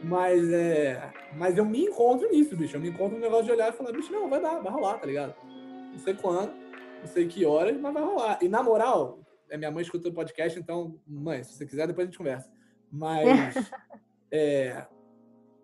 Mas 0.04 0.48
é. 0.52 1.12
Mas 1.36 1.58
eu 1.58 1.64
me 1.64 1.84
encontro 1.86 2.28
nisso, 2.30 2.56
bicho. 2.56 2.76
Eu 2.76 2.80
me 2.80 2.88
encontro 2.88 3.16
no 3.16 3.22
negócio 3.22 3.46
de 3.46 3.52
olhar 3.52 3.68
e 3.68 3.72
falar, 3.72 3.92
bicho, 3.92 4.12
não, 4.12 4.28
vai 4.28 4.40
dar, 4.40 4.60
vai 4.60 4.72
rolar, 4.72 4.98
tá 4.98 5.06
ligado? 5.06 5.34
Não 5.92 5.98
sei 5.98 6.14
quando, 6.14 6.52
não 7.00 7.06
sei 7.06 7.26
que 7.26 7.44
horas, 7.44 7.80
mas 7.80 7.92
vai 7.92 8.02
rolar. 8.02 8.38
E 8.42 8.48
na 8.48 8.62
moral, 8.62 9.20
é 9.48 9.56
minha 9.56 9.70
mãe 9.70 9.82
escuta 9.82 10.08
o 10.08 10.12
podcast, 10.12 10.58
então, 10.58 10.98
mãe, 11.06 11.44
se 11.44 11.54
você 11.54 11.66
quiser, 11.66 11.86
depois 11.86 12.06
a 12.06 12.10
gente 12.10 12.18
conversa. 12.18 12.50
Mas. 12.92 13.54
é. 14.30 14.86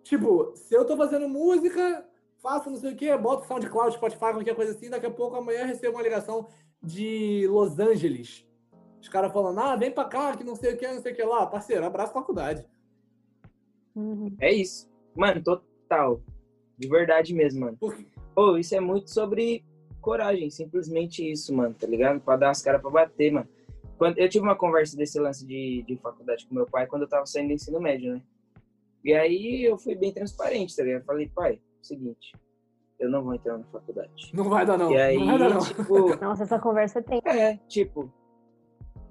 Tipo, 0.03 0.53
se 0.55 0.75
eu 0.75 0.85
tô 0.85 0.97
fazendo 0.97 1.29
música, 1.29 2.03
faço 2.41 2.69
não 2.69 2.77
sei 2.77 2.93
o 2.93 2.95
quê, 2.95 3.15
boto 3.15 3.45
SoundCloud, 3.45 3.93
Spotify, 3.93 4.19
qualquer 4.19 4.55
coisa 4.55 4.71
assim, 4.71 4.89
daqui 4.89 5.05
a 5.05 5.11
pouco 5.11 5.35
amanhã 5.35 5.61
eu 5.61 5.67
recebo 5.67 5.97
uma 5.97 6.03
ligação 6.03 6.47
de 6.81 7.45
Los 7.47 7.77
Angeles. 7.77 8.45
Os 8.99 9.07
caras 9.07 9.31
falando, 9.31 9.59
ah, 9.59 9.75
vem 9.75 9.91
pra 9.91 10.05
cá, 10.05 10.35
que 10.35 10.43
não 10.43 10.55
sei 10.55 10.73
o 10.73 10.77
que, 10.77 10.87
não 10.87 11.01
sei 11.01 11.13
o 11.13 11.15
que 11.15 11.23
lá. 11.23 11.45
Parceiro, 11.45 11.85
abraço 11.85 12.11
faculdade. 12.11 12.65
Uhum. 13.95 14.35
É 14.39 14.51
isso. 14.51 14.89
Mano, 15.15 15.43
total. 15.43 16.21
De 16.77 16.87
verdade 16.87 17.33
mesmo, 17.33 17.61
mano. 17.61 17.77
Pô, 18.33 18.57
isso 18.57 18.75
é 18.75 18.79
muito 18.79 19.09
sobre 19.09 19.63
coragem, 20.01 20.49
simplesmente 20.49 21.29
isso, 21.29 21.53
mano, 21.53 21.75
tá 21.77 21.85
ligado? 21.85 22.19
Pra 22.19 22.35
dar 22.35 22.49
as 22.49 22.61
caras 22.61 22.81
pra 22.81 22.89
bater, 22.89 23.31
mano. 23.31 23.47
Quando, 23.99 24.17
eu 24.17 24.29
tive 24.29 24.45
uma 24.45 24.55
conversa 24.55 24.95
desse 24.95 25.19
lance 25.19 25.45
de, 25.45 25.83
de 25.85 25.97
faculdade 25.97 26.47
com 26.47 26.55
meu 26.55 26.65
pai 26.65 26.87
quando 26.87 27.01
eu 27.01 27.09
tava 27.09 27.25
saindo 27.25 27.49
do 27.49 27.53
ensino 27.53 27.81
médio, 27.81 28.13
né? 28.13 28.21
E 29.03 29.13
aí 29.13 29.63
eu 29.63 29.77
fui 29.77 29.93
bem 29.93 30.13
transparente, 30.13 30.73
tá 30.73 30.83
ligado? 30.83 31.01
Eu 31.01 31.05
falei, 31.05 31.27
pai, 31.27 31.61
seguinte, 31.81 32.33
eu 32.97 33.09
não 33.09 33.21
vou 33.21 33.35
entrar 33.35 33.57
na 33.57 33.65
faculdade. 33.65 34.31
não 34.33 34.49
vai 34.49 34.65
dar 34.65 34.77
não, 34.77 34.91
e 34.91 34.97
aí, 34.97 35.17
não 35.17 35.25
vai 35.27 35.37
dar 35.37 35.49
não. 35.49 35.59
tipo, 35.59 36.15
Nossa, 36.23 36.43
essa 36.43 36.57
conversa 36.57 37.01
tem. 37.01 37.21
é, 37.25 37.57
tipo, 37.67 38.09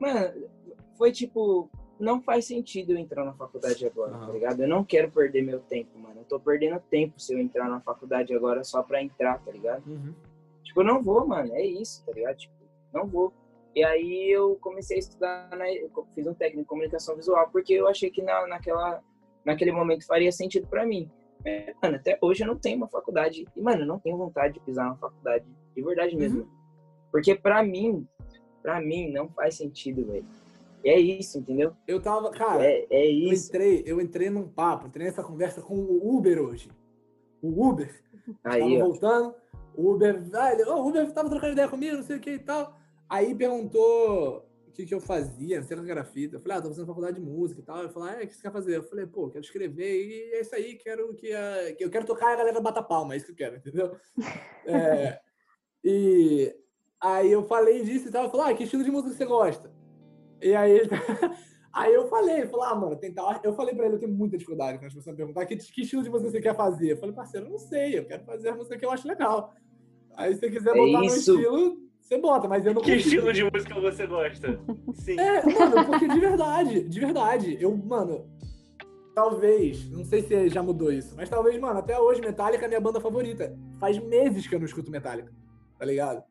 mano, 0.01 0.49
foi 0.97 1.13
tipo, 1.13 1.71
não 2.01 2.23
faz 2.23 2.47
sentido 2.47 2.93
eu 2.93 2.99
entrar 2.99 3.27
na 3.27 3.35
faculdade 3.35 3.85
agora, 3.85 4.13
Aham. 4.13 4.27
tá 4.27 4.33
ligado? 4.33 4.63
Eu 4.63 4.69
não 4.69 4.83
quero 4.83 5.11
perder 5.11 5.43
meu 5.43 5.61
tempo, 5.61 5.99
mano. 5.99 6.21
Eu 6.21 6.25
tô 6.25 6.41
perdendo 6.41 6.81
tempo 6.89 7.21
se 7.21 7.35
eu 7.35 7.39
entrar 7.39 7.69
na 7.69 7.81
faculdade 7.81 8.35
agora 8.35 8.65
só 8.65 8.83
pra 8.83 9.03
entrar, 9.03 9.39
tá 9.45 9.53
ligado? 9.53 9.87
Uhum. 9.87 10.15
Tipo, 10.65 10.81
eu 10.81 10.85
não 10.85 11.03
vou, 11.03 11.27
mano. 11.27 11.55
É 11.55 11.63
isso, 11.63 12.05
tá 12.07 12.13
ligado? 12.13 12.37
Tipo, 12.37 12.55
não 12.93 13.07
vou. 13.07 13.35
E 13.79 13.85
aí 13.85 14.29
eu 14.33 14.57
comecei 14.61 14.97
a 14.97 14.99
estudar, 14.99 15.49
eu 15.57 16.05
fiz 16.13 16.27
um 16.27 16.35
técnico 16.35 16.63
em 16.63 16.65
comunicação 16.65 17.15
visual, 17.15 17.49
porque 17.53 17.73
eu 17.75 17.87
achei 17.87 18.11
que 18.11 18.21
na, 18.21 18.45
naquela, 18.49 19.01
naquele 19.45 19.71
momento 19.71 20.05
faria 20.05 20.33
sentido 20.33 20.67
pra 20.67 20.85
mim. 20.85 21.09
É, 21.45 21.73
mano, 21.81 21.95
até 21.95 22.19
hoje 22.21 22.43
eu 22.43 22.49
não 22.49 22.59
tenho 22.59 22.77
uma 22.79 22.89
faculdade. 22.89 23.47
E, 23.57 23.61
mano, 23.61 23.83
eu 23.83 23.87
não 23.87 24.01
tenho 24.01 24.17
vontade 24.17 24.55
de 24.55 24.61
pisar 24.61 24.89
na 24.89 24.97
faculdade. 24.97 25.45
De 25.77 25.81
verdade 25.81 26.17
mesmo. 26.17 26.51
Porque 27.13 27.37
pra 27.37 27.63
mim, 27.63 28.05
pra 28.61 28.81
mim, 28.81 29.13
não 29.13 29.29
faz 29.29 29.55
sentido, 29.55 30.05
velho. 30.07 30.27
E 30.85 30.91
é 30.91 30.99
isso, 30.99 31.39
entendeu? 31.39 31.73
Eu 31.87 32.03
tava, 32.03 32.33
cara, 32.33 32.65
É, 32.65 32.85
é 32.91 33.07
eu 33.07 33.33
isso. 33.33 33.47
entrei, 33.47 33.85
eu 33.87 34.01
entrei 34.01 34.29
num 34.29 34.49
papo, 34.49 34.89
entrei 34.89 35.07
nessa 35.07 35.23
conversa 35.23 35.63
com 35.63 35.77
o 35.77 36.17
Uber 36.17 36.43
hoje. 36.43 36.69
O 37.41 37.65
Uber, 37.69 37.95
Aí, 38.43 38.59
tava 38.61 38.75
ó. 38.75 38.79
voltando, 38.89 39.35
o 39.77 39.93
Uber, 39.93 40.21
"Ô, 40.67 40.73
o 40.83 40.89
Uber 40.89 41.13
tava 41.13 41.31
trocando 41.31 41.53
ideia 41.53 41.69
comigo, 41.69 41.95
não 41.99 42.03
sei 42.03 42.17
o 42.17 42.21
que 42.21 42.31
e 42.31 42.39
tal. 42.41 42.77
Aí 43.09 43.35
perguntou 43.35 44.49
o 44.67 44.73
que, 44.73 44.85
que 44.87 44.95
eu 44.95 45.01
fazia, 45.01 45.63
fita. 45.63 46.37
Eu 46.37 46.41
falei, 46.41 46.59
ah, 46.59 46.63
tô 46.63 46.69
fazendo 46.69 46.87
faculdade 46.87 47.21
de 47.21 47.27
música 47.27 47.61
e 47.61 47.65
tal. 47.65 47.83
Eu 47.83 47.91
falei, 47.91 48.15
ah, 48.15 48.25
o 48.25 48.27
que 48.27 48.35
você 48.35 48.43
quer 48.43 48.53
fazer? 48.53 48.77
Eu 48.77 48.83
falei, 48.83 49.07
pô, 49.07 49.29
quero 49.29 49.45
escrever 49.45 50.07
e 50.07 50.35
é 50.35 50.41
isso 50.41 50.55
aí, 50.55 50.77
quero 50.77 51.15
que, 51.15 51.33
a, 51.33 51.71
eu 51.79 51.91
quero 51.91 52.07
tocar 52.07 52.33
a 52.33 52.37
galera 52.37 52.61
bata 52.61 52.83
palma, 52.83 53.15
é 53.15 53.17
isso 53.17 53.27
que 53.27 53.33
eu 53.33 53.37
quero, 53.37 53.57
entendeu? 53.57 53.97
É, 54.67 55.19
e 55.83 56.55
aí 57.01 57.33
eu 57.33 57.43
falei 57.45 57.83
disso 57.83 58.09
e 58.09 58.11
tal, 58.11 58.25
eu 58.25 58.31
falei, 58.31 58.53
ah, 58.53 58.57
que 58.57 58.65
estilo 58.65 58.85
de 58.85 58.91
música 58.91 59.15
você 59.15 59.25
gosta? 59.25 59.73
E 60.43 60.55
aí 60.55 60.73
ele 60.73 60.91
Aí 61.73 61.95
eu 61.95 62.09
falei, 62.09 62.39
ele 62.39 62.49
falou, 62.49 62.65
ah, 62.65 62.75
mano, 62.75 62.97
tentar. 62.97 63.41
Eu 63.45 63.53
falei 63.53 63.75
pra 63.75 63.87
ele, 63.87 63.95
eu 63.95 63.99
tenho 64.01 64.13
muita 64.13 64.37
dificuldade 64.37 64.79
quando 64.79 64.87
as 64.89 64.95
pessoas 64.95 65.13
me 65.15 65.17
perguntar 65.17 65.47
que, 65.47 65.57
que 65.57 65.83
estilo 65.83 66.03
de 66.03 66.11
música 66.11 66.31
você 66.31 66.41
quer 66.41 66.57
fazer. 66.57 66.93
Eu 66.93 66.97
falei, 66.97 67.15
parceiro, 67.15 67.47
eu 67.47 67.51
não 67.51 67.59
sei, 67.59 67.99
eu 67.99 68.05
quero 68.05 68.25
fazer 68.25 68.49
a 68.49 68.55
música 68.55 68.77
que 68.77 68.85
eu 68.85 68.91
acho 68.91 69.07
legal. 69.07 69.55
Aí 70.17 70.35
se 70.35 70.41
você 70.41 70.51
quiser 70.51 70.71
É 70.71 70.75
botar 70.77 70.99
no 70.99 71.05
isso. 71.05 71.19
estilo, 71.19 71.88
você 72.09 72.19
bota, 72.19 72.49
mas 72.49 72.65
eu 72.65 72.73
não 72.73 72.81
Que 72.81 72.93
consigo. 72.95 73.09
estilo 73.09 73.33
de 73.33 73.45
música 73.45 73.81
você 73.81 74.07
gosta? 74.07 74.59
Sim. 74.95 75.21
É, 75.21 75.45
mano, 75.59 75.85
porque 75.87 76.09
de 76.09 76.19
verdade, 76.19 76.83
de 76.89 77.01
verdade, 77.01 77.59
eu, 77.61 77.77
mano, 77.77 78.25
talvez, 79.15 79.91
não 79.91 80.05
sei 80.05 80.23
se 80.23 80.49
já 80.49 80.63
mudou 80.63 80.91
isso, 80.91 81.15
mas 81.17 81.29
talvez, 81.29 81.59
mano, 81.61 81.79
até 81.79 81.99
hoje 82.01 82.21
Metallica 82.21 82.65
é 82.65 82.67
a 82.67 82.69
minha 82.69 82.81
banda 82.81 83.01
favorita. 83.01 83.55
Faz 83.79 83.99
meses 83.99 84.47
que 84.47 84.55
eu 84.55 84.59
não 84.59 84.67
escuto 84.67 84.91
Metallica, 84.91 85.31
tá 85.79 85.85
ligado? 85.85 86.23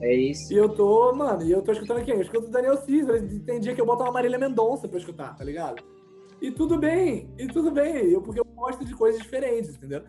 É 0.00 0.14
isso. 0.14 0.52
E 0.52 0.56
eu 0.56 0.68
tô, 0.68 1.12
mano, 1.12 1.42
e 1.42 1.50
eu 1.50 1.60
tô 1.62 1.72
escutando 1.72 2.02
quem? 2.04 2.14
Eu 2.14 2.22
escuto 2.22 2.46
o 2.46 2.50
Daniel 2.50 2.78
Caesar, 2.78 3.20
tem 3.44 3.60
dia 3.60 3.74
que 3.74 3.80
eu 3.80 3.86
boto 3.86 4.02
uma 4.02 4.12
Marília 4.12 4.38
Mendonça 4.38 4.88
pra 4.88 4.98
escutar, 4.98 5.36
tá 5.36 5.44
ligado? 5.44 5.82
E 6.40 6.50
tudo 6.50 6.78
bem, 6.78 7.28
e 7.38 7.46
tudo 7.46 7.70
bem, 7.70 8.10
eu, 8.10 8.22
porque 8.22 8.40
eu 8.40 8.44
gosto 8.44 8.84
de 8.84 8.94
coisas 8.94 9.20
diferentes, 9.20 9.74
entendeu? 9.74 10.02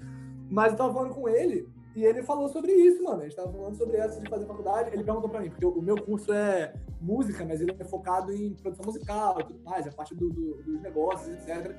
Mas 0.49 0.71
eu 0.71 0.77
tava 0.77 0.93
falando 0.93 1.13
com 1.13 1.27
ele, 1.27 1.67
e 1.95 2.03
ele 2.05 2.21
falou 2.23 2.47
sobre 2.49 2.71
isso, 2.73 3.01
mano. 3.03 3.21
A 3.21 3.23
gente 3.23 3.35
tava 3.35 3.51
falando 3.51 3.75
sobre 3.75 3.97
essa 3.97 4.19
de 4.19 4.29
fazer 4.29 4.45
faculdade. 4.45 4.89
Ele 4.93 5.03
perguntou 5.03 5.29
pra 5.29 5.39
mim, 5.39 5.49
porque 5.49 5.65
o 5.65 5.81
meu 5.81 5.95
curso 6.01 6.33
é 6.33 6.73
música, 7.01 7.45
mas 7.45 7.61
ele 7.61 7.75
é 7.79 7.83
focado 7.85 8.33
em 8.33 8.53
produção 8.53 8.85
musical 8.85 9.37
e 9.39 9.43
tudo 9.45 9.59
mais, 9.63 9.87
a 9.87 9.91
parte 9.91 10.13
do, 10.13 10.29
do- 10.29 10.61
dos 10.63 10.81
negócios, 10.81 11.29
etc. 11.29 11.75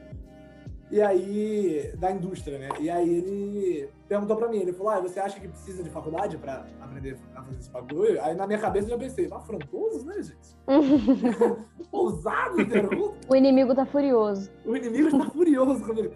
E 0.88 1.02
aí, 1.02 1.92
da 1.98 2.12
indústria, 2.12 2.58
né? 2.58 2.68
E 2.78 2.88
aí 2.88 3.12
ele 3.12 3.88
perguntou 4.08 4.36
pra 4.36 4.48
mim, 4.48 4.58
ele 4.58 4.72
falou, 4.72 4.90
ah, 4.92 5.00
você 5.00 5.18
acha 5.18 5.40
que 5.40 5.48
precisa 5.48 5.82
de 5.82 5.90
faculdade 5.90 6.38
pra 6.38 6.64
aprender 6.80 7.18
a 7.34 7.42
fazer 7.42 7.58
esse 7.58 7.70
bagulho? 7.70 8.22
Aí 8.22 8.36
na 8.36 8.46
minha 8.46 8.58
cabeça 8.60 8.86
eu 8.86 8.90
já 8.90 8.98
pensei, 8.98 9.26
afrontoso, 9.32 10.06
né, 10.06 10.14
gente? 10.22 10.56
Ousado, 11.90 12.64
pergunta. 12.66 13.16
o 13.28 13.34
inimigo 13.34 13.74
tá 13.74 13.84
furioso. 13.84 14.48
O 14.64 14.76
inimigo 14.76 15.08
está 15.08 15.28
furioso 15.30 15.84
comigo. 15.84 16.14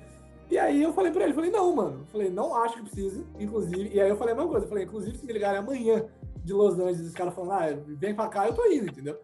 E 0.51 0.59
aí 0.59 0.83
eu 0.83 0.93
falei 0.93 1.13
pra 1.13 1.25
ele, 1.25 1.33
falei, 1.33 1.51
não, 1.51 1.75
mano. 1.75 2.05
Falei, 2.07 2.29
não 2.29 2.55
acho 2.55 2.77
que 2.77 2.83
precisa, 2.83 3.25
inclusive. 3.39 3.89
E 3.95 4.01
aí 4.01 4.09
eu 4.09 4.17
falei 4.17 4.35
a 4.35 4.37
mesma 4.37 4.51
coisa. 4.51 4.67
Falei, 4.67 4.85
inclusive, 4.85 5.17
se 5.17 5.25
me 5.25 5.33
ligarem 5.33 5.61
amanhã 5.61 6.05
de 6.43 6.53
Los 6.53 6.79
Angeles, 6.79 7.07
os 7.07 7.15
caras 7.15 7.35
falando, 7.35 7.53
ah, 7.53 7.67
vem 7.87 8.15
pra 8.15 8.27
cá, 8.29 8.49
eu 8.49 8.55
tô 8.55 8.65
indo, 8.67 8.91
entendeu? 8.91 9.19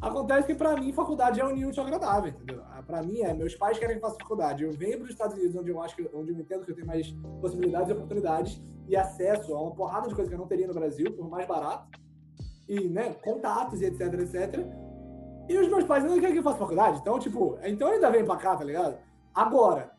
Acontece 0.00 0.46
que 0.46 0.54
pra 0.54 0.76
mim, 0.76 0.92
faculdade 0.92 1.40
é 1.40 1.44
útil 1.44 1.82
ao 1.82 1.86
agradável, 1.86 2.30
entendeu? 2.30 2.62
Ah, 2.70 2.82
Pra 2.82 3.02
mim, 3.02 3.20
é, 3.20 3.34
meus 3.34 3.54
pais 3.54 3.78
querem 3.78 3.98
que 3.98 4.04
eu 4.04 4.08
faça 4.08 4.20
faculdade. 4.20 4.62
Eu 4.62 4.72
venho 4.72 4.98
pros 4.98 5.10
Estados 5.10 5.36
Unidos, 5.36 5.56
onde 5.56 5.70
eu 5.70 5.82
acho 5.82 5.96
que, 5.96 6.08
onde 6.14 6.32
eu 6.32 6.38
entendo 6.38 6.64
que 6.64 6.70
eu 6.70 6.74
tenho 6.74 6.86
mais 6.86 7.10
possibilidades 7.40 7.88
e 7.88 7.92
oportunidades 7.92 8.62
e 8.86 8.96
acesso 8.96 9.54
a 9.54 9.60
uma 9.60 9.74
porrada 9.74 10.08
de 10.08 10.14
coisas 10.14 10.28
que 10.28 10.34
eu 10.34 10.38
não 10.38 10.46
teria 10.46 10.66
no 10.66 10.74
Brasil, 10.74 11.10
por 11.12 11.28
mais 11.28 11.46
barato. 11.46 11.88
E, 12.68 12.88
né, 12.88 13.14
contatos 13.24 13.80
e 13.80 13.86
etc, 13.86 14.12
etc. 14.14 14.66
E 15.48 15.56
os 15.58 15.68
meus 15.68 15.84
pais 15.84 16.04
não 16.04 16.14
querem 16.14 16.32
que 16.32 16.38
eu 16.38 16.42
faça 16.42 16.58
faculdade. 16.58 16.98
Então, 17.00 17.18
tipo, 17.18 17.58
então 17.64 17.88
eu 17.88 17.94
ainda 17.94 18.10
venho 18.10 18.26
pra 18.26 18.36
cá, 18.36 18.54
tá 18.54 18.64
ligado? 18.64 18.98
Agora, 19.34 19.90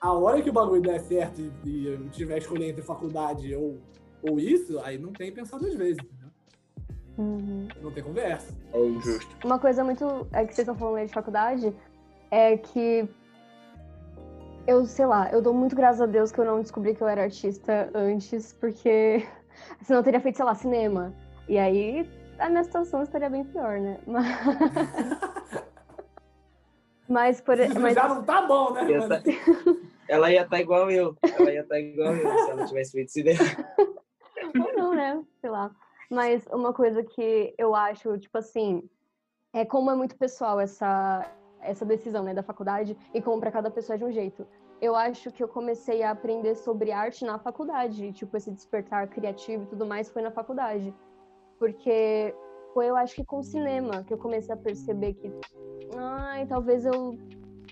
a 0.00 0.12
hora 0.12 0.40
que 0.40 0.50
o 0.50 0.52
bagulho 0.52 0.82
der 0.82 1.00
certo 1.00 1.40
e, 1.40 1.52
e 1.68 1.86
eu 1.86 2.08
tiver 2.10 2.38
escolher 2.38 2.70
entre 2.70 2.82
faculdade 2.82 3.54
ou 3.54 3.78
ou 4.22 4.38
isso, 4.38 4.78
aí 4.80 4.98
não 4.98 5.12
tem 5.12 5.30
que 5.30 5.36
pensar 5.36 5.58
duas 5.58 5.74
vezes? 5.74 6.02
Uhum. 7.16 7.68
Não 7.82 7.90
tem 7.90 8.02
conversa. 8.02 8.54
É 8.72 8.80
isso. 8.80 9.12
Justo. 9.12 9.36
Uma 9.46 9.58
coisa 9.58 9.82
muito. 9.84 10.26
É 10.32 10.44
que 10.44 10.54
vocês 10.54 10.66
estão 10.66 10.76
falando 10.76 10.96
aí 10.96 11.06
de 11.06 11.12
faculdade, 11.12 11.74
é 12.30 12.56
que. 12.56 13.08
Eu 14.66 14.84
sei 14.84 15.06
lá, 15.06 15.30
eu 15.32 15.40
dou 15.40 15.54
muito 15.54 15.74
graças 15.74 16.00
a 16.00 16.06
Deus 16.06 16.30
que 16.30 16.38
eu 16.38 16.44
não 16.44 16.60
descobri 16.60 16.94
que 16.94 17.02
eu 17.02 17.08
era 17.08 17.22
artista 17.22 17.90
antes, 17.94 18.52
porque 18.52 19.26
senão 19.82 20.00
eu 20.00 20.04
teria 20.04 20.20
feito, 20.20 20.36
sei 20.36 20.44
lá, 20.44 20.54
cinema. 20.54 21.14
E 21.48 21.58
aí 21.58 22.08
a 22.38 22.48
minha 22.48 22.62
situação 22.62 23.02
estaria 23.02 23.30
bem 23.30 23.44
pior, 23.44 23.80
né? 23.80 23.98
Mas, 27.10 27.40
mas 27.40 27.40
por 27.40 27.56
mas, 27.80 27.94
Já 27.96 28.06
não 28.06 28.22
tá 28.22 28.42
bom, 28.42 28.74
né? 28.74 28.82
Tá- 29.08 29.22
Ela 30.08 30.32
ia 30.32 30.42
estar 30.42 30.60
igual 30.60 30.90
eu. 30.90 31.16
Ela 31.38 31.52
ia 31.52 31.60
estar 31.60 31.78
igual 31.78 32.14
eu 32.14 32.38
se 32.44 32.50
ela 32.50 32.64
tivesse 32.66 32.92
feito 32.92 33.12
cinema. 33.12 33.38
Ou 34.66 34.72
não, 34.74 34.94
né? 34.94 35.22
Sei 35.40 35.50
lá. 35.50 35.70
Mas 36.10 36.46
uma 36.46 36.72
coisa 36.72 37.02
que 37.02 37.54
eu 37.58 37.74
acho, 37.74 38.18
tipo 38.18 38.38
assim, 38.38 38.88
é 39.52 39.64
como 39.64 39.90
é 39.90 39.94
muito 39.94 40.16
pessoal 40.16 40.58
essa, 40.58 41.30
essa 41.60 41.84
decisão, 41.84 42.24
né, 42.24 42.32
da 42.32 42.42
faculdade 42.42 42.96
e 43.12 43.20
como 43.20 43.40
para 43.40 43.52
cada 43.52 43.70
pessoa 43.70 43.94
é 43.94 43.98
de 43.98 44.04
um 44.04 44.12
jeito. 44.12 44.46
Eu 44.80 44.94
acho 44.94 45.30
que 45.32 45.42
eu 45.42 45.48
comecei 45.48 46.02
a 46.02 46.12
aprender 46.12 46.54
sobre 46.54 46.92
arte 46.92 47.24
na 47.24 47.38
faculdade, 47.38 48.12
tipo, 48.12 48.36
esse 48.36 48.50
despertar 48.50 49.08
criativo 49.08 49.64
e 49.64 49.66
tudo 49.66 49.84
mais 49.84 50.08
foi 50.08 50.22
na 50.22 50.30
faculdade. 50.30 50.94
Porque 51.58 52.34
foi, 52.72 52.88
eu 52.88 52.96
acho 52.96 53.14
que 53.16 53.24
com 53.24 53.42
cinema 53.42 54.04
que 54.04 54.14
eu 54.14 54.18
comecei 54.18 54.54
a 54.54 54.56
perceber 54.56 55.14
que, 55.14 55.32
ai, 55.96 56.46
talvez 56.46 56.86
eu. 56.86 57.18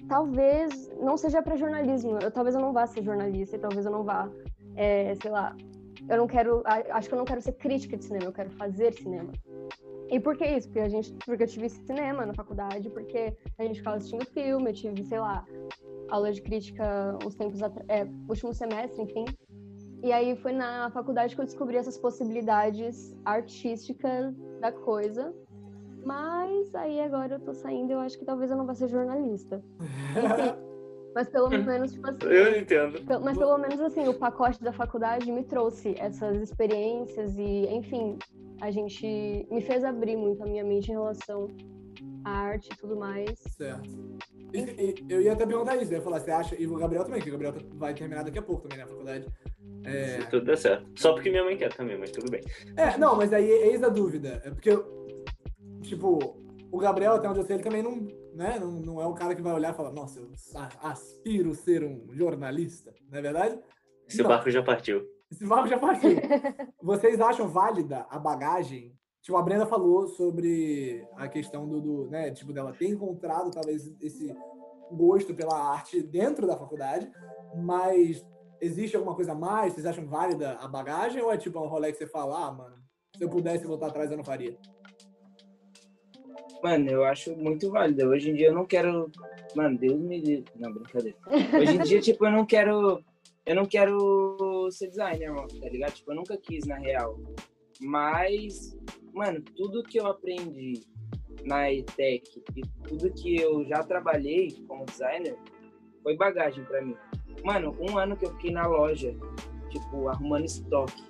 Talvez 0.08 0.90
não 1.00 1.16
seja 1.16 1.42
para 1.42 1.56
jornalismo, 1.56 2.18
eu, 2.20 2.30
talvez 2.30 2.54
eu 2.54 2.60
não 2.60 2.72
vá 2.72 2.86
ser 2.86 3.02
jornalista 3.02 3.56
e 3.56 3.58
talvez 3.58 3.84
eu 3.84 3.92
não 3.92 4.04
vá, 4.04 4.30
é, 4.76 5.14
sei 5.16 5.30
lá, 5.30 5.56
eu 6.08 6.16
não 6.16 6.26
quero, 6.26 6.62
acho 6.66 7.08
que 7.08 7.14
eu 7.14 7.18
não 7.18 7.24
quero 7.24 7.40
ser 7.40 7.52
crítica 7.52 7.96
de 7.96 8.04
cinema, 8.04 8.26
eu 8.26 8.32
quero 8.32 8.50
fazer 8.50 8.92
cinema. 8.92 9.32
E 10.08 10.20
por 10.20 10.36
que 10.36 10.44
isso? 10.46 10.68
Porque 10.68 10.80
a 10.80 10.88
gente, 10.88 11.12
porque 11.24 11.42
eu 11.42 11.48
tive 11.48 11.68
cinema 11.68 12.24
na 12.24 12.32
faculdade, 12.32 12.88
porque 12.90 13.36
a 13.58 13.64
gente 13.64 13.78
ficava 13.78 13.96
assistindo 13.96 14.24
filme, 14.26 14.70
eu 14.70 14.74
tive, 14.74 15.04
sei 15.04 15.18
lá, 15.18 15.44
aula 16.08 16.32
de 16.32 16.40
crítica 16.40 17.18
uns 17.24 17.34
tempos 17.34 17.60
é, 17.88 18.06
último 18.28 18.54
semestre, 18.54 19.02
enfim. 19.02 19.24
E 20.02 20.12
aí 20.12 20.36
foi 20.36 20.52
na 20.52 20.90
faculdade 20.90 21.34
que 21.34 21.40
eu 21.40 21.44
descobri 21.44 21.76
essas 21.76 21.98
possibilidades 21.98 23.16
artísticas 23.24 24.36
da 24.60 24.70
coisa. 24.70 25.34
Mas 26.06 26.72
aí 26.76 27.00
agora 27.00 27.34
eu 27.34 27.40
tô 27.40 27.52
saindo, 27.52 27.92
eu 27.92 27.98
acho 27.98 28.16
que 28.16 28.24
talvez 28.24 28.48
eu 28.48 28.56
não 28.56 28.64
vá 28.64 28.76
ser 28.76 28.86
jornalista. 28.88 29.60
Enfim, 29.80 30.54
mas 31.16 31.28
pelo 31.28 31.50
menos, 31.50 31.92
tipo 31.92 32.08
assim, 32.08 32.26
Eu 32.26 32.56
entendo. 32.60 33.00
Mas 33.24 33.36
pelo 33.36 33.58
menos 33.58 33.80
assim, 33.80 34.06
o 34.06 34.14
pacote 34.14 34.62
da 34.62 34.72
faculdade 34.72 35.32
me 35.32 35.42
trouxe 35.42 35.96
essas 35.98 36.36
experiências 36.40 37.36
e, 37.36 37.66
enfim, 37.74 38.16
a 38.60 38.70
gente 38.70 39.48
me 39.50 39.60
fez 39.60 39.82
abrir 39.82 40.14
muito 40.16 40.44
a 40.44 40.46
minha 40.46 40.62
mente 40.62 40.90
em 40.92 40.94
relação 40.94 41.48
à 42.24 42.30
arte 42.30 42.70
e 42.72 42.76
tudo 42.76 42.94
mais. 42.96 43.34
Certo. 43.56 43.90
E, 44.54 44.60
e- 44.60 44.94
eu 45.08 45.20
ia 45.20 45.32
até 45.32 45.44
perguntar 45.44 45.74
isso, 45.74 45.92
eu 45.92 45.98
ia 45.98 46.02
falar, 46.04 46.20
você 46.20 46.30
acha, 46.30 46.54
e 46.56 46.68
o 46.68 46.76
Gabriel 46.76 47.02
também, 47.04 47.20
que 47.20 47.28
o 47.28 47.32
Gabriel 47.32 47.54
vai 47.74 47.92
terminar 47.92 48.22
daqui 48.22 48.38
a 48.38 48.42
pouco 48.42 48.62
também 48.62 48.78
na 48.78 48.86
faculdade. 48.86 49.26
É, 49.84 50.20
Se 50.20 50.30
tudo 50.30 50.46
der 50.46 50.56
certo. 50.56 50.86
Só 50.96 51.12
porque 51.14 51.30
minha 51.30 51.42
mãe 51.44 51.56
quer 51.56 51.72
também, 51.72 51.98
mas 51.98 52.12
tudo 52.12 52.30
bem. 52.30 52.42
É, 52.76 52.96
não, 52.96 53.16
mas 53.16 53.32
aí 53.32 53.48
eis 53.48 53.82
a 53.82 53.88
dúvida. 53.88 54.40
É 54.44 54.50
porque, 54.50 54.70
tipo, 55.86 56.36
o 56.70 56.78
Gabriel, 56.78 57.14
até 57.14 57.28
onde 57.28 57.40
eu 57.40 57.44
sei, 57.44 57.56
ele 57.56 57.62
também 57.62 57.82
não, 57.82 57.96
né, 58.34 58.58
não, 58.58 58.72
não 58.72 59.00
é 59.00 59.06
um 59.06 59.14
cara 59.14 59.34
que 59.34 59.42
vai 59.42 59.52
olhar 59.54 59.72
e 59.72 59.76
falar, 59.76 59.92
nossa, 59.92 60.20
eu 60.20 60.28
a- 60.56 60.90
aspiro 60.90 61.54
ser 61.54 61.82
um 61.84 62.08
jornalista, 62.12 62.94
não 63.10 63.18
é 63.18 63.22
verdade? 63.22 63.58
Esse 64.08 64.18
Então, 64.20 64.28
barco 64.28 64.50
já 64.50 64.62
partiu. 64.62 65.02
Esse 65.30 65.44
barco 65.46 65.68
já 65.68 65.78
partiu. 65.78 66.10
Vocês 66.82 67.20
acham 67.20 67.48
válida 67.48 68.06
a 68.10 68.18
bagagem? 68.18 68.94
Tipo, 69.22 69.38
a 69.38 69.42
Brenda 69.42 69.66
falou 69.66 70.06
sobre 70.06 71.04
a 71.16 71.26
questão 71.26 71.66
do, 71.68 71.80
do, 71.80 72.06
né, 72.10 72.30
tipo, 72.30 72.52
dela 72.52 72.72
ter 72.72 72.88
encontrado 72.88 73.50
talvez 73.50 73.92
esse 74.00 74.32
gosto 74.92 75.34
pela 75.34 75.58
arte 75.72 76.00
dentro 76.00 76.46
da 76.46 76.56
faculdade, 76.56 77.10
mas 77.56 78.24
existe 78.60 78.94
alguma 78.96 79.16
coisa 79.16 79.32
a 79.32 79.34
mais? 79.34 79.72
Vocês 79.72 79.84
acham 79.84 80.06
válida 80.06 80.52
a 80.60 80.68
bagagem 80.68 81.20
ou 81.20 81.32
é 81.32 81.36
tipo 81.36 81.58
um 81.58 81.66
rolê 81.66 81.90
que 81.90 81.98
você 81.98 82.06
fala, 82.06 82.46
ah, 82.46 82.52
mano, 82.52 82.76
se 83.16 83.24
eu 83.24 83.28
pudesse 83.28 83.66
voltar 83.66 83.88
atrás 83.88 84.10
eu 84.12 84.16
não 84.16 84.22
faria? 84.24 84.56
Mano, 86.66 86.90
eu 86.90 87.04
acho 87.04 87.36
muito 87.36 87.70
válida. 87.70 88.08
Hoje 88.08 88.28
em 88.28 88.34
dia 88.34 88.48
eu 88.48 88.54
não 88.54 88.66
quero. 88.66 89.08
Mano, 89.54 89.78
Deus 89.78 90.00
me 90.00 90.20
livre. 90.20 90.50
Não, 90.56 90.72
brincadeira. 90.72 91.16
Hoje 91.30 91.76
em 91.76 91.78
dia, 91.78 92.00
tipo, 92.02 92.26
eu 92.26 92.32
não 92.32 92.44
quero. 92.44 93.04
Eu 93.46 93.54
não 93.54 93.64
quero 93.64 94.68
ser 94.72 94.88
designer, 94.88 95.28
irmão, 95.28 95.46
tá 95.46 95.68
ligado? 95.68 95.92
Tipo, 95.92 96.10
eu 96.10 96.16
nunca 96.16 96.36
quis, 96.36 96.66
na 96.66 96.76
real. 96.76 97.20
Mas, 97.80 98.76
mano, 99.14 99.40
tudo 99.56 99.84
que 99.84 100.00
eu 100.00 100.08
aprendi 100.08 100.80
na 101.44 101.72
ETEC 101.72 102.42
e 102.56 102.62
tudo 102.88 103.12
que 103.12 103.40
eu 103.40 103.64
já 103.64 103.84
trabalhei 103.84 104.50
como 104.66 104.86
designer 104.86 105.38
foi 106.02 106.16
bagagem 106.16 106.64
pra 106.64 106.82
mim. 106.82 106.96
Mano, 107.44 107.76
um 107.78 107.96
ano 107.96 108.16
que 108.16 108.26
eu 108.26 108.32
fiquei 108.32 108.50
na 108.50 108.66
loja, 108.66 109.14
tipo, 109.70 110.08
arrumando 110.08 110.46
estoque, 110.46 111.04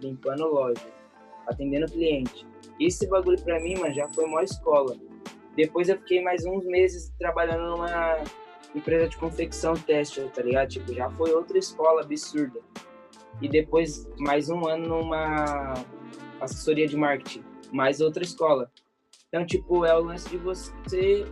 limpando 0.00 0.46
loja, 0.46 0.88
atendendo 1.46 1.92
cliente. 1.92 2.46
Esse 2.80 3.06
bagulho 3.06 3.40
pra 3.42 3.60
mim, 3.60 3.76
mano, 3.78 3.94
já 3.94 4.08
foi 4.08 4.24
uma 4.24 4.42
escola. 4.42 4.96
Depois 5.56 5.88
eu 5.88 5.96
fiquei 5.98 6.22
mais 6.22 6.44
uns 6.44 6.64
meses 6.64 7.12
trabalhando 7.18 7.70
numa 7.76 8.22
empresa 8.74 9.08
de 9.08 9.16
confecção 9.16 9.74
têxtil, 9.74 10.28
tá 10.30 10.42
ligado? 10.42 10.68
Tipo, 10.68 10.92
já 10.92 11.08
foi 11.10 11.32
outra 11.32 11.56
escola 11.58 12.02
absurda. 12.02 12.60
E 13.40 13.48
depois 13.48 14.08
mais 14.18 14.48
um 14.48 14.66
ano 14.66 14.88
numa 14.88 15.74
assessoria 16.40 16.86
de 16.88 16.96
marketing, 16.96 17.44
mais 17.72 18.00
outra 18.00 18.22
escola. 18.24 18.70
Então, 19.28 19.46
tipo, 19.46 19.84
é 19.84 19.96
o 19.96 20.02
lance 20.02 20.28
de 20.28 20.36
você, 20.38 21.24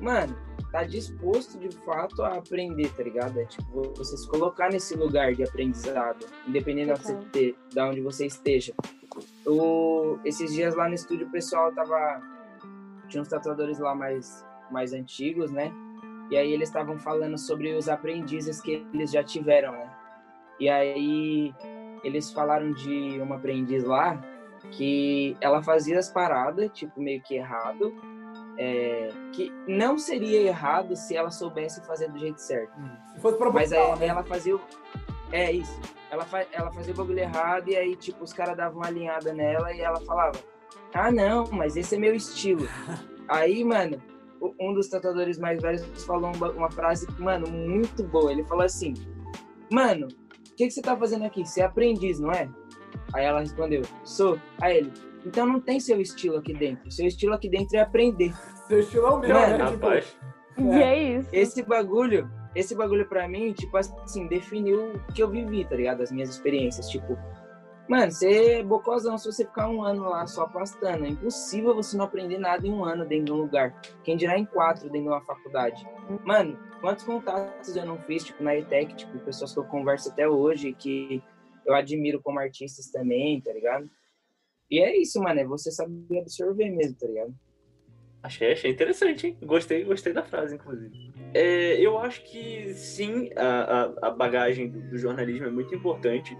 mano, 0.00 0.36
tá 0.70 0.84
disposto 0.84 1.58
de 1.58 1.68
fato 1.84 2.22
a 2.22 2.36
aprender, 2.38 2.88
tá 2.94 3.02
ligado? 3.02 3.38
É 3.38 3.44
tipo, 3.44 3.92
você 3.96 4.16
se 4.16 4.28
colocar 4.28 4.70
nesse 4.70 4.94
lugar 4.96 5.34
de 5.34 5.42
aprendizado, 5.44 6.26
independente 6.46 7.00
de 7.02 7.26
te- 7.30 7.56
da 7.74 7.88
onde 7.88 8.00
você 8.00 8.26
esteja. 8.26 8.72
O, 9.46 10.18
esses 10.24 10.52
dias 10.52 10.74
lá 10.74 10.88
no 10.88 10.94
estúdio 10.94 11.26
o 11.26 11.30
pessoal 11.30 11.72
tava. 11.72 12.22
Tinha 13.08 13.20
uns 13.20 13.28
tatuadores 13.28 13.78
lá 13.78 13.94
mais, 13.94 14.44
mais 14.70 14.92
antigos, 14.92 15.50
né? 15.50 15.72
E 16.30 16.36
aí 16.36 16.52
eles 16.52 16.68
estavam 16.68 16.98
falando 16.98 17.36
sobre 17.36 17.74
os 17.74 17.88
aprendizes 17.88 18.60
que 18.60 18.86
eles 18.94 19.10
já 19.10 19.22
tiveram, 19.22 19.72
né? 19.72 19.90
E 20.58 20.68
aí 20.68 21.54
eles 22.02 22.32
falaram 22.32 22.72
de 22.72 23.20
uma 23.20 23.36
aprendiz 23.36 23.84
lá 23.84 24.18
que 24.70 25.36
ela 25.40 25.62
fazia 25.62 25.98
as 25.98 26.08
paradas, 26.10 26.70
tipo, 26.72 27.00
meio 27.00 27.20
que 27.22 27.34
errado. 27.34 27.92
é, 28.58 29.08
que 29.32 29.50
não 29.66 29.98
seria 29.98 30.40
errado 30.42 30.94
se 30.94 31.16
ela 31.16 31.30
soubesse 31.30 31.80
fazer 31.86 32.10
do 32.10 32.18
jeito 32.18 32.38
certo. 32.38 32.72
Se 33.14 33.20
fosse 33.20 33.38
Mas 33.38 33.72
aí 33.72 33.78
proposital, 33.78 33.96
né? 33.98 34.06
ela 34.06 34.22
fazia 34.22 34.56
o... 34.56 34.60
É 35.32 35.50
isso. 35.52 35.80
Ela, 36.12 36.24
fa... 36.26 36.44
ela 36.52 36.70
fazia 36.70 36.92
o 36.92 36.96
bagulho 36.96 37.18
errado 37.18 37.68
e 37.70 37.76
aí, 37.76 37.96
tipo, 37.96 38.22
os 38.22 38.34
caras 38.34 38.54
davam 38.56 38.78
uma 38.80 38.86
alinhada 38.86 39.32
nela 39.32 39.72
e 39.72 39.80
ela 39.80 39.98
falava: 40.02 40.38
Ah, 40.92 41.10
não, 41.10 41.46
mas 41.50 41.74
esse 41.74 41.94
é 41.94 41.98
meu 41.98 42.14
estilo. 42.14 42.68
aí, 43.28 43.64
mano, 43.64 43.96
um 44.60 44.74
dos 44.74 44.88
tatuadores 44.88 45.38
mais 45.38 45.60
velhos 45.62 45.82
falou 46.04 46.28
um 46.28 46.38
ba- 46.38 46.50
uma 46.50 46.70
frase, 46.70 47.06
mano, 47.18 47.48
muito 47.48 48.04
boa. 48.04 48.30
Ele 48.30 48.44
falou 48.44 48.64
assim: 48.64 48.92
Mano, 49.72 50.06
o 50.06 50.54
que, 50.54 50.66
que 50.66 50.70
você 50.70 50.82
tá 50.82 50.94
fazendo 50.94 51.24
aqui? 51.24 51.46
Você 51.46 51.62
é 51.62 51.64
aprendiz, 51.64 52.20
não 52.20 52.30
é? 52.30 52.46
Aí 53.14 53.24
ela 53.24 53.40
respondeu: 53.40 53.80
Sou. 54.04 54.38
Aí 54.60 54.76
ele: 54.76 54.92
Então 55.24 55.46
não 55.46 55.60
tem 55.60 55.80
seu 55.80 55.98
estilo 55.98 56.36
aqui 56.36 56.52
dentro. 56.52 56.90
Seu 56.90 57.06
estilo 57.06 57.32
aqui 57.32 57.48
dentro 57.48 57.74
é 57.74 57.80
aprender. 57.80 58.34
Seu 58.68 58.80
estilo 58.80 59.06
é 59.06 59.10
o 59.10 59.18
meu, 59.18 59.30
Mano, 59.34 59.58
né? 59.58 59.64
Tipo, 59.70 59.86
Rapaz, 59.86 60.16
E 60.58 60.82
é 60.82 61.02
isso. 61.18 61.28
esse 61.32 61.62
bagulho, 61.62 62.30
esse 62.54 62.74
bagulho 62.74 63.06
pra 63.08 63.28
mim, 63.28 63.52
tipo 63.52 63.76
assim, 63.76 64.26
definiu 64.26 64.94
o 64.94 65.12
que 65.12 65.22
eu 65.22 65.28
vivi, 65.28 65.64
tá 65.64 65.76
ligado? 65.76 66.02
As 66.02 66.12
minhas 66.12 66.30
experiências, 66.30 66.88
tipo, 66.88 67.18
mano, 67.88 68.12
você 68.12 68.58
é 68.58 68.62
bocozão 68.62 69.16
se 69.16 69.30
você 69.30 69.44
ficar 69.44 69.68
um 69.68 69.82
ano 69.82 70.08
lá 70.08 70.26
só 70.26 70.46
pastando. 70.46 71.04
É 71.04 71.08
impossível 71.08 71.74
você 71.74 71.96
não 71.96 72.04
aprender 72.04 72.38
nada 72.38 72.66
em 72.66 72.72
um 72.72 72.84
ano 72.84 73.04
dentro 73.06 73.26
de 73.26 73.32
um 73.32 73.36
lugar. 73.36 73.80
Quem 74.04 74.16
dirá 74.16 74.38
em 74.38 74.44
quatro 74.44 74.84
dentro 74.84 75.02
de 75.02 75.08
uma 75.08 75.24
faculdade. 75.24 75.86
Mano, 76.24 76.58
quantos 76.80 77.04
contatos 77.04 77.74
eu 77.76 77.86
não 77.86 77.98
fiz, 77.98 78.24
tipo, 78.24 78.42
na 78.42 78.56
ETEC, 78.56 78.94
tipo, 78.96 79.18
pessoas 79.20 79.52
que 79.52 79.58
eu 79.58 79.64
converso 79.64 80.10
até 80.10 80.28
hoje, 80.28 80.72
que 80.72 81.22
eu 81.64 81.74
admiro 81.74 82.20
como 82.20 82.38
artistas 82.38 82.90
também, 82.90 83.40
tá 83.40 83.52
ligado? 83.52 83.88
E 84.70 84.80
é 84.80 84.96
isso, 84.96 85.20
mano, 85.20 85.40
é 85.40 85.44
você 85.44 85.70
saber 85.70 86.20
absorver 86.20 86.70
mesmo, 86.70 86.96
tá 86.98 87.06
ligado? 87.06 87.34
Achei, 88.22 88.52
achei 88.52 88.70
interessante, 88.70 89.26
hein? 89.26 89.36
Gostei, 89.42 89.84
gostei 89.84 90.12
da 90.12 90.22
frase, 90.22 90.54
inclusive. 90.54 91.12
É, 91.34 91.74
eu 91.80 91.98
acho 91.98 92.22
que 92.24 92.72
sim, 92.74 93.30
a, 93.36 93.92
a, 94.02 94.08
a 94.08 94.10
bagagem 94.10 94.68
do, 94.68 94.80
do 94.80 94.98
jornalismo 94.98 95.46
é 95.46 95.50
muito 95.50 95.74
importante. 95.74 96.36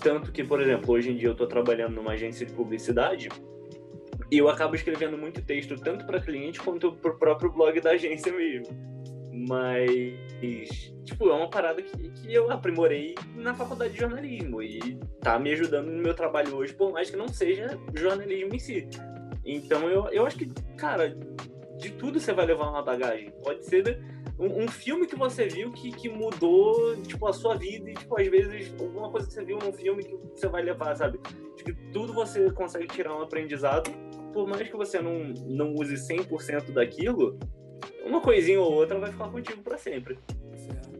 Tanto 0.00 0.32
que, 0.32 0.44
por 0.44 0.60
exemplo, 0.60 0.94
hoje 0.94 1.10
em 1.10 1.16
dia 1.16 1.28
eu 1.28 1.32
estou 1.32 1.46
trabalhando 1.46 1.94
numa 1.94 2.12
agência 2.12 2.46
de 2.46 2.52
publicidade 2.52 3.28
e 4.30 4.38
eu 4.38 4.48
acabo 4.48 4.74
escrevendo 4.74 5.18
muito 5.18 5.42
texto 5.42 5.76
tanto 5.76 6.06
para 6.06 6.20
cliente 6.20 6.60
quanto 6.60 6.92
para 6.92 7.10
o 7.10 7.18
próprio 7.18 7.52
blog 7.52 7.80
da 7.80 7.90
agência 7.90 8.32
mesmo. 8.32 8.94
Mas, 9.48 10.94
tipo, 11.04 11.28
é 11.28 11.34
uma 11.34 11.50
parada 11.50 11.82
que, 11.82 12.10
que 12.10 12.32
eu 12.32 12.50
aprimorei 12.50 13.14
na 13.34 13.52
faculdade 13.52 13.92
de 13.94 14.00
jornalismo 14.00 14.62
e 14.62 14.98
tá 15.20 15.38
me 15.38 15.52
ajudando 15.52 15.88
no 15.88 16.02
meu 16.02 16.14
trabalho 16.14 16.54
hoje, 16.56 16.72
por 16.72 16.92
mais 16.92 17.10
que 17.10 17.16
não 17.16 17.28
seja 17.28 17.78
jornalismo 17.94 18.54
em 18.54 18.58
si. 18.58 18.88
Então 19.44 19.88
eu, 19.88 20.08
eu 20.08 20.26
acho 20.26 20.38
que, 20.38 20.46
cara, 20.76 21.16
de 21.76 21.90
tudo 21.92 22.18
você 22.18 22.32
vai 22.32 22.46
levar 22.46 22.70
uma 22.70 22.82
bagagem. 22.82 23.30
Pode 23.42 23.64
ser 23.64 24.02
um, 24.38 24.64
um, 24.64 24.68
filme 24.68 25.06
que 25.06 25.16
você 25.16 25.46
viu 25.46 25.70
que, 25.72 25.90
que 25.92 26.08
mudou, 26.08 26.96
tipo, 27.02 27.26
a 27.26 27.32
sua 27.32 27.56
vida 27.56 27.90
e, 27.90 27.94
tipo, 27.94 28.18
às 28.18 28.28
vezes, 28.28 28.74
alguma 28.80 29.10
coisa 29.10 29.26
que 29.26 29.32
você 29.32 29.44
viu 29.44 29.58
num 29.58 29.72
filme 29.72 30.02
que 30.02 30.16
você 30.34 30.48
vai 30.48 30.62
levar, 30.62 30.96
sabe? 30.96 31.20
Acho 31.54 31.64
que 31.64 31.72
tudo 31.92 32.12
você 32.12 32.50
consegue 32.50 32.86
tirar 32.88 33.16
um 33.16 33.22
aprendizado, 33.22 33.90
por 34.32 34.46
mais 34.48 34.68
que 34.68 34.76
você 34.76 35.00
não, 35.00 35.32
não 35.46 35.74
use 35.74 35.94
100% 35.94 36.72
daquilo, 36.72 37.38
uma 38.04 38.20
coisinha 38.20 38.60
ou 38.60 38.72
outra 38.72 38.98
vai 38.98 39.10
ficar 39.10 39.28
contigo 39.28 39.62
para 39.62 39.78
sempre. 39.78 40.18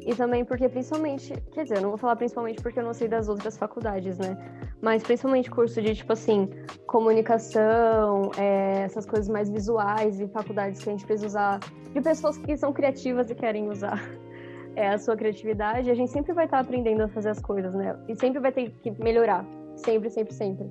E 0.00 0.14
também 0.14 0.44
porque, 0.44 0.68
principalmente, 0.68 1.32
quer 1.52 1.62
dizer, 1.62 1.78
eu 1.78 1.82
não 1.82 1.88
vou 1.90 1.98
falar 1.98 2.16
principalmente 2.16 2.62
porque 2.62 2.78
eu 2.78 2.84
não 2.84 2.92
sei 2.92 3.08
das 3.08 3.28
outras 3.28 3.56
faculdades, 3.56 4.18
né? 4.18 4.36
Mas 4.84 5.02
principalmente 5.02 5.50
curso 5.50 5.80
de, 5.80 5.94
tipo 5.94 6.12
assim, 6.12 6.50
comunicação, 6.86 8.30
é, 8.36 8.82
essas 8.82 9.06
coisas 9.06 9.30
mais 9.30 9.48
visuais 9.48 10.20
e 10.20 10.28
faculdades 10.28 10.84
que 10.84 10.90
a 10.90 10.92
gente 10.92 11.06
precisa 11.06 11.26
usar, 11.26 11.60
de 11.90 12.00
pessoas 12.02 12.36
que 12.36 12.54
são 12.54 12.70
criativas 12.70 13.30
e 13.30 13.34
querem 13.34 13.66
usar 13.70 13.98
é, 14.76 14.88
a 14.88 14.98
sua 14.98 15.16
criatividade, 15.16 15.90
a 15.90 15.94
gente 15.94 16.10
sempre 16.10 16.34
vai 16.34 16.44
estar 16.44 16.58
aprendendo 16.58 17.02
a 17.02 17.08
fazer 17.08 17.30
as 17.30 17.40
coisas, 17.40 17.74
né? 17.74 17.98
E 18.06 18.14
sempre 18.14 18.40
vai 18.40 18.52
ter 18.52 18.70
que 18.82 18.90
melhorar. 19.02 19.46
Sempre, 19.74 20.10
sempre, 20.10 20.34
sempre. 20.34 20.66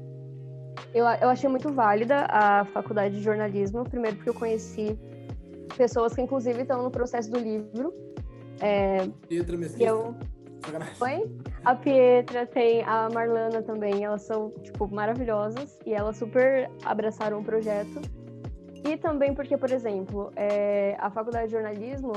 Eu, 0.93 1.05
eu 1.05 1.29
achei 1.29 1.49
muito 1.49 1.73
válida 1.73 2.27
a 2.29 2.65
faculdade 2.65 3.15
de 3.15 3.23
jornalismo, 3.23 3.83
primeiro 3.83 4.17
porque 4.17 4.29
eu 4.29 4.35
conheci 4.35 4.95
pessoas 5.75 6.13
que, 6.13 6.21
inclusive, 6.21 6.61
estão 6.61 6.83
no 6.83 6.91
processo 6.91 7.31
do 7.31 7.39
livro 7.39 7.91
é, 8.61 9.07
Pietra 9.27 9.57
Mesquita. 9.57 9.83
Eu... 9.83 10.15
Foi? 10.97 11.29
A 11.65 11.75
Pietra 11.75 12.45
tem 12.45 12.83
a 12.83 13.09
Marlana 13.09 13.61
também, 13.61 14.03
elas 14.03 14.23
são, 14.23 14.51
tipo, 14.61 14.87
maravilhosas 14.87 15.79
e 15.85 15.93
elas 15.93 16.17
super 16.17 16.69
abraçaram 16.83 17.39
o 17.39 17.43
projeto. 17.43 18.01
E 18.85 18.97
também 18.97 19.33
porque, 19.33 19.57
por 19.57 19.71
exemplo, 19.71 20.31
é, 20.35 20.95
a 20.99 21.09
faculdade 21.09 21.47
de 21.47 21.53
jornalismo, 21.53 22.13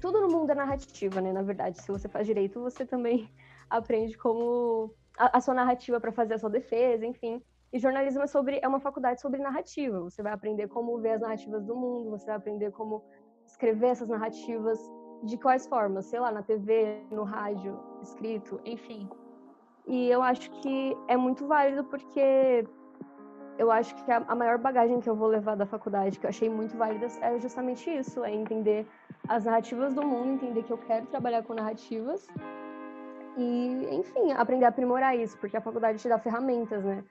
tudo 0.00 0.20
no 0.20 0.28
mundo 0.28 0.50
é 0.50 0.54
narrativa, 0.54 1.20
né? 1.20 1.32
Na 1.32 1.42
verdade, 1.42 1.80
se 1.80 1.88
você 1.88 2.08
faz 2.08 2.26
direito, 2.26 2.60
você 2.60 2.86
também 2.86 3.30
aprende 3.68 4.16
como 4.16 4.94
a, 5.18 5.36
a 5.36 5.40
sua 5.40 5.54
narrativa 5.54 6.00
para 6.00 6.12
fazer 6.12 6.34
a 6.34 6.38
sua 6.38 6.50
defesa, 6.50 7.04
enfim. 7.04 7.42
E 7.72 7.78
jornalismo 7.78 8.22
é 8.22 8.26
sobre 8.26 8.60
é 8.62 8.68
uma 8.68 8.80
faculdade 8.80 9.20
sobre 9.20 9.40
narrativa. 9.40 10.00
Você 10.00 10.22
vai 10.22 10.32
aprender 10.32 10.68
como 10.68 10.98
ver 10.98 11.12
as 11.12 11.20
narrativas 11.20 11.64
do 11.64 11.76
mundo, 11.76 12.10
você 12.10 12.24
vai 12.24 12.36
aprender 12.36 12.70
como 12.70 13.04
escrever 13.46 13.88
essas 13.88 14.08
narrativas 14.08 14.78
de 15.22 15.36
quais 15.38 15.66
formas, 15.66 16.06
sei 16.06 16.20
lá, 16.20 16.30
na 16.30 16.42
TV, 16.42 17.02
no 17.10 17.24
rádio, 17.24 17.78
escrito, 18.02 18.60
enfim. 18.64 19.08
E 19.86 20.08
eu 20.08 20.22
acho 20.22 20.50
que 20.50 20.96
é 21.08 21.16
muito 21.16 21.46
válido 21.46 21.84
porque 21.84 22.66
eu 23.58 23.70
acho 23.70 23.94
que 23.94 24.10
a, 24.10 24.34
maior 24.34 24.58
bagagem 24.58 25.00
que 25.00 25.08
eu 25.08 25.14
vou 25.14 25.28
levar 25.28 25.56
da 25.56 25.64
faculdade, 25.64 26.18
que 26.18 26.26
eu 26.26 26.30
achei 26.30 26.48
muito 26.48 26.76
válida, 26.76 27.06
é 27.20 27.38
justamente 27.38 27.88
isso, 27.90 28.22
é 28.24 28.32
entender 28.32 28.86
as 29.28 29.44
narrativas 29.44 29.94
do 29.94 30.06
mundo, 30.06 30.34
entender 30.34 30.62
que 30.62 30.72
eu 30.72 30.78
quero 30.78 31.06
trabalhar 31.06 31.42
com 31.42 31.54
narrativas 31.54 32.26
e, 33.36 33.88
enfim, 33.92 34.32
aprender 34.32 34.64
a 34.64 34.68
aprimorar 34.68 35.16
isso, 35.16 35.38
porque 35.38 35.56
a 35.56 35.60
faculdade 35.60 35.98
te 35.98 36.08
dá 36.08 36.18
ferramentas, 36.18 36.84
né? 36.84 37.04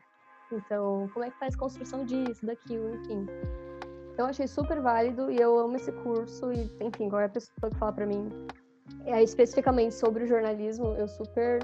Então, 0.52 1.10
como 1.14 1.26
é 1.26 1.32
que 1.32 1.40
faz 1.40 1.56
construção 1.56 2.06
disso, 2.06 2.46
daquilo, 2.46 2.96
enfim. 2.96 3.26
Eu 4.18 4.26
achei 4.26 4.48
super 4.48 4.80
válido 4.82 5.30
e 5.30 5.40
eu 5.40 5.58
amo 5.60 5.76
esse 5.76 5.92
curso 5.92 6.52
e, 6.52 6.72
enfim, 6.82 7.10
qualquer 7.10 7.32
pessoa 7.32 7.70
que 7.70 7.78
fala 7.78 7.92
para 7.92 8.06
mim 8.06 8.30
é, 9.06 9.22
especificamente 9.22 9.94
sobre 9.94 10.24
o 10.24 10.28
jornalismo, 10.28 10.96
eu 10.96 11.08
super 11.08 11.60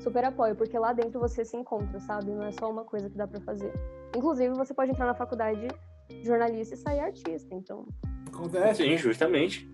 super 0.00 0.24
apoio, 0.24 0.54
porque 0.54 0.78
lá 0.78 0.92
dentro 0.92 1.20
você 1.20 1.44
se 1.44 1.56
encontra, 1.56 1.98
sabe? 2.00 2.30
Não 2.30 2.44
é 2.44 2.52
só 2.52 2.70
uma 2.70 2.84
coisa 2.84 3.10
que 3.10 3.16
dá 3.16 3.26
para 3.26 3.40
fazer. 3.40 3.72
Inclusive, 4.16 4.54
você 4.54 4.72
pode 4.72 4.90
entrar 4.90 5.06
na 5.06 5.14
faculdade 5.14 5.68
de 6.08 6.24
jornalista 6.24 6.74
e 6.74 6.78
sair 6.78 7.00
artista, 7.00 7.54
então. 7.54 7.86
Acontece. 8.32 8.82
Sim, 8.82 8.96
justamente. 8.96 9.68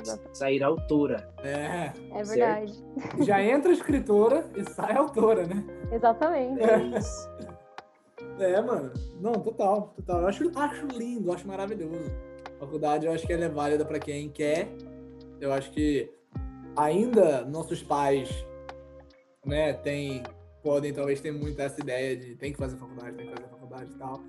Exato. 0.00 0.22
Sair 0.32 0.62
autora. 0.62 1.28
É. 1.42 1.92
É 2.12 2.22
verdade. 2.24 2.72
Certo. 2.72 3.24
Já 3.24 3.42
entra 3.42 3.72
escritora 3.72 4.46
e 4.56 4.64
sai 4.70 4.96
autora, 4.96 5.46
né? 5.46 5.64
Exatamente. 5.92 6.62
É. 6.62 7.51
É, 8.38 8.60
mano. 8.60 8.92
Não, 9.20 9.32
total, 9.34 9.92
total. 9.96 10.22
Eu 10.22 10.28
acho, 10.28 10.58
acho 10.58 10.86
lindo, 10.98 11.32
acho 11.32 11.46
maravilhoso. 11.46 12.10
Faculdade, 12.58 13.06
eu 13.06 13.12
acho 13.12 13.26
que 13.26 13.32
ela 13.32 13.44
é 13.44 13.48
válida 13.48 13.84
para 13.84 13.98
quem 13.98 14.28
quer. 14.28 14.68
Eu 15.40 15.52
acho 15.52 15.70
que 15.72 16.10
ainda 16.76 17.44
nossos 17.44 17.82
pais, 17.82 18.46
né, 19.44 19.72
tem, 19.72 20.22
podem 20.62 20.92
talvez 20.92 21.20
ter 21.20 21.32
muito 21.32 21.60
essa 21.60 21.80
ideia 21.80 22.16
de 22.16 22.36
tem 22.36 22.52
que 22.52 22.58
fazer 22.58 22.76
faculdade, 22.76 23.16
tem 23.16 23.26
que 23.26 23.34
fazer 23.34 23.48
faculdade 23.48 23.92
e 23.92 23.98
tal. 23.98 24.20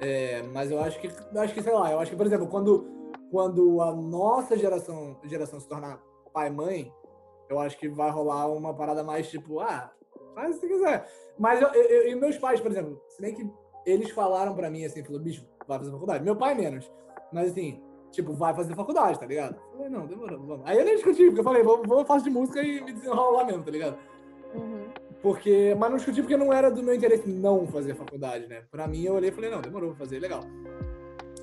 É, 0.00 0.42
mas 0.52 0.70
eu 0.70 0.80
acho 0.80 1.00
que, 1.00 1.06
eu 1.06 1.40
acho 1.40 1.54
que, 1.54 1.62
sei 1.62 1.72
lá, 1.72 1.92
eu 1.92 2.00
acho 2.00 2.10
que, 2.10 2.16
por 2.16 2.26
exemplo, 2.26 2.46
quando, 2.48 2.86
quando 3.30 3.80
a 3.80 3.94
nossa 3.94 4.56
geração, 4.56 5.16
geração 5.24 5.60
se 5.60 5.68
tornar 5.68 6.00
pai 6.32 6.48
e 6.48 6.50
mãe, 6.50 6.92
eu 7.48 7.58
acho 7.58 7.78
que 7.78 7.88
vai 7.88 8.10
rolar 8.10 8.48
uma 8.48 8.74
parada 8.74 9.04
mais 9.04 9.28
tipo, 9.30 9.60
ah, 9.60 9.92
faz 10.34 10.56
se 10.56 10.66
quiser. 10.66 11.08
Mas 11.38 11.60
eu, 11.60 11.68
eu, 11.68 12.08
e 12.08 12.14
meus 12.14 12.36
pais, 12.38 12.60
por 12.60 12.70
exemplo, 12.70 13.00
se 13.08 13.20
bem 13.20 13.34
que 13.34 13.48
eles 13.86 14.10
falaram 14.10 14.54
pra 14.54 14.70
mim 14.70 14.84
assim, 14.84 15.02
falou, 15.02 15.20
bicho, 15.20 15.46
vai 15.66 15.78
fazer 15.78 15.90
faculdade. 15.90 16.24
Meu 16.24 16.36
pai 16.36 16.54
menos. 16.54 16.90
Mas 17.32 17.50
assim, 17.50 17.80
tipo, 18.10 18.32
vai 18.32 18.54
fazer 18.54 18.74
faculdade, 18.74 19.18
tá 19.18 19.26
ligado? 19.26 19.56
Eu 19.56 19.76
falei, 19.76 19.88
não, 19.88 20.06
demorou, 20.06 20.38
vamos. 20.40 20.66
Aí 20.66 20.78
eu 20.78 20.84
nem 20.84 20.94
discuti, 20.94 21.24
porque 21.26 21.40
eu 21.40 21.44
falei, 21.44 21.62
vou, 21.62 21.82
vou 21.84 22.04
fazer 22.04 22.24
de 22.24 22.30
música 22.30 22.62
e 22.62 22.80
me 22.82 22.92
desenrolar 22.92 23.38
lá 23.38 23.44
mesmo, 23.44 23.62
tá 23.62 23.70
ligado? 23.70 23.98
Uhum. 24.54 24.88
Porque, 25.22 25.74
mas 25.78 25.90
não 25.90 25.96
discuti 25.96 26.20
porque 26.20 26.36
não 26.36 26.52
era 26.52 26.70
do 26.70 26.82
meu 26.82 26.94
interesse 26.94 27.28
não 27.28 27.66
fazer 27.66 27.94
faculdade, 27.94 28.46
né? 28.48 28.64
Pra 28.70 28.86
mim, 28.86 29.04
eu 29.04 29.14
olhei 29.14 29.30
e 29.30 29.32
falei, 29.32 29.50
não, 29.50 29.60
demorou, 29.60 29.90
vou 29.90 29.98
fazer, 29.98 30.18
legal. 30.18 30.40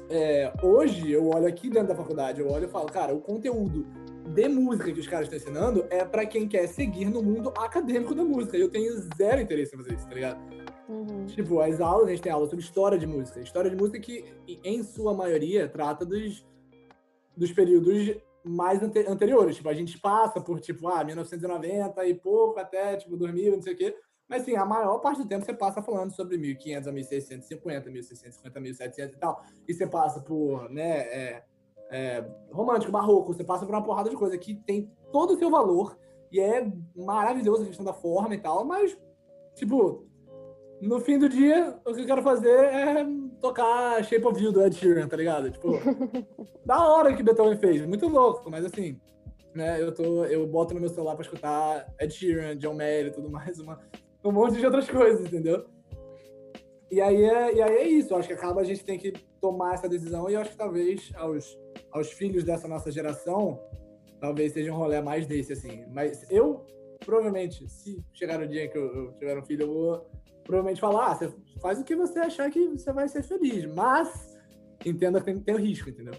É, 0.10 0.52
hoje, 0.62 1.12
eu 1.12 1.28
olho 1.28 1.48
aqui 1.48 1.70
dentro 1.70 1.90
da 1.90 1.96
faculdade, 1.96 2.42
eu 2.42 2.52
olho 2.52 2.66
e 2.66 2.70
falo, 2.70 2.88
cara, 2.88 3.14
o 3.14 3.22
conteúdo 3.22 3.86
de 4.34 4.48
música 4.48 4.92
que 4.92 5.00
os 5.00 5.08
caras 5.08 5.26
estão 5.26 5.38
ensinando 5.38 5.86
é 5.90 6.06
para 6.06 6.26
quem 6.26 6.48
quer 6.48 6.68
seguir 6.68 7.06
no 7.06 7.24
mundo 7.24 7.52
acadêmico 7.58 8.14
da 8.14 8.24
música. 8.24 8.58
Eu 8.58 8.70
tenho 8.70 8.94
zero 9.18 9.42
interesse 9.42 9.76
em 9.76 9.78
fazer 9.78 9.96
isso, 9.96 10.08
tá 10.08 10.14
ligado? 10.14 10.40
Uhum. 10.88 11.26
Tipo, 11.26 11.60
as 11.60 11.82
aulas, 11.82 12.08
a 12.08 12.12
gente 12.12 12.22
tem 12.22 12.32
aula 12.32 12.46
sobre 12.46 12.64
história 12.64 12.98
de 12.98 13.08
música. 13.08 13.40
História 13.40 13.70
de 13.70 13.76
música 13.76 14.00
que, 14.00 14.26
em 14.64 14.84
sua 14.84 15.14
maioria, 15.14 15.68
trata 15.68 16.06
dos, 16.06 16.46
dos 17.36 17.52
períodos 17.52 18.16
mais 18.44 18.82
ante 18.84 19.00
anteriores. 19.08 19.56
Tipo, 19.56 19.70
a 19.70 19.74
gente 19.74 20.00
passa 20.00 20.40
por, 20.40 20.60
tipo, 20.60 20.88
ah, 20.88 21.04
1990 21.04 22.06
e 22.06 22.14
pouco 22.14 22.60
até, 22.60 22.98
tipo, 22.98 23.18
2000, 23.18 23.56
não 23.56 23.62
sei 23.62 23.74
o 23.74 23.78
quê. 23.78 23.96
Mas, 24.28 24.44
assim, 24.44 24.56
a 24.56 24.66
maior 24.66 25.00
parte 25.00 25.24
do 25.24 25.28
tempo 25.28 25.44
você 25.44 25.54
passa 25.54 25.82
falando 25.82 26.12
sobre 26.16 26.38
1500 26.38 26.88
a 26.88 26.92
1650, 26.92 27.90
1650, 27.90 28.60
1700 28.60 29.16
e 29.16 29.20
tal. 29.20 29.44
E 29.68 29.74
você 29.74 29.88
passa 29.88 30.22
por, 30.22 30.70
né, 30.70 31.00
é, 31.00 31.44
é, 31.90 32.24
romântico, 32.52 32.92
barroco, 32.92 33.34
você 33.34 33.44
passa 33.44 33.66
por 33.66 33.74
uma 33.74 33.84
porrada 33.84 34.10
de 34.10 34.16
coisa 34.16 34.38
que 34.38 34.56
tem 34.56 34.92
todo 35.12 35.34
o 35.34 35.38
seu 35.38 35.50
valor 35.50 35.98
e 36.32 36.40
é 36.40 36.72
maravilhoso 36.96 37.64
a 37.64 37.66
questão 37.66 37.86
da 37.86 37.94
forma 37.94 38.36
e 38.36 38.38
tal, 38.38 38.64
mas, 38.64 38.98
tipo, 39.56 40.08
no 40.82 41.00
fim 41.00 41.18
do 41.18 41.28
dia, 41.28 41.78
o 41.86 41.94
que 41.94 42.02
eu 42.02 42.06
quero 42.06 42.22
fazer 42.22 42.50
é 42.50 43.06
tocar 43.42 44.04
Shape 44.04 44.26
of 44.26 44.42
You 44.42 44.52
do 44.52 44.64
Ed 44.64 44.76
Sheeran, 44.76 45.08
tá 45.08 45.18
ligado? 45.18 45.52
Tipo, 45.52 45.72
da 46.66 46.88
hora 46.88 47.16
que 47.16 47.24
Beethoven 47.24 47.58
fez, 47.58 47.86
muito 47.86 48.08
louco, 48.08 48.50
mas 48.50 48.64
assim, 48.64 49.00
né, 49.54 49.82
eu, 49.82 49.94
tô, 49.94 50.26
eu 50.26 50.46
boto 50.48 50.74
no 50.74 50.80
meu 50.80 50.90
celular 50.90 51.16
pra 51.16 51.24
escutar 51.24 51.92
Ed 52.00 52.14
Sheeran, 52.14 52.58
John 52.58 52.76
Mayer 52.76 53.08
e 53.08 53.12
tudo 53.12 53.30
mais, 53.30 53.60
uma, 53.60 53.80
um 54.24 54.32
monte 54.32 54.60
de 54.60 54.66
outras 54.66 54.90
coisas, 54.90 55.26
entendeu? 55.26 55.66
E 56.92 57.02
aí, 57.02 57.24
é, 57.24 57.56
e 57.56 57.62
aí 57.62 57.76
é 57.76 57.88
isso, 57.88 58.14
eu 58.14 58.18
acho 58.18 58.28
que 58.28 58.34
acaba 58.34 58.62
a 58.62 58.64
gente 58.64 58.84
tem 58.84 58.98
que 58.98 59.14
tomar 59.40 59.76
essa 59.76 59.88
decisão 59.88 60.30
e 60.30 60.34
eu 60.34 60.42
acho 60.42 60.52
que 60.52 60.58
talvez 60.58 61.12
aos 61.16 61.58
aos 61.92 62.12
filhos 62.12 62.44
dessa 62.44 62.68
nossa 62.68 62.92
geração, 62.92 63.60
talvez 64.20 64.54
seja 64.54 64.72
um 64.72 64.78
rolê 64.78 65.02
mais 65.02 65.26
desse, 65.26 65.54
assim. 65.54 65.86
Mas 65.94 66.30
eu, 66.30 66.66
provavelmente, 67.06 67.68
se 67.70 68.04
chegar 68.14 68.42
o 68.42 68.48
dia 68.48 68.68
que 68.68 68.78
eu, 68.78 68.86
eu 68.94 69.14
tiver 69.14 69.38
um 69.38 69.44
filho, 69.44 69.64
eu 69.64 69.74
vou 69.74 70.10
provavelmente 70.44 70.82
falar, 70.82 71.12
ah, 71.12 71.16
você 71.16 71.32
faz 71.62 71.80
o 71.80 71.84
que 71.84 71.96
você 71.96 72.20
achar 72.20 72.50
que 72.50 72.68
você 72.70 72.92
vai 72.92 73.08
ser 73.08 73.24
feliz, 73.24 73.66
mas 73.66 74.38
entenda 74.86 75.20
que 75.20 75.26
tem, 75.26 75.40
tem 75.40 75.56
o 75.56 75.60
risco, 75.60 75.90
entendeu? 75.90 76.16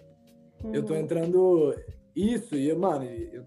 Uhum. 0.63 0.75
Eu 0.75 0.85
tô 0.85 0.93
uhum. 0.93 1.01
entrando 1.01 1.75
isso 2.15 2.57
e, 2.57 2.73
mano, 2.75 3.05
eu, 3.05 3.45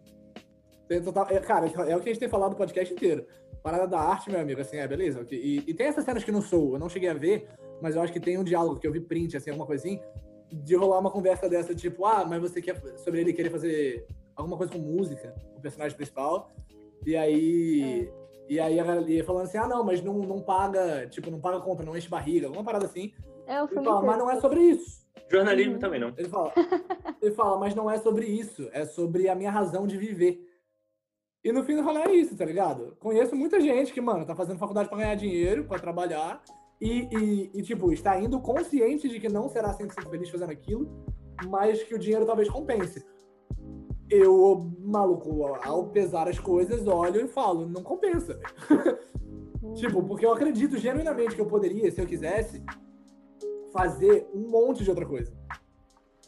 é, 1.30 1.40
cara, 1.40 1.68
é 1.68 1.96
o 1.96 2.02
que 2.02 2.10
a 2.10 2.14
gente 2.14 2.20
tem 2.20 2.30
falado 2.30 2.52
no 2.52 2.58
podcast 2.58 2.94
inteiro. 2.94 3.26
Parada 3.62 3.88
da 3.88 4.00
arte, 4.00 4.30
meu 4.30 4.40
amigo, 4.40 4.60
assim, 4.60 4.78
é, 4.78 4.88
beleza. 4.88 5.26
E, 5.32 5.64
e 5.66 5.74
tem 5.74 5.88
essas 5.88 6.04
cenas 6.04 6.24
que 6.24 6.32
não 6.32 6.42
sou, 6.42 6.74
eu 6.74 6.80
não 6.80 6.90
cheguei 6.90 7.10
a 7.10 7.14
ver, 7.14 7.48
mas 7.82 7.96
eu 7.96 8.02
acho 8.02 8.12
que 8.12 8.20
tem 8.20 8.38
um 8.38 8.44
diálogo 8.44 8.80
que 8.80 8.86
eu 8.86 8.92
vi 8.92 9.00
print, 9.00 9.38
assim, 9.38 9.50
alguma 9.50 9.66
coisa 9.66 9.88
assim, 9.88 10.00
de 10.64 10.76
rolar 10.76 11.00
uma 11.00 11.10
conversa 11.12 11.50
dessa, 11.50 11.74
tipo, 11.74 12.06
ah, 12.06 12.26
mas 12.26 12.42
você 12.42 12.62
quer 12.62 12.80
sobre 12.98 13.22
ele 13.22 13.34
querer 13.34 13.50
fazer 13.50 14.06
alguma 14.36 14.58
coisa 14.58 14.72
com 14.72 14.80
música, 14.80 15.34
o 15.58 15.62
personagem 15.62 15.96
principal. 15.96 16.52
E 17.06 17.16
aí. 17.16 18.12
E 18.50 18.60
aí 18.60 18.78
a 18.80 18.84
galera 18.84 19.10
ia 19.10 19.24
falando 19.24 19.44
assim, 19.46 19.58
ah, 19.58 19.68
não, 19.68 19.84
mas 19.84 20.02
não, 20.02 20.16
não 20.20 20.42
paga, 20.42 21.08
tipo, 21.08 21.32
não 21.32 21.40
paga 21.40 21.62
conta, 21.62 21.82
não 21.84 21.96
enche 21.98 22.10
barriga, 22.10 22.48
alguma 22.48 22.64
parada 22.64 22.86
assim. 22.86 23.14
É, 23.48 23.62
o 23.62 23.66
Ele 23.66 23.70
filme 23.70 23.86
fala, 23.88 24.02
mas 24.02 24.18
não 24.18 24.30
é 24.30 24.40
sobre 24.40 24.60
isso. 24.62 25.02
Jornalismo 25.30 25.74
Uhum. 25.74 25.80
também 25.80 26.00
não. 26.00 26.14
Ele 26.18 26.28
fala, 26.30 26.54
ele 27.22 27.32
fala, 27.34 27.58
mas 27.58 27.74
não 27.74 27.90
é 27.90 27.98
sobre 27.98 28.26
isso, 28.26 28.70
é 28.74 28.86
sobre 28.86 29.30
a 29.30 29.36
minha 29.36 29.50
razão 29.50 29.88
de 29.88 29.98
viver. 29.98 30.46
E 31.44 31.52
no 31.54 31.64
fim 31.64 31.74
eu 31.74 31.84
falei, 31.84 32.04
é 32.04 32.12
isso, 32.16 32.36
tá 32.38 32.46
ligado? 32.46 32.96
Conheço 33.00 33.36
muita 33.36 33.60
gente 33.62 33.94
que, 33.94 34.02
mano, 34.02 34.26
tá 34.26 34.36
fazendo 34.36 34.60
faculdade 34.60 34.90
pra 34.90 34.98
ganhar 34.98 35.16
dinheiro, 35.16 35.64
pra 35.64 35.80
trabalhar, 35.80 36.42
e, 36.84 37.08
e, 37.16 37.52
e, 37.54 37.62
tipo, 37.64 37.94
está 37.94 38.20
indo 38.20 38.42
consciente 38.42 39.08
de 39.08 39.18
que 39.18 39.30
não 39.30 39.48
será 39.48 39.74
100% 39.74 40.10
feliz 40.10 40.30
fazendo 40.30 40.50
aquilo, 40.50 40.92
mas 41.48 41.82
que 41.82 41.96
o 41.96 41.98
dinheiro 41.98 42.26
talvez 42.26 42.50
compense. 42.50 43.06
Eu, 44.10 44.70
maluco, 44.82 45.46
ao 45.64 45.88
pesar 45.88 46.28
as 46.28 46.38
coisas, 46.38 46.86
olho 46.86 47.22
e 47.22 47.28
falo, 47.30 47.70
não 47.70 47.82
compensa. 47.82 48.38
Tipo, 49.76 50.04
porque 50.04 50.26
eu 50.26 50.34
acredito 50.34 50.78
genuinamente 50.78 51.36
que 51.36 51.42
eu 51.42 51.46
poderia, 51.46 51.90
se 51.90 52.00
eu 52.00 52.06
quisesse, 52.06 52.62
fazer 53.72 54.28
um 54.34 54.50
monte 54.50 54.84
de 54.84 54.90
outra 54.90 55.06
coisa. 55.06 55.34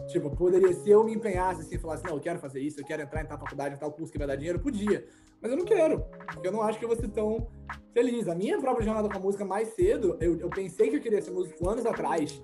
Tipo, 0.08 0.30
poderia, 0.30 0.74
se 0.74 0.90
eu 0.90 1.04
me 1.04 1.14
empenhasse 1.14 1.62
assim, 1.62 1.78
falasse, 1.78 2.04
não, 2.04 2.16
eu 2.16 2.20
quero 2.20 2.38
fazer 2.40 2.60
isso, 2.60 2.80
eu 2.82 2.86
quero 2.86 3.02
entrar 3.02 3.22
em 3.24 3.26
tal 3.26 3.40
faculdade, 3.40 3.76
em 3.76 3.78
tal 3.78 3.92
curso 3.92 4.12
que 4.12 4.18
vai 4.18 4.28
dar 4.28 4.36
dinheiro, 4.36 4.60
podia. 4.60 5.06
Mas 5.42 5.52
eu 5.52 5.58
não 5.58 5.66
quero, 5.66 6.02
porque 6.34 6.48
eu 6.48 6.52
não 6.52 6.62
acho 6.62 6.78
que 6.78 6.86
eu 6.86 6.90
vou 6.90 6.98
ser 6.98 7.08
tão 7.10 7.48
feliz. 7.94 8.28
A 8.28 8.36
minha 8.36 8.60
própria 8.60 8.86
jornada 8.86 9.08
com 9.08 9.18
a 9.18 9.20
música 9.22 9.46
mais 9.46 9.70
cedo, 9.70 10.18
eu, 10.20 10.38
eu 10.38 10.50
pensei 10.50 10.90
que 10.90 10.98
eu 10.98 11.02
queria 11.02 11.22
ser 11.22 11.32
músico 11.32 11.70
anos 11.70 11.86
atrás. 11.86 12.42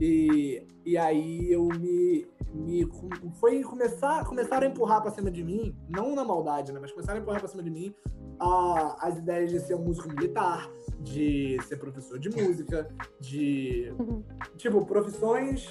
E, 0.00 0.66
e 0.84 0.96
aí 0.96 1.52
eu 1.52 1.66
me, 1.66 2.26
me 2.52 2.88
foi 3.38 3.62
começar 3.62 4.24
começaram 4.24 4.66
a 4.66 4.70
empurrar 4.70 5.00
pra 5.02 5.10
cima 5.10 5.30
de 5.30 5.44
mim, 5.44 5.76
não 5.88 6.14
na 6.14 6.24
maldade, 6.24 6.72
né, 6.72 6.78
mas 6.80 6.90
começaram 6.90 7.18
a 7.18 7.22
empurrar 7.22 7.38
pra 7.38 7.48
cima 7.48 7.62
de 7.62 7.70
mim 7.70 7.94
a- 8.40 8.96
as 9.06 9.18
ideias 9.18 9.50
de 9.50 9.60
ser 9.60 9.74
um 9.74 9.82
músico 9.84 10.08
militar, 10.08 10.70
de 11.00 11.58
ser 11.68 11.76
professor 11.76 12.18
de 12.18 12.30
música, 12.30 12.88
de 13.20 13.92
tipo 14.56 14.84
profissões 14.86 15.70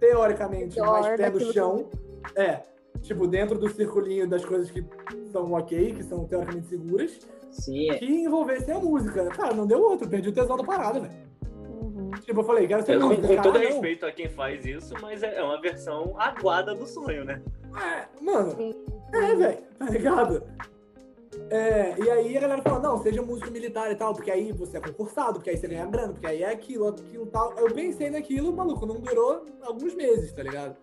teoricamente 0.00 0.74
Pior 0.74 0.90
mais 0.90 1.06
pé 1.06 1.12
no 1.12 1.18
daquilo 1.32 1.46
que- 1.46 1.52
chão, 1.52 1.88
é, 2.34 2.60
tipo 3.02 3.26
dentro 3.26 3.58
do 3.58 3.68
circulinho 3.68 4.26
das 4.28 4.44
coisas 4.44 4.70
que 4.70 4.84
são 5.30 5.52
ok, 5.52 5.92
que 5.92 6.02
são 6.02 6.24
teoricamente 6.26 6.66
seguras, 6.68 7.20
Sim, 7.50 7.90
é. 7.90 7.94
que 7.98 8.06
envolvessem 8.06 8.74
a 8.74 8.78
música. 8.80 9.24
Cara, 9.26 9.54
não 9.54 9.66
deu 9.66 9.80
outro, 9.80 10.08
perdi 10.08 10.28
o 10.30 10.32
tesão 10.32 10.56
da 10.56 10.64
parada, 10.64 11.00
velho. 11.00 11.12
Uhum. 11.82 12.10
Tipo, 12.22 12.40
eu 12.40 12.44
falei, 12.44 12.66
quero 12.66 12.84
ser 12.84 12.98
com, 12.98 13.06
músico. 13.06 13.26
com 13.26 13.34
cara, 13.36 13.42
todo 13.42 13.58
não. 13.58 13.66
respeito 13.66 14.06
a 14.06 14.12
quem 14.12 14.28
faz 14.28 14.64
isso, 14.64 14.94
mas 15.00 15.22
é 15.22 15.36
é 15.36 15.42
uma 15.42 15.60
versão 15.60 16.14
aguada 16.18 16.74
do 16.74 16.86
sonho, 16.86 17.24
né? 17.24 17.40
É, 17.76 18.22
mano, 18.24 18.50
Sim. 18.56 18.74
É, 19.12 19.34
velho, 19.34 19.58
tá 19.78 19.84
ligado? 19.86 20.42
É, 21.50 21.96
e 21.98 22.08
aí 22.08 22.36
a 22.36 22.40
galera 22.40 22.62
falou, 22.62 22.80
não, 22.80 23.02
seja 23.02 23.20
músico 23.20 23.50
militar 23.50 23.90
e 23.90 23.96
tal, 23.96 24.14
porque 24.14 24.30
aí 24.30 24.52
você 24.52 24.76
é 24.76 24.80
concursado, 24.80 25.34
porque 25.34 25.50
aí 25.50 25.56
você 25.56 25.66
ganha 25.66 25.84
grana, 25.84 26.12
porque 26.12 26.26
aí 26.26 26.44
é 26.44 26.52
aquilo, 26.52 26.88
aquilo 26.88 27.26
tal. 27.26 27.52
Eu 27.58 27.74
pensei 27.74 28.08
naquilo, 28.08 28.52
maluco, 28.52 28.86
não 28.86 29.00
durou 29.00 29.44
alguns 29.62 29.94
meses, 29.96 30.32
tá 30.32 30.44
ligado? 30.44 30.76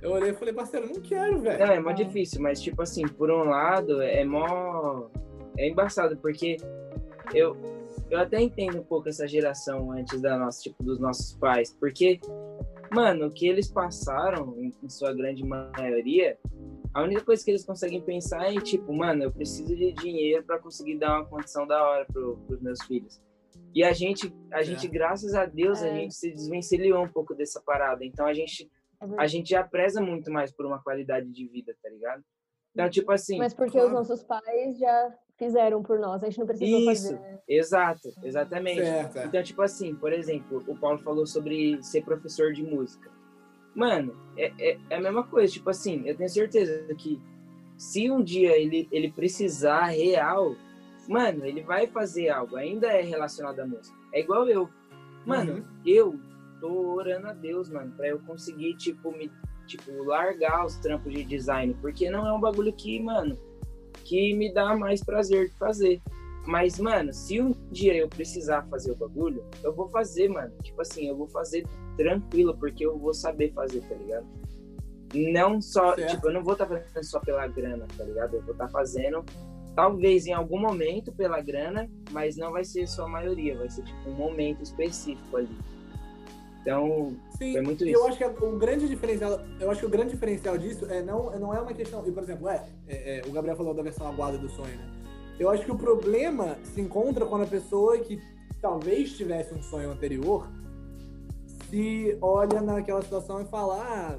Eu 0.00 0.12
olhei 0.12 0.30
e 0.30 0.34
falei, 0.34 0.54
parceiro, 0.54 0.86
não 0.86 1.00
quero, 1.00 1.40
velho. 1.40 1.66
Não, 1.66 1.72
é 1.72 1.80
mó 1.80 1.90
difícil, 1.90 2.40
mas 2.40 2.60
tipo 2.60 2.80
assim, 2.80 3.06
por 3.06 3.30
um 3.30 3.44
lado, 3.44 4.00
é 4.00 4.24
mó. 4.24 5.08
É 5.58 5.68
embaçado, 5.68 6.16
porque 6.16 6.56
eu, 7.34 7.56
eu 8.08 8.20
até 8.20 8.40
entendo 8.40 8.78
um 8.78 8.84
pouco 8.84 9.08
essa 9.08 9.26
geração 9.26 9.90
antes 9.90 10.20
da 10.20 10.38
nossa, 10.38 10.62
tipo, 10.62 10.82
dos 10.82 10.98
nossos 10.98 11.34
pais, 11.34 11.76
porque, 11.78 12.20
mano, 12.90 13.26
o 13.26 13.30
que 13.30 13.46
eles 13.48 13.70
passaram, 13.70 14.54
em, 14.58 14.72
em 14.82 14.88
sua 14.88 15.12
grande 15.12 15.44
maioria, 15.44 16.38
a 16.94 17.02
única 17.02 17.24
coisa 17.24 17.44
que 17.44 17.50
eles 17.50 17.64
conseguem 17.64 18.00
pensar 18.02 18.52
é, 18.52 18.60
tipo, 18.60 18.92
mano, 18.92 19.24
eu 19.24 19.32
preciso 19.32 19.74
de 19.74 19.92
dinheiro 19.92 20.44
para 20.44 20.58
conseguir 20.58 20.98
dar 20.98 21.18
uma 21.20 21.26
condição 21.26 21.66
da 21.66 21.82
hora 21.82 22.04
pro, 22.06 22.36
pros 22.46 22.60
meus 22.60 22.82
filhos. 22.84 23.20
E 23.74 23.82
a 23.82 23.92
gente, 23.92 24.32
a 24.52 24.62
gente, 24.62 24.86
graças 24.88 25.34
a 25.34 25.46
Deus, 25.46 25.82
a 25.82 25.88
É. 25.88 25.94
gente 25.94 26.14
se 26.14 26.30
desvencilhou 26.30 27.02
um 27.02 27.08
pouco 27.08 27.34
dessa 27.34 27.60
parada. 27.60 28.04
Então 28.04 28.26
a 28.26 28.34
gente 28.34 28.70
É 29.00 29.06
a 29.16 29.26
gente 29.26 29.50
já 29.50 29.64
preza 29.64 30.00
muito 30.00 30.30
mais 30.30 30.52
por 30.52 30.64
uma 30.66 30.82
qualidade 30.82 31.28
de 31.30 31.48
vida, 31.48 31.74
tá 31.82 31.88
ligado? 31.88 32.22
Então, 32.74 32.88
tipo 32.88 33.10
assim, 33.12 33.36
Mas 33.38 33.52
porque 33.52 33.72
claro. 33.72 33.88
os 33.88 33.92
nossos 33.92 34.22
pais 34.22 34.78
já 34.78 35.14
fizeram 35.38 35.82
por 35.82 35.98
nós, 35.98 36.22
a 36.22 36.26
gente 36.26 36.38
não 36.38 36.46
precisou 36.46 36.78
Isso. 36.92 37.10
fazer. 37.12 37.40
exato, 37.48 38.08
exatamente. 38.22 38.80
Certo, 38.80 39.16
é. 39.18 39.24
Então, 39.26 39.42
tipo 39.42 39.60
assim, 39.62 39.94
por 39.96 40.12
exemplo, 40.12 40.62
o 40.68 40.76
Paulo 40.78 40.98
falou 40.98 41.26
sobre 41.26 41.82
ser 41.82 42.02
professor 42.04 42.52
de 42.52 42.62
música. 42.62 43.10
Mano, 43.74 44.14
é, 44.36 44.52
é, 44.58 44.78
é 44.90 44.96
a 44.96 45.00
mesma 45.00 45.22
coisa, 45.24 45.52
tipo 45.52 45.70
assim, 45.70 46.02
eu 46.06 46.16
tenho 46.16 46.28
certeza 46.28 46.94
que 46.94 47.20
se 47.76 48.10
um 48.10 48.22
dia 48.22 48.56
ele, 48.56 48.86
ele 48.92 49.10
precisar 49.10 49.86
real, 49.86 50.54
mano, 51.08 51.44
ele 51.44 51.62
vai 51.62 51.86
fazer 51.86 52.28
algo, 52.28 52.56
ainda 52.56 52.86
é 52.88 53.02
relacionado 53.02 53.58
à 53.60 53.66
música. 53.66 53.96
É 54.12 54.20
igual 54.20 54.46
eu. 54.48 54.68
Mano, 55.24 55.54
Uhum. 55.54 55.64
eu 55.86 56.20
tô 56.60 56.94
orando 56.94 57.28
a 57.28 57.32
Deus, 57.32 57.68
mano, 57.70 57.92
pra 57.96 58.08
eu 58.08 58.18
conseguir, 58.20 58.76
tipo, 58.76 59.10
me, 59.12 59.30
tipo, 59.66 59.90
largar 60.04 60.64
os 60.66 60.76
trampos 60.76 61.12
de 61.12 61.24
design, 61.24 61.74
porque 61.80 62.10
não 62.10 62.26
é 62.26 62.32
um 62.32 62.40
bagulho 62.40 62.72
que, 62.72 63.00
mano, 63.00 63.38
que 64.04 64.34
me 64.34 64.52
dá 64.52 64.76
mais 64.76 65.02
prazer 65.02 65.48
de 65.48 65.56
fazer. 65.56 66.00
Mas, 66.46 66.78
mano, 66.78 67.12
se 67.12 67.40
um 67.40 67.52
dia 67.70 67.94
eu 67.94 68.08
precisar 68.08 68.62
fazer 68.68 68.92
o 68.92 68.96
bagulho, 68.96 69.44
eu 69.62 69.72
vou 69.72 69.88
fazer, 69.88 70.28
mano. 70.28 70.52
Tipo 70.62 70.82
assim, 70.82 71.08
eu 71.08 71.16
vou 71.16 71.28
fazer 71.28 71.64
tranquilo, 71.96 72.56
porque 72.58 72.84
eu 72.84 72.98
vou 72.98 73.14
saber 73.14 73.52
fazer, 73.52 73.80
tá 73.82 73.94
ligado? 73.94 74.26
Não 75.14 75.60
só, 75.60 75.94
Certo. 75.94 76.10
tipo, 76.10 76.28
eu 76.28 76.32
não 76.32 76.42
vou 76.42 76.54
estar 76.54 76.66
fazendo 76.66 77.04
só 77.04 77.20
pela 77.20 77.46
grana, 77.46 77.86
tá 77.96 78.02
ligado? 78.04 78.34
Eu 78.34 78.42
vou 78.42 78.52
estar 78.52 78.68
fazendo, 78.70 79.24
talvez 79.76 80.26
em 80.26 80.32
algum 80.32 80.58
momento 80.58 81.12
pela 81.12 81.40
grana, 81.40 81.88
mas 82.10 82.36
não 82.36 82.50
vai 82.50 82.64
ser 82.64 82.88
só 82.88 83.04
a 83.04 83.08
maioria, 83.08 83.56
vai 83.56 83.68
ser 83.70 83.82
tipo 83.84 84.08
um 84.08 84.14
momento 84.14 84.62
específico 84.62 85.36
ali. 85.36 85.56
Então, 86.62 87.16
Sim, 87.36 87.52
Foi 87.52 87.60
muito 87.60 87.84
isso. 87.84 87.94
eu 87.98 88.06
acho 88.06 88.16
que 88.18 88.24
o 88.24 88.56
grande 88.56 88.88
diferencial, 88.88 89.40
eu 89.60 89.70
acho 89.70 89.80
que 89.80 89.86
o 89.86 89.90
grande 89.90 90.12
diferencial 90.12 90.56
disso 90.56 90.86
é 90.86 91.02
não, 91.02 91.30
não 91.38 91.52
é 91.52 91.60
uma 91.60 91.74
questão, 91.74 92.06
e 92.06 92.12
por 92.12 92.22
exemplo, 92.22 92.48
é, 92.48 92.64
é, 92.86 93.18
é, 93.18 93.22
o 93.26 93.32
Gabriel 93.32 93.56
falou 93.56 93.74
da 93.74 93.82
versão 93.82 94.06
aguada 94.06 94.38
do 94.38 94.48
sonho, 94.48 94.76
né? 94.76 95.01
Eu 95.42 95.50
acho 95.50 95.64
que 95.64 95.72
o 95.72 95.76
problema 95.76 96.56
se 96.62 96.80
encontra 96.80 97.26
quando 97.26 97.42
a 97.42 97.46
pessoa 97.48 97.98
que 97.98 98.22
talvez 98.60 99.16
tivesse 99.16 99.52
um 99.52 99.60
sonho 99.60 99.90
anterior 99.90 100.48
se 101.68 102.16
olha 102.20 102.60
naquela 102.60 103.02
situação 103.02 103.42
e 103.42 103.44
fala, 103.46 103.82
ah, 103.82 104.18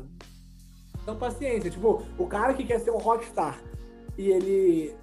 então 1.02 1.16
paciência. 1.16 1.72
Tipo, 1.72 2.04
o 2.18 2.28
cara 2.28 2.54
que 2.54 2.66
quer 2.66 2.80
ser 2.82 2.92
um 2.92 2.98
rockstar 2.98 3.58
e 4.18 4.30
ele 4.30 4.94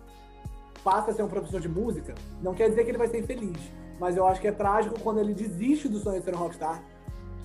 passa 0.84 1.10
a 1.10 1.15
ser 1.15 1.23
um 1.23 1.28
professor 1.28 1.58
de 1.58 1.70
música, 1.70 2.15
não 2.42 2.52
quer 2.52 2.68
dizer 2.68 2.84
que 2.84 2.90
ele 2.90 2.99
vai 2.99 3.08
ser 3.08 3.20
infeliz. 3.20 3.58
Mas 3.99 4.15
eu 4.15 4.26
acho 4.26 4.42
que 4.42 4.49
é 4.49 4.52
trágico 4.52 5.00
quando 5.00 5.20
ele 5.20 5.32
desiste 5.32 5.89
do 5.89 6.00
sonho 6.00 6.18
de 6.18 6.24
ser 6.26 6.34
um 6.34 6.39
rockstar 6.39 6.84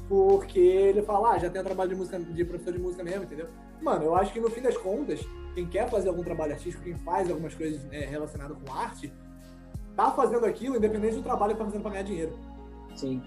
porque 0.09 0.59
ele 0.59 1.01
fala, 1.01 1.31
ah, 1.31 1.37
já 1.39 1.49
tem 1.49 1.63
trabalho 1.63 1.91
de 1.91 1.95
música, 1.95 2.19
de 2.19 2.43
professor 2.45 2.73
de 2.73 2.79
música 2.79 3.03
mesmo, 3.03 3.23
entendeu? 3.23 3.47
Mano, 3.81 4.03
eu 4.03 4.15
acho 4.15 4.33
que 4.33 4.39
no 4.39 4.49
fim 4.49 4.61
das 4.61 4.77
contas, 4.77 5.25
quem 5.55 5.65
quer 5.65 5.89
fazer 5.89 6.09
algum 6.09 6.21
trabalho 6.21 6.51
artístico, 6.53 6.83
quem 6.83 6.95
faz 6.97 7.29
algumas 7.29 7.55
coisas 7.55 7.83
né, 7.85 8.01
relacionadas 8.01 8.57
com 8.57 8.73
arte, 8.73 9.11
tá 9.95 10.11
fazendo 10.11 10.45
aquilo 10.45 10.75
independente 10.75 11.15
do 11.15 11.23
trabalho 11.23 11.53
que 11.53 11.59
tá 11.59 11.65
fazendo 11.65 11.81
pra 11.81 11.91
ganhar 11.91 12.03
dinheiro. 12.03 12.37
sim. 12.95 13.21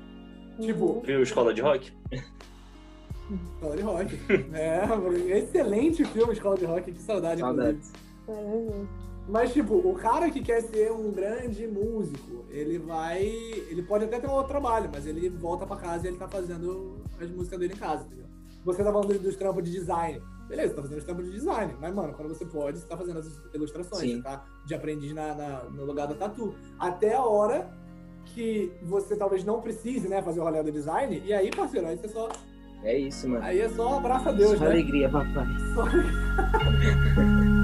Tipo, 0.60 1.00
Viu 1.02 1.22
Escola 1.22 1.54
de 1.54 1.60
Rock? 1.62 1.92
Escola 3.54 3.76
de 3.76 3.82
Rock. 3.82 4.18
é, 4.52 5.38
excelente 5.38 6.04
filme 6.04 6.32
Escola 6.32 6.56
de 6.56 6.64
Rock, 6.64 6.90
que 6.90 7.00
saudade. 7.00 7.40
Saudades. 7.40 7.92
Maravilhoso. 8.26 8.88
Mas, 9.28 9.52
tipo, 9.52 9.74
o 9.74 9.94
cara 9.94 10.30
que 10.30 10.40
quer 10.40 10.62
ser 10.62 10.90
um 10.90 11.12
grande 11.12 11.66
músico, 11.66 12.44
ele 12.50 12.78
vai. 12.78 13.22
Ele 13.24 13.82
pode 13.82 14.06
até 14.06 14.18
ter 14.18 14.26
um 14.26 14.32
outro 14.32 14.48
trabalho, 14.48 14.90
mas 14.92 15.06
ele 15.06 15.28
volta 15.28 15.66
pra 15.66 15.76
casa 15.76 16.06
e 16.06 16.10
ele 16.10 16.16
tá 16.16 16.26
fazendo 16.26 16.96
as 17.20 17.30
músicas 17.30 17.58
dele 17.60 17.74
em 17.74 17.76
casa, 17.76 18.04
entendeu? 18.06 18.26
Você 18.64 18.82
tá 18.82 18.90
falando 18.90 19.18
dos 19.18 19.36
trampos 19.36 19.62
de 19.62 19.70
design. 19.70 20.20
Beleza, 20.48 20.74
tá 20.74 20.82
fazendo 20.82 20.98
os 20.98 21.04
trampos 21.04 21.24
de 21.26 21.32
design. 21.32 21.76
Mas, 21.80 21.94
mano, 21.94 22.14
quando 22.14 22.28
você 22.30 22.44
pode, 22.46 22.78
você 22.78 22.86
tá 22.86 22.96
fazendo 22.96 23.18
as 23.18 23.26
ilustrações, 23.54 24.00
Sim. 24.00 24.22
tá 24.22 24.44
de 24.64 24.74
aprendiz 24.74 25.12
na, 25.14 25.34
na- 25.34 25.64
no 25.64 25.84
lugar 25.84 26.06
da 26.08 26.14
tatu. 26.14 26.54
Até 26.78 27.14
a 27.14 27.22
hora 27.22 27.70
que 28.34 28.72
você 28.82 29.14
talvez 29.16 29.44
não 29.44 29.60
precise, 29.60 30.08
né, 30.08 30.22
fazer 30.22 30.40
o 30.40 30.44
rolê 30.44 30.62
do 30.62 30.72
design. 30.72 31.22
E 31.24 31.32
aí, 31.32 31.50
parceiro, 31.50 31.86
aí 31.86 31.96
você 31.98 32.08
só. 32.08 32.28
É 32.82 32.96
isso, 32.96 33.28
mano. 33.28 33.44
Aí 33.44 33.60
é 33.60 33.68
só 33.68 33.98
abraça 33.98 34.28
a 34.30 34.32
Deus, 34.32 34.56
Só 34.58 34.64
né? 34.64 34.70
alegria, 34.70 35.10
papai. 35.10 35.46
Só- 35.74 35.84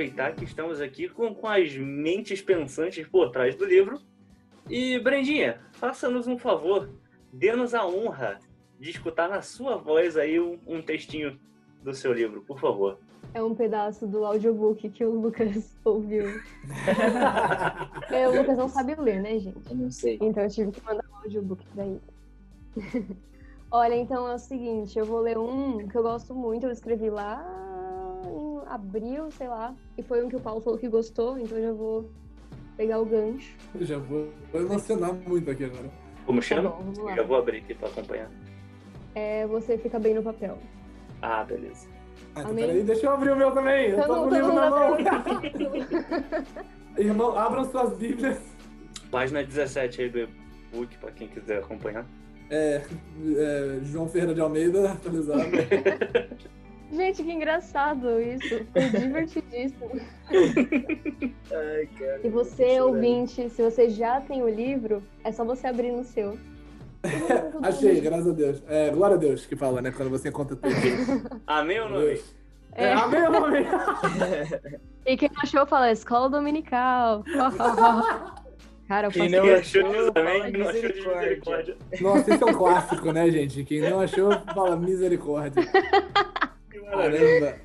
aproveitar 0.00 0.34
que 0.34 0.44
estamos 0.44 0.80
aqui 0.80 1.08
com, 1.08 1.34
com 1.34 1.46
as 1.46 1.76
mentes 1.76 2.40
pensantes 2.40 3.06
por 3.06 3.30
trás 3.30 3.54
do 3.54 3.66
livro. 3.66 4.00
E, 4.68 4.98
Brendinha, 4.98 5.60
faça-nos 5.72 6.26
um 6.26 6.38
favor, 6.38 6.88
dê-nos 7.30 7.74
a 7.74 7.86
honra 7.86 8.38
de 8.78 8.90
escutar 8.90 9.28
na 9.28 9.42
sua 9.42 9.76
voz 9.76 10.16
aí 10.16 10.40
um, 10.40 10.58
um 10.66 10.80
textinho 10.80 11.38
do 11.82 11.92
seu 11.92 12.14
livro, 12.14 12.40
por 12.42 12.58
favor. 12.58 12.98
É 13.34 13.42
um 13.42 13.54
pedaço 13.54 14.06
do 14.06 14.24
audiobook 14.24 14.88
que 14.88 15.04
o 15.04 15.20
Lucas 15.20 15.76
ouviu. 15.84 16.24
é, 18.10 18.26
o 18.26 18.38
Lucas 18.38 18.56
não 18.56 18.68
sabe 18.68 18.94
ler, 18.94 19.20
né, 19.20 19.38
gente? 19.38 19.70
Eu 19.70 19.76
não 19.76 19.90
sei. 19.90 20.18
Então 20.20 20.42
eu 20.42 20.48
tive 20.48 20.72
que 20.72 20.82
mandar 20.82 21.04
um 21.12 21.16
audiobook 21.16 21.62
pra 21.74 21.84
ele. 21.84 22.00
Olha, 23.70 23.94
então 23.94 24.26
é 24.26 24.34
o 24.34 24.38
seguinte, 24.38 24.98
eu 24.98 25.04
vou 25.04 25.20
ler 25.20 25.36
um 25.38 25.86
que 25.86 25.96
eu 25.96 26.02
gosto 26.02 26.34
muito, 26.34 26.66
eu 26.66 26.72
escrevi 26.72 27.08
lá 27.08 27.69
abril, 28.74 29.30
sei 29.32 29.48
lá, 29.48 29.74
e 29.98 30.02
foi 30.02 30.24
um 30.24 30.28
que 30.28 30.36
o 30.36 30.40
Paulo 30.40 30.60
falou 30.60 30.78
que 30.78 30.88
gostou, 30.88 31.38
então 31.38 31.58
eu 31.58 31.64
já 31.64 31.72
vou 31.72 32.10
pegar 32.76 33.00
o 33.00 33.04
gancho. 33.04 33.54
Eu 33.74 33.84
já 33.84 33.98
vou, 33.98 34.28
vou 34.52 34.62
emocionar 34.62 35.12
muito 35.12 35.50
aqui 35.50 35.64
agora. 35.64 35.90
Como 36.24 36.40
Tá 36.40 36.46
chama? 36.46 36.70
bom, 36.70 36.76
vamos 36.78 36.98
lá. 36.98 37.14
Já 37.16 37.22
vou 37.24 37.36
abrir 37.36 37.58
aqui 37.58 37.74
pra 37.74 37.88
acompanhar. 37.88 38.30
É, 39.14 39.46
você 39.46 39.76
fica 39.76 39.98
bem 39.98 40.14
no 40.14 40.22
papel. 40.22 40.56
Ah, 41.20 41.42
beleza. 41.44 41.88
Ah, 42.34 42.42
então 42.42 42.54
peraí, 42.54 42.82
deixa 42.84 43.06
eu 43.06 43.10
abrir 43.12 43.30
o 43.32 43.36
meu 43.36 43.50
também. 43.50 43.90
Eu 43.90 43.96
tô 43.96 44.02
Todo 44.06 44.14
com 44.14 44.20
o 44.20 44.24
mundo 44.24 44.34
livro 44.36 44.52
na 44.54 44.70
mão. 44.70 44.96
tá 45.04 45.24
Irmão, 47.02 47.36
abram 47.38 47.64
suas 47.70 47.96
bíblias. 47.98 48.38
Página 49.10 49.42
17 49.42 50.02
aí 50.02 50.08
do 50.08 50.18
e-book, 50.20 50.96
pra 50.98 51.10
quem 51.10 51.26
quiser 51.26 51.58
acompanhar. 51.58 52.06
É, 52.48 52.82
é, 53.36 53.78
João 53.82 54.08
Ferreira 54.08 54.34
de 54.34 54.40
Almeida, 54.40 54.92
atualizado. 54.92 55.42
Gente, 56.92 57.22
que 57.22 57.30
engraçado 57.32 58.20
isso. 58.20 58.64
Foi 58.72 58.82
divertidíssimo. 59.00 59.90
Ai, 61.52 61.88
cara. 61.98 62.20
E 62.24 62.28
você, 62.28 62.80
ouvinte, 62.80 63.48
se 63.50 63.62
você 63.62 63.88
já 63.88 64.20
tem 64.20 64.42
o 64.42 64.48
livro, 64.48 65.02
é 65.24 65.30
só 65.32 65.44
você 65.44 65.66
abrir 65.68 65.92
no 65.92 66.04
seu. 66.04 66.36
Achei, 67.62 68.00
graças 68.00 68.28
a 68.28 68.32
Deus. 68.32 68.62
É, 68.68 68.90
glória 68.90 69.16
a 69.16 69.18
Deus 69.18 69.46
que 69.46 69.56
fala, 69.56 69.80
né? 69.80 69.90
Quando 69.90 70.10
você 70.10 70.28
encontra 70.28 70.56
tudo. 70.56 70.74
Amém 71.46 71.80
ou 71.80 71.88
não 71.88 71.96
amém? 71.98 72.20
É, 72.74 72.84
É. 72.84 72.92
amém, 72.92 73.20
amém. 73.20 73.66
E 75.06 75.16
quem 75.16 75.30
não 75.34 75.42
achou, 75.42 75.66
fala 75.66 75.90
escola 75.90 76.28
dominical. 76.28 77.24
Cara, 78.86 79.06
eu 79.06 79.10
Quem 79.12 79.28
não 79.30 79.44
isso. 79.46 79.72
Quem 79.72 79.82
achou 79.82 80.12
amém, 80.16 80.42
quem 80.42 80.52
não 80.52 80.68
achou 80.68 80.80
de 80.80 80.86
misericórdia. 80.88 81.20
misericórdia. 81.20 81.76
Nossa, 82.00 82.34
isso 82.34 82.44
é 82.44 82.50
um 82.50 82.54
clássico, 82.54 83.12
né, 83.12 83.30
gente? 83.30 83.64
Quem 83.64 83.80
não 83.80 84.00
achou, 84.00 84.30
fala 84.54 84.76
misericórdia. 84.76 85.62
Caramba. 86.90 87.58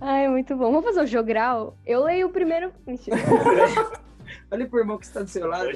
Ai, 0.00 0.28
muito 0.28 0.56
bom. 0.56 0.70
Vamos 0.70 0.84
fazer 0.84 1.02
o 1.02 1.06
jogral? 1.06 1.76
Eu 1.86 2.04
leio 2.04 2.28
o 2.28 2.30
primeiro. 2.30 2.72
Mentira. 2.86 3.16
Olha 4.50 4.66
pro 4.66 4.78
irmão 4.80 4.98
que 4.98 5.06
está 5.06 5.22
do 5.22 5.28
seu 5.28 5.46
lado. 5.46 5.70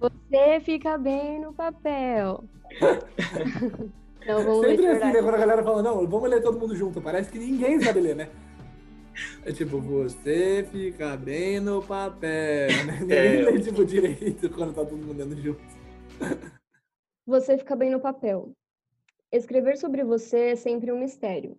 Você 0.00 0.60
fica 0.60 0.98
bem 0.98 1.40
no 1.40 1.52
papel. 1.52 2.44
Não, 4.26 4.42
vamos 4.44 4.66
Sempre 4.66 4.86
assim, 4.86 5.12
né? 5.12 5.22
Quando 5.22 5.34
a 5.34 5.38
galera 5.38 5.62
fala, 5.62 5.82
não, 5.82 6.06
vamos 6.06 6.28
ler 6.30 6.42
todo 6.42 6.58
mundo 6.58 6.76
junto. 6.76 7.00
Parece 7.00 7.30
que 7.30 7.38
ninguém 7.38 7.80
sabe 7.80 8.00
ler, 8.00 8.16
né? 8.16 8.28
É 9.44 9.52
tipo, 9.52 9.80
você 9.80 10.66
fica 10.70 11.16
bem 11.16 11.58
no 11.58 11.82
papel. 11.82 12.68
Né? 12.86 12.98
Ninguém 13.00 13.16
É. 13.16 13.42
lê, 13.50 13.60
tipo, 13.60 13.84
direito 13.84 14.50
quando 14.50 14.74
tá 14.74 14.84
todo 14.84 14.98
mundo 14.98 15.16
lendo 15.18 15.40
junto. 15.40 15.60
Você 17.26 17.56
fica 17.56 17.74
bem 17.74 17.90
no 17.90 17.98
papel. 18.00 18.52
Escrever 19.32 19.78
sobre 19.78 20.04
você 20.04 20.50
é 20.50 20.56
sempre 20.56 20.92
um 20.92 21.00
mistério. 21.00 21.56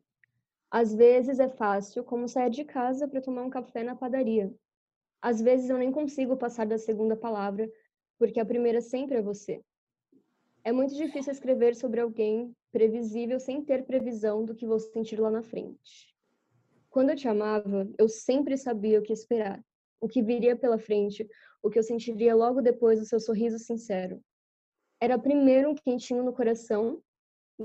Às 0.69 0.93
vezes 0.93 1.39
é 1.39 1.47
fácil, 1.47 2.03
como 2.03 2.27
sair 2.27 2.49
de 2.49 2.65
casa 2.65 3.07
para 3.07 3.21
tomar 3.21 3.43
um 3.43 3.49
café 3.49 3.83
na 3.83 3.95
padaria. 3.95 4.53
Às 5.21 5.41
vezes 5.41 5.69
eu 5.69 5.77
nem 5.77 5.91
consigo 5.91 6.35
passar 6.35 6.65
da 6.65 6.77
segunda 6.77 7.15
palavra, 7.15 7.69
porque 8.19 8.39
a 8.39 8.45
primeira 8.45 8.81
sempre 8.81 9.17
é 9.17 9.21
você. 9.21 9.61
É 10.63 10.71
muito 10.71 10.93
difícil 10.95 11.31
escrever 11.31 11.75
sobre 11.75 12.01
alguém 12.01 12.53
previsível 12.71 13.39
sem 13.39 13.63
ter 13.63 13.85
previsão 13.85 14.43
do 14.43 14.53
que 14.53 14.67
vou 14.67 14.79
sentir 14.79 15.19
lá 15.19 15.31
na 15.31 15.41
frente. 15.41 16.13
Quando 16.89 17.11
eu 17.11 17.15
te 17.15 17.27
amava, 17.27 17.89
eu 17.97 18.09
sempre 18.09 18.57
sabia 18.57 18.99
o 18.99 19.03
que 19.03 19.13
esperar, 19.13 19.63
o 20.01 20.07
que 20.07 20.21
viria 20.21 20.55
pela 20.55 20.77
frente, 20.77 21.27
o 21.63 21.69
que 21.69 21.79
eu 21.79 21.83
sentiria 21.83 22.35
logo 22.35 22.61
depois 22.61 22.99
do 22.99 23.05
seu 23.05 23.19
sorriso 23.19 23.57
sincero. 23.57 24.21
Era 24.99 25.17
primeiro 25.17 25.69
um 25.69 25.75
quentinho 25.75 26.23
no 26.23 26.33
coração, 26.33 27.01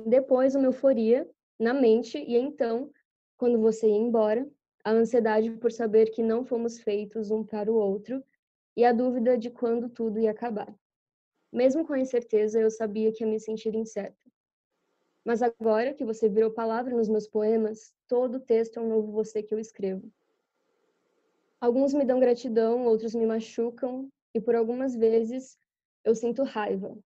depois 0.07 0.55
uma 0.55 0.67
euforia 0.67 1.29
na 1.59 1.73
mente 1.75 2.19
e 2.19 2.37
então, 2.37 2.91
quando 3.37 3.59
você 3.59 3.89
ia 3.89 3.97
embora, 3.97 4.49
a 4.85 4.91
ansiedade 4.91 5.51
por 5.53 5.71
saber 5.71 6.11
que 6.11 6.23
não 6.23 6.45
fomos 6.45 6.81
feitos 6.81 7.31
um 7.31 7.45
para 7.45 7.71
o 7.71 7.77
outro 7.77 8.23
e 8.77 8.85
a 8.85 8.93
dúvida 8.93 9.39
de 9.39 9.51
quando 9.51 9.89
tudo 9.89 10.19
ia 10.19 10.31
acabar. 10.31 10.75
Mesmo 11.53 11.87
com 11.87 11.93
a 11.93 12.01
incerteza, 12.01 12.61
eu 12.61 12.71
sabia 12.71 13.13
que 13.13 13.23
ia 13.23 13.31
me 13.31 13.39
sentir 13.39 13.75
incerta. 13.75 14.17
Mas 15.25 15.41
agora 15.43 15.95
que 15.95 16.05
você 16.05 16.29
virou 16.29 16.51
palavra 16.51 16.97
nos 16.97 17.09
meus 17.09 17.29
poemas, 17.29 17.95
todo 18.09 18.41
texto 18.41 18.79
é 18.79 18.83
um 18.83 18.89
novo 18.89 19.13
você 19.13 19.43
que 19.43 19.55
eu 19.55 19.59
escrevo. 19.59 20.11
Alguns 21.61 21.95
me 21.95 22.05
dão 22.05 22.19
gratidão, 22.19 22.87
outros 22.87 23.15
me 23.15 23.25
machucam 23.25 24.11
e 24.35 24.41
por 24.41 24.57
algumas 24.57 24.97
vezes 24.97 25.57
eu 26.05 26.15
sinto 26.15 26.43
raiva. 26.43 26.99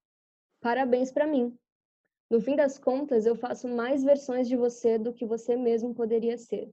Parabéns 0.61 1.13
para 1.13 1.27
mim. 1.27 1.55
No 2.31 2.41
fim 2.41 2.57
das 2.57 2.79
contas, 2.79 3.25
eu 3.25 3.37
faço 3.37 3.69
mais 3.69 4.03
versões 4.03 4.49
de 4.49 4.57
você 4.57 4.99
do 4.99 5.13
que 5.13 5.25
você 5.25 5.57
mesmo 5.57 5.95
poderia 5.95 6.37
ser. 6.37 6.69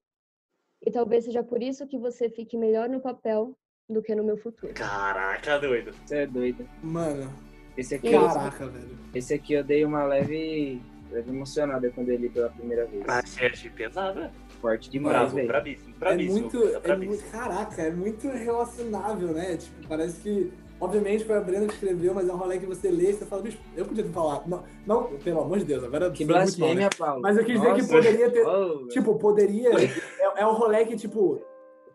E 0.85 0.91
talvez 0.91 1.25
seja 1.25 1.43
por 1.43 1.61
isso 1.61 1.87
que 1.87 1.97
você 1.97 2.29
fique 2.29 2.57
melhor 2.57 2.89
no 2.89 2.99
papel 2.99 3.55
do 3.87 4.01
que 4.01 4.15
no 4.15 4.23
meu 4.23 4.35
futuro. 4.37 4.73
Caraca, 4.73 5.59
doido. 5.59 5.93
Você 6.05 6.17
é 6.17 6.27
doido. 6.27 6.67
Mano, 6.81 7.31
Esse 7.77 7.95
aqui, 7.95 8.11
caraca, 8.11 8.67
velho. 8.67 8.97
esse 9.13 9.33
aqui 9.33 9.53
eu 9.53 9.63
dei 9.63 9.85
uma 9.85 10.03
leve, 10.05 10.81
leve 11.11 11.29
emocionada 11.29 11.89
quando 11.91 12.09
eu 12.09 12.17
li 12.17 12.29
pela 12.29 12.49
primeira 12.49 12.85
vez. 12.87 13.03
Achei, 13.07 13.47
achei 13.47 13.69
pesado. 13.69 14.29
Forte 14.59 14.89
demais, 14.89 15.17
Bravo, 15.17 15.35
velho. 15.35 15.47
brabíssimo, 15.47 15.95
É 15.95 15.99
brabíssimo. 15.99 16.39
muito, 16.41 16.63
é 16.83 16.95
muito. 16.97 17.31
Caraca, 17.31 17.81
é 17.81 17.91
muito 17.91 18.27
relacionável, 18.27 19.33
né? 19.33 19.57
Tipo, 19.57 19.87
parece 19.87 20.19
que. 20.21 20.53
Obviamente 20.83 21.23
foi 21.23 21.35
a 21.37 21.41
Brenda 21.41 21.67
que 21.67 21.73
escreveu, 21.73 22.13
mas 22.13 22.27
é 22.27 22.33
um 22.33 22.37
rolê 22.37 22.59
que 22.59 22.65
você 22.65 22.89
lê 22.91 23.11
e 23.11 23.13
você 23.13 23.25
fala, 23.25 23.41
bicho, 23.41 23.57
eu 23.75 23.85
podia 23.85 24.03
ter 24.03 24.11
falado. 24.11 24.47
Não, 24.49 24.63
não 24.85 25.17
pelo 25.19 25.41
amor 25.41 25.59
de 25.59 25.65
Deus, 25.65 25.83
agora 25.83 26.11
Que 26.11 26.25
mal, 26.25 26.35
né? 26.37 26.43
blasfêmia, 26.43 26.89
Paulo. 26.97 27.21
Mas 27.21 27.37
eu 27.37 27.45
quis 27.45 27.55
dizer 27.59 27.73
que 27.73 27.81
Nossa. 27.81 27.93
poderia 27.93 28.29
ter. 28.31 28.45
Oh, 28.47 28.87
Tipo, 28.89 29.15
poderia. 29.17 29.69
É, 29.69 30.41
é 30.41 30.45
um 30.47 30.53
rolê 30.53 30.85
que, 30.85 30.95
tipo, 30.97 31.41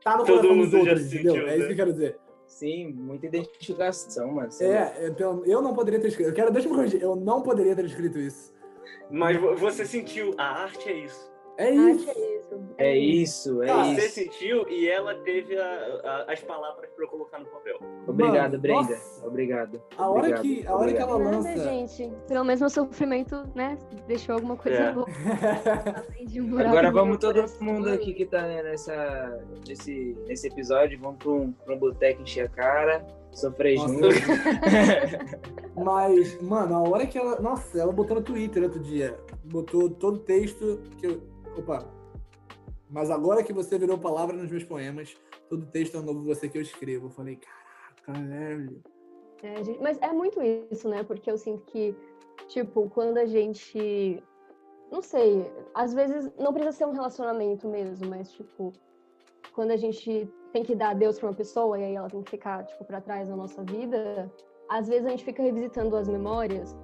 tá 0.02 0.16
no 0.16 0.24
Todo 0.24 0.40
coração 0.40 0.58
dos 0.58 0.72
outros, 0.74 1.12
entendeu? 1.12 1.34
sentiu, 1.34 1.48
É 1.48 1.50
isso 1.52 1.58
né? 1.60 1.66
que 1.66 1.72
eu 1.72 1.76
quero 1.76 1.92
dizer. 1.92 2.18
sim, 2.46 2.92
muita 2.94 3.26
identificação, 3.26 4.32
mano. 4.32 4.48
É, 4.60 5.06
é, 5.06 5.10
pelo- 5.10 5.44
eu 5.44 5.60
não 5.60 5.74
poderia 5.74 6.00
ter 6.00 6.08
escrito. 6.08 6.28
Eu 6.28 6.34
quero, 6.34 6.50
deixa 6.50 6.68
eu 6.68 6.74
corrigir, 6.74 7.02
eu 7.02 7.14
não 7.14 7.42
poderia 7.42 7.76
ter 7.76 7.84
escrito 7.84 8.18
isso. 8.18 8.52
Mas 9.10 9.38
vo- 9.40 9.54
você 9.56 9.84
sentiu, 9.84 10.34
a 10.38 10.62
arte 10.62 10.88
é 10.88 11.04
isso. 11.04 11.30
É 11.58 11.68
Ah, 11.68 11.90
isso. 11.90 12.04
que 12.04 12.10
é 12.10 12.36
isso. 12.38 12.38
É 12.78 12.96
isso, 12.96 13.62
é 13.64 13.70
Ah, 13.70 13.84
Você 13.84 14.06
isso. 14.06 14.14
sentiu 14.14 14.68
e 14.68 14.88
ela 14.88 15.12
teve 15.16 15.58
a- 15.58 16.00
a- 16.28 16.32
as 16.32 16.40
palavras 16.40 16.88
pra 16.94 17.04
eu 17.04 17.08
colocar 17.08 17.38
no 17.40 17.46
papel. 17.46 17.76
Obrigado, 18.06 18.52
Mano, 18.52 18.58
Brenda. 18.62 18.80
nossa. 18.80 19.26
Obrigado. 19.26 19.82
A 19.96 20.08
hora 20.08 20.18
Obrigado, 20.20 20.42
que, 20.42 20.66
a 20.66 20.74
hora 20.76 20.92
que 20.92 21.02
obrigado. 21.02 21.10
ela 21.10 21.18
Nada, 21.18 21.36
lança. 21.36 21.64
gente. 21.64 22.12
Pelo 22.28 22.44
menos 22.44 22.60
meu 22.60 22.70
sofrimento, 22.70 23.42
né, 23.56 23.76
deixou 24.06 24.36
alguma 24.36 24.56
coisa 24.56 24.78
É. 24.78 24.92
boa. 24.92 25.06
Além 26.14 26.26
de 26.26 26.40
um 26.40 26.58
Agora 26.60 26.90
vamos 26.92 27.18
todo 27.18 27.44
mundo 27.60 27.90
aqui 27.90 28.14
que 28.14 28.24
tá 28.24 28.42
né, 28.42 28.62
nessa, 28.62 29.44
nesse, 29.68 30.16
nesse 30.28 30.46
episódio, 30.46 30.98
vamos 31.00 31.18
pra 31.18 31.30
um, 31.32 31.52
pra 31.52 31.74
um 31.74 31.78
boteco 31.78 32.22
encher 32.22 32.46
a 32.46 32.48
cara, 32.48 33.04
sofrer 33.32 33.76
junto. 33.78 34.06
Mas, 35.76 36.40
mano, 36.40 36.74
a 36.76 36.82
hora 36.88 37.06
que 37.06 37.18
ela. 37.18 37.40
Nossa, 37.40 37.78
ela 37.80 37.92
botou 37.92 38.16
no 38.16 38.22
Twitter 38.22 38.62
outro 38.62 38.80
dia. 38.80 39.18
Botou 39.44 39.88
todo 39.90 40.16
o 40.16 40.20
texto 40.20 40.80
que 40.98 41.06
eu. 41.06 41.22
Opa. 41.58 41.84
Mas 42.88 43.10
agora 43.10 43.42
que 43.42 43.52
você 43.52 43.78
virou 43.78 43.98
palavra 43.98 44.36
nos 44.36 44.50
meus 44.50 44.64
poemas, 44.64 45.14
todo 45.48 45.66
texto 45.66 45.96
é 45.96 46.00
um 46.00 46.04
novo 46.04 46.24
você 46.24 46.48
que 46.48 46.56
eu 46.56 46.62
escrevo. 46.62 47.06
Eu 47.06 47.10
falei, 47.10 47.36
caraca, 47.36 48.26
velho. 48.26 48.82
É, 49.42 49.62
gente, 49.62 49.80
mas 49.80 50.00
é 50.00 50.12
muito 50.12 50.40
isso, 50.42 50.88
né? 50.88 51.02
Porque 51.02 51.30
eu 51.30 51.36
sinto 51.36 51.62
que, 51.66 51.94
tipo, 52.48 52.88
quando 52.90 53.18
a 53.18 53.26
gente. 53.26 54.22
Não 54.90 55.02
sei, 55.02 55.44
às 55.74 55.92
vezes 55.92 56.32
não 56.38 56.50
precisa 56.50 56.72
ser 56.72 56.86
um 56.86 56.92
relacionamento 56.92 57.68
mesmo, 57.68 58.08
mas, 58.08 58.32
tipo, 58.32 58.72
quando 59.52 59.70
a 59.70 59.76
gente 59.76 60.26
tem 60.50 60.62
que 60.62 60.74
dar 60.74 60.90
adeus 60.90 61.18
pra 61.18 61.28
uma 61.28 61.34
pessoa 61.34 61.78
e 61.78 61.84
aí 61.84 61.94
ela 61.94 62.08
tem 62.08 62.22
que 62.22 62.30
ficar, 62.30 62.64
tipo, 62.64 62.84
pra 62.86 62.98
trás 62.98 63.28
na 63.28 63.36
nossa 63.36 63.62
vida, 63.64 64.32
às 64.66 64.88
vezes 64.88 65.04
a 65.04 65.10
gente 65.10 65.24
fica 65.24 65.42
revisitando 65.42 65.94
as 65.94 66.08
memórias. 66.08 66.74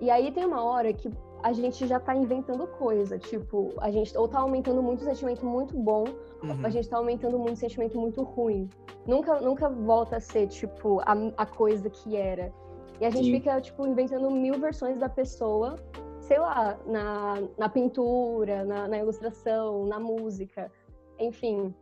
E 0.00 0.10
aí 0.10 0.32
tem 0.32 0.44
uma 0.44 0.64
hora 0.64 0.92
que 0.92 1.08
a 1.42 1.52
gente 1.52 1.86
já 1.86 1.98
tá 2.00 2.14
inventando 2.14 2.66
coisa, 2.66 3.18
tipo, 3.18 3.72
a 3.78 3.90
gente 3.90 4.16
ou 4.16 4.26
tá 4.28 4.40
aumentando 4.40 4.82
muito 4.82 5.04
sentimento 5.04 5.44
muito 5.46 5.76
bom, 5.76 6.04
Uhum. 6.42 6.64
a 6.64 6.70
gente 6.70 6.88
tá 6.88 6.96
aumentando 6.98 7.38
muito 7.38 7.58
sentimento 7.58 7.98
muito 7.98 8.22
ruim. 8.22 8.68
Nunca, 9.06 9.40
nunca 9.40 9.68
volta 9.68 10.16
a 10.16 10.20
ser, 10.20 10.46
tipo, 10.48 11.00
a, 11.00 11.14
a 11.36 11.46
coisa 11.46 11.88
que 11.90 12.16
era. 12.16 12.52
E 13.00 13.04
a 13.06 13.10
gente 13.10 13.26
Sim. 13.26 13.32
fica, 13.32 13.60
tipo, 13.60 13.86
inventando 13.86 14.30
mil 14.30 14.58
versões 14.58 14.98
da 14.98 15.08
pessoa, 15.08 15.76
sei 16.20 16.38
lá, 16.38 16.78
na, 16.86 17.34
na 17.56 17.68
pintura, 17.68 18.64
na, 18.64 18.86
na 18.88 18.98
ilustração, 18.98 19.84
na 19.86 19.98
música, 19.98 20.70
enfim. 21.18 21.74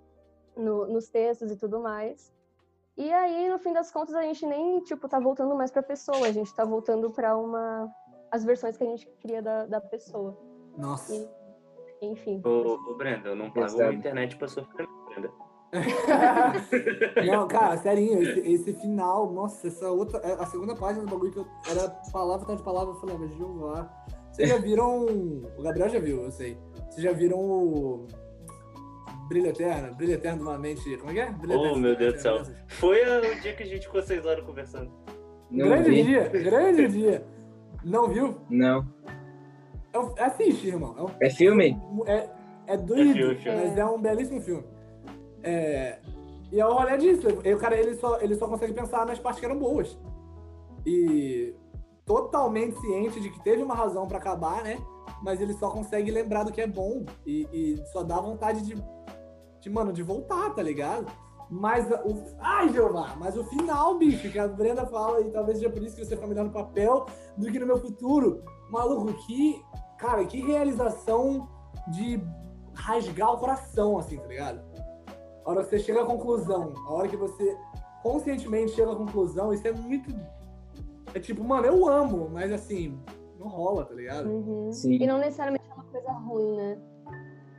no- 0.56 0.86
nos 0.86 1.08
textos 1.10 1.50
e 1.50 1.56
tudo 1.56 1.80
mais. 1.80 2.32
E 2.96 3.12
aí, 3.12 3.46
no 3.50 3.58
fim 3.58 3.74
das 3.74 3.90
contas, 3.92 4.14
a 4.14 4.22
gente 4.22 4.46
nem, 4.46 4.80
tipo, 4.80 5.06
tá 5.06 5.20
voltando 5.20 5.54
mais 5.54 5.70
pra 5.70 5.82
pessoa, 5.82 6.26
a 6.28 6.32
gente 6.32 6.54
tá 6.54 6.64
voltando 6.64 7.10
pra 7.10 7.36
uma... 7.36 7.92
as 8.30 8.44
versões 8.44 8.76
que 8.76 8.84
a 8.84 8.86
gente 8.86 9.06
cria 9.20 9.40
da, 9.42 9.66
da 9.66 9.80
pessoa. 9.80 10.36
Nossa. 10.76 11.12
Enfim. 12.02 12.42
Ô, 12.44 12.78
ô 12.90 12.94
Brenda, 12.96 13.30
eu 13.30 13.36
não 13.36 13.50
pago 13.50 13.80
a 13.82 13.92
internet 13.92 14.36
pra 14.36 14.48
sua 14.48 14.64
ficar, 14.64 14.86
Brenda. 15.08 15.30
Não, 17.26 17.48
cara, 17.48 17.76
serinho, 17.76 18.22
esse, 18.22 18.40
esse 18.40 18.72
final, 18.74 19.30
nossa, 19.32 19.66
essa 19.66 19.90
outra. 19.90 20.18
é, 20.20 20.32
A 20.34 20.46
segunda 20.46 20.74
página 20.76 21.04
do 21.04 21.10
bagulho 21.10 21.32
que 21.32 21.38
eu 21.38 21.46
era 21.68 21.88
palavra 22.12 22.42
atrás 22.42 22.58
de 22.58 22.64
palavra, 22.64 22.94
eu 22.94 23.00
falei, 23.00 23.16
"Ah, 23.16 23.18
mas 23.18 23.34
Jeová. 23.36 24.04
Vocês 24.32 24.48
já 24.48 24.58
viram. 24.58 25.04
O 25.58 25.62
Gabriel 25.62 25.88
já 25.88 25.98
viu, 25.98 26.22
eu 26.22 26.30
sei. 26.30 26.56
Vocês 26.90 27.02
já 27.02 27.12
viram 27.12 27.38
o. 27.38 28.06
Brilho 29.28 29.48
Eterno? 29.48 29.94
Brilho 29.96 30.12
Eterno 30.14 30.38
de 30.38 30.44
uma 30.44 30.58
mente. 30.58 30.96
Como 30.98 31.10
é 31.10 31.14
que 31.14 31.20
é? 31.20 31.30
Brilho 31.32 31.58
Oh, 31.58 31.62
Eterno, 31.64 31.78
meu 31.82 31.96
Deus 31.96 32.14
do 32.14 32.20
céu. 32.20 32.42
Foi 32.68 33.00
o 33.02 33.40
dia 33.40 33.54
que 33.54 33.62
a 33.62 33.66
gente 33.66 33.86
ficou 33.86 34.02
seis 34.02 34.24
horas 34.24 34.44
conversando. 34.44 34.90
Não 35.50 35.68
Grande 35.68 35.90
vi. 35.90 36.02
dia, 36.04 36.28
grande 36.28 36.88
dia. 36.88 37.26
Não 37.86 38.08
viu? 38.08 38.34
Não. 38.50 38.84
É 39.92 39.98
um- 39.98 40.12
Assiste, 40.18 40.66
irmão. 40.66 40.94
É 40.98 41.02
um 41.02 41.06
É 41.20 41.30
filme? 41.30 41.80
É, 42.06 42.28
é 42.66 42.76
doido, 42.76 43.10
É 43.10 43.14
filme, 43.14 43.36
filme. 43.36 43.58
mas 43.64 43.78
é 43.78 43.84
um 43.86 44.00
belíssimo 44.00 44.40
filme. 44.40 44.64
É, 45.42 45.98
e 46.50 46.60
é 46.60 46.66
o 46.66 46.72
rolê 46.74 46.96
disso. 46.98 47.28
E 47.44 47.54
o 47.54 47.58
cara, 47.58 47.76
ele 47.76 47.94
só, 47.94 48.20
ele 48.20 48.34
só 48.34 48.48
consegue 48.48 48.72
pensar 48.72 49.06
nas 49.06 49.18
partes 49.20 49.38
que 49.38 49.46
eram 49.46 49.58
boas. 49.58 49.96
E 50.84 51.54
totalmente 52.04 52.76
ciente 52.80 53.20
de 53.20 53.30
que 53.30 53.40
teve 53.42 53.62
uma 53.62 53.74
razão 53.74 54.06
pra 54.08 54.18
acabar, 54.18 54.62
né? 54.64 54.78
Mas 55.22 55.40
ele 55.40 55.52
só 55.54 55.70
consegue 55.70 56.10
lembrar 56.10 56.42
do 56.42 56.52
que 56.52 56.60
é 56.60 56.66
bom. 56.66 57.04
E, 57.24 57.48
e 57.52 57.76
só 57.92 58.02
dá 58.02 58.20
vontade 58.20 58.62
de, 58.62 58.74
de, 59.60 59.70
mano, 59.70 59.92
de 59.92 60.02
voltar, 60.02 60.50
tá 60.54 60.62
ligado? 60.62 61.06
Mas 61.48 61.88
o. 61.90 62.24
Ai, 62.40 62.68
Jeová! 62.70 63.14
Mas 63.18 63.36
o 63.36 63.44
final, 63.44 63.96
bicho, 63.96 64.30
que 64.30 64.38
a 64.38 64.48
Brenda 64.48 64.84
fala, 64.86 65.20
e 65.20 65.30
talvez 65.30 65.58
seja 65.58 65.70
por 65.70 65.82
isso 65.82 65.96
que 65.96 66.04
você 66.04 66.16
fica 66.16 66.26
melhor 66.26 66.44
no 66.44 66.52
papel 66.52 67.06
do 67.36 67.50
que 67.50 67.58
no 67.58 67.66
meu 67.66 67.78
futuro. 67.78 68.42
Maluco, 68.70 69.12
que. 69.26 69.62
Cara, 69.98 70.24
que 70.24 70.40
realização 70.42 71.48
de 71.88 72.20
rasgar 72.74 73.32
o 73.32 73.38
coração, 73.38 73.98
assim, 73.98 74.18
tá 74.18 74.26
ligado? 74.26 74.60
A 75.44 75.50
hora 75.50 75.62
que 75.62 75.70
você 75.70 75.78
chega 75.78 76.02
à 76.02 76.04
conclusão, 76.04 76.74
a 76.86 76.92
hora 76.92 77.08
que 77.08 77.16
você 77.16 77.56
conscientemente 78.02 78.72
chega 78.72 78.92
à 78.92 78.96
conclusão, 78.96 79.52
isso 79.52 79.66
é 79.66 79.72
muito. 79.72 80.14
É 81.14 81.20
tipo, 81.20 81.42
mano, 81.42 81.66
eu 81.66 81.88
amo, 81.88 82.28
mas 82.30 82.52
assim, 82.52 82.98
não 83.38 83.48
rola, 83.48 83.84
tá 83.84 83.94
ligado? 83.94 84.28
Uhum. 84.28 84.72
Sim. 84.72 84.92
E 84.92 85.06
não 85.06 85.18
necessariamente 85.18 85.64
é 85.70 85.74
uma 85.74 85.84
coisa 85.84 86.12
ruim, 86.12 86.56
né? 86.56 86.78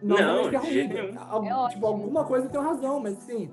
Não, 0.04 0.18
é 0.18 0.50
que 0.50 0.56
é 0.56 0.62
jeito 0.62 0.94
ruim. 0.94 1.08
É 1.08 1.10
tipo, 1.10 1.56
ótimo. 1.56 1.88
alguma 1.88 2.26
coisa 2.26 2.50
tem 2.50 2.62
razão, 2.62 3.00
mas 3.00 3.18
assim, 3.18 3.50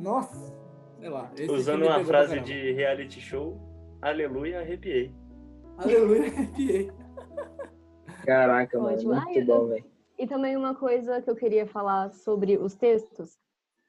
nossa, 0.00 0.54
sei 0.98 1.08
lá. 1.08 1.30
esse 1.36 1.50
Usando 1.50 1.84
uma 1.84 2.04
frase 2.04 2.40
de 2.40 2.72
reality 2.72 3.20
show, 3.20 3.56
aleluia, 4.00 4.60
arrepiei. 4.60 5.12
Aleluia, 5.78 6.26
arrepiei. 6.26 6.92
Caraca, 8.24 8.78
mano. 8.78 9.02
Muito 9.02 9.46
bom, 9.46 9.66
velho. 9.66 9.84
E 10.18 10.26
também 10.26 10.56
uma 10.56 10.74
coisa 10.74 11.22
que 11.22 11.30
eu 11.30 11.36
queria 11.36 11.66
falar 11.66 12.10
sobre 12.10 12.58
os 12.58 12.74
textos. 12.74 13.38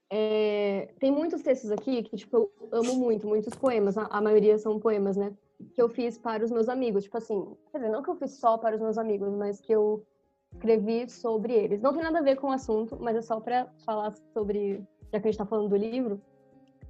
é, 0.09 0.93
tem 0.99 1.11
muitos 1.11 1.41
textos 1.41 1.71
aqui 1.71 2.03
que, 2.03 2.15
tipo, 2.15 2.37
eu 2.37 2.51
amo 2.71 2.95
muito, 2.95 3.27
muitos 3.27 3.53
poemas. 3.53 3.97
A, 3.97 4.05
a 4.05 4.21
maioria 4.21 4.57
são 4.57 4.79
poemas, 4.79 5.17
né? 5.17 5.33
Que 5.73 5.81
eu 5.81 5.89
fiz 5.89 6.17
para 6.17 6.43
os 6.43 6.51
meus 6.51 6.69
amigos. 6.69 7.03
Tipo 7.03 7.17
assim, 7.17 7.55
quer 7.71 7.79
dizer, 7.79 7.91
não 7.91 8.01
que 8.01 8.09
eu 8.09 8.15
fiz 8.15 8.31
só 8.39 8.57
para 8.57 8.75
os 8.75 8.81
meus 8.81 8.97
amigos, 8.97 9.33
mas 9.33 9.59
que 9.59 9.73
eu 9.73 10.05
escrevi 10.53 11.09
sobre 11.09 11.53
eles. 11.53 11.81
Não 11.81 11.93
tem 11.93 12.03
nada 12.03 12.19
a 12.19 12.23
ver 12.23 12.35
com 12.37 12.47
o 12.47 12.51
assunto, 12.51 12.97
mas 12.99 13.15
é 13.15 13.21
só 13.21 13.39
para 13.39 13.67
falar 13.85 14.13
sobre, 14.33 14.83
já 15.11 15.19
que 15.19 15.27
a 15.27 15.31
gente 15.31 15.37
tá 15.37 15.45
falando 15.45 15.69
do 15.69 15.75
livro. 15.75 16.21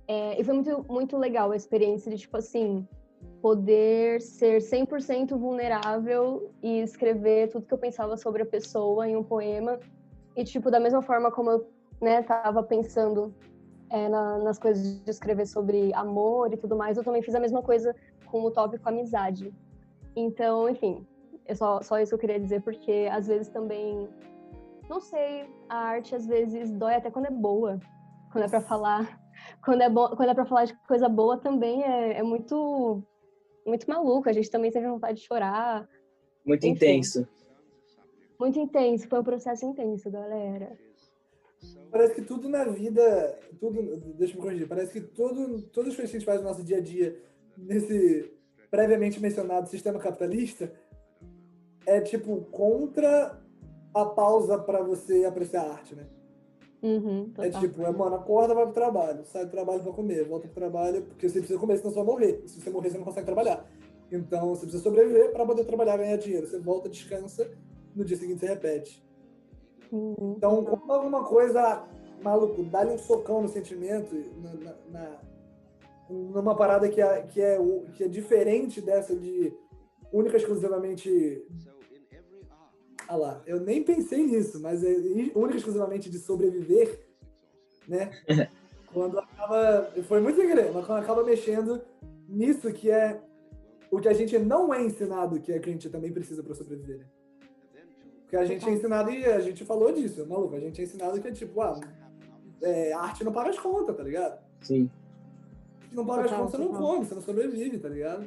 É, 0.07 0.39
e 0.39 0.43
foi 0.43 0.53
muito, 0.53 0.85
muito 0.89 1.17
legal 1.17 1.51
a 1.51 1.55
experiência 1.55 2.11
de, 2.11 2.17
tipo 2.17 2.37
assim, 2.37 2.87
poder 3.41 4.21
ser 4.21 4.61
100% 4.61 5.37
vulnerável 5.37 6.51
e 6.61 6.81
escrever 6.81 7.49
tudo 7.49 7.65
que 7.65 7.73
eu 7.73 7.77
pensava 7.77 8.17
sobre 8.17 8.43
a 8.43 8.45
pessoa 8.45 9.07
em 9.07 9.15
um 9.15 9.23
poema. 9.23 9.79
E, 10.35 10.43
tipo, 10.43 10.69
da 10.69 10.79
mesma 10.79 11.01
forma 11.01 11.31
como 11.31 11.49
eu, 11.49 11.67
né, 12.01 12.21
tava 12.21 12.63
pensando 12.63 13.33
é, 13.89 14.07
na- 14.07 14.37
nas 14.37 14.57
coisas 14.57 15.03
de 15.03 15.09
escrever 15.11 15.45
sobre 15.45 15.93
amor 15.93 16.53
e 16.53 16.57
tudo 16.57 16.77
mais, 16.77 16.97
eu 16.97 17.03
também 17.03 17.21
fiz 17.21 17.35
a 17.35 17.39
mesma 17.39 17.61
coisa 17.61 17.93
com 18.25 18.41
o 18.43 18.51
tópico 18.51 18.87
amizade. 18.87 19.53
Então, 20.15 20.69
enfim, 20.69 21.05
é 21.45 21.53
só, 21.53 21.81
só 21.81 21.99
isso 21.99 22.11
que 22.11 22.15
eu 22.15 22.19
queria 22.19 22.39
dizer, 22.39 22.61
porque 22.61 23.09
às 23.11 23.27
vezes 23.27 23.49
também, 23.49 24.07
não 24.89 25.01
sei, 25.01 25.45
a 25.67 25.75
arte 25.75 26.15
às 26.15 26.25
vezes 26.25 26.71
dói 26.71 26.95
até 26.95 27.11
quando 27.11 27.25
é 27.25 27.31
boa, 27.31 27.79
quando 28.31 28.45
é 28.45 28.47
pra 28.47 28.61
falar, 28.61 29.19
quando 29.63 29.81
é, 29.81 29.89
bo 29.89 30.15
quando 30.15 30.29
é 30.29 30.33
pra 30.33 30.45
falar 30.45 30.65
de 30.65 30.75
coisa 30.87 31.07
boa 31.09 31.37
também 31.37 31.83
é, 31.83 32.19
é 32.19 32.23
muito, 32.23 33.03
muito 33.65 33.89
maluco, 33.89 34.29
a 34.29 34.33
gente 34.33 34.49
também 34.49 34.71
tem 34.71 34.81
vontade 34.87 35.19
de 35.19 35.25
chorar, 35.25 35.87
Muito 36.45 36.65
Enfim. 36.65 36.75
intenso. 36.75 37.27
muito 38.39 38.57
intenso, 38.59 39.07
foi 39.07 39.19
um 39.19 39.23
processo 39.23 39.65
intenso, 39.65 40.09
galera. 40.09 40.77
Parece 41.91 42.15
que 42.15 42.21
tudo 42.23 42.49
na 42.49 42.63
vida, 42.65 43.37
tudo, 43.59 43.97
deixa 44.15 44.33
eu 44.33 44.37
me 44.37 44.43
corrigir, 44.43 44.67
parece 44.67 44.93
que 44.93 45.01
tudo, 45.01 45.61
todas 45.63 45.91
as 45.91 45.95
coisas 45.95 46.11
que 46.11 46.17
a 46.17 46.19
gente 46.19 46.25
faz 46.25 46.41
no 46.41 46.47
nosso 46.47 46.63
dia 46.63 46.77
a 46.77 46.81
dia, 46.81 47.21
nesse 47.57 48.33
previamente 48.71 49.19
mencionado 49.19 49.67
sistema 49.69 49.99
capitalista, 49.99 50.73
é 51.85 51.99
tipo 51.99 52.41
contra 52.45 53.39
a 53.93 54.05
pausa 54.05 54.57
pra 54.57 54.81
você 54.81 55.25
apreciar 55.25 55.63
a 55.63 55.73
arte, 55.73 55.93
né? 55.95 56.07
Uhum, 56.83 57.31
É 57.37 57.49
tipo, 57.49 57.81
é, 57.83 57.91
mano, 57.91 58.15
acorda, 58.15 58.55
vai 58.55 58.63
pro 58.65 58.73
trabalho, 58.73 59.23
sai 59.23 59.45
do 59.45 59.51
trabalho 59.51 59.83
pra 59.83 59.91
comer, 59.93 60.25
volta 60.25 60.47
pro 60.47 60.55
trabalho, 60.55 61.03
porque 61.03 61.29
você 61.29 61.39
precisa 61.39 61.59
comer, 61.59 61.77
senão 61.77 61.91
você 61.91 61.95
vai 61.97 62.05
morrer. 62.05 62.41
Se 62.47 62.59
você 62.59 62.69
morrer, 62.71 62.89
você 62.89 62.97
não 62.97 63.05
consegue 63.05 63.25
trabalhar. 63.25 63.65
Então, 64.11 64.49
você 64.49 64.61
precisa 64.61 64.81
sobreviver 64.83 65.31
pra 65.31 65.45
poder 65.45 65.63
trabalhar 65.65 65.97
ganhar 65.97 66.17
dinheiro. 66.17 66.47
Você 66.47 66.59
volta, 66.59 66.89
descansa, 66.89 67.49
no 67.95 68.03
dia 68.03 68.17
seguinte 68.17 68.39
você 68.39 68.47
repete. 68.47 69.03
Uhum. 69.91 70.33
Então, 70.37 70.63
quando 70.65 70.91
alguma 70.91 71.23
coisa, 71.23 71.85
maluco, 72.21 72.63
dá-lhe 72.63 72.91
um 72.93 72.97
socão 72.97 73.41
no 73.41 73.47
sentimento, 73.47 74.15
na, 74.41 74.53
na- 74.53 74.75
na- 74.89 75.19
numa 76.09 76.55
parada 76.55 76.89
que 76.89 76.99
é, 77.01 77.21
que, 77.23 77.39
é, 77.41 77.57
que 77.95 78.03
é 78.03 78.07
diferente 78.07 78.81
dessa 78.81 79.15
de 79.15 79.53
única 80.11 80.35
e 80.35 80.39
exclusivamente. 80.39 81.45
Ah 83.11 83.17
lá, 83.17 83.41
eu 83.45 83.59
nem 83.59 83.83
pensei 83.83 84.23
nisso, 84.25 84.57
mas 84.61 84.85
é 84.85 84.89
i- 84.89 85.33
única 85.35 85.55
e 85.55 85.57
exclusivamente 85.57 86.09
de 86.09 86.17
sobreviver, 86.17 86.97
né? 87.85 88.09
quando 88.93 89.19
acaba. 89.19 89.91
Foi 90.07 90.21
muito 90.21 90.37
sem 90.37 90.47
querer, 90.47 90.71
mas 90.71 90.85
quando 90.85 90.99
acaba 90.99 91.21
mexendo 91.21 91.81
nisso 92.25 92.71
que 92.71 92.89
é 92.89 93.19
o 93.91 93.99
que 93.99 94.07
a 94.07 94.13
gente 94.13 94.39
não 94.39 94.73
é 94.73 94.81
ensinado, 94.81 95.41
que 95.41 95.51
é 95.51 95.59
que 95.59 95.69
a 95.69 95.73
gente 95.73 95.89
também 95.89 96.09
precisa 96.13 96.41
para 96.41 96.55
sobreviver, 96.55 96.99
né? 96.99 97.05
Porque 98.21 98.37
a 98.37 98.45
gente 98.45 98.65
é 98.69 98.71
ensinado, 98.71 99.11
e 99.11 99.25
a 99.25 99.41
gente 99.41 99.65
falou 99.65 99.91
disso, 99.91 100.25
maluco, 100.25 100.55
a 100.55 100.59
gente 100.61 100.79
é 100.79 100.85
ensinado 100.85 101.19
que 101.19 101.27
é 101.27 101.31
tipo, 101.33 101.59
ah, 101.59 101.81
é, 102.61 102.93
arte 102.93 103.25
não 103.25 103.33
paga 103.33 103.49
as 103.49 103.59
contas, 103.59 103.93
tá 103.97 104.03
ligado? 104.03 104.39
Sim. 104.61 104.89
Se 105.89 105.93
não 105.97 106.05
paga 106.05 106.23
as 106.23 106.31
contas, 106.31 106.51
você 106.51 106.57
não 106.59 106.69
come, 106.73 107.05
você 107.05 107.13
não 107.15 107.21
sobrevive, 107.21 107.77
tá 107.77 107.89
ligado? 107.89 108.25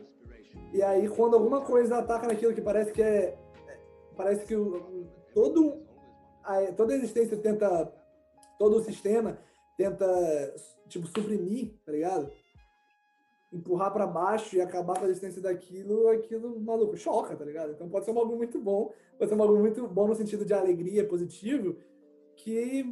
E 0.75 0.83
aí, 0.83 1.09
quando 1.09 1.33
alguma 1.37 1.63
coisa 1.63 1.97
ataca 1.97 2.27
naquilo 2.27 2.53
que 2.53 2.61
parece 2.61 2.93
que 2.93 3.01
é. 3.01 3.39
Parece 4.17 4.45
que 4.45 4.55
o, 4.55 5.07
todo, 5.35 5.83
a, 6.43 6.73
toda 6.73 6.93
a 6.93 6.97
existência 6.97 7.37
tenta. 7.37 7.93
Todo 8.59 8.77
o 8.77 8.85
sistema 8.85 9.39
tenta, 9.77 10.07
tipo, 10.89 11.07
suprimir, 11.09 11.75
tá 11.85 11.91
ligado? 11.91 12.31
Empurrar 13.53 13.93
pra 13.93 14.07
baixo 14.07 14.57
e 14.57 14.61
acabar 14.61 14.97
com 14.97 15.05
a 15.05 15.09
existência 15.09 15.43
daquilo, 15.43 16.09
aquilo, 16.09 16.61
maluco, 16.61 16.97
choca, 16.97 17.37
tá 17.37 17.45
ligado? 17.45 17.73
Então 17.73 17.89
pode 17.89 18.05
ser 18.05 18.13
um 18.13 18.15
bagulho 18.15 18.37
muito 18.37 18.61
bom, 18.61 18.93
pode 19.19 19.29
ser 19.29 19.35
um 19.35 19.39
bagulho 19.39 19.61
muito 19.61 19.87
bom 19.89 20.07
no 20.07 20.15
sentido 20.15 20.45
de 20.45 20.55
alegria, 20.55 21.07
positivo, 21.07 21.77
que 22.37 22.85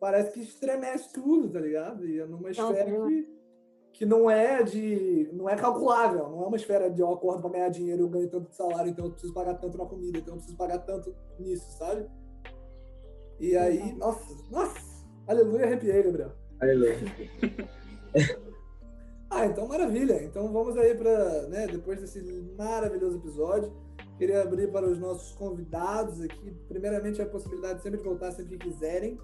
parece 0.00 0.32
que 0.32 0.40
estremece 0.40 1.12
tudo, 1.12 1.48
tá 1.48 1.60
ligado? 1.60 2.06
E 2.06 2.18
é 2.18 2.26
numa 2.26 2.50
esfera 2.50 2.84
que, 3.06 3.33
que 3.94 4.04
não 4.04 4.28
é 4.28 4.62
de. 4.62 5.30
não 5.32 5.48
é 5.48 5.54
calculável, 5.54 6.28
não 6.28 6.42
é 6.42 6.46
uma 6.48 6.56
esfera 6.56 6.90
de 6.90 7.00
eu 7.00 7.12
acordo 7.12 7.40
pra 7.40 7.50
ganhar 7.50 7.68
dinheiro, 7.68 8.02
eu 8.02 8.08
ganho 8.08 8.28
tanto 8.28 8.50
de 8.50 8.56
salário, 8.56 8.90
então 8.90 9.04
eu 9.04 9.12
preciso 9.12 9.32
pagar 9.32 9.54
tanto 9.54 9.78
na 9.78 9.86
comida, 9.86 10.18
então 10.18 10.34
eu 10.34 10.38
preciso 10.38 10.58
pagar 10.58 10.78
tanto 10.80 11.14
nisso, 11.38 11.78
sabe? 11.78 12.04
E 13.38 13.56
aí, 13.56 13.92
nossa, 13.94 14.34
nossa, 14.50 15.06
aleluia, 15.28 15.64
arrepiei, 15.64 16.02
Gabriel. 16.02 16.32
Aleluia. 16.60 16.96
Ah, 19.30 19.46
então 19.46 19.66
maravilha. 19.66 20.22
Então 20.22 20.52
vamos 20.52 20.76
aí 20.78 20.94
para, 20.94 21.48
né, 21.48 21.66
depois 21.66 22.00
desse 22.00 22.22
maravilhoso 22.56 23.18
episódio, 23.18 23.72
queria 24.16 24.42
abrir 24.42 24.70
para 24.70 24.86
os 24.86 24.96
nossos 24.96 25.32
convidados 25.32 26.20
aqui. 26.20 26.52
Primeiramente, 26.68 27.20
a 27.20 27.26
possibilidade 27.26 27.82
sempre 27.82 27.98
de 27.98 28.04
voltar 28.04 28.30
sempre 28.30 28.56
que 28.56 28.68
quiserem. 28.68 29.18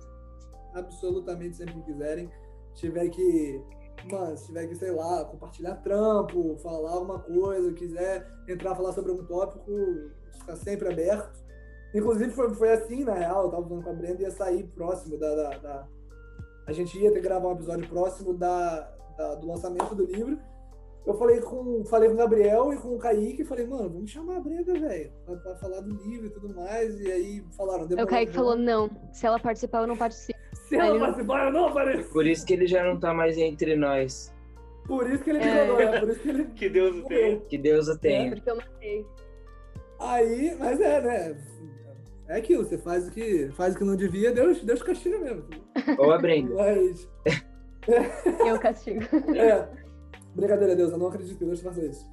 Absolutamente 0.74 1.56
sempre 1.56 1.74
que 1.74 1.92
quiserem. 1.92 2.28
Se 2.74 2.80
tiver 2.80 3.08
que, 3.08 3.62
mano, 4.08 4.36
se 4.36 4.46
tiver 4.46 4.66
que, 4.68 4.74
sei 4.76 4.90
lá, 4.92 5.24
compartilhar 5.24 5.74
trampo, 5.76 6.56
falar 6.62 6.92
alguma 6.92 7.18
coisa, 7.18 7.72
quiser 7.72 8.26
entrar 8.48 8.74
falar 8.74 8.92
sobre 8.92 9.10
algum 9.10 9.24
tópico, 9.24 9.70
está 10.32 10.54
sempre 10.56 10.88
aberto. 10.88 11.38
Inclusive, 11.94 12.30
foi, 12.30 12.54
foi 12.54 12.72
assim, 12.72 13.04
na 13.04 13.14
real, 13.14 13.44
eu 13.44 13.50
tava 13.50 13.64
falando 13.68 13.82
com 13.84 13.90
a 13.90 13.94
Brenda, 13.94 14.22
ia 14.22 14.30
sair 14.30 14.64
próximo 14.74 15.18
da, 15.18 15.34
da, 15.34 15.58
da, 15.58 15.88
a 16.66 16.72
gente 16.72 16.96
ia 16.98 17.10
ter 17.10 17.16
que 17.16 17.22
gravar 17.22 17.48
um 17.48 17.52
episódio 17.54 17.88
próximo 17.88 18.32
da, 18.34 18.80
da- 19.18 19.34
do 19.34 19.46
lançamento 19.48 19.94
do 19.94 20.04
livro. 20.04 20.38
Eu 21.06 21.14
falei 21.14 21.40
com, 21.40 21.82
falei 21.86 22.08
com 22.10 22.14
o 22.14 22.18
Gabriel 22.18 22.72
e 22.72 22.76
com 22.76 22.94
o 22.94 22.98
Kaique 22.98 23.42
e 23.42 23.44
falei, 23.44 23.66
mano, 23.66 23.88
vamos 23.88 24.10
chamar 24.10 24.36
a 24.36 24.40
Brenda, 24.40 24.72
velho, 24.78 25.10
pra, 25.24 25.34
pra 25.36 25.56
falar 25.56 25.80
do 25.80 25.90
livro 25.90 26.26
e 26.26 26.30
tudo 26.30 26.54
mais. 26.54 27.00
E 27.00 27.10
aí 27.10 27.44
falaram, 27.56 27.86
demorou, 27.86 28.04
o 28.06 28.10
Kaique 28.10 28.32
falou, 28.32 28.54
não, 28.56 28.90
se 29.12 29.26
ela 29.26 29.40
participar, 29.40 29.80
eu 29.80 29.86
não 29.86 29.96
participo. 29.96 30.38
Se 30.70 30.76
ela 30.76 30.94
eu- 30.94 31.00
participar, 31.00 31.46
eu 31.46 31.52
não 31.52 31.66
apareço. 31.66 32.10
Por 32.12 32.26
isso 32.26 32.46
que 32.46 32.52
ele 32.54 32.66
já 32.66 32.82
não 32.84 32.98
tá 32.98 33.12
mais 33.12 33.36
entre 33.36 33.76
nós. 33.76 34.32
Por 34.86 35.08
isso 35.10 35.22
que 35.22 35.30
ele 35.30 35.38
me 35.40 35.44
É. 35.44 35.82
é 35.82 36.00
por 36.00 36.08
isso 36.08 36.20
que 36.20 36.28
ele 36.28 36.44
Que 36.46 36.68
Deus 36.68 36.96
o 36.96 37.02
tenha. 37.04 37.40
Que 37.40 37.58
Deus 37.58 37.88
o 37.88 37.98
tenha. 37.98 38.30
Porque 38.34 38.50
eu 38.50 38.56
matei. 38.56 39.06
Aí, 39.98 40.56
mas 40.58 40.80
é, 40.80 41.00
né? 41.00 41.36
É 42.28 42.36
aquilo, 42.36 42.64
você 42.64 42.78
faz 42.78 43.08
o 43.08 43.10
que, 43.10 43.48
faz 43.52 43.74
o 43.74 43.78
que 43.78 43.84
não 43.84 43.96
devia, 43.96 44.30
Deus, 44.32 44.62
Deus 44.62 44.82
castiga 44.82 45.18
mesmo. 45.18 45.44
Ou 45.98 46.12
a 46.12 46.18
Brenda. 46.18 46.54
Mas, 46.54 47.08
Eu 48.46 48.58
castigo. 48.58 49.00
é, 49.36 49.68
brincadeira, 50.34 50.76
Deus, 50.76 50.92
eu 50.92 50.98
não 50.98 51.08
acredito 51.08 51.36
que 51.38 51.44
Deus 51.44 51.60
faça 51.60 51.84
isso. 51.84 52.06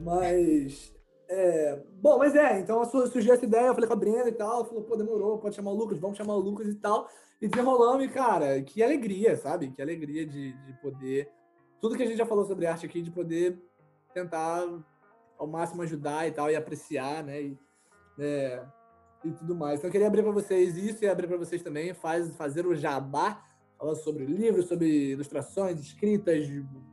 Mas, 0.00 0.92
é, 1.28 1.78
bom, 2.02 2.18
mas 2.18 2.34
é, 2.34 2.58
então 2.58 2.84
su- 2.84 3.06
surgiu 3.06 3.32
essa 3.34 3.44
ideia, 3.44 3.66
eu 3.68 3.74
falei 3.74 3.86
com 3.86 3.92
a 3.94 3.96
Brenda 3.96 4.28
e 4.28 4.32
tal, 4.32 4.64
falou, 4.64 4.82
pô, 4.82 4.96
demorou, 4.96 5.38
pode 5.38 5.54
chamar 5.54 5.70
o 5.70 5.74
Lucas, 5.74 5.98
vamos 5.98 6.16
chamar 6.18 6.34
o 6.34 6.40
Lucas 6.40 6.66
e 6.66 6.74
tal. 6.74 7.08
E 7.40 7.48
desenrolamos, 7.48 8.04
e 8.04 8.08
cara, 8.08 8.60
que 8.62 8.82
alegria, 8.82 9.36
sabe? 9.36 9.70
Que 9.70 9.80
alegria 9.80 10.26
de, 10.26 10.52
de 10.52 10.72
poder, 10.74 11.30
tudo 11.80 11.96
que 11.96 12.02
a 12.02 12.06
gente 12.06 12.18
já 12.18 12.26
falou 12.26 12.44
sobre 12.44 12.66
arte 12.66 12.84
aqui, 12.84 13.00
de 13.00 13.10
poder 13.10 13.58
tentar 14.12 14.66
ao 15.38 15.46
máximo 15.46 15.82
ajudar 15.82 16.28
e 16.28 16.32
tal, 16.32 16.50
e 16.50 16.56
apreciar, 16.56 17.24
né? 17.24 17.40
E, 17.40 17.58
é, 18.18 18.62
e 19.24 19.30
tudo 19.32 19.54
mais. 19.54 19.78
Então 19.78 19.88
eu 19.88 19.92
queria 19.92 20.06
abrir 20.06 20.22
para 20.22 20.32
vocês 20.32 20.76
isso 20.76 21.02
e 21.02 21.08
abrir 21.08 21.26
para 21.26 21.38
vocês 21.38 21.62
também, 21.62 21.94
faz, 21.94 22.34
fazer 22.36 22.66
o 22.66 22.74
jabá, 22.74 23.42
falar 23.78 23.94
sobre 23.94 24.26
livros, 24.26 24.66
sobre 24.66 25.12
ilustrações, 25.12 25.80
escritas, 25.80 26.46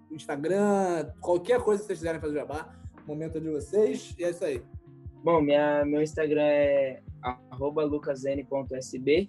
Instagram, 0.10 1.12
qualquer 1.20 1.62
coisa 1.62 1.82
que 1.82 1.88
vocês 1.88 2.00
quiserem 2.00 2.22
fazer 2.22 2.36
jabá, 2.36 2.74
momento 3.06 3.42
de 3.42 3.50
vocês, 3.50 4.16
e 4.18 4.24
é 4.24 4.30
isso 4.30 4.46
aí. 4.46 4.64
Bom, 5.24 5.42
minha, 5.42 5.84
meu 5.84 6.02
Instagram 6.02 6.44
é 6.44 7.02
lucasn.sb 7.90 9.28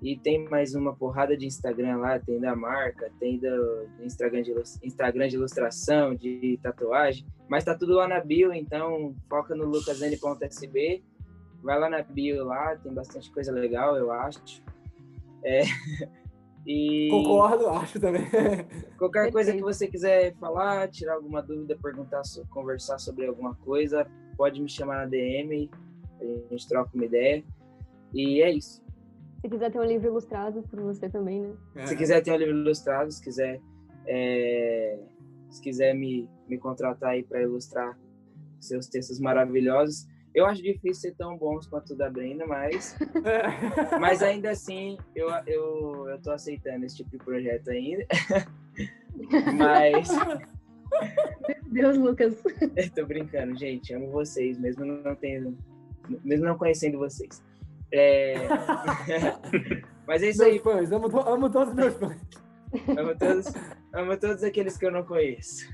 e 0.00 0.16
tem 0.16 0.48
mais 0.48 0.74
uma 0.74 0.94
porrada 0.94 1.36
de 1.36 1.46
Instagram 1.46 1.96
lá, 1.96 2.18
tem 2.18 2.38
da 2.40 2.54
marca, 2.54 3.10
tem 3.18 3.38
do, 3.38 3.88
Instagram, 4.00 4.42
de, 4.42 4.54
Instagram 4.82 5.28
de 5.28 5.36
ilustração, 5.36 6.14
de 6.14 6.58
tatuagem, 6.62 7.26
mas 7.48 7.64
tá 7.64 7.74
tudo 7.74 7.94
lá 7.94 8.06
na 8.06 8.20
bio, 8.20 8.52
então 8.52 9.14
foca 9.28 9.54
no 9.54 9.64
lucasn.sb, 9.64 11.02
vai 11.62 11.78
lá 11.78 11.90
na 11.90 12.02
bio 12.02 12.44
lá, 12.44 12.76
tem 12.76 12.92
bastante 12.92 13.30
coisa 13.32 13.50
legal, 13.50 13.96
eu 13.96 14.12
acho. 14.12 14.62
É, 15.44 15.62
e 16.64 17.08
Concordo, 17.10 17.68
acho 17.68 17.98
também. 17.98 18.22
Qualquer 18.96 19.32
coisa 19.32 19.52
que 19.52 19.62
você 19.62 19.88
quiser 19.88 20.36
falar, 20.36 20.88
tirar 20.88 21.14
alguma 21.14 21.42
dúvida, 21.42 21.76
perguntar, 21.82 22.22
conversar 22.50 22.98
sobre 22.98 23.26
alguma 23.26 23.56
coisa, 23.56 24.06
pode 24.36 24.62
me 24.62 24.68
chamar 24.68 24.98
na 24.98 25.06
DM, 25.06 25.68
a 26.20 26.24
gente 26.52 26.68
troca 26.68 26.90
uma 26.94 27.04
ideia. 27.04 27.42
E 28.14 28.40
é 28.40 28.50
isso. 28.50 28.87
Se 29.40 29.48
quiser 29.48 29.70
ter 29.70 29.78
um 29.78 29.84
livro 29.84 30.08
ilustrado 30.08 30.62
por 30.62 30.80
você 30.80 31.08
também, 31.08 31.42
né? 31.42 31.86
Se 31.86 31.96
quiser 31.96 32.22
ter 32.22 32.32
um 32.32 32.36
livro 32.36 32.56
ilustrado, 32.56 33.10
se 33.10 33.22
quiser, 33.22 33.60
é, 34.06 34.98
se 35.50 35.62
quiser 35.62 35.94
me, 35.94 36.28
me 36.48 36.58
contratar 36.58 37.10
aí 37.10 37.22
para 37.22 37.42
ilustrar 37.42 37.98
seus 38.60 38.88
textos 38.88 39.20
maravilhosos. 39.20 40.06
Eu 40.34 40.44
acho 40.46 40.62
difícil 40.62 41.10
ser 41.10 41.16
tão 41.16 41.36
bons 41.36 41.66
quanto 41.66 41.94
o 41.94 41.96
da 41.96 42.10
Brenda, 42.10 42.46
mas, 42.46 42.96
É. 43.24 43.98
mas 43.98 44.22
ainda 44.22 44.50
assim 44.50 44.98
eu, 45.14 45.28
eu, 45.46 46.08
eu 46.08 46.20
tô 46.20 46.30
aceitando 46.32 46.84
esse 46.84 46.96
tipo 46.96 47.10
de 47.10 47.18
projeto 47.18 47.70
ainda. 47.70 48.06
mas 49.56 50.08
Deus, 51.66 51.96
Lucas. 51.96 52.34
Eu 52.76 52.90
tô 52.90 53.06
brincando, 53.06 53.56
gente. 53.56 53.92
Amo 53.92 54.10
vocês, 54.10 54.58
mesmo 54.58 54.84
não 54.84 55.14
tendo. 55.14 55.56
Mesmo 56.24 56.46
não 56.46 56.56
conhecendo 56.56 56.98
vocês. 56.98 57.42
É... 57.92 58.34
Mas 60.06 60.22
é 60.22 60.30
isso 60.30 60.42
Meus 60.42 60.52
aí. 60.54 60.58
fãs, 60.60 60.92
amo, 60.92 61.06
amo 61.20 61.50
todos 61.50 61.68
os 61.70 61.74
meus 61.74 61.94
fãs. 61.94 62.20
Amo 62.96 63.16
todos, 63.18 63.46
amo 63.94 64.16
todos 64.16 64.42
aqueles 64.44 64.76
que 64.76 64.86
eu 64.86 64.90
não 64.90 65.02
conheço. 65.04 65.66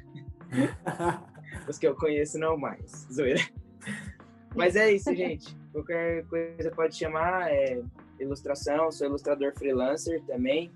Os 1.68 1.78
que 1.78 1.86
eu 1.86 1.94
conheço 1.94 2.39
não 2.39 2.57
mais. 2.57 3.07
Zoeira. 3.12 3.41
Mas 4.55 4.76
é 4.76 4.93
isso, 4.93 5.15
gente. 5.15 5.57
Qualquer 5.73 6.25
coisa 6.26 6.70
pode 6.70 6.97
chamar. 6.97 7.51
É 7.52 7.83
ilustração, 8.20 8.91
sou 8.93 9.07
ilustrador 9.07 9.52
freelancer 9.57 10.23
também. 10.25 10.70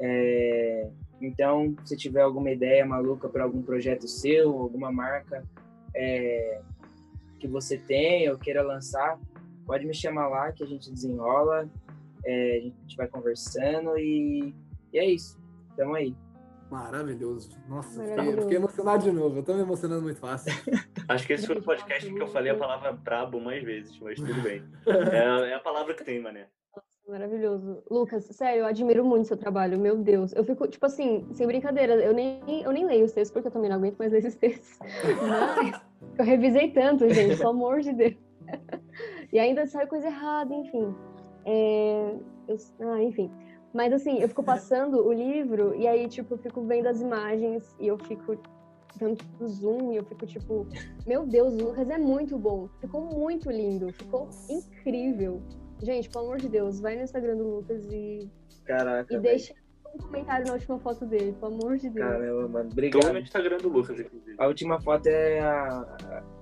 É, 0.00 0.88
Então, 1.20 1.74
se 1.84 1.96
tiver 1.96 2.22
alguma 2.22 2.50
ideia 2.50 2.86
maluca 2.86 3.28
para 3.28 3.44
algum 3.44 3.62
projeto 3.62 4.06
seu, 4.06 4.50
alguma 4.58 4.90
marca 4.92 5.42
é, 5.94 6.60
que 7.40 7.48
você 7.48 7.76
tem 7.76 8.30
ou 8.30 8.38
queira 8.38 8.62
lançar, 8.62 9.18
pode 9.68 9.86
me 9.86 9.94
chamar 9.94 10.28
lá 10.28 10.50
que 10.50 10.64
a 10.64 10.66
gente 10.66 10.90
desenrola, 10.90 11.68
é, 12.24 12.56
a 12.56 12.60
gente 12.62 12.96
vai 12.96 13.06
conversando 13.06 13.98
e, 13.98 14.54
e 14.92 14.98
é 14.98 15.04
isso. 15.04 15.38
Tamo 15.76 15.94
aí. 15.94 16.16
Maravilhoso. 16.70 17.50
Nossa, 17.68 17.90
fiquei, 17.90 18.08
Maravilhoso. 18.10 18.42
fiquei 18.42 18.56
emocionado 18.56 19.02
de 19.04 19.12
novo. 19.12 19.38
Eu 19.38 19.42
tô 19.42 19.54
me 19.54 19.60
emocionando 19.60 20.02
muito 20.02 20.18
fácil. 20.18 20.52
Acho 21.06 21.26
que 21.26 21.34
esse 21.34 21.46
foi 21.46 21.58
o 21.58 21.62
podcast 21.62 22.12
que 22.12 22.20
eu 22.20 22.26
falei 22.26 22.50
a 22.50 22.56
palavra 22.56 22.92
brabo 22.92 23.40
mais 23.40 23.62
vezes, 23.62 23.98
mas 24.00 24.18
tudo 24.18 24.40
bem. 24.42 24.62
É, 24.86 25.50
é 25.50 25.54
a 25.54 25.60
palavra 25.60 25.94
que 25.94 26.02
tem, 26.02 26.20
mané. 26.20 26.46
Maravilhoso. 27.06 27.82
Lucas, 27.90 28.24
sério, 28.24 28.60
eu 28.60 28.66
admiro 28.66 29.04
muito 29.04 29.28
seu 29.28 29.36
trabalho, 29.36 29.78
meu 29.78 29.96
Deus. 29.96 30.32
Eu 30.32 30.44
fico, 30.44 30.66
tipo 30.66 30.84
assim, 30.84 31.26
sem 31.32 31.46
brincadeira, 31.46 31.94
eu 31.94 32.12
nem, 32.12 32.42
eu 32.62 32.72
nem 32.72 32.84
leio 32.84 33.04
os 33.06 33.12
textos, 33.12 33.32
porque 33.32 33.48
eu 33.48 33.52
também 33.52 33.70
não 33.70 33.76
aguento 33.76 33.98
mais 33.98 34.12
ler 34.12 34.18
esses 34.18 34.34
textos. 34.34 34.78
Mas 35.26 35.80
eu 36.18 36.24
revisei 36.24 36.70
tanto, 36.70 37.08
gente, 37.08 37.36
pelo 37.36 37.50
amor 37.50 37.80
de 37.80 37.94
Deus. 37.94 38.28
E 39.32 39.38
ainda 39.38 39.66
sai 39.66 39.86
coisa 39.86 40.06
errada, 40.06 40.54
enfim. 40.54 40.94
É, 41.44 42.14
eu- 42.48 42.56
ah, 42.90 43.02
enfim. 43.02 43.30
Mas 43.74 43.92
assim, 43.92 44.18
eu 44.20 44.28
fico 44.28 44.42
passando 44.42 45.06
o 45.06 45.12
livro 45.12 45.74
e 45.74 45.86
aí, 45.86 46.08
tipo, 46.08 46.34
eu 46.34 46.38
fico 46.38 46.62
vendo 46.62 46.86
as 46.86 47.00
imagens 47.00 47.74
e 47.78 47.86
eu 47.86 47.98
fico 47.98 48.36
dando 48.98 49.18
zoom 49.46 49.92
e 49.92 49.96
eu 49.96 50.04
fico 50.04 50.26
tipo, 50.26 50.66
meu 51.06 51.26
Deus, 51.26 51.52
o 51.54 51.64
Lucas 51.66 51.88
é 51.90 51.98
muito 51.98 52.38
bom. 52.38 52.68
Ficou 52.80 53.02
muito 53.02 53.50
lindo, 53.50 53.92
ficou 53.92 54.28
incrível. 54.48 55.42
Gente, 55.82 56.08
pelo 56.08 56.24
amor 56.24 56.38
de 56.38 56.48
Deus, 56.48 56.80
vai 56.80 56.96
no 56.96 57.02
Instagram 57.02 57.36
do 57.36 57.44
Lucas 57.56 57.84
e, 57.92 58.28
Caraca. 58.64 59.14
e 59.14 59.18
deixa 59.20 59.54
um 59.94 59.98
comentário 59.98 60.46
na 60.46 60.54
última 60.54 60.78
foto 60.78 61.06
dele, 61.06 61.32
pelo 61.38 61.54
amor 61.54 61.76
de 61.76 61.88
Deus. 61.90 62.08
Caramba, 62.08 62.48
mano. 62.48 62.68
Tô 62.68 62.72
Obrigado. 62.72 63.12
no 63.12 63.18
Instagram 63.20 63.58
do 63.58 63.68
Lucas, 63.68 64.00
inclusive. 64.00 64.34
A 64.38 64.46
última 64.46 64.80
foto 64.80 65.06
é 65.06 65.40
a- 65.40 65.96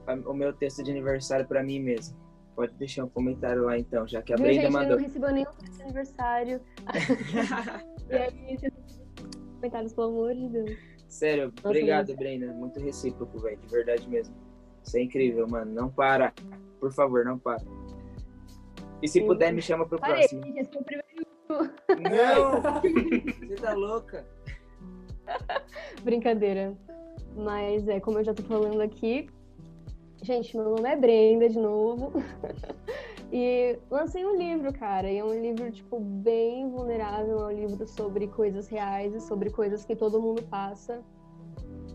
a- 0.06 0.14
o 0.30 0.32
meu 0.32 0.52
texto 0.52 0.82
de 0.82 0.90
aniversário 0.92 1.46
pra 1.46 1.62
mim 1.62 1.80
mesmo. 1.80 2.16
Pode 2.56 2.72
deixar 2.72 3.04
um 3.04 3.08
comentário 3.08 3.64
lá 3.64 3.78
então, 3.78 4.08
já 4.08 4.22
que 4.22 4.32
a 4.32 4.36
Viu, 4.36 4.46
Brenda 4.46 4.62
gente, 4.62 4.72
mandou. 4.72 4.96
não 4.96 5.04
recebeu 5.04 5.30
nenhum 5.30 5.50
de 5.70 5.82
aniversário. 5.82 6.60
e 8.10 8.14
aí, 8.14 8.58
comentários, 9.56 9.92
pelo 9.92 10.08
amor 10.08 10.34
de 10.34 10.48
Deus. 10.48 10.70
Sério, 11.06 11.52
Nossa, 11.54 11.68
obrigado, 11.68 12.08
mas- 12.08 12.16
Brenda. 12.16 12.52
Muito 12.54 12.80
recíproco, 12.80 13.38
velho. 13.38 13.58
De 13.58 13.68
verdade 13.68 14.08
mesmo. 14.08 14.34
Isso 14.82 14.96
é 14.96 15.02
incrível, 15.02 15.46
mano. 15.46 15.70
Não 15.70 15.90
para. 15.90 16.32
Por 16.80 16.90
favor, 16.92 17.26
não 17.26 17.38
para. 17.38 17.62
E 19.02 19.06
se 19.08 19.20
Sim. 19.20 19.26
puder, 19.26 19.52
me 19.52 19.60
chama 19.60 19.86
pro 19.86 19.98
Parei, 19.98 20.20
próximo. 20.26 20.42
gente, 20.46 20.58
esse 20.60 20.72
foi 20.72 20.80
o 20.80 20.84
primeiro. 20.84 21.26
Não! 22.10 22.62
Você 23.48 23.54
tá 23.56 23.74
louca? 23.74 24.26
Brincadeira. 26.02 26.74
Mas 27.36 27.86
é, 27.86 28.00
como 28.00 28.18
eu 28.18 28.24
já 28.24 28.32
tô 28.32 28.42
falando 28.44 28.80
aqui, 28.80 29.28
gente, 30.22 30.56
meu 30.56 30.76
nome 30.76 30.88
é 30.88 30.96
Brenda 30.96 31.48
de 31.48 31.58
novo. 31.58 32.12
e 33.32 33.78
lancei 33.90 34.24
um 34.24 34.36
livro, 34.36 34.72
cara. 34.72 35.10
E 35.10 35.18
é 35.18 35.24
um 35.24 35.40
livro, 35.40 35.70
tipo, 35.70 35.98
bem 36.00 36.68
vulnerável. 36.68 37.40
É 37.48 37.54
um 37.54 37.56
livro 37.56 37.86
sobre 37.86 38.26
coisas 38.28 38.68
reais 38.68 39.14
e 39.14 39.20
sobre 39.20 39.50
coisas 39.50 39.84
que 39.84 39.94
todo 39.94 40.20
mundo 40.20 40.42
passa. 40.44 41.02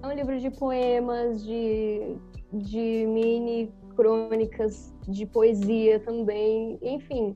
É 0.01 0.07
um 0.07 0.13
livro 0.13 0.39
de 0.39 0.49
poemas, 0.49 1.43
de, 1.43 2.15
de 2.53 3.05
mini 3.07 3.71
crônicas, 3.95 4.93
de 5.07 5.25
poesia 5.25 5.99
também. 5.99 6.79
Enfim, 6.81 7.35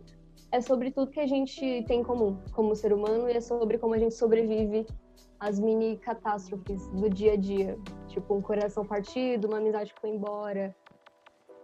é 0.51 0.61
sobre 0.61 0.91
tudo 0.91 1.11
que 1.11 1.19
a 1.19 1.27
gente 1.27 1.83
tem 1.87 1.99
em 1.99 2.03
comum 2.03 2.37
como 2.53 2.75
ser 2.75 2.93
humano 2.93 3.29
e 3.29 3.33
é 3.33 3.41
sobre 3.41 3.77
como 3.77 3.93
a 3.93 3.97
gente 3.97 4.15
sobrevive 4.15 4.85
às 5.39 5.59
mini 5.59 5.97
catástrofes 5.97 6.87
do 6.89 7.09
dia 7.09 7.33
a 7.33 7.35
dia. 7.35 7.77
Tipo, 8.07 8.35
um 8.35 8.41
coração 8.41 8.85
partido, 8.85 9.47
uma 9.47 9.57
amizade 9.57 9.93
que 9.93 10.01
foi 10.01 10.11
embora. 10.11 10.75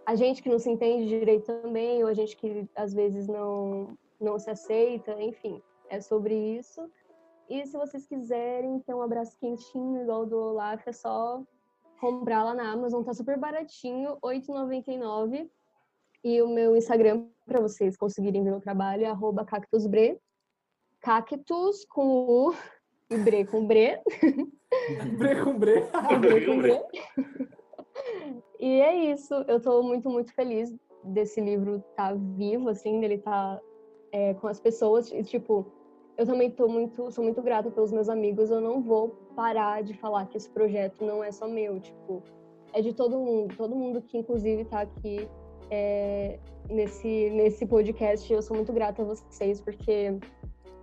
A 0.04 0.14
gente 0.14 0.42
que 0.42 0.48
não 0.48 0.58
se 0.58 0.70
entende 0.70 1.08
direito 1.08 1.46
também, 1.46 2.02
ou 2.02 2.08
a 2.08 2.14
gente 2.14 2.36
que 2.36 2.68
às 2.74 2.92
vezes 2.92 3.28
não, 3.28 3.96
não 4.20 4.38
se 4.38 4.50
aceita, 4.50 5.20
enfim, 5.22 5.62
é 5.88 6.00
sobre 6.00 6.34
isso. 6.34 6.90
E 7.48 7.66
se 7.66 7.76
vocês 7.76 8.06
quiserem 8.06 8.80
ter 8.80 8.94
um 8.94 9.02
abraço 9.02 9.38
quentinho, 9.38 10.02
igual 10.02 10.22
o 10.22 10.26
do 10.26 10.36
Olaf, 10.36 10.86
é 10.86 10.92
só 10.92 11.42
comprar 12.00 12.42
lá 12.42 12.54
na 12.54 12.72
Amazon, 12.72 13.04
tá 13.04 13.14
super 13.14 13.38
baratinho, 13.38 14.14
R$ 14.24 14.40
8,99. 14.40 15.48
E 16.24 16.40
o 16.40 16.48
meu 16.48 16.76
Instagram, 16.76 17.26
para 17.46 17.60
vocês 17.60 17.96
conseguirem 17.96 18.42
ver 18.42 18.50
meu 18.50 18.60
trabalho, 18.60 19.04
é 19.04 19.44
cactusbre. 19.44 20.20
Cactus 21.00 21.84
com 21.84 22.26
U 22.26 22.54
e 23.12 23.18
Bre 23.18 23.44
com 23.44 23.66
Bre. 23.66 24.00
bre 25.18 25.44
com 25.44 25.58
bre. 25.58 25.84
bre 26.20 26.46
com 26.46 26.58
Bre. 26.58 26.80
e 28.58 28.80
é 28.80 29.12
isso. 29.12 29.34
Eu 29.46 29.60
tô 29.60 29.82
muito, 29.82 30.08
muito 30.08 30.32
feliz 30.34 30.74
desse 31.04 31.40
livro 31.40 31.76
estar 31.76 32.10
tá 32.10 32.14
vivo, 32.14 32.68
assim, 32.68 33.00
dele 33.00 33.14
estar 33.16 33.56
tá, 33.56 33.62
é, 34.12 34.34
com 34.34 34.48
as 34.48 34.58
pessoas. 34.58 35.12
E, 35.12 35.22
tipo, 35.22 35.66
eu 36.16 36.24
também 36.24 36.50
tô 36.50 36.68
muito, 36.68 37.10
sou 37.10 37.22
muito 37.22 37.42
grata 37.42 37.70
pelos 37.70 37.92
meus 37.92 38.08
amigos. 38.08 38.50
Eu 38.50 38.60
não 38.60 38.80
vou 38.80 39.10
parar 39.36 39.82
de 39.82 39.94
falar 39.94 40.26
que 40.26 40.36
esse 40.36 40.48
projeto 40.48 41.04
não 41.04 41.22
é 41.22 41.30
só 41.30 41.46
meu, 41.46 41.78
tipo, 41.80 42.22
é 42.72 42.80
de 42.80 42.94
todo 42.94 43.18
mundo. 43.18 43.54
Todo 43.56 43.76
mundo 43.76 44.00
que, 44.00 44.16
inclusive, 44.16 44.64
tá 44.64 44.80
aqui 44.80 45.28
é, 45.70 46.38
nesse, 46.70 47.30
nesse 47.30 47.66
podcast. 47.66 48.32
Eu 48.32 48.40
sou 48.40 48.56
muito 48.56 48.72
grata 48.72 49.02
a 49.02 49.04
vocês, 49.04 49.60
porque 49.60 50.18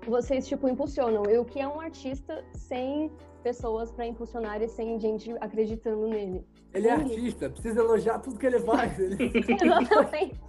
vocês, 0.07 0.47
tipo, 0.47 0.67
impulsionam. 0.67 1.23
E 1.29 1.37
o 1.37 1.45
que 1.45 1.59
é 1.59 1.67
um 1.67 1.79
artista 1.79 2.43
sem 2.53 3.11
pessoas 3.43 3.91
para 3.91 4.05
impulsionar 4.05 4.61
e 4.61 4.67
sem 4.67 4.99
gente 4.99 5.31
acreditando 5.39 6.07
nele? 6.07 6.45
Ele 6.73 6.87
é 6.87 6.91
artista, 6.91 7.49
precisa 7.49 7.79
elogiar 7.79 8.19
tudo 8.19 8.37
que 8.37 8.45
ele 8.45 8.59
faz. 8.59 8.99
Ele... 8.99 9.31
Exatamente. 9.61 10.39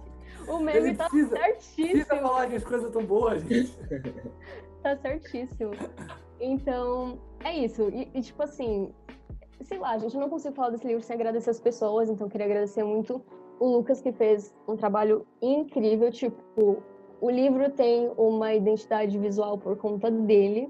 O 0.47 0.59
meme 0.59 0.79
ele 0.79 0.95
tá 0.95 1.09
precisa, 1.09 1.35
certíssimo. 1.35 1.87
Precisa 1.89 2.15
falar 2.17 2.47
que 2.47 2.55
as 2.55 2.63
coisas 2.63 2.87
estão 2.87 3.05
boas, 3.05 3.43
gente. 3.43 3.77
tá 4.81 4.97
certíssimo. 4.97 5.71
Então, 6.39 7.19
é 7.43 7.55
isso. 7.55 7.89
E, 7.89 8.09
e, 8.13 8.21
tipo 8.21 8.41
assim, 8.43 8.91
sei 9.61 9.77
lá, 9.77 9.97
gente, 9.97 10.15
eu 10.15 10.21
não 10.21 10.29
consigo 10.29 10.55
falar 10.55 10.69
desse 10.71 10.87
livro 10.87 11.03
sem 11.03 11.15
agradecer 11.15 11.49
as 11.49 11.59
pessoas, 11.59 12.09
então 12.09 12.27
eu 12.27 12.31
queria 12.31 12.47
agradecer 12.47 12.83
muito 12.83 13.23
o 13.59 13.67
Lucas, 13.67 14.01
que 14.01 14.11
fez 14.11 14.53
um 14.67 14.75
trabalho 14.75 15.25
incrível. 15.41 16.11
Tipo, 16.11 16.83
o 17.21 17.29
livro 17.29 17.69
tem 17.69 18.11
uma 18.17 18.53
identidade 18.53 19.17
visual 19.17 19.57
por 19.57 19.77
conta 19.77 20.09
dele. 20.09 20.67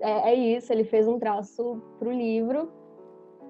É, 0.00 0.30
é 0.30 0.34
isso, 0.34 0.72
ele 0.72 0.84
fez 0.84 1.06
um 1.06 1.18
traço 1.18 1.80
pro 1.98 2.10
livro. 2.10 2.70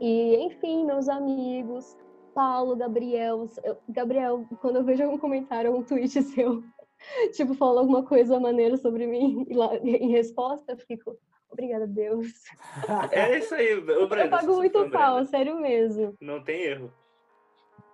E, 0.01 0.37
enfim, 0.45 0.85
meus 0.85 1.09
amigos, 1.09 1.97
Paulo, 2.35 2.77
Gabriel. 2.77 3.49
Eu, 3.65 3.79
Gabriel, 3.89 4.45
quando 4.61 4.77
eu 4.77 4.85
vejo 4.85 5.03
algum 5.03 5.17
comentário, 5.17 5.71
algum 5.71 5.83
tweet 5.83 6.21
seu, 6.23 6.63
tipo, 7.33 7.55
falando 7.55 7.79
alguma 7.79 8.05
coisa 8.05 8.39
maneira 8.39 8.77
sobre 8.77 9.07
mim, 9.07 9.47
e 9.49 9.55
lá, 9.55 9.75
em 9.79 10.11
resposta, 10.11 10.73
eu 10.73 10.77
fico, 10.77 11.17
obrigada, 11.51 11.87
Deus. 11.87 12.29
É 13.13 13.39
isso 13.39 13.55
aí, 13.55 13.75
o 13.75 13.83
Brenda, 13.83 14.25
Eu 14.25 14.31
pago 14.31 14.57
muito 14.57 14.91
pau, 14.91 15.25
sério 15.25 15.59
mesmo. 15.59 16.15
Não 16.21 16.45
tem 16.45 16.65
erro. 16.65 16.93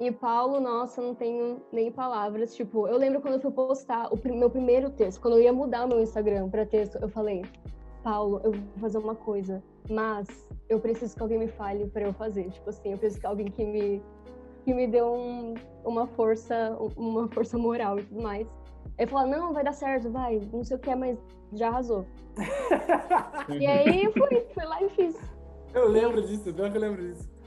E 0.01 0.11
Paulo, 0.11 0.59
nossa, 0.61 1.03
não 1.03 1.15
tenho 1.15 1.61
nem 1.71 1.93
palavras. 1.93 2.57
Tipo, 2.57 2.89
eu 2.89 2.97
lembro 2.97 3.21
quando 3.21 3.35
eu 3.35 3.41
fui 3.41 3.51
postar 3.51 4.09
o 4.11 4.19
meu 4.35 4.49
primeiro 4.49 4.89
texto, 4.89 5.21
quando 5.21 5.35
eu 5.37 5.43
ia 5.43 5.53
mudar 5.53 5.85
o 5.85 5.89
meu 5.89 6.01
Instagram 6.01 6.49
para 6.49 6.65
texto, 6.65 6.97
eu 7.03 7.09
falei: 7.11 7.45
Paulo, 8.03 8.41
eu 8.43 8.53
vou 8.53 8.63
fazer 8.81 8.97
uma 8.97 9.15
coisa, 9.15 9.63
mas 9.91 10.27
eu 10.71 10.81
preciso 10.81 11.15
que 11.15 11.21
alguém 11.21 11.39
me 11.39 11.49
fale 11.49 11.87
para 11.87 12.07
eu 12.07 12.15
fazer. 12.15 12.49
Tipo 12.49 12.71
assim, 12.71 12.93
eu 12.93 12.99
preciso 12.99 13.21
que 13.21 13.27
alguém 13.27 13.51
que 13.51 13.63
me 13.63 14.03
que 14.65 14.73
me 14.73 14.87
deu 14.87 15.13
um, 15.13 15.55
uma 15.85 16.07
força, 16.07 16.75
uma 16.97 17.29
força 17.29 17.59
moral 17.59 17.99
e 17.99 18.03
tudo 18.05 18.23
mais. 18.23 18.49
Ele 18.99 19.11
falou: 19.11 19.29
"Não, 19.29 19.53
vai 19.53 19.63
dar 19.63 19.75
certo, 19.75 20.11
vai, 20.11 20.41
não 20.51 20.65
sei 20.65 20.79
o 20.79 20.81
que, 20.81 20.95
mas 20.95 21.19
já 21.53 21.69
arrasou". 21.69 22.07
e 23.61 23.67
aí 23.67 24.05
eu 24.05 24.13
fui, 24.15 24.47
fui 24.55 24.65
lá 24.65 24.83
e 24.83 24.89
fiz. 24.89 25.15
Eu 25.75 25.89
lembro 25.89 26.23
disso, 26.23 26.55
pior 26.55 26.71
que 26.71 26.79
eu 26.79 26.81
lembro 26.81 27.03
disso. 27.03 27.40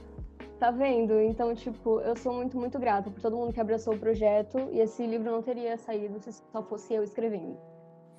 Tá 0.58 0.70
vendo? 0.70 1.20
Então, 1.20 1.54
tipo, 1.54 2.00
eu 2.00 2.16
sou 2.16 2.32
muito, 2.32 2.56
muito 2.56 2.78
grata 2.78 3.10
por 3.10 3.20
todo 3.20 3.36
mundo 3.36 3.52
que 3.52 3.60
abraçou 3.60 3.94
o 3.94 3.98
projeto 3.98 4.58
e 4.70 4.78
esse 4.78 5.04
livro 5.06 5.30
não 5.30 5.42
teria 5.42 5.76
saído 5.76 6.18
se 6.20 6.32
só 6.32 6.62
fosse 6.62 6.94
eu 6.94 7.02
escrevendo. 7.02 7.58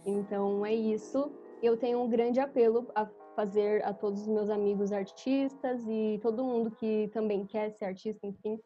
Então, 0.05 0.65
é 0.65 0.73
isso. 0.73 1.31
Eu 1.63 1.77
tenho 1.77 2.01
um 2.01 2.09
grande 2.09 2.39
apelo 2.39 2.91
a 2.93 3.07
fazer 3.35 3.83
a 3.83 3.93
todos 3.93 4.21
os 4.21 4.27
meus 4.27 4.49
amigos 4.49 4.91
artistas 4.91 5.81
e 5.87 6.19
todo 6.21 6.43
mundo 6.43 6.71
que 6.71 7.09
também 7.13 7.45
quer 7.45 7.71
ser 7.71 7.85
artista, 7.85 8.27
enfim, 8.27 8.59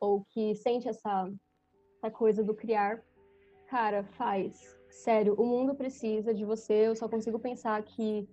ou 0.00 0.24
que 0.24 0.54
sente 0.54 0.88
essa, 0.88 1.30
essa 1.96 2.10
coisa 2.10 2.42
do 2.42 2.54
criar. 2.54 3.02
Cara, 3.66 4.04
faz. 4.04 4.76
Sério, 4.90 5.34
o 5.34 5.44
mundo 5.44 5.74
precisa 5.74 6.32
de 6.32 6.44
você. 6.44 6.86
Eu 6.86 6.96
só 6.96 7.08
consigo 7.08 7.38
pensar 7.38 7.82
que 7.82 8.28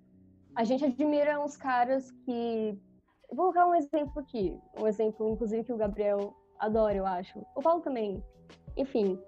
a 0.55 0.64
gente 0.64 0.85
admira 0.85 1.43
uns 1.43 1.57
caras 1.57 2.09
que 2.23 2.80
Vou 3.35 3.51
colocar 3.51 3.67
um 3.67 3.75
exemplo 3.75 4.22
aqui. 4.22 4.57
Um 4.80 4.88
exemplo, 4.88 5.30
inclusive, 5.30 5.65
que 5.65 5.73
o 5.73 5.77
Gabriel 5.77 6.33
adora, 6.57 6.95
eu 6.95 7.05
acho. 7.05 7.45
O 7.53 7.61
Paulo 7.61 7.81
também. 7.81 8.23
Enfim, 8.77 9.19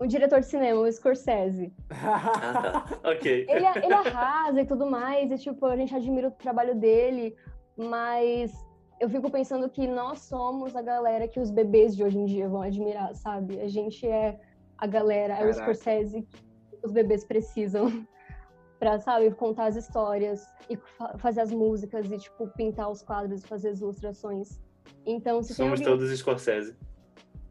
o 0.00 0.06
diretor 0.06 0.40
de 0.40 0.46
cinema, 0.46 0.80
o 0.80 0.92
Scorsese. 0.92 1.72
Ok. 3.04 3.46
Ele, 3.48 3.66
ele 3.66 3.94
arrasa 3.94 4.60
e 4.60 4.64
tudo 4.64 4.86
mais, 4.86 5.30
e 5.30 5.38
tipo, 5.38 5.66
a 5.66 5.76
gente 5.76 5.94
admira 5.94 6.28
o 6.28 6.30
trabalho 6.30 6.74
dele, 6.74 7.36
mas 7.76 8.52
eu 9.00 9.08
fico 9.08 9.30
pensando 9.30 9.68
que 9.68 9.86
nós 9.86 10.20
somos 10.20 10.74
a 10.74 10.82
galera 10.82 11.28
que 11.28 11.40
os 11.40 11.50
bebês 11.50 11.96
de 11.96 12.04
hoje 12.04 12.18
em 12.18 12.24
dia 12.24 12.48
vão 12.48 12.62
admirar, 12.62 13.14
sabe? 13.14 13.60
A 13.60 13.68
gente 13.68 14.06
é 14.06 14.38
a 14.78 14.86
galera, 14.86 15.34
Caraca. 15.34 15.46
é 15.46 15.50
o 15.50 15.54
Scorsese 15.54 16.22
que 16.22 16.38
os 16.84 16.92
bebês 16.92 17.24
precisam 17.24 18.06
para 18.82 18.98
sabe, 18.98 19.30
contar 19.30 19.66
as 19.66 19.76
histórias 19.76 20.44
e 20.68 20.76
fa 20.76 21.16
fazer 21.16 21.42
as 21.42 21.52
músicas 21.52 22.10
e, 22.10 22.18
tipo, 22.18 22.48
pintar 22.48 22.90
os 22.90 23.00
quadros 23.00 23.44
e 23.44 23.46
fazer 23.46 23.68
as 23.68 23.80
ilustrações. 23.80 24.58
Então, 25.06 25.40
se 25.40 25.54
Somos 25.54 25.80
alguém... 25.80 25.86
todos 25.86 26.18
Scorsese. 26.18 26.74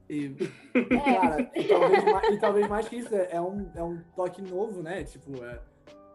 E, 0.09 0.35
é. 0.75 1.13
cara, 1.15 1.51
e 1.55 1.63
talvez, 1.63 2.03
mais, 2.03 2.33
e 2.33 2.37
talvez, 2.37 2.67
mais, 2.67 2.89
que 2.89 2.97
isso, 2.97 3.15
é, 3.15 3.29
é, 3.31 3.39
um, 3.39 3.71
é 3.73 3.81
um 3.81 4.01
toque 4.13 4.41
novo, 4.41 4.83
né? 4.83 5.05
Tipo, 5.05 5.41
é, 5.45 5.61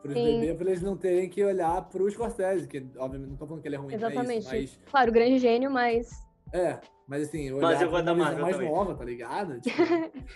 para 0.02 0.10
os 0.10 0.16
eles 0.18 0.82
não 0.82 0.98
terem 0.98 1.30
que 1.30 1.42
olhar 1.42 1.80
para 1.88 2.02
o 2.02 2.10
Scorsese, 2.10 2.68
que 2.68 2.86
obviamente 2.98 3.30
não 3.30 3.36
tô 3.38 3.46
falando 3.46 3.62
que 3.62 3.68
ele 3.68 3.76
é 3.76 3.78
ruim 3.78 3.94
Exatamente. 3.94 4.40
Isso, 4.40 4.50
mas... 4.54 4.90
Claro, 4.90 5.12
grande 5.12 5.38
gênio, 5.38 5.70
mas... 5.70 6.25
É, 6.52 6.78
mas 7.06 7.22
assim, 7.22 7.52
olhar 7.52 7.68
mas 7.68 7.82
eu 7.82 7.90
vou 7.90 8.02
da 8.02 8.14
Marvel 8.14 8.42
mais 8.42 8.56
também. 8.56 8.70
nova, 8.70 8.94
tá 8.94 9.04
ligado? 9.04 9.60
Tipo, 9.60 9.82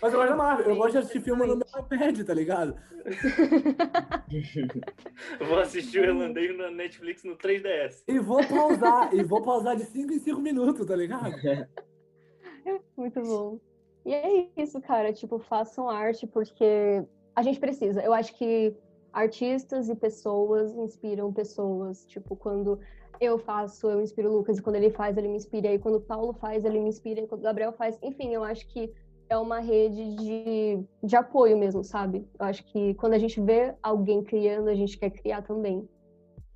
mas 0.02 0.12
eu 0.12 0.18
gosto 0.18 0.30
da 0.30 0.36
Marvel, 0.36 0.66
eu 0.66 0.76
gosto 0.76 0.92
de 0.92 0.98
assistir 0.98 1.20
filme 1.20 1.46
no 1.46 1.56
meu 1.56 1.66
iPad, 1.78 2.20
tá 2.24 2.34
ligado? 2.34 2.76
vou 5.48 5.58
assistir 5.58 6.00
o 6.00 6.04
irlandês 6.04 6.56
na 6.56 6.70
Netflix 6.70 7.24
no 7.24 7.36
3DS. 7.36 8.02
E 8.06 8.18
vou 8.18 8.46
pausar, 8.46 9.14
e 9.14 9.22
vou 9.22 9.42
pausar 9.42 9.76
de 9.76 9.84
5 9.84 10.12
em 10.12 10.18
5 10.18 10.40
minutos, 10.40 10.86
tá 10.86 10.96
ligado? 10.96 11.34
Muito 12.96 13.20
bom. 13.22 13.58
E 14.04 14.14
é 14.14 14.48
isso, 14.56 14.80
cara, 14.80 15.12
tipo, 15.12 15.38
façam 15.38 15.88
arte 15.88 16.26
porque 16.26 17.02
a 17.34 17.42
gente 17.42 17.60
precisa. 17.60 18.02
Eu 18.02 18.12
acho 18.12 18.36
que 18.36 18.74
artistas 19.12 19.88
e 19.88 19.94
pessoas 19.94 20.74
inspiram 20.76 21.32
pessoas. 21.32 22.04
Tipo, 22.06 22.36
quando 22.36 22.78
eu 23.20 23.38
faço, 23.38 23.88
eu 23.88 24.00
inspiro 24.00 24.30
o 24.30 24.36
Lucas, 24.36 24.58
e 24.58 24.62
quando 24.62 24.76
ele 24.76 24.90
faz, 24.90 25.16
ele 25.16 25.28
me 25.28 25.36
inspira, 25.36 25.72
e 25.72 25.78
quando 25.78 25.96
o 25.96 26.00
Paulo 26.00 26.32
faz, 26.32 26.64
ele 26.64 26.80
me 26.80 26.88
inspira, 26.88 27.20
e 27.20 27.26
quando 27.26 27.40
o 27.40 27.44
Gabriel 27.44 27.72
faz, 27.72 27.98
enfim, 28.02 28.32
eu 28.32 28.42
acho 28.42 28.66
que 28.68 28.92
é 29.28 29.36
uma 29.36 29.60
rede 29.60 30.16
de, 30.16 30.84
de 31.04 31.16
apoio 31.16 31.56
mesmo, 31.56 31.84
sabe? 31.84 32.26
Eu 32.38 32.46
acho 32.46 32.64
que 32.64 32.94
quando 32.94 33.12
a 33.12 33.18
gente 33.18 33.40
vê 33.40 33.74
alguém 33.82 34.24
criando, 34.24 34.68
a 34.68 34.74
gente 34.74 34.98
quer 34.98 35.10
criar 35.10 35.42
também. 35.42 35.88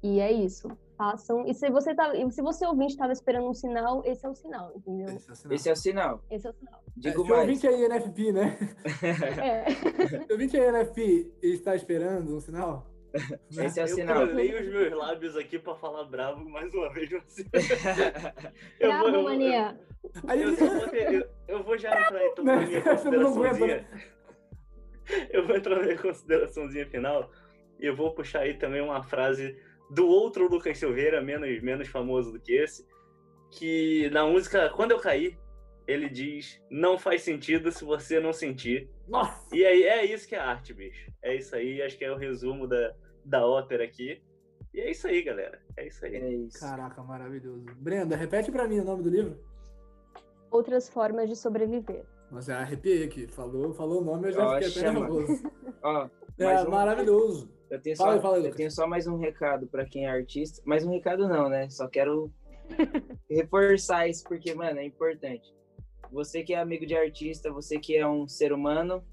E 0.02 0.18
é 0.18 0.32
isso. 0.32 0.68
Façam. 0.98 1.46
E 1.46 1.54
se 1.54 1.70
você 1.70 1.94
tá, 1.94 2.12
se 2.30 2.42
você 2.42 2.66
ouvinte 2.66 2.92
estava 2.92 3.12
esperando 3.12 3.48
um 3.48 3.54
sinal, 3.54 4.02
esse 4.04 4.26
é 4.26 4.28
o 4.28 4.34
sinal, 4.34 4.72
entendeu? 4.76 5.08
Esse 5.08 5.28
é 5.28 5.32
o 5.32 5.36
sinal. 5.36 5.54
Esse 5.54 5.68
é 5.68 5.72
o 5.72 5.76
sinal. 5.76 6.20
Esse 6.30 6.46
é 6.46 6.50
o 6.50 6.52
sinal. 6.52 6.80
Digo 6.96 7.24
é, 7.24 7.28
mais. 7.28 7.58
Se 7.58 7.66
ouvinte 7.68 7.84
é 7.84 7.96
INFP, 7.96 8.32
né? 8.32 8.58
é. 9.42 9.70
Se 10.26 10.32
ouvinte 10.32 10.56
é 10.56 10.70
INFP 10.70 11.32
e 11.42 11.46
está 11.54 11.74
esperando 11.74 12.36
um 12.36 12.40
sinal, 12.40 12.86
esse 13.50 13.80
é 13.80 13.84
o 13.84 13.86
eu 13.86 13.94
sinal. 13.94 14.22
Eu 14.22 14.28
colei 14.28 14.54
os 14.54 14.68
meus 14.68 14.92
lábios 14.92 15.36
aqui 15.36 15.58
pra 15.58 15.74
falar 15.74 16.04
bravo 16.04 16.48
mais 16.48 16.72
uma 16.74 16.92
vez. 16.92 17.10
eu 18.80 18.88
bravo, 18.88 19.04
vou, 19.04 19.14
eu, 19.14 19.22
mania. 19.22 19.78
Eu, 20.28 20.34
eu, 20.34 20.56
vou 20.56 20.88
ter, 20.88 21.14
eu, 21.14 21.28
eu, 21.48 21.62
vou 21.62 21.78
já 21.78 22.00
entrar 22.00 22.26
então 22.26 22.44
na 22.44 22.56
minha 22.56 22.82
consideraçãozinha. 22.82 23.88
Eu 25.30 25.46
vou 25.46 25.56
entrar 25.56 25.76
na 25.76 25.82
minha 25.82 25.98
consideraçãozinha 25.98 26.86
final 26.86 27.30
e 27.78 27.86
eu 27.86 27.94
vou 27.94 28.12
puxar 28.14 28.40
aí 28.40 28.54
também 28.54 28.80
uma 28.80 29.02
frase 29.02 29.56
do 29.90 30.08
outro 30.08 30.48
Lucas 30.48 30.78
Silveira, 30.78 31.20
menos, 31.20 31.62
menos 31.62 31.88
famoso 31.88 32.32
do 32.32 32.40
que 32.40 32.52
esse, 32.52 32.86
que 33.50 34.10
na 34.10 34.26
música 34.26 34.70
Quando 34.70 34.92
Eu 34.92 34.98
Caí, 34.98 35.38
ele 35.86 36.08
diz: 36.08 36.60
Não 36.70 36.98
faz 36.98 37.22
sentido 37.22 37.70
se 37.70 37.84
você 37.84 38.18
não 38.18 38.32
sentir. 38.32 38.88
Nossa! 39.06 39.54
E 39.54 39.64
aí 39.64 39.84
é 39.84 40.04
isso 40.04 40.26
que 40.26 40.34
é 40.34 40.38
arte, 40.38 40.72
bicho. 40.72 41.12
É 41.22 41.34
isso 41.34 41.54
aí, 41.54 41.82
acho 41.82 41.96
que 41.96 42.04
é 42.04 42.10
o 42.10 42.16
resumo 42.16 42.66
da, 42.66 42.94
da 43.24 43.46
ópera 43.46 43.84
aqui. 43.84 44.22
E 44.72 44.80
é 44.80 44.90
isso 44.90 45.06
aí, 45.06 45.22
galera. 45.22 45.60
É 45.76 45.86
isso 45.86 46.04
aí. 46.04 46.16
É 46.16 46.32
isso. 46.32 46.58
Caraca, 46.58 47.02
maravilhoso. 47.02 47.64
Brenda, 47.76 48.16
repete 48.16 48.50
para 48.50 48.66
mim 48.66 48.80
o 48.80 48.84
nome 48.84 49.02
do 49.02 49.10
livro. 49.10 49.38
Outras 50.50 50.88
formas 50.88 51.28
de 51.28 51.36
sobreviver. 51.36 52.04
Nossa, 52.30 52.52
já 52.52 52.60
arrepiei 52.60 53.04
aqui. 53.04 53.26
Falou, 53.26 53.72
falou 53.72 54.00
o 54.00 54.04
nome, 54.04 54.28
eu 54.28 54.32
já 54.32 54.60
fiquei 54.60 54.82
até 54.82 54.92
nervoso. 54.92 55.52
Ó, 55.82 56.08
é, 56.38 56.62
um... 56.62 56.70
maravilhoso. 56.70 57.48
Eu 57.70 57.80
tenho, 57.80 57.96
só, 57.96 58.04
fala, 58.04 58.20
fala, 58.20 58.38
eu 58.38 58.54
tenho 58.54 58.70
só 58.70 58.86
mais 58.86 59.06
um 59.06 59.16
recado 59.16 59.66
para 59.66 59.84
quem 59.84 60.06
é 60.06 60.10
artista. 60.10 60.62
Mais 60.64 60.84
um 60.84 60.90
recado 60.90 61.28
não, 61.28 61.48
né? 61.48 61.68
Só 61.70 61.88
quero 61.88 62.32
reforçar 63.30 64.08
isso 64.08 64.24
porque, 64.24 64.54
mano, 64.54 64.78
é 64.80 64.84
importante. 64.84 65.54
Você 66.12 66.42
que 66.42 66.54
é 66.54 66.58
amigo 66.58 66.86
de 66.86 66.96
artista, 66.96 67.52
você 67.52 67.78
que 67.78 67.96
é 67.96 68.06
um 68.06 68.28
ser 68.28 68.52
humano, 68.52 69.04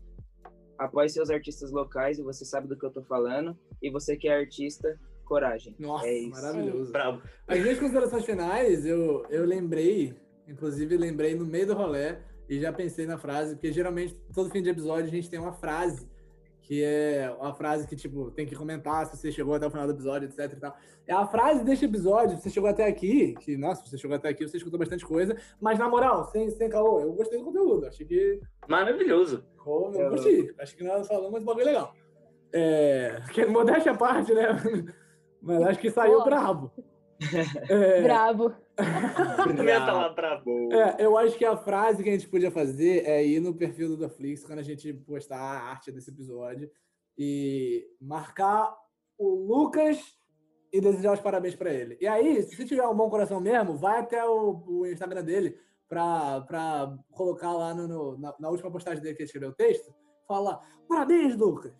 apoie 0.77 1.09
seus 1.09 1.29
artistas 1.29 1.71
locais 1.71 2.19
e 2.19 2.23
você 2.23 2.45
sabe 2.45 2.67
do 2.67 2.77
que 2.77 2.85
eu 2.85 2.91
tô 2.91 3.03
falando. 3.03 3.57
E 3.81 3.89
você 3.89 4.15
que 4.15 4.27
é 4.27 4.37
artista, 4.37 4.99
coragem. 5.25 5.73
Nossa, 5.79 6.07
é 6.07 6.17
isso. 6.17 6.29
maravilhoso. 6.29 6.91
Bravo. 6.91 7.21
As 7.47 7.59
minhas 7.59 7.79
considerações 7.79 8.25
finais, 8.25 8.85
eu, 8.85 9.25
eu 9.29 9.45
lembrei, 9.45 10.13
inclusive 10.47 10.97
lembrei 10.97 11.35
no 11.35 11.45
meio 11.45 11.67
do 11.67 11.73
rolê 11.73 12.17
e 12.49 12.59
já 12.59 12.73
pensei 12.73 13.05
na 13.05 13.17
frase, 13.17 13.55
porque 13.55 13.71
geralmente 13.71 14.13
todo 14.33 14.49
fim 14.49 14.61
de 14.61 14.69
episódio 14.69 15.05
a 15.05 15.09
gente 15.09 15.29
tem 15.29 15.39
uma 15.39 15.53
frase, 15.53 16.05
que 16.71 16.81
é 16.85 17.29
uma 17.37 17.53
frase 17.53 17.85
que, 17.85 17.97
tipo, 17.97 18.31
tem 18.31 18.45
que 18.45 18.55
comentar 18.55 19.05
se 19.05 19.17
você 19.17 19.29
chegou 19.29 19.53
até 19.53 19.67
o 19.67 19.69
final 19.69 19.85
do 19.85 19.91
episódio, 19.91 20.29
etc 20.29 20.53
e 20.53 20.55
tal. 20.55 20.73
É 21.05 21.11
a 21.11 21.27
frase 21.27 21.65
deste 21.65 21.83
episódio, 21.83 22.37
você 22.37 22.49
chegou 22.49 22.69
até 22.69 22.87
aqui, 22.87 23.35
que, 23.41 23.57
nossa, 23.57 23.85
você 23.85 23.97
chegou 23.97 24.15
até 24.15 24.29
aqui, 24.29 24.47
você 24.47 24.55
escutou 24.55 24.79
bastante 24.79 25.05
coisa, 25.05 25.35
mas 25.59 25.77
na 25.77 25.89
moral, 25.89 26.23
sem, 26.31 26.49
sem 26.49 26.69
caô, 26.69 27.01
eu 27.01 27.11
gostei 27.11 27.39
do 27.39 27.43
conteúdo, 27.43 27.87
achei 27.87 28.05
que 28.05 28.39
Maravilhoso. 28.69 29.43
Pô, 29.61 29.91
eu 29.93 30.11
gostei. 30.11 30.49
Acho 30.61 30.77
que 30.77 30.85
nós 30.85 31.05
falamos, 31.09 31.31
mas 31.33 31.43
o 31.43 31.45
bagulho 31.45 31.65
legal. 31.65 31.93
É, 32.53 33.21
que 33.33 33.45
modéstia 33.47 33.91
à 33.91 33.97
parte, 33.97 34.33
né? 34.33 34.47
Mas 35.43 35.63
acho 35.63 35.79
que 35.79 35.89
saiu 35.89 36.19
Pô. 36.19 36.23
brabo. 36.23 36.71
É, 37.69 38.01
Brabo. 38.01 38.53
Comenta 39.43 39.91
lá, 39.93 40.09
brabo. 40.09 40.73
é, 40.73 40.97
eu 41.05 41.17
acho 41.17 41.37
que 41.37 41.45
a 41.45 41.55
frase 41.55 42.01
que 42.01 42.09
a 42.09 42.13
gente 42.13 42.27
podia 42.27 42.49
fazer 42.49 43.05
é 43.07 43.23
ir 43.25 43.39
no 43.39 43.53
perfil 43.53 43.89
do 43.89 43.97
Netflix 43.97 44.43
quando 44.43 44.59
a 44.59 44.63
gente 44.63 44.91
postar 44.93 45.37
a 45.39 45.69
arte 45.69 45.91
desse 45.91 46.09
episódio 46.09 46.69
e 47.17 47.85
marcar 48.01 48.75
o 49.17 49.29
Lucas 49.35 50.17
e 50.73 50.81
desejar 50.81 51.13
os 51.13 51.19
parabéns 51.19 51.53
pra 51.55 51.71
ele. 51.71 51.97
E 52.01 52.07
aí, 52.07 52.41
se 52.43 52.55
você 52.55 52.65
tiver 52.65 52.87
um 52.87 52.95
bom 52.95 53.09
coração 53.09 53.39
mesmo, 53.39 53.75
vai 53.75 53.99
até 53.99 54.25
o, 54.27 54.63
o 54.65 54.87
Instagram 54.87 55.23
dele 55.23 55.57
pra, 55.87 56.41
pra 56.41 56.97
colocar 57.11 57.51
lá 57.51 57.73
no, 57.73 57.87
no- 57.87 58.17
na, 58.17 58.33
na 58.39 58.49
última 58.49 58.71
postagem 58.71 59.01
dele 59.03 59.13
que 59.15 59.21
ele 59.21 59.27
escreveu 59.27 59.49
o 59.49 59.55
texto, 59.55 59.93
fala 60.27 60.59
parabéns, 60.87 61.35
Lucas! 61.35 61.73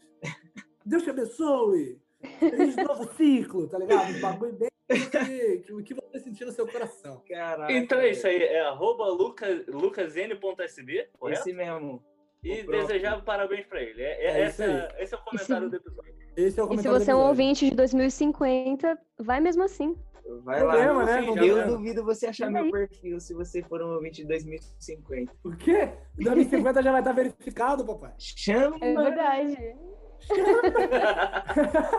Deus 0.85 1.03
te 1.03 1.09
abençoe! 1.09 1.99
Feliz 2.39 2.75
novo 2.75 3.13
ciclo, 3.15 3.67
tá 3.67 3.77
ligado? 3.77 4.15
Um 4.15 4.19
bagulho 4.21 4.53
bem 4.53 4.69
que, 4.89 5.59
que, 5.59 5.83
que 5.83 5.93
você 5.93 6.19
sentir 6.19 6.45
no 6.45 6.51
seu 6.51 6.67
coração. 6.67 7.21
Caraca. 7.27 7.71
Então 7.71 7.99
é 7.99 8.09
isso 8.09 8.27
aí, 8.27 8.41
é 8.43 8.61
arroba 8.61 9.05
luca- 9.07 9.63
lucasn.sb, 9.67 11.09
correto? 11.17 11.39
Esse 11.39 11.53
mesmo. 11.53 12.03
E 12.43 12.51
o 12.61 12.65
próprio. 12.65 12.87
desejar 12.87 13.23
parabéns 13.23 13.65
pra 13.67 13.81
ele. 13.81 14.01
É, 14.01 14.25
é- 14.25 14.39
É 14.39 14.41
é, 14.41 15.03
esse 15.03 15.13
é 15.13 15.17
o 15.17 15.21
comentário 15.21 15.69
do 15.69 15.75
episódio. 15.75 16.13
Esse 16.35 16.59
é 16.59 16.63
o 16.63 16.65
E 16.65 16.69
se 16.69 16.69
comentário 16.69 16.99
você 16.99 17.11
é 17.11 17.15
um 17.15 17.27
ouvinte 17.27 17.69
de 17.69 17.75
2050, 17.75 18.97
vai 19.19 19.39
mesmo 19.39 19.63
assim. 19.63 19.95
Vai 20.43 20.59
Problema, 20.61 20.93
lá. 20.93 21.05
né? 21.05 21.19
Sim, 21.21 21.25
já 21.25 21.31
Eu 21.31 21.35
problema. 21.55 21.63
duvido 21.77 22.03
você 22.05 22.27
achar 22.27 22.49
meu 22.49 22.71
perfil 22.71 23.19
se 23.19 23.33
você 23.33 23.61
for 23.63 23.81
um 23.81 23.93
ouvinte 23.95 24.21
de 24.21 24.27
2050. 24.27 25.33
O 25.43 25.51
quê? 25.55 25.89
2050 26.17 26.81
já 26.81 26.91
vai 26.91 27.01
estar 27.01 27.11
verificado, 27.11 27.85
papai. 27.85 28.13
Chama! 28.17 28.77
É 28.81 28.93
verdade. 28.95 29.75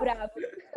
Brabo. 0.01 0.33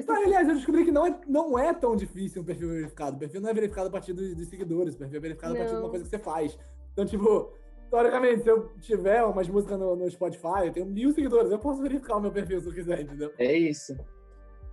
Ah, 0.07 0.17
aliás, 0.25 0.47
eu 0.47 0.55
descobri 0.55 0.85
que 0.85 0.91
não 0.91 1.07
é, 1.07 1.19
não 1.27 1.57
é 1.59 1.73
tão 1.73 1.95
difícil 1.95 2.41
um 2.41 2.45
perfil 2.45 2.69
verificado. 2.69 3.15
O 3.15 3.19
perfil 3.19 3.41
não 3.41 3.49
é 3.49 3.53
verificado 3.53 3.87
a 3.87 3.91
partir 3.91 4.13
dos, 4.13 4.35
dos 4.35 4.47
seguidores, 4.47 4.95
o 4.95 4.97
perfil 4.97 5.17
é 5.17 5.21
verificado 5.21 5.53
a 5.53 5.57
partir 5.57 5.69
de 5.71 5.75
uma 5.75 5.83
Não. 5.83 5.89
coisa 5.89 6.03
que 6.05 6.09
você 6.09 6.19
faz. 6.19 6.57
Então, 6.93 7.05
tipo, 7.05 7.53
teoricamente, 7.89 8.43
se 8.43 8.49
eu 8.49 8.69
tiver 8.79 9.23
umas 9.23 9.47
músicas 9.47 9.79
no, 9.79 9.95
no 9.95 10.09
Spotify, 10.09 10.65
eu 10.65 10.71
tenho 10.71 10.85
mil 10.85 11.11
seguidores, 11.11 11.51
eu 11.51 11.59
posso 11.59 11.81
verificar 11.81 12.17
o 12.17 12.21
meu 12.21 12.31
perfil 12.31 12.59
se 12.61 12.67
eu 12.67 12.73
quiser, 12.73 13.01
entendeu? 13.01 13.31
É 13.37 13.53
isso. 13.53 13.95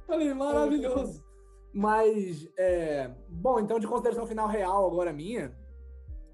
Falei, 0.06 0.32
maravilhoso. 0.34 1.24
Mas, 1.72 2.46
é... 2.58 3.10
Bom, 3.28 3.58
então, 3.60 3.78
de 3.78 3.86
consideração 3.86 4.26
final 4.26 4.46
real 4.46 4.86
agora 4.86 5.12
minha, 5.12 5.56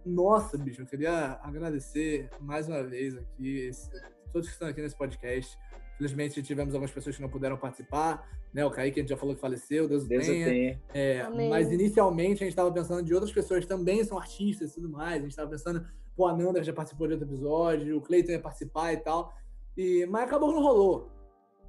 nossa, 0.05 0.59
bicho, 0.59 0.83
eu 0.83 0.87
queria 0.87 1.39
agradecer 1.43 2.29
mais 2.41 2.67
uma 2.69 2.83
vez 2.83 3.17
aqui, 3.17 3.67
esse- 3.69 3.91
todos 4.33 4.49
que 4.49 4.55
estão 4.55 4.69
aqui 4.69 4.81
nesse 4.83 4.97
podcast. 4.97 5.57
Infelizmente, 5.99 6.41
tivemos 6.45 6.73
algumas 6.75 6.93
pessoas 6.93 7.17
que 7.17 7.23
não 7.23 7.29
puderam 7.29 7.57
participar, 7.57 8.25
né? 8.55 8.65
O 8.65 8.71
Kaique, 8.71 9.01
a 9.01 9.03
gente 9.03 9.11
já 9.11 9.17
falou 9.17 9.35
que 9.35 9.41
faleceu, 9.41 9.89
Deus 9.89 10.05
o 10.05 10.09
Deus 10.09 10.29
o 10.29 10.31
tenha. 10.31 10.47
tenha. 10.47 10.83
É, 10.95 11.29
mas 11.49 11.73
inicialmente 11.73 12.35
a 12.35 12.47
gente 12.47 12.51
estava 12.51 12.71
pensando 12.71 13.03
de 13.03 13.13
outras 13.13 13.33
pessoas 13.33 13.65
que 13.65 13.67
também 13.69 14.05
são 14.05 14.17
artistas 14.17 14.71
e 14.71 14.75
tudo 14.77 14.89
mais. 14.89 15.17
A 15.17 15.23
gente 15.23 15.31
estava 15.31 15.51
pensando, 15.51 15.85
pô, 16.17 16.29
a 16.29 16.37
Nanda 16.37 16.63
já 16.63 16.73
participou 16.73 17.09
de 17.09 17.15
outro 17.15 17.27
episódio, 17.29 17.97
o 17.97 18.01
Cleiton 18.01 18.31
ia 18.31 18.39
participar 18.41 18.93
e 18.93 18.99
tal. 18.99 19.35
E, 19.77 20.07
mas 20.07 20.23
acabou 20.23 20.51
que 20.51 20.55
não 20.55 20.63
rolou. 20.63 21.11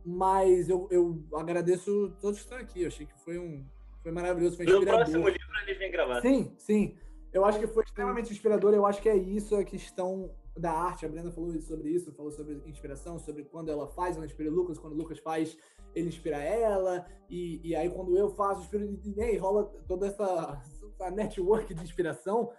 Mas 0.06 0.70
eu, 0.70 0.88
eu 0.92 1.24
agradeço 1.34 2.14
todos 2.22 2.38
que 2.38 2.44
estão 2.44 2.60
aqui. 2.60 2.84
Eu 2.84 2.88
achei 2.88 3.08
que 3.08 3.20
foi 3.26 3.40
um. 3.40 3.66
Foi 4.04 4.12
maravilhoso, 4.12 4.58
foi 4.58 4.66
No 4.66 4.74
inspirador. 4.74 5.00
próximo 5.06 5.28
livro 5.28 5.50
eles 5.64 5.78
vêm 5.80 5.92
gravar. 5.92 6.22
Sim, 6.22 6.54
sim. 6.56 6.96
Eu 7.34 7.46
acho 7.46 7.60
que 7.60 7.68
foi 7.68 7.84
extremamente 7.84 8.32
inspirador. 8.32 8.74
Eu 8.74 8.86
acho 8.86 9.02
que 9.02 9.10
é 9.10 9.16
isso 9.16 9.56
a 9.56 9.64
questão 9.64 10.32
da 10.60 10.72
arte. 10.72 11.06
A 11.06 11.10
Brenda 11.10 11.32
falou 11.32 11.52
sobre 11.62 11.90
isso, 11.90 12.14
falou 12.14 12.32
sobre 12.32 12.62
inspiração, 12.66 13.18
sobre 13.18 13.44
quando 13.44 13.70
ela 13.70 13.88
faz, 13.88 14.16
ela 14.16 14.26
inspira 14.26 14.50
o 14.50 14.54
Lucas, 14.54 14.78
quando 14.78 14.94
o 14.94 14.98
Lucas 14.98 15.20
faz, 15.20 15.58
ele 15.96 16.10
inspira 16.10 16.38
ela. 16.38 17.06
E, 17.30 17.62
e 17.68 17.76
aí, 17.76 17.90
quando 17.90 18.18
eu 18.18 18.30
faço, 18.30 18.62
inspira 18.62 18.86
e 18.86 19.10
né, 19.16 19.34
e 19.34 19.38
rola 19.38 19.66
toda 19.88 20.08
essa, 20.08 20.62
essa 20.94 21.12
network 21.12 21.74
de 21.74 21.84
inspiração. 21.84 22.52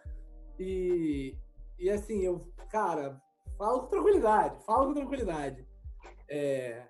E, 0.58 1.36
e 1.78 1.88
assim, 1.90 2.20
eu, 2.22 2.40
cara, 2.70 3.20
falo 3.56 3.80
com 3.80 3.86
tranquilidade, 3.88 4.64
falo 4.64 4.88
com 4.88 4.94
tranquilidade. 4.94 5.66
É, 6.28 6.86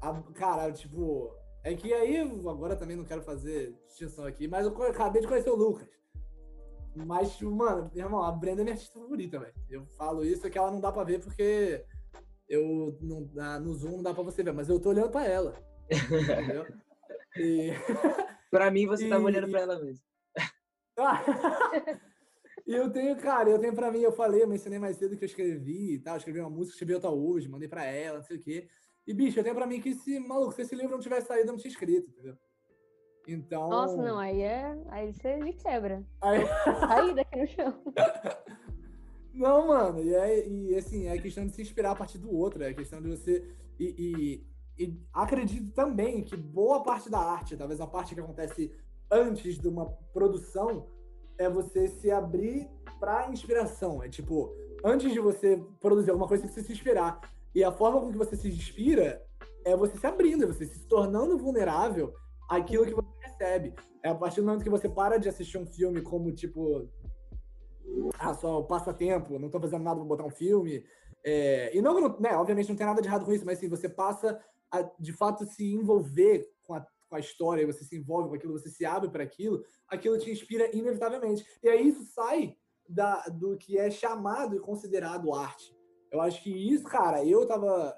a- 0.00 0.22
cara, 0.34 0.72
tipo, 0.72 1.32
é 1.64 1.74
que 1.74 1.92
aí, 1.92 2.18
agora 2.48 2.76
também 2.76 2.96
não 2.96 3.04
quero 3.04 3.22
fazer 3.22 3.74
distinção 3.86 4.24
aqui, 4.24 4.46
mas 4.48 4.66
eu 4.66 4.82
acabei 4.84 5.20
de 5.20 5.28
conhecer 5.28 5.50
o 5.50 5.56
Lucas. 5.56 5.88
Mas, 6.94 7.36
tipo, 7.36 7.50
mano, 7.50 7.90
meu 7.94 8.04
irmão, 8.04 8.22
a 8.22 8.32
Brenda 8.32 8.62
é 8.62 8.64
minha 8.64 8.74
artista 8.74 8.98
favorita, 8.98 9.38
velho. 9.38 9.54
Eu 9.70 9.86
falo 9.96 10.24
isso, 10.24 10.46
é 10.46 10.50
que 10.50 10.58
ela 10.58 10.70
não 10.70 10.80
dá 10.80 10.90
pra 10.90 11.04
ver 11.04 11.20
porque 11.22 11.84
eu 12.48 12.98
não, 13.00 13.28
na- 13.34 13.60
no 13.60 13.72
Zoom 13.74 13.96
não 13.98 14.02
dá 14.02 14.12
pra 14.14 14.22
você 14.24 14.42
ver, 14.42 14.52
mas 14.52 14.68
eu 14.68 14.80
tô 14.80 14.88
olhando 14.90 15.10
pra 15.10 15.24
ela. 15.26 15.54
Entendeu? 15.90 16.66
E. 17.36 17.70
Pra 18.50 18.70
mim, 18.70 18.86
você 18.86 19.06
tava 19.08 19.22
E- 19.22 19.26
olhando 19.26 19.50
pra 19.50 19.60
ela 19.60 19.78
mesmo. 19.78 20.02
E 22.66 22.72
eu 22.74 22.90
tenho, 22.90 23.16
cara, 23.16 23.48
eu 23.48 23.58
tenho 23.58 23.74
pra 23.74 23.90
mim, 23.90 24.00
eu 24.00 24.12
falei, 24.12 24.42
eu 24.42 24.48
mencionei 24.48 24.78
mais 24.78 24.96
cedo 24.98 25.16
que 25.16 25.24
eu 25.24 25.28
escrevi 25.28 25.94
e 25.94 25.98
tal, 26.00 26.16
escrevi 26.18 26.38
uma 26.40 26.50
música, 26.50 26.74
escrevi 26.74 26.92
outra 26.94 27.08
hoje, 27.10 27.48
mandei 27.48 27.66
pra 27.68 27.84
ela, 27.84 28.18
não 28.18 28.24
sei 28.24 28.36
o 28.36 28.42
quê. 28.42 28.68
E, 29.06 29.14
bicho, 29.14 29.38
eu 29.38 29.42
tenho 29.42 29.54
pra 29.54 29.66
mim 29.66 29.80
que 29.80 29.94
se, 29.94 30.18
maluco, 30.20 30.52
se 30.52 30.62
esse 30.62 30.74
livro 30.74 30.92
não 30.92 31.00
tivesse 31.00 31.26
saído, 31.28 31.48
eu 31.48 31.52
não 31.52 31.58
tinha 31.58 31.70
escrito, 31.70 32.10
entendeu? 32.10 32.36
Então. 33.28 33.68
Nossa, 33.68 33.96
não, 33.96 34.18
aí 34.18 34.40
é. 34.40 34.74
Aí 34.88 35.12
você 35.12 35.36
me 35.36 35.52
quebra. 35.52 36.02
Aí- 36.22 36.44
Aí 36.88 37.14
daqui 37.14 37.36
no 37.38 37.46
chão. 37.46 37.74
Não, 39.34 39.68
mano, 39.68 40.02
e, 40.02 40.12
é, 40.14 40.48
e 40.48 40.74
assim, 40.74 41.06
é 41.06 41.16
questão 41.16 41.46
de 41.46 41.52
se 41.52 41.62
inspirar 41.62 41.92
a 41.92 41.94
partir 41.94 42.18
do 42.18 42.34
outro, 42.34 42.60
é 42.64 42.74
questão 42.74 43.00
de 43.00 43.08
você. 43.08 43.44
E, 43.78 44.42
e, 44.78 44.84
e 44.84 45.00
acredito 45.12 45.70
também 45.72 46.24
que 46.24 46.36
boa 46.36 46.82
parte 46.82 47.08
da 47.08 47.20
arte, 47.20 47.56
talvez 47.56 47.80
a 47.80 47.86
parte 47.86 48.14
que 48.16 48.20
acontece 48.20 48.72
antes 49.08 49.56
de 49.56 49.68
uma 49.68 49.86
produção, 50.12 50.88
é 51.38 51.48
você 51.48 51.86
se 51.86 52.10
abrir 52.10 52.68
pra 52.98 53.30
inspiração. 53.30 54.02
É 54.02 54.08
tipo, 54.08 54.52
antes 54.84 55.12
de 55.12 55.20
você 55.20 55.62
produzir 55.78 56.10
alguma 56.10 56.26
coisa, 56.26 56.42
você 56.42 56.46
precisa 56.48 56.66
se 56.66 56.72
inspirar. 56.72 57.20
E 57.54 57.62
a 57.62 57.70
forma 57.70 58.00
com 58.00 58.10
que 58.10 58.18
você 58.18 58.34
se 58.34 58.48
inspira 58.48 59.24
é 59.64 59.76
você 59.76 59.96
se 59.96 60.06
abrindo, 60.06 60.42
é 60.42 60.46
você 60.48 60.66
se 60.66 60.84
tornando 60.88 61.38
vulnerável 61.38 62.12
àquilo 62.48 62.84
que 62.84 62.94
você 62.94 63.08
recebe. 63.38 63.74
É 64.02 64.08
a 64.08 64.14
partir 64.14 64.40
do 64.40 64.46
momento 64.46 64.62
que 64.62 64.70
você 64.70 64.88
para 64.88 65.18
de 65.18 65.28
assistir 65.28 65.58
um 65.58 65.66
filme 65.66 66.02
como, 66.02 66.32
tipo, 66.32 66.88
ah, 68.18 68.34
só 68.34 68.62
passatempo, 68.62 69.38
não 69.38 69.48
tô 69.48 69.60
fazendo 69.60 69.84
nada 69.84 69.96
pra 69.96 70.08
botar 70.08 70.24
um 70.24 70.30
filme. 70.30 70.84
É, 71.24 71.76
e 71.76 71.80
não, 71.80 72.18
né, 72.18 72.34
obviamente 72.36 72.68
não 72.68 72.76
tem 72.76 72.86
nada 72.86 73.02
de 73.02 73.08
errado 73.08 73.24
com 73.24 73.32
isso, 73.32 73.44
mas 73.44 73.58
assim, 73.58 73.68
você 73.68 73.88
passa 73.88 74.40
a, 74.70 74.82
de 74.98 75.12
fato, 75.12 75.44
se 75.44 75.72
envolver 75.72 76.48
com 76.62 76.74
a, 76.74 76.86
com 77.08 77.16
a 77.16 77.20
história, 77.20 77.66
você 77.66 77.84
se 77.84 77.96
envolve 77.96 78.28
com 78.28 78.34
aquilo, 78.34 78.52
você 78.52 78.68
se 78.68 78.84
abre 78.84 79.10
para 79.10 79.24
aquilo, 79.24 79.64
aquilo 79.88 80.18
te 80.18 80.30
inspira 80.30 80.74
inevitavelmente. 80.76 81.44
E 81.62 81.68
aí 81.68 81.88
isso 81.88 82.04
sai 82.12 82.56
da, 82.88 83.22
do 83.28 83.56
que 83.56 83.78
é 83.78 83.90
chamado 83.90 84.56
e 84.56 84.60
considerado 84.60 85.34
arte. 85.34 85.76
Eu 86.10 86.20
acho 86.20 86.42
que 86.42 86.50
isso, 86.50 86.84
cara, 86.84 87.24
eu 87.24 87.46
tava. 87.46 87.94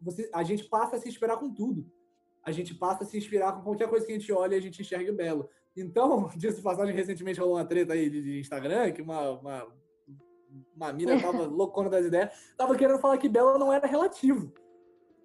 Você, 0.00 0.30
a 0.32 0.44
gente 0.44 0.64
passa 0.68 0.94
a 0.94 1.00
se 1.00 1.08
inspirar 1.08 1.38
com 1.38 1.52
tudo. 1.52 1.90
A 2.44 2.50
gente 2.52 2.74
passa 2.74 3.04
a 3.04 3.06
se 3.06 3.18
inspirar 3.18 3.52
com 3.52 3.62
qualquer 3.62 3.88
coisa 3.88 4.06
que 4.06 4.12
a 4.12 4.14
gente 4.14 4.32
olha 4.32 4.54
e 4.54 4.58
a 4.58 4.62
gente 4.62 4.80
enxerga 4.80 5.12
belo. 5.12 5.48
Então, 5.76 6.28
disso 6.36 6.56
de 6.56 6.62
passagem, 6.62 6.94
recentemente 6.94 7.40
rolou 7.40 7.56
uma 7.56 7.64
treta 7.64 7.92
aí 7.92 8.08
de, 8.08 8.40
Instagram, 8.40 8.92
que 8.92 9.02
uma, 9.02 9.30
uma, 9.30 9.66
uma 10.74 10.92
mina 10.92 11.18
tava 11.20 11.46
loucona 11.46 11.90
das 11.90 12.06
ideias, 12.06 12.30
tava 12.56 12.76
querendo 12.76 12.98
falar 12.98 13.18
que 13.18 13.28
belo 13.28 13.58
não 13.58 13.72
era 13.72 13.86
relativo. 13.86 14.52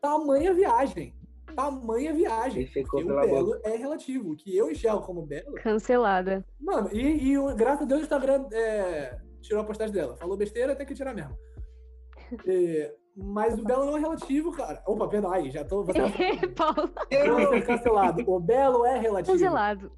Tamanha 0.01 0.53
viagem. 0.53 1.15
Tamanha 1.55 2.13
viagem. 2.13 2.69
Porque 2.73 3.03
o 3.03 3.21
belo 3.21 3.59
é 3.63 3.75
relativo. 3.75 4.31
O 4.31 4.35
que 4.35 4.55
eu 4.55 4.69
enxergo 4.71 5.01
como 5.01 5.25
belo. 5.25 5.53
Cancelada. 5.55 6.43
Mano, 6.59 6.89
e, 6.91 7.29
e 7.29 7.37
o- 7.37 7.55
graças 7.55 7.83
a 7.83 7.85
Deus 7.85 8.01
o 8.01 8.03
Instagram 8.03 8.47
é, 8.51 9.17
tirou 9.41 9.61
a 9.61 9.65
postagem 9.65 9.93
dela. 9.93 10.17
Falou 10.17 10.35
besteira, 10.35 10.75
tem 10.75 10.85
que 10.85 10.93
tirar 10.95 11.13
mesmo. 11.13 11.37
É, 12.47 12.95
mas 13.15 13.57
o 13.57 13.63
belo 13.63 13.85
não 13.85 13.97
é 13.97 13.99
relativo, 13.99 14.51
cara. 14.51 14.81
Opa, 14.87 15.07
perdão, 15.07 15.31
aí, 15.31 15.49
já 15.51 15.63
tô. 15.63 15.83
Você 15.83 15.99
Paulo, 16.55 16.91
Vou 17.39 17.49
ser 17.49 17.65
cancelado. 17.65 18.23
O 18.27 18.39
belo 18.39 18.85
é 18.85 18.97
relativo. 18.97 19.33
cancelado. 19.33 19.91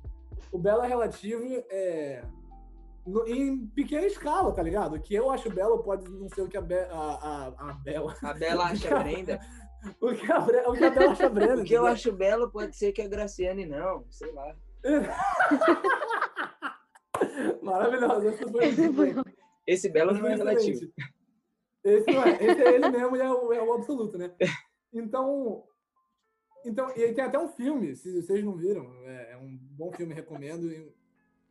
O 0.51 0.57
belo 0.57 0.81
é 0.83 0.87
relativo 0.87 1.43
é, 1.69 2.23
no- 3.05 3.27
em 3.27 3.67
pequena 3.67 4.05
escala, 4.05 4.51
tá 4.53 4.61
ligado? 4.63 4.95
O 4.95 4.99
que 5.01 5.13
eu 5.15 5.29
acho 5.31 5.49
belo 5.49 5.79
pode 5.83 6.09
não 6.09 6.27
ser 6.29 6.41
o 6.41 6.47
que 6.47 6.57
a, 6.57 6.61
Be 6.61 6.75
a, 6.75 6.87
a, 6.91 7.69
a 7.69 7.73
Bela. 7.73 8.15
A 8.21 8.33
Bela 8.33 8.65
acha 8.71 8.95
a 8.95 8.99
Brenda. 8.99 9.39
O 10.01 10.11
que 10.15 10.31
a, 10.31 10.39
Bre- 10.39 10.63
o 10.65 10.73
que 10.73 10.83
a 10.83 10.89
Bela 10.89 11.11
acha 11.11 11.29
Breno. 11.29 11.61
O 11.61 11.63
que 11.63 11.73
eu 11.75 11.85
acho 11.85 12.11
belo 12.11 12.49
pode 12.49 12.75
ser 12.75 12.91
que 12.91 13.03
a 13.03 13.07
Graciane 13.07 13.67
não, 13.67 14.03
sei 14.09 14.31
lá. 14.31 14.55
Maravilhoso. 17.61 18.27
Esse 18.27 18.51
foi, 18.51 18.65
Esse 18.65 18.93
foi 18.93 19.15
Esse 19.67 19.89
belo 19.89 20.13
não 20.13 20.27
é 20.27 20.35
relativo. 20.35 20.79
Esse 21.85 22.11
não 22.11 22.23
é. 22.23 22.31
Esse 22.43 22.61
é 22.61 22.75
ele 22.75 22.89
mesmo 22.89 23.15
e 23.15 23.19
é 23.21 23.31
o, 23.31 23.53
é 23.53 23.63
o 23.63 23.73
absoluto, 23.73 24.17
né? 24.17 24.31
Então. 24.93 25.63
Então, 26.65 26.89
e 26.97 27.03
aí 27.03 27.13
tem 27.13 27.23
até 27.23 27.37
um 27.37 27.47
filme, 27.47 27.95
se 27.95 28.21
vocês 28.23 28.43
não 28.43 28.55
viram, 28.57 28.91
é, 29.05 29.33
é 29.33 29.37
um 29.37 29.55
bom 29.77 29.91
filme, 29.93 30.15
recomendo. 30.15 30.71
e, 30.71 30.91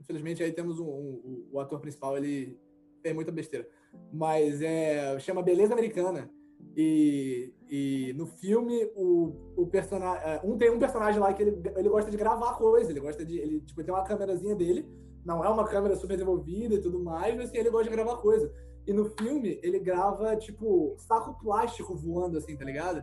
infelizmente, 0.00 0.42
aí 0.42 0.52
temos 0.52 0.80
um, 0.80 0.86
um- 0.88 1.48
o 1.52 1.60
ator 1.60 1.78
principal, 1.80 2.16
ele 2.16 2.58
fez 3.00 3.14
muita 3.14 3.30
besteira. 3.30 3.68
Mas 4.12 4.60
é, 4.60 5.16
chama 5.20 5.40
Beleza 5.42 5.72
Americana. 5.72 6.28
E, 6.76 7.54
e 7.70 8.12
no 8.16 8.26
filme, 8.26 8.90
o, 8.96 9.52
o 9.56 9.66
personagem. 9.68 10.40
Um, 10.42 10.58
tem 10.58 10.70
um 10.70 10.78
personagem 10.80 11.20
lá 11.20 11.32
que 11.32 11.42
ele, 11.42 11.62
ele 11.76 11.88
gosta 11.88 12.10
de 12.10 12.16
gravar 12.16 12.54
coisa, 12.54 12.90
ele 12.90 12.98
gosta 13.00 13.24
de. 13.24 13.38
Ele 13.38 13.60
tipo, 13.60 13.84
tem 13.84 13.94
uma 13.94 14.02
câmerazinha 14.02 14.56
dele, 14.56 14.84
não 15.24 15.44
é 15.44 15.48
uma 15.48 15.68
câmera 15.68 15.94
super 15.94 16.14
desenvolvida 16.14 16.74
e 16.74 16.80
tudo 16.80 16.98
mais, 16.98 17.36
mas 17.36 17.48
assim, 17.50 17.58
ele 17.58 17.70
gosta 17.70 17.88
de 17.88 17.94
gravar 17.94 18.16
coisa. 18.16 18.52
E 18.86 18.92
no 18.92 19.06
filme, 19.06 19.58
ele 19.62 19.78
grava, 19.78 20.36
tipo, 20.36 20.94
saco 20.98 21.38
plástico 21.42 21.94
voando, 21.94 22.36
assim, 22.38 22.56
tá 22.56 22.64
ligado? 22.64 23.02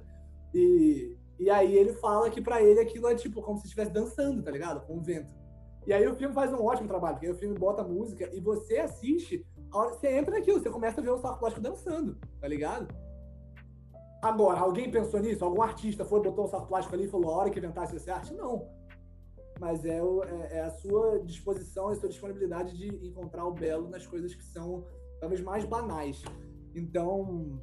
E, 0.54 1.18
e 1.40 1.50
aí 1.50 1.76
ele 1.76 1.94
fala 1.94 2.30
que 2.30 2.42
pra 2.42 2.62
ele 2.62 2.80
aquilo 2.80 3.08
é, 3.08 3.16
tipo, 3.16 3.42
como 3.42 3.58
se 3.58 3.66
estivesse 3.66 3.92
dançando, 3.92 4.44
tá 4.44 4.52
ligado? 4.52 4.86
Com 4.86 4.98
o 4.98 5.02
vento. 5.02 5.34
E 5.88 5.92
aí 5.94 6.08
o 6.08 6.16
filme 6.16 6.34
faz 6.36 6.54
um 6.54 6.64
ótimo 6.64 6.88
trabalho, 6.88 7.16
porque 7.16 7.26
aí 7.26 7.32
o 7.34 7.38
filme 7.38 7.58
bota 7.58 7.84
música 7.84 8.30
e 8.32 8.40
você 8.40 8.78
assiste, 8.78 9.44
a 9.72 9.78
hora 9.80 9.94
você 9.94 10.08
entra 10.16 10.36
naquilo, 10.38 10.60
você 10.60 10.70
começa 10.70 11.02
a 11.02 11.04
ver 11.04 11.10
o 11.10 11.18
saco 11.18 11.40
plástico 11.40 11.64
dançando, 11.64 12.16
tá 12.40 12.48
ligado? 12.48 12.88
Agora, 14.22 14.60
alguém 14.60 14.92
pensou 14.92 15.20
nisso? 15.20 15.44
Algum 15.44 15.64
artista 15.64 16.06
foi, 16.06 16.22
botou 16.22 16.46
um 16.46 16.48
saco 16.48 16.68
plástico 16.68 16.94
ali 16.94 17.06
e 17.06 17.10
falou, 17.10 17.32
a 17.32 17.38
hora 17.38 17.50
que 17.50 17.58
inventasse 17.58 17.96
essa 17.96 18.14
arte? 18.14 18.34
Não. 18.36 18.68
Mas 19.60 19.84
é, 19.84 20.02
o- 20.04 20.24
é- 20.24 20.58
é 20.58 20.62
a 20.62 20.70
sua 20.70 21.20
disposição, 21.20 21.88
a 21.90 21.96
sua 21.96 22.10
disponibilidade 22.10 22.78
de 22.78 23.08
encontrar 23.08 23.46
o 23.46 23.52
belo 23.52 23.90
nas 23.90 24.06
coisas 24.06 24.36
que 24.36 24.44
são 24.44 24.86
talvez 25.22 25.40
mais 25.40 25.64
banais. 25.64 26.24
Então, 26.76 27.62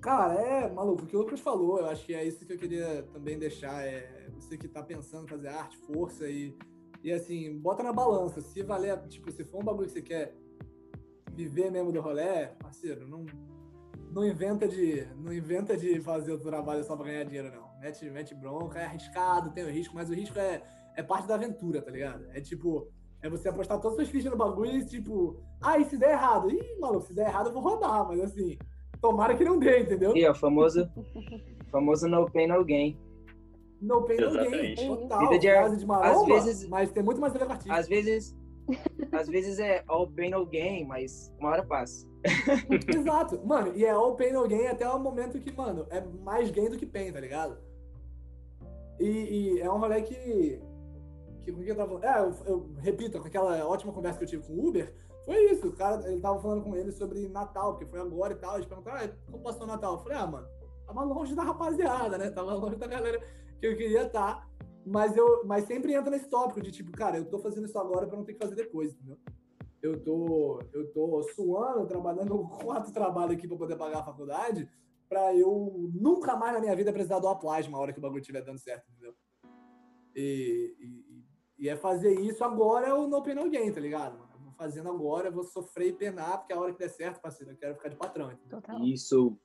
cara, 0.00 0.34
é 0.34 0.70
maluco. 0.70 1.02
O 1.02 1.06
que 1.06 1.16
o 1.16 1.20
Lucas 1.20 1.40
falou, 1.40 1.78
eu 1.78 1.86
acho 1.86 2.04
que 2.04 2.14
é 2.14 2.22
isso 2.22 2.44
que 2.44 2.52
eu 2.52 2.58
queria 2.58 3.02
também 3.12 3.38
deixar. 3.38 3.82
É 3.82 4.28
você 4.34 4.58
que 4.58 4.68
tá 4.68 4.82
pensando 4.82 5.24
em 5.24 5.28
fazer 5.28 5.48
arte, 5.48 5.76
força 5.78 6.28
e, 6.28 6.54
e 7.02 7.10
assim, 7.10 7.58
bota 7.58 7.82
na 7.82 7.92
balança. 7.92 8.42
Se 8.42 8.62
valer, 8.62 9.00
tipo, 9.08 9.32
se 9.32 9.42
for 9.42 9.62
um 9.62 9.64
bagulho 9.64 9.86
que 9.86 9.94
você 9.94 10.02
quer 10.02 10.36
viver 11.32 11.70
mesmo 11.70 11.90
do 11.90 12.00
rolê, 12.00 12.48
parceiro, 12.60 13.08
não, 13.08 13.24
não 14.10 14.26
inventa 14.26 14.68
de 14.68 15.06
não 15.16 15.32
inventa 15.32 15.74
de 15.76 15.98
fazer 16.02 16.32
o 16.32 16.38
trabalho 16.38 16.84
só 16.84 16.94
pra 16.94 17.06
ganhar 17.06 17.24
dinheiro, 17.24 17.50
não. 17.50 17.72
Mete, 17.80 18.08
mete 18.10 18.34
bronca, 18.34 18.78
é 18.78 18.84
arriscado, 18.84 19.50
tem 19.50 19.64
o 19.64 19.70
risco, 19.70 19.94
mas 19.94 20.10
o 20.10 20.14
risco 20.14 20.38
é, 20.38 20.62
é 20.94 21.02
parte 21.02 21.26
da 21.26 21.36
aventura, 21.36 21.80
tá 21.80 21.90
ligado? 21.90 22.26
É 22.32 22.40
tipo, 22.40 22.92
é 23.22 23.28
você 23.30 23.48
apostar 23.48 23.78
todas 23.80 23.98
as 23.98 24.04
suas 24.04 24.08
fichas 24.08 24.30
no 24.30 24.36
bagulho 24.36 24.72
e 24.72 24.84
tipo, 24.84 25.36
ah, 25.60 25.78
e 25.78 25.84
se 25.84 25.96
der 25.96 26.10
errado? 26.12 26.50
Ih, 26.50 26.78
maluco, 26.80 27.06
se 27.06 27.14
der 27.14 27.28
errado 27.28 27.48
eu 27.48 27.52
vou 27.52 27.62
rodar, 27.62 28.06
mas 28.06 28.20
assim, 28.20 28.58
tomara 29.00 29.34
que 29.36 29.44
não 29.44 29.58
dê, 29.58 29.80
entendeu? 29.80 30.16
E 30.16 30.26
ó, 30.26 30.32
o 30.32 30.34
famoso, 30.34 30.88
famoso 31.70 32.08
no 32.08 32.30
pain, 32.30 32.46
no 32.48 32.64
gain. 32.64 32.98
No 33.80 34.02
pain, 34.02 34.16
no 34.20 34.30
gain. 34.32 34.40
Exatamente. 34.72 34.86
Total. 34.86 35.18
Vida 35.20 35.38
de- 35.38 35.48
frase 35.52 35.76
de 35.76 35.86
maromba, 35.86 36.36
às 36.36 36.44
vezes- 36.44 36.68
mas 36.68 36.90
tem 36.90 37.02
muito 37.02 37.20
mais 37.20 37.34
a 37.34 37.44
artista. 37.44 37.74
Às 37.74 37.88
vezes, 37.88 38.36
às 39.12 39.28
vezes 39.28 39.58
é 39.58 39.82
all 39.88 40.08
pain, 40.08 40.30
no 40.30 40.44
gain, 40.46 40.84
mas 40.84 41.32
uma 41.38 41.50
hora 41.50 41.64
passa. 41.64 42.06
Exato. 42.96 43.40
Mano, 43.44 43.72
e 43.76 43.84
é 43.84 43.90
all 43.90 44.14
pain 44.16 44.32
no 44.32 44.46
gain 44.48 44.66
até 44.66 44.88
o 44.88 44.98
momento 44.98 45.38
que, 45.40 45.50
mano, 45.56 45.86
é 45.90 46.00
mais 46.00 46.50
gain 46.50 46.68
do 46.70 46.76
que 46.76 46.86
pain, 46.86 47.12
tá 47.12 47.20
ligado? 47.20 47.56
E, 49.00 49.06
e 49.56 49.60
é 49.60 49.70
um 49.70 49.78
rolê 49.78 50.02
que. 50.02 50.60
Que 51.42 51.52
com 51.52 51.60
o 51.60 51.64
que 51.64 51.70
eu 51.70 51.76
tava? 51.76 52.04
É, 52.04 52.20
eu, 52.20 52.34
eu 52.46 52.72
repito, 52.78 53.18
aquela 53.18 53.66
ótima 53.66 53.92
conversa 53.92 54.18
que 54.18 54.24
eu 54.24 54.28
tive 54.28 54.46
com 54.46 54.54
o 54.54 54.68
Uber, 54.68 54.94
foi 55.24 55.52
isso. 55.52 55.68
O 55.68 55.72
cara, 55.72 56.06
ele 56.10 56.20
tava 56.20 56.40
falando 56.40 56.62
com 56.62 56.74
ele 56.76 56.92
sobre 56.92 57.28
Natal, 57.28 57.72
porque 57.72 57.86
foi 57.86 58.00
agora 58.00 58.32
e 58.32 58.36
tal. 58.36 58.54
Eles 58.56 58.66
perguntaram, 58.66 59.04
ah, 59.04 59.30
como 59.30 59.42
passou 59.42 59.64
o 59.64 59.66
Natal? 59.66 59.94
Eu 59.94 60.00
falei, 60.00 60.18
ah, 60.18 60.26
mano, 60.26 60.46
tava 60.86 61.04
longe 61.04 61.34
da 61.34 61.42
rapaziada, 61.42 62.18
né? 62.18 62.30
Tava 62.30 62.54
longe 62.54 62.76
da 62.76 62.86
galera 62.86 63.20
que 63.60 63.66
eu 63.66 63.76
queria 63.76 64.06
estar. 64.06 64.48
Mas, 64.84 65.16
eu, 65.16 65.44
mas 65.46 65.64
sempre 65.66 65.94
entra 65.94 66.10
nesse 66.10 66.28
tópico 66.28 66.60
de 66.60 66.72
tipo, 66.72 66.90
cara, 66.90 67.16
eu 67.16 67.24
tô 67.24 67.38
fazendo 67.38 67.66
isso 67.66 67.78
agora 67.78 68.06
pra 68.06 68.16
não 68.16 68.24
ter 68.24 68.34
que 68.34 68.40
fazer 68.40 68.56
depois, 68.56 68.92
entendeu? 68.92 69.16
Eu 69.80 70.02
tô, 70.02 70.60
eu 70.72 70.92
tô 70.92 71.22
suando, 71.34 71.86
trabalhando 71.86 72.38
quatro 72.62 72.92
trabalhos 72.92 73.36
aqui 73.36 73.46
pra 73.46 73.56
poder 73.56 73.76
pagar 73.76 74.00
a 74.00 74.04
faculdade, 74.04 74.68
pra 75.08 75.34
eu 75.34 75.90
nunca 75.94 76.36
mais 76.36 76.54
na 76.54 76.60
minha 76.60 76.74
vida 76.74 76.92
precisar 76.92 77.20
doar 77.20 77.38
plasma 77.38 77.78
a 77.78 77.80
hora 77.80 77.92
que 77.92 77.98
o 77.98 78.02
bagulho 78.02 78.20
estiver 78.20 78.42
dando 78.42 78.58
certo, 78.58 78.90
entendeu? 78.90 79.14
E, 80.16 80.74
e, 80.80 81.11
e 81.62 81.68
é 81.68 81.76
fazer 81.76 82.18
isso 82.18 82.42
agora 82.42 82.88
é 82.88 82.92
o 82.92 83.06
no 83.06 83.22
pain 83.22 83.36
no 83.36 83.48
gain, 83.48 83.70
tá 83.70 83.80
ligado? 83.80 84.18
mano? 84.18 84.28
Eu 84.34 84.40
vou 84.40 84.52
fazendo 84.54 84.88
agora, 84.90 85.28
eu 85.28 85.32
vou 85.32 85.44
sofrer 85.44 85.90
e 85.90 85.92
penar, 85.92 86.38
porque 86.38 86.52
a 86.52 86.58
hora 86.58 86.72
que 86.72 86.78
der 86.80 86.88
certo, 86.88 87.20
parceiro, 87.20 87.52
eu 87.52 87.56
quero 87.56 87.76
ficar 87.76 87.88
de 87.88 87.94
patrão, 87.94 88.32
entendeu? 88.32 88.60
Total. 88.60 88.82
Isso. 88.82 89.38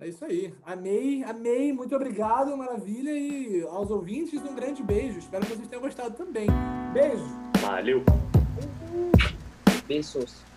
É 0.00 0.08
isso 0.08 0.24
aí. 0.24 0.54
Amei, 0.62 1.22
amei, 1.24 1.70
muito 1.70 1.94
obrigado, 1.94 2.56
maravilha. 2.56 3.10
E 3.10 3.62
aos 3.64 3.90
ouvintes, 3.90 4.42
um 4.42 4.54
grande 4.54 4.82
beijo. 4.82 5.18
Espero 5.18 5.44
que 5.44 5.52
vocês 5.52 5.68
tenham 5.68 5.82
gostado 5.82 6.16
também. 6.16 6.46
Beijo! 6.94 7.26
Valeu. 7.60 8.02
Beijos. 9.86 10.47